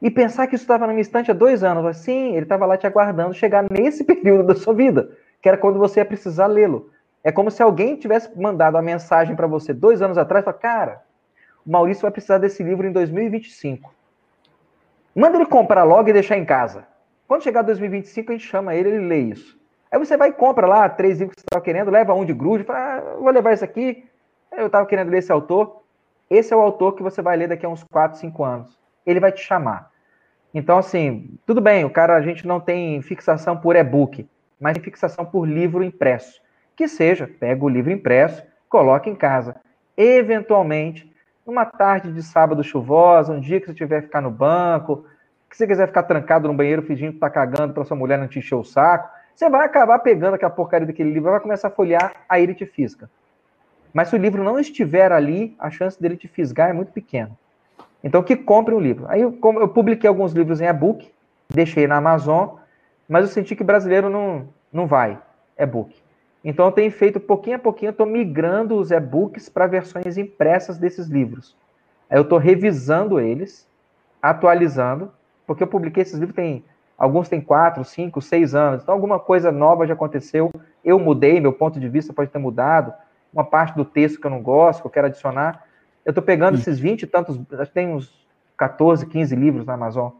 E 0.01 0.09
pensar 0.09 0.47
que 0.47 0.55
isso 0.55 0.63
estava 0.63 0.87
na 0.87 0.93
minha 0.93 1.01
estante 1.01 1.31
há 1.31 1.33
dois 1.33 1.63
anos. 1.63 1.85
Assim, 1.85 2.33
ele 2.33 2.43
estava 2.43 2.65
lá 2.65 2.77
te 2.77 2.87
aguardando 2.87 3.33
chegar 3.33 3.65
nesse 3.69 4.03
período 4.05 4.47
da 4.47 4.55
sua 4.55 4.73
vida, 4.73 5.11
que 5.41 5.49
era 5.49 5.57
quando 5.57 5.79
você 5.79 5.99
ia 5.99 6.05
precisar 6.05 6.47
lê-lo. 6.47 6.89
É 7.23 7.31
como 7.31 7.51
se 7.51 7.61
alguém 7.61 7.95
tivesse 7.95 8.29
mandado 8.39 8.77
a 8.77 8.81
mensagem 8.81 9.35
para 9.35 9.47
você 9.47 9.73
dois 9.73 10.01
anos 10.01 10.17
atrás, 10.17 10.45
falar, 10.45 10.57
cara, 10.57 11.01
o 11.65 11.71
Maurício 11.71 12.01
vai 12.01 12.11
precisar 12.11 12.37
desse 12.37 12.63
livro 12.63 12.85
em 12.87 12.91
2025. 12.91 13.93
Manda 15.15 15.37
ele 15.37 15.45
comprar 15.45 15.83
logo 15.83 16.09
e 16.09 16.13
deixar 16.13 16.37
em 16.37 16.45
casa. 16.45 16.85
Quando 17.27 17.43
chegar 17.43 17.61
2025, 17.61 18.31
a 18.31 18.35
gente 18.35 18.47
chama 18.47 18.75
ele, 18.75 18.89
ele 18.89 19.07
lê 19.07 19.19
isso. 19.19 19.59
Aí 19.91 19.99
você 19.99 20.17
vai 20.17 20.29
e 20.29 20.33
compra 20.33 20.65
lá 20.65 20.89
três 20.89 21.19
livros 21.19 21.35
que 21.35 21.41
você 21.41 21.45
estava 21.45 21.63
querendo, 21.63 21.91
leva 21.91 22.13
um 22.13 22.25
de 22.25 22.33
grude, 22.33 22.63
fala, 22.63 22.97
ah, 22.97 23.15
vou 23.19 23.29
levar 23.29 23.53
esse 23.53 23.63
aqui. 23.63 24.05
Eu 24.51 24.65
estava 24.65 24.85
querendo 24.87 25.09
ler 25.09 25.19
esse 25.19 25.31
autor. 25.31 25.83
Esse 26.29 26.51
é 26.53 26.55
o 26.55 26.61
autor 26.61 26.95
que 26.95 27.03
você 27.03 27.21
vai 27.21 27.37
ler 27.37 27.47
daqui 27.47 27.65
a 27.65 27.69
uns 27.69 27.83
4, 27.83 28.17
5 28.17 28.43
anos. 28.43 28.79
Ele 29.05 29.19
vai 29.19 29.31
te 29.31 29.41
chamar. 29.41 29.91
Então, 30.53 30.77
assim, 30.77 31.37
tudo 31.45 31.61
bem, 31.61 31.85
o 31.85 31.89
cara, 31.89 32.15
a 32.15 32.21
gente 32.21 32.47
não 32.47 32.59
tem 32.59 33.01
fixação 33.01 33.55
por 33.55 33.75
e-book, 33.75 34.27
mas 34.59 34.73
tem 34.73 34.83
fixação 34.83 35.25
por 35.25 35.47
livro 35.47 35.83
impresso. 35.83 36.41
Que 36.75 36.87
seja, 36.87 37.27
pega 37.27 37.63
o 37.63 37.69
livro 37.69 37.91
impresso, 37.91 38.43
coloca 38.67 39.09
em 39.09 39.15
casa. 39.15 39.55
Eventualmente, 39.95 41.12
numa 41.45 41.65
tarde 41.65 42.11
de 42.11 42.23
sábado 42.23 42.63
chuvosa, 42.63 43.33
um 43.33 43.39
dia 43.39 43.59
que 43.59 43.67
você 43.67 43.73
tiver 43.73 44.01
ficar 44.01 44.21
no 44.21 44.31
banco, 44.31 45.05
que 45.49 45.57
você 45.57 45.67
quiser 45.67 45.87
ficar 45.87 46.03
trancado 46.03 46.47
no 46.47 46.53
banheiro 46.53 46.81
fingindo 46.81 47.13
que 47.13 47.19
tá 47.19 47.29
cagando 47.29 47.73
para 47.73 47.83
sua 47.83 47.97
mulher 47.97 48.17
não 48.17 48.27
te 48.27 48.39
encher 48.39 48.55
o 48.55 48.63
saco, 48.63 49.09
você 49.35 49.49
vai 49.49 49.65
acabar 49.65 49.99
pegando 49.99 50.35
aquela 50.35 50.51
porcaria 50.51 50.87
daquele 50.87 51.11
livro, 51.11 51.31
vai 51.31 51.39
começar 51.39 51.67
a 51.67 51.71
folhear, 51.71 52.13
aí 52.27 52.43
ele 52.43 52.53
te 52.53 52.65
fisga. 52.65 53.09
Mas 53.93 54.07
se 54.07 54.15
o 54.15 54.17
livro 54.17 54.43
não 54.43 54.59
estiver 54.59 55.11
ali, 55.11 55.55
a 55.59 55.69
chance 55.69 56.01
dele 56.01 56.17
te 56.17 56.27
fisgar 56.27 56.69
é 56.69 56.73
muito 56.73 56.91
pequena. 56.91 57.31
Então, 58.03 58.23
que 58.23 58.35
compre 58.35 58.73
um 58.73 58.79
livro. 58.79 59.05
Aí 59.07 59.21
eu, 59.21 59.37
eu 59.59 59.67
publiquei 59.67 60.07
alguns 60.07 60.33
livros 60.33 60.59
em 60.59 60.65
e-book, 60.65 61.11
deixei 61.47 61.87
na 61.87 61.97
Amazon. 61.97 62.55
mas 63.07 63.25
eu 63.25 63.31
senti 63.31 63.55
que 63.55 63.63
brasileiro 63.63 64.09
não, 64.09 64.49
não 64.71 64.87
vai, 64.87 65.19
e-book. 65.57 66.02
Então 66.43 66.65
eu 66.65 66.71
tenho 66.71 66.91
feito 66.91 67.19
pouquinho 67.19 67.55
a 67.55 67.59
pouquinho, 67.59 67.89
eu 67.89 67.93
estou 67.93 68.05
migrando 68.05 68.75
os 68.75 68.91
e-books 68.91 69.47
para 69.47 69.65
versões 69.65 70.17
impressas 70.17 70.77
desses 70.77 71.07
livros. 71.07 71.55
Eu 72.11 72.23
estou 72.23 72.37
revisando 72.37 73.19
eles, 73.19 73.67
atualizando, 74.21 75.11
porque 75.47 75.63
eu 75.63 75.67
publiquei 75.67 76.03
esses 76.03 76.19
livros 76.19 76.35
tem 76.35 76.63
alguns 76.97 77.27
têm 77.27 77.41
quatro, 77.41 77.83
cinco, 77.83 78.21
seis 78.21 78.55
anos. 78.55 78.83
Então 78.83 78.93
alguma 78.93 79.19
coisa 79.19 79.51
nova 79.51 79.85
já 79.85 79.93
aconteceu. 79.93 80.51
Eu 80.83 80.99
mudei, 80.99 81.39
meu 81.39 81.53
ponto 81.53 81.79
de 81.79 81.89
vista 81.89 82.13
pode 82.13 82.29
ter 82.29 82.39
mudado. 82.39 82.93
Uma 83.33 83.43
parte 83.43 83.75
do 83.75 83.83
texto 83.83 84.19
que 84.19 84.27
eu 84.27 84.31
não 84.31 84.41
gosto, 84.41 84.81
que 84.81 84.87
eu 84.87 84.91
quero 84.91 85.07
adicionar. 85.07 85.63
Eu 86.05 86.11
estou 86.11 86.23
pegando 86.23 86.57
esses 86.57 86.79
20 86.79 87.03
e 87.03 87.07
tantos, 87.07 87.39
acho 87.53 87.71
que 87.71 87.73
tem 87.73 87.87
uns 87.87 88.13
14, 88.57 89.05
15 89.05 89.35
livros 89.35 89.65
na 89.65 89.73
Amazon. 89.73 90.11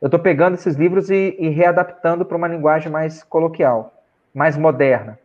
Eu 0.00 0.06
estou 0.06 0.20
pegando 0.20 0.54
esses 0.54 0.74
livros 0.76 1.10
e, 1.10 1.36
e 1.38 1.48
readaptando 1.48 2.24
para 2.24 2.36
uma 2.36 2.48
linguagem 2.48 2.90
mais 2.90 3.22
coloquial, 3.22 3.94
mais 4.34 4.56
moderna. 4.56 5.18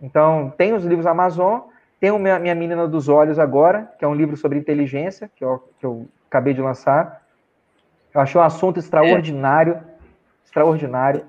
Então, 0.00 0.52
tem 0.56 0.72
os 0.72 0.84
livros 0.84 1.06
Amazon, 1.06 1.60
tem 2.00 2.10
o 2.10 2.18
Minha, 2.18 2.38
Minha 2.38 2.54
Menina 2.54 2.86
dos 2.86 3.08
Olhos 3.08 3.38
agora, 3.38 3.90
que 3.98 4.04
é 4.04 4.08
um 4.08 4.14
livro 4.14 4.36
sobre 4.36 4.58
inteligência, 4.58 5.30
que 5.34 5.44
eu, 5.44 5.62
que 5.78 5.86
eu 5.86 6.06
acabei 6.28 6.52
de 6.52 6.60
lançar. 6.60 7.22
Eu 8.12 8.20
achei 8.20 8.40
um 8.40 8.44
assunto 8.44 8.78
extraordinário, 8.78 9.74
é. 9.74 9.80
extraordinário. 10.44 11.24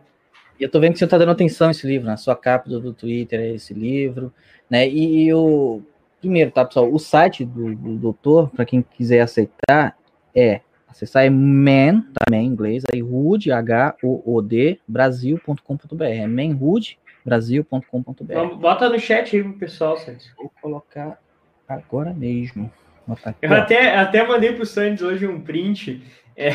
E 0.60 0.64
eu 0.64 0.70
tô 0.70 0.80
vendo 0.80 0.94
que 0.94 1.00
você 1.00 1.06
está 1.06 1.18
dando 1.18 1.32
atenção 1.32 1.68
a 1.68 1.72
esse 1.72 1.86
livro, 1.86 2.06
na 2.06 2.12
né? 2.12 2.18
sua 2.18 2.36
capa 2.36 2.70
do, 2.70 2.94
Twitter 2.94 3.40
é 3.40 3.50
esse 3.52 3.74
livro, 3.74 4.34
né? 4.70 4.88
E, 4.88 5.26
e 5.26 5.34
o 5.34 5.82
primeiro, 6.20 6.52
tá, 6.52 6.66
pessoal? 6.66 6.92
O 6.92 7.00
site 7.00 7.46
do, 7.46 7.76
do 7.76 7.96
doutor, 7.98 8.50
para 8.50 8.66
quem 8.66 8.82
quiser 8.82 9.22
aceitar, 9.22 9.98
é 10.34 10.62
acessar 10.88 11.26
é 11.26 11.30
man, 11.30 12.06
também 12.14 12.46
em 12.46 12.50
inglês, 12.50 12.84
aí 12.92 13.04
hood, 13.04 13.52
H-O-O-D, 13.52 14.80
brasil.com.br. 14.88 16.04
É 16.04 16.28
manhoodbrasil.com.br. 17.26 18.56
Bota 18.56 18.90
no 18.90 19.00
chat 19.00 19.36
aí 19.36 19.44
pro 19.44 19.54
pessoal, 19.54 19.98
Santos. 19.98 20.32
Vou 20.38 20.52
colocar 20.62 21.20
agora 21.68 22.14
mesmo. 22.14 22.72
Eu 23.42 23.54
até, 23.54 23.96
até 23.96 24.26
mandei 24.26 24.54
pro 24.54 24.66
Santos 24.66 25.04
hoje 25.04 25.28
um 25.28 25.42
print. 25.42 26.02
É, 26.36 26.52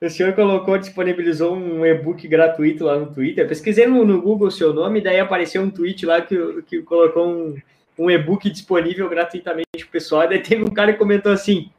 o 0.04 0.08
senhor 0.08 0.34
colocou, 0.34 0.78
disponibilizou 0.78 1.54
um 1.54 1.84
e-book 1.84 2.26
gratuito 2.26 2.84
lá 2.84 2.98
no 2.98 3.12
Twitter. 3.12 3.46
pesquisei 3.46 3.86
no, 3.86 4.04
no 4.04 4.20
Google 4.20 4.48
o 4.48 4.52
seu 4.52 4.72
nome, 4.72 5.00
daí 5.00 5.20
apareceu 5.20 5.62
um 5.62 5.70
tweet 5.70 6.04
lá 6.04 6.20
que, 6.20 6.62
que 6.62 6.82
colocou 6.82 7.26
um 7.26 7.56
um 7.98 8.08
e-book 8.08 8.48
disponível 8.48 9.08
gratuitamente 9.08 9.66
para 9.80 9.88
o 9.88 9.90
pessoal. 9.90 10.24
E 10.24 10.28
daí 10.28 10.40
teve 10.40 10.62
um 10.62 10.70
cara 10.70 10.92
que 10.92 10.98
comentou 10.98 11.32
assim: 11.32 11.70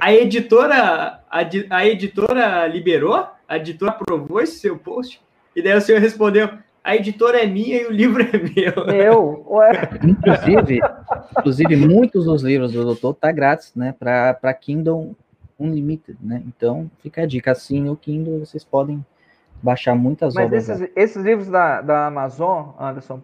a 0.00 0.12
editora, 0.12 1.22
a, 1.30 1.40
a 1.70 1.86
editora 1.86 2.66
liberou? 2.66 3.26
A 3.46 3.56
editora 3.56 3.92
aprovou 3.92 4.40
esse 4.40 4.58
seu 4.58 4.76
post? 4.76 5.20
E 5.54 5.62
daí 5.62 5.76
o 5.76 5.80
senhor 5.80 6.00
respondeu: 6.00 6.50
a 6.88 6.96
editora 6.96 7.42
é 7.42 7.46
minha 7.46 7.82
e 7.82 7.86
o 7.86 7.92
livro 7.92 8.22
é 8.22 8.38
meu. 8.38 8.86
Meu, 8.86 9.46
ué. 9.50 9.72
Inclusive, 10.02 10.80
inclusive 11.38 11.76
muitos 11.76 12.24
dos 12.24 12.42
livros 12.42 12.72
do 12.72 12.82
doutor 12.82 13.12
tá 13.12 13.30
grátis, 13.30 13.74
né, 13.74 13.94
para 13.98 14.54
Kindle 14.54 15.14
Unlimited, 15.60 16.16
né? 16.22 16.42
Então, 16.46 16.90
fica 17.02 17.22
a 17.22 17.26
dica, 17.26 17.52
assim, 17.52 17.90
o 17.90 17.96
Kindle 17.96 18.38
vocês 18.38 18.64
podem 18.64 19.04
baixar 19.62 19.94
muitas 19.94 20.32
Mas 20.32 20.46
obras. 20.46 20.68
Mas 20.68 20.80
esses, 20.80 20.92
esses, 20.96 21.22
livros 21.22 21.48
da, 21.48 21.82
da 21.82 22.06
Amazon, 22.06 22.68
Anderson, 22.80 23.20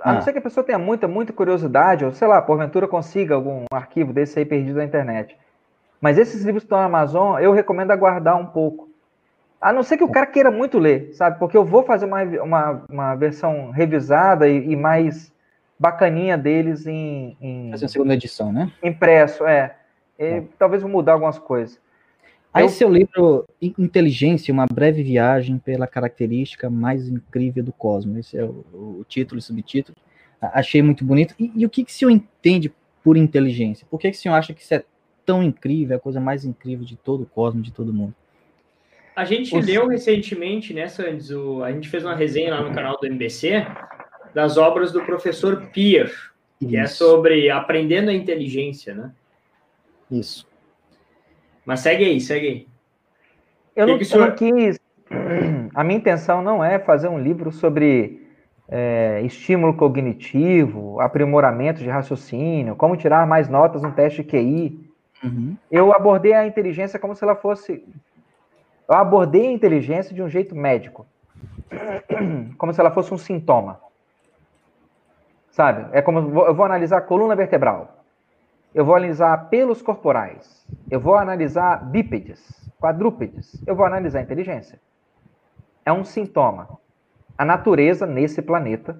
a 0.00 0.12
não 0.12 0.18
ah. 0.18 0.22
ser 0.22 0.32
que 0.32 0.38
a 0.38 0.42
pessoa 0.42 0.64
tenha 0.64 0.78
muita, 0.78 1.06
muita 1.06 1.32
curiosidade, 1.32 2.04
ou 2.04 2.12
sei 2.12 2.26
lá, 2.26 2.42
porventura 2.42 2.88
consiga 2.88 3.36
algum 3.36 3.64
arquivo 3.72 4.12
desse 4.12 4.40
aí 4.40 4.44
perdido 4.44 4.78
na 4.78 4.84
internet. 4.84 5.36
Mas 6.00 6.18
esses 6.18 6.42
livros 6.44 6.64
que 6.64 6.66
estão 6.66 6.78
na 6.78 6.86
Amazon, 6.86 7.38
eu 7.38 7.52
recomendo 7.52 7.92
aguardar 7.92 8.36
um 8.36 8.46
pouco. 8.46 8.88
A 9.64 9.72
não 9.72 9.82
ser 9.82 9.96
que 9.96 10.04
o 10.04 10.10
cara 10.10 10.26
queira 10.26 10.50
muito 10.50 10.78
ler, 10.78 11.14
sabe? 11.14 11.38
Porque 11.38 11.56
eu 11.56 11.64
vou 11.64 11.82
fazer 11.82 12.04
uma, 12.04 12.22
uma, 12.22 12.84
uma 12.86 13.14
versão 13.14 13.70
revisada 13.70 14.46
e, 14.46 14.72
e 14.72 14.76
mais 14.76 15.32
bacaninha 15.78 16.36
deles 16.36 16.86
em, 16.86 17.34
em. 17.40 17.70
Fazer 17.70 17.86
a 17.86 17.88
segunda 17.88 18.12
edição, 18.12 18.52
né? 18.52 18.70
Impresso, 18.82 19.46
é. 19.46 19.74
E, 20.18 20.22
é. 20.22 20.44
Talvez 20.58 20.82
vou 20.82 20.90
mudar 20.90 21.14
algumas 21.14 21.38
coisas. 21.38 21.80
Aí, 22.52 22.64
eu... 22.64 22.68
seu 22.68 22.90
livro, 22.90 23.48
Inteligência, 23.58 24.52
uma 24.52 24.66
breve 24.66 25.02
viagem 25.02 25.56
pela 25.56 25.86
característica 25.86 26.68
mais 26.68 27.08
incrível 27.08 27.64
do 27.64 27.72
cosmos. 27.72 28.18
Esse 28.18 28.36
é 28.36 28.44
o, 28.44 28.66
o 29.00 29.04
título 29.08 29.38
e 29.38 29.42
subtítulo. 29.42 29.96
Achei 30.42 30.82
muito 30.82 31.06
bonito. 31.06 31.34
E, 31.38 31.50
e, 31.56 31.64
o 31.64 31.70
que, 31.70 31.86
que 31.86 31.90
o 31.90 31.94
senhor 31.94 32.10
entende 32.10 32.70
por 33.02 33.16
inteligência? 33.16 33.86
Por 33.90 33.98
que, 33.98 34.10
que 34.10 34.18
o 34.18 34.20
senhor 34.20 34.34
acha 34.34 34.52
que 34.52 34.60
isso 34.60 34.74
é 34.74 34.84
tão 35.24 35.42
incrível, 35.42 35.94
é 35.94 35.96
a 35.96 36.02
coisa 36.02 36.20
mais 36.20 36.44
incrível 36.44 36.84
de 36.84 36.96
todo 36.96 37.22
o 37.22 37.26
cosmos, 37.26 37.64
de 37.64 37.72
todo 37.72 37.94
mundo? 37.94 38.14
A 39.16 39.24
gente 39.24 39.56
Os... 39.56 39.66
leu 39.66 39.86
recentemente, 39.86 40.74
né, 40.74 40.88
Sandes? 40.88 41.30
O, 41.30 41.62
a 41.62 41.70
gente 41.72 41.88
fez 41.88 42.04
uma 42.04 42.14
resenha 42.14 42.54
lá 42.54 42.62
no 42.62 42.74
canal 42.74 42.98
do 42.98 43.06
MBC 43.06 43.66
das 44.34 44.56
obras 44.56 44.92
do 44.92 45.04
professor 45.04 45.68
Pierre, 45.72 46.12
que 46.58 46.76
é 46.76 46.86
sobre 46.86 47.48
aprendendo 47.50 48.10
a 48.10 48.14
inteligência, 48.14 48.94
né? 48.94 49.12
Isso. 50.10 50.46
Mas 51.64 51.80
segue 51.80 52.04
aí, 52.04 52.20
segue 52.20 52.46
aí. 52.46 52.66
Eu, 53.76 53.86
não, 53.86 53.98
eu 53.98 54.18
não 54.18 54.34
quis. 54.34 54.78
A 55.74 55.82
minha 55.82 55.98
intenção 55.98 56.42
não 56.42 56.64
é 56.64 56.78
fazer 56.78 57.08
um 57.08 57.18
livro 57.18 57.50
sobre 57.50 58.24
é, 58.68 59.20
estímulo 59.24 59.74
cognitivo, 59.74 61.00
aprimoramento 61.00 61.80
de 61.80 61.88
raciocínio, 61.88 62.76
como 62.76 62.96
tirar 62.96 63.26
mais 63.26 63.48
notas 63.48 63.82
no 63.82 63.92
teste 63.92 64.22
de 64.22 64.28
QI. 64.28 64.90
Uhum. 65.22 65.56
Eu 65.70 65.92
abordei 65.92 66.32
a 66.32 66.46
inteligência 66.46 66.98
como 66.98 67.14
se 67.14 67.24
ela 67.24 67.34
fosse. 67.34 67.84
Eu 68.88 68.94
abordei 68.94 69.46
a 69.46 69.52
inteligência 69.52 70.14
de 70.14 70.22
um 70.22 70.28
jeito 70.28 70.54
médico, 70.54 71.06
como 72.58 72.72
se 72.72 72.80
ela 72.80 72.90
fosse 72.90 73.12
um 73.12 73.18
sintoma. 73.18 73.80
Sabe? 75.50 75.86
É 75.92 76.02
como 76.02 76.18
eu 76.18 76.54
vou 76.54 76.64
analisar 76.64 76.98
a 76.98 77.02
coluna 77.02 77.34
vertebral 77.34 78.04
eu 78.74 78.84
vou 78.84 78.96
analisar 78.96 79.48
pelos 79.48 79.80
corporais, 79.80 80.66
eu 80.90 80.98
vou 80.98 81.14
analisar 81.14 81.76
bípedes, 81.76 82.42
quadrúpedes, 82.80 83.62
eu 83.64 83.76
vou 83.76 83.86
analisar 83.86 84.20
inteligência. 84.20 84.80
É 85.86 85.92
um 85.92 86.04
sintoma. 86.04 86.68
A 87.38 87.44
natureza, 87.44 88.04
nesse 88.04 88.42
planeta, 88.42 88.98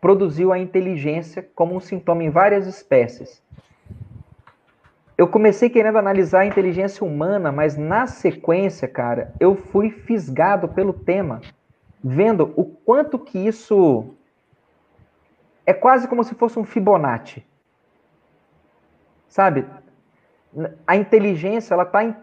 produziu 0.00 0.52
a 0.52 0.58
inteligência 0.58 1.46
como 1.54 1.76
um 1.76 1.80
sintoma 1.80 2.24
em 2.24 2.30
várias 2.30 2.66
espécies. 2.66 3.42
Eu 5.16 5.28
comecei 5.28 5.70
querendo 5.70 5.96
analisar 5.96 6.40
a 6.40 6.46
inteligência 6.46 7.06
humana, 7.06 7.52
mas 7.52 7.76
na 7.76 8.06
sequência, 8.06 8.88
cara, 8.88 9.32
eu 9.38 9.54
fui 9.54 9.90
fisgado 9.90 10.68
pelo 10.68 10.92
tema, 10.92 11.40
vendo 12.02 12.52
o 12.56 12.64
quanto 12.64 13.18
que 13.18 13.38
isso 13.38 14.06
é 15.64 15.72
quase 15.72 16.08
como 16.08 16.22
se 16.24 16.34
fosse 16.34 16.58
um 16.58 16.64
Fibonacci 16.64 17.44
Sabe? 19.28 19.66
A 20.86 20.94
inteligência, 20.94 21.74
ela 21.74 21.82
está 21.82 22.04
em 22.04 22.14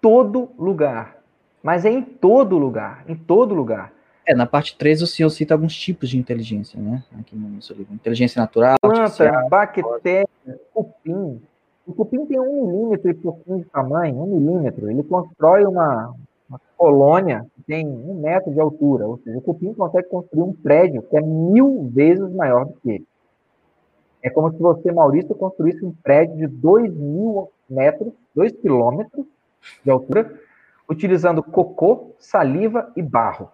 todo 0.00 0.50
lugar. 0.58 1.18
Mas 1.62 1.84
é 1.84 1.90
em 1.90 2.02
todo 2.02 2.56
lugar, 2.56 3.04
em 3.08 3.14
todo 3.14 3.54
lugar. 3.54 3.92
É, 4.26 4.34
na 4.34 4.46
parte 4.46 4.76
3 4.76 5.02
o 5.02 5.06
senhor 5.06 5.28
cita 5.28 5.52
alguns 5.52 5.74
tipos 5.76 6.08
de 6.08 6.16
inteligência, 6.16 6.80
né? 6.80 7.02
Aqui 7.20 7.36
no 7.36 7.60
seu 7.60 7.76
livro. 7.76 7.92
Inteligência 7.92 8.40
natural, 8.40 8.76
Planta, 8.80 9.46
bactéria, 9.48 10.28
cupim. 10.72 11.42
O 11.86 11.92
cupim 11.92 12.24
tem 12.24 12.40
um 12.40 12.66
milímetro 12.66 13.10
e 13.10 13.14
pouquinho 13.14 13.58
de 13.58 13.64
tamanho, 13.66 14.16
um 14.16 14.26
milímetro. 14.26 14.90
Ele 14.90 15.02
constrói 15.02 15.64
uma, 15.64 16.14
uma 16.48 16.60
colônia 16.76 17.46
que 17.54 17.62
tem 17.62 17.86
um 17.86 18.14
metro 18.14 18.52
de 18.52 18.60
altura. 18.60 19.06
Ou 19.06 19.18
seja, 19.18 19.36
o 19.36 19.42
cupim 19.42 19.74
consegue 19.74 20.08
construir 20.08 20.42
um 20.42 20.54
prédio 20.54 21.02
que 21.02 21.16
é 21.16 21.20
mil 21.20 21.88
vezes 21.90 22.32
maior 22.32 22.64
do 22.64 22.72
que 22.74 22.90
ele. 22.90 23.06
É 24.22 24.30
como 24.30 24.50
se 24.50 24.58
você, 24.58 24.90
Maurício, 24.90 25.34
construísse 25.34 25.84
um 25.84 25.92
prédio 26.02 26.36
de 26.36 26.46
2 26.46 26.94
mil 26.94 27.50
metros, 27.68 28.10
2 28.34 28.52
quilômetros 28.52 29.26
de 29.84 29.90
altura, 29.90 30.40
utilizando 30.88 31.42
cocô, 31.42 32.14
saliva 32.18 32.90
e 32.96 33.02
barro. 33.02 33.50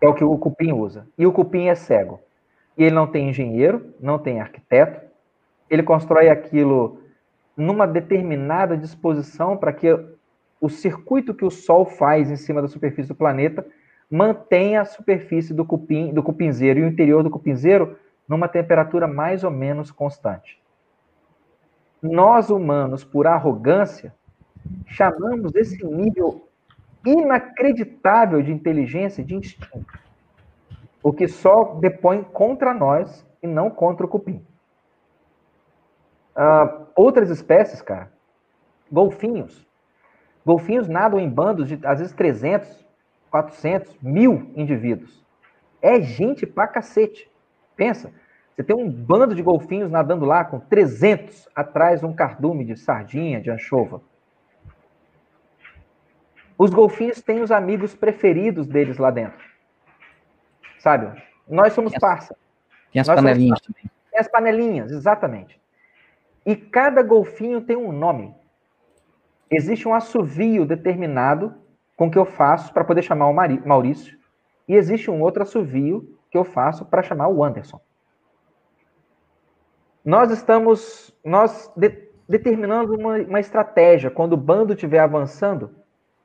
É 0.00 0.08
o 0.08 0.14
que 0.14 0.24
o 0.24 0.38
cupim 0.38 0.72
usa. 0.72 1.06
E 1.18 1.26
o 1.26 1.32
cupim 1.32 1.68
é 1.68 1.74
cego. 1.74 2.18
E 2.78 2.84
ele 2.84 2.94
não 2.94 3.06
tem 3.06 3.28
engenheiro, 3.28 3.92
não 4.00 4.18
tem 4.18 4.40
arquiteto. 4.40 5.02
Ele 5.68 5.82
constrói 5.82 6.30
aquilo 6.30 7.01
numa 7.56 7.86
determinada 7.86 8.76
disposição 8.76 9.56
para 9.56 9.72
que 9.72 9.88
o 10.60 10.68
circuito 10.68 11.34
que 11.34 11.44
o 11.44 11.50
Sol 11.50 11.84
faz 11.84 12.30
em 12.30 12.36
cima 12.36 12.62
da 12.62 12.68
superfície 12.68 13.08
do 13.08 13.14
planeta 13.14 13.66
mantenha 14.10 14.82
a 14.82 14.84
superfície 14.84 15.52
do 15.54 15.64
cupim, 15.64 16.12
do 16.12 16.22
cupinzeiro 16.22 16.80
e 16.80 16.82
o 16.82 16.86
interior 16.86 17.22
do 17.22 17.30
cupinzeiro 17.30 17.96
numa 18.28 18.48
temperatura 18.48 19.06
mais 19.06 19.42
ou 19.42 19.50
menos 19.50 19.90
constante. 19.90 20.60
Nós 22.02 22.50
humanos, 22.50 23.04
por 23.04 23.26
arrogância, 23.26 24.14
chamamos 24.86 25.54
esse 25.54 25.84
nível 25.84 26.48
inacreditável 27.04 28.42
de 28.42 28.52
inteligência 28.52 29.24
de 29.24 29.34
instinto, 29.34 29.84
o 31.02 31.12
que 31.12 31.26
só 31.26 31.74
depõe 31.80 32.22
contra 32.22 32.72
nós 32.72 33.26
e 33.42 33.46
não 33.46 33.70
contra 33.70 34.06
o 34.06 34.08
cupim. 34.08 34.44
Uh, 36.36 36.86
outras 36.94 37.30
espécies, 37.30 37.82
cara, 37.82 38.10
golfinhos. 38.90 39.66
Golfinhos 40.44 40.88
nadam 40.88 41.20
em 41.20 41.28
bandos 41.28 41.68
de, 41.68 41.78
às 41.84 41.98
vezes, 41.98 42.14
300, 42.14 42.84
400, 43.30 43.96
mil 44.02 44.50
indivíduos. 44.56 45.24
É 45.80 46.00
gente 46.00 46.46
pra 46.46 46.66
cacete. 46.66 47.30
Pensa, 47.76 48.12
você 48.54 48.62
tem 48.62 48.76
um 48.76 48.90
bando 48.90 49.34
de 49.34 49.42
golfinhos 49.42 49.90
nadando 49.90 50.24
lá 50.24 50.44
com 50.44 50.60
300 50.60 51.48
atrás 51.54 52.00
de 52.00 52.06
um 52.06 52.12
cardume 52.12 52.64
de 52.64 52.76
sardinha, 52.76 53.40
de 53.40 53.50
anchova. 53.50 54.02
Os 56.58 56.70
golfinhos 56.70 57.20
têm 57.22 57.40
os 57.40 57.50
amigos 57.50 57.94
preferidos 57.94 58.66
deles 58.66 58.98
lá 58.98 59.10
dentro. 59.10 59.44
Sabe? 60.78 61.22
Nós 61.48 61.72
somos 61.72 61.92
parça. 61.94 62.36
Tem 62.92 63.00
as 63.00 63.08
Nós 63.08 63.16
panelinhas 63.16 63.60
também. 63.60 63.90
Tem 64.10 64.20
as 64.20 64.28
panelinhas, 64.28 64.92
exatamente. 64.92 65.61
E 66.44 66.56
cada 66.56 67.02
golfinho 67.02 67.60
tem 67.60 67.76
um 67.76 67.92
nome. 67.92 68.34
Existe 69.50 69.86
um 69.86 69.94
assovio 69.94 70.64
determinado 70.64 71.54
com 71.96 72.10
que 72.10 72.18
eu 72.18 72.24
faço 72.24 72.72
para 72.72 72.84
poder 72.84 73.02
chamar 73.02 73.28
o 73.28 73.34
Maurício. 73.34 74.18
E 74.66 74.74
existe 74.74 75.10
um 75.10 75.20
outro 75.20 75.42
assovio 75.42 76.18
que 76.30 76.38
eu 76.38 76.44
faço 76.44 76.84
para 76.86 77.02
chamar 77.02 77.28
o 77.28 77.44
Anderson. 77.44 77.80
Nós 80.04 80.30
estamos 80.30 81.14
nós 81.24 81.70
de, 81.76 82.10
determinando 82.28 82.94
uma, 82.94 83.18
uma 83.18 83.40
estratégia. 83.40 84.10
Quando 84.10 84.32
o 84.32 84.38
bando 84.38 84.72
estiver 84.72 84.98
avançando 84.98 85.70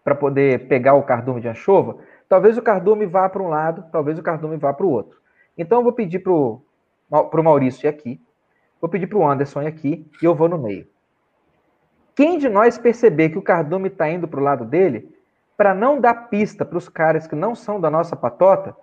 para 0.04 0.16
poder 0.16 0.68
pegar 0.68 0.94
o 0.94 1.04
cardume 1.04 1.42
de 1.42 1.50
anchova, 1.50 1.98
talvez 2.30 2.58
o 2.58 2.62
cardume 2.62 3.06
vá 3.06 3.28
para 3.30 3.44
um 3.44 3.50
lado, 3.50 3.86
talvez 3.92 4.18
o 4.18 4.24
cardume 4.24 4.58
vá 4.58 4.74
para 4.74 4.86
o 4.86 4.90
outro. 4.90 5.20
Então 5.58 5.80
eu 5.80 5.84
vou 5.84 5.94
pedir 5.94 6.20
para 6.20 6.32
o 6.32 7.44
Maurício 7.44 7.86
ir 7.86 7.90
aqui, 7.90 8.22
vou 8.82 8.90
pedir 8.90 9.08
para 9.08 9.18
o 9.18 9.28
Anderson 9.28 9.60
aqui 9.60 10.10
e 10.22 10.26
eu 10.26 10.36
vou 10.36 10.48
no 10.48 10.58
meio. 10.58 10.88
Quem 12.16 12.38
de 12.38 12.50
nós 12.50 12.78
perceber 12.78 13.30
que 13.30 13.38
o 13.38 13.44
cardume 13.44 13.90
está 13.90 14.10
indo 14.10 14.28
para 14.28 14.40
o 14.40 14.44
lado 14.44 14.66
dele, 14.66 15.16
para 15.56 15.74
não 15.74 16.00
dar 16.00 16.30
pista 16.30 16.66
para 16.66 16.78
os 16.78 16.90
caras 16.90 17.28
que 17.28 17.36
não 17.36 17.54
são 17.56 17.80
da 17.80 17.90
nossa 17.90 18.16
patota, 18.16 18.76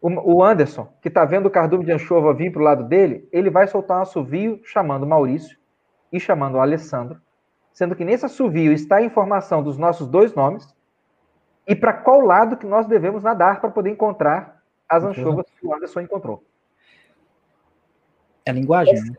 o 0.00 0.44
Anderson, 0.44 0.88
que 1.02 1.08
está 1.08 1.24
vendo 1.24 1.46
o 1.46 1.50
cardume 1.50 1.84
de 1.84 1.92
anchova 1.92 2.32
vir 2.32 2.52
para 2.52 2.60
o 2.60 2.64
lado 2.64 2.84
dele, 2.84 3.28
ele 3.32 3.50
vai 3.50 3.66
soltar 3.66 3.98
um 3.98 4.02
assovio 4.02 4.60
chamando 4.64 5.06
Maurício 5.06 5.58
e 6.12 6.20
chamando 6.20 6.54
o 6.54 6.60
Alessandro, 6.60 7.20
sendo 7.72 7.96
que 7.96 8.04
nesse 8.04 8.24
assovio 8.24 8.72
está 8.72 8.96
a 8.96 9.02
informação 9.02 9.62
dos 9.62 9.76
nossos 9.76 10.06
dois 10.06 10.34
nomes 10.34 10.72
e 11.66 11.74
para 11.74 11.92
qual 11.92 12.20
lado 12.20 12.56
que 12.56 12.66
nós 12.66 12.86
devemos 12.86 13.22
nadar 13.22 13.60
para 13.60 13.70
poder 13.70 13.90
encontrar 13.90 14.62
as 14.88 15.04
anchovas 15.04 15.46
que 15.50 15.66
o 15.66 15.74
Anderson 15.74 16.00
encontrou. 16.00 16.42
É 18.48 18.52
linguagem, 18.52 18.94
né? 18.94 19.14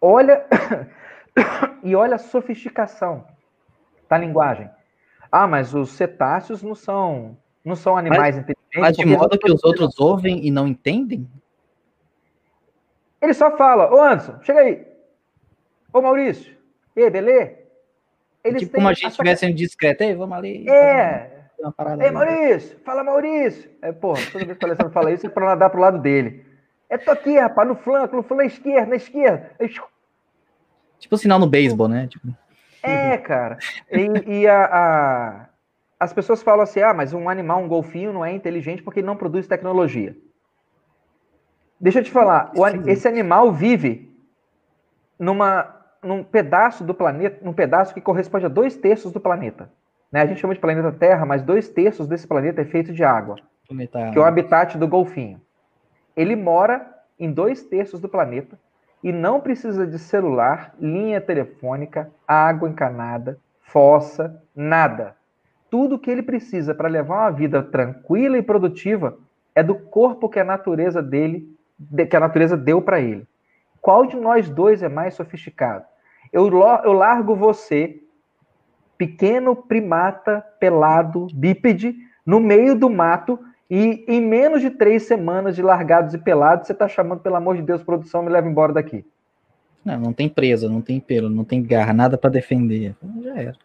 Olha, 0.00 0.44
e 1.84 1.94
olha 1.94 2.16
a 2.16 2.18
sofisticação 2.18 3.24
da 4.08 4.18
linguagem. 4.18 4.68
Ah, 5.30 5.46
mas 5.46 5.72
os 5.72 5.90
cetáceos 5.90 6.62
não 6.62 6.74
são, 6.74 7.36
não 7.64 7.76
são 7.76 7.96
animais 7.96 8.34
mas, 8.34 8.38
inteligentes. 8.38 8.80
Mas 8.80 8.96
de 8.96 9.04
modo 9.06 9.38
que 9.38 9.52
os 9.52 9.62
outros 9.62 10.00
ouvem 10.00 10.44
e 10.44 10.50
não 10.50 10.66
entendem? 10.66 11.28
Ele 13.22 13.34
só 13.34 13.56
fala, 13.56 13.92
ô 13.94 14.02
Anderson, 14.02 14.42
chega 14.42 14.60
aí. 14.60 14.84
Ô 15.92 16.00
Maurício, 16.00 16.56
e 16.96 17.08
beleza? 17.08 17.58
Eles 18.42 18.62
tipo 18.62 18.74
como 18.74 18.88
a 18.88 18.94
gente 18.94 19.08
estivesse 19.08 19.40
sendo 19.40 19.54
discreto, 19.54 20.02
ei, 20.02 20.14
vamos 20.14 20.36
ali. 20.36 20.68
É. 20.68 21.38
Ei, 22.00 22.10
Maurício, 22.10 22.78
fala 22.84 23.04
Maurício. 23.04 23.70
É, 23.82 23.92
porra, 23.92 24.20
toda 24.32 24.44
vez 24.44 24.58
que 24.58 24.64
o 24.64 24.68
Alessandro 24.68 24.92
fala 24.92 25.12
isso 25.12 25.26
é 25.26 25.30
para 25.30 25.46
nadar 25.46 25.70
pro 25.70 25.80
lado 25.80 25.98
dele. 26.00 26.49
É, 26.90 26.98
tô 26.98 27.12
aqui, 27.12 27.38
rapaz, 27.38 27.68
no 27.68 27.76
flanco, 27.76 28.16
no 28.16 28.22
flanco, 28.24 28.42
na 28.42 28.46
esquerda, 28.46 28.86
na 28.86 28.96
esquerda. 28.96 29.52
Tipo 30.98 31.16
sinal 31.16 31.38
no 31.38 31.46
beisebol, 31.46 31.86
né? 31.86 32.08
Tipo... 32.08 32.28
É, 32.82 33.16
cara. 33.16 33.58
E, 33.90 34.40
e 34.40 34.48
a, 34.48 34.64
a, 34.64 35.46
as 36.00 36.12
pessoas 36.12 36.42
falam 36.42 36.62
assim: 36.62 36.80
ah, 36.80 36.92
mas 36.92 37.12
um 37.12 37.28
animal, 37.28 37.62
um 37.62 37.68
golfinho, 37.68 38.12
não 38.12 38.24
é 38.24 38.32
inteligente 38.32 38.82
porque 38.82 39.00
ele 39.00 39.06
não 39.06 39.16
produz 39.16 39.46
tecnologia. 39.46 40.16
Deixa 41.80 42.00
eu 42.00 42.04
te 42.04 42.10
falar, 42.10 42.52
o, 42.54 42.66
esse 42.90 43.08
animal 43.08 43.52
vive 43.52 44.14
numa, 45.18 45.74
num 46.02 46.22
pedaço 46.22 46.84
do 46.84 46.92
planeta, 46.92 47.38
num 47.42 47.54
pedaço 47.54 47.94
que 47.94 48.00
corresponde 48.00 48.46
a 48.46 48.50
dois 48.50 48.76
terços 48.76 49.12
do 49.12 49.20
planeta. 49.20 49.70
Né? 50.10 50.20
A 50.22 50.26
gente 50.26 50.40
chama 50.40 50.54
de 50.54 50.60
planeta 50.60 50.92
Terra, 50.92 51.24
mas 51.24 51.42
dois 51.42 51.68
terços 51.68 52.06
desse 52.06 52.26
planeta 52.26 52.60
é 52.60 52.64
feito 52.64 52.92
de 52.92 53.04
água, 53.04 53.36
planeta... 53.66 54.10
que 54.10 54.18
é 54.18 54.20
o 54.20 54.24
habitat 54.24 54.76
do 54.76 54.88
golfinho. 54.88 55.40
Ele 56.20 56.36
mora 56.36 56.86
em 57.18 57.32
dois 57.32 57.62
terços 57.62 57.98
do 57.98 58.06
planeta 58.06 58.58
e 59.02 59.10
não 59.10 59.40
precisa 59.40 59.86
de 59.86 59.98
celular, 59.98 60.74
linha 60.78 61.18
telefônica, 61.18 62.10
água 62.28 62.68
encanada, 62.68 63.38
fossa, 63.62 64.38
nada. 64.54 65.16
Tudo 65.70 65.98
que 65.98 66.10
ele 66.10 66.22
precisa 66.22 66.74
para 66.74 66.90
levar 66.90 67.22
uma 67.22 67.30
vida 67.30 67.62
tranquila 67.62 68.36
e 68.36 68.42
produtiva 68.42 69.16
é 69.54 69.62
do 69.62 69.74
corpo 69.74 70.28
que 70.28 70.38
a 70.38 70.44
natureza 70.44 71.02
dele, 71.02 71.56
que 72.10 72.16
a 72.16 72.20
natureza 72.20 72.54
deu 72.54 72.82
para 72.82 73.00
ele. 73.00 73.26
Qual 73.80 74.04
de 74.04 74.16
nós 74.16 74.50
dois 74.50 74.82
é 74.82 74.90
mais 74.90 75.14
sofisticado? 75.14 75.86
Eu, 76.30 76.50
eu 76.84 76.92
largo 76.92 77.34
você, 77.34 77.98
pequeno 78.98 79.56
primata 79.56 80.44
pelado, 80.60 81.28
bípede, 81.32 81.96
no 82.26 82.38
meio 82.40 82.74
do 82.74 82.90
mato, 82.90 83.38
e 83.70 84.04
em 84.08 84.20
menos 84.20 84.60
de 84.60 84.70
três 84.70 85.04
semanas 85.04 85.54
de 85.54 85.62
largados 85.62 86.12
e 86.12 86.18
pelados, 86.18 86.66
você 86.66 86.72
está 86.72 86.88
chamando, 86.88 87.20
pelo 87.20 87.36
amor 87.36 87.56
de 87.56 87.62
Deus, 87.62 87.84
produção, 87.84 88.22
me 88.22 88.28
leva 88.28 88.48
embora 88.48 88.72
daqui. 88.72 89.06
Não, 89.84 89.98
não 89.98 90.12
tem 90.12 90.28
presa, 90.28 90.68
não 90.68 90.82
tem 90.82 90.98
pelo, 90.98 91.30
não 91.30 91.44
tem 91.44 91.62
garra, 91.62 91.92
nada 91.92 92.18
para 92.18 92.30
defender. 92.30 92.96
Já 93.22 93.36
era. 93.36 93.56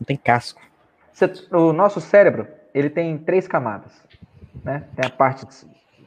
Não 0.00 0.04
tem 0.04 0.16
casco. 0.16 0.60
O 1.52 1.72
nosso 1.72 2.00
cérebro, 2.00 2.48
ele 2.74 2.90
tem 2.90 3.16
três 3.16 3.46
camadas. 3.46 3.92
Né? 4.64 4.82
Tem 4.96 5.06
a 5.06 5.10
parte 5.10 5.46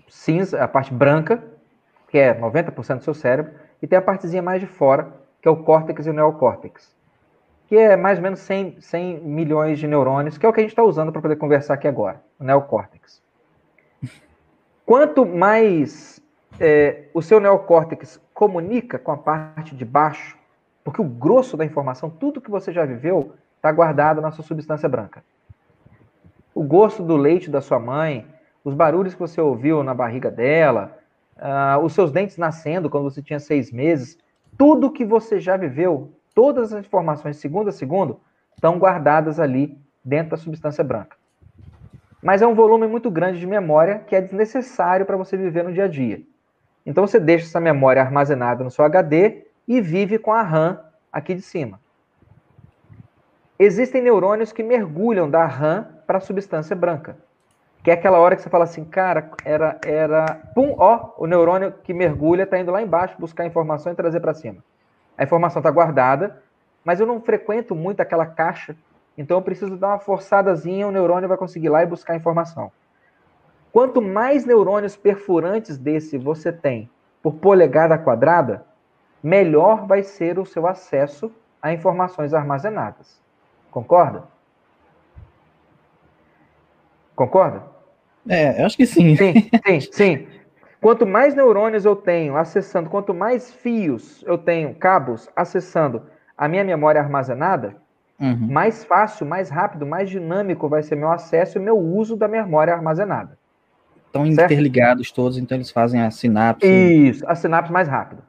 cinza, 0.09 0.61
a 0.61 0.67
parte 0.67 0.93
branca, 0.93 1.42
que 2.09 2.17
é 2.17 2.34
90% 2.34 2.98
do 2.98 3.03
seu 3.03 3.14
cérebro, 3.14 3.53
e 3.82 3.88
tem 3.88 3.98
a 3.98 4.01
partezinha 4.01 4.42
mais 4.42 4.59
de 4.59 4.67
fora, 4.67 5.14
que 5.42 5.48
é 5.48 5.51
o 5.51 5.64
córtex 5.64 6.06
e 6.06 6.09
o 6.09 6.14
neocórtex, 6.14 6.93
que 7.67 7.77
é 7.77 7.95
mais 7.95 8.17
ou 8.19 8.24
menos 8.24 8.40
100, 8.40 8.82
100 8.82 9.19
milhões 9.22 9.80
de 9.80 9.88
neurônios, 9.88 10.38
que 10.38 10.45
é 10.45 10.50
o 10.50 10.53
que 10.53 10.59
a 10.59 10.64
gente 10.64 10.72
está 10.72 10.84
usando 10.84 11.11
para 11.11 11.22
poder 11.22 11.35
conversar 11.38 11.75
aqui 11.75 11.88
agora, 11.88 12.22
o 12.40 12.43
neocórtex. 12.43 13.24
Quanto 14.85 15.25
mais 15.25 16.22
é, 16.59 17.05
o 17.11 17.19
seu 17.19 17.39
neocórtex 17.39 18.22
comunica 18.35 18.99
com 18.99 19.11
a 19.11 19.17
parte 19.17 19.75
de 19.75 19.83
baixo, 19.83 20.38
porque 20.83 21.01
o 21.01 21.05
grosso 21.05 21.57
da 21.57 21.65
informação, 21.65 22.07
tudo 22.07 22.39
que 22.39 22.51
você 22.51 22.72
já 22.72 22.85
viveu, 22.85 23.33
está 23.55 23.72
guardado 23.72 24.22
na 24.22 24.31
sua 24.31 24.43
substância 24.43 24.88
branca. 24.88 25.23
O 26.53 26.61
gosto 26.64 27.01
do 27.01 27.17
leite 27.17 27.49
da 27.49 27.61
sua 27.61 27.80
mãe, 27.80 28.27
os 28.64 28.75
barulhos 28.75 29.15
que 29.15 29.19
você 29.19 29.41
ouviu 29.41 29.83
na 29.83 29.95
barriga 29.95 30.30
dela, 30.30 30.95
uh, 31.38 31.83
os 31.83 31.93
seus 31.93 32.11
dentes 32.11 32.38
nascendo 32.38 32.88
quando 32.88 33.05
você 33.05 33.23
tinha 33.23 33.39
seis 33.39 33.72
meses, 33.72 34.19
tudo 34.55 34.91
que 34.91 35.03
você 35.03 35.39
já 35.39 35.57
viveu, 35.57 36.11
todas 36.35 36.72
as 36.72 36.85
informações, 36.85 37.38
segundo 37.38 37.69
a 37.69 37.72
segundo, 37.72 38.19
estão 38.53 38.77
guardadas 38.77 39.39
ali 39.39 39.80
dentro 40.03 40.31
da 40.31 40.38
substância 40.38 40.83
branca 40.83 41.17
mas 42.25 42.41
é 42.41 42.47
um 42.47 42.55
volume 42.55 42.87
muito 42.87 43.11
grande 43.11 43.39
de 43.39 43.45
memória 43.45 43.99
que 43.99 44.15
é 44.15 44.19
desnecessário 44.19 45.05
para 45.05 45.15
você 45.15 45.37
viver 45.37 45.63
no 45.63 45.71
dia 45.71 45.83
a 45.83 45.87
dia. 45.87 46.23
Então 46.83 47.05
você 47.05 47.19
deixa 47.19 47.45
essa 47.45 47.59
memória 47.59 48.01
armazenada 48.01 48.63
no 48.63 48.71
seu 48.71 48.83
HD 48.83 49.43
e 49.67 49.79
vive 49.79 50.17
com 50.17 50.33
a 50.33 50.41
RAM 50.41 50.79
aqui 51.13 51.35
de 51.35 51.43
cima. 51.43 51.79
Existem 53.59 54.01
neurônios 54.01 54.51
que 54.51 54.63
mergulham 54.63 55.29
da 55.29 55.45
RAM 55.45 55.87
para 56.07 56.17
a 56.17 56.19
substância 56.21 56.75
branca. 56.75 57.15
Que 57.83 57.91
é 57.91 57.93
aquela 57.93 58.17
hora 58.17 58.35
que 58.35 58.41
você 58.41 58.49
fala 58.49 58.63
assim, 58.63 58.83
cara, 58.83 59.29
era, 59.45 59.79
era, 59.85 60.25
pum, 60.55 60.73
ó, 60.79 61.13
o 61.19 61.27
neurônio 61.27 61.75
que 61.83 61.93
mergulha 61.93 62.41
está 62.41 62.57
indo 62.57 62.71
lá 62.71 62.81
embaixo 62.81 63.15
buscar 63.19 63.45
informação 63.45 63.91
e 63.91 63.95
trazer 63.95 64.19
para 64.19 64.33
cima. 64.33 64.63
A 65.15 65.23
informação 65.23 65.59
está 65.59 65.69
guardada, 65.69 66.41
mas 66.83 66.99
eu 66.99 67.05
não 67.05 67.21
frequento 67.21 67.75
muito 67.75 68.01
aquela 68.01 68.25
caixa 68.25 68.75
então 69.18 69.38
eu 69.38 69.42
preciso 69.42 69.77
dar 69.77 69.90
uma 69.90 70.00
forçadazinha, 70.00 70.88
o 70.88 70.92
neurônio 70.92 71.30
vai 71.30 71.38
conseguir 71.38 71.68
ir 71.68 71.69
lá 71.69 71.84
e 71.84 71.88
buscar 71.88 72.16
informação. 72.16 72.72
Quanto 73.72 74.02
mais 74.02 74.45
neurônios 74.45 74.95
perfurantes 74.95 75.77
desse 75.77 76.18
você 76.18 76.52
tem 76.52 76.90
por 77.22 77.34
polegada 77.35 77.98
quadrada, 77.98 78.66
melhor 79.22 79.85
vai 79.85 80.03
ser 80.03 80.40
o 80.40 80.45
seu 80.45 80.68
acesso 80.68 81.32
a 81.61 81.74
informações 81.74 82.34
armazenadas. 82.34 83.19
Concorda? 83.72 84.24
Concorda? 87.16 87.64
É, 88.30 88.61
eu 88.61 88.66
acho 88.66 88.77
que 88.77 88.85
sim. 88.85 89.16
Sim, 89.16 89.50
sim, 89.66 89.80
sim. 89.92 90.27
Quanto 90.80 91.06
mais 91.06 91.34
neurônios 91.34 91.84
eu 91.84 91.95
tenho 91.95 92.38
acessando, 92.38 92.90
quanto 92.90 93.14
mais 93.14 93.52
fios 93.52 94.24
eu 94.27 94.38
tenho, 94.38 94.76
cabos 94.76 95.27
acessando 95.35 96.03
a 96.38 96.48
minha 96.48 96.64
memória 96.64 97.02
armazenada, 97.02 97.76
Uhum. 98.19 98.48
Mais 98.50 98.84
fácil, 98.84 99.26
mais 99.26 99.50
rápido, 99.50 99.85
mais 99.85 100.10
dinâmico 100.10 100.69
vai 100.69 100.82
ser 100.82 100.95
meu 100.95 101.11
acesso 101.11 101.58
e 101.58 101.61
meu 101.61 101.77
uso 101.77 102.16
da 102.16 102.27
memória 102.27 102.74
armazenada. 102.74 103.38
Estão 104.06 104.26
interligados 104.26 105.11
todos, 105.11 105.38
então 105.38 105.58
eles 105.58 105.69
fazem 105.69 106.02
a 106.02 106.10
sinapse. 106.10 106.66
Isso, 106.66 107.27
a 107.27 107.35
sinapse 107.35 107.72
mais 107.72 107.90
rápido. 107.90 108.24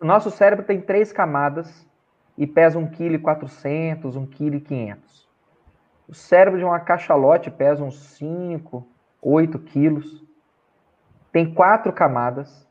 O 0.00 0.06
nosso 0.06 0.30
cérebro 0.30 0.64
tem 0.64 0.80
três 0.80 1.12
camadas 1.12 1.86
e 2.38 2.46
pesa 2.46 2.78
1,4 2.78 2.90
kg, 2.90 4.18
1,5 4.18 4.60
kg. 4.60 4.96
O 6.08 6.14
cérebro 6.14 6.58
de 6.58 6.64
uma 6.64 6.80
cachalote 6.80 7.50
pesa 7.50 7.84
uns 7.84 7.98
5, 8.16 8.86
8 9.20 9.58
quilos. 9.58 10.24
Tem 11.30 11.52
quatro 11.52 11.92
camadas 11.92 12.66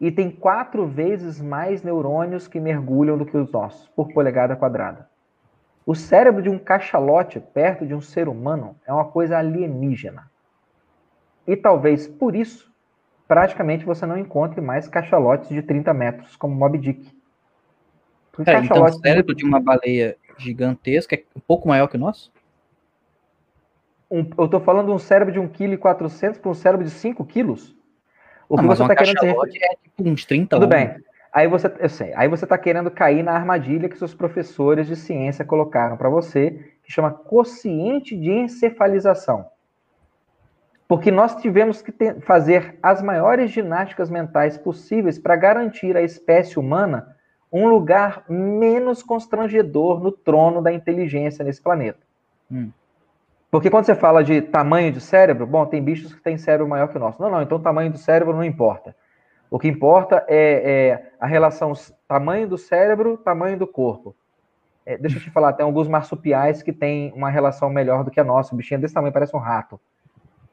e 0.00 0.10
tem 0.10 0.30
quatro 0.30 0.86
vezes 0.86 1.40
mais 1.40 1.82
neurônios 1.82 2.48
que 2.48 2.58
mergulham 2.58 3.18
do 3.18 3.26
que 3.26 3.36
os 3.36 3.52
nossos, 3.52 3.86
por 3.88 4.08
polegada 4.12 4.56
quadrada. 4.56 5.09
O 5.86 5.94
cérebro 5.94 6.42
de 6.42 6.48
um 6.48 6.58
cachalote 6.58 7.40
perto 7.40 7.86
de 7.86 7.94
um 7.94 8.00
ser 8.00 8.28
humano 8.28 8.76
é 8.86 8.92
uma 8.92 9.06
coisa 9.06 9.38
alienígena. 9.38 10.30
E 11.46 11.56
talvez 11.56 12.06
por 12.06 12.36
isso, 12.36 12.70
praticamente 13.26 13.84
você 13.84 14.06
não 14.06 14.18
encontre 14.18 14.60
mais 14.60 14.86
cachalotes 14.86 15.48
de 15.48 15.62
30 15.62 15.92
metros, 15.94 16.36
como 16.36 16.54
Moby 16.54 16.78
Dick. 16.78 17.20
É, 18.46 18.58
então 18.58 18.82
o 18.82 18.92
cérebro 18.92 19.34
de 19.34 19.44
uma 19.44 19.60
baleia 19.60 20.16
gigantesca 20.38 21.16
é 21.16 21.22
um 21.36 21.40
pouco 21.40 21.68
maior 21.68 21.88
que 21.88 21.96
o 21.96 22.00
nosso? 22.00 22.32
Um, 24.10 24.28
eu 24.36 24.46
estou 24.46 24.60
falando 24.60 24.86
de 24.86 24.92
um 24.92 24.98
cérebro 24.98 25.32
de 25.32 25.38
1,4 25.38 25.78
kg 26.08 26.38
para 26.38 26.50
um 26.50 26.54
cérebro 26.54 26.84
de 26.84 26.90
5 26.90 27.24
quilos? 27.24 27.76
O 28.48 28.56
que 28.58 28.66
você 28.66 28.82
está 28.82 28.96
querendo 28.96 29.20
dizer? 29.20 29.36
É 29.62 29.76
tipo 29.76 30.08
uns 30.08 30.24
30 30.24 30.56
Tudo 30.56 30.66
bem. 30.66 30.96
Aí 31.32 31.46
você, 31.46 31.72
eu 31.78 31.88
sei, 31.88 32.12
aí 32.14 32.26
você 32.26 32.44
está 32.44 32.58
querendo 32.58 32.90
cair 32.90 33.22
na 33.22 33.32
armadilha 33.32 33.88
que 33.88 33.96
seus 33.96 34.12
professores 34.12 34.88
de 34.88 34.96
ciência 34.96 35.44
colocaram 35.44 35.96
para 35.96 36.08
você, 36.08 36.72
que 36.82 36.92
chama 36.92 37.12
quociente 37.12 38.16
de 38.16 38.30
encefalização. 38.30 39.46
Porque 40.88 41.12
nós 41.12 41.36
tivemos 41.36 41.80
que 41.80 41.92
ter, 41.92 42.20
fazer 42.20 42.76
as 42.82 43.00
maiores 43.00 43.52
ginásticas 43.52 44.10
mentais 44.10 44.58
possíveis 44.58 45.20
para 45.20 45.36
garantir 45.36 45.96
à 45.96 46.02
espécie 46.02 46.58
humana 46.58 47.16
um 47.52 47.68
lugar 47.68 48.24
menos 48.28 49.00
constrangedor 49.00 50.00
no 50.00 50.10
trono 50.10 50.60
da 50.60 50.72
inteligência 50.72 51.44
nesse 51.44 51.62
planeta. 51.62 52.00
Hum. 52.50 52.70
Porque 53.52 53.70
quando 53.70 53.84
você 53.84 53.94
fala 53.94 54.24
de 54.24 54.42
tamanho 54.42 54.92
de 54.92 55.00
cérebro, 55.00 55.46
bom, 55.46 55.64
tem 55.64 55.82
bichos 55.82 56.12
que 56.12 56.20
têm 56.20 56.38
cérebro 56.38 56.68
maior 56.68 56.88
que 56.88 56.96
o 56.96 57.00
nosso. 57.00 57.20
Não, 57.22 57.30
não, 57.30 57.42
então 57.42 57.58
o 57.58 57.62
tamanho 57.62 57.92
do 57.92 57.98
cérebro 57.98 58.34
não 58.34 58.44
importa. 58.44 58.94
O 59.50 59.58
que 59.58 59.68
importa 59.68 60.24
é, 60.28 60.88
é 60.88 61.12
a 61.18 61.26
relação 61.26 61.72
tamanho 62.06 62.48
do 62.48 62.56
cérebro, 62.56 63.16
tamanho 63.18 63.58
do 63.58 63.66
corpo. 63.66 64.14
É, 64.86 64.96
deixa 64.96 65.18
eu 65.18 65.22
te 65.22 65.30
falar, 65.30 65.52
tem 65.52 65.66
alguns 65.66 65.88
marsupiais 65.88 66.62
que 66.62 66.72
têm 66.72 67.12
uma 67.14 67.28
relação 67.28 67.68
melhor 67.68 68.04
do 68.04 68.10
que 68.10 68.20
a 68.20 68.24
nossa. 68.24 68.54
O 68.54 68.56
bichinho 68.56 68.78
é 68.78 68.80
desse 68.80 68.94
tamanho, 68.94 69.12
parece 69.12 69.34
um 69.36 69.40
rato. 69.40 69.78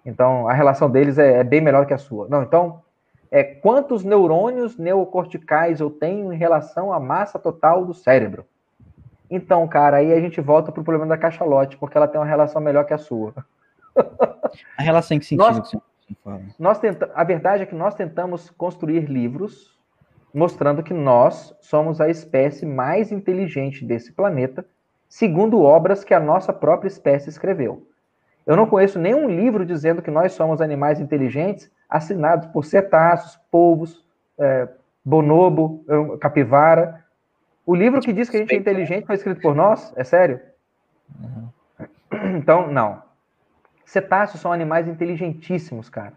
Então, 0.06 0.48
a 0.48 0.53
relação 0.53 0.90
deles 0.90 1.17
é, 1.17 1.40
é 1.40 1.43
bem 1.43 1.61
melhor 1.61 1.85
que 1.85 1.93
a 1.93 1.98
sua. 1.98 2.27
Não, 2.27 2.42
então, 2.42 2.82
é 3.30 3.43
quantos 3.43 4.03
neurônios 4.03 4.77
neocorticais 4.77 5.80
eu 5.80 5.90
tenho 5.90 6.32
em 6.34 6.38
relação 6.38 6.93
à 6.93 7.00
massa 7.00 7.38
total 7.38 7.85
do 7.85 7.93
cérebro? 7.93 8.45
Então, 9.30 9.67
cara, 9.67 9.98
aí 9.98 10.14
a 10.14 10.19
gente 10.19 10.40
volta 10.40 10.72
para 10.72 10.82
o 10.82 10.84
problema 10.84 11.08
da 11.08 11.17
cachalote, 11.17 11.77
porque 11.77 11.98
ela 11.98 12.08
tem 12.08 12.19
uma 12.19 12.26
relação 12.26 12.61
melhor 12.61 12.85
que 12.85 12.93
a 12.93 12.98
sua. 12.98 13.34
A 14.77 14.82
relação 14.82 15.17
em 15.17 15.19
que 15.19 15.26
sentido? 15.26 15.43
Nós, 15.43 15.72
nós 16.58 16.80
tenta, 16.80 17.11
a 17.14 17.24
verdade 17.24 17.64
é 17.64 17.66
que 17.66 17.76
nós 17.76 17.95
tentamos 17.95 18.50
construir 18.50 19.10
livros 19.10 19.77
mostrando 20.34 20.84
que 20.84 20.94
nós 20.94 21.56
somos 21.61 22.00
a 22.00 22.10
espécie 22.10 22.66
mais 22.66 23.11
inteligente 23.11 23.84
desse 23.84 24.11
planeta, 24.11 24.66
segundo 25.10 25.61
obras 25.61 26.03
que 26.03 26.14
a 26.14 26.19
nossa 26.19 26.53
própria 26.53 26.88
espécie 26.88 27.30
escreveu. 27.30 27.88
Eu 28.45 28.56
não 28.56 28.68
conheço 28.68 29.00
nenhum 29.00 29.27
livro 29.27 29.66
dizendo 29.66 30.02
que 30.02 30.11
nós 30.11 30.34
somos 30.34 30.61
animais 30.61 31.00
inteligentes 31.00 31.72
assinados 31.90 32.48
por 32.48 32.66
cetáceos, 32.66 33.40
polvos, 33.50 34.06
é, 34.38 34.68
bonobo, 35.03 35.84
capivara. 36.19 37.03
O 37.66 37.76
livro 37.76 38.00
que 38.00 38.14
diz 38.14 38.30
que 38.30 38.38
a 38.38 38.40
gente 38.40 38.53
é 38.53 38.58
inteligente 38.58 39.08
foi 39.08 39.16
escrito 39.16 39.42
por 39.42 39.56
nós? 39.56 39.92
É 39.98 40.03
sério? 40.03 40.40
Uhum. 41.19 41.50
Então, 42.38 42.72
não. 42.72 43.02
Cetáceos 43.88 44.41
são 44.41 44.51
animais 44.51 44.85
inteligentíssimos, 44.85 45.90
cara. 45.90 46.11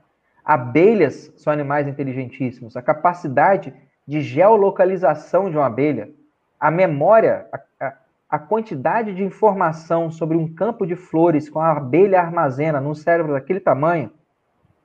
Abelhas 0.45 1.33
são 1.37 1.53
animais 1.53 1.87
inteligentíssimos. 1.87 2.77
A 2.77 2.83
capacidade 2.83 3.73
de 4.05 4.21
geolocalização 4.21 5.49
de 5.49 5.57
uma 5.57 5.67
abelha, 5.67 6.11
a 6.59 6.69
memória, 6.69 7.47
a, 7.53 7.87
a, 7.87 7.95
a 8.29 8.39
quantidade 8.41 9.15
de 9.15 9.23
informação 9.23 10.11
sobre 10.11 10.37
um 10.37 10.53
campo 10.53 10.85
de 10.85 10.97
flores 10.97 11.49
com 11.49 11.61
a 11.61 11.71
abelha 11.71 12.21
armazena 12.21 12.81
num 12.81 12.93
cérebro 12.93 13.35
daquele 13.35 13.61
tamanho 13.61 14.11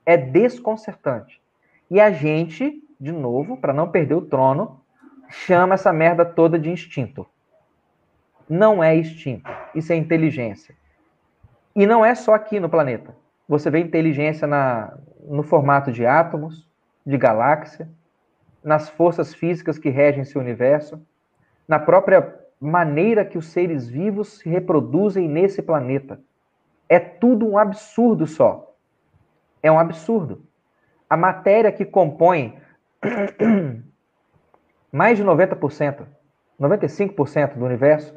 é 0.06 0.16
desconcertante. 0.16 1.42
E 1.90 2.00
a 2.00 2.12
gente, 2.12 2.80
de 3.00 3.10
novo, 3.10 3.56
para 3.56 3.72
não 3.72 3.90
perder 3.90 4.14
o 4.14 4.22
trono, 4.22 4.80
chama 5.28 5.74
essa 5.74 5.92
merda 5.92 6.24
toda 6.24 6.56
de 6.56 6.70
instinto. 6.70 7.26
Não 8.48 8.80
é 8.80 8.96
instinto, 8.96 9.50
isso 9.74 9.92
é 9.92 9.96
inteligência. 9.96 10.72
E 11.76 11.86
não 11.86 12.02
é 12.02 12.14
só 12.14 12.32
aqui 12.32 12.58
no 12.58 12.70
planeta. 12.70 13.14
Você 13.46 13.68
vê 13.68 13.80
inteligência 13.80 14.46
na, 14.46 14.96
no 15.28 15.42
formato 15.42 15.92
de 15.92 16.06
átomos, 16.06 16.66
de 17.04 17.18
galáxia, 17.18 17.86
nas 18.64 18.88
forças 18.88 19.34
físicas 19.34 19.78
que 19.78 19.90
regem 19.90 20.24
seu 20.24 20.40
universo, 20.40 20.98
na 21.68 21.78
própria 21.78 22.34
maneira 22.58 23.26
que 23.26 23.36
os 23.36 23.48
seres 23.48 23.86
vivos 23.86 24.38
se 24.38 24.48
reproduzem 24.48 25.28
nesse 25.28 25.60
planeta. 25.60 26.18
É 26.88 26.98
tudo 26.98 27.46
um 27.46 27.58
absurdo 27.58 28.26
só. 28.26 28.74
É 29.62 29.70
um 29.70 29.78
absurdo. 29.78 30.42
A 31.10 31.16
matéria 31.16 31.70
que 31.70 31.84
compõe 31.84 32.58
mais 34.90 35.18
de 35.18 35.24
90%, 35.24 36.06
95% 36.58 37.54
do 37.54 37.64
universo 37.66 38.14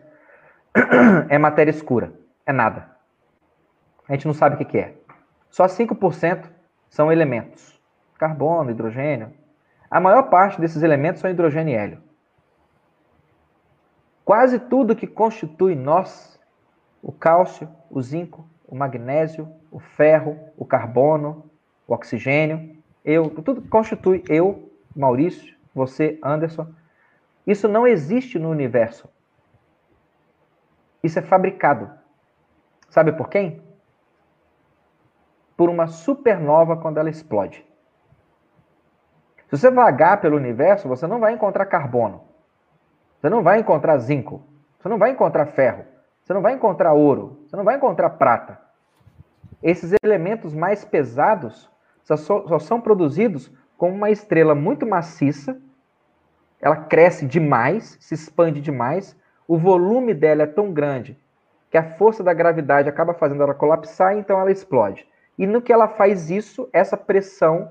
é 1.27 1.37
matéria 1.37 1.71
escura. 1.71 2.13
É 2.45 2.53
nada. 2.53 2.98
A 4.09 4.13
gente 4.13 4.25
não 4.25 4.33
sabe 4.33 4.55
o 4.55 4.57
que, 4.57 4.65
que 4.65 4.77
é. 4.79 4.95
Só 5.51 5.65
5% 5.65 6.49
são 6.89 7.11
elementos: 7.11 7.79
carbono, 8.17 8.71
hidrogênio. 8.71 9.31
A 9.89 9.99
maior 9.99 10.23
parte 10.23 10.59
desses 10.59 10.81
elementos 10.81 11.21
são 11.21 11.29
hidrogênio 11.29 11.73
e 11.73 11.77
hélio. 11.77 12.03
Quase 14.25 14.59
tudo 14.59 14.95
que 14.95 15.07
constitui 15.07 15.75
nós, 15.75 16.39
o 17.01 17.11
cálcio, 17.11 17.69
o 17.89 18.01
zinco, 18.01 18.47
o 18.67 18.75
magnésio, 18.75 19.47
o 19.71 19.79
ferro, 19.79 20.37
o 20.57 20.65
carbono, 20.65 21.49
o 21.87 21.93
oxigênio, 21.93 22.77
eu, 23.03 23.29
tudo 23.29 23.61
que 23.61 23.67
constitui 23.67 24.23
eu, 24.29 24.71
Maurício, 24.95 25.55
você, 25.73 26.19
Anderson, 26.23 26.67
isso 27.45 27.67
não 27.67 27.87
existe 27.87 28.37
no 28.37 28.49
universo. 28.49 29.09
Isso 31.03 31.17
é 31.17 31.21
fabricado. 31.21 31.89
Sabe 32.89 33.13
por 33.13 33.29
quem? 33.29 33.68
Por 35.59 35.69
uma 35.69 35.87
supernova 35.87 36.77
quando 36.77 36.99
ela 36.99 37.09
explode. 37.09 37.65
Se 39.49 39.57
você 39.57 39.69
vagar 39.69 40.21
pelo 40.21 40.37
universo, 40.37 40.87
você 40.87 41.05
não 41.05 41.19
vai 41.19 41.33
encontrar 41.33 41.65
carbono. 41.65 42.21
Você 43.19 43.29
não 43.29 43.43
vai 43.43 43.59
encontrar 43.59 43.97
zinco. 43.97 44.41
Você 44.79 44.87
não 44.87 44.97
vai 44.97 45.11
encontrar 45.11 45.47
ferro. 45.47 45.83
Você 46.23 46.33
não 46.33 46.41
vai 46.41 46.53
encontrar 46.53 46.93
ouro. 46.93 47.43
Você 47.45 47.57
não 47.57 47.65
vai 47.65 47.75
encontrar 47.75 48.11
prata. 48.11 48.57
Esses 49.61 49.93
elementos 50.01 50.53
mais 50.53 50.85
pesados 50.85 51.69
só, 52.05 52.15
só 52.15 52.57
são 52.57 52.79
produzidos 52.79 53.51
com 53.77 53.91
uma 53.91 54.09
estrela 54.09 54.55
muito 54.55 54.87
maciça. 54.87 55.61
Ela 56.61 56.77
cresce 56.77 57.25
demais, 57.25 57.97
se 57.99 58.13
expande 58.15 58.61
demais. 58.61 59.13
O 59.45 59.57
volume 59.57 60.13
dela 60.13 60.43
é 60.43 60.47
tão 60.47 60.71
grande 60.71 61.19
que 61.69 61.77
a 61.77 61.83
força 61.83 62.23
da 62.23 62.33
gravidade 62.33 62.87
acaba 62.87 63.13
fazendo 63.13 63.43
ela 63.43 63.53
colapsar, 63.53 64.15
então 64.15 64.39
ela 64.39 64.53
explode. 64.53 65.05
E 65.39 65.47
no 65.47 65.61
que 65.61 65.71
ela 65.71 65.87
faz 65.87 66.29
isso, 66.29 66.67
essa 66.73 66.97
pressão 66.97 67.69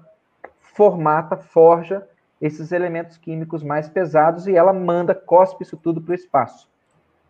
formata, 0.58 1.36
forja 1.36 2.08
esses 2.40 2.72
elementos 2.72 3.18
químicos 3.18 3.62
mais 3.62 3.90
pesados 3.90 4.46
e 4.46 4.56
ela 4.56 4.72
manda, 4.72 5.14
cospe 5.14 5.64
isso 5.64 5.76
tudo 5.76 6.00
para 6.00 6.12
o 6.12 6.14
espaço. 6.14 6.70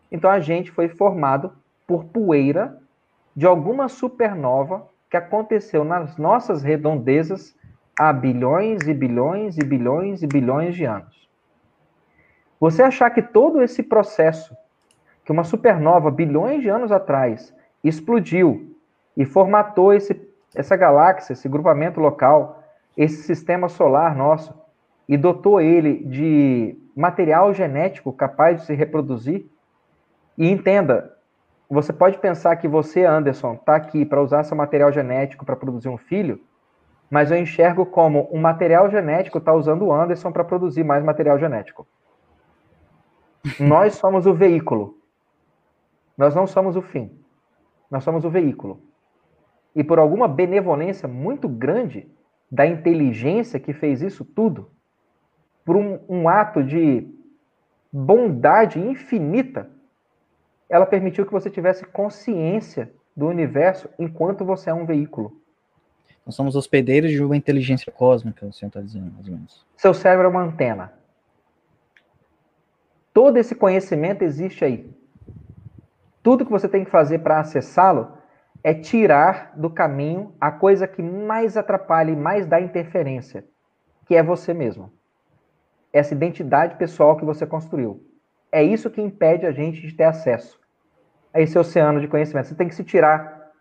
Então 0.09 0.31
a 0.31 0.39
gente 0.39 0.71
foi 0.71 0.87
formado 0.87 1.51
por 1.85 2.05
poeira 2.05 2.77
de 3.35 3.45
alguma 3.45 3.89
supernova 3.89 4.87
que 5.09 5.17
aconteceu 5.17 5.83
nas 5.83 6.15
nossas 6.15 6.63
redondezas 6.63 7.53
há 7.99 8.13
bilhões 8.13 8.87
e 8.87 8.93
bilhões 8.93 9.57
e 9.57 9.65
bilhões 9.65 10.23
e 10.23 10.27
bilhões 10.27 10.73
de 10.73 10.85
anos. 10.85 11.27
Você 12.61 12.81
achar 12.81 13.09
que 13.09 13.21
todo 13.21 13.61
esse 13.61 13.83
processo, 13.83 14.55
que 15.25 15.33
uma 15.33 15.43
supernova 15.43 16.09
bilhões 16.09 16.61
de 16.61 16.69
anos 16.69 16.93
atrás 16.93 17.53
explodiu 17.83 18.77
e 19.17 19.25
formatou 19.25 19.93
esse 19.93 20.28
essa 20.55 20.75
galáxia, 20.75 21.33
esse 21.33 21.47
grupamento 21.47 21.99
local, 21.99 22.63
esse 22.97 23.23
sistema 23.23 23.69
solar 23.69 24.15
nosso, 24.15 24.53
e 25.07 25.17
dotou 25.17 25.59
ele 25.59 26.03
de 26.03 26.77
material 26.95 27.53
genético 27.53 28.11
capaz 28.13 28.61
de 28.61 28.65
se 28.67 28.75
reproduzir. 28.75 29.45
E 30.37 30.49
entenda, 30.49 31.15
você 31.69 31.93
pode 31.93 32.17
pensar 32.17 32.55
que 32.57 32.67
você, 32.67 33.05
Anderson, 33.05 33.53
está 33.53 33.75
aqui 33.75 34.05
para 34.05 34.21
usar 34.21 34.43
seu 34.43 34.57
material 34.57 34.91
genético 34.91 35.45
para 35.45 35.55
produzir 35.55 35.89
um 35.89 35.97
filho, 35.97 36.39
mas 37.09 37.31
eu 37.31 37.37
enxergo 37.37 37.85
como 37.85 38.29
um 38.31 38.39
material 38.39 38.89
genético 38.89 39.39
está 39.39 39.53
usando 39.53 39.85
o 39.85 39.93
Anderson 39.93 40.31
para 40.31 40.43
produzir 40.43 40.83
mais 40.83 41.03
material 41.03 41.39
genético. 41.39 41.87
Nós 43.59 43.95
somos 43.95 44.25
o 44.25 44.33
veículo. 44.33 44.97
Nós 46.17 46.35
não 46.35 46.45
somos 46.45 46.75
o 46.75 46.81
fim. 46.81 47.17
Nós 47.89 48.03
somos 48.03 48.25
o 48.25 48.29
veículo. 48.29 48.81
E 49.75 49.83
por 49.83 49.99
alguma 49.99 50.27
benevolência 50.27 51.07
muito 51.07 51.47
grande 51.47 52.07
da 52.51 52.65
inteligência 52.65 53.59
que 53.59 53.73
fez 53.73 54.01
isso 54.01 54.25
tudo, 54.25 54.71
por 55.63 55.75
um, 55.75 55.99
um 56.09 56.27
ato 56.27 56.63
de 56.63 57.07
bondade 57.91 58.79
infinita, 58.79 59.69
ela 60.67 60.85
permitiu 60.85 61.25
que 61.25 61.31
você 61.31 61.49
tivesse 61.49 61.85
consciência 61.85 62.91
do 63.15 63.27
universo 63.27 63.89
enquanto 63.97 64.45
você 64.45 64.69
é 64.69 64.73
um 64.73 64.85
veículo. 64.85 65.39
Nós 66.25 66.35
somos 66.35 66.55
hospedeiros 66.55 67.11
de 67.11 67.23
uma 67.23 67.35
inteligência 67.35 67.91
cósmica, 67.91 68.45
o 68.45 68.53
senhor 68.53 68.67
está 68.67 68.81
dizendo, 68.81 69.11
mais 69.11 69.27
ou 69.27 69.33
menos. 69.33 69.65
Seu 69.75 69.93
cérebro 69.93 70.27
é 70.27 70.29
uma 70.29 70.43
antena. 70.43 70.93
Todo 73.11 73.37
esse 73.37 73.55
conhecimento 73.55 74.23
existe 74.23 74.63
aí. 74.63 74.89
Tudo 76.21 76.45
que 76.45 76.51
você 76.51 76.67
tem 76.67 76.85
que 76.85 76.91
fazer 76.91 77.19
para 77.19 77.39
acessá-lo 77.39 78.18
é 78.63 78.73
tirar 78.73 79.53
do 79.55 79.69
caminho 79.69 80.33
a 80.39 80.51
coisa 80.51 80.87
que 80.87 81.01
mais 81.01 81.55
atrapalha 81.55 82.11
e 82.11 82.15
mais 82.15 82.45
dá 82.45 82.59
interferência, 82.59 83.45
que 84.05 84.15
é 84.15 84.23
você 84.23 84.53
mesmo. 84.53 84.91
Essa 85.91 86.13
identidade 86.13 86.75
pessoal 86.75 87.15
que 87.15 87.25
você 87.25 87.45
construiu. 87.45 88.03
É 88.51 88.61
isso 88.63 88.89
que 88.89 89.01
impede 89.01 89.45
a 89.45 89.51
gente 89.51 89.81
de 89.81 89.93
ter 89.93 90.03
acesso 90.03 90.59
a 91.33 91.39
esse 91.39 91.57
oceano 91.57 92.01
de 92.01 92.07
conhecimento. 92.07 92.47
Você 92.47 92.55
tem 92.55 92.67
que 92.67 92.75
se 92.75 92.83
tirar. 92.83 93.51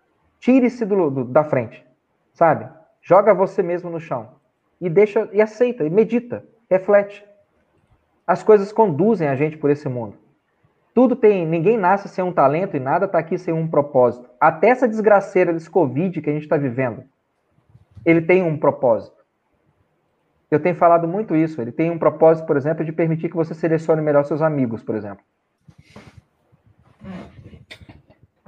Tire-se 0.41 0.85
do, 0.85 1.11
do, 1.11 1.25
da 1.25 1.43
frente, 1.43 1.85
sabe? 2.33 2.69
Joga 3.03 3.35
você 3.35 3.63
mesmo 3.63 3.91
no 3.91 3.99
chão 3.99 4.37
e 4.81 4.89
deixa 4.89 5.29
e 5.33 5.41
aceita, 5.41 5.85
e 5.85 5.91
medita, 5.91 6.45
reflete. 6.71 7.27
As 8.27 8.43
coisas 8.43 8.71
conduzem 8.73 9.29
a 9.29 9.35
gente 9.35 9.57
por 9.57 9.71
esse 9.71 9.89
mundo. 9.89 10.17
Tudo 10.99 11.15
tem, 11.15 11.47
ninguém 11.47 11.77
nasce 11.79 12.09
sem 12.09 12.25
um 12.25 12.33
talento 12.33 12.77
e 12.77 12.81
nada 12.81 13.07
está 13.07 13.21
aqui 13.21 13.39
sem 13.39 13.55
um 13.55 13.69
propósito. 13.69 14.29
Até 14.41 14.71
essa 14.71 14.89
desgraceira 14.89 15.53
desse 15.53 15.71
Covid 15.71 16.21
que 16.21 16.29
a 16.29 16.33
gente 16.33 16.43
está 16.43 16.57
vivendo, 16.57 17.05
ele 18.05 18.21
tem 18.21 18.43
um 18.43 18.59
propósito. 18.59 19.17
Eu 20.51 20.59
tenho 20.59 20.75
falado 20.75 21.07
muito 21.07 21.37
isso. 21.37 21.63
Ele 21.63 21.71
tem 21.71 21.89
um 21.89 22.01
propósito, 22.01 22.47
por 22.47 22.57
exemplo, 22.57 22.85
de 22.85 22.91
permitir 22.91 23.29
que 23.29 23.37
você 23.37 23.55
selecione 23.55 24.03
melhor 24.03 24.25
seus 24.25 24.43
amigos, 24.43 24.83
por 24.83 24.97
exemplo. 24.97 25.25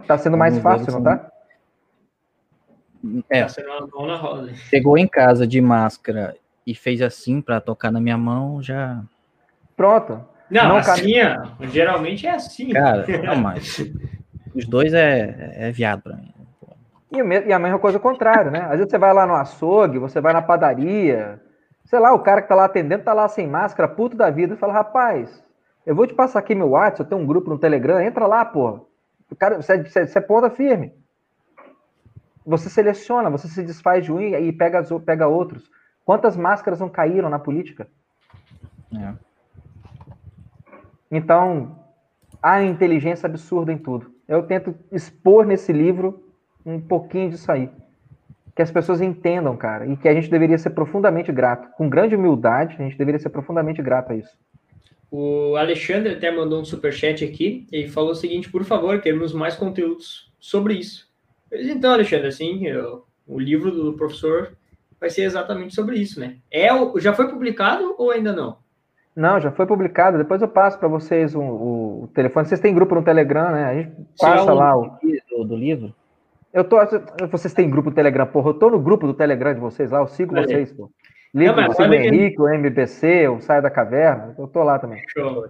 Tá 0.05 0.19
sendo 0.19 0.37
mais 0.37 0.59
fácil, 0.59 0.93
não 0.95 1.05
tá? 1.05 1.31
É. 3.31 3.45
Tá. 3.45 3.49
Chegou 4.69 4.99
em 4.99 5.07
casa 5.07 5.47
de 5.47 5.61
máscara 5.61 6.37
e 6.67 6.75
fez 6.75 7.01
assim 7.01 7.41
para 7.41 7.61
tocar 7.61 7.93
na 7.93 8.01
minha 8.01 8.19
mão, 8.19 8.61
já. 8.61 9.05
Pronto. 9.77 10.29
Não, 10.51 10.69
não 10.69 10.77
assim, 10.77 11.19
é, 11.19 11.37
geralmente 11.63 12.27
é 12.27 12.31
assim. 12.31 12.71
Cara, 12.71 13.07
não, 13.25 13.37
mas 13.37 13.79
os 14.55 14.67
dois 14.67 14.93
é, 14.93 15.53
é 15.55 15.71
viado 15.71 16.03
para 16.03 16.17
mim. 16.17 16.35
E, 17.13 17.19
e 17.19 17.53
a 17.53 17.59
mesma 17.59 17.79
coisa 17.79 17.99
ao 17.99 18.03
contrário, 18.03 18.51
né? 18.51 18.63
Às 18.63 18.79
vezes 18.79 18.91
você 18.91 18.99
vai 18.99 19.13
lá 19.13 19.27
no 19.27 19.35
açougue, 19.35 19.99
você 19.99 20.21
vai 20.21 20.33
na 20.33 20.43
padaria, 20.43 21.41
sei 21.85 21.99
lá, 21.99 22.13
o 22.13 22.21
cara 22.21 22.43
que 22.43 22.49
tá 22.49 22.55
lá 22.55 22.67
atendendo 22.67 23.05
tá 23.05 23.13
lá 23.13 23.29
sem 23.29 23.47
máscara, 23.47 23.89
puto 23.89 24.17
da 24.17 24.31
vida, 24.31 24.55
e 24.55 24.57
fala, 24.57 24.73
rapaz, 24.73 25.43
eu 25.85 25.95
vou 25.95 26.07
te 26.07 26.15
passar 26.15 26.39
aqui 26.39 26.55
meu 26.55 26.71
WhatsApp, 26.71 27.01
eu 27.01 27.07
tenho 27.07 27.21
um 27.21 27.27
grupo 27.27 27.51
no 27.51 27.59
Telegram, 27.59 28.01
entra 28.01 28.27
lá, 28.27 28.45
porra. 28.45 28.81
O 29.31 29.37
cara, 29.37 29.61
você, 29.61 29.83
você, 29.83 30.07
você 30.07 30.19
é 30.19 30.23
ponta 30.23 30.51
firme. 30.51 30.93
Você 32.47 32.69
seleciona, 32.69 33.31
você 33.31 33.49
se 33.49 33.63
desfaz 33.63 34.05
de 34.05 34.13
um 34.13 34.21
e 34.21 34.53
pega, 34.53 34.83
pega 35.05 35.27
outros. 35.27 35.71
Quantas 36.05 36.37
máscaras 36.37 36.81
não 36.81 36.89
caíram 36.89 37.29
na 37.29 37.39
política? 37.39 37.89
É. 38.97 39.30
Então, 41.11 41.79
há 42.43 42.63
inteligência 42.63 43.27
absurda 43.27 43.73
em 43.73 43.79
tudo. 43.79 44.15
Eu 44.29 44.43
tento 44.45 44.75
expor 44.93 45.45
nesse 45.45 45.73
livro 45.73 46.25
um 46.65 46.81
pouquinho 46.81 47.31
disso 47.31 47.51
aí. 47.51 47.69
Que 48.55 48.63
as 48.63 48.71
pessoas 48.71 49.01
entendam, 49.01 49.57
cara, 49.57 49.87
e 49.87 49.97
que 49.97 50.09
a 50.09 50.15
gente 50.15 50.31
deveria 50.31 50.59
ser 50.59 50.71
profundamente 50.71 51.33
grato. 51.33 51.69
Com 51.77 51.89
grande 51.89 52.15
humildade, 52.15 52.77
a 52.79 52.83
gente 52.83 52.97
deveria 52.97 53.19
ser 53.19 53.31
profundamente 53.31 53.83
grato 53.83 54.13
a 54.13 54.17
isso. 54.17 54.37
O 55.11 55.57
Alexandre 55.57 56.13
até 56.13 56.31
mandou 56.31 56.61
um 56.61 56.65
superchat 56.65 57.25
aqui 57.25 57.67
e 57.73 57.89
falou 57.89 58.13
o 58.13 58.15
seguinte: 58.15 58.51
por 58.51 58.63
favor, 58.65 59.01
queremos 59.01 59.33
mais 59.33 59.57
conteúdos 59.57 60.33
sobre 60.39 60.75
isso. 60.75 61.11
Então, 61.51 61.93
Alexandre, 61.93 62.29
assim, 62.29 62.67
eu, 62.67 63.05
o 63.27 63.41
livro 63.41 63.73
do 63.73 63.95
professor 63.95 64.57
vai 65.01 65.11
ser 65.11 65.23
exatamente 65.23 65.75
sobre 65.75 65.97
isso, 65.97 66.21
né? 66.21 66.37
É, 66.51 66.69
já 66.99 67.13
foi 67.13 67.29
publicado 67.29 67.97
ou 67.99 68.13
ainda 68.13 68.33
não? 68.33 68.59
Não, 69.15 69.41
já 69.41 69.51
foi 69.51 69.67
publicado. 69.67 70.19
Depois 70.19 70.41
eu 70.41 70.49
passo 70.49 70.79
para 70.79 70.89
vocês 70.89 71.35
o, 71.35 71.41
o, 71.41 72.11
telefone. 72.15 72.47
Vocês 72.47 72.61
têm 72.61 72.75
grupo 72.75 72.95
no 72.95 73.03
Telegram, 73.03 73.51
né? 73.51 73.65
A 73.65 73.75
gente 73.75 73.93
passa 74.19 74.53
lá 74.53 74.77
o 74.77 74.99
do, 75.31 75.45
do, 75.45 75.57
livro. 75.57 75.93
Eu 76.53 76.65
tô. 76.65 76.77
Vocês 77.31 77.53
têm 77.53 77.69
grupo 77.69 77.91
no 77.91 77.95
Telegram, 77.95 78.27
porra. 78.27 78.51
Eu 78.51 78.55
tô 78.55 78.71
no 78.71 78.79
grupo 78.79 79.07
do 79.07 79.15
Telegram 79.15 79.53
de 79.53 79.61
vocês 79.61 79.91
lá. 79.91 79.99
Eu 79.99 80.07
sigo 80.07 80.35
vocês, 80.35 80.73
pô. 80.73 80.91
Livro 81.35 81.55
do 81.63 81.95
Henrique, 81.95 82.37
que... 82.37 82.43
o 82.43 82.49
MBC, 82.49 83.29
o 83.29 83.41
Saia 83.41 83.63
da 83.63 83.71
Caverna, 83.71 84.35
eu 84.37 84.49
tô 84.49 84.63
lá 84.65 84.79
também. 84.79 85.03
Show. 85.09 85.47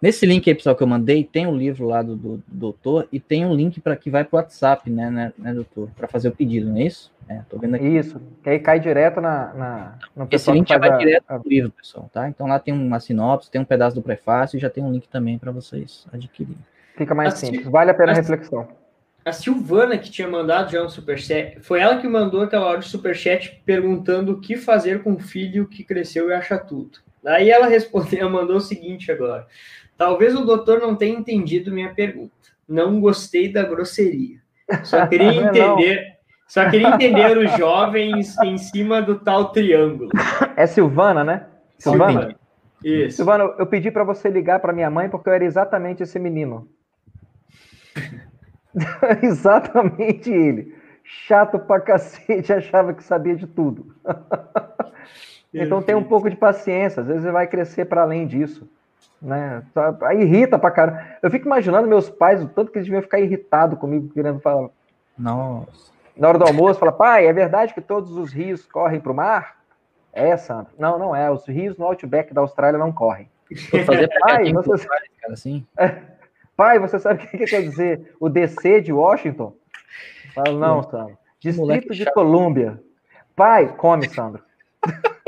Nesse 0.00 0.26
link 0.26 0.48
aí, 0.48 0.54
pessoal, 0.54 0.76
que 0.76 0.82
eu 0.82 0.86
mandei, 0.86 1.24
tem 1.24 1.46
o 1.46 1.50
um 1.50 1.56
livro 1.56 1.86
lá 1.86 2.02
do, 2.02 2.16
do, 2.16 2.36
do, 2.36 2.42
doutor 2.46 3.08
e 3.10 3.18
tem 3.18 3.44
um 3.44 3.54
link 3.54 3.80
para 3.80 3.96
que 3.96 4.10
vai 4.10 4.24
para 4.24 4.36
o 4.36 4.40
WhatsApp, 4.40 4.88
né, 4.90 5.10
né, 5.10 5.32
né 5.38 5.54
doutor? 5.54 5.88
Para 5.96 6.08
fazer 6.08 6.28
o 6.28 6.32
pedido, 6.32 6.68
não 6.68 6.76
é 6.76 6.84
isso? 6.84 7.12
É, 7.28 7.42
tô 7.48 7.58
vendo 7.58 7.76
aqui. 7.76 7.86
Isso, 7.86 8.20
que 8.42 8.50
aí 8.50 8.58
cai 8.58 8.80
direto 8.80 9.20
na, 9.20 9.54
na 9.54 9.98
no 10.16 10.28
Esse 10.30 10.50
link 10.50 10.68
já 10.68 10.78
vai 10.78 10.90
a, 10.90 10.96
direto 10.96 11.24
a... 11.28 11.40
livro, 11.44 11.70
pessoal, 11.70 12.10
tá? 12.12 12.28
Então 12.28 12.46
lá 12.46 12.58
tem 12.58 12.74
uma 12.74 12.98
sinopse, 12.98 13.50
tem 13.50 13.60
um 13.60 13.64
pedaço 13.64 13.94
do 13.94 14.02
prefácio 14.02 14.56
e 14.56 14.60
já 14.60 14.68
tem 14.68 14.82
um 14.82 14.92
link 14.92 15.08
também 15.08 15.38
para 15.38 15.52
vocês 15.52 16.06
adquirirem. 16.12 16.58
Fica 16.96 17.14
mais 17.14 17.34
assim, 17.34 17.46
simples, 17.46 17.68
vale 17.68 17.90
a 17.90 17.94
pena 17.94 18.12
a 18.12 18.14
reflexão 18.14 18.68
a 19.24 19.32
Silvana 19.32 19.98
que 19.98 20.10
tinha 20.10 20.28
mandado 20.28 20.72
já 20.72 20.82
um 20.82 20.88
superchat, 20.88 21.60
foi 21.60 21.80
ela 21.80 21.98
que 21.98 22.08
mandou 22.08 22.42
aquela 22.42 22.66
hora 22.66 22.80
de 22.80 22.88
superchat 22.88 23.62
perguntando 23.64 24.32
o 24.32 24.40
que 24.40 24.56
fazer 24.56 25.02
com 25.02 25.14
o 25.14 25.18
filho 25.18 25.66
que 25.66 25.84
cresceu 25.84 26.30
e 26.30 26.34
acha 26.34 26.58
tudo. 26.58 26.98
Daí 27.22 27.50
ela 27.50 27.66
respondeu, 27.66 28.28
mandou 28.30 28.56
o 28.56 28.60
seguinte 28.60 29.10
agora: 29.10 29.46
Talvez 29.96 30.34
o 30.34 30.44
doutor 30.44 30.80
não 30.80 30.94
tenha 30.94 31.18
entendido 31.18 31.72
minha 31.72 31.94
pergunta. 31.94 32.32
Não 32.68 33.00
gostei 33.00 33.52
da 33.52 33.62
grosseria. 33.62 34.38
Só 34.84 35.06
queria 35.06 35.34
entender, 35.34 36.16
só 36.46 36.70
queria 36.70 36.88
entender 36.88 37.36
os 37.36 37.56
jovens 37.56 38.38
em 38.38 38.56
cima 38.56 39.02
do 39.02 39.18
tal 39.18 39.50
triângulo. 39.52 40.10
É 40.56 40.66
Silvana, 40.66 41.24
né? 41.24 41.46
Silvana. 41.78 42.36
Isso. 42.82 43.16
Silvana, 43.16 43.44
eu 43.58 43.66
pedi 43.66 43.90
para 43.90 44.04
você 44.04 44.30
ligar 44.30 44.60
para 44.60 44.72
minha 44.72 44.90
mãe 44.90 45.08
porque 45.08 45.28
eu 45.28 45.32
era 45.32 45.44
exatamente 45.44 46.02
esse 46.02 46.18
menino. 46.18 46.68
Exatamente 49.22 50.30
ele. 50.30 50.74
Chato 51.02 51.58
pra 51.58 51.80
cacete, 51.80 52.52
achava 52.52 52.94
que 52.94 53.02
sabia 53.02 53.34
de 53.34 53.46
tudo. 53.46 53.94
Então 55.52 55.82
tem 55.82 55.94
um 55.94 56.04
pouco 56.04 56.30
de 56.30 56.36
paciência, 56.36 57.00
às 57.00 57.06
vezes 57.06 57.22
você 57.22 57.30
vai 57.30 57.46
crescer 57.46 57.84
para 57.86 58.02
além 58.02 58.26
disso. 58.26 58.68
Né? 59.20 59.62
Aí 60.02 60.22
irrita 60.22 60.58
pra 60.58 60.70
caramba. 60.70 61.04
Eu 61.22 61.30
fico 61.30 61.46
imaginando 61.46 61.88
meus 61.88 62.08
pais, 62.08 62.42
o 62.42 62.48
tanto 62.48 62.70
que 62.70 62.78
eles 62.78 62.86
deviam 62.86 63.02
ficar 63.02 63.20
irritados 63.20 63.78
comigo, 63.78 64.08
querendo 64.12 64.40
falar. 64.40 64.70
Nossa. 65.18 65.90
Na 66.16 66.28
hora 66.28 66.38
do 66.38 66.44
almoço, 66.44 66.78
fala, 66.78 66.92
pai, 66.92 67.26
é 67.26 67.32
verdade 67.32 67.74
que 67.74 67.80
todos 67.80 68.12
os 68.16 68.32
rios 68.32 68.64
correm 68.66 69.00
para 69.00 69.12
o 69.12 69.14
mar? 69.14 69.56
É, 70.12 70.36
Santo. 70.36 70.70
Não, 70.78 70.98
não 70.98 71.14
é. 71.14 71.30
Os 71.30 71.46
rios 71.46 71.76
no 71.76 71.86
Outback 71.86 72.34
da 72.34 72.40
Austrália 72.40 72.78
não 72.78 72.92
correm. 72.92 73.28
Fazer 73.84 74.08
pai, 74.20 74.52
você... 74.52 74.86
cara, 74.86 75.32
assim. 75.32 75.66
Pai, 76.56 76.78
você 76.78 76.98
sabe 76.98 77.24
o 77.24 77.26
que, 77.26 77.38
quer 77.38 77.62
dizer 77.62 78.14
o 78.20 78.28
DC 78.28 78.82
de 78.82 78.92
Washington? 78.92 79.54
Falo, 80.34 80.58
não, 80.58 80.82
Sandro. 80.82 81.18
Distrito 81.38 81.94
de 81.94 82.04
Colômbia. 82.12 82.78
Pai, 83.34 83.74
come, 83.76 84.08
Sandro. 84.08 84.42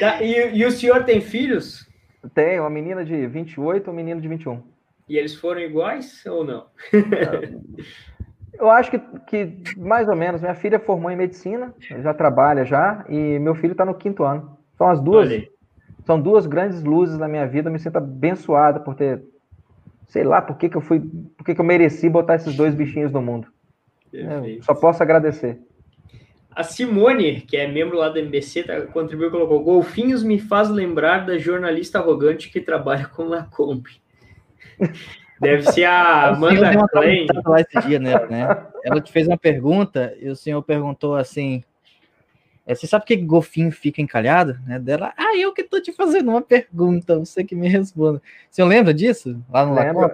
tá, 0.00 0.22
e, 0.22 0.56
e, 0.58 0.64
o 0.64 0.70
senhor 0.70 1.04
tem 1.04 1.20
filhos? 1.20 1.88
Tem, 2.34 2.58
uma 2.60 2.70
menina 2.70 3.04
de 3.04 3.26
28 3.26 3.88
e 3.88 3.90
um 3.90 3.94
menino 3.94 4.20
de 4.20 4.28
21. 4.28 4.62
E 5.08 5.16
eles 5.16 5.34
foram 5.34 5.60
iguais 5.60 6.24
ou 6.26 6.44
não? 6.44 6.66
Eu 8.58 8.70
acho 8.70 8.90
que, 8.90 8.98
que 9.26 9.78
mais 9.78 10.08
ou 10.08 10.16
menos. 10.16 10.40
Minha 10.40 10.54
filha 10.54 10.78
formou 10.78 11.10
em 11.10 11.16
medicina, 11.16 11.74
já 11.78 12.14
trabalha 12.14 12.64
já, 12.64 13.04
e 13.08 13.38
meu 13.38 13.54
filho 13.54 13.72
está 13.72 13.84
no 13.84 13.94
quinto 13.94 14.24
ano. 14.24 14.58
São 14.78 14.88
as 14.88 15.00
duas 15.00 15.28
são 16.06 16.20
duas 16.20 16.46
grandes 16.46 16.82
luzes 16.84 17.18
na 17.18 17.26
minha 17.26 17.46
vida. 17.46 17.68
Eu 17.68 17.72
me 17.72 17.80
sinto 17.80 17.96
abençoada 17.96 18.78
por 18.78 18.94
ter, 18.94 19.22
sei 20.06 20.22
lá, 20.22 20.40
por 20.40 20.56
que, 20.56 20.68
que 20.68 20.76
eu 20.76 20.80
fui, 20.80 21.00
por 21.36 21.44
que, 21.44 21.54
que 21.54 21.60
eu 21.60 21.64
mereci 21.64 22.08
botar 22.08 22.36
esses 22.36 22.56
dois 22.56 22.74
bichinhos 22.74 23.12
no 23.12 23.20
mundo. 23.20 23.48
É, 24.12 24.62
só 24.62 24.74
posso 24.74 25.02
agradecer. 25.02 25.58
A 26.56 26.62
Simone, 26.62 27.42
que 27.42 27.56
é 27.56 27.68
membro 27.68 27.98
lá 27.98 28.08
da 28.08 28.18
MBC, 28.18 28.62
tá, 28.62 28.80
contribuiu 28.86 29.28
e 29.28 29.30
colocou: 29.30 29.62
Golfinhos 29.62 30.22
me 30.22 30.38
faz 30.38 30.70
lembrar 30.70 31.26
da 31.26 31.36
jornalista 31.36 31.98
arrogante 31.98 32.48
que 32.48 32.60
trabalha 32.62 33.06
com 33.06 33.24
Lacombe. 33.24 34.00
Deve 35.38 35.70
ser 35.70 35.84
a 35.84 36.28
Amanda 36.32 36.88
Klein. 36.88 37.26
Lá 37.44 37.60
esse 37.60 37.86
dia, 37.86 37.98
né, 37.98 38.14
né? 38.26 38.66
Ela 38.82 39.00
te 39.02 39.12
fez 39.12 39.28
uma 39.28 39.36
pergunta 39.36 40.16
e 40.18 40.30
o 40.30 40.36
senhor 40.36 40.62
perguntou 40.62 41.14
assim: 41.14 41.62
É, 42.66 42.74
você 42.74 42.86
sabe 42.86 43.04
por 43.04 43.08
que 43.08 43.16
golfinho 43.16 43.70
fica 43.70 44.00
encalhado? 44.00 44.58
Né? 44.66 44.78
Dela, 44.78 45.12
ah, 45.16 45.36
eu 45.36 45.52
que 45.52 45.62
tô 45.62 45.78
te 45.78 45.92
fazendo 45.92 46.30
uma 46.30 46.40
pergunta, 46.40 47.18
você 47.18 47.44
que 47.44 47.54
me 47.54 47.68
responda. 47.68 48.22
Você 48.50 48.64
lembra 48.64 48.94
disso? 48.94 49.38
Lá 49.50 49.66
no 49.66 49.74
Lembro. 49.74 50.10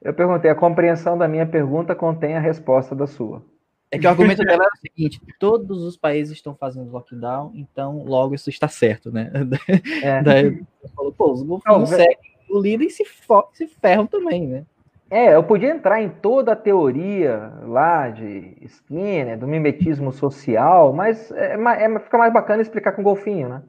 Eu 0.00 0.14
perguntei, 0.14 0.50
a 0.50 0.54
compreensão 0.54 1.18
da 1.18 1.26
minha 1.26 1.46
pergunta 1.46 1.94
contém 1.94 2.36
a 2.36 2.40
resposta 2.40 2.94
da 2.94 3.06
sua. 3.06 3.42
É 3.90 3.98
que 3.98 4.06
o 4.06 4.10
argumento 4.10 4.44
dela 4.44 4.64
é 4.64 4.66
o 4.66 4.80
seguinte: 4.80 5.20
todos 5.38 5.82
os 5.82 5.96
países 5.96 6.34
estão 6.34 6.54
fazendo 6.54 6.90
lockdown, 6.90 7.52
então 7.54 8.04
logo 8.04 8.34
isso 8.34 8.50
está 8.50 8.68
certo, 8.68 9.10
né? 9.10 9.32
É. 10.02 10.22
Daí 10.22 10.62
falou, 10.94 11.12
pô, 11.12 11.32
os 11.32 11.42
golfinhos 11.42 11.88
seguem 11.88 12.38
o 12.50 12.60
líder 12.60 12.86
e 12.86 12.90
se, 12.90 13.04
se 13.52 13.66
ferram 13.66 14.06
também, 14.06 14.46
né? 14.46 14.66
É, 15.10 15.34
eu 15.34 15.42
podia 15.42 15.70
entrar 15.70 16.02
em 16.02 16.10
toda 16.10 16.52
a 16.52 16.56
teoria 16.56 17.50
lá 17.62 18.10
de 18.10 18.56
Skinner, 18.60 19.38
do 19.38 19.48
mimetismo 19.48 20.12
social, 20.12 20.92
mas 20.92 21.30
é, 21.32 21.54
é, 21.54 21.98
fica 21.98 22.18
mais 22.18 22.32
bacana 22.32 22.60
explicar 22.60 22.92
com 22.92 23.02
golfinho, 23.02 23.48
né? 23.48 23.62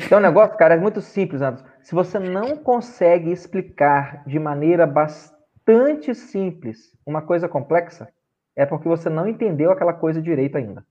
Então, 0.00 0.18
o 0.18 0.22
negócio, 0.22 0.56
cara, 0.56 0.74
é 0.74 0.78
muito 0.78 1.00
simples, 1.00 1.42
Anderson. 1.42 1.66
Se 1.82 1.94
você 1.94 2.18
não 2.18 2.56
consegue 2.56 3.30
explicar 3.30 4.24
de 4.26 4.38
maneira 4.38 4.86
bastante 4.86 6.14
simples 6.14 6.96
uma 7.06 7.22
coisa 7.22 7.48
complexa, 7.48 8.08
é 8.54 8.66
porque 8.66 8.88
você 8.88 9.08
não 9.08 9.28
entendeu 9.28 9.70
aquela 9.70 9.92
coisa 9.92 10.20
direito 10.20 10.58
ainda. 10.58 10.84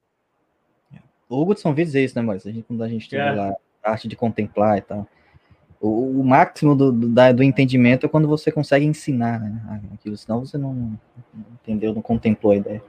O 1.29 1.43
Hudson 1.43 1.73
diz 1.73 1.93
isso, 1.93 2.17
né, 2.17 2.21
Maurício? 2.21 2.49
A 2.49 2.53
gente, 2.53 2.63
quando 2.65 2.83
a 2.83 2.87
gente 2.87 3.09
tem 3.09 3.19
é. 3.19 3.31
lá 3.31 3.55
a 3.83 3.91
arte 3.91 4.07
de 4.07 4.15
contemplar 4.15 4.77
e 4.77 4.81
tal. 4.81 5.07
O, 5.79 6.21
o 6.21 6.23
máximo 6.23 6.75
do, 6.75 6.91
do, 6.91 7.33
do, 7.33 7.43
entendimento 7.43 8.05
é 8.05 8.09
quando 8.09 8.27
você 8.27 8.51
consegue 8.51 8.85
ensinar 8.85 9.39
né, 9.39 9.81
aquilo, 9.93 10.17
senão 10.17 10.39
você 10.43 10.57
não, 10.57 10.73
não 10.73 10.99
entendeu, 11.61 11.93
não 11.93 12.01
contemplou 12.01 12.53
a 12.53 12.55
ideia. 12.55 12.81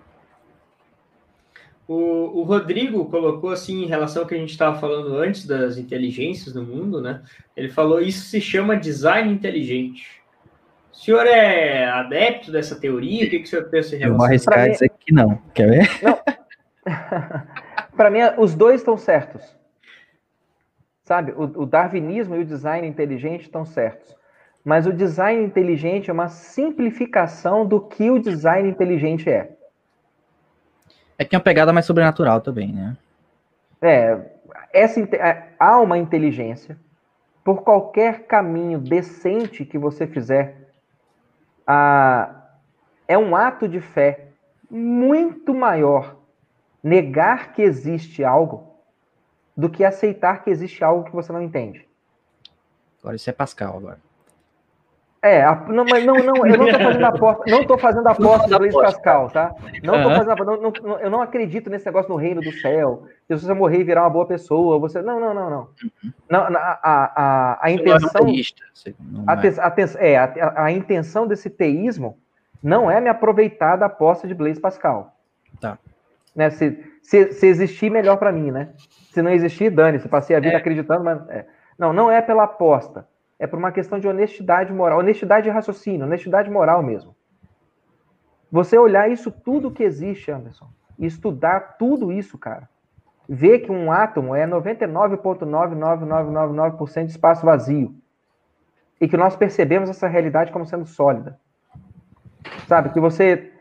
O, 1.89 2.41
o, 2.41 2.43
Rodrigo 2.43 3.07
colocou 3.07 3.49
assim 3.49 3.83
em 3.83 3.87
relação 3.87 4.21
ao 4.21 4.29
que 4.29 4.35
a 4.35 4.39
gente 4.39 4.51
estava 4.51 4.79
falando 4.79 5.17
antes 5.17 5.47
das 5.47 5.79
inteligências 5.79 6.55
no 6.55 6.63
mundo, 6.63 7.01
né? 7.01 7.23
Ele 7.57 7.71
falou 7.71 7.99
isso 7.99 8.27
se 8.27 8.43
chama 8.43 8.77
design 8.77 9.33
inteligente. 9.33 10.21
O 10.93 10.97
senhor 10.97 11.27
é 11.27 11.87
adepto 11.87 12.53
dessa 12.53 12.77
teoria? 12.77 13.27
O 13.27 13.31
que, 13.31 13.39
que 13.39 13.45
o 13.45 13.49
senhor 13.49 13.71
pensa 13.71 13.97
em 13.97 14.01
relação? 14.01 14.15
Eu 14.15 14.19
vou 14.19 14.27
arriscar 14.27 14.67
mim... 14.67 14.73
dizer 14.73 14.91
que 15.01 15.15
não. 15.15 15.37
Quer 15.55 15.71
ver? 15.71 15.89
Não. 16.03 16.19
Para 17.97 18.11
mim, 18.11 18.19
os 18.37 18.55
dois 18.55 18.83
estão 18.83 18.99
certos. 18.99 19.57
Sabe, 21.05 21.33
o, 21.33 21.63
o 21.63 21.65
darwinismo 21.65 22.37
e 22.37 22.41
o 22.41 22.45
design 22.45 22.87
inteligente 22.87 23.45
estão 23.45 23.65
certos. 23.65 24.15
Mas 24.63 24.87
o 24.87 24.93
design 24.93 25.43
inteligente 25.43 26.11
é 26.11 26.13
uma 26.13 26.29
simplificação 26.29 27.65
do 27.65 27.81
que 27.81 28.11
o 28.11 28.19
design 28.19 28.69
inteligente 28.69 29.31
é. 29.31 29.57
É 31.19 31.25
que 31.25 31.35
é 31.35 31.39
uma 31.39 31.45
pegada 31.45 31.73
mais 31.73 31.85
sobrenatural 31.85 32.41
também, 32.41 32.73
né? 32.73 32.97
É, 33.83 34.19
essa, 34.73 35.01
é, 35.01 35.53
há 35.59 35.81
uma 35.81 35.99
inteligência. 35.99 36.79
Por 37.43 37.63
qualquer 37.63 38.27
caminho 38.27 38.79
decente 38.79 39.65
que 39.65 39.77
você 39.77 40.07
fizer, 40.07 40.71
a, 41.67 42.35
é 43.09 43.19
um 43.19 43.35
ato 43.35 43.69
de 43.69 43.81
fé 43.81 44.29
muito 44.71 45.53
maior 45.53 46.17
negar 46.83 47.53
que 47.53 47.63
existe 47.63 48.23
algo 48.23 48.75
do 49.57 49.69
que 49.69 49.85
aceitar 49.85 50.45
que 50.45 50.51
existe 50.51 50.85
algo 50.85 51.05
que 51.05 51.13
você 51.13 51.33
não 51.33 51.43
entende. 51.43 51.89
Agora 53.01 53.17
isso 53.17 53.29
é 53.29 53.33
Pascal 53.33 53.77
agora. 53.77 54.08
É, 55.21 55.43
a, 55.43 55.57
não, 55.69 55.85
mas 55.85 56.05
não, 56.05 56.15
não, 56.15 56.47
eu 56.47 56.57
não 56.57 56.69
estou 56.69 56.81
fazendo 56.81 57.05
aposta, 57.05 57.45
não 57.51 57.65
tô 57.65 57.79
fazendo 57.79 58.07
aposta 58.07 58.49
do 58.49 58.59
Blaise 58.59 58.77
Pascal, 58.77 59.29
tá? 59.31 59.53
Não 59.83 59.97
estou 59.97 60.13
fazendo 60.13 60.31
aposta, 60.31 60.57
não, 60.57 60.73
não, 60.83 60.99
eu 61.01 61.11
não 61.11 61.23
acredito 61.23 61.69
nesse 61.69 61.87
negócio 61.87 62.09
no 62.09 62.17
reino 62.17 62.41
do 62.41 62.53
céu. 62.53 63.03
Se 63.27 63.35
você 63.35 63.53
morrer 63.53 63.81
e 63.81 63.85
virar 63.85 64.03
uma 64.03 64.11
boa 64.11 64.27
pessoa, 64.27 64.79
você. 64.79 65.03
Não, 65.03 65.19
não, 65.19 65.35
não, 65.35 65.51
não. 65.51 65.69
não 66.31 66.41
a, 66.57 66.79
a, 66.83 67.13
a, 67.17 67.59
a 67.63 67.71
intenção. 67.71 68.27
A, 69.27 69.37
é, 69.99 70.17
a, 70.17 70.65
a 70.65 70.71
intenção 70.71 71.27
desse 71.27 71.51
teísmo 71.51 72.17
não 72.63 72.89
é 72.89 73.01
me 73.01 73.09
aproveitar 73.09 73.75
da 73.77 73.87
aposta 73.87 74.29
de 74.29 74.35
Blaise 74.35 74.61
Pascal. 74.61 75.17
Tá. 75.61 75.79
Né, 76.35 76.51
se, 76.51 76.79
se, 77.03 77.33
se 77.33 77.47
existir, 77.47 77.91
melhor 77.91 78.19
para 78.19 78.31
mim, 78.31 78.53
né? 78.53 78.69
Se 79.11 79.21
não 79.21 79.33
existir, 79.33 79.71
dane-se, 79.71 80.09
passei 80.09 80.37
a 80.37 80.41
vida 80.41 80.55
é. 80.55 80.57
acreditando, 80.57 81.03
mas. 81.03 81.29
É. 81.29 81.45
Não, 81.77 81.93
não 81.93 82.11
é 82.11 82.23
pela 82.23 82.45
aposta. 82.45 83.07
É 83.39 83.47
por 83.47 83.59
uma 83.59 83.71
questão 83.71 84.01
de 84.01 84.09
honestidade 84.09 84.73
moral, 84.73 84.99
honestidade 84.99 85.45
de 85.45 85.51
raciocínio, 85.51 86.07
honestidade 86.07 86.51
moral 86.51 86.83
mesmo. 86.83 87.15
Você 88.51 88.79
olhar 88.79 89.11
isso 89.11 89.31
tudo 89.31 89.71
que 89.71 89.83
existe, 89.83 90.31
Anderson, 90.31 90.67
estudar 90.99 91.77
tudo 91.79 92.11
isso, 92.11 92.39
cara. 92.39 92.67
Ver 93.29 93.59
que 93.61 93.71
um 93.71 93.93
átomo 93.93 94.35
é 94.35 94.47
99,99999% 94.47 97.05
de 97.05 97.11
espaço 97.11 97.45
vazio. 97.45 97.95
E 99.01 99.07
que 99.07 99.17
nós 99.17 99.37
percebemos 99.37 99.89
essa 99.91 100.09
realidade 100.09 100.51
como 100.51 100.67
sendo 100.67 100.87
sólida. 100.87 101.39
Sabe? 102.67 102.89
Que 102.89 102.99
você 102.99 103.53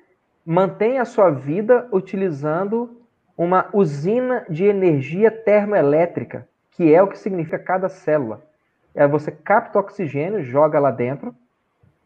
mantém 0.45 0.99
a 0.99 1.05
sua 1.05 1.29
vida 1.29 1.87
utilizando 1.91 2.97
uma 3.37 3.69
usina 3.73 4.45
de 4.49 4.65
energia 4.65 5.29
termoelétrica, 5.29 6.47
que 6.71 6.93
é 6.93 7.03
o 7.03 7.07
que 7.07 7.19
significa 7.19 7.59
cada 7.59 7.89
célula. 7.89 8.41
É 8.97 9.07
você 9.07 9.31
capta 9.31 9.79
oxigênio, 9.79 10.43
joga 10.43 10.79
lá 10.79 10.91
dentro 10.91 11.33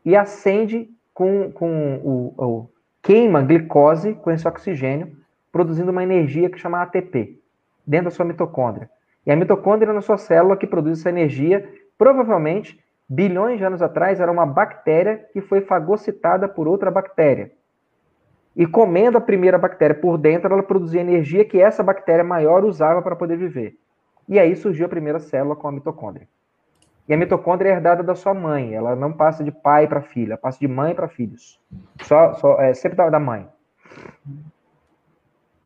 e 0.05 0.15
acende 0.15 0.89
com, 1.13 1.51
com 1.51 1.95
o, 2.03 2.33
o 2.37 2.69
queima 3.01 3.41
glicose 3.41 4.13
com 4.13 4.29
esse 4.29 4.47
oxigênio, 4.47 5.15
produzindo 5.51 5.91
uma 5.91 6.03
energia 6.03 6.49
que 6.49 6.59
chama 6.59 6.81
ATP, 6.81 7.39
dentro 7.85 8.05
da 8.05 8.11
sua 8.11 8.25
mitocôndria. 8.25 8.89
E 9.25 9.31
a 9.31 9.35
mitocôndria 9.35 9.93
na 9.93 10.01
sua 10.01 10.17
célula 10.17 10.57
que 10.57 10.67
produz 10.67 10.99
essa 10.99 11.09
energia, 11.09 11.67
provavelmente, 11.97 12.79
bilhões 13.07 13.57
de 13.57 13.63
anos 13.63 13.81
atrás, 13.81 14.19
era 14.19 14.31
uma 14.31 14.45
bactéria 14.45 15.17
que 15.31 15.41
foi 15.41 15.61
fagocitada 15.61 16.47
por 16.47 16.67
outra 16.67 16.91
bactéria 16.91 17.51
e 18.55 18.67
comendo 18.67 19.17
a 19.17 19.21
primeira 19.21 19.57
bactéria 19.57 19.95
por 19.95 20.17
dentro, 20.17 20.53
ela 20.53 20.63
produzia 20.63 21.01
energia 21.01 21.45
que 21.45 21.61
essa 21.61 21.81
bactéria 21.81 22.23
maior 22.23 22.65
usava 22.65 23.01
para 23.01 23.15
poder 23.15 23.37
viver. 23.37 23.77
E 24.27 24.39
aí 24.39 24.55
surgiu 24.55 24.85
a 24.85 24.89
primeira 24.89 25.19
célula 25.19 25.55
com 25.55 25.67
a 25.67 25.71
mitocôndria. 25.71 26.27
E 27.11 27.13
a 27.13 27.17
mitocôndria 27.17 27.71
é 27.71 27.73
herdada 27.73 28.01
da 28.01 28.15
sua 28.15 28.33
mãe, 28.33 28.73
ela 28.73 28.95
não 28.95 29.11
passa 29.11 29.43
de 29.43 29.51
pai 29.51 29.85
para 29.85 30.01
filha, 30.01 30.37
passa 30.37 30.57
de 30.57 30.65
mãe 30.65 30.95
para 30.95 31.09
filhos. 31.09 31.59
Só, 32.03 32.35
só, 32.35 32.61
é 32.61 32.73
sempre 32.73 32.95
da 32.95 33.19
mãe. 33.19 33.49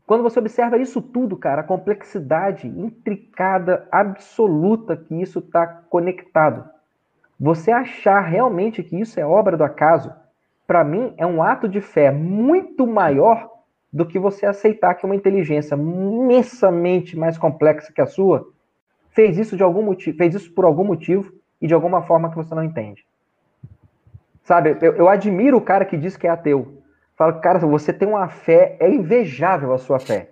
Quando 0.08 0.24
você 0.24 0.40
observa 0.40 0.80
isso 0.80 1.00
tudo, 1.04 1.38
cara, 1.38 1.62
a 1.62 1.64
complexidade 1.64 2.68
intricada, 2.68 3.88
absoluta 3.92 4.98
que 4.98 5.22
isso 5.22 5.38
está 5.38 5.68
conectado, 5.68 6.68
você 7.40 7.72
achar 7.72 8.22
realmente 8.22 8.82
que 8.82 9.00
isso 9.00 9.20
é 9.20 9.24
obra 9.24 9.56
do 9.56 9.64
acaso, 9.64 10.12
para 10.66 10.84
mim, 10.84 11.14
é 11.16 11.28
um 11.28 11.44
ato 11.44 11.70
de 11.70 11.80
fé 11.80 12.10
muito 12.10 12.88
maior 12.88 13.52
do 13.94 14.04
que 14.04 14.18
você 14.18 14.48
aceitar 14.48 14.96
que 14.96 15.06
uma 15.06 15.16
inteligência 15.16 15.76
imensamente 15.76 17.16
mais 17.16 17.38
complexa 17.38 17.94
que 17.94 18.02
a 18.02 18.08
sua 18.08 18.55
fez 19.16 19.38
isso 19.38 19.56
de 19.56 19.64
algum 19.64 19.82
motivo, 19.82 20.18
fez 20.18 20.36
isso 20.36 20.52
por 20.52 20.66
algum 20.66 20.84
motivo 20.84 21.34
e 21.62 21.66
de 21.66 21.74
alguma 21.74 22.04
forma 22.04 22.30
que 22.30 22.36
você 22.36 22.54
não 22.54 22.64
entende. 22.64 23.04
Sabe, 24.44 24.78
eu, 24.82 24.94
eu 24.94 25.10
admiro 25.10 25.58
o 25.58 25.62
cara 25.62 25.86
que 25.86 25.98
diz 25.98 26.16
que 26.16 26.28
é 26.28 26.30
ateu. 26.30 26.84
Fala, 27.16 27.34
cara, 27.40 27.58
você 27.60 27.94
tem 27.94 28.08
uma 28.08 28.28
fé, 28.28 28.76
é 28.80 28.90
invejável 28.90 29.74
a 29.74 29.78
sua 29.78 30.00
fé. 30.00 30.30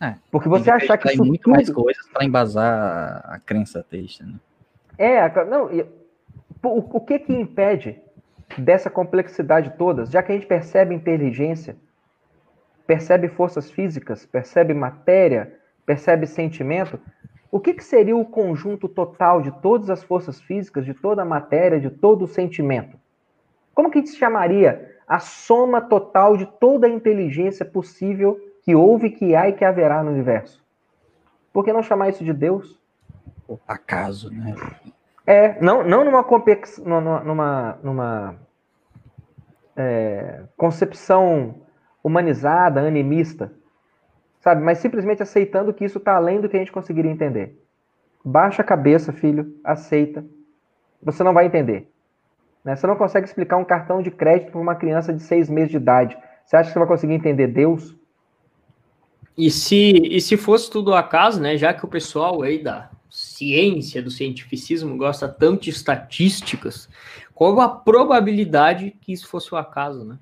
É, 0.00 0.14
porque 0.32 0.48
você 0.48 0.70
achar 0.70 0.96
que 0.96 1.08
isso 1.08 1.24
muito 1.24 1.42
tudo... 1.42 1.52
mais 1.52 1.70
coisas 1.70 2.08
para 2.08 2.24
embasar 2.24 3.22
a 3.24 3.38
crença 3.38 3.80
ateísta, 3.80 4.24
né? 4.24 4.34
É, 4.98 5.44
não, 5.44 5.66
o, 6.64 6.96
o 6.96 7.00
que 7.00 7.18
que 7.20 7.32
impede 7.32 8.00
dessa 8.58 8.90
complexidade 8.90 9.74
toda, 9.78 10.06
já 10.06 10.22
que 10.22 10.32
a 10.32 10.34
gente 10.34 10.46
percebe 10.46 10.94
inteligência, 10.94 11.76
percebe 12.86 13.28
forças 13.28 13.70
físicas, 13.70 14.26
percebe 14.26 14.74
matéria, 14.74 15.54
percebe 15.86 16.26
sentimento, 16.26 16.98
o 17.52 17.60
que, 17.60 17.74
que 17.74 17.84
seria 17.84 18.16
o 18.16 18.24
conjunto 18.24 18.88
total 18.88 19.42
de 19.42 19.50
todas 19.60 19.90
as 19.90 20.02
forças 20.02 20.40
físicas, 20.40 20.86
de 20.86 20.94
toda 20.94 21.20
a 21.20 21.24
matéria, 21.24 21.78
de 21.78 21.90
todo 21.90 22.24
o 22.24 22.26
sentimento? 22.26 22.98
Como 23.74 23.90
que 23.90 23.98
a 23.98 24.00
gente 24.00 24.16
chamaria 24.16 24.96
a 25.06 25.18
soma 25.18 25.82
total 25.82 26.34
de 26.34 26.46
toda 26.46 26.86
a 26.86 26.90
inteligência 26.90 27.62
possível 27.62 28.40
que 28.62 28.74
houve, 28.74 29.10
que 29.10 29.36
há 29.36 29.50
e 29.50 29.52
que 29.52 29.66
haverá 29.66 30.02
no 30.02 30.10
universo? 30.10 30.64
Por 31.52 31.62
que 31.62 31.74
não 31.74 31.82
chamar 31.82 32.08
isso 32.08 32.24
de 32.24 32.32
Deus? 32.32 32.80
O 33.46 33.58
acaso, 33.68 34.30
né? 34.30 34.54
É, 35.26 35.60
não, 35.60 35.84
não 35.84 36.06
numa, 36.06 36.24
numa, 36.86 37.20
numa, 37.20 37.78
numa 37.82 38.36
é, 39.76 40.44
concepção 40.56 41.56
humanizada, 42.02 42.80
animista, 42.80 43.52
sabe? 44.42 44.62
Mas 44.62 44.78
simplesmente 44.78 45.22
aceitando 45.22 45.72
que 45.72 45.84
isso 45.84 45.98
está 45.98 46.16
além 46.16 46.40
do 46.40 46.48
que 46.48 46.56
a 46.56 46.58
gente 46.58 46.72
conseguiria 46.72 47.10
entender. 47.10 47.58
Baixa 48.24 48.62
a 48.62 48.64
cabeça, 48.64 49.12
filho, 49.12 49.56
aceita. 49.64 50.24
Você 51.02 51.22
não 51.22 51.32
vai 51.32 51.46
entender. 51.46 51.88
Né? 52.64 52.76
Você 52.76 52.86
não 52.86 52.96
consegue 52.96 53.26
explicar 53.26 53.56
um 53.56 53.64
cartão 53.64 54.02
de 54.02 54.10
crédito 54.10 54.52
para 54.52 54.60
uma 54.60 54.74
criança 54.74 55.12
de 55.12 55.22
seis 55.22 55.48
meses 55.48 55.70
de 55.70 55.76
idade. 55.76 56.18
Você 56.44 56.56
acha 56.56 56.68
que 56.68 56.72
você 56.72 56.78
vai 56.78 56.88
conseguir 56.88 57.14
entender 57.14 57.46
Deus? 57.46 57.96
E 59.38 59.50
se, 59.50 59.92
e 59.92 60.20
se 60.20 60.36
fosse 60.36 60.70
tudo 60.70 60.94
acaso, 60.94 61.40
né? 61.40 61.56
Já 61.56 61.72
que 61.72 61.84
o 61.84 61.88
pessoal 61.88 62.42
aí 62.42 62.62
da 62.62 62.90
ciência, 63.08 64.02
do 64.02 64.10
cientificismo 64.10 64.96
gosta 64.96 65.28
tanto 65.28 65.62
de 65.62 65.70
estatísticas, 65.70 66.88
qual 67.34 67.60
a 67.60 67.68
probabilidade 67.68 68.90
que 69.00 69.12
isso 69.12 69.28
fosse 69.28 69.54
o 69.54 69.56
acaso, 69.56 70.04
né? 70.04 70.18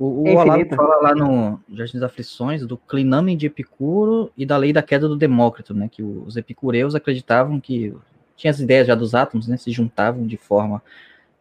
O, 0.00 0.26
o 0.26 0.34
Olavo 0.34 0.66
fala 0.74 0.96
lá 1.02 1.14
no 1.14 1.60
Jardim 1.68 1.98
das 1.98 2.04
Aflições 2.04 2.64
do 2.64 2.78
clinamen 2.78 3.36
de 3.36 3.44
Epicuro 3.44 4.32
e 4.34 4.46
da 4.46 4.56
lei 4.56 4.72
da 4.72 4.82
queda 4.82 5.06
do 5.06 5.14
Demócrito, 5.14 5.74
né? 5.74 5.90
Que 5.92 6.02
os 6.02 6.38
epicureus 6.38 6.94
acreditavam 6.94 7.60
que 7.60 7.94
tinha 8.34 8.50
as 8.50 8.58
ideias 8.60 8.86
já 8.86 8.94
dos 8.94 9.14
átomos, 9.14 9.46
né? 9.46 9.58
Se 9.58 9.70
juntavam 9.70 10.26
de 10.26 10.38
forma 10.38 10.82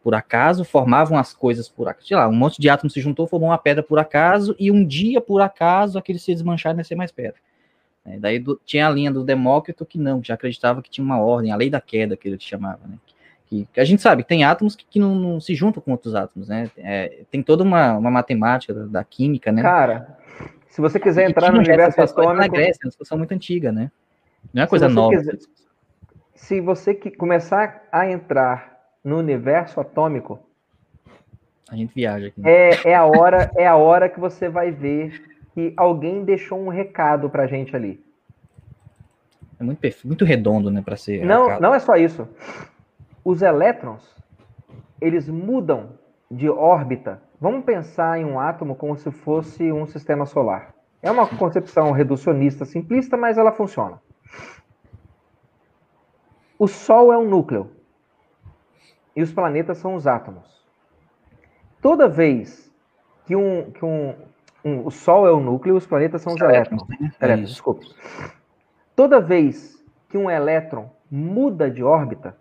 por 0.04 0.14
acaso, 0.14 0.66
formavam 0.66 1.18
as 1.18 1.34
coisas 1.34 1.70
por 1.70 1.88
acaso. 1.88 2.08
Sei 2.10 2.18
lá, 2.18 2.28
um 2.28 2.36
monte 2.36 2.60
de 2.60 2.70
átomos 2.70 2.92
se 2.92 3.00
juntou, 3.00 3.26
formou 3.28 3.48
uma 3.48 3.58
pedra 3.58 3.82
por 3.82 3.98
acaso, 3.98 4.54
e 4.60 4.70
um 4.70 4.86
dia, 4.86 5.22
por 5.22 5.42
acaso, 5.42 5.98
aquele 5.98 6.20
se 6.20 6.34
desmanchar 6.34 6.78
e 6.78 6.84
ser 6.84 6.96
mais 6.96 7.14
pedra. 7.14 7.36
É, 8.04 8.20
daí 8.20 8.40
do, 8.40 8.60
tinha 8.66 8.88
a 8.88 8.92
linha 8.92 9.10
do 9.10 9.24
Demócrito 9.24 9.86
que 9.86 9.98
não, 9.98 10.20
que 10.20 10.28
já 10.28 10.34
acreditava 10.34 10.82
que 10.82 10.90
tinha 10.90 11.06
uma 11.06 11.22
ordem, 11.22 11.54
a 11.54 11.56
lei 11.56 11.70
da 11.70 11.80
queda, 11.80 12.18
que 12.18 12.28
ele 12.28 12.38
chamava, 12.42 12.86
né? 12.86 12.98
Que, 13.06 13.14
que 13.50 13.68
a 13.80 13.84
gente 13.84 14.02
sabe 14.02 14.22
que 14.22 14.30
tem 14.30 14.44
átomos 14.44 14.76
que, 14.76 14.86
que 14.86 15.00
não, 15.00 15.16
não, 15.16 15.42
se 15.42 15.56
juntam 15.56 15.82
com 15.82 15.92
outros 15.92 16.14
átomos, 16.14 16.48
né? 16.48 16.70
É, 16.78 17.24
tem 17.32 17.42
toda 17.42 17.64
uma, 17.64 17.98
uma 17.98 18.12
matemática 18.12 18.74
da, 18.74 18.86
da, 18.86 19.04
química, 19.04 19.52
né? 19.52 19.64
Cara, 19.64 20.18
se 20.68 20.80
você 20.80 21.00
quiser 21.00 21.28
entrar 21.28 21.52
no 21.52 21.58
universo 21.58 22.00
atômico... 22.00 22.34
Na 22.36 22.48
Grécia, 22.48 22.82
é 22.84 22.86
uma 22.86 22.90
discussão 22.90 23.18
muito 23.18 23.34
antiga, 23.34 23.72
né? 23.72 23.92
Não 24.54 24.62
é 24.62 24.68
coisa 24.68 24.88
nova. 24.88 25.18
Quiser, 25.18 25.38
se 26.36 26.62
você 26.62 26.94
que 26.94 27.10
começar 27.10 27.88
a 27.92 28.10
entrar 28.10 28.80
no 29.04 29.18
universo 29.18 29.80
atômico, 29.80 30.40
a 31.70 31.76
gente 31.76 31.94
viaja 31.94 32.28
aqui. 32.28 32.40
Né? 32.40 32.52
É, 32.52 32.90
é 32.90 32.96
a 32.96 33.06
hora, 33.06 33.52
é 33.58 33.68
a 33.68 33.76
hora 33.76 34.08
que 34.08 34.20
você 34.20 34.48
vai 34.48 34.72
ver 34.72 35.24
que 35.56 35.74
alguém 35.76 36.24
deixou 36.24 36.60
um 36.60 36.70
recado 36.70 37.30
pra 37.32 37.48
gente 37.48 37.76
ali. 37.76 38.00
É 39.60 39.64
muito, 39.64 39.82
muito 40.06 40.24
redondo, 40.24 40.70
né, 40.70 40.82
para 40.84 40.96
ser. 40.96 41.26
Não, 41.26 41.48
recado. 41.48 41.62
não 41.62 41.74
é 41.74 41.80
só 41.80 41.96
isso 41.96 42.28
os 43.24 43.42
elétrons, 43.42 44.16
eles 45.00 45.28
mudam 45.28 45.92
de 46.30 46.50
órbita. 46.50 47.22
Vamos 47.40 47.64
pensar 47.64 48.20
em 48.20 48.26
um 48.26 48.40
átomo 48.40 48.76
como 48.76 48.96
se 48.98 49.12
fosse 49.12 49.72
um 49.72 49.86
sistema 49.86 50.26
solar. 50.26 50.74
É 51.02 51.10
uma 51.10 51.26
concepção 51.28 51.92
reducionista 51.92 52.66
simplista, 52.66 53.16
mas 53.16 53.38
ela 53.38 53.52
funciona. 53.52 54.02
O 56.58 56.68
Sol 56.68 57.14
é 57.14 57.18
um 57.18 57.28
núcleo 57.28 57.72
e 59.16 59.22
os 59.22 59.32
planetas 59.32 59.78
são 59.78 59.96
os 59.96 60.06
átomos. 60.06 60.60
Toda 61.82 62.10
vez 62.10 62.70
que 63.26 63.36
um, 63.36 63.72
que 63.72 63.86
um, 63.86 64.14
um 64.64 64.86
o 64.86 64.92
Sol 64.92 65.26
é 65.26 65.32
o 65.32 65.40
núcleo, 65.40 65.78
os 65.78 65.88
planetas 65.88 66.22
são 66.22 66.34
os, 66.34 66.42
os 66.42 66.46
elétrons. 66.46 66.82
elétrons, 66.82 67.22
elétrons 67.22 67.50
desculpe. 67.50 67.86
Toda 68.94 69.22
vez 69.22 69.82
que 70.10 70.18
um 70.18 70.30
elétron 70.30 70.90
muda 71.10 71.72
de 71.72 71.82
órbita, 71.82 72.36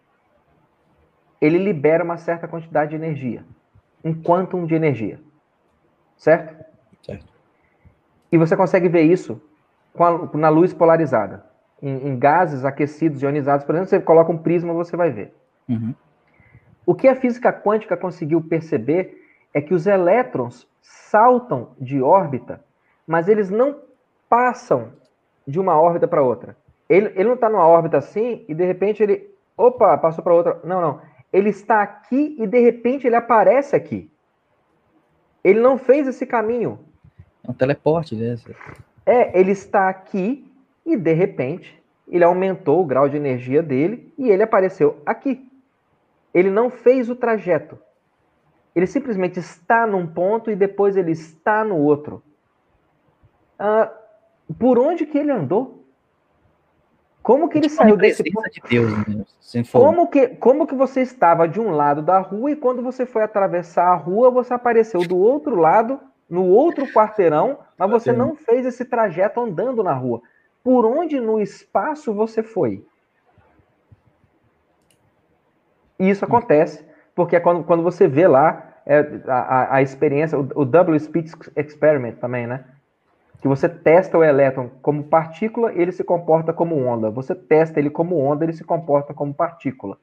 ele 1.41 1.59
libera 1.59 2.03
uma 2.03 2.17
certa 2.17 2.49
quantidade 2.49 2.91
de 2.91 2.97
energia, 2.97 3.45
um 4.05 4.15
quantum 4.15 4.67
de 4.67 4.75
energia. 4.75 5.21
Certo? 6.17 6.65
Certo. 7.03 7.27
E 8.31 8.37
você 8.37 8.57
consegue 8.57 8.89
ver 8.89 9.03
isso 9.03 9.41
a, 9.99 10.37
na 10.37 10.49
luz 10.49 10.75
polarizada. 10.75 11.47
Em, 11.81 12.09
em, 12.09 12.19
gases 12.19 12.65
aquecidos, 12.65 13.23
ionizados, 13.23 13.65
por 13.65 13.75
exemplo, 13.75 13.91
você 13.91 14.01
coloca 14.01 14.33
um 14.33 14.39
prisma, 14.39 14.73
você 14.73 14.97
vai 14.97 15.11
ver. 15.11 15.33
Uhum. 15.69 15.95
O 16.85 16.95
que 16.95 17.07
a 17.07 17.15
física 17.15 17.53
quântica 17.53 17.97
conseguiu 17.97 18.43
perceber 18.43 19.25
é 19.55 19.61
que 19.61 19.73
os 19.73 19.87
elétrons 19.87 20.67
saltam 20.83 21.71
de 21.79 22.03
órbita, 22.03 22.61
mas 23.07 23.29
eles 23.29 23.49
não 23.49 23.79
passam 24.29 24.93
de 25.47 25.61
uma 25.61 25.81
órbita 25.81 26.09
para 26.09 26.23
outra. 26.23 26.57
Ele, 26.89 27.13
ele 27.15 27.25
não 27.25 27.35
está 27.35 27.49
numa 27.49 27.67
órbita 27.67 27.99
assim 27.99 28.45
e 28.49 28.55
de 28.55 28.65
repente 28.65 29.03
ele, 29.03 29.31
opa, 29.57 29.97
passou 29.99 30.25
para 30.25 30.35
outra. 30.35 30.61
Não, 30.65 30.81
não 30.81 31.01
ele 31.33 31.51
está 31.51 31.83
aqui 31.83 32.37
e 32.39 32.47
de 32.47 32.59
repente 32.59 33.07
ele 33.07 33.17
aparece 33.17 33.77
aqui. 33.77 34.11
Ele 35.45 35.61
não 35.61 35.79
fez 35.79 36.07
esse 36.07 36.27
caminho. 36.27 36.79
É 37.47 37.51
um 37.51 37.55
teleporte, 37.55 38.15
né? 38.15 38.37
É, 39.07 39.39
ele 39.39 39.53
está 39.53 39.89
aqui 39.89 40.51
e 40.85 40.97
de 40.97 41.13
repente 41.13 41.83
ele 42.07 42.25
aumentou 42.25 42.81
o 42.81 42.87
grau 42.87 43.09
de 43.09 43.17
energia 43.17 43.63
dele 43.63 44.13
e 44.19 44.29
ele 44.29 44.43
apareceu 44.43 45.01
aqui. 45.05 45.47
Ele 46.33 46.51
não 46.51 46.71
fez 46.71 47.09
o 47.09 47.17
trajeto. 47.17 47.79
Ele 48.75 48.87
simplesmente 48.87 49.39
está 49.39 49.87
num 49.87 50.07
ponto 50.07 50.51
e 50.51 50.57
depois 50.57 50.97
ele 50.97 51.13
está 51.13 51.65
no 51.65 51.77
outro. 51.77 52.23
Ah, 53.59 53.93
por 54.59 54.79
onde 54.79 55.05
que 55.05 55.19
ele 55.19 55.31
andou? 55.31 55.78
Como 57.29 57.47
que 57.47 57.59
ele 57.59 57.69
tipo 57.69 57.83
saiu 57.83 57.95
desse 57.95 58.25
ponto? 58.25 58.51
De 58.51 58.63
Deus, 58.71 58.91
né? 59.07 59.23
como, 59.71 60.07
que, 60.09 60.29
como 60.29 60.67
que 60.67 60.75
você 60.75 61.03
estava 61.03 61.47
de 61.47 61.61
um 61.61 61.73
lado 61.73 62.01
da 62.01 62.21
rua 62.21 62.53
e 62.53 62.57
quando 62.57 62.81
você 62.81 63.05
foi 63.05 63.23
atravessar 63.23 63.89
a 63.89 63.95
rua, 63.95 64.31
você 64.31 64.55
apareceu 64.55 65.07
do 65.07 65.19
outro 65.19 65.55
lado, 65.55 66.01
no 66.27 66.47
outro 66.47 66.87
quarteirão, 66.91 67.59
mas 67.77 67.91
você 67.91 68.15
não 68.15 68.35
fez 68.35 68.65
esse 68.65 68.83
trajeto 68.83 69.43
andando 69.43 69.85
na 69.85 69.93
rua. 69.93 70.23
Por 70.65 70.87
onde 70.87 71.21
no 71.21 71.39
espaço 71.39 72.15
você 72.15 72.43
foi? 72.43 72.83
E 75.99 76.09
isso 76.09 76.25
acontece, 76.25 76.83
porque 77.15 77.37
é 77.37 77.41
quando, 77.41 77.63
quando 77.63 77.83
você 77.83 78.09
vê 78.09 78.27
lá 78.27 78.73
é, 78.87 79.07
a, 79.27 79.75
a, 79.75 79.83
experiência, 79.83 80.39
o, 80.39 80.49
o 80.55 80.65
Double 80.65 80.99
Speed 80.99 81.31
Experiment 81.55 82.15
também, 82.15 82.47
né? 82.47 82.65
Que 83.41 83.49
você 83.49 83.69
testa 83.69 84.19
o 84.19 84.25
elétron 84.25 84.69
como 84.83 85.05
partícula, 85.05 85.73
ele 85.73 85.93
se 85.93 86.03
comporta 86.03 86.53
como 86.53 86.77
onda. 86.77 87.11
Você 87.11 87.35
testa 87.35 87.79
ele 87.79 87.91
como 87.91 88.17
onda, 88.19 88.45
ele 88.45 88.53
se 88.53 88.65
comporta 88.65 89.15
como 89.15 89.33
partícula. 89.33 89.97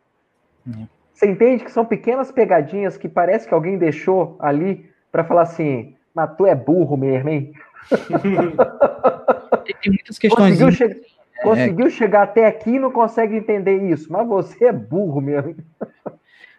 Uhum. 0.66 0.88
Você 1.14 1.28
entende 1.28 1.64
que 1.64 1.72
são 1.72 1.86
pequenas 1.86 2.32
pegadinhas 2.32 2.98
que 2.98 3.08
parece 3.08 3.48
que 3.48 3.54
alguém 3.54 3.78
deixou 3.78 4.36
ali 4.40 4.90
para 5.12 5.24
falar 5.24 5.44
assim, 5.44 5.96
mas 6.14 6.36
tu 6.36 6.46
é 6.46 6.56
burro 6.56 6.98
mesmo, 6.98 7.30
hein? 7.30 7.54
Tem 9.82 9.92
muitas 9.92 10.18
questões. 10.18 10.60
Conseguiu, 10.60 10.72
che 10.72 10.84
é... 10.84 11.42
Conseguiu 11.42 11.90
chegar 11.90 12.24
até 12.24 12.46
aqui 12.48 12.72
e 12.72 12.80
não 12.80 12.92
consegue 12.92 13.36
entender 13.36 13.84
isso, 13.90 14.12
mas 14.12 14.28
você 14.28 14.66
é 14.66 14.72
burro 14.72 15.22
mesmo. 15.22 15.56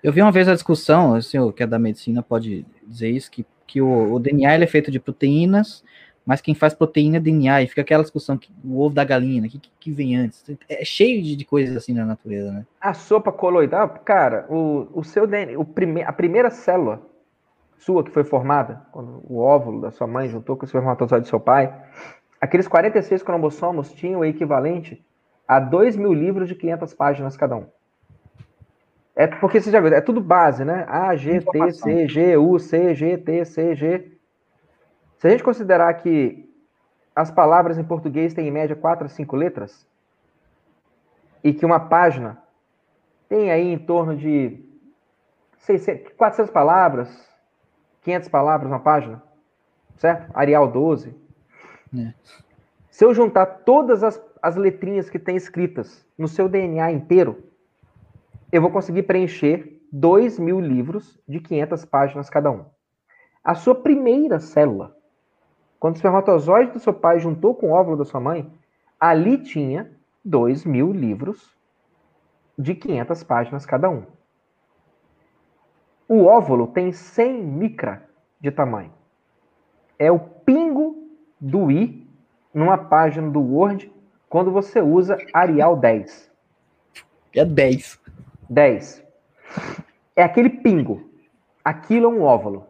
Eu 0.03 0.13
vi 0.13 0.23
uma 0.23 0.31
vez 0.31 0.49
a 0.49 0.55
discussão, 0.55 1.13
o 1.13 1.23
senhor 1.23 1.53
que 1.53 1.63
é 1.63 1.67
da 1.67 1.79
medicina 1.79 2.23
pode 2.23 2.65
dizer 2.87 3.09
isso, 3.09 3.31
que, 3.31 3.45
que 3.67 3.81
o, 3.81 4.13
o 4.13 4.19
DNA 4.19 4.55
é 4.55 4.67
feito 4.67 4.91
de 4.91 5.01
proteínas 5.01 5.83
mas 6.27 6.41
quem 6.41 6.55
faz 6.55 6.75
proteína 6.75 7.19
é 7.19 7.21
DNA, 7.21 7.63
e 7.63 7.67
fica 7.69 7.83
aquela 7.83 8.03
discussão 8.03 8.37
que 8.37 8.51
o 8.65 8.81
ovo 8.81 8.95
da 8.95 9.05
galinha, 9.05 9.49
que, 9.49 9.61
que 9.79 9.91
vem 9.93 10.17
antes. 10.17 10.45
É 10.69 10.85
cheio 10.85 11.23
de, 11.23 11.37
de, 11.37 11.45
coisas 11.45 11.77
assim 11.77 11.95
na 11.95 12.05
natureza, 12.05 12.51
né? 12.51 12.67
A 12.81 12.93
sopa 12.93 13.31
coloidal, 13.31 13.89
cara, 14.05 14.45
o, 14.51 14.89
o 14.93 15.05
seu 15.05 15.25
DNA, 15.25 15.57
o 15.57 15.65
prime, 15.65 16.03
a 16.03 16.13
primeira 16.13 16.51
célula 16.51 17.01
sua 17.79 18.03
que 18.03 18.11
foi 18.11 18.25
formada, 18.25 18.83
quando 18.91 19.23
o 19.29 19.39
óvulo 19.39 19.81
da 19.81 19.93
sua 19.93 20.09
mãe 20.09 20.29
juntou 20.29 20.57
com 20.57 20.63
o 20.63 20.67
espermatozoide 20.67 21.27
do 21.27 21.29
seu 21.29 21.39
pai, 21.39 21.73
aqueles 22.41 22.67
46 22.67 23.23
cromossomos 23.23 23.93
tinham 23.93 24.21
o 24.21 24.25
equivalente 24.25 25.05
a 25.47 25.61
2 25.61 25.95
mil 25.95 26.13
livros 26.13 26.49
de 26.49 26.57
500 26.57 26.95
páginas 26.95 27.37
cada 27.37 27.55
um. 27.55 27.67
É 29.15 29.27
porque 29.27 29.61
você 29.61 29.71
já 29.71 29.81
viu, 29.81 29.95
é 29.95 30.01
tudo 30.01 30.21
base, 30.21 30.65
né? 30.65 30.85
A, 30.89 31.15
G, 31.15 31.41
T, 31.41 31.73
C, 31.73 32.09
G, 32.09 32.37
U, 32.37 32.59
C, 32.59 32.95
G, 32.95 33.17
T, 33.17 33.45
C, 33.45 33.75
G. 33.75 34.16
Se 35.19 35.27
a 35.27 35.31
gente 35.31 35.43
considerar 35.43 35.93
que 35.95 36.47
as 37.15 37.31
palavras 37.31 37.79
em 37.79 37.85
português 37.85 38.35
têm 38.35 38.49
em 38.49 38.51
média 38.51 38.77
4 38.77 39.07
a 39.07 39.09
5 39.09 39.37
letras, 39.37 39.87
e 41.43 41.55
que 41.55 41.65
uma 41.65 41.81
página 41.81 42.43
tem 43.29 43.51
aí 43.51 43.73
em 43.73 43.79
torno 43.79 44.17
de 44.17 44.65
600, 45.59 46.13
400 46.15 46.53
palavras, 46.53 47.29
500 48.03 48.29
palavras 48.29 48.71
uma 48.71 48.81
página, 48.81 49.23
certo? 49.97 50.31
Arial 50.35 50.71
12. 50.71 51.15
É. 51.97 52.13
Se 52.91 53.05
eu 53.05 53.15
juntar 53.15 53.47
todas 53.47 54.03
as, 54.03 54.21
as 54.43 54.57
letrinhas 54.57 55.09
que 55.09 55.19
tem 55.19 55.37
escritas 55.37 56.05
no 56.19 56.29
seu 56.29 56.49
DNA 56.49 56.93
inteiro, 56.93 57.45
eu 58.51 58.61
vou 58.61 58.71
conseguir 58.71 59.05
preencher 59.05 59.81
2 59.93 60.39
mil 60.39 60.61
livros 60.61 61.19
de 61.29 61.41
500 61.41 61.85
páginas 61.85 62.31
cada 62.31 62.51
um. 62.51 62.65
A 63.43 63.55
sua 63.55 63.75
primeira 63.75 64.41
célula 64.41 64.96
quando 65.79 65.95
o 65.95 65.97
espermatozoide 65.97 66.73
do 66.73 66.79
seu 66.79 66.93
pai 66.93 67.21
juntou 67.21 67.55
com 67.55 67.71
o 67.71 67.73
óvulo 67.73 67.97
da 67.97 68.05
sua 68.05 68.21
mãe, 68.21 68.51
ali 68.99 69.39
tinha 69.39 69.91
2 70.25 70.65
mil 70.65 70.93
livros 70.93 71.55
de 72.59 72.75
500 72.75 73.23
páginas 73.23 73.67
cada 73.67 73.91
um. 73.91 74.05
O 76.09 76.25
óvulo 76.25 76.69
tem 76.69 76.93
100 76.93 77.43
micra 77.43 78.09
de 78.41 78.51
tamanho. 78.51 78.93
É 79.99 80.11
o 80.11 80.19
pingo 80.19 81.09
do 81.41 81.71
i 81.71 82.07
numa 82.55 82.79
página 82.79 83.29
do 83.31 83.41
Word 83.41 83.93
quando 84.29 84.51
você 84.51 84.81
usa 84.81 85.19
Arial 85.33 85.77
10. 85.77 86.31
É 87.35 87.45
10. 87.45 88.01
10. 88.49 89.05
É 90.15 90.23
aquele 90.23 90.49
pingo. 90.49 91.11
Aquilo 91.65 92.07
é 92.07 92.09
um 92.09 92.23
óvulo. 92.23 92.67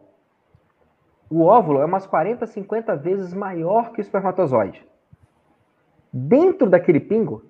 O 1.29 1.43
óvulo 1.43 1.81
é 1.81 1.85
umas 1.85 2.05
40, 2.05 2.45
50 2.45 2.95
vezes 2.95 3.33
maior 3.33 3.91
que 3.91 3.99
o 3.99 4.01
espermatozoide. 4.01 4.85
Dentro 6.11 6.69
daquele 6.69 6.99
pingo, 6.99 7.43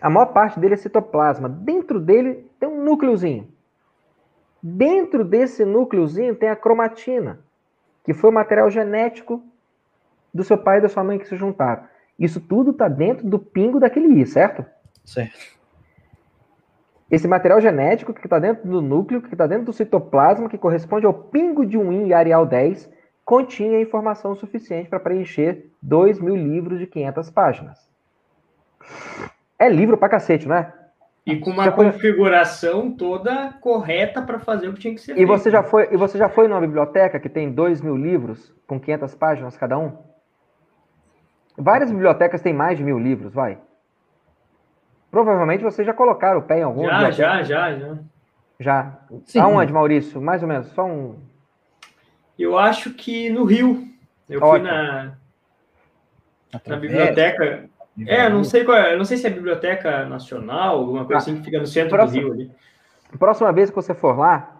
a 0.00 0.08
maior 0.08 0.26
parte 0.26 0.60
dele 0.60 0.74
é 0.74 0.76
citoplasma. 0.76 1.48
Dentro 1.48 1.98
dele 1.98 2.50
tem 2.60 2.68
um 2.68 2.84
núcleozinho. 2.84 3.48
Dentro 4.62 5.24
desse 5.24 5.64
núcleozinho 5.64 6.34
tem 6.34 6.48
a 6.48 6.56
cromatina, 6.56 7.40
que 8.04 8.14
foi 8.14 8.30
o 8.30 8.32
material 8.32 8.70
genético 8.70 9.42
do 10.32 10.44
seu 10.44 10.56
pai 10.56 10.78
e 10.78 10.82
da 10.82 10.88
sua 10.88 11.04
mãe 11.04 11.18
que 11.18 11.28
se 11.28 11.36
juntaram. 11.36 11.84
Isso 12.18 12.40
tudo 12.40 12.70
está 12.70 12.88
dentro 12.88 13.26
do 13.28 13.38
pingo 13.38 13.80
daquele 13.80 14.20
I, 14.20 14.26
certo? 14.26 14.64
Certo. 15.04 15.54
Esse 17.14 17.28
material 17.28 17.60
genético 17.60 18.12
que 18.12 18.26
está 18.26 18.40
dentro 18.40 18.68
do 18.68 18.82
núcleo, 18.82 19.22
que 19.22 19.32
está 19.32 19.46
dentro 19.46 19.66
do 19.66 19.72
citoplasma, 19.72 20.48
que 20.48 20.58
corresponde 20.58 21.06
ao 21.06 21.14
pingo 21.14 21.64
de 21.64 21.78
um 21.78 21.92
I 21.92 22.08
e 22.08 22.12
areal 22.12 22.44
10, 22.44 22.90
continha 23.24 23.80
informação 23.80 24.34
suficiente 24.34 24.88
para 24.88 24.98
preencher 24.98 25.70
2 25.80 26.18
mil 26.18 26.34
livros 26.34 26.80
de 26.80 26.88
500 26.88 27.30
páginas. 27.30 27.88
É 29.56 29.68
livro 29.68 29.96
pra 29.96 30.08
cacete, 30.08 30.48
não 30.48 30.56
é? 30.56 30.72
E 31.24 31.36
com 31.36 31.50
uma 31.50 31.70
configuração 31.70 32.90
toda 32.90 33.52
correta 33.60 34.20
para 34.20 34.40
fazer 34.40 34.66
o 34.66 34.74
que 34.74 34.80
tinha 34.80 34.94
que 34.94 35.00
ser 35.00 35.12
e 35.12 35.14
feito. 35.14 35.28
Você 35.28 35.52
já 35.52 35.62
foi, 35.62 35.88
e 35.92 35.96
você 35.96 36.18
já 36.18 36.28
foi 36.28 36.48
numa 36.48 36.60
biblioteca 36.60 37.20
que 37.20 37.28
tem 37.28 37.48
2 37.48 37.80
mil 37.80 37.96
livros 37.96 38.52
com 38.66 38.80
500 38.80 39.14
páginas 39.14 39.56
cada 39.56 39.78
um? 39.78 39.92
Várias 41.56 41.92
bibliotecas 41.92 42.42
têm 42.42 42.52
mais 42.52 42.76
de 42.76 42.82
mil 42.82 42.98
livros, 42.98 43.32
vai. 43.32 43.56
Provavelmente 45.14 45.62
vocês 45.62 45.86
já 45.86 45.94
colocaram 45.94 46.40
o 46.40 46.42
pé 46.42 46.58
em 46.58 46.62
algum. 46.64 46.86
Já, 46.86 46.90
biblioteca. 46.90 47.12
já, 47.12 47.42
já, 47.44 47.78
já. 47.78 47.98
Já. 48.58 48.98
Sim. 49.24 49.38
Aonde, 49.38 49.72
Maurício? 49.72 50.20
Mais 50.20 50.42
ou 50.42 50.48
menos, 50.48 50.66
só 50.72 50.84
um. 50.84 51.20
Eu 52.36 52.58
acho 52.58 52.90
que 52.90 53.30
no 53.30 53.44
Rio. 53.44 53.86
Eu 54.28 54.42
Ótimo. 54.42 54.68
fui 54.68 54.76
na, 54.76 55.12
na 56.66 56.76
biblioteca. 56.76 57.70
É, 58.08 58.28
não 58.28 58.42
sei 58.42 58.64
qual 58.64 58.76
é, 58.76 58.96
não 58.96 59.04
sei 59.04 59.16
se 59.16 59.24
é 59.28 59.30
Biblioteca 59.30 60.04
Nacional, 60.04 60.78
alguma 60.78 61.04
coisa 61.04 61.14
ah, 61.14 61.18
assim 61.18 61.36
que 61.36 61.44
fica 61.44 61.60
no 61.60 61.66
centro 61.68 61.90
próxima, 61.90 62.20
do 62.20 62.32
Rio 62.32 62.34
ali. 62.34 62.50
Próxima 63.16 63.52
vez 63.52 63.70
que 63.70 63.76
você 63.76 63.94
for 63.94 64.18
lá, 64.18 64.56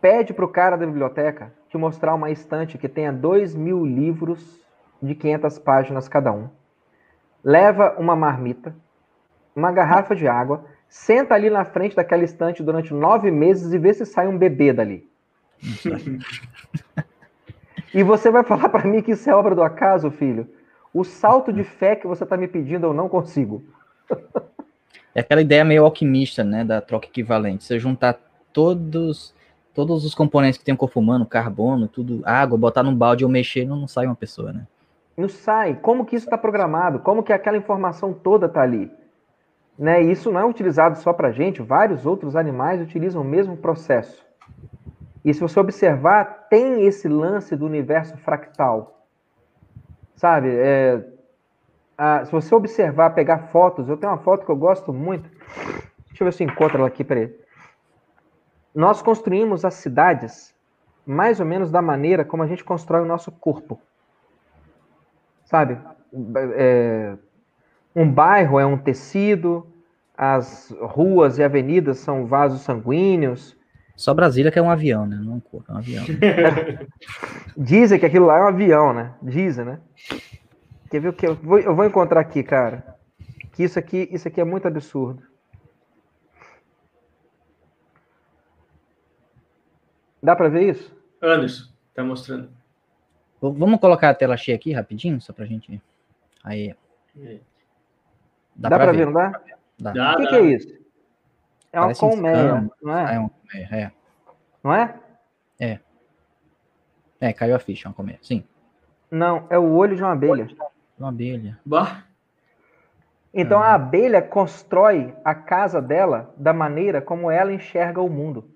pede 0.00 0.34
para 0.34 0.44
o 0.44 0.48
cara 0.48 0.76
da 0.76 0.84
biblioteca 0.84 1.52
te 1.68 1.78
mostrar 1.78 2.12
uma 2.12 2.28
estante 2.32 2.76
que 2.76 2.88
tenha 2.88 3.12
dois 3.12 3.54
mil 3.54 3.86
livros 3.86 4.60
de 5.00 5.14
500 5.14 5.60
páginas 5.60 6.08
cada 6.08 6.32
um. 6.32 6.48
Leva 7.44 7.94
uma 7.96 8.16
marmita, 8.16 8.74
uma 9.54 9.72
garrafa 9.72 10.14
de 10.14 10.26
água, 10.26 10.64
senta 10.88 11.34
ali 11.34 11.50
na 11.50 11.64
frente 11.64 11.96
daquela 11.96 12.24
estante 12.24 12.62
durante 12.62 12.92
nove 12.92 13.30
meses 13.30 13.72
e 13.72 13.78
vê 13.78 13.92
se 13.94 14.04
sai 14.04 14.28
um 14.28 14.36
bebê 14.36 14.72
dali. 14.72 15.08
e 17.94 18.02
você 18.02 18.30
vai 18.30 18.42
falar 18.42 18.68
para 18.68 18.88
mim 18.88 19.02
que 19.02 19.12
isso 19.12 19.28
é 19.28 19.34
obra 19.34 19.54
do 19.54 19.62
acaso, 19.62 20.10
filho? 20.10 20.48
O 20.92 21.04
salto 21.04 21.52
de 21.52 21.64
fé 21.64 21.96
que 21.96 22.06
você 22.06 22.24
está 22.24 22.36
me 22.36 22.46
pedindo, 22.46 22.86
eu 22.86 22.92
não 22.92 23.08
consigo. 23.08 23.62
é 25.14 25.20
aquela 25.20 25.40
ideia 25.40 25.64
meio 25.64 25.84
alquimista, 25.84 26.44
né, 26.44 26.64
da 26.64 26.80
troca 26.80 27.06
equivalente. 27.06 27.64
Você 27.64 27.78
juntar 27.78 28.18
todos 28.52 29.34
todos 29.74 30.04
os 30.04 30.14
componentes 30.14 30.58
que 30.58 30.64
tem 30.64 30.74
o 30.74 30.76
corpo 30.76 31.00
humano, 31.00 31.24
carbono, 31.24 31.88
tudo, 31.88 32.20
água, 32.24 32.58
botar 32.58 32.82
num 32.82 32.94
balde 32.94 33.24
ou 33.24 33.30
mexer, 33.30 33.64
não, 33.64 33.76
não 33.76 33.88
sai 33.88 34.06
uma 34.06 34.14
pessoa, 34.14 34.52
né? 34.52 34.66
Não 35.16 35.28
sai. 35.28 35.78
Como 35.80 36.04
que 36.04 36.16
isso 36.16 36.26
está 36.26 36.38
programado? 36.38 36.98
Como 36.98 37.22
que 37.22 37.32
aquela 37.32 37.56
informação 37.56 38.12
toda 38.12 38.46
está 38.46 38.62
ali? 38.62 38.90
Né? 39.78 40.02
Isso 40.02 40.30
não 40.30 40.40
é 40.40 40.44
utilizado 40.44 40.98
só 40.98 41.12
para 41.12 41.32
gente, 41.32 41.62
vários 41.62 42.06
outros 42.06 42.36
animais 42.36 42.80
utilizam 42.80 43.22
o 43.22 43.24
mesmo 43.24 43.56
processo. 43.56 44.24
E 45.24 45.32
se 45.32 45.40
você 45.40 45.58
observar, 45.58 46.48
tem 46.48 46.84
esse 46.84 47.08
lance 47.08 47.54
do 47.56 47.64
universo 47.64 48.16
fractal. 48.18 49.06
Sabe? 50.16 50.48
É, 50.52 51.04
a, 51.96 52.24
se 52.24 52.32
você 52.32 52.54
observar, 52.54 53.10
pegar 53.10 53.48
fotos, 53.48 53.88
eu 53.88 53.96
tenho 53.96 54.12
uma 54.12 54.18
foto 54.18 54.44
que 54.44 54.50
eu 54.50 54.56
gosto 54.56 54.92
muito. 54.92 55.28
Deixa 56.08 56.22
eu 56.22 56.24
ver 56.26 56.32
se 56.32 56.42
eu 56.42 56.48
encontro 56.48 56.78
ela 56.78 56.88
aqui. 56.88 57.06
Nós 58.74 59.00
construímos 59.00 59.64
as 59.64 59.74
cidades 59.74 60.52
mais 61.04 61.40
ou 61.40 61.46
menos 61.46 61.70
da 61.70 61.82
maneira 61.82 62.24
como 62.24 62.42
a 62.42 62.46
gente 62.46 62.64
constrói 62.64 63.02
o 63.02 63.06
nosso 63.06 63.30
corpo. 63.32 63.80
Sabe? 65.44 65.78
É, 66.54 67.16
um 67.94 68.10
bairro 68.10 68.58
é 68.58 68.66
um 68.66 68.78
tecido, 68.78 69.66
as 70.16 70.74
ruas 70.80 71.38
e 71.38 71.42
avenidas 71.42 71.98
são 71.98 72.26
vasos 72.26 72.62
sanguíneos. 72.62 73.56
Só 73.96 74.14
Brasília 74.14 74.50
que 74.50 74.58
é 74.58 74.62
um 74.62 74.70
avião, 74.70 75.06
né? 75.06 75.16
Não 75.22 75.34
é 75.34 75.72
um 75.72 75.76
avião. 75.76 76.04
Dizem 77.56 77.98
que 77.98 78.06
aquilo 78.06 78.26
lá 78.26 78.38
é 78.38 78.42
um 78.42 78.48
avião, 78.48 78.92
né? 78.92 79.14
Dizem, 79.22 79.64
né? 79.64 79.80
Quer 80.90 81.00
ver 81.00 81.08
o 81.08 81.12
que 81.12 81.26
eu 81.26 81.34
vou, 81.34 81.58
eu 81.58 81.74
vou 81.74 81.84
encontrar 81.84 82.20
aqui, 82.20 82.42
cara? 82.42 82.96
Que 83.52 83.64
isso 83.64 83.78
aqui, 83.78 84.08
isso 84.10 84.28
aqui 84.28 84.40
é 84.40 84.44
muito 84.44 84.66
absurdo. 84.66 85.22
Dá 90.22 90.36
para 90.36 90.48
ver 90.48 90.70
isso? 90.70 90.94
Anderson, 91.20 91.70
tá 91.94 92.04
mostrando. 92.04 92.48
Vamos 93.40 93.80
colocar 93.80 94.10
a 94.10 94.14
tela 94.14 94.36
cheia 94.36 94.54
aqui 94.56 94.72
rapidinho, 94.72 95.20
só 95.20 95.32
pra 95.32 95.44
gente. 95.44 95.82
Aí. 96.44 96.74
Dá, 98.54 98.68
dá 98.68 98.76
pra, 98.76 98.92
ver, 98.92 98.98
ver, 98.98 99.06
não 99.06 99.12
dá? 99.12 99.40
Dá. 99.78 99.92
dá 99.92 100.12
o 100.12 100.16
que, 100.16 100.26
que, 100.26 100.34
é 100.34 100.40
isso? 100.40 100.68
É 101.72 101.80
Parece 101.80 102.04
uma 102.04 102.10
colmeia, 102.10 102.70
não 102.82 102.98
é? 102.98 103.14
é 103.14 103.18
uma 103.18 103.30
colmeia, 103.30 103.68
é. 103.72 103.92
Não 104.62 104.74
é? 104.74 104.94
É. 105.58 105.78
É, 107.20 107.32
caiu 107.32 107.56
a 107.56 107.58
ficha, 107.58 107.88
uma 107.88 107.94
colmeia, 107.94 108.18
sim. 108.22 108.44
Não, 109.10 109.46
é 109.50 109.58
o 109.58 109.72
olho 109.72 109.96
de 109.96 110.02
uma 110.02 110.12
abelha. 110.12 110.48
Uma 110.98 111.08
abelha. 111.08 111.58
Bah. 111.64 112.04
Então 113.34 113.62
a 113.62 113.72
abelha 113.72 114.20
constrói 114.20 115.14
a 115.24 115.34
casa 115.34 115.80
dela 115.80 116.34
da 116.36 116.52
maneira 116.52 117.00
como 117.00 117.30
ela 117.30 117.52
enxerga 117.52 118.00
o 118.00 118.10
mundo. 118.10 118.50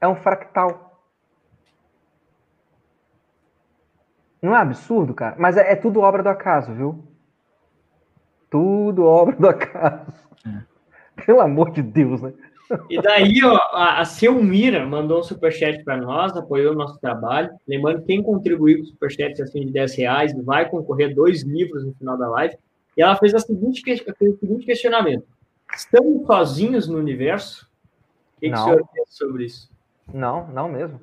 É 0.00 0.06
um 0.06 0.14
fractal. 0.14 1.00
Não 4.42 4.54
é 4.54 4.58
absurdo, 4.58 5.14
cara? 5.14 5.36
Mas 5.38 5.56
é, 5.56 5.72
é 5.72 5.76
tudo 5.76 6.00
obra 6.00 6.22
do 6.22 6.28
acaso, 6.28 6.74
viu? 6.74 7.02
Tudo 8.54 9.04
obra 9.04 9.34
do 9.34 9.48
acaso. 9.48 10.12
É. 10.46 11.24
Pelo 11.26 11.40
amor 11.40 11.72
de 11.72 11.82
Deus, 11.82 12.22
né? 12.22 12.32
E 12.88 13.02
daí, 13.02 13.40
ó, 13.42 13.58
a 13.72 14.04
Selmira 14.04 14.86
mandou 14.86 15.18
um 15.18 15.22
superchat 15.24 15.82
para 15.82 15.96
nós, 15.96 16.36
apoiou 16.36 16.72
o 16.72 16.76
nosso 16.76 16.96
trabalho. 17.00 17.50
Lembrando 17.66 18.02
que 18.02 18.06
quem 18.06 18.22
contribuir 18.22 18.76
com 18.76 18.82
o 18.84 18.86
superchat 18.86 19.42
acima 19.42 19.64
de 19.66 19.72
10 19.72 19.96
reais 19.96 20.44
vai 20.44 20.70
concorrer 20.70 21.10
a 21.10 21.14
dois 21.14 21.42
livros 21.42 21.84
no 21.84 21.92
final 21.94 22.16
da 22.16 22.28
live. 22.28 22.56
E 22.96 23.02
ela 23.02 23.16
fez 23.16 23.34
a 23.34 23.40
seguinte, 23.40 23.82
o 24.20 24.38
seguinte 24.38 24.66
questionamento: 24.66 25.26
Estamos 25.74 26.24
sozinhos 26.24 26.86
no 26.86 26.96
universo? 26.96 27.68
O 28.36 28.40
que, 28.40 28.50
que 28.50 28.54
o 28.54 28.62
senhor 28.62 28.88
pensa 28.94 29.10
sobre 29.10 29.46
isso? 29.46 29.68
Não, 30.12 30.46
não 30.46 30.68
mesmo. 30.68 31.00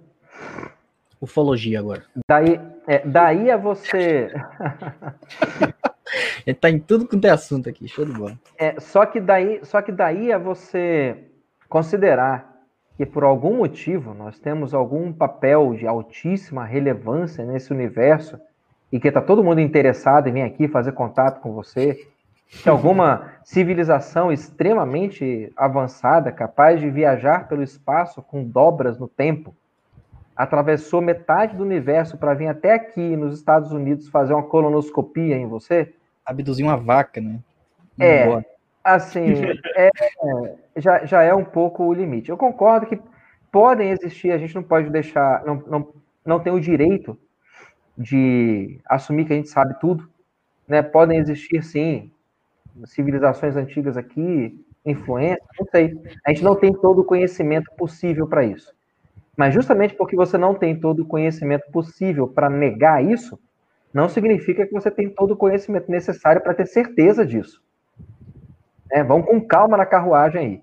Ufologia 1.19 1.79
agora. 1.79 2.05
Daí, 2.29 2.61
é, 2.87 3.05
daí 3.05 3.51
a 3.51 3.57
você. 3.57 4.31
Ele 6.47 6.55
tá 6.55 6.69
em 6.69 6.79
tudo 6.79 7.07
quanto 7.07 7.25
é 7.25 7.29
assunto 7.29 7.69
aqui, 7.69 7.87
show 7.87 8.05
de 8.05 8.11
bola. 8.11 8.37
É, 8.57 8.79
só 8.79 9.05
que 9.05 9.19
daí, 9.19 9.59
só 9.63 9.81
que 9.81 9.91
daí 9.91 10.31
a 10.31 10.37
você 10.37 11.17
considerar 11.69 12.51
que 12.97 13.05
por 13.05 13.23
algum 13.23 13.57
motivo 13.57 14.13
nós 14.13 14.39
temos 14.39 14.73
algum 14.73 15.11
papel 15.11 15.73
de 15.73 15.87
altíssima 15.87 16.65
relevância 16.65 17.45
nesse 17.45 17.71
universo 17.71 18.39
e 18.91 18.99
que 18.99 19.07
está 19.07 19.21
todo 19.21 19.43
mundo 19.43 19.61
interessado 19.61 20.27
em 20.27 20.33
vir 20.33 20.41
aqui 20.41 20.67
fazer 20.67 20.91
contato 20.91 21.39
com 21.39 21.53
você, 21.53 21.97
que 22.47 22.69
alguma 22.69 23.31
civilização 23.43 24.31
extremamente 24.31 25.51
avançada, 25.55 26.31
capaz 26.31 26.79
de 26.79 26.89
viajar 26.89 27.47
pelo 27.47 27.63
espaço 27.63 28.21
com 28.21 28.43
dobras 28.43 28.99
no 28.99 29.07
tempo, 29.07 29.55
atravessou 30.35 31.01
metade 31.01 31.55
do 31.55 31.63
universo 31.63 32.17
para 32.17 32.33
vir 32.33 32.47
até 32.47 32.73
aqui 32.73 33.15
nos 33.15 33.33
Estados 33.33 33.71
Unidos 33.71 34.09
fazer 34.09 34.33
uma 34.33 34.43
colonoscopia 34.43 35.37
em 35.37 35.47
você? 35.47 35.93
Abduzir 36.25 36.63
uma 36.63 36.77
vaca, 36.77 37.19
né? 37.19 37.39
é, 37.99 38.43
assim, 38.83 39.25
é, 39.75 39.89
já, 40.77 41.05
já 41.05 41.23
é 41.23 41.33
um 41.33 41.45
pouco 41.45 41.83
o 41.83 41.93
limite. 41.93 42.29
Eu 42.29 42.37
concordo 42.37 42.85
que 42.85 42.99
podem 43.51 43.89
existir, 43.89 44.31
a 44.31 44.37
gente 44.37 44.55
não 44.55 44.63
pode 44.63 44.89
deixar, 44.89 45.43
não, 45.45 45.55
não, 45.67 45.93
não 46.25 46.39
tem 46.39 46.53
o 46.53 46.59
direito 46.59 47.17
de 47.97 48.79
assumir 48.85 49.25
que 49.25 49.33
a 49.33 49.35
gente 49.35 49.49
sabe 49.49 49.79
tudo, 49.79 50.09
né? 50.67 50.81
Podem 50.81 51.19
existir, 51.19 51.61
sim, 51.63 52.11
civilizações 52.85 53.55
antigas 53.55 53.97
aqui, 53.97 54.57
influência, 54.85 55.43
não 55.59 55.67
sei. 55.67 55.93
A 56.25 56.31
gente 56.31 56.43
não 56.43 56.55
tem 56.55 56.73
todo 56.73 57.01
o 57.01 57.05
conhecimento 57.05 57.71
possível 57.77 58.27
para 58.27 58.43
isso. 58.43 58.73
Mas 59.35 59.53
justamente 59.53 59.95
porque 59.95 60.15
você 60.15 60.37
não 60.37 60.53
tem 60.53 60.79
todo 60.79 61.01
o 61.01 61.07
conhecimento 61.07 61.69
possível 61.71 62.27
para 62.27 62.49
negar 62.49 63.03
isso, 63.03 63.39
não 63.93 64.07
significa 64.07 64.65
que 64.65 64.73
você 64.73 64.89
tem 64.89 65.09
todo 65.09 65.31
o 65.31 65.37
conhecimento 65.37 65.91
necessário 65.91 66.41
para 66.41 66.53
ter 66.53 66.65
certeza 66.65 67.25
disso. 67.25 67.61
É, 68.89 69.03
vamos 69.03 69.27
com 69.27 69.39
calma 69.41 69.77
na 69.77 69.85
carruagem 69.85 70.41
aí. 70.41 70.61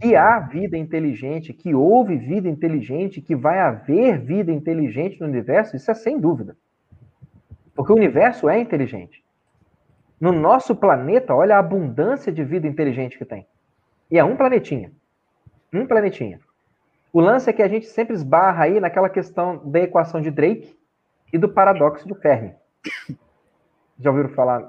que 0.00 0.14
há 0.14 0.38
vida 0.40 0.76
inteligente, 0.76 1.54
que 1.54 1.74
houve 1.74 2.16
vida 2.16 2.48
inteligente, 2.48 3.22
que 3.22 3.34
vai 3.34 3.58
haver 3.58 4.18
vida 4.18 4.52
inteligente 4.52 5.20
no 5.20 5.26
universo, 5.26 5.74
isso 5.74 5.90
é 5.90 5.94
sem 5.94 6.20
dúvida. 6.20 6.56
Porque 7.74 7.92
o 7.92 7.96
universo 7.96 8.48
é 8.48 8.58
inteligente. 8.58 9.24
No 10.20 10.32
nosso 10.32 10.74
planeta, 10.76 11.34
olha 11.34 11.56
a 11.56 11.60
abundância 11.60 12.30
de 12.30 12.44
vida 12.44 12.66
inteligente 12.66 13.18
que 13.18 13.24
tem. 13.24 13.46
E 14.10 14.18
é 14.18 14.24
um 14.24 14.36
planetinha. 14.36 14.92
Um 15.72 15.86
planetinha. 15.86 16.40
O 17.12 17.20
lance 17.20 17.48
é 17.48 17.52
que 17.52 17.62
a 17.62 17.68
gente 17.68 17.86
sempre 17.86 18.14
esbarra 18.14 18.64
aí 18.64 18.80
naquela 18.80 19.08
questão 19.08 19.62
da 19.70 19.80
equação 19.80 20.20
de 20.20 20.30
Drake 20.30 20.76
e 21.36 21.38
do 21.38 21.48
paradoxo 21.48 22.08
de 22.08 22.14
Fermi. 22.14 22.54
Já 24.00 24.10
ouviram 24.10 24.30
falar? 24.30 24.60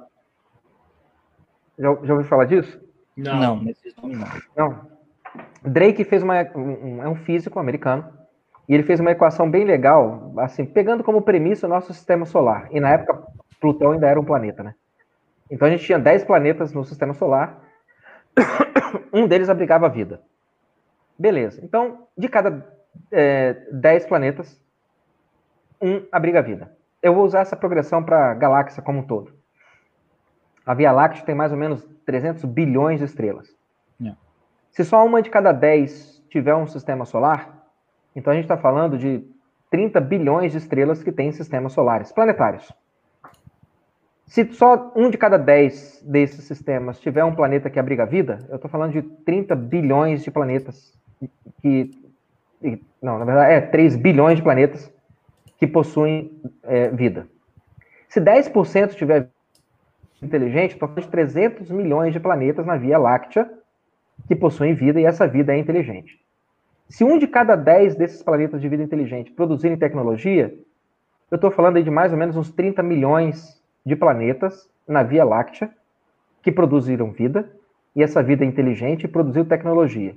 Já, 1.78 1.88
já 1.88 2.14
ouviram 2.14 2.24
falar 2.24 2.46
disso? 2.46 2.80
Não, 3.16 3.36
não, 3.40 3.56
não. 4.04 4.32
não. 4.56 4.98
Drake 5.64 6.04
fez 6.04 6.22
uma. 6.22 6.44
Um, 6.56 7.02
é 7.02 7.10
um 7.10 7.16
físico 7.16 7.60
americano. 7.60 8.14
E 8.70 8.74
ele 8.74 8.84
fez 8.84 9.00
uma 9.00 9.12
equação 9.12 9.50
bem 9.50 9.64
legal, 9.64 10.34
assim, 10.40 10.66
pegando 10.66 11.02
como 11.02 11.22
premissa 11.22 11.68
o 11.68 11.70
nosso 11.70 11.94
sistema 11.94 12.26
solar. 12.26 12.68
E 12.72 12.82
na 12.82 12.90
época, 12.90 13.24
Plutão 13.62 13.92
ainda 13.92 14.08
era 14.08 14.20
um 14.20 14.26
planeta, 14.26 14.62
né? 14.62 14.76
Então 15.50 15.68
a 15.68 15.72
gente 15.72 15.86
tinha 15.86 15.98
10 15.98 16.26
planetas 16.26 16.74
no 16.74 16.84
sistema 16.84 17.14
solar. 17.14 17.62
um 19.14 19.26
deles 19.26 19.50
abrigava 19.50 19.86
a 19.86 19.90
vida. 19.90 20.22
Beleza. 21.18 21.62
Então, 21.64 22.08
de 22.18 22.28
cada 22.28 22.68
é, 23.10 23.54
10 23.72 24.06
planetas, 24.08 24.62
um 25.82 26.06
abriga 26.12 26.42
vida. 26.42 26.72
Eu 27.02 27.14
vou 27.14 27.26
usar 27.26 27.42
essa 27.42 27.56
progressão 27.56 28.04
para 28.04 28.32
a 28.32 28.34
galáxia 28.34 28.82
como 28.82 29.00
um 29.00 29.04
todo. 29.04 29.34
A 30.66 30.74
Via 30.74 30.92
Láctea 30.92 31.26
tem 31.26 31.36
mais 31.36 31.52
ou 31.52 31.58
menos 31.58 31.88
300 32.06 32.44
bilhões 32.46 33.00
de 33.00 33.06
estrelas. 33.06 33.56
Yeah. 34.00 34.20
Se 34.72 34.84
só 34.84 35.06
uma 35.06 35.22
de 35.22 35.30
cada 35.30 35.52
10 35.52 36.24
tiver 36.30 36.56
um 36.56 36.68
sistema 36.68 37.06
solar, 37.06 37.70
então 38.16 38.32
a 38.32 38.36
gente 38.36 38.46
está 38.46 38.58
falando 38.58 38.98
de 38.98 39.24
30 39.70 40.02
bilhões 40.02 40.52
de 40.52 40.58
estrelas 40.58 41.04
que 41.04 41.12
têm 41.12 41.32
sistemas 41.32 41.74
solares 41.74 42.12
planetários. 42.12 42.72
Se 44.26 44.52
só 44.52 44.92
um 44.94 45.10
de 45.10 45.18
cada 45.18 45.38
10 45.38 46.04
desses 46.06 46.44
sistemas 46.44 47.00
tiver 47.00 47.24
um 47.24 47.34
planeta 47.34 47.70
que 47.70 47.80
abriga 47.80 48.06
vida, 48.06 48.46
eu 48.50 48.58
estou 48.58 48.70
falando 48.70 48.92
de 48.92 49.02
30 49.02 49.56
bilhões 49.56 50.24
de 50.24 50.30
planetas 50.30 50.94
que. 51.62 51.92
Não, 53.02 53.20
na 53.20 53.26
verdade, 53.26 53.54
é 53.54 53.62
3 53.62 53.96
bilhões 53.96 54.38
de 54.38 54.44
planetas 54.44 54.92
que 55.58 55.68
possuem 55.68 56.40
é, 56.64 56.90
vida. 56.90 57.28
Se 58.08 58.22
10% 58.22 58.96
tiver 58.96 59.30
inteligente, 60.22 60.74
estou 60.74 60.88
falando 60.88 61.04
de 61.04 61.10
300 61.10 61.70
milhões 61.72 62.14
de 62.14 62.20
planetas 62.20 62.66
na 62.66 62.78
Via 62.78 62.98
Láctea 62.98 63.50
que 64.28 64.36
possuem 64.36 64.74
vida 64.74 65.00
e 65.00 65.06
essa 65.06 65.28
vida 65.28 65.54
é 65.54 65.58
inteligente. 65.58 66.20
Se 66.90 67.04
um 67.04 67.20
de 67.20 67.28
cada 67.28 67.56
10 67.56 67.96
desses 67.96 68.24
planetas 68.24 68.62
de 68.62 68.70
vida 68.70 68.82
inteligente 68.82 69.32
produzirem 69.32 69.78
tecnologia, 69.78 70.54
eu 71.30 71.36
estou 71.36 71.52
falando 71.52 71.82
de 71.84 71.92
mais 71.92 72.12
ou 72.12 72.18
menos 72.18 72.38
uns 72.38 72.52
30 72.52 72.82
milhões 72.82 73.62
de 73.86 73.96
planetas 73.96 74.70
na 74.88 75.04
Via 75.04 75.24
Láctea 75.24 75.70
que 76.42 76.52
produziram 76.52 77.12
vida, 77.12 77.52
e 77.94 78.02
essa 78.02 78.24
vida 78.24 78.46
é 78.46 78.48
inteligente 78.48 79.08
produziu 79.08 79.44
tecnologia. 79.44 80.16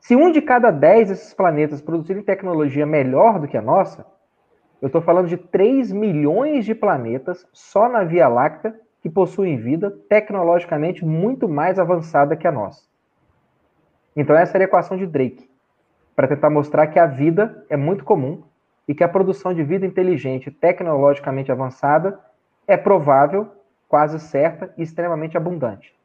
Se 0.00 0.14
um 0.14 0.30
de 0.30 0.42
cada 0.42 0.70
dez 0.70 1.08
desses 1.08 1.32
planetas 1.32 1.80
produzirem 1.80 2.22
tecnologia 2.22 2.84
melhor 2.84 3.38
do 3.38 3.48
que 3.48 3.56
a 3.56 3.62
nossa, 3.62 4.04
eu 4.84 4.88
estou 4.88 5.00
falando 5.00 5.28
de 5.28 5.38
3 5.38 5.92
milhões 5.92 6.66
de 6.66 6.74
planetas 6.74 7.48
só 7.54 7.88
na 7.88 8.04
Via 8.04 8.28
Láctea 8.28 8.78
que 9.00 9.08
possuem 9.08 9.56
vida 9.56 9.90
tecnologicamente 10.10 11.02
muito 11.06 11.48
mais 11.48 11.78
avançada 11.78 12.36
que 12.36 12.46
a 12.46 12.52
nossa. 12.52 12.86
Então, 14.14 14.36
essa 14.36 14.58
era 14.58 14.64
a 14.64 14.66
equação 14.66 14.98
de 14.98 15.06
Drake, 15.06 15.48
para 16.14 16.28
tentar 16.28 16.50
mostrar 16.50 16.88
que 16.88 16.98
a 16.98 17.06
vida 17.06 17.64
é 17.70 17.78
muito 17.78 18.04
comum 18.04 18.42
e 18.86 18.94
que 18.94 19.02
a 19.02 19.08
produção 19.08 19.54
de 19.54 19.64
vida 19.64 19.86
inteligente 19.86 20.50
tecnologicamente 20.50 21.50
avançada 21.50 22.20
é 22.68 22.76
provável, 22.76 23.52
quase 23.88 24.20
certa 24.20 24.70
e 24.76 24.82
extremamente 24.82 25.34
abundante. 25.34 25.98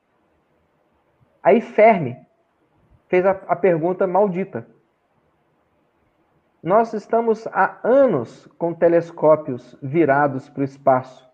Aí 1.43 1.59
Fermi 1.59 2.15
fez 3.09 3.25
a, 3.25 3.31
a 3.45 3.57
pergunta 3.57 4.07
maldita. 4.07 4.65
Nós 6.61 6.93
estamos 6.93 7.47
há 7.47 7.79
anos 7.83 8.47
com 8.57 8.73
telescópios 8.73 9.77
virados 9.81 10.49
para 10.49 10.61
o 10.61 10.65
espaço, 10.65 11.27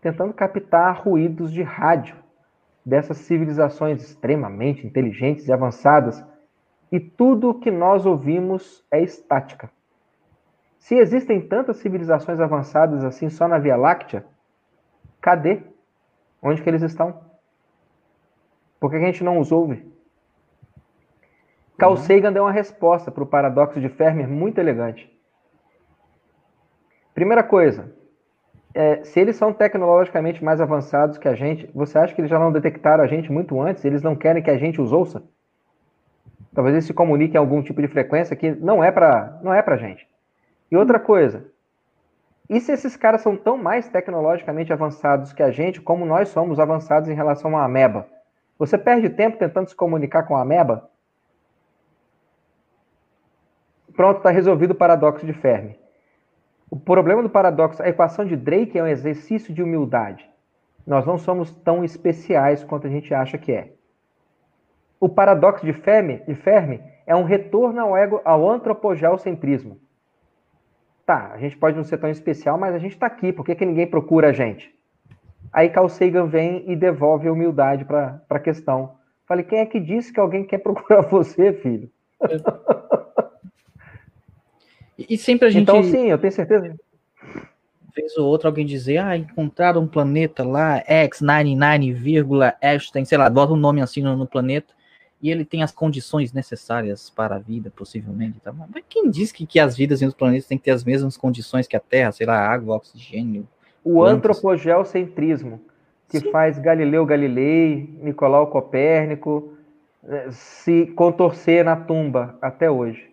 tentando 0.00 0.32
captar 0.32 1.02
ruídos 1.02 1.52
de 1.52 1.62
rádio 1.62 2.16
dessas 2.84 3.18
civilizações 3.18 4.02
extremamente 4.02 4.86
inteligentes 4.86 5.46
e 5.46 5.52
avançadas, 5.52 6.24
e 6.90 6.98
tudo 6.98 7.50
o 7.50 7.60
que 7.60 7.70
nós 7.70 8.04
ouvimos 8.04 8.84
é 8.90 9.02
estática. 9.02 9.70
Se 10.78 10.96
existem 10.96 11.40
tantas 11.46 11.76
civilizações 11.76 12.40
avançadas 12.40 13.04
assim 13.04 13.30
só 13.30 13.46
na 13.46 13.58
Via 13.58 13.76
Láctea, 13.76 14.26
Cadê? 15.22 15.62
Onde 16.42 16.60
que 16.60 16.68
eles 16.68 16.82
estão? 16.82 17.24
Por 18.80 18.90
que 18.90 18.96
a 18.96 19.00
gente 19.00 19.22
não 19.22 19.38
os 19.38 19.52
ouve? 19.52 19.88
Carl 21.78 21.92
uhum. 21.92 21.96
Sagan 21.96 22.32
deu 22.32 22.44
uma 22.44 22.52
resposta 22.52 23.10
para 23.10 23.22
o 23.22 23.26
paradoxo 23.26 23.80
de 23.80 23.88
Fermi 23.88 24.26
muito 24.26 24.58
elegante. 24.58 25.10
Primeira 27.14 27.42
coisa, 27.42 27.92
é, 28.74 29.04
se 29.04 29.20
eles 29.20 29.36
são 29.36 29.52
tecnologicamente 29.52 30.42
mais 30.42 30.60
avançados 30.60 31.18
que 31.18 31.28
a 31.28 31.34
gente, 31.34 31.68
você 31.74 31.98
acha 31.98 32.14
que 32.14 32.20
eles 32.20 32.30
já 32.30 32.38
não 32.38 32.52
detectaram 32.52 33.04
a 33.04 33.06
gente 33.06 33.30
muito 33.30 33.60
antes? 33.60 33.84
Eles 33.84 34.02
não 34.02 34.16
querem 34.16 34.42
que 34.42 34.50
a 34.50 34.56
gente 34.56 34.80
os 34.80 34.92
ouça? 34.92 35.22
Talvez 36.54 36.74
eles 36.74 36.86
se 36.86 36.94
comuniquem 36.94 37.34
em 37.34 37.38
algum 37.38 37.62
tipo 37.62 37.80
de 37.80 37.88
frequência 37.88 38.36
que 38.36 38.50
não 38.52 38.82
é 38.82 38.90
para 38.90 39.38
não 39.42 39.52
é 39.52 39.62
para 39.62 39.76
gente. 39.76 40.06
E 40.70 40.76
outra 40.76 40.98
coisa, 40.98 41.44
e 42.48 42.60
se 42.60 42.72
esses 42.72 42.96
caras 42.96 43.22
são 43.22 43.36
tão 43.36 43.56
mais 43.56 43.88
tecnologicamente 43.88 44.72
avançados 44.72 45.32
que 45.32 45.42
a 45.42 45.50
gente, 45.50 45.80
como 45.80 46.04
nós 46.04 46.28
somos 46.28 46.58
avançados 46.60 47.08
em 47.08 47.14
relação 47.14 47.56
à 47.56 47.64
ameba? 47.64 48.06
Você 48.58 48.76
perde 48.76 49.08
tempo 49.08 49.38
tentando 49.38 49.68
se 49.68 49.76
comunicar 49.76 50.24
com 50.24 50.36
a 50.36 50.42
ameba? 50.42 50.88
Pronto, 53.94 54.18
está 54.18 54.30
resolvido 54.30 54.70
o 54.70 54.74
paradoxo 54.74 55.26
de 55.26 55.32
Fermi. 55.32 55.78
O 56.70 56.76
problema 56.78 57.22
do 57.22 57.28
paradoxo, 57.28 57.82
a 57.82 57.88
equação 57.88 58.24
de 58.24 58.34
Drake 58.34 58.78
é 58.78 58.82
um 58.82 58.86
exercício 58.86 59.52
de 59.52 59.62
humildade. 59.62 60.26
Nós 60.86 61.04
não 61.06 61.18
somos 61.18 61.52
tão 61.52 61.84
especiais 61.84 62.64
quanto 62.64 62.86
a 62.86 62.90
gente 62.90 63.12
acha 63.12 63.36
que 63.36 63.52
é. 63.52 63.72
O 64.98 65.08
paradoxo 65.08 65.66
de 65.66 65.72
Fermi, 65.72 66.22
de 66.26 66.34
Fermi 66.34 66.80
é 67.06 67.14
um 67.14 67.24
retorno 67.24 67.80
ao 67.80 67.96
ego, 67.96 68.20
ao 68.24 68.48
antropogeocentrismo. 68.48 69.78
Tá, 71.04 71.32
a 71.34 71.38
gente 71.38 71.56
pode 71.56 71.76
não 71.76 71.84
ser 71.84 71.98
tão 71.98 72.08
especial, 72.08 72.56
mas 72.56 72.74
a 72.74 72.78
gente 72.78 72.92
está 72.92 73.06
aqui, 73.06 73.32
por 73.32 73.44
que, 73.44 73.54
que 73.54 73.66
ninguém 73.66 73.86
procura 73.86 74.28
a 74.28 74.32
gente? 74.32 74.72
Aí 75.52 75.68
Carl 75.68 75.88
Sagan 75.88 76.26
vem 76.26 76.64
e 76.70 76.74
devolve 76.74 77.28
a 77.28 77.32
humildade 77.32 77.84
para 77.84 78.22
a 78.30 78.38
questão. 78.38 78.94
Falei, 79.26 79.44
quem 79.44 79.58
é 79.58 79.66
que 79.66 79.78
disse 79.78 80.12
que 80.12 80.20
alguém 80.20 80.44
quer 80.44 80.58
procurar 80.58 81.02
você, 81.10 81.52
filho? 81.52 81.90
E 84.98 85.16
sempre 85.16 85.48
a 85.48 85.50
gente. 85.50 85.62
Então, 85.62 85.82
sim, 85.82 86.08
eu 86.08 86.18
tenho 86.18 86.32
certeza. 86.32 86.74
Vez 87.94 88.16
ou 88.16 88.26
outro 88.26 88.48
alguém 88.48 88.64
dizer, 88.64 88.98
ah, 88.98 89.16
encontraram 89.16 89.82
um 89.82 89.86
planeta 89.86 90.42
lá, 90.42 90.82
X99, 90.84 92.54
Einstein, 92.62 93.04
sei 93.04 93.18
lá, 93.18 93.28
bota 93.28 93.52
um 93.52 93.56
nome 93.56 93.82
assim 93.82 94.00
no, 94.00 94.16
no 94.16 94.26
planeta 94.26 94.72
e 95.22 95.30
ele 95.30 95.44
tem 95.44 95.62
as 95.62 95.70
condições 95.70 96.32
necessárias 96.32 97.08
para 97.08 97.36
a 97.36 97.38
vida, 97.38 97.70
possivelmente. 97.70 98.40
Tá? 98.40 98.52
Mas 98.52 98.82
quem 98.88 99.08
diz 99.08 99.30
que, 99.30 99.46
que 99.46 99.60
as 99.60 99.76
vidas 99.76 100.02
em 100.02 100.06
outros 100.06 100.18
planetas 100.18 100.48
têm 100.48 100.58
que 100.58 100.64
ter 100.64 100.72
as 100.72 100.82
mesmas 100.82 101.16
condições 101.16 101.68
que 101.68 101.76
a 101.76 101.80
Terra, 101.80 102.10
sei 102.10 102.26
lá, 102.26 102.36
água, 102.36 102.74
oxigênio? 102.74 103.46
O 103.84 104.00
plantas. 104.00 104.16
antropogeocentrismo, 104.16 105.60
que 106.08 106.18
Sim. 106.18 106.30
faz 106.32 106.58
Galileu 106.58 107.06
Galilei, 107.06 107.88
Nicolau 108.02 108.48
Copérnico 108.48 109.54
eh, 110.04 110.28
se 110.32 110.86
contorcer 110.96 111.64
na 111.64 111.76
tumba 111.76 112.36
até 112.42 112.68
hoje. 112.68 113.11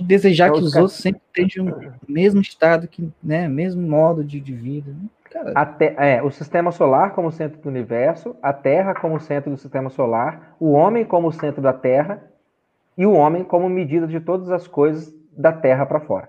Desejar 0.00 0.48
é 0.48 0.52
que 0.52 0.58
os 0.58 0.74
outros 0.74 0.98
sempre 0.98 1.22
tenham 1.32 1.68
o 1.68 2.12
mesmo 2.12 2.40
estado, 2.40 2.88
que, 2.88 3.08
né, 3.22 3.48
mesmo 3.48 3.82
modo 3.82 4.24
de, 4.24 4.40
de 4.40 4.52
vida. 4.52 4.92
Né? 4.92 5.08
Te, 5.78 5.94
é, 5.96 6.22
o 6.22 6.30
sistema 6.30 6.72
solar 6.72 7.12
como 7.14 7.30
centro 7.30 7.60
do 7.60 7.68
universo, 7.68 8.36
a 8.42 8.52
Terra 8.52 8.94
como 8.94 9.20
centro 9.20 9.50
do 9.50 9.56
sistema 9.56 9.90
solar, 9.90 10.56
o 10.58 10.72
homem 10.72 11.04
como 11.04 11.32
centro 11.32 11.62
da 11.62 11.72
Terra 11.72 12.22
e 12.96 13.06
o 13.06 13.12
homem 13.12 13.44
como 13.44 13.68
medida 13.68 14.06
de 14.06 14.20
todas 14.20 14.50
as 14.50 14.66
coisas 14.66 15.12
da 15.36 15.52
Terra 15.52 15.86
para 15.86 16.00
fora. 16.00 16.28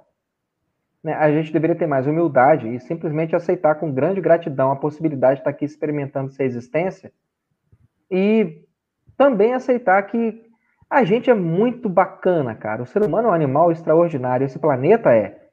Né? 1.04 1.14
A 1.14 1.32
gente 1.32 1.54
deveria 1.54 1.76
ter 1.76 1.86
mais 1.86 2.08
humildade 2.08 2.68
e 2.68 2.80
simplesmente 2.80 3.36
aceitar 3.36 3.76
com 3.76 3.92
grande 3.92 4.20
gratidão 4.20 4.72
a 4.72 4.76
possibilidade 4.76 5.36
de 5.36 5.42
estar 5.42 5.52
aqui 5.52 5.66
experimentando 5.66 6.32
essa 6.32 6.44
existência 6.44 7.12
e 8.10 8.64
também 9.16 9.54
aceitar 9.54 10.02
que 10.04 10.44
a 10.90 11.04
gente 11.04 11.30
é 11.30 11.34
muito 11.34 11.90
bacana, 11.90 12.56
cara. 12.56 12.84
O 12.84 12.86
ser 12.86 13.02
humano 13.02 13.28
é 13.28 13.32
um 13.32 13.34
animal 13.34 13.72
extraordinário. 13.72 14.46
Esse 14.46 14.60
planeta 14.60 15.12
é 15.12 15.46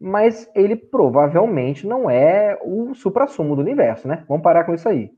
mas 0.00 0.48
ele 0.54 0.76
provavelmente 0.76 1.86
não 1.86 2.08
é 2.08 2.56
o 2.62 2.94
supra-sumo 2.94 3.56
do 3.56 3.62
universo, 3.62 4.06
né? 4.06 4.24
Vamos 4.28 4.42
parar 4.42 4.64
com 4.64 4.74
isso 4.74 4.88
aí. 4.88 5.10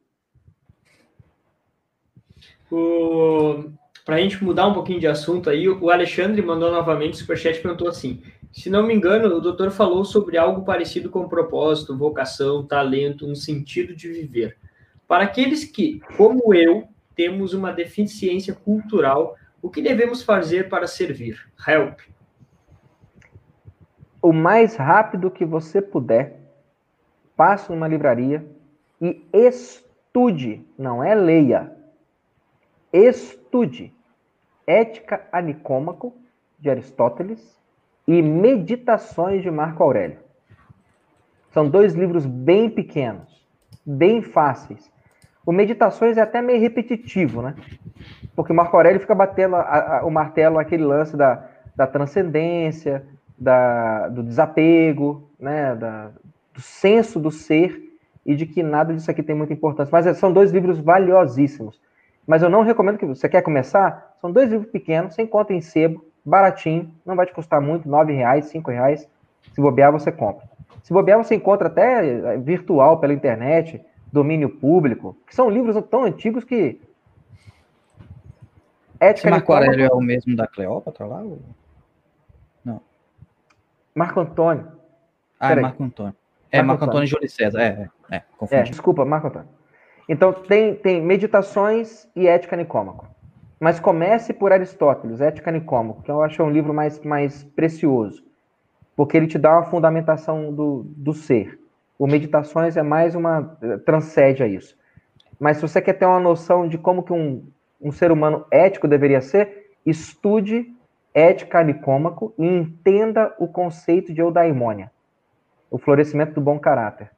O... 2.70 3.64
para 4.06 4.16
a 4.16 4.20
gente 4.20 4.42
mudar 4.42 4.68
um 4.68 4.72
pouquinho 4.72 5.00
de 5.00 5.06
assunto 5.06 5.50
aí, 5.50 5.68
o 5.68 5.90
Alexandre 5.90 6.40
mandou 6.40 6.70
novamente 6.70 7.14
o 7.14 7.16
superchat 7.16 7.58
e 7.58 7.62
perguntou 7.62 7.88
assim: 7.88 8.22
se 8.50 8.70
não 8.70 8.86
me 8.86 8.94
engano, 8.94 9.36
o 9.36 9.40
doutor 9.40 9.70
falou 9.70 10.04
sobre 10.04 10.38
algo 10.38 10.64
parecido 10.64 11.10
com 11.10 11.28
propósito, 11.28 11.98
vocação, 11.98 12.64
talento, 12.64 13.26
um 13.26 13.34
sentido 13.34 13.94
de 13.94 14.08
viver. 14.08 14.56
Para 15.06 15.24
aqueles 15.24 15.64
que, 15.64 16.00
como 16.16 16.54
eu, 16.54 16.84
temos 17.14 17.52
uma 17.52 17.72
deficiência 17.72 18.54
cultural, 18.54 19.36
o 19.62 19.70
que 19.70 19.82
devemos 19.82 20.22
fazer 20.22 20.68
para 20.68 20.86
servir? 20.86 21.50
Help. 21.66 22.00
O 24.22 24.32
mais 24.32 24.76
rápido 24.76 25.30
que 25.30 25.44
você 25.44 25.80
puder, 25.80 26.38
passe 27.36 27.70
numa 27.70 27.88
livraria 27.88 28.46
e 29.00 29.26
estude, 29.32 30.64
não 30.78 31.02
é 31.02 31.14
leia 31.14 31.74
Estude 32.92 33.94
Ética 34.66 35.26
a 35.32 35.40
Nicômaco, 35.40 36.14
de 36.58 36.70
Aristóteles, 36.70 37.58
e 38.06 38.20
Meditações 38.20 39.42
de 39.42 39.50
Marco 39.50 39.82
Aurélio. 39.82 40.18
São 41.50 41.68
dois 41.68 41.94
livros 41.94 42.26
bem 42.26 42.70
pequenos, 42.70 43.46
bem 43.84 44.22
fáceis. 44.22 44.90
O 45.50 45.52
Meditações 45.52 46.16
é 46.16 46.20
até 46.20 46.40
meio 46.40 46.60
repetitivo, 46.60 47.42
né? 47.42 47.56
Porque 48.36 48.52
Marco 48.52 48.76
Aurélio 48.76 49.00
fica 49.00 49.16
batendo 49.16 49.56
a, 49.56 49.98
a, 49.98 50.06
o 50.06 50.10
martelo 50.10 50.60
aquele 50.60 50.84
lance 50.84 51.16
da, 51.16 51.44
da 51.74 51.88
transcendência, 51.88 53.04
da, 53.36 54.06
do 54.06 54.22
desapego, 54.22 55.28
né? 55.40 55.74
Da, 55.74 56.12
do 56.54 56.60
senso 56.60 57.18
do 57.18 57.32
ser 57.32 57.82
e 58.24 58.36
de 58.36 58.46
que 58.46 58.62
nada 58.62 58.94
disso 58.94 59.10
aqui 59.10 59.24
tem 59.24 59.34
muita 59.34 59.52
importância. 59.52 59.90
Mas 59.90 60.16
são 60.18 60.32
dois 60.32 60.52
livros 60.52 60.78
valiosíssimos. 60.78 61.80
Mas 62.24 62.44
eu 62.44 62.48
não 62.48 62.62
recomendo 62.62 62.98
que 62.98 63.04
você 63.04 63.28
quer 63.28 63.42
começar. 63.42 64.14
São 64.20 64.30
dois 64.30 64.48
livros 64.48 64.70
pequenos, 64.70 65.14
sem 65.14 65.26
conta 65.26 65.52
em 65.52 65.60
sebo, 65.60 66.04
baratinho, 66.24 66.94
não 67.04 67.16
vai 67.16 67.26
te 67.26 67.34
custar 67.34 67.60
muito, 67.60 67.88
nove 67.88 68.12
reais, 68.12 68.44
cinco 68.44 68.70
reais. 68.70 69.08
Se 69.52 69.60
bobear, 69.60 69.90
você 69.90 70.12
compra. 70.12 70.48
Se 70.84 70.92
bobear, 70.92 71.18
você 71.18 71.34
encontra 71.34 71.66
até 71.66 72.06
eh, 72.06 72.36
virtual 72.38 73.00
pela 73.00 73.12
internet, 73.12 73.84
domínio 74.12 74.48
público, 74.48 75.16
que 75.26 75.34
são 75.34 75.48
livros 75.48 75.76
tão 75.90 76.04
antigos 76.04 76.44
que. 76.44 76.80
Ética 78.98 79.28
Esse 79.28 79.30
Marco 79.30 79.52
Aurélio 79.52 79.86
é 79.86 79.92
o 79.92 80.00
mesmo 80.00 80.36
da 80.36 80.46
Cleópatra 80.46 81.06
lá? 81.06 81.22
Ou... 81.22 81.40
Não. 82.64 82.82
Marco 83.94 84.20
Antônio. 84.20 84.68
Ah, 85.38 85.52
é 85.52 85.56
Marco 85.56 85.82
Antônio. 85.82 86.14
É, 86.52 86.58
Marco, 86.58 86.68
Marco 86.68 86.84
Antônio 86.84 87.04
e 87.04 87.06
Júlio 87.06 87.30
César. 87.30 87.60
É, 87.60 87.88
é, 88.10 88.16
é, 88.16 88.24
é, 88.50 88.62
desculpa, 88.64 89.04
Marco 89.04 89.28
Antônio. 89.28 89.48
Então, 90.08 90.32
tem, 90.32 90.74
tem 90.74 91.00
meditações 91.00 92.08
e 92.14 92.26
ética 92.26 92.56
nicômaco. 92.56 93.08
Mas 93.60 93.78
comece 93.78 94.32
por 94.32 94.52
Aristóteles, 94.52 95.20
Ética 95.20 95.52
Nicômaco, 95.52 96.02
que 96.02 96.10
eu 96.10 96.22
acho 96.22 96.42
um 96.42 96.50
livro 96.50 96.72
mais, 96.72 96.98
mais 97.00 97.44
precioso, 97.44 98.24
porque 98.96 99.18
ele 99.18 99.26
te 99.26 99.36
dá 99.36 99.52
uma 99.52 99.64
fundamentação 99.64 100.50
do, 100.50 100.82
do 100.96 101.12
ser. 101.12 101.59
O 102.00 102.06
Meditações 102.06 102.78
é 102.78 102.82
mais 102.82 103.14
uma. 103.14 103.58
transcende 103.84 104.42
a 104.42 104.46
isso. 104.46 104.74
Mas 105.38 105.58
se 105.58 105.62
você 105.62 105.82
quer 105.82 105.92
ter 105.92 106.06
uma 106.06 106.18
noção 106.18 106.66
de 106.66 106.78
como 106.78 107.02
que 107.02 107.12
um, 107.12 107.46
um 107.78 107.92
ser 107.92 108.10
humano 108.10 108.46
ético 108.50 108.88
deveria 108.88 109.20
ser, 109.20 109.74
estude 109.84 110.74
Ética 111.12 111.62
Nicômaco 111.62 112.32
e 112.38 112.46
entenda 112.46 113.36
o 113.38 113.46
conceito 113.46 114.14
de 114.14 114.20
eudaimônia, 114.22 114.90
o 115.70 115.76
florescimento 115.76 116.32
do 116.32 116.40
bom 116.40 116.58
caráter. 116.58 117.10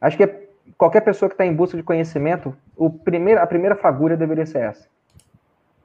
Acho 0.00 0.16
que 0.16 0.24
é 0.24 0.48
qualquer 0.76 1.02
pessoa 1.02 1.28
que 1.28 1.34
está 1.34 1.46
em 1.46 1.54
busca 1.54 1.76
de 1.76 1.84
conhecimento, 1.84 2.52
o 2.76 2.90
primeiro, 2.90 3.40
a 3.40 3.46
primeira 3.46 3.76
fagulha 3.76 4.16
deveria 4.16 4.44
ser 4.44 4.58
essa. 4.58 4.88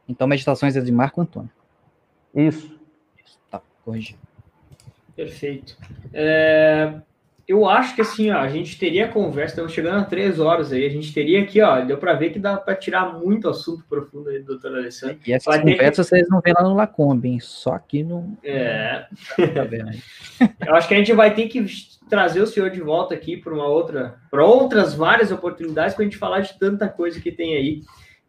Então, 0.10 0.26
Meditações 0.26 0.76
é 0.76 0.82
de 0.82 0.92
Marco 0.92 1.22
Antônio. 1.22 1.52
Isso. 2.34 2.76
Isso. 3.24 3.40
Tá, 3.52 3.62
corrigi. 3.86 4.18
Perfeito. 5.16 5.78
É, 6.12 7.02
eu 7.52 7.68
acho 7.68 7.94
que 7.94 8.02
assim, 8.02 8.32
ó, 8.32 8.38
a 8.38 8.48
gente 8.48 8.80
teria 8.80 9.10
conversa, 9.10 9.52
estamos 9.52 9.74
chegando 9.74 10.00
a 10.00 10.06
três 10.06 10.40
horas 10.40 10.72
aí, 10.72 10.86
a 10.86 10.90
gente 10.90 11.14
teria 11.14 11.42
aqui, 11.42 11.62
ó, 11.62 11.82
deu 11.82 11.98
para 11.98 12.14
ver 12.14 12.32
que 12.32 12.40
dá 12.40 12.56
para 12.56 12.76
tirar 12.76 13.20
muito 13.20 13.50
assunto 13.50 13.84
profundo 13.90 14.30
aí 14.30 14.40
do 14.40 14.46
doutor 14.46 14.78
Alessandro. 14.78 15.18
E 15.28 15.34
essas 15.34 15.60
conversas 15.60 16.08
vocês 16.08 16.30
não 16.30 16.40
vêem 16.40 16.56
lá 16.58 16.64
no 16.64 16.74
Lacombe, 16.74 17.28
hein? 17.28 17.40
Só 17.42 17.74
aqui 17.74 18.04
no... 18.04 18.38
É. 18.42 19.06
Tá 19.36 20.66
eu 20.66 20.76
acho 20.76 20.88
que 20.88 20.94
a 20.94 20.98
gente 20.98 21.12
vai 21.12 21.36
ter 21.36 21.50
que 21.50 21.66
trazer 22.10 22.42
o 22.42 22.48
senhor 22.48 22.70
de 22.70 22.80
volta 22.80 23.14
aqui 23.14 23.36
para 23.36 23.54
uma 23.54 23.68
outra, 23.68 24.16
para 24.30 24.46
outras 24.46 24.94
várias 24.94 25.30
oportunidades 25.30 25.94
para 25.94 26.04
a 26.04 26.06
gente 26.06 26.18
falar 26.18 26.40
de 26.40 26.58
tanta 26.58 26.88
coisa 26.88 27.20
que 27.20 27.34
tem 27.34 27.56
aí. 27.58 27.82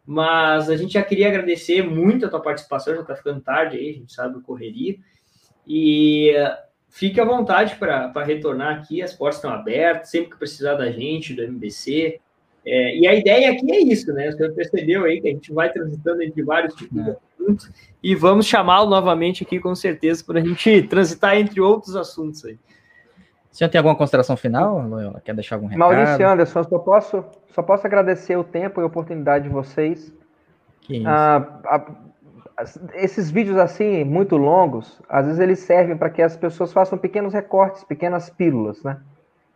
Mas 0.05 0.69
a 0.69 0.77
gente 0.77 0.95
já 0.95 1.03
queria 1.03 1.29
agradecer 1.29 1.81
muito 1.83 2.27
a 2.27 2.29
tua 2.29 2.43
participação, 2.43 2.93
já 2.97 3.03
está 3.03 3.15
ficando 3.15 3.41
tarde 3.41 3.77
aí, 3.77 3.91
a 3.91 3.95
gente 3.95 4.13
sabe 4.13 4.37
o 4.39 4.43
correria. 4.43 4.97
E 5.65 6.35
fique 6.93 7.19
à 7.19 7.25
vontade 7.25 7.77
para 7.77 8.13
retornar 8.23 8.79
aqui, 8.79 9.03
as 9.03 9.15
portas 9.15 9.37
estão 9.37 9.51
abertas, 9.51 10.11
sempre 10.11 10.31
que 10.31 10.37
precisar 10.37 10.75
da 10.75 10.93
gente, 10.93 11.35
do 11.35 11.43
MBC. 11.43 12.21
É, 12.65 12.99
e 12.99 13.09
a 13.09 13.15
ideia 13.15 13.51
aqui 13.51 13.73
é 13.73 13.81
isso, 13.81 14.13
né? 14.13 14.29
O 14.29 14.33
senhor 14.33 14.53
percebeu 14.53 15.05
aí 15.05 15.21
que 15.21 15.27
a 15.27 15.33
gente 15.33 15.53
vai 15.53 15.73
transitando 15.73 16.23
entre 16.23 16.43
vários 16.45 16.75
tipos 16.75 17.03
de 17.03 17.11
assuntos 17.11 17.71
e 18.01 18.15
vamos 18.15 18.47
chamá-lo 18.47 18.89
novamente 18.89 19.43
aqui, 19.43 19.59
com 19.59 19.75
certeza, 19.75 20.23
para 20.23 20.39
a 20.39 20.45
gente 20.45 20.83
transitar 20.87 21.37
entre 21.37 21.61
outros 21.61 21.97
assuntos 21.97 22.45
aí. 22.45 22.59
O 23.51 23.57
senhor 23.57 23.71
tem 23.71 23.79
alguma 23.79 23.97
consideração 23.97 24.37
final, 24.37 24.87
Loyola? 24.87 25.21
Quer 25.25 25.35
deixar 25.35 25.57
algum 25.57 25.67
recado? 25.67 25.79
Maurício 25.79 26.29
Anderson, 26.29 26.65
só 26.65 26.79
posso, 26.79 27.25
só 27.55 27.63
posso 27.63 27.87
agradecer 27.87 28.37
o 28.37 28.45
tempo 28.45 28.81
e 28.81 28.83
a 28.83 28.87
oportunidade 28.87 29.45
de 29.45 29.51
vocês. 29.51 30.15
Que 30.83 30.99
isso. 30.99 31.09
Ah, 31.09 31.61
a, 31.65 31.87
esses 32.95 33.31
vídeos 33.31 33.57
assim, 33.57 34.05
muito 34.05 34.37
longos, 34.37 35.01
às 35.09 35.27
vezes 35.27 35.41
eles 35.41 35.59
servem 35.61 35.97
para 35.97 36.11
que 36.11 36.23
as 36.23 36.37
pessoas 36.37 36.73
façam 36.73 36.99
pequenos 36.99 37.33
recortes, 37.33 37.85
pequenas 37.85 38.31
pílulas, 38.31 38.83
né? 38.83 39.01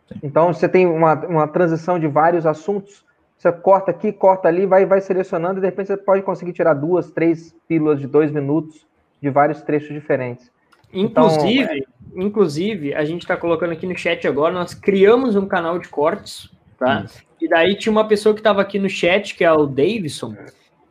Sim. 0.07 0.19
Então, 0.23 0.53
você 0.53 0.69
tem 0.69 0.85
uma, 0.85 1.13
uma 1.25 1.47
transição 1.47 1.99
de 1.99 2.07
vários 2.07 2.45
assuntos, 2.45 3.05
você 3.37 3.51
corta 3.51 3.91
aqui, 3.91 4.11
corta 4.11 4.47
ali, 4.47 4.65
vai, 4.65 4.85
vai 4.85 5.01
selecionando 5.01 5.59
e 5.59 5.61
de 5.61 5.67
repente 5.67 5.87
você 5.87 5.97
pode 5.97 6.23
conseguir 6.23 6.53
tirar 6.53 6.73
duas, 6.73 7.11
três 7.11 7.55
pílulas 7.67 7.99
de 7.99 8.07
dois 8.07 8.31
minutos 8.31 8.87
de 9.21 9.29
vários 9.29 9.61
trechos 9.61 9.89
diferentes. 9.89 10.51
Inclusive, 10.91 11.85
então, 12.11 12.25
inclusive, 12.25 12.93
a 12.95 13.03
gente 13.03 13.21
está 13.21 13.35
colocando 13.35 13.73
aqui 13.73 13.85
no 13.85 13.97
chat 13.97 14.27
agora, 14.27 14.53
nós 14.53 14.73
criamos 14.73 15.35
um 15.35 15.45
canal 15.45 15.77
de 15.77 15.87
cortes, 15.89 16.49
tá? 16.79 17.03
Isso. 17.03 17.27
E 17.39 17.47
daí 17.47 17.75
tinha 17.75 17.91
uma 17.91 18.07
pessoa 18.07 18.33
que 18.33 18.39
estava 18.39 18.61
aqui 18.61 18.79
no 18.79 18.89
chat, 18.89 19.35
que 19.35 19.43
é 19.43 19.51
o 19.51 19.65
Davidson, 19.67 20.35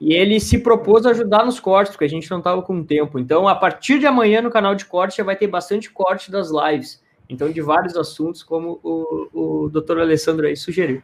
e 0.00 0.12
ele 0.12 0.39
se 0.39 0.58
propôs 0.58 1.07
a 1.07 1.10
ajudar 1.10 1.44
nos 1.44 1.58
cortes, 1.58 1.92
porque 1.92 2.05
a 2.05 2.08
gente 2.08 2.31
não 2.31 2.39
estava 2.39 2.60
com 2.62 2.84
tempo. 2.84 3.18
Então, 3.18 3.49
a 3.49 3.55
partir 3.55 3.99
de 3.99 4.07
amanhã 4.07 4.42
no 4.42 4.50
canal 4.50 4.75
de 4.75 4.84
cortes 4.84 5.16
já 5.16 5.25
vai 5.25 5.36
ter 5.36 5.47
bastante 5.47 5.91
corte 5.91 6.31
das 6.31 6.50
lives. 6.50 7.02
Então, 7.28 7.50
de 7.50 7.60
vários 7.60 7.97
assuntos, 7.97 8.42
como 8.42 8.78
o, 8.83 9.65
o 9.65 9.68
doutor 9.68 9.99
Alessandro 9.99 10.47
aí 10.47 10.57
sugeriu. 10.57 11.02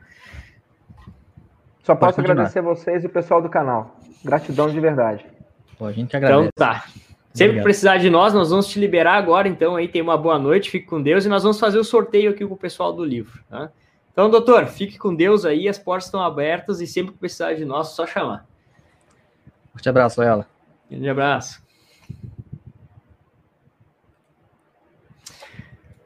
Só 1.82 1.96
posso 1.96 2.20
agradecer 2.20 2.60
a 2.60 2.62
vocês 2.62 3.02
e 3.02 3.06
o 3.06 3.10
pessoal 3.10 3.42
do 3.42 3.48
canal. 3.48 3.96
Gratidão 4.24 4.68
de 4.68 4.78
verdade. 4.78 5.26
Pô, 5.78 5.86
a 5.86 5.92
gente 5.92 6.16
agradece. 6.16 6.42
Então 6.42 6.50
tá. 6.54 6.84
Sempre 7.34 7.46
Obrigado. 7.46 7.64
precisar 7.64 7.96
de 7.96 8.10
nós, 8.10 8.34
nós 8.34 8.50
vamos 8.50 8.68
te 8.68 8.78
liberar 8.78 9.14
agora, 9.14 9.48
então 9.48 9.74
aí 9.74 9.88
tem 9.88 10.02
uma 10.02 10.18
boa 10.18 10.38
noite, 10.38 10.70
fique 10.70 10.84
com 10.84 11.02
Deus 11.02 11.24
e 11.24 11.30
nós 11.30 11.42
vamos 11.42 11.58
fazer 11.58 11.78
o 11.78 11.84
sorteio 11.84 12.30
aqui 12.30 12.46
com 12.46 12.52
o 12.52 12.58
pessoal 12.58 12.92
do 12.92 13.02
livro. 13.02 13.42
Tá? 13.48 13.70
Então, 14.12 14.28
doutor, 14.28 14.66
fique 14.66 14.98
com 14.98 15.14
Deus 15.14 15.46
aí, 15.46 15.66
as 15.66 15.78
portas 15.78 16.04
estão 16.04 16.20
abertas 16.20 16.82
e 16.82 16.86
sempre 16.86 17.12
que 17.12 17.18
precisar 17.18 17.54
de 17.54 17.64
nós, 17.64 17.88
só 17.88 18.06
chamar. 18.06 18.46
Forte 19.72 19.88
abraço, 19.88 20.20
Loyola. 20.20 20.46
Grande 20.90 21.08
abraço. 21.08 21.62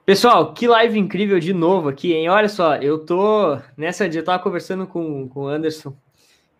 Pessoal, 0.04 0.54
que 0.54 0.68
live 0.68 0.98
incrível 0.98 1.40
de 1.40 1.52
novo 1.52 1.88
aqui, 1.88 2.12
hein? 2.12 2.28
Olha 2.28 2.48
só, 2.48 2.76
eu 2.76 3.04
tô 3.04 3.58
nessa 3.76 4.08
dia, 4.08 4.20
eu 4.20 4.24
tava 4.24 4.42
conversando 4.42 4.86
com, 4.86 5.28
com 5.28 5.40
o 5.40 5.48
Anderson 5.48 5.96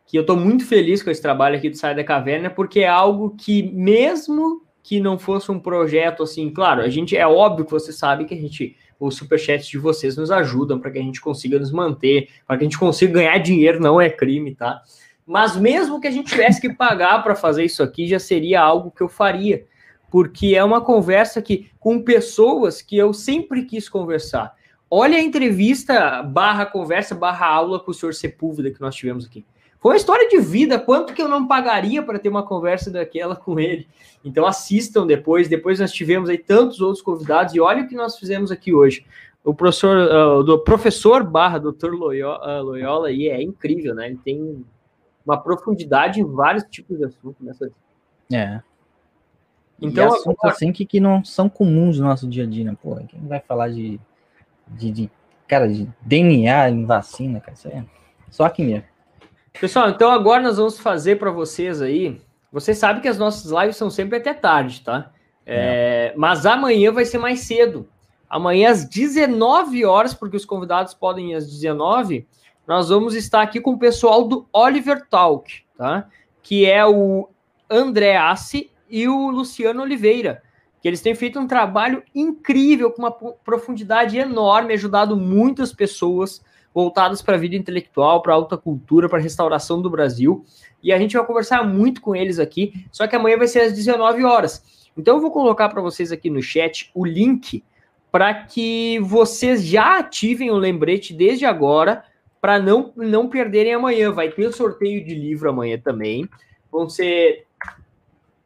que 0.07 0.17
eu 0.17 0.21
estou 0.21 0.37
muito 0.37 0.65
feliz 0.65 1.03
com 1.03 1.11
esse 1.11 1.21
trabalho 1.21 1.57
aqui 1.57 1.69
do 1.69 1.77
Sai 1.77 1.95
da 1.95 2.05
Caverna, 2.05 2.49
porque 2.49 2.81
é 2.81 2.89
algo 2.89 3.35
que, 3.37 3.63
mesmo 3.73 4.65
que 4.83 5.01
não 5.01 5.19
fosse 5.19 5.51
um 5.51 5.59
projeto 5.59 6.23
assim, 6.23 6.49
claro, 6.49 6.81
a 6.81 6.89
gente 6.89 7.17
é 7.17 7.27
óbvio 7.27 7.65
que 7.65 7.73
você 7.73 7.93
sabe 7.93 8.25
que 8.25 8.33
a 8.33 8.37
gente, 8.37 8.77
os 9.01 9.17
superchats 9.17 9.67
de 9.67 9.79
vocês 9.79 10.17
nos 10.17 10.31
ajudam 10.31 10.79
para 10.79 10.93
que 10.93 10.99
a 10.99 11.03
gente 11.03 11.21
consiga 11.21 11.59
nos 11.59 11.73
manter, 11.73 12.29
para 12.47 12.57
que 12.57 12.63
a 12.63 12.67
gente 12.67 12.79
consiga 12.79 13.15
ganhar 13.15 13.37
dinheiro, 13.39 13.81
não 13.81 14.01
é 14.01 14.09
crime, 14.09 14.55
tá? 14.55 14.81
Mas 15.27 15.57
mesmo 15.57 16.01
que 16.01 16.07
a 16.07 16.11
gente 16.11 16.31
tivesse 16.31 16.61
que 16.61 16.73
pagar 16.73 17.23
para 17.25 17.35
fazer 17.35 17.65
isso 17.65 17.83
aqui, 17.83 18.07
já 18.07 18.19
seria 18.19 18.61
algo 18.61 18.93
que 18.93 19.03
eu 19.03 19.09
faria, 19.09 19.67
porque 20.11 20.55
é 20.55 20.63
uma 20.63 20.81
conversa 20.81 21.43
que 21.43 21.69
com 21.81 22.01
pessoas 22.01 22.81
que 22.81 22.97
eu 22.97 23.13
sempre 23.13 23.65
quis 23.65 23.89
conversar. 23.89 24.55
Olha 24.89 25.19
a 25.19 25.21
entrevista 25.21 26.23
barra 26.23 26.65
conversa 26.65 27.13
barra 27.13 27.47
aula 27.47 27.81
com 27.81 27.91
o 27.91 27.95
senhor 27.95 28.15
Sepúlveda 28.15 28.71
que 28.71 28.81
nós 28.81 28.95
tivemos 28.95 29.27
aqui. 29.27 29.45
Foi 29.81 29.93
uma 29.93 29.97
história 29.97 30.29
de 30.29 30.39
vida, 30.39 30.79
quanto 30.79 31.13
que 31.13 31.21
eu 31.21 31.29
não 31.29 31.47
pagaria 31.47 32.03
para 32.03 32.19
ter 32.19 32.29
uma 32.29 32.45
conversa 32.45 32.91
daquela 32.91 33.35
com 33.35 33.59
ele. 33.59 33.89
Então 34.25 34.47
assistam 34.47 35.07
depois, 35.07 35.49
depois 35.49 35.81
nós 35.81 35.93
tivemos 35.93 36.31
aí 36.31 36.39
tantos 36.39 36.81
outros 36.81 37.03
convidados 37.03 37.55
e 37.55 37.61
olha 37.61 37.83
o 37.83 37.89
que 37.89 37.95
nós 37.95 38.17
fizemos 38.17 38.51
aqui 38.53 38.73
hoje. 38.73 39.05
O 39.45 39.55
professor, 39.55 39.97
uh, 39.97 40.43
do 40.43 40.59
professor 40.61 41.23
barra 41.23 41.59
doutor 41.59 41.95
Loyola, 41.95 42.61
uh, 42.61 42.65
Loyola 42.65 43.09
aí 43.09 43.29
é 43.29 43.41
incrível, 43.41 43.95
né? 43.95 44.07
Ele 44.07 44.19
tem 44.25 44.65
uma 45.27 45.37
profundidade 45.37 46.21
em 46.21 46.25
vários 46.25 46.65
tipos 46.65 46.97
de 46.97 47.05
assuntos 47.05 47.45
nessa 47.45 47.71
É. 48.33 48.61
Então, 49.81 50.05
e 50.05 50.07
assuntos 50.07 50.39
agora... 50.39 50.55
assim 50.55 50.73
que, 50.73 50.87
que 50.87 51.01
não 51.01 51.25
são 51.25 51.49
comuns 51.49 51.99
no 51.99 52.07
nosso 52.07 52.27
dia 52.27 52.45
a 52.45 52.47
dia, 52.47 52.65
né? 52.65 52.77
Pô, 52.81 52.97
quem 53.09 53.21
vai 53.27 53.41
falar 53.41 53.69
de, 53.69 54.01
de, 54.69 54.91
de 54.91 55.11
cara, 55.47 55.69
de 55.69 55.87
DNA 56.01 56.71
em 56.71 56.87
vacina, 56.87 57.41
cara, 57.41 57.53
isso 57.53 57.69
é 57.69 57.85
só 58.31 58.45
aqui 58.45 58.65
mesmo. 58.65 58.85
Pessoal, 59.61 59.91
então 59.91 60.11
agora 60.11 60.43
nós 60.43 60.57
vamos 60.57 60.79
fazer 60.79 61.19
para 61.19 61.31
vocês 61.31 61.83
aí. 61.83 62.21
Vocês 62.53 62.79
sabem 62.79 63.03
que 63.03 63.09
as 63.09 63.19
nossas 63.19 63.51
lives 63.51 63.77
são 63.77 63.91
sempre 63.91 64.19
até 64.19 64.33
tarde, 64.33 64.83
tá? 64.83 65.11
É. 65.45 66.13
É, 66.13 66.15
mas 66.17 66.47
amanhã 66.47 66.93
vai 66.93 67.05
ser 67.05 67.19
mais 67.19 67.41
cedo. 67.41 67.89
Amanhã 68.29 68.71
às 68.71 68.85
19 68.85 69.85
horas, 69.85 70.13
porque 70.13 70.37
os 70.37 70.45
convidados 70.45 70.95
podem 70.95 71.33
ir 71.33 71.35
às 71.35 71.47
19, 71.47 72.27
nós 72.67 72.89
vamos 72.89 73.15
estar 73.15 73.43
aqui 73.43 73.61
com 73.61 73.73
o 73.73 73.79
pessoal 73.79 74.27
do 74.27 74.49
Oliver 74.53 75.07
Talk, 75.09 75.63
tá? 75.77 76.09
Que 76.43 76.67
é 76.67 76.85
o 76.85 77.29
André 77.71 78.17
Assi 78.17 78.71
e 78.89 79.07
o 79.09 79.31
Luciano 79.31 79.83
Oliveira, 79.83 80.43
que 80.81 80.89
eles 80.89 81.01
têm 81.01 81.15
feito 81.15 81.39
um 81.39 81.47
trabalho 81.47 82.03
incrível, 82.15 82.91
com 82.91 83.03
uma 83.03 83.13
profundidade 83.13 84.19
enorme, 84.19 84.75
ajudado 84.75 85.17
muitas 85.17 85.73
pessoas 85.73 86.43
voltadas 86.75 87.23
para 87.23 87.37
a 87.37 87.39
vida 87.39 87.57
intelectual, 87.57 88.21
para 88.21 88.33
a 88.33 88.37
alta 88.37 88.57
cultura, 88.57 89.09
para 89.09 89.19
a 89.19 89.23
restauração 89.23 89.81
do 89.81 89.89
Brasil. 89.89 90.45
E 90.83 90.93
a 90.93 90.99
gente 90.99 91.17
vai 91.17 91.25
conversar 91.25 91.65
muito 91.65 92.01
com 92.01 92.15
eles 92.15 92.39
aqui, 92.39 92.85
só 92.93 93.07
que 93.07 93.17
amanhã 93.17 93.39
vai 93.39 93.49
ser 93.49 93.61
às 93.61 93.73
19 93.73 94.25
horas. 94.25 94.63
Então 94.97 95.17
eu 95.17 95.21
vou 95.21 95.31
colocar 95.31 95.69
para 95.69 95.81
vocês 95.81 96.13
aqui 96.13 96.29
no 96.29 96.43
chat 96.43 96.91
o 96.95 97.05
link 97.05 97.65
para 98.11 98.33
que 98.33 98.99
vocês 99.01 99.65
já 99.65 99.99
ativem 99.99 100.51
o 100.51 100.57
lembrete 100.57 101.13
desde 101.13 101.45
agora 101.45 102.05
para 102.41 102.59
não, 102.59 102.93
não 102.97 103.29
perderem 103.29 103.75
amanhã. 103.75 104.13
Vai 104.13 104.31
ter 104.31 104.47
o 104.47 104.53
sorteio 104.53 105.05
de 105.05 105.15
livro 105.15 105.51
amanhã 105.51 105.79
também. 105.79 106.29
Vão 106.71 106.89
ser. 106.89 107.47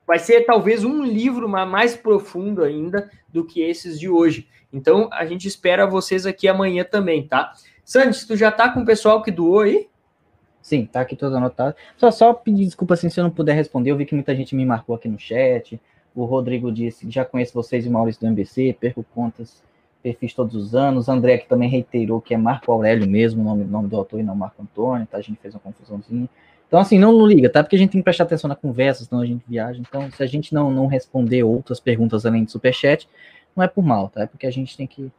Vai 0.06 0.18
ser 0.18 0.42
talvez 0.42 0.84
um 0.84 1.04
livro 1.04 1.48
mais 1.48 1.96
profundo 1.96 2.64
ainda 2.64 3.10
do 3.28 3.44
que 3.44 3.62
esses 3.62 3.98
de 3.98 4.08
hoje. 4.08 4.48
Então 4.72 5.08
a 5.12 5.24
gente 5.24 5.46
espera 5.46 5.86
vocês 5.86 6.26
aqui 6.26 6.48
amanhã 6.48 6.84
também, 6.84 7.26
tá? 7.26 7.52
Santos, 7.84 8.24
tu 8.24 8.36
já 8.36 8.50
tá 8.50 8.68
com 8.68 8.80
o 8.80 8.86
pessoal 8.86 9.22
que 9.22 9.30
doou 9.30 9.60
aí? 9.60 9.88
Sim, 10.62 10.86
tá 10.86 11.00
aqui 11.00 11.16
todo 11.16 11.36
anotado. 11.36 11.74
Só, 11.96 12.10
só 12.10 12.32
pedir 12.32 12.64
desculpa 12.64 12.94
assim, 12.94 13.08
se 13.08 13.18
eu 13.18 13.24
não 13.24 13.30
puder 13.30 13.54
responder. 13.54 13.90
Eu 13.90 13.96
vi 13.96 14.04
que 14.04 14.14
muita 14.14 14.34
gente 14.34 14.54
me 14.54 14.64
marcou 14.64 14.94
aqui 14.94 15.08
no 15.08 15.18
chat. 15.18 15.80
O 16.14 16.24
Rodrigo 16.24 16.70
disse 16.70 17.08
já 17.10 17.24
conheço 17.24 17.54
vocês 17.54 17.86
e 17.86 17.90
Maurício 17.90 18.20
do 18.20 18.26
MBC, 18.26 18.76
perco 18.78 19.04
contas, 19.14 19.62
perfis 20.02 20.34
todos 20.34 20.54
os 20.54 20.74
anos. 20.74 21.08
André 21.08 21.38
que 21.38 21.48
também 21.48 21.68
reiterou 21.68 22.20
que 22.20 22.34
é 22.34 22.36
Marco 22.36 22.70
Aurélio 22.72 23.08
mesmo, 23.08 23.42
o 23.42 23.44
nome, 23.44 23.64
nome 23.64 23.88
do 23.88 23.96
autor 23.96 24.20
e 24.20 24.22
não 24.22 24.34
Marco 24.34 24.62
Antônio, 24.62 25.06
tá? 25.06 25.18
A 25.18 25.22
gente 25.22 25.38
fez 25.40 25.54
uma 25.54 25.60
confusãozinha. 25.60 26.28
Então, 26.66 26.78
assim, 26.78 26.98
não, 26.98 27.12
não 27.12 27.26
liga, 27.26 27.50
tá? 27.50 27.62
Porque 27.62 27.76
a 27.76 27.78
gente 27.78 27.90
tem 27.90 28.00
que 28.00 28.04
prestar 28.04 28.24
atenção 28.24 28.48
na 28.48 28.54
conversa, 28.54 29.04
senão 29.04 29.22
a 29.22 29.26
gente 29.26 29.42
viaja. 29.48 29.80
Então, 29.80 30.10
se 30.10 30.22
a 30.22 30.26
gente 30.26 30.54
não, 30.54 30.70
não 30.70 30.86
responder 30.86 31.42
outras 31.42 31.80
perguntas 31.80 32.24
além 32.24 32.44
do 32.44 32.50
superchat, 32.50 33.08
não 33.56 33.64
é 33.64 33.68
por 33.68 33.84
mal, 33.84 34.08
tá? 34.08 34.22
É 34.22 34.26
porque 34.26 34.46
a 34.46 34.52
gente 34.52 34.76
tem 34.76 34.86
que 34.86 35.10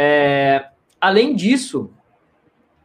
É, 0.00 0.68
além 1.00 1.34
disso, 1.34 1.90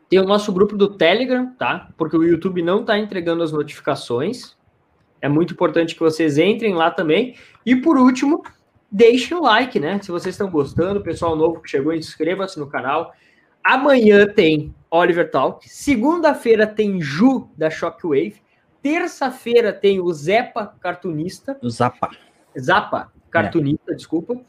tem 0.10 0.20
o 0.20 0.26
nosso 0.26 0.52
grupo 0.52 0.76
do 0.76 0.98
Telegram, 0.98 1.54
tá? 1.54 1.90
Porque 1.96 2.18
o 2.18 2.24
YouTube 2.24 2.64
não 2.64 2.82
está 2.82 2.98
entregando 2.98 3.44
as 3.44 3.52
notificações. 3.52 4.58
É 5.22 5.30
muito 5.30 5.54
importante 5.54 5.94
que 5.94 6.00
vocês 6.00 6.40
entrem 6.40 6.74
lá 6.74 6.90
também. 6.90 7.36
E 7.64 7.76
por 7.76 8.00
último, 8.00 8.44
deixem 8.92 9.38
o 9.38 9.44
like, 9.44 9.80
né? 9.80 10.00
Se 10.02 10.10
vocês 10.10 10.34
estão 10.34 10.50
gostando, 10.50 11.04
pessoal 11.04 11.36
novo 11.36 11.62
que 11.62 11.70
chegou, 11.70 11.94
inscreva-se 11.94 12.58
no 12.58 12.66
canal. 12.66 13.14
Amanhã 13.64 14.26
tem 14.26 14.74
Oliver 14.90 15.30
Talk. 15.30 15.70
Segunda-feira 15.70 16.66
tem 16.66 17.00
Ju 17.00 17.48
da 17.56 17.70
Shockwave. 17.70 18.42
Terça-feira 18.82 19.72
tem 19.72 20.00
o 20.00 20.12
Zepa, 20.12 20.76
cartunista. 20.82 21.60
O 21.62 21.70
Zapa. 21.70 22.10
Zapa, 22.60 23.12
cartunista, 23.30 23.92
é. 23.92 23.96
desculpa. 23.96 24.42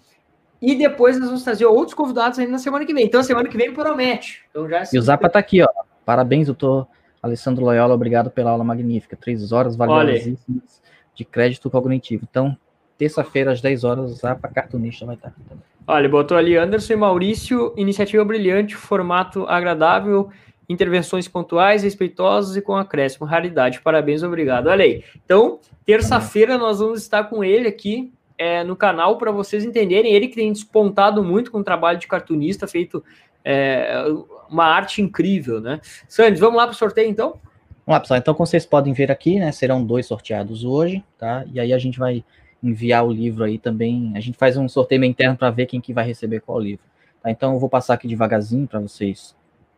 E 0.65 0.75
depois 0.75 1.19
nós 1.19 1.29
vamos 1.29 1.45
trazer 1.45 1.67
outros 1.67 1.93
convidados 1.95 2.39
ainda 2.39 2.53
na 2.53 2.59
semana 2.59 2.87
que 2.87 2.95
vem. 2.95 3.05
Então, 3.05 3.21
a 3.21 3.25
semana 3.25 3.49
que 3.49 3.57
vem 3.57 3.75
promete. 3.75 4.43
Então, 4.49 4.67
já 4.67 4.83
e 4.91 4.99
o 4.99 5.03
Zapa 5.03 5.29
tá 5.29 5.39
aqui, 5.39 5.63
ó. 5.63 5.69
Parabéns, 6.07 6.47
doutor 6.47 6.87
Alessandro 7.23 7.65
Loyola. 7.65 7.95
Obrigado 7.95 8.31
pela 8.31 8.51
aula 8.51 8.65
magnífica. 8.65 9.15
Três 9.15 9.53
horas 9.53 9.77
valiosíssimas 9.77 10.83
de 11.15 11.23
crédito 11.23 11.69
cognitivo. 11.69 12.27
Então, 12.29 12.57
terça-feira, 12.97 13.53
às 13.53 13.61
10 13.61 13.85
horas, 13.85 14.11
o 14.11 14.15
Zapa 14.15 14.49
Cartunista 14.49 15.05
vai 15.05 15.17
estar 15.17 15.29
aqui 15.29 15.43
também. 15.43 15.65
Olha, 15.87 16.09
botou 16.09 16.35
ali 16.35 16.57
Anderson 16.57 16.95
e 16.95 16.97
Maurício, 16.97 17.75
iniciativa 17.77 18.25
brilhante, 18.25 18.75
formato 18.75 19.45
agradável, 19.47 20.31
intervenções 20.67 21.29
pontuais, 21.29 21.83
respeitosas 21.83 22.57
e 22.57 22.63
com 22.63 22.75
acréscimo, 22.75 23.27
raridade. 23.27 23.83
Parabéns, 23.83 24.23
obrigado. 24.23 24.69
Olha 24.69 24.83
aí. 24.83 25.05
Então, 25.23 25.61
terça-feira 25.85 26.57
nós 26.57 26.79
vamos 26.79 27.03
estar 27.03 27.25
com 27.25 27.45
ele 27.45 27.69
aqui 27.69 28.14
é, 28.39 28.65
no 28.65 28.77
canal 28.77 29.19
para 29.19 29.31
vocês 29.31 29.65
entenderem. 29.65 30.13
Ele 30.13 30.29
que 30.29 30.35
tem 30.35 30.53
despontado 30.53 31.23
muito 31.23 31.51
com 31.51 31.59
o 31.59 31.65
trabalho 31.65 31.99
de 31.99 32.07
cartunista, 32.07 32.67
feito 32.67 33.03
é, 33.45 34.05
uma 34.49 34.65
arte 34.65 35.03
incrível, 35.03 35.61
né? 35.61 35.81
Sandy, 36.09 36.41
vamos 36.41 36.57
lá 36.57 36.65
para 36.65 36.73
o 36.73 36.77
sorteio 36.77 37.09
então? 37.09 37.41
Vamos 37.87 37.99
lá, 37.99 38.01
pessoal. 38.01 38.19
Então, 38.19 38.35
como 38.35 38.47
vocês 38.47 38.65
podem 38.65 38.93
ver 38.93 39.13
aqui, 39.13 39.39
né, 39.39 39.53
serão 39.53 39.85
dois 39.85 40.07
sorteados 40.07 40.65
hoje, 40.65 41.05
tá? 41.19 41.45
E 41.53 41.61
aí 41.61 41.73
a 41.73 41.79
gente 41.79 41.99
vai 41.99 42.25
enviar 42.63 43.05
o 43.05 43.13
livro 43.13 43.45
aí 43.45 43.59
também. 43.59 44.13
A 44.15 44.21
gente 44.21 44.39
faz 44.39 44.57
um 44.57 44.67
sorteio 44.69 45.05
interno 45.05 45.37
para 45.37 45.51
ver 45.51 45.67
quem 45.67 45.81
que 45.81 45.93
vai 45.93 46.07
receber 46.07 46.41
qual 46.41 46.59
livro. 46.59 46.85
Tá? 47.23 47.31
Então, 47.31 47.53
eu 47.53 47.61
vou 47.61 47.69
passar 47.69 47.95
aqui 47.95 48.09
devagarzinho 48.09 48.67
para 48.67 48.81
vocês 48.81 49.37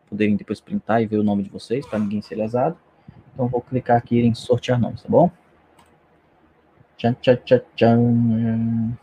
poderem 0.09 0.37
depois 0.37 0.61
printar 0.61 1.03
e 1.03 1.07
ver 1.07 1.19
o 1.19 1.25
nome 1.25 1.43
de 1.43 1.51
vocês, 1.51 1.85
para 1.85 1.99
ninguém 1.99 2.23
ser 2.23 2.37
lesado. 2.37 2.77
Então, 3.35 3.49
vou 3.49 3.61
clicar 3.61 3.97
aqui 3.97 4.21
em 4.21 4.33
sortear 4.35 4.79
nomes, 4.79 5.03
tá 5.03 5.09
bom? 5.09 5.29
Tchan, 6.97 7.15
tchan, 7.21 7.37
tchan, 7.45 7.63
tchan. 7.77 8.97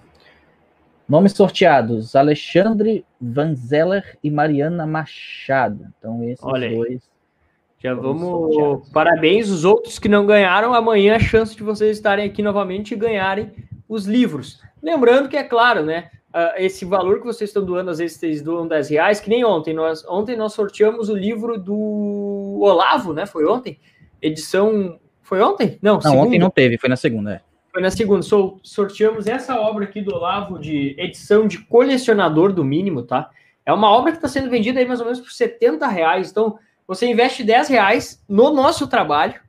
Nomes 1.08 1.34
sorteados: 1.34 2.16
Alexandre 2.16 3.06
Vanzeller 3.22 4.18
e 4.24 4.32
Mariana 4.32 4.86
Machado. 4.86 5.88
Então, 5.98 6.24
esses 6.24 6.44
Olha 6.44 6.70
dois. 6.70 7.02
Já 7.80 7.94
vamos. 7.94 8.22
Sorteados. 8.22 8.90
Parabéns. 8.90 9.50
Os 9.50 9.66
outros 9.66 10.00
que 10.00 10.10
não 10.10 10.26
ganharam, 10.26 10.74
amanhã 10.74 11.16
a 11.16 11.20
chance 11.20 11.56
de 11.56 11.64
vocês 11.64 11.98
estarem 11.98 12.26
aqui 12.26 12.42
novamente 12.42 12.94
e 12.94 12.98
ganharem 12.98 13.52
os 13.88 14.06
livros. 14.06 14.62
Lembrando 14.82 15.30
que, 15.30 15.38
é 15.38 15.44
claro, 15.44 15.84
né? 15.86 16.10
Uh, 16.34 16.58
esse 16.58 16.84
valor 16.84 17.20
que 17.20 17.26
vocês 17.26 17.52
estão 17.52 17.64
doando, 17.64 17.92
às 17.92 18.00
vezes 18.00 18.18
vocês 18.18 18.42
doam 18.42 18.68
10 18.68 18.90
reais, 18.90 19.20
que 19.20 19.30
nem 19.30 19.46
ontem. 19.46 19.72
Nós, 19.72 20.04
ontem 20.08 20.36
nós 20.36 20.54
sorteamos 20.54 21.10
o 21.10 21.16
livro 21.16 21.60
do 21.60 22.60
Olavo, 22.60 23.14
né? 23.14 23.28
Foi 23.28 23.46
ontem? 23.46 23.80
Edição. 24.20 25.00
Foi 25.22 25.40
ontem? 25.42 25.78
Não, 25.80 26.00
não 26.04 26.18
ontem 26.18 26.40
não 26.40 26.50
teve, 26.50 26.80
foi 26.80 26.90
na 26.90 26.96
segunda. 26.96 27.34
É. 27.34 27.53
Foi 27.74 27.82
na 27.82 27.90
segunda. 27.90 28.24
sorteamos 28.62 29.26
essa 29.26 29.60
obra 29.60 29.86
aqui 29.86 30.00
do 30.00 30.14
Olavo 30.14 30.60
de 30.60 30.96
edição 30.96 31.48
de 31.48 31.58
colecionador 31.58 32.54
do 32.54 32.64
mínimo, 32.64 33.02
tá? 33.02 33.32
É 33.66 33.74
uma 33.74 33.90
obra 33.90 34.12
que 34.12 34.20
está 34.20 34.28
sendo 34.28 34.48
vendida 34.48 34.80
aí 34.80 34.86
mais 34.86 35.00
ou 35.00 35.08
menos 35.08 35.20
por 35.20 35.32
70 35.32 35.88
reais. 35.88 36.30
Então, 36.30 36.60
você 36.88 37.08
investe 37.08 37.44
10 37.44 37.70
reais 37.70 38.24
no 38.30 38.54
nosso 38.54 38.86
trabalho 38.86 39.42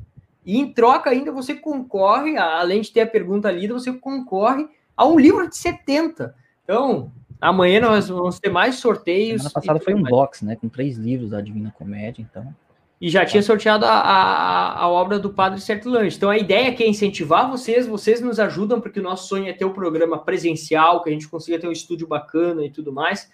e 0.43 0.59
em 0.59 0.73
troca 0.73 1.11
ainda 1.11 1.31
você 1.31 1.55
concorre, 1.55 2.39
além 2.39 2.81
de 2.81 2.91
ter 2.91 3.03
a 3.03 3.07
pergunta 3.07 3.51
lida, 3.51 3.75
você 3.75 3.93
concorre 3.93 4.67
a 4.97 5.05
um 5.07 5.19
livro 5.19 5.47
de 5.47 5.59
70. 5.59 6.35
Então, 6.63 7.13
amanhã 7.39 7.81
nós 7.81 8.09
vamos 8.09 8.39
ter 8.39 8.49
mais 8.49 8.77
sorteios. 8.77 9.43
Semana 9.43 9.53
passada 9.53 9.81
foi 9.81 9.93
um 9.93 10.01
mais. 10.01 10.11
box, 10.11 10.45
né? 10.47 10.57
Com 10.57 10.71
três 10.71 10.97
livros 10.97 11.31
da 11.31 11.43
Divina 11.43 11.71
Comédia, 11.77 12.23
então. 12.23 12.55
E 13.01 13.11
já 13.11 13.25
tinha 13.25 13.43
sorteado 13.43 13.85
a, 13.85 13.91
a, 13.91 14.79
a 14.81 14.89
obra 14.89 15.19
do 15.19 15.31
Padre 15.31 15.61
Sertulante. 15.61 16.17
Então 16.17 16.31
a 16.31 16.39
ideia 16.39 16.69
aqui 16.69 16.83
é 16.85 16.89
incentivar 16.89 17.51
vocês, 17.51 17.87
vocês 17.87 18.21
nos 18.21 18.41
ajudam, 18.41 18.81
porque 18.81 19.01
o 19.01 19.03
nosso 19.03 19.29
sonho 19.29 19.47
é 19.47 19.53
ter 19.53 19.65
o 19.65 19.69
um 19.69 19.73
programa 19.73 20.19
presencial, 20.19 21.03
que 21.03 21.11
a 21.11 21.13
gente 21.13 21.29
consiga 21.29 21.59
ter 21.59 21.69
um 21.69 21.73
estúdio 21.73 22.07
bacana 22.07 22.65
e 22.65 22.71
tudo 22.71 22.93
mais. 22.93 23.29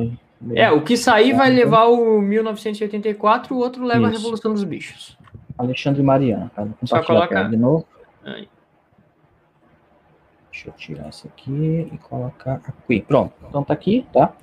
é, 0.56 0.72
o 0.72 0.84
que 0.84 0.98
sair 0.98 1.34
vai 1.34 1.52
levar 1.52 1.86
o 1.86 2.20
1984, 2.20 3.56
o 3.56 3.60
outro 3.60 3.86
leva 3.86 4.08
Isso. 4.08 4.08
a 4.08 4.12
Revolução 4.18 4.52
dos 4.52 4.64
Bichos. 4.64 5.16
Alexandre 5.56 6.02
Mariana, 6.02 6.52
tá? 6.56 6.64
Vou 6.64 6.76
Só 6.84 7.04
colocar. 7.04 7.44
de 7.48 7.56
novo. 7.56 7.86
Aí. 8.26 8.50
Deixa 10.52 10.70
eu 10.70 10.74
tirar 10.74 11.10
essa 11.10 11.28
aqui 11.28 11.92
e 11.94 11.98
colocar 12.00 12.54
aqui. 12.54 13.02
Pronto. 13.02 13.34
Então 13.48 13.64
tá 13.64 13.74
aqui, 13.76 14.08
tá? 14.12 14.34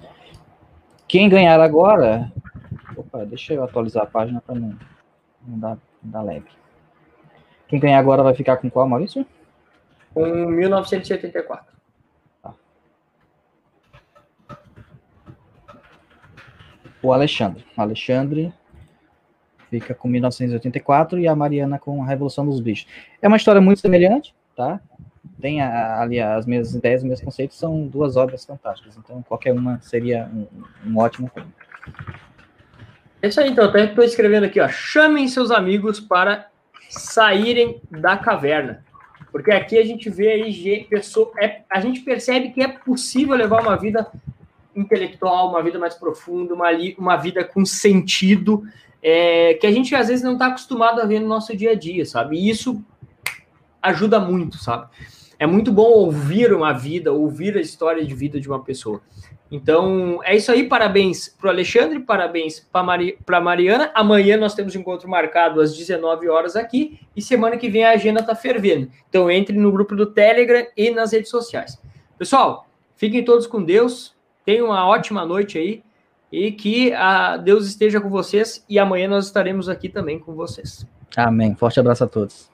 Quem 1.09 1.28
ganhar 1.28 1.59
agora. 1.59 2.33
Opa, 2.97 3.25
deixa 3.25 3.55
eu 3.55 3.65
atualizar 3.65 4.05
a 4.05 4.07
página 4.07 4.41
para 4.41 4.55
não, 4.55 4.78
não 5.44 5.59
dar, 5.59 5.78
não 6.01 6.12
dar 6.12 6.23
lag. 6.23 6.44
Quem 7.68 7.81
ganhar 7.81 7.99
agora 7.99 8.23
vai 8.23 8.34
ficar 8.34 8.57
com 8.57 8.70
qual, 8.70 8.89
Maurício? 8.89 9.26
Com 10.12 10.47
1984. 10.47 11.75
o 17.05 17.12
Alexandre. 17.12 17.65
O 17.76 17.81
Alexandre 17.81 18.52
fica 19.70 19.94
com 19.94 20.09
1984 20.09 21.18
e 21.18 21.28
a 21.28 21.36
Mariana 21.36 21.78
com 21.78 22.02
a 22.02 22.07
Revolução 22.07 22.47
dos 22.47 22.60
Bichos. 22.60 22.86
É 23.20 23.28
uma 23.28 23.36
história 23.36 23.60
muito 23.60 23.81
semelhante, 23.81 24.34
tá? 24.57 24.81
Tem 25.41 25.60
a, 25.60 26.01
ali 26.01 26.20
as 26.20 26.47
mesmas 26.47 26.75
ideias, 26.75 27.02
os 27.02 27.09
mesmos 27.09 27.25
conceitos, 27.25 27.59
são 27.59 27.86
duas 27.86 28.17
obras 28.17 28.44
fantásticas. 28.44 28.97
Então, 28.97 29.23
qualquer 29.23 29.52
uma 29.52 29.78
seria 29.83 30.31
um, 30.33 30.47
um 30.86 30.99
ótimo 30.99 31.31
filme. 31.34 31.52
É 33.20 33.28
isso 33.28 33.41
aí, 33.41 33.51
então. 33.51 33.65
Até 33.67 33.84
estou 33.84 34.05
escrevendo 34.05 34.44
aqui, 34.44 34.60
ó. 34.60 34.68
Chamem 34.68 35.28
seus 35.28 35.51
amigos 35.51 36.01
para 36.01 36.49
saírem 36.89 37.81
da 37.91 38.17
caverna. 38.17 38.85
Porque 39.31 39.51
aqui 39.51 39.77
a 39.79 39.85
gente 39.85 40.09
vê 40.09 40.33
aí, 40.33 40.87
pessoa, 40.89 41.33
é, 41.41 41.63
a 41.69 41.81
gente 41.81 42.01
percebe 42.01 42.51
que 42.51 42.63
é 42.63 42.69
possível 42.69 43.35
levar 43.35 43.63
uma 43.63 43.77
vida 43.77 44.07
intelectual, 44.77 45.49
uma 45.49 45.63
vida 45.63 45.79
mais 45.79 45.95
profunda, 45.95 46.55
uma, 46.55 46.69
uma 46.99 47.17
vida 47.17 47.45
com 47.45 47.65
sentido, 47.65 48.65
é, 49.03 49.55
que 49.55 49.67
a 49.67 49.73
gente 49.73 49.95
às 49.95 50.09
vezes 50.09 50.25
não 50.25 50.35
está 50.35 50.47
acostumado 50.47 51.01
a 51.01 51.05
ver 51.05 51.21
no 51.21 51.29
nosso 51.29 51.57
dia 51.57 51.73
a 51.73 51.75
dia, 51.75 52.07
sabe? 52.07 52.37
E 52.37 52.49
isso 52.49 52.83
ajuda 53.83 54.19
muito, 54.19 54.57
sabe? 54.59 54.89
É 55.39 55.47
muito 55.47 55.73
bom 55.73 55.91
ouvir 55.91 56.53
uma 56.55 56.73
vida, 56.73 57.13
ouvir 57.13 57.57
a 57.57 57.61
história 57.61 58.05
de 58.05 58.15
vida 58.15 58.41
de 58.41 58.49
uma 58.49 58.63
pessoa. 58.63 59.03
Então, 59.55 60.18
é 60.24 60.34
isso 60.34 60.50
aí. 60.50 60.68
Parabéns 60.68 61.28
para 61.28 61.47
o 61.47 61.50
Alexandre, 61.50 62.00
parabéns 62.00 62.58
para 62.58 62.83
Mari, 62.83 63.16
a 63.24 63.41
Mariana. 63.41 63.92
Amanhã 63.94 64.36
nós 64.36 64.52
temos 64.52 64.74
encontro 64.74 65.08
marcado 65.08 65.60
às 65.60 65.76
19 65.76 66.28
horas 66.28 66.57
aqui 66.57 66.99
e 67.15 67.23
semana 67.23 67.57
que 67.57 67.68
vem 67.68 67.84
a 67.84 67.91
agenda 67.91 68.18
está 68.18 68.34
fervendo. 68.34 68.91
Então, 69.08 69.31
entre 69.31 69.57
no 69.57 69.70
grupo 69.70 69.94
do 69.94 70.07
Telegram 70.07 70.66
e 70.76 70.91
nas 70.91 71.12
redes 71.12 71.31
sociais. 71.31 71.81
Pessoal, 72.18 72.66
fiquem 72.97 73.24
todos 73.24 73.47
com 73.47 73.62
Deus. 73.62 74.12
Tenham 74.44 74.66
uma 74.66 74.89
ótima 74.89 75.24
noite 75.24 75.57
aí 75.57 75.84
e 76.33 76.50
que 76.50 76.92
a 76.92 77.36
Deus 77.36 77.68
esteja 77.68 78.00
com 78.00 78.10
vocês 78.10 78.65
e 78.68 78.76
amanhã 78.76 79.07
nós 79.07 79.26
estaremos 79.26 79.68
aqui 79.68 79.89
também 79.89 80.18
com 80.18 80.34
vocês. 80.34 80.84
Amém. 81.16 81.55
Forte 81.55 81.78
abraço 81.78 82.02
a 82.02 82.08
todos. 82.08 82.50